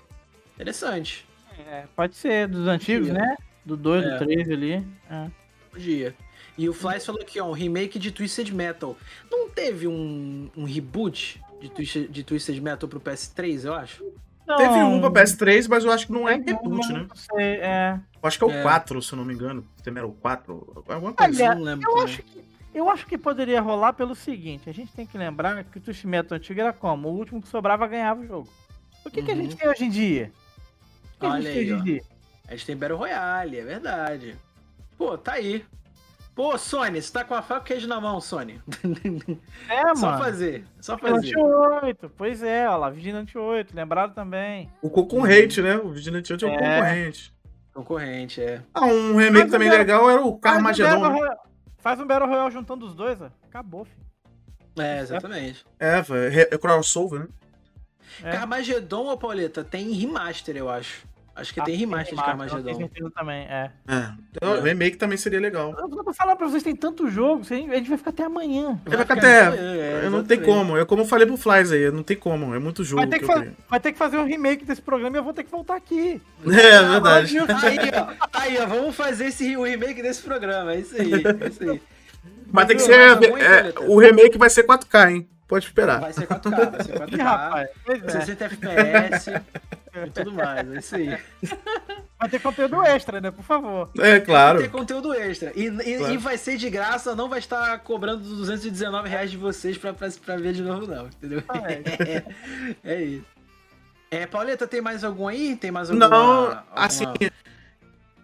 Interessante. 0.55 1.27
É, 1.59 1.85
pode 1.95 2.17
ser, 2.17 2.49
dos 2.49 2.67
antigos, 2.67 3.09
né? 3.09 3.37
Do 3.65 3.77
2, 3.77 4.05
é. 4.05 4.11
do 4.11 4.19
3 4.19 4.51
ali. 4.51 4.87
É. 5.11 5.31
Podia. 5.71 6.15
E 6.57 6.69
o 6.69 6.73
Fly 6.73 6.99
falou 7.01 7.21
aqui, 7.21 7.41
ó, 7.41 7.49
um 7.49 7.53
remake 7.53 7.99
de 7.99 8.11
Twisted 8.11 8.51
Metal. 8.51 8.97
Não 9.31 9.49
teve 9.49 9.87
um, 9.87 10.51
um 10.57 10.65
reboot 10.65 11.41
de 11.61 11.69
Twisted, 11.69 12.09
de 12.11 12.25
Twisted 12.25 12.61
Metal 12.61 12.89
pro 12.89 13.01
PS3, 13.01 13.65
eu 13.65 13.75
acho? 13.75 14.05
Não. 14.49 14.57
Teve 14.57 14.83
um 14.83 14.99
pra 14.99 15.11
PS3, 15.11 15.69
mas 15.69 15.85
eu 15.85 15.93
acho 15.93 16.07
que 16.07 16.13
não 16.13 16.27
é 16.27 16.37
reboot, 16.37 16.91
né? 16.91 17.07
Não 17.07 17.17
sei, 17.17 17.57
é. 17.61 18.01
Eu 18.15 18.27
acho 18.27 18.39
que 18.39 18.45
é 18.45 18.47
o 18.47 18.51
é. 18.51 18.63
4, 18.63 19.03
se 19.03 19.13
eu 19.13 19.19
não 19.19 19.25
me 19.25 19.35
engano. 19.35 19.63
Também 19.85 20.01
era 20.01 20.09
o 20.09 20.15
4. 20.15 20.85
Alguma 20.89 21.13
coisa 21.13 21.45
Olha, 21.45 21.51
assim, 21.51 21.59
não 21.59 21.65
lembro. 21.67 21.91
Eu 21.91 22.01
acho, 22.01 22.23
que, 22.23 22.45
eu 22.75 22.91
acho 22.91 23.07
que 23.07 23.19
poderia 23.19 23.61
rolar 23.61 23.93
pelo 23.93 24.15
seguinte: 24.15 24.71
a 24.71 24.73
gente 24.73 24.91
tem 24.93 25.05
que 25.05 25.19
lembrar 25.19 25.63
que 25.65 25.77
o 25.77 25.81
Twist 25.83 26.07
Metal 26.07 26.35
antigo 26.35 26.59
era 26.63 26.73
como? 26.73 27.11
O 27.11 27.17
último 27.19 27.43
que 27.43 27.49
sobrava 27.49 27.87
ganhava 27.87 28.23
o 28.23 28.27
jogo. 28.27 28.49
O 29.05 29.11
que, 29.11 29.21
uhum. 29.21 29.27
que 29.27 29.33
a 29.33 29.37
gente 29.37 29.51
uhum. 29.53 29.57
tem 29.59 29.69
hoje 29.69 29.85
em 29.85 29.91
dia? 29.91 30.33
O 31.17 31.21
que 31.21 31.27
Olha 31.27 31.35
a 31.35 31.41
gente 31.43 31.49
aí, 31.49 31.55
tem 31.55 31.75
hoje 31.75 31.81
em 31.81 31.85
dia? 31.85 32.03
A 32.49 32.51
gente 32.53 32.67
tem 32.67 32.77
Battle 32.77 32.99
Royale, 32.99 33.59
é 33.59 33.65
verdade. 33.65 34.37
Pô, 34.97 35.19
tá 35.19 35.33
aí. 35.33 35.63
Pô, 36.39 36.57
Sony, 36.57 37.03
você 37.03 37.13
tá 37.13 37.25
com 37.25 37.35
a 37.35 37.43
faca 37.43 37.63
e 37.63 37.67
queijo 37.67 37.89
na 37.89 38.01
mão, 38.01 38.21
Sony. 38.21 38.63
É, 39.69 39.83
mano. 39.83 39.97
Só 39.97 40.19
fazer, 40.19 40.65
só 40.81 40.97
fazer. 40.97 41.21
Vigilante 41.21 41.85
8, 41.85 42.13
pois 42.17 42.45
é, 42.45 42.69
ó 42.69 42.77
lá, 42.77 42.91
Vigilante 42.91 43.37
8, 43.37 43.75
lembrado 43.75 44.15
também. 44.15 44.71
O 44.81 44.89
concorrente, 44.89 45.61
né? 45.61 45.77
O 45.79 45.91
Vigilante 45.91 46.33
8 46.33 46.47
é, 46.47 46.49
é 46.49 46.53
o 46.53 46.59
concorrente. 46.61 47.35
Concorrente, 47.75 48.41
é. 48.41 48.63
Ah, 48.73 48.87
um 48.87 49.17
remake 49.17 49.41
faz 49.41 49.51
também 49.51 49.69
um 49.69 49.73
legal 49.73 50.09
era 50.09 50.23
o 50.23 50.39
Carmageddon. 50.39 51.09
Né? 51.09 51.37
Faz 51.79 51.99
um 51.99 52.07
Battle 52.07 52.29
Royale 52.29 52.53
juntando 52.53 52.87
os 52.87 52.95
dois, 52.95 53.21
ó. 53.21 53.31
Acabou, 53.49 53.85
filho. 53.85 54.07
É, 54.79 55.01
exatamente. 55.01 55.67
É, 55.81 55.97
é, 55.97 56.55
é 56.55 56.57
crossover, 56.57 57.19
né? 57.19 57.29
É. 58.23 58.31
Carmageddon, 58.31 59.09
ô 59.09 59.19
Pauleta, 59.19 59.65
tem 59.65 59.91
remaster, 59.91 60.57
eu 60.57 60.71
acho. 60.71 61.05
Acho 61.39 61.55
que 61.55 61.61
ah, 61.61 61.65
tem 61.65 61.77
remaster 61.77 62.17
de 62.19 62.25
Carmageddon. 62.25 62.91
também, 63.15 63.47
é. 63.49 63.71
É. 63.87 64.09
Então, 64.33 64.57
é. 64.57 64.61
remake 64.61 64.97
também 64.97 65.17
seria 65.17 65.39
legal. 65.39 65.75
Eu 65.79 65.89
vou 65.89 66.13
falar 66.13 66.35
pra 66.35 66.49
vocês, 66.49 66.63
tem 66.63 66.75
tanto 66.75 67.09
jogo, 67.09 67.43
a 67.49 67.55
gente 67.55 67.89
vai 67.89 67.97
ficar 67.97 68.11
até 68.11 68.25
amanhã. 68.25 68.81
Vai 68.85 68.99
ficar 68.99 69.15
até. 69.15 69.57
É, 69.57 70.01
eu 70.05 70.11
não 70.11 70.25
tem 70.25 70.41
como. 70.41 70.77
É 70.77 70.85
como 70.85 71.03
eu 71.03 71.07
falei 71.07 71.27
pro 71.27 71.37
Flies 71.37 71.71
aí, 71.71 71.91
não 71.93 72.03
tem 72.03 72.17
como. 72.17 72.55
É 72.55 72.59
muito 72.59 72.83
jogo. 72.83 73.03
Vai 73.03 73.09
ter 73.09 73.21
que, 73.21 73.27
que 73.27 73.53
vai 73.69 73.81
ter 73.81 73.93
que 73.93 73.99
fazer 73.99 74.19
um 74.19 74.25
remake 74.25 74.65
desse 74.65 74.83
programa 74.83 75.17
e 75.17 75.21
eu 75.21 75.25
vou 75.25 75.33
ter 75.33 75.45
que 75.45 75.51
voltar 75.51 75.77
aqui. 75.77 76.21
É, 76.59 76.75
é 76.75 76.83
verdade. 76.83 77.39
Aí, 77.39 77.45
ó, 77.95 78.29
aí, 78.33 78.59
ó, 78.59 78.67
vamos 78.67 78.97
fazer 78.97 79.27
esse, 79.27 79.57
o 79.57 79.63
remake 79.63 80.03
desse 80.03 80.23
programa. 80.23 80.73
É 80.73 80.81
isso 80.81 80.97
aí. 80.97 81.13
É 81.13 81.49
isso 81.49 81.71
aí. 81.71 81.81
Mas 82.51 82.67
tem 82.67 82.77
que 82.77 82.83
ser. 82.83 82.99
É, 82.99 83.75
o 83.87 83.99
remake 83.99 84.39
vai 84.39 84.51
ser 84.51 84.65
4K, 84.65 85.11
hein? 85.11 85.29
Pode 85.47 85.65
esperar. 85.65 86.01
Vai 86.01 86.13
ser 86.13 86.27
4K, 86.27 86.71
vai 86.71 86.83
ser 86.83 86.99
4K. 86.99 87.23
rapaz, 87.23 87.71
60 88.13 88.45
FPS 88.45 89.33
e 90.07 90.11
tudo 90.11 90.33
mais, 90.33 90.71
é 90.73 90.79
isso 90.79 90.97
aí. 90.97 91.19
Vai 92.19 92.29
ter 92.29 92.41
conteúdo 92.41 92.83
extra, 92.83 93.21
né? 93.21 93.31
Por 93.31 93.45
favor. 93.45 93.91
É, 93.99 94.19
claro. 94.19 94.59
Vai 94.59 94.69
ter 94.69 94.73
conteúdo 94.73 95.15
extra. 95.15 95.53
E, 95.55 95.67
e, 95.67 95.99
claro. 95.99 96.15
e 96.15 96.17
vai 96.17 96.37
ser 96.37 96.57
de 96.57 96.69
graça, 96.69 97.15
não 97.15 97.29
vai 97.29 97.39
estar 97.39 97.79
cobrando 97.79 98.25
219 98.25 99.09
reais 99.09 99.31
de 99.31 99.37
vocês 99.37 99.79
pra, 99.79 99.93
pra, 99.93 100.09
pra 100.27 100.37
ver 100.37 100.53
de 100.53 100.63
novo, 100.63 100.85
não. 100.89 101.07
Entendeu? 101.07 101.45
Ah, 101.49 101.63
é. 101.71 101.83
é, 102.03 102.25
é 102.83 103.03
isso. 103.03 103.25
É, 104.11 104.27
Pauleta, 104.27 104.67
tem 104.67 104.81
mais 104.81 105.05
algum 105.05 105.29
aí? 105.29 105.55
Tem 105.55 105.71
mais 105.71 105.91
alguma, 105.91 106.09
Não, 106.09 106.43
alguma... 106.43 106.65
assim. 106.75 107.05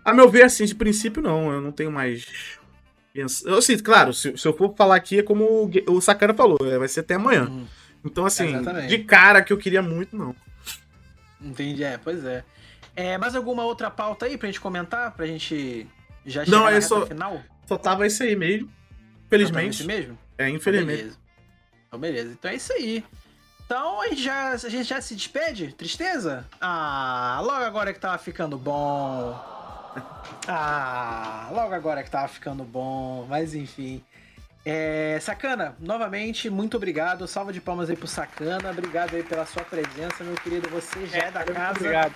A 0.05 0.13
meu 0.13 0.29
ver, 0.29 0.43
assim, 0.43 0.65
de 0.65 0.75
princípio, 0.75 1.23
não. 1.23 1.53
Eu 1.53 1.61
não 1.61 1.71
tenho 1.71 1.93
mais 1.93 2.59
eu, 3.15 3.59
assim, 3.59 3.79
claro, 3.79 4.13
se, 4.13 4.37
se, 4.37 4.49
eu 4.49 4.53
for 4.53 4.75
falar 4.75 4.97
aqui 4.97 5.21
é 5.21 5.23
como 5.23 5.45
o, 5.45 5.71
o 5.93 6.01
Sakana 6.01 6.35
falou, 6.35 6.59
é, 6.63 6.77
vai 6.77 6.89
ser 6.89 7.01
até 7.01 7.15
amanhã. 7.15 7.47
Uhum. 7.49 7.65
Então, 8.05 8.27
assim, 8.27 8.49
Exatamente. 8.49 8.89
de 8.89 9.05
cara 9.05 9.41
que 9.41 9.53
eu 9.53 9.57
queria 9.57 9.81
muito, 9.81 10.17
não. 10.17 10.35
Entendi, 11.45 11.85
é, 11.85 11.99
pois 11.99 12.25
é. 12.25 12.45
é. 12.97 13.19
Mais 13.19 13.37
alguma 13.37 13.65
outra 13.65 13.91
pauta 13.91 14.27
aí 14.27 14.39
pra 14.39 14.47
gente 14.47 14.61
comentar? 14.61 15.13
Pra 15.13 15.27
gente 15.27 15.87
já 16.25 16.45
chegar 16.45 16.57
não, 16.57 16.71
na 16.71 16.81
só, 16.81 17.07
final? 17.07 17.43
Só 17.67 17.77
tava 17.77 18.07
isso 18.07 18.23
aí 18.23 18.35
mesmo. 18.35 18.71
Infelizmente. 19.27 19.83
Só 19.83 19.87
mesmo? 19.87 20.19
É, 20.39 20.49
infelizmente. 20.49 21.01
Então 21.01 21.11
beleza. 21.11 21.19
então, 21.89 22.01
beleza. 22.01 22.33
Então 22.33 22.51
é 22.51 22.55
isso 22.55 22.73
aí. 22.73 23.05
Então 23.67 24.01
a 24.01 24.09
gente, 24.09 24.23
já, 24.23 24.51
a 24.51 24.57
gente 24.57 24.85
já 24.85 25.01
se 25.01 25.15
despede? 25.15 25.73
Tristeza? 25.73 26.47
Ah, 26.61 27.41
logo 27.43 27.65
agora 27.65 27.93
que 27.93 27.99
tava 28.01 28.19
ficando 28.19 28.59
bom. 28.59 29.53
Ah, 30.47 31.49
logo 31.53 31.73
agora 31.73 32.03
que 32.03 32.11
tava 32.11 32.29
ficando 32.29 32.65
bom, 32.65 33.27
mas 33.29 33.55
enfim. 33.55 34.03
É, 34.65 35.19
Sacana, 35.21 35.77
novamente, 35.79 36.49
muito 36.49 36.77
obrigado. 36.77 37.29
Salva 37.29 37.53
de 37.53 37.61
palmas 37.61 37.91
aí 37.91 37.97
pro 37.97 38.07
Sacana. 38.07 38.71
Obrigado 38.71 39.15
aí 39.15 39.23
pela 39.23 39.45
sua 39.45 39.63
presença, 39.63 40.25
meu 40.25 40.35
querido. 40.37 40.69
Você 40.71 41.07
já 41.07 41.19
é, 41.19 41.29
é 41.29 41.31
da 41.31 41.45
casa. 41.45 41.79
Obrigado. 41.79 42.15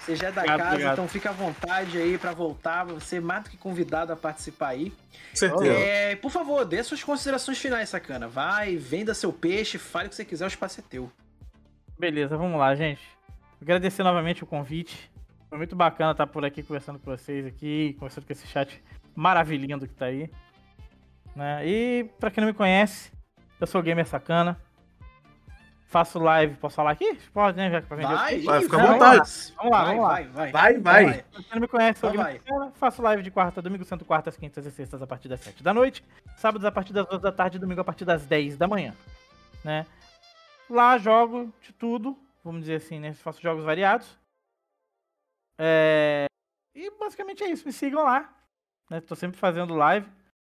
Você 0.00 0.16
já 0.16 0.28
é 0.28 0.32
da 0.32 0.40
obrigado, 0.40 0.58
casa, 0.58 0.70
obrigado. 0.70 0.92
então 0.94 1.08
fica 1.08 1.28
à 1.28 1.32
vontade 1.32 1.98
aí 1.98 2.16
para 2.16 2.32
voltar. 2.32 2.84
Você 2.84 3.16
é 3.16 3.20
mais 3.20 3.44
do 3.44 3.50
que 3.50 3.58
convidado 3.58 4.12
a 4.12 4.16
participar 4.16 4.68
aí. 4.68 4.92
Certeza. 5.34 5.72
É, 5.72 6.16
por 6.16 6.30
favor, 6.30 6.64
dê 6.64 6.82
suas 6.82 7.04
considerações 7.04 7.58
finais, 7.58 7.90
Sacana. 7.90 8.26
Vai, 8.26 8.76
venda 8.76 9.12
seu 9.12 9.30
peixe, 9.30 9.76
fale 9.76 10.06
o 10.06 10.08
que 10.08 10.16
você 10.16 10.24
quiser, 10.24 10.46
o 10.46 10.48
espaço 10.48 10.80
é 10.80 10.82
teu. 10.88 11.12
Beleza, 11.98 12.34
vamos 12.34 12.58
lá, 12.58 12.74
gente. 12.74 13.02
Agradecer 13.60 14.02
novamente 14.02 14.42
o 14.42 14.46
convite. 14.46 15.10
Foi 15.50 15.58
muito 15.58 15.76
bacana 15.76 16.12
estar 16.12 16.26
por 16.26 16.46
aqui 16.46 16.62
conversando 16.62 16.98
com 16.98 17.10
vocês 17.10 17.44
aqui, 17.44 17.94
conversando 17.98 18.24
com 18.24 18.32
esse 18.32 18.46
chat 18.46 18.82
maravilhoso 19.14 19.86
que 19.86 19.94
tá 19.94 20.06
aí. 20.06 20.30
Né? 21.34 21.66
E 21.66 22.10
para 22.18 22.30
quem 22.30 22.40
não 22.40 22.48
me 22.48 22.54
conhece, 22.54 23.12
eu 23.60 23.66
sou 23.66 23.82
Gamer 23.82 24.06
Sacana. 24.06 24.60
Faço 25.86 26.20
live, 26.20 26.54
posso 26.54 26.76
falar 26.76 26.92
aqui? 26.92 27.18
Pode, 27.32 27.56
né? 27.56 27.68
Já 27.68 27.82
pra 27.82 27.96
vender 27.96 28.14
vai, 28.14 28.40
vai, 28.42 28.62
fica 28.62 28.80
à 28.80 28.86
vontade. 28.86 29.52
Vamos 29.56 29.72
lá, 29.72 29.84
vamos 29.84 30.02
lá. 30.02 30.08
Vai, 30.08 30.24
vai. 30.28 30.52
Vai, 30.52 30.78
vai. 30.78 31.22
Pra 31.22 31.42
quem 31.42 31.54
não 31.54 31.60
me 31.60 31.68
conhece, 31.68 32.00
sou 32.00 32.12
Gamer 32.12 32.40
Sacana. 32.40 32.72
Faço 32.76 33.02
live 33.02 33.22
de 33.24 33.30
quarta, 33.32 33.60
domingo, 33.60 33.84
santo, 33.84 34.04
quartas, 34.04 34.36
quintas 34.36 34.64
e 34.64 34.70
sextas 34.70 35.02
a 35.02 35.06
partir 35.06 35.28
das 35.28 35.40
7 35.40 35.64
da 35.64 35.74
noite. 35.74 36.04
Sábados 36.36 36.64
a 36.64 36.70
partir 36.70 36.92
das 36.92 37.06
2 37.06 37.20
da 37.20 37.32
tarde 37.32 37.56
e 37.56 37.60
domingo 37.60 37.80
a 37.80 37.84
partir 37.84 38.04
das 38.04 38.24
10 38.24 38.56
da 38.56 38.68
manhã. 38.68 38.94
Né? 39.64 39.84
Lá 40.68 40.96
jogo 40.96 41.52
de 41.60 41.72
tudo, 41.72 42.16
vamos 42.44 42.60
dizer 42.60 42.76
assim, 42.76 43.00
né? 43.00 43.12
Faço 43.12 43.42
jogos 43.42 43.64
variados. 43.64 44.16
É... 45.58 46.26
E 46.72 46.88
basicamente 47.00 47.42
é 47.42 47.50
isso. 47.50 47.66
Me 47.66 47.72
sigam 47.72 48.04
lá. 48.04 48.32
Né? 48.88 49.00
Tô 49.00 49.16
sempre 49.16 49.38
fazendo 49.38 49.74
live. 49.74 50.08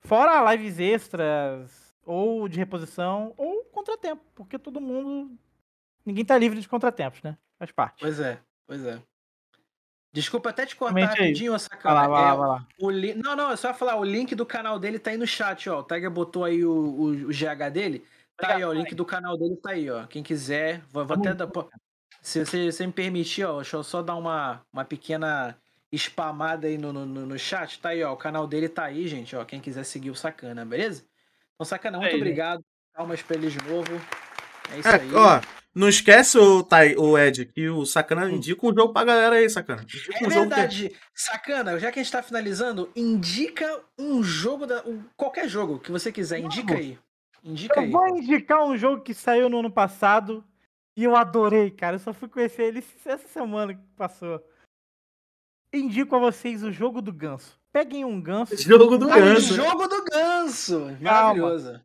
Fora 0.07 0.53
lives 0.53 0.79
extras, 0.79 1.95
ou 2.05 2.49
de 2.49 2.59
reposição, 2.59 3.33
ou 3.37 3.65
contratempo. 3.65 4.23
Porque 4.35 4.59
todo 4.59 4.81
mundo. 4.81 5.37
Ninguém 6.05 6.25
tá 6.25 6.37
livre 6.37 6.61
de 6.61 6.69
contratempos, 6.69 7.23
né? 7.23 7.37
Faz 7.59 7.73
parte. 7.73 8.01
Pois 8.01 8.21
é, 8.21 8.39
pois 8.67 8.85
é. 8.85 9.01
Desculpa 10.13 10.51
até 10.51 10.65
te 10.65 10.77
cortar 10.77 11.07
rapidinho, 11.07 11.59
Sacana. 11.59 11.95
Vai 11.95 12.09
lá, 12.09 12.15
vai 12.15 12.23
lá, 12.23 12.35
vai 12.37 12.49
lá. 12.49 12.69
O 12.79 12.91
li... 12.91 13.15
Não, 13.15 13.35
não, 13.35 13.51
é 13.51 13.57
só 13.57 13.75
falar, 13.75 13.97
o 13.97 14.05
link 14.05 14.35
do 14.35 14.47
canal 14.47 14.79
dele 14.79 14.99
tá 14.99 15.11
aí 15.11 15.17
no 15.17 15.27
chat, 15.27 15.69
ó. 15.69 15.81
O 15.81 15.83
Tiger 15.83 16.11
botou 16.11 16.45
aí 16.45 16.65
o, 16.65 16.71
o, 16.71 17.07
o 17.09 17.29
GH 17.29 17.71
dele. 17.73 18.05
Tá 18.37 18.55
aí, 18.55 18.65
ó. 18.65 18.69
O 18.69 18.73
link 18.73 18.95
do 18.95 19.05
canal 19.05 19.37
dele 19.37 19.57
tá 19.57 19.71
aí, 19.71 19.91
ó. 19.91 20.07
Quem 20.07 20.23
quiser, 20.23 20.83
vou, 20.91 21.05
vou 21.05 21.17
até 21.17 21.35
dar. 21.35 21.49
Se 22.23 22.45
você, 22.45 22.71
se 22.71 22.87
me 22.87 22.93
permitir, 22.93 23.45
ó, 23.45 23.57
deixa 23.57 23.77
eu 23.77 23.83
só 23.83 24.03
dar 24.03 24.15
uma, 24.15 24.65
uma 24.73 24.85
pequena 24.85 25.59
spamada 25.95 26.67
aí 26.67 26.79
no, 26.79 26.93
no, 26.93 27.07
no, 27.07 27.39
chat. 27.39 27.81
Tá 27.81 27.91
aí, 27.91 28.03
ó. 28.03 28.13
O 28.13 28.17
canal 28.17 28.47
dele 28.47 28.69
tá 28.69 28.85
aí, 28.85 29.07
gente, 29.09 29.35
ó. 29.35 29.45
Quem 29.45 29.61
quiser 29.61 29.85
seguir 29.85 30.11
o 30.11 30.15
Sacana, 30.15 30.65
beleza? 30.65 31.05
Então, 31.55 31.65
Sacana, 31.65 31.99
muito 31.99 32.17
obrigado. 32.17 32.65
Palmas 32.95 33.23
pra 33.23 33.37
ele 33.37 33.49
de 33.49 33.63
novo. 33.69 33.93
É 34.73 34.79
isso 34.79 34.89
é, 34.89 35.01
aí. 35.01 35.15
Ó, 35.15 35.41
não 35.75 35.89
esquece 35.89 36.39
o, 36.39 36.63
Thay, 36.63 36.97
o 36.97 37.19
Ed, 37.19 37.47
que 37.47 37.69
o 37.69 37.85
Sacana 37.85 38.27
hum. 38.27 38.37
indica 38.37 38.67
um 38.67 38.75
jogo 38.75 38.93
pra 38.93 39.05
galera 39.05 39.37
aí, 39.37 39.51
Sacana. 39.51 39.83
Indica 39.83 40.25
é 40.25 40.27
um 40.27 40.31
verdade. 40.31 40.91
Que... 40.91 40.97
Sacana, 41.15 41.79
já 41.79 41.91
que 41.91 41.99
a 41.99 42.03
gente 42.03 42.13
tá 42.13 42.23
finalizando, 42.23 42.91
indica 42.95 43.83
um 43.99 44.23
jogo, 44.23 44.67
da, 44.67 44.85
qualquer 45.17 45.49
jogo 45.49 45.81
que 45.81 45.91
você 45.91 46.13
quiser, 46.13 46.39
indica 46.39 46.75
aí. 46.75 46.99
Indica 47.43 47.81
eu 47.81 47.83
aí. 47.83 47.91
vou 47.91 48.09
indicar 48.17 48.65
um 48.65 48.77
jogo 48.77 49.03
que 49.03 49.13
saiu 49.13 49.49
no 49.49 49.59
ano 49.59 49.71
passado 49.71 50.45
e 50.97 51.05
eu 51.05 51.17
adorei, 51.17 51.71
cara. 51.71 51.97
Eu 51.97 52.01
só 52.01 52.13
fui 52.13 52.29
conhecer 52.29 52.63
ele 52.63 52.85
essa 53.05 53.27
semana 53.29 53.75
que 53.75 53.83
passou. 53.97 54.43
Indico 55.75 56.15
a 56.15 56.19
vocês 56.21 56.63
o 56.63 56.71
jogo 56.71 57.03
do 57.03 57.13
ganso. 57.13 57.59
Peguem 57.73 58.05
um 58.05 58.21
ganso. 58.21 58.57
Jogo 58.57 58.97
do 58.97 59.09
ganso. 59.09 59.55
Jogo 59.55 59.89
do 59.89 60.05
ganso. 60.05 60.97
Maravilhoso. 61.01 61.65
Calma. 61.65 61.85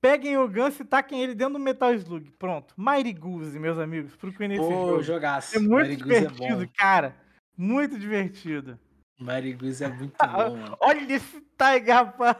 Peguem 0.00 0.38
o 0.38 0.48
ganso 0.48 0.82
e 0.82 0.84
taquem 0.84 1.22
ele 1.22 1.34
dentro 1.34 1.54
do 1.54 1.58
Metal 1.58 1.92
Slug. 1.94 2.30
Pronto. 2.38 2.72
Mighty 2.78 3.12
Goose, 3.12 3.58
meus 3.58 3.78
amigos. 3.78 4.16
Procurem 4.16 4.52
esse 4.52 4.60
Pô, 4.60 4.70
jogo. 4.70 5.02
Jogaço. 5.02 5.56
É 5.56 5.58
muito 5.58 5.88
Mighty 5.88 6.02
é 6.02 6.04
divertido, 6.04 6.62
é 6.62 6.68
cara. 6.74 7.14
Muito 7.56 7.98
divertido. 7.98 8.78
Mighty 9.20 9.52
Goose 9.52 9.84
é 9.84 9.88
muito 9.88 10.16
bom, 10.18 10.56
mano. 10.56 10.76
Olha 10.80 11.14
esse 11.14 11.44
Tiger, 11.58 11.94
rapaz. 11.94 12.36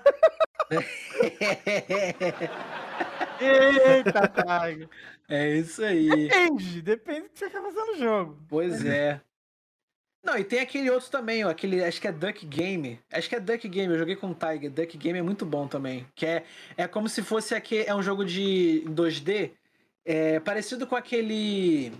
Eita, 3.40 4.28
Tiger. 4.28 4.88
É 5.28 5.56
isso 5.56 5.84
aí. 5.84 6.08
Depende, 6.08 6.82
depende 6.82 7.22
do 7.22 7.28
que 7.30 7.38
você 7.38 7.50
quer 7.50 7.62
fazer 7.62 7.84
no 7.84 7.98
jogo. 7.98 8.38
Pois 8.48 8.84
é. 8.84 9.20
Não, 10.26 10.36
e 10.36 10.42
tem 10.42 10.58
aquele 10.58 10.90
outro 10.90 11.08
também, 11.08 11.44
ó, 11.44 11.48
aquele, 11.48 11.84
acho 11.84 12.00
que 12.00 12.08
é 12.08 12.12
Duck 12.12 12.44
Game. 12.44 12.98
Acho 13.12 13.28
que 13.28 13.36
é 13.36 13.40
Duck 13.40 13.68
Game, 13.68 13.92
eu 13.92 13.98
joguei 13.98 14.16
com 14.16 14.30
o 14.30 14.34
Tiger. 14.34 14.72
Duck 14.72 14.98
Game 14.98 15.16
é 15.16 15.22
muito 15.22 15.46
bom 15.46 15.68
também. 15.68 16.04
Que 16.16 16.26
é, 16.26 16.44
é 16.76 16.88
como 16.88 17.08
se 17.08 17.22
fosse 17.22 17.54
aqui, 17.54 17.84
é 17.86 17.94
um 17.94 18.02
jogo 18.02 18.24
de 18.24 18.82
2D, 18.88 19.52
é, 20.04 20.40
parecido 20.40 20.84
com 20.84 20.96
aquele... 20.96 21.92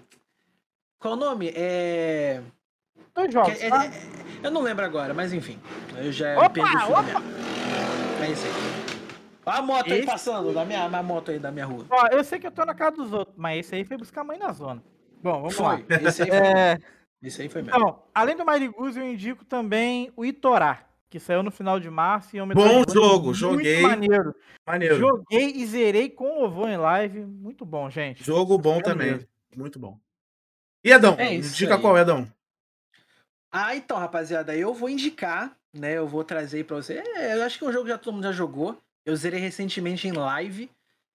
Qual 0.98 1.14
o 1.14 1.16
nome? 1.16 1.52
É... 1.55 2.42
Dois 3.14 3.32
jogos, 3.32 3.62
é, 3.62 3.70
tá? 3.70 3.86
é, 3.86 3.90
eu 4.42 4.50
não 4.50 4.60
lembro 4.60 4.84
agora, 4.84 5.14
mas 5.14 5.32
enfim. 5.32 5.60
Eu 5.96 6.10
já 6.10 6.36
opa, 6.36 6.50
perdi 6.50 6.76
o 6.76 6.80
filme 6.80 6.92
opa. 6.92 7.22
É 8.24 8.30
isso 8.32 8.44
aí. 8.44 8.52
Olha 9.46 9.58
a 9.58 9.62
moto 9.62 9.86
esse... 9.86 10.00
aí 10.00 10.05
passando, 10.05 10.52
da 10.52 10.64
minha, 10.64 10.84
a 10.84 11.02
moto 11.02 11.30
aí 11.30 11.38
da 11.38 11.52
minha 11.52 11.64
rua. 11.64 11.86
Ó, 11.88 12.08
eu 12.08 12.24
sei 12.24 12.40
que 12.40 12.48
eu 12.48 12.50
tô 12.50 12.64
na 12.64 12.74
casa 12.74 12.96
dos 12.96 13.12
outros, 13.12 13.36
mas 13.38 13.60
esse 13.60 13.76
aí 13.76 13.84
foi 13.84 13.96
buscar 13.96 14.22
a 14.22 14.24
mãe 14.24 14.36
na 14.36 14.52
zona. 14.52 14.82
Bom, 15.22 15.42
vamos 15.42 15.55
foi. 15.55 15.64
lá. 15.64 15.80
Esse 16.02 16.24
aí 16.24 16.28
foi. 16.34 16.38
É... 16.38 16.95
Isso 17.23 17.41
aí 17.41 17.49
foi 17.49 17.62
mesmo. 17.62 17.78
Então, 17.78 18.03
além 18.15 18.36
do 18.36 18.45
Goose, 18.73 18.99
eu 18.99 19.07
indico 19.07 19.45
também 19.45 20.12
o 20.17 20.25
Itorá, 20.25 20.86
que 21.09 21.19
saiu 21.19 21.43
no 21.43 21.51
final 21.51 21.81
de 21.81 21.91
março. 21.91 22.36
E 22.36 22.39
é 22.39 22.43
um 22.43 22.49
Bom 22.49 22.85
jogo, 22.89 23.33
joguei. 23.33 23.81
maneiro. 23.81 24.35
maneiro. 24.67 24.99
Joguei 24.99 25.53
e 25.57 25.67
zerei 25.67 26.11
com 26.11 26.41
louvor 26.41 26.69
em 26.69 26.77
live. 26.77 27.20
Muito 27.25 27.65
bom, 27.65 27.89
gente. 27.89 28.23
Jogo 28.23 28.59
bom 28.59 28.81
também. 28.81 29.12
Mesmo. 29.12 29.28
Muito 29.57 29.78
bom. 29.78 29.99
E 30.85 30.93
Edão? 30.93 31.17
É 31.19 31.35
indica 31.35 31.75
aí. 31.75 31.81
qual, 31.81 31.99
Edão? 31.99 32.31
Ah, 33.51 33.75
então, 33.75 33.97
rapaziada, 33.97 34.55
eu 34.55 34.75
vou 34.75 34.89
indicar, 34.89 35.57
né? 35.73 35.97
Eu 35.97 36.07
vou 36.07 36.23
trazer 36.23 36.59
aí 36.59 36.65
pra 36.65 36.77
você. 36.77 37.03
É, 37.17 37.36
eu 37.36 37.43
acho 37.43 37.59
que 37.59 37.65
é 37.65 37.69
um 37.69 37.73
jogo 37.73 37.85
que 37.86 37.91
já 37.91 37.99
todo 37.99 38.15
mundo 38.15 38.25
já 38.25 38.33
jogou. 38.33 38.81
Eu 39.05 39.17
zerei 39.17 39.41
recentemente 39.41 40.07
em 40.07 40.12
live, 40.12 40.70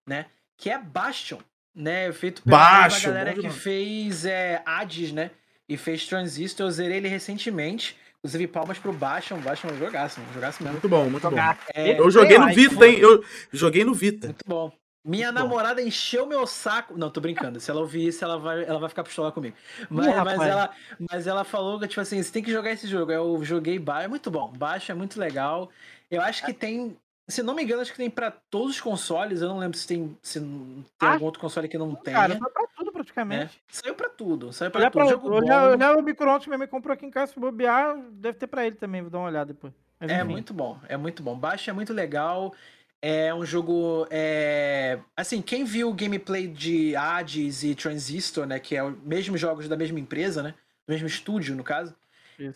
né? 0.07 0.25
Que 0.57 0.69
é 0.69 0.77
Bastion, 0.79 1.39
né? 1.75 2.11
Feito 2.11 2.41
pela 2.41 2.57
Bastion, 2.57 3.11
galera 3.11 3.33
que 3.33 3.49
fez 3.49 4.25
é, 4.25 4.61
Hades, 4.65 5.11
né? 5.11 5.31
E 5.71 5.77
fez 5.77 6.05
Transistor. 6.05 6.65
Eu 6.65 6.71
zerei 6.71 6.97
ele 6.97 7.07
recentemente. 7.07 7.97
Inclusive, 8.19 8.47
palmas 8.47 8.77
pro 8.77 8.91
Bastion. 8.91 9.39
Bastion 9.39 9.69
é 9.69 9.73
um 9.73 9.77
jogaço, 9.77 10.21
um 10.21 10.33
jogaço 10.33 10.61
mesmo. 10.61 10.73
Muito 10.73 10.89
bom, 10.89 11.09
muito 11.09 11.29
bom. 11.29 11.37
É, 11.73 11.99
eu 11.99 12.11
joguei 12.11 12.37
no 12.37 12.53
Vita, 12.53 12.87
hein? 12.87 12.99
Eu 12.99 13.23
joguei 13.51 13.83
no 13.83 13.93
Vita. 13.93 14.27
Muito 14.27 14.45
bom. 14.45 14.71
Minha 15.03 15.31
muito 15.31 15.41
namorada 15.41 15.81
bom. 15.81 15.87
encheu 15.87 16.27
meu 16.27 16.45
saco. 16.45 16.97
Não, 16.97 17.09
tô 17.09 17.21
brincando. 17.21 17.59
Se 17.59 17.71
ela 17.71 17.79
ouvir 17.79 18.07
isso, 18.07 18.23
ela 18.23 18.37
vai, 18.37 18.63
ela 18.65 18.79
vai 18.79 18.89
ficar 18.89 19.03
pistola 19.03 19.31
comigo. 19.31 19.55
Mas, 19.89 20.07
Ih, 20.07 20.23
mas, 20.23 20.41
ela, 20.41 20.69
mas 21.09 21.27
ela 21.27 21.43
falou 21.43 21.79
que, 21.79 21.87
tipo 21.87 22.01
assim, 22.01 22.21
você 22.21 22.31
tem 22.31 22.43
que 22.43 22.51
jogar 22.51 22.71
esse 22.71 22.85
jogo. 22.85 23.11
Eu 23.11 23.43
joguei 23.43 23.79
Bastion. 23.79 24.05
É 24.05 24.07
muito 24.09 24.29
bom. 24.29 24.51
Bastion 24.51 24.93
é 24.93 24.97
muito 24.97 25.19
legal. 25.19 25.69
Eu 26.11 26.21
acho 26.21 26.45
que 26.45 26.53
tem 26.53 26.95
se 27.31 27.41
não 27.41 27.55
me 27.55 27.63
engano, 27.63 27.81
acho 27.81 27.91
que 27.91 27.97
tem 27.97 28.09
para 28.09 28.29
todos 28.29 28.75
os 28.75 28.81
consoles. 28.81 29.41
Eu 29.41 29.49
não 29.49 29.57
lembro 29.57 29.77
se 29.77 29.87
tem, 29.87 30.17
se 30.21 30.39
tem 30.39 30.85
ah, 30.99 31.13
algum 31.13 31.25
outro 31.25 31.39
console 31.39 31.67
que 31.67 31.77
não 31.77 31.95
tem. 31.95 32.13
Cara, 32.13 32.37
pra 32.37 32.67
praticamente. 33.11 33.57
É. 33.57 33.73
Saiu 33.73 33.95
pra 33.95 34.09
tudo. 34.09 34.53
Saiu 34.53 34.71
pra 34.71 34.89
tudo. 34.89 35.19
Pra, 35.19 35.37
eu, 35.37 35.45
já, 35.45 35.77
já 35.77 35.95
o 35.95 36.01
micro-ondas 36.01 36.43
que 36.43 36.49
minha 36.49 36.57
mãe 36.57 36.67
comprou 36.67 36.93
aqui 36.93 37.05
em 37.05 37.11
casa, 37.11 37.33
se 37.33 37.39
bobear, 37.39 37.97
deve 38.11 38.37
ter 38.37 38.47
pra 38.47 38.65
ele 38.65 38.75
também. 38.75 39.01
Vou 39.01 39.11
dar 39.11 39.19
uma 39.19 39.27
olhada 39.27 39.53
depois. 39.53 39.73
Mas, 39.99 40.09
é 40.09 40.23
muito 40.23 40.53
bom. 40.53 40.79
É 40.87 40.97
muito 40.97 41.21
bom. 41.21 41.37
Baixo 41.37 41.69
é 41.69 41.73
muito 41.73 41.93
legal. 41.93 42.53
É 43.01 43.33
um 43.33 43.45
jogo. 43.45 44.07
É... 44.09 44.99
Assim, 45.15 45.41
quem 45.41 45.63
viu 45.63 45.89
o 45.89 45.93
gameplay 45.93 46.47
de 46.47 46.95
Hades 46.95 47.63
e 47.63 47.75
Transistor, 47.75 48.45
né? 48.45 48.59
Que 48.59 48.75
é 48.75 48.83
os 48.83 48.95
mesmos 49.03 49.39
jogos 49.39 49.67
da 49.67 49.75
mesma 49.75 49.99
empresa, 49.99 50.41
né? 50.41 50.53
Do 50.87 50.91
mesmo 50.91 51.07
estúdio, 51.07 51.55
no 51.55 51.63
caso 51.63 51.95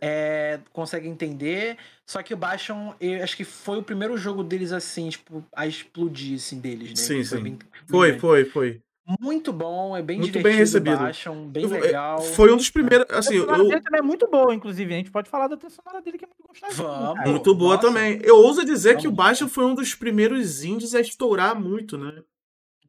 é, 0.02 0.60
consegue 0.72 1.08
entender. 1.08 1.78
Só 2.06 2.22
que 2.24 2.34
o 2.34 2.38
Bastion, 2.38 2.94
eu 3.00 3.24
acho 3.24 3.36
que 3.36 3.44
foi 3.44 3.78
o 3.78 3.84
primeiro 3.84 4.18
jogo 4.18 4.44
deles 4.44 4.72
assim, 4.72 5.10
tipo, 5.10 5.44
a 5.54 5.68
explodir 5.68 6.36
assim 6.36 6.60
deles, 6.60 6.90
né? 6.90 6.96
Sim, 6.96 7.24
sim. 7.24 7.42
Bem, 7.42 7.60
foi, 7.88 8.20
foi, 8.20 8.46
foi. 8.46 8.82
Muito 9.20 9.54
bom, 9.54 9.96
é 9.96 10.02
bem 10.02 10.18
muito 10.18 10.42
bem 10.42 10.56
recebido. 10.56 10.98
Bastion, 10.98 11.48
bem 11.48 11.68
legal. 11.68 12.22
Foi 12.22 12.52
um 12.52 12.58
dos 12.58 12.72
primeiros, 12.72 13.06
assim, 13.12 13.36
a 13.36 13.58
eu... 13.58 13.68
dele 13.68 13.82
também 13.82 14.00
é 14.00 14.02
muito 14.02 14.28
boa, 14.28 14.54
inclusive. 14.54 14.94
A 14.94 14.98
gente 14.98 15.12
pode 15.12 15.30
falar 15.30 15.48
da 15.48 15.56
trilha 15.56 15.70
sonora 15.70 16.02
dele 16.02 16.18
que 16.18 16.26
é 16.26 16.28
muito 16.28 16.48
gostosa. 16.48 16.82
Vamos. 16.82 17.30
Muito 17.30 17.54
boa 17.54 17.76
Nossa. 17.76 17.88
também. 17.88 18.20
Eu 18.24 18.38
ouso 18.38 18.66
dizer 18.66 18.90
Vamos. 18.90 19.02
que 19.04 19.08
o 19.08 19.12
Bastion 19.12 19.48
foi 19.48 19.66
um 19.66 19.76
dos 19.76 19.94
primeiros 19.94 20.64
indies 20.64 20.96
a 20.96 21.02
estourar 21.02 21.60
muito, 21.60 22.00
né? 22.00 22.24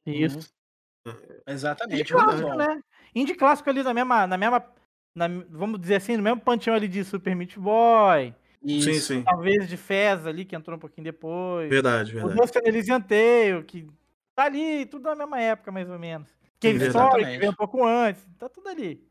Isso. 0.06 0.50
Uhum. 1.06 1.12
Exatamente. 1.46 2.00
Indie 2.00 2.12
clássico, 2.12 2.54
né? 2.54 2.80
Indie 3.14 3.34
clássico 3.34 3.68
ali 3.70 3.82
na 3.82 3.92
mesma, 3.92 4.26
na 4.26 4.38
mesma 4.38 4.64
na, 5.14 5.28
vamos 5.50 5.80
dizer 5.80 5.96
assim, 5.96 6.16
no 6.16 6.22
mesmo 6.22 6.40
panteão 6.40 6.74
ali 6.74 6.88
de 6.88 7.04
Super 7.04 7.34
Meat 7.34 7.58
Boy. 7.58 8.34
Isso. 8.62 8.92
Sim, 8.92 9.00
sim. 9.00 9.22
Talvez 9.22 9.68
de 9.68 9.76
Fez 9.76 10.26
ali, 10.26 10.44
que 10.44 10.56
entrou 10.56 10.76
um 10.76 10.80
pouquinho 10.80 11.04
depois. 11.04 11.68
Verdade, 11.68 12.12
verdade. 12.12 12.34
O 12.34 12.36
Monster 12.36 12.62
Elysian 12.64 13.00
Tale, 13.00 13.62
que 13.66 13.86
tá 14.36 14.44
ali, 14.44 14.86
tudo 14.86 15.04
na 15.04 15.16
mesma 15.16 15.40
época, 15.40 15.72
mais 15.72 15.90
ou 15.90 15.98
menos. 15.98 16.28
Cave 16.60 16.86
Story, 16.86 17.24
que 17.24 17.38
veio 17.38 17.50
um 17.50 17.54
pouco 17.54 17.84
antes. 17.84 18.22
Tá 18.38 18.48
tudo 18.48 18.68
ali. 18.68 19.02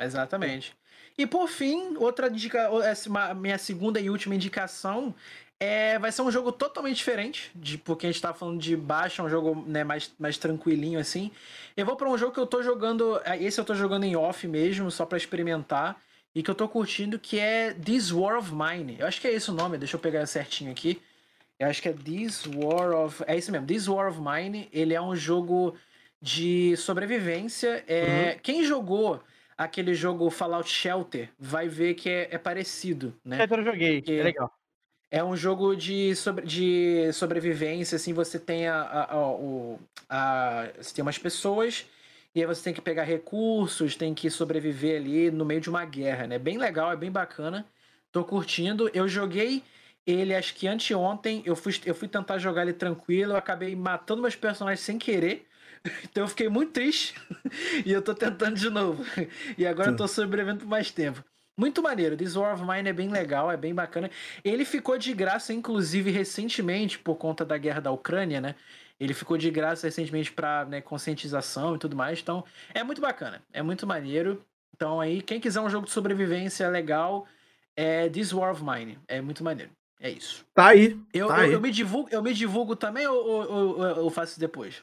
Exatamente. 0.00 0.76
E 1.16 1.26
por 1.26 1.48
fim, 1.48 1.96
outra 1.96 2.28
dica, 2.28 2.68
essa 2.84 3.34
minha 3.34 3.58
segunda 3.58 4.00
e 4.00 4.10
última 4.10 4.34
indicação 4.34 5.14
é, 5.58 5.98
vai 5.98 6.12
ser 6.12 6.22
um 6.22 6.30
jogo 6.30 6.52
totalmente 6.52 6.96
diferente, 6.96 7.50
de, 7.54 7.78
porque 7.78 8.06
a 8.06 8.12
gente 8.12 8.20
tá 8.20 8.34
falando 8.34 8.60
de 8.60 8.76
baixo, 8.76 9.22
é 9.22 9.24
um 9.24 9.30
jogo 9.30 9.64
né, 9.66 9.84
mais, 9.84 10.12
mais 10.18 10.36
tranquilinho 10.36 10.98
assim. 10.98 11.30
Eu 11.76 11.86
vou 11.86 11.96
para 11.96 12.08
um 12.08 12.18
jogo 12.18 12.32
que 12.32 12.40
eu 12.40 12.46
tô 12.46 12.62
jogando, 12.62 13.20
é, 13.24 13.42
esse 13.42 13.58
eu 13.58 13.64
tô 13.64 13.74
jogando 13.74 14.04
em 14.04 14.16
off 14.16 14.46
mesmo, 14.46 14.90
só 14.90 15.06
para 15.06 15.16
experimentar, 15.16 15.98
e 16.34 16.42
que 16.42 16.50
eu 16.50 16.54
tô 16.54 16.68
curtindo, 16.68 17.18
que 17.18 17.40
é 17.40 17.72
This 17.72 18.12
War 18.12 18.36
of 18.36 18.52
Mine. 18.54 18.96
Eu 18.98 19.06
acho 19.06 19.18
que 19.18 19.26
é 19.26 19.32
esse 19.32 19.50
o 19.50 19.54
nome, 19.54 19.78
deixa 19.78 19.96
eu 19.96 20.00
pegar 20.00 20.26
certinho 20.26 20.70
aqui. 20.70 21.00
Eu 21.58 21.68
acho 21.68 21.80
que 21.80 21.88
é 21.88 21.92
This 21.92 22.46
War 22.54 22.92
of. 22.92 23.24
É 23.26 23.36
isso 23.36 23.50
mesmo, 23.50 23.66
This 23.66 23.88
War 23.88 24.08
of 24.08 24.20
Mine. 24.20 24.68
Ele 24.72 24.94
é 24.94 25.00
um 25.00 25.16
jogo 25.16 25.74
de 26.20 26.76
sobrevivência. 26.76 27.84
É, 27.86 28.32
uhum. 28.32 28.38
Quem 28.42 28.64
jogou 28.64 29.22
aquele 29.56 29.94
jogo 29.94 30.28
Fallout 30.28 30.68
Shelter 30.68 31.30
vai 31.38 31.68
ver 31.68 31.94
que 31.94 32.10
é, 32.10 32.28
é 32.30 32.38
parecido, 32.38 33.14
né? 33.24 33.38
É, 33.48 33.54
eu 33.54 33.64
joguei, 33.64 34.02
que... 34.02 34.18
é 34.18 34.22
legal. 34.22 34.52
É 35.10 35.22
um 35.22 35.36
jogo 35.36 35.74
de, 35.76 36.14
sobre, 36.16 36.44
de 36.44 37.12
sobrevivência, 37.12 37.96
assim, 37.96 38.12
você 38.12 38.38
tem 38.40 38.66
a, 38.66 38.82
a, 38.82 39.14
a, 39.14 39.28
o, 39.30 39.78
a, 40.10 40.68
Você 40.76 40.94
tem 40.94 41.02
umas 41.02 41.16
pessoas 41.16 41.86
e 42.34 42.40
aí 42.40 42.46
você 42.46 42.64
tem 42.64 42.74
que 42.74 42.82
pegar 42.82 43.04
recursos, 43.04 43.96
tem 43.96 44.12
que 44.12 44.28
sobreviver 44.28 45.00
ali 45.00 45.30
no 45.30 45.44
meio 45.44 45.60
de 45.60 45.70
uma 45.70 45.84
guerra, 45.84 46.26
né? 46.26 46.38
Bem 46.38 46.58
legal, 46.58 46.92
é 46.92 46.96
bem 46.96 47.10
bacana. 47.10 47.64
Tô 48.12 48.24
curtindo. 48.24 48.90
Eu 48.92 49.08
joguei 49.08 49.62
ele 50.06 50.34
acho 50.34 50.54
que 50.54 50.68
anteontem, 50.68 51.42
eu 51.44 51.56
fui, 51.56 51.74
eu 51.84 51.94
fui 51.94 52.06
tentar 52.06 52.38
jogar 52.38 52.62
ele 52.62 52.72
tranquilo, 52.72 53.32
eu 53.32 53.36
acabei 53.36 53.74
matando 53.74 54.22
meus 54.22 54.36
personagens 54.36 54.80
sem 54.80 54.98
querer. 54.98 55.46
Então 56.02 56.24
eu 56.24 56.28
fiquei 56.28 56.48
muito 56.48 56.72
triste. 56.72 57.14
e 57.86 57.92
eu 57.92 58.02
tô 58.02 58.12
tentando 58.12 58.56
de 58.56 58.68
novo. 58.68 59.04
E 59.56 59.64
agora 59.64 59.90
eu 59.90 59.96
tô 59.96 60.08
sobrevivendo 60.08 60.60
por 60.60 60.68
mais 60.68 60.90
tempo. 60.90 61.24
Muito 61.56 61.80
maneiro. 61.80 62.16
This 62.16 62.34
War 62.34 62.54
of 62.54 62.64
Mine 62.64 62.88
é 62.88 62.92
bem 62.92 63.08
legal, 63.08 63.50
é 63.50 63.56
bem 63.56 63.72
bacana. 63.72 64.10
Ele 64.44 64.64
ficou 64.64 64.98
de 64.98 65.14
graça, 65.14 65.52
inclusive, 65.52 66.10
recentemente, 66.10 66.98
por 66.98 67.14
conta 67.16 67.44
da 67.44 67.56
guerra 67.56 67.80
da 67.80 67.92
Ucrânia, 67.92 68.40
né? 68.40 68.56
Ele 68.98 69.14
ficou 69.14 69.38
de 69.38 69.50
graça 69.50 69.86
recentemente 69.86 70.32
para 70.32 70.64
né, 70.64 70.80
conscientização 70.80 71.76
e 71.76 71.78
tudo 71.78 71.96
mais. 71.96 72.20
Então, 72.20 72.44
é 72.74 72.82
muito 72.82 73.00
bacana. 73.00 73.42
É 73.52 73.62
muito 73.62 73.86
maneiro. 73.86 74.44
Então 74.74 75.00
aí, 75.00 75.22
quem 75.22 75.40
quiser 75.40 75.60
um 75.60 75.70
jogo 75.70 75.86
de 75.86 75.92
sobrevivência 75.92 76.68
legal, 76.68 77.26
é 77.76 78.08
This 78.08 78.32
War 78.32 78.52
of 78.52 78.62
Mine. 78.64 78.98
É 79.08 79.20
muito 79.20 79.44
maneiro. 79.44 79.70
É 80.00 80.10
isso. 80.10 80.44
Tá 80.54 80.68
aí. 80.68 80.98
Eu, 81.12 81.28
tá 81.28 81.38
eu, 81.38 81.40
aí. 81.40 81.52
eu 81.52 81.60
me, 81.60 81.70
divulgo, 81.70 82.08
eu 82.12 82.22
me 82.22 82.34
divulgo 82.34 82.76
também 82.76 83.06
ou, 83.06 83.26
ou, 83.26 83.78
ou, 83.78 83.84
eu 83.84 84.10
faço 84.10 84.38
depois? 84.38 84.82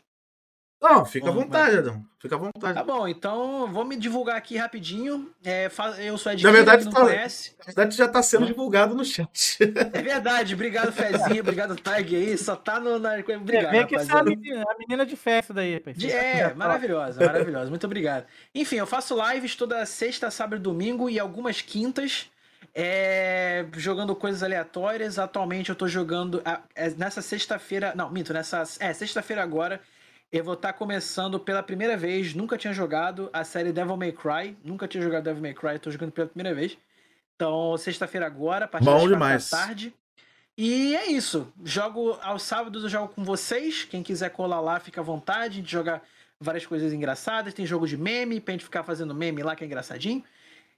Não, 0.83 1.05
fica 1.05 1.29
à 1.29 1.31
vontade, 1.31 1.77
Adão. 1.77 2.05
Fica 2.19 2.35
à 2.35 2.37
vontade. 2.37 2.73
Tá 2.73 2.83
bom, 2.83 3.07
então 3.07 3.71
vou 3.71 3.85
me 3.85 3.95
divulgar 3.95 4.35
aqui 4.35 4.57
rapidinho. 4.57 5.31
É, 5.41 5.71
eu 5.99 6.17
sou 6.17 6.29
Ed 6.29 6.43
Na 6.43 6.51
verdade, 6.51 6.83
não 6.83 6.91
tá, 6.91 6.99
conhece. 6.99 7.55
Na 7.57 7.65
verdade, 7.67 7.95
já 7.95 8.05
tá 8.05 8.21
sendo 8.21 8.45
divulgado 8.45 8.93
no 8.93 9.05
chat. 9.05 9.59
É 9.93 10.01
verdade, 10.01 10.53
obrigado, 10.53 10.91
Fezinho, 10.91 11.39
obrigado, 11.39 11.77
Tag 11.77 12.13
aí. 12.13 12.37
Só 12.37 12.57
tá 12.57 12.81
no. 12.81 12.99
Na... 12.99 13.13
Obrigado. 13.13 13.71
Vê 13.71 13.85
que 13.85 13.95
essa 13.95 14.11
é 14.11 14.19
a 14.19 14.23
menina, 14.23 14.65
a 14.67 14.77
menina 14.77 15.05
de 15.05 15.15
festa 15.15 15.53
daí, 15.53 15.81
de, 15.95 16.11
É, 16.11 16.53
maravilhosa, 16.53 17.25
maravilhosa. 17.25 17.69
Muito 17.69 17.85
obrigado. 17.85 18.25
Enfim, 18.53 18.75
eu 18.75 18.85
faço 18.85 19.15
lives 19.31 19.55
toda 19.55 19.85
sexta, 19.85 20.29
sábado 20.29 20.59
e 20.59 20.63
domingo 20.63 21.09
e 21.09 21.17
algumas 21.17 21.61
quintas. 21.61 22.29
É, 22.75 23.65
jogando 23.77 24.15
coisas 24.15 24.41
aleatórias. 24.41 25.19
Atualmente 25.19 25.69
eu 25.69 25.75
tô 25.75 25.87
jogando. 25.87 26.41
É, 26.75 26.89
nessa 26.91 27.21
sexta-feira. 27.21 27.93
Não, 27.95 28.09
minto, 28.09 28.33
nessa. 28.33 28.63
É, 28.79 28.93
sexta-feira 28.93 29.43
agora. 29.43 29.81
Eu 30.31 30.43
vou 30.43 30.55
estar 30.55 30.73
tá 30.73 30.77
começando 30.77 31.39
pela 31.39 31.61
primeira 31.61 31.95
vez, 31.95 32.33
nunca 32.33 32.57
tinha 32.57 32.73
jogado 32.73 33.29
a 33.31 33.43
série 33.43 33.71
Devil 33.71 33.95
May 33.95 34.11
Cry, 34.11 34.57
nunca 34.63 34.87
tinha 34.87 35.03
jogado 35.03 35.25
Devil 35.25 35.43
May 35.43 35.53
Cry, 35.53 35.77
tô 35.77 35.91
jogando 35.91 36.11
pela 36.11 36.27
primeira 36.27 36.55
vez. 36.55 36.75
Então, 37.35 37.77
sexta-feira 37.77 38.25
agora, 38.25 38.65
a 38.65 38.67
partir 38.67 38.85
Bom 38.85 38.97
das 38.97 39.09
demais. 39.09 39.49
da 39.51 39.57
tarde. 39.57 39.93
E 40.57 40.95
é 40.95 41.11
isso. 41.11 41.51
Jogo 41.63 42.17
aos 42.21 42.41
sábados, 42.41 42.83
eu 42.83 42.89
jogo 42.89 43.13
com 43.13 43.23
vocês. 43.23 43.83
Quem 43.83 44.01
quiser 44.01 44.29
colar 44.31 44.59
lá, 44.59 44.79
fica 44.79 45.01
à 45.01 45.03
vontade. 45.03 45.59
A 45.59 45.61
gente 45.61 45.71
joga 45.71 46.01
várias 46.39 46.65
coisas 46.65 46.93
engraçadas. 46.93 47.53
Tem 47.53 47.65
jogo 47.65 47.87
de 47.87 47.95
meme, 47.95 48.39
pra 48.39 48.53
gente 48.53 48.63
ficar 48.63 48.83
fazendo 48.83 49.13
meme 49.13 49.43
lá, 49.43 49.55
que 49.55 49.63
é 49.63 49.67
engraçadinho. 49.67 50.23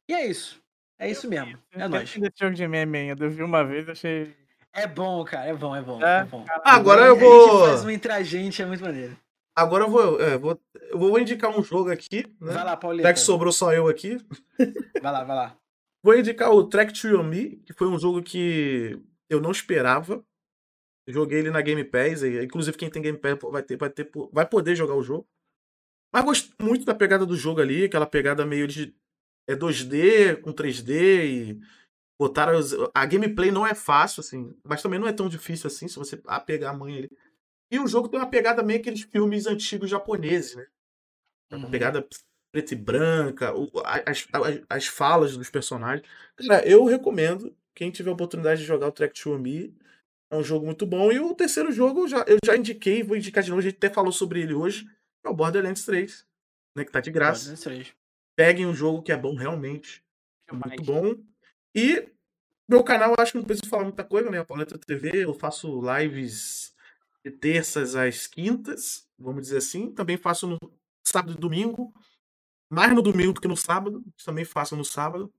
E 0.08 0.14
é 0.14 0.28
isso. 0.28 0.62
É 0.98 1.10
isso 1.10 1.28
mesmo. 1.28 1.58
É 1.72 1.88
nóis. 1.88 2.10
Esse 2.10 2.32
jogo 2.40 2.56
de 2.56 2.68
meme 2.68 2.98
ainda. 2.98 3.26
Eu 3.26 3.30
vi 3.30 3.44
uma 3.44 3.64
vez, 3.64 3.88
achei. 3.90 4.34
É 4.74 4.88
bom, 4.88 5.24
cara. 5.24 5.48
É 5.48 5.54
bom, 5.54 5.76
é 5.76 5.82
bom. 5.82 6.02
É, 6.04 6.22
é 6.22 6.24
bom. 6.26 6.46
Agora 6.64 7.06
eu 7.06 7.18
vou. 7.18 7.48
A 7.48 7.58
gente 7.58 7.70
faz 7.70 7.86
um 7.86 7.90
entre 7.90 8.12
a 8.12 8.24
gente, 8.24 8.62
é 8.62 8.66
muito 8.66 8.84
maneiro. 8.84 9.18
Agora 9.56 9.86
eu 9.86 9.90
vou, 9.90 10.22
é, 10.22 10.38
vou, 10.38 10.60
eu 10.74 11.00
vou 11.00 11.18
indicar 11.18 11.50
um 11.50 11.64
jogo 11.64 11.90
aqui. 11.90 12.26
Né? 12.42 12.54
Vai 12.54 12.64
lá, 12.64 12.76
Paulinho. 12.76 13.04
Já 13.04 13.14
que 13.14 13.20
sobrou 13.20 13.54
só 13.54 13.74
eu 13.74 13.88
aqui. 13.88 14.18
Vai 15.02 15.12
lá, 15.12 15.24
vai 15.24 15.36
lá. 15.36 15.58
Vou 16.04 16.14
indicar 16.14 16.52
o 16.52 16.68
Track 16.68 16.94
to 16.94 17.24
Me, 17.24 17.58
que 17.66 17.74
foi 17.74 17.88
um 17.88 17.98
jogo 17.98 18.22
que 18.22 19.00
eu 19.30 19.40
não 19.40 19.52
esperava. 19.52 20.24
Joguei 21.08 21.40
ele 21.40 21.52
na 21.52 21.62
Game 21.62 21.84
Pass, 21.84 22.24
e, 22.24 22.44
inclusive 22.44 22.78
quem 22.78 22.90
tem 22.90 23.02
Game 23.02 23.18
Pass 23.18 23.38
vai, 23.50 23.64
ter, 23.64 23.78
vai, 23.78 23.90
ter, 23.90 24.10
vai 24.32 24.46
poder 24.46 24.76
jogar 24.76 24.96
o 24.96 25.04
jogo. 25.04 25.28
Mas 26.12 26.26
gosto 26.26 26.54
muito 26.62 26.86
da 26.86 26.94
pegada 26.94 27.26
do 27.26 27.38
jogo 27.38 27.62
ali, 27.62 27.86
aquela 27.86 28.06
pegada 28.06 28.46
meio 28.46 28.68
de 28.68 28.96
é 29.48 29.56
2D 29.56 30.42
com 30.42 30.54
3D 30.54 30.92
e 31.26 31.60
botaram 32.20 32.60
a 32.94 33.06
gameplay 33.06 33.52
não 33.52 33.66
é 33.66 33.76
fácil 33.76 34.22
assim, 34.22 34.56
mas 34.64 34.82
também 34.82 35.00
não 35.00 35.08
é 35.08 35.14
tão 35.14 35.28
difícil 35.28 35.68
assim 35.68 35.88
se 35.88 35.98
você 35.98 36.22
pegar 36.46 36.72
a 36.72 36.74
mãe 36.74 36.98
ali. 36.98 37.12
E 37.72 37.80
o 37.80 37.88
jogo 37.88 38.08
tem 38.08 38.20
uma 38.20 38.30
pegada 38.30 38.64
meio 38.64 38.80
aqueles 38.80 39.02
filmes 39.02 39.48
antigos 39.48 39.90
japoneses, 39.90 40.56
né? 40.56 40.66
Uma 41.52 41.66
uhum. 41.66 41.72
pegada 41.72 42.08
preta 42.52 42.74
e 42.74 42.78
branca, 42.78 43.54
as, 44.06 44.28
as, 44.32 44.62
as, 44.70 44.88
falas 44.88 45.36
dos 45.36 45.50
personagens. 45.50 46.08
Cara, 46.48 46.66
eu 46.68 46.86
recomendo. 46.86 47.56
Quem 47.76 47.92
tiver 47.92 48.10
a 48.10 48.14
oportunidade 48.14 48.62
de 48.62 48.68
jogar 48.68 48.88
o 48.88 48.92
Track 48.92 49.20
to 49.20 49.38
Me, 49.38 49.76
é 50.32 50.36
um 50.38 50.44
jogo 50.44 50.66
muito 50.66 50.86
bom. 50.86 51.12
E 51.12 51.20
o 51.20 51.36
terceiro 51.36 51.72
jogo 51.72 52.02
eu 52.02 52.08
já, 52.08 52.26
eu 52.26 52.38
já 52.46 52.56
indiquei, 52.56 53.04
vou 53.04 53.18
indicar 53.18 53.44
de 53.44 53.50
novo, 53.50 53.60
a 53.60 53.64
gente 53.64 53.76
até 53.76 53.90
falou 53.90 54.14
sobre 54.14 54.42
ele 54.42 54.54
hoje, 54.54 54.90
é 55.26 55.30
o 55.30 55.34
Borderlands 55.34 55.84
3, 55.86 56.26
né? 56.78 56.86
Que 56.86 56.92
tá 56.92 57.02
de 57.02 57.12
graça. 57.12 57.52
Peguem 58.36 58.66
um 58.66 58.74
jogo 58.74 59.02
que 59.02 59.12
é 59.12 59.18
bom 59.18 59.36
realmente. 59.36 60.04
É 60.48 60.54
muito 60.54 60.84
bom. 60.84 61.16
E 61.74 62.10
meu 62.68 62.84
canal, 62.84 63.12
eu 63.12 63.16
acho 63.20 63.32
que 63.32 63.38
não 63.38 63.46
preciso 63.46 63.70
falar 63.70 63.84
muita 63.84 64.04
coisa, 64.04 64.30
né? 64.30 64.40
A 64.40 64.46
Paleta 64.46 64.78
TV, 64.78 65.24
eu 65.24 65.34
faço 65.34 65.82
lives 65.82 66.74
de 67.24 67.32
terças 67.32 67.96
às 67.96 68.28
quintas, 68.28 69.08
vamos 69.18 69.44
dizer 69.44 69.58
assim. 69.58 69.92
Também 69.92 70.18
faço 70.18 70.48
no 70.48 70.58
sábado 71.04 71.34
e 71.34 71.40
domingo. 71.40 71.94
Mais 72.70 72.94
no 72.94 73.02
domingo 73.02 73.34
do 73.34 73.42
que 73.42 73.48
no 73.48 73.56
sábado. 73.56 74.04
Também 74.24 74.44
faço 74.44 74.76
no 74.76 74.84
sábado. 74.84 75.32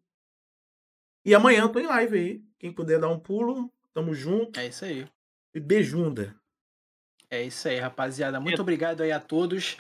E 1.25 1.35
amanhã 1.35 1.69
tô 1.69 1.81
em 1.81 1.87
live 1.87 2.17
aí. 2.17 2.45
Quem 2.59 2.73
puder 2.73 3.01
dar 3.01 3.09
um 3.09 3.19
pulo, 3.19 3.73
tamo 3.93 4.15
junto. 4.15 4.59
É 4.59 4.69
isso 4.69 4.85
aí. 4.85 5.09
E 5.53 5.59
beijunda. 5.59 6.35
É 7.29 7.43
isso 7.43 7.67
aí, 7.67 7.81
rapaziada. 7.81 8.39
Muito 8.39 8.63
obrigado 8.63 9.03
aí 9.03 9.11
a 9.11 9.19
todos 9.19 9.79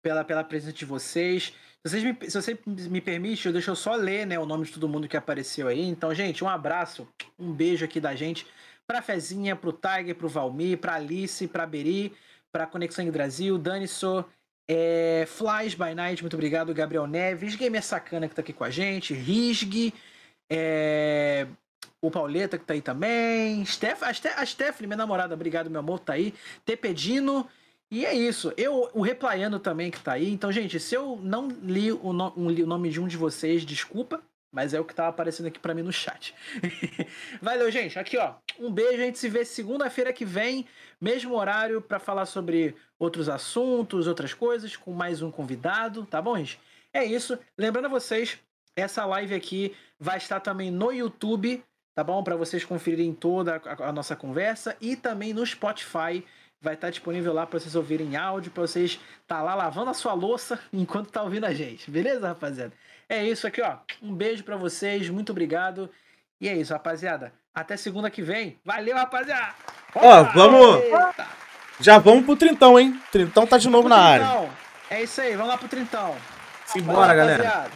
pela, 0.00 0.24
pela 0.24 0.42
presença 0.42 0.72
de 0.72 0.86
vocês. 0.86 1.52
Vocês 1.88 2.02
me, 2.02 2.16
se 2.28 2.40
você 2.40 2.58
me 2.66 3.00
permite, 3.00 3.46
eu 3.46 3.52
deixo 3.52 3.70
eu 3.70 3.76
só 3.76 3.94
ler 3.94 4.26
né, 4.26 4.38
o 4.38 4.46
nome 4.46 4.64
de 4.64 4.72
todo 4.72 4.88
mundo 4.88 5.06
que 5.06 5.16
apareceu 5.16 5.68
aí. 5.68 5.82
Então, 5.82 6.12
gente, 6.14 6.42
um 6.42 6.48
abraço, 6.48 7.06
um 7.38 7.52
beijo 7.52 7.84
aqui 7.84 8.00
da 8.00 8.14
gente 8.14 8.46
pra 8.86 9.02
Fezinha, 9.02 9.54
pro 9.56 9.72
Tiger, 9.72 10.14
pro 10.14 10.28
Valmir, 10.28 10.78
pra 10.78 10.94
Alice, 10.94 11.46
pra 11.48 11.66
Beri, 11.66 12.12
pra 12.52 12.66
Conexão 12.66 13.08
Brasil, 13.10 13.58
Dani 13.58 13.86
So, 13.86 14.24
é, 14.68 15.24
Flies 15.26 15.74
by 15.74 15.94
Night, 15.94 16.22
muito 16.22 16.34
obrigado, 16.34 16.72
Gabriel 16.72 17.06
Neves, 17.06 17.54
Gamer 17.54 17.82
Sacana 17.82 18.28
que 18.28 18.34
tá 18.34 18.42
aqui 18.42 18.52
com 18.52 18.64
a 18.64 18.70
gente, 18.70 19.14
Risg, 19.14 19.92
é, 20.50 21.46
o 22.00 22.10
Pauleta 22.10 22.58
que 22.58 22.64
tá 22.64 22.74
aí 22.74 22.80
também, 22.80 23.64
Steph, 23.64 24.02
a, 24.02 24.12
Steph, 24.12 24.38
a 24.38 24.46
Stephanie, 24.46 24.86
minha 24.86 24.96
namorada, 24.96 25.34
obrigado, 25.34 25.70
meu 25.70 25.80
amor, 25.80 26.00
tá 26.00 26.14
aí, 26.14 26.34
Tepedino, 26.64 27.48
e 27.90 28.04
é 28.04 28.14
isso. 28.14 28.52
Eu, 28.56 28.90
o 28.92 29.00
Replaiano 29.00 29.58
também 29.58 29.90
que 29.90 30.00
tá 30.00 30.12
aí. 30.12 30.30
Então, 30.30 30.50
gente, 30.50 30.80
se 30.80 30.94
eu 30.94 31.18
não 31.22 31.48
li 31.48 31.92
o, 31.92 32.12
no, 32.12 32.32
um, 32.36 32.50
li 32.50 32.62
o 32.62 32.66
nome 32.66 32.90
de 32.90 33.00
um 33.00 33.06
de 33.06 33.16
vocês, 33.16 33.64
desculpa. 33.64 34.22
Mas 34.52 34.72
é 34.72 34.80
o 34.80 34.84
que 34.84 34.94
tá 34.94 35.08
aparecendo 35.08 35.46
aqui 35.46 35.58
para 35.58 35.74
mim 35.74 35.82
no 35.82 35.92
chat. 35.92 36.34
Valeu, 37.42 37.70
gente. 37.70 37.98
Aqui, 37.98 38.16
ó. 38.16 38.34
Um 38.58 38.70
beijo. 38.70 39.02
A 39.02 39.04
gente 39.04 39.18
se 39.18 39.28
vê 39.28 39.44
segunda-feira 39.44 40.12
que 40.12 40.24
vem, 40.24 40.66
mesmo 41.00 41.34
horário, 41.34 41.82
para 41.82 41.98
falar 41.98 42.26
sobre 42.26 42.74
outros 42.98 43.28
assuntos, 43.28 44.06
outras 44.06 44.32
coisas, 44.32 44.74
com 44.74 44.92
mais 44.92 45.20
um 45.20 45.30
convidado, 45.30 46.06
tá 46.06 46.22
bom, 46.22 46.36
gente? 46.38 46.58
É 46.92 47.04
isso. 47.04 47.38
Lembrando 47.58 47.86
a 47.86 47.90
vocês, 47.90 48.38
essa 48.74 49.04
live 49.04 49.34
aqui 49.34 49.76
vai 49.98 50.16
estar 50.16 50.40
também 50.40 50.70
no 50.70 50.90
YouTube, 50.90 51.62
tá 51.94 52.02
bom? 52.02 52.22
Para 52.22 52.36
vocês 52.36 52.64
conferirem 52.64 53.12
toda 53.12 53.60
a, 53.62 53.88
a 53.88 53.92
nossa 53.92 54.16
conversa 54.16 54.76
e 54.80 54.96
também 54.96 55.34
no 55.34 55.44
Spotify 55.44 56.24
vai 56.66 56.74
estar 56.74 56.90
disponível 56.90 57.32
lá 57.32 57.46
para 57.46 57.60
vocês 57.60 57.76
ouvirem 57.76 58.16
áudio, 58.16 58.50
para 58.50 58.62
vocês 58.62 58.98
estar 59.22 59.36
tá 59.36 59.42
lá 59.42 59.54
lavando 59.54 59.90
a 59.90 59.94
sua 59.94 60.12
louça 60.14 60.58
enquanto 60.72 61.12
tá 61.12 61.22
ouvindo 61.22 61.46
a 61.46 61.54
gente. 61.54 61.88
Beleza, 61.88 62.26
rapaziada? 62.26 62.72
É 63.08 63.24
isso 63.24 63.46
aqui, 63.46 63.62
ó. 63.62 63.76
Um 64.02 64.12
beijo 64.12 64.42
para 64.42 64.56
vocês, 64.56 65.08
muito 65.08 65.30
obrigado. 65.30 65.88
E 66.40 66.48
é 66.48 66.56
isso, 66.56 66.72
rapaziada. 66.72 67.32
Até 67.54 67.76
segunda 67.76 68.10
que 68.10 68.20
vem. 68.20 68.58
Valeu, 68.64 68.96
rapaziada! 68.96 69.54
Ó, 69.94 70.24
vamos. 70.24 70.82
Eita. 70.82 71.26
Já 71.78 71.98
vamos 71.98 72.24
pro 72.24 72.34
Trintão, 72.34 72.78
hein? 72.78 73.00
Trintão 73.12 73.46
tá 73.46 73.58
de 73.58 73.68
novo 73.68 73.88
na 73.88 74.14
trintão. 74.14 74.38
área. 74.38 74.50
É 74.90 75.02
isso 75.04 75.20
aí, 75.20 75.36
vamos 75.36 75.52
lá 75.52 75.56
pro 75.56 75.68
Trintão. 75.68 76.16
Simbora, 76.66 77.14
galera. 77.14 77.70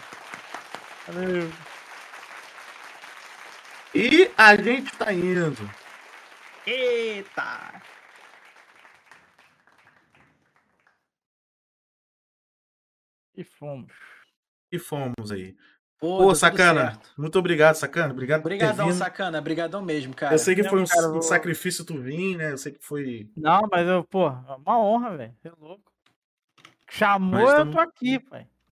Valeu. 1.07 1.51
E 3.95 4.31
a 4.37 4.57
gente 4.57 4.93
tá 4.97 5.13
indo. 5.13 5.71
Eita! 6.67 7.80
E 13.41 13.45
fomos. 13.45 13.91
E 14.71 14.79
fomos 14.79 15.33
aí. 15.33 15.57
Pô, 15.99 16.19
Pô 16.19 16.35
sacana. 16.35 17.01
Muito 17.17 17.39
obrigado, 17.39 17.75
sacana. 17.75 18.13
Obrigado 18.13 18.41
Obrigadão, 18.41 18.87
por 18.87 18.95
sacana. 18.95 19.39
Obrigadão 19.39 19.81
mesmo, 19.81 20.15
cara. 20.15 20.35
Eu 20.35 20.39
sei 20.39 20.55
que 20.55 20.63
foi 20.63 20.83
um, 20.83 20.85
cara, 20.85 21.11
um 21.11 21.23
sacrifício 21.23 21.83
tu 21.83 21.99
vir, 21.99 22.37
né? 22.37 22.53
Eu 22.53 22.59
sei 22.59 22.73
que 22.73 22.85
foi. 22.85 23.31
Não, 23.35 23.63
mas 23.73 23.89
eu, 23.89 24.05
pô, 24.05 24.29
uma 24.29 24.79
honra, 24.79 25.17
velho. 25.17 25.35
Você 25.41 25.49
é 25.49 25.53
louco. 25.59 25.91
Chamou, 26.91 27.47
tamo... 27.47 27.71
eu 27.71 27.75
tô 27.75 27.81
aqui, 27.81 28.19
pai. 28.19 28.47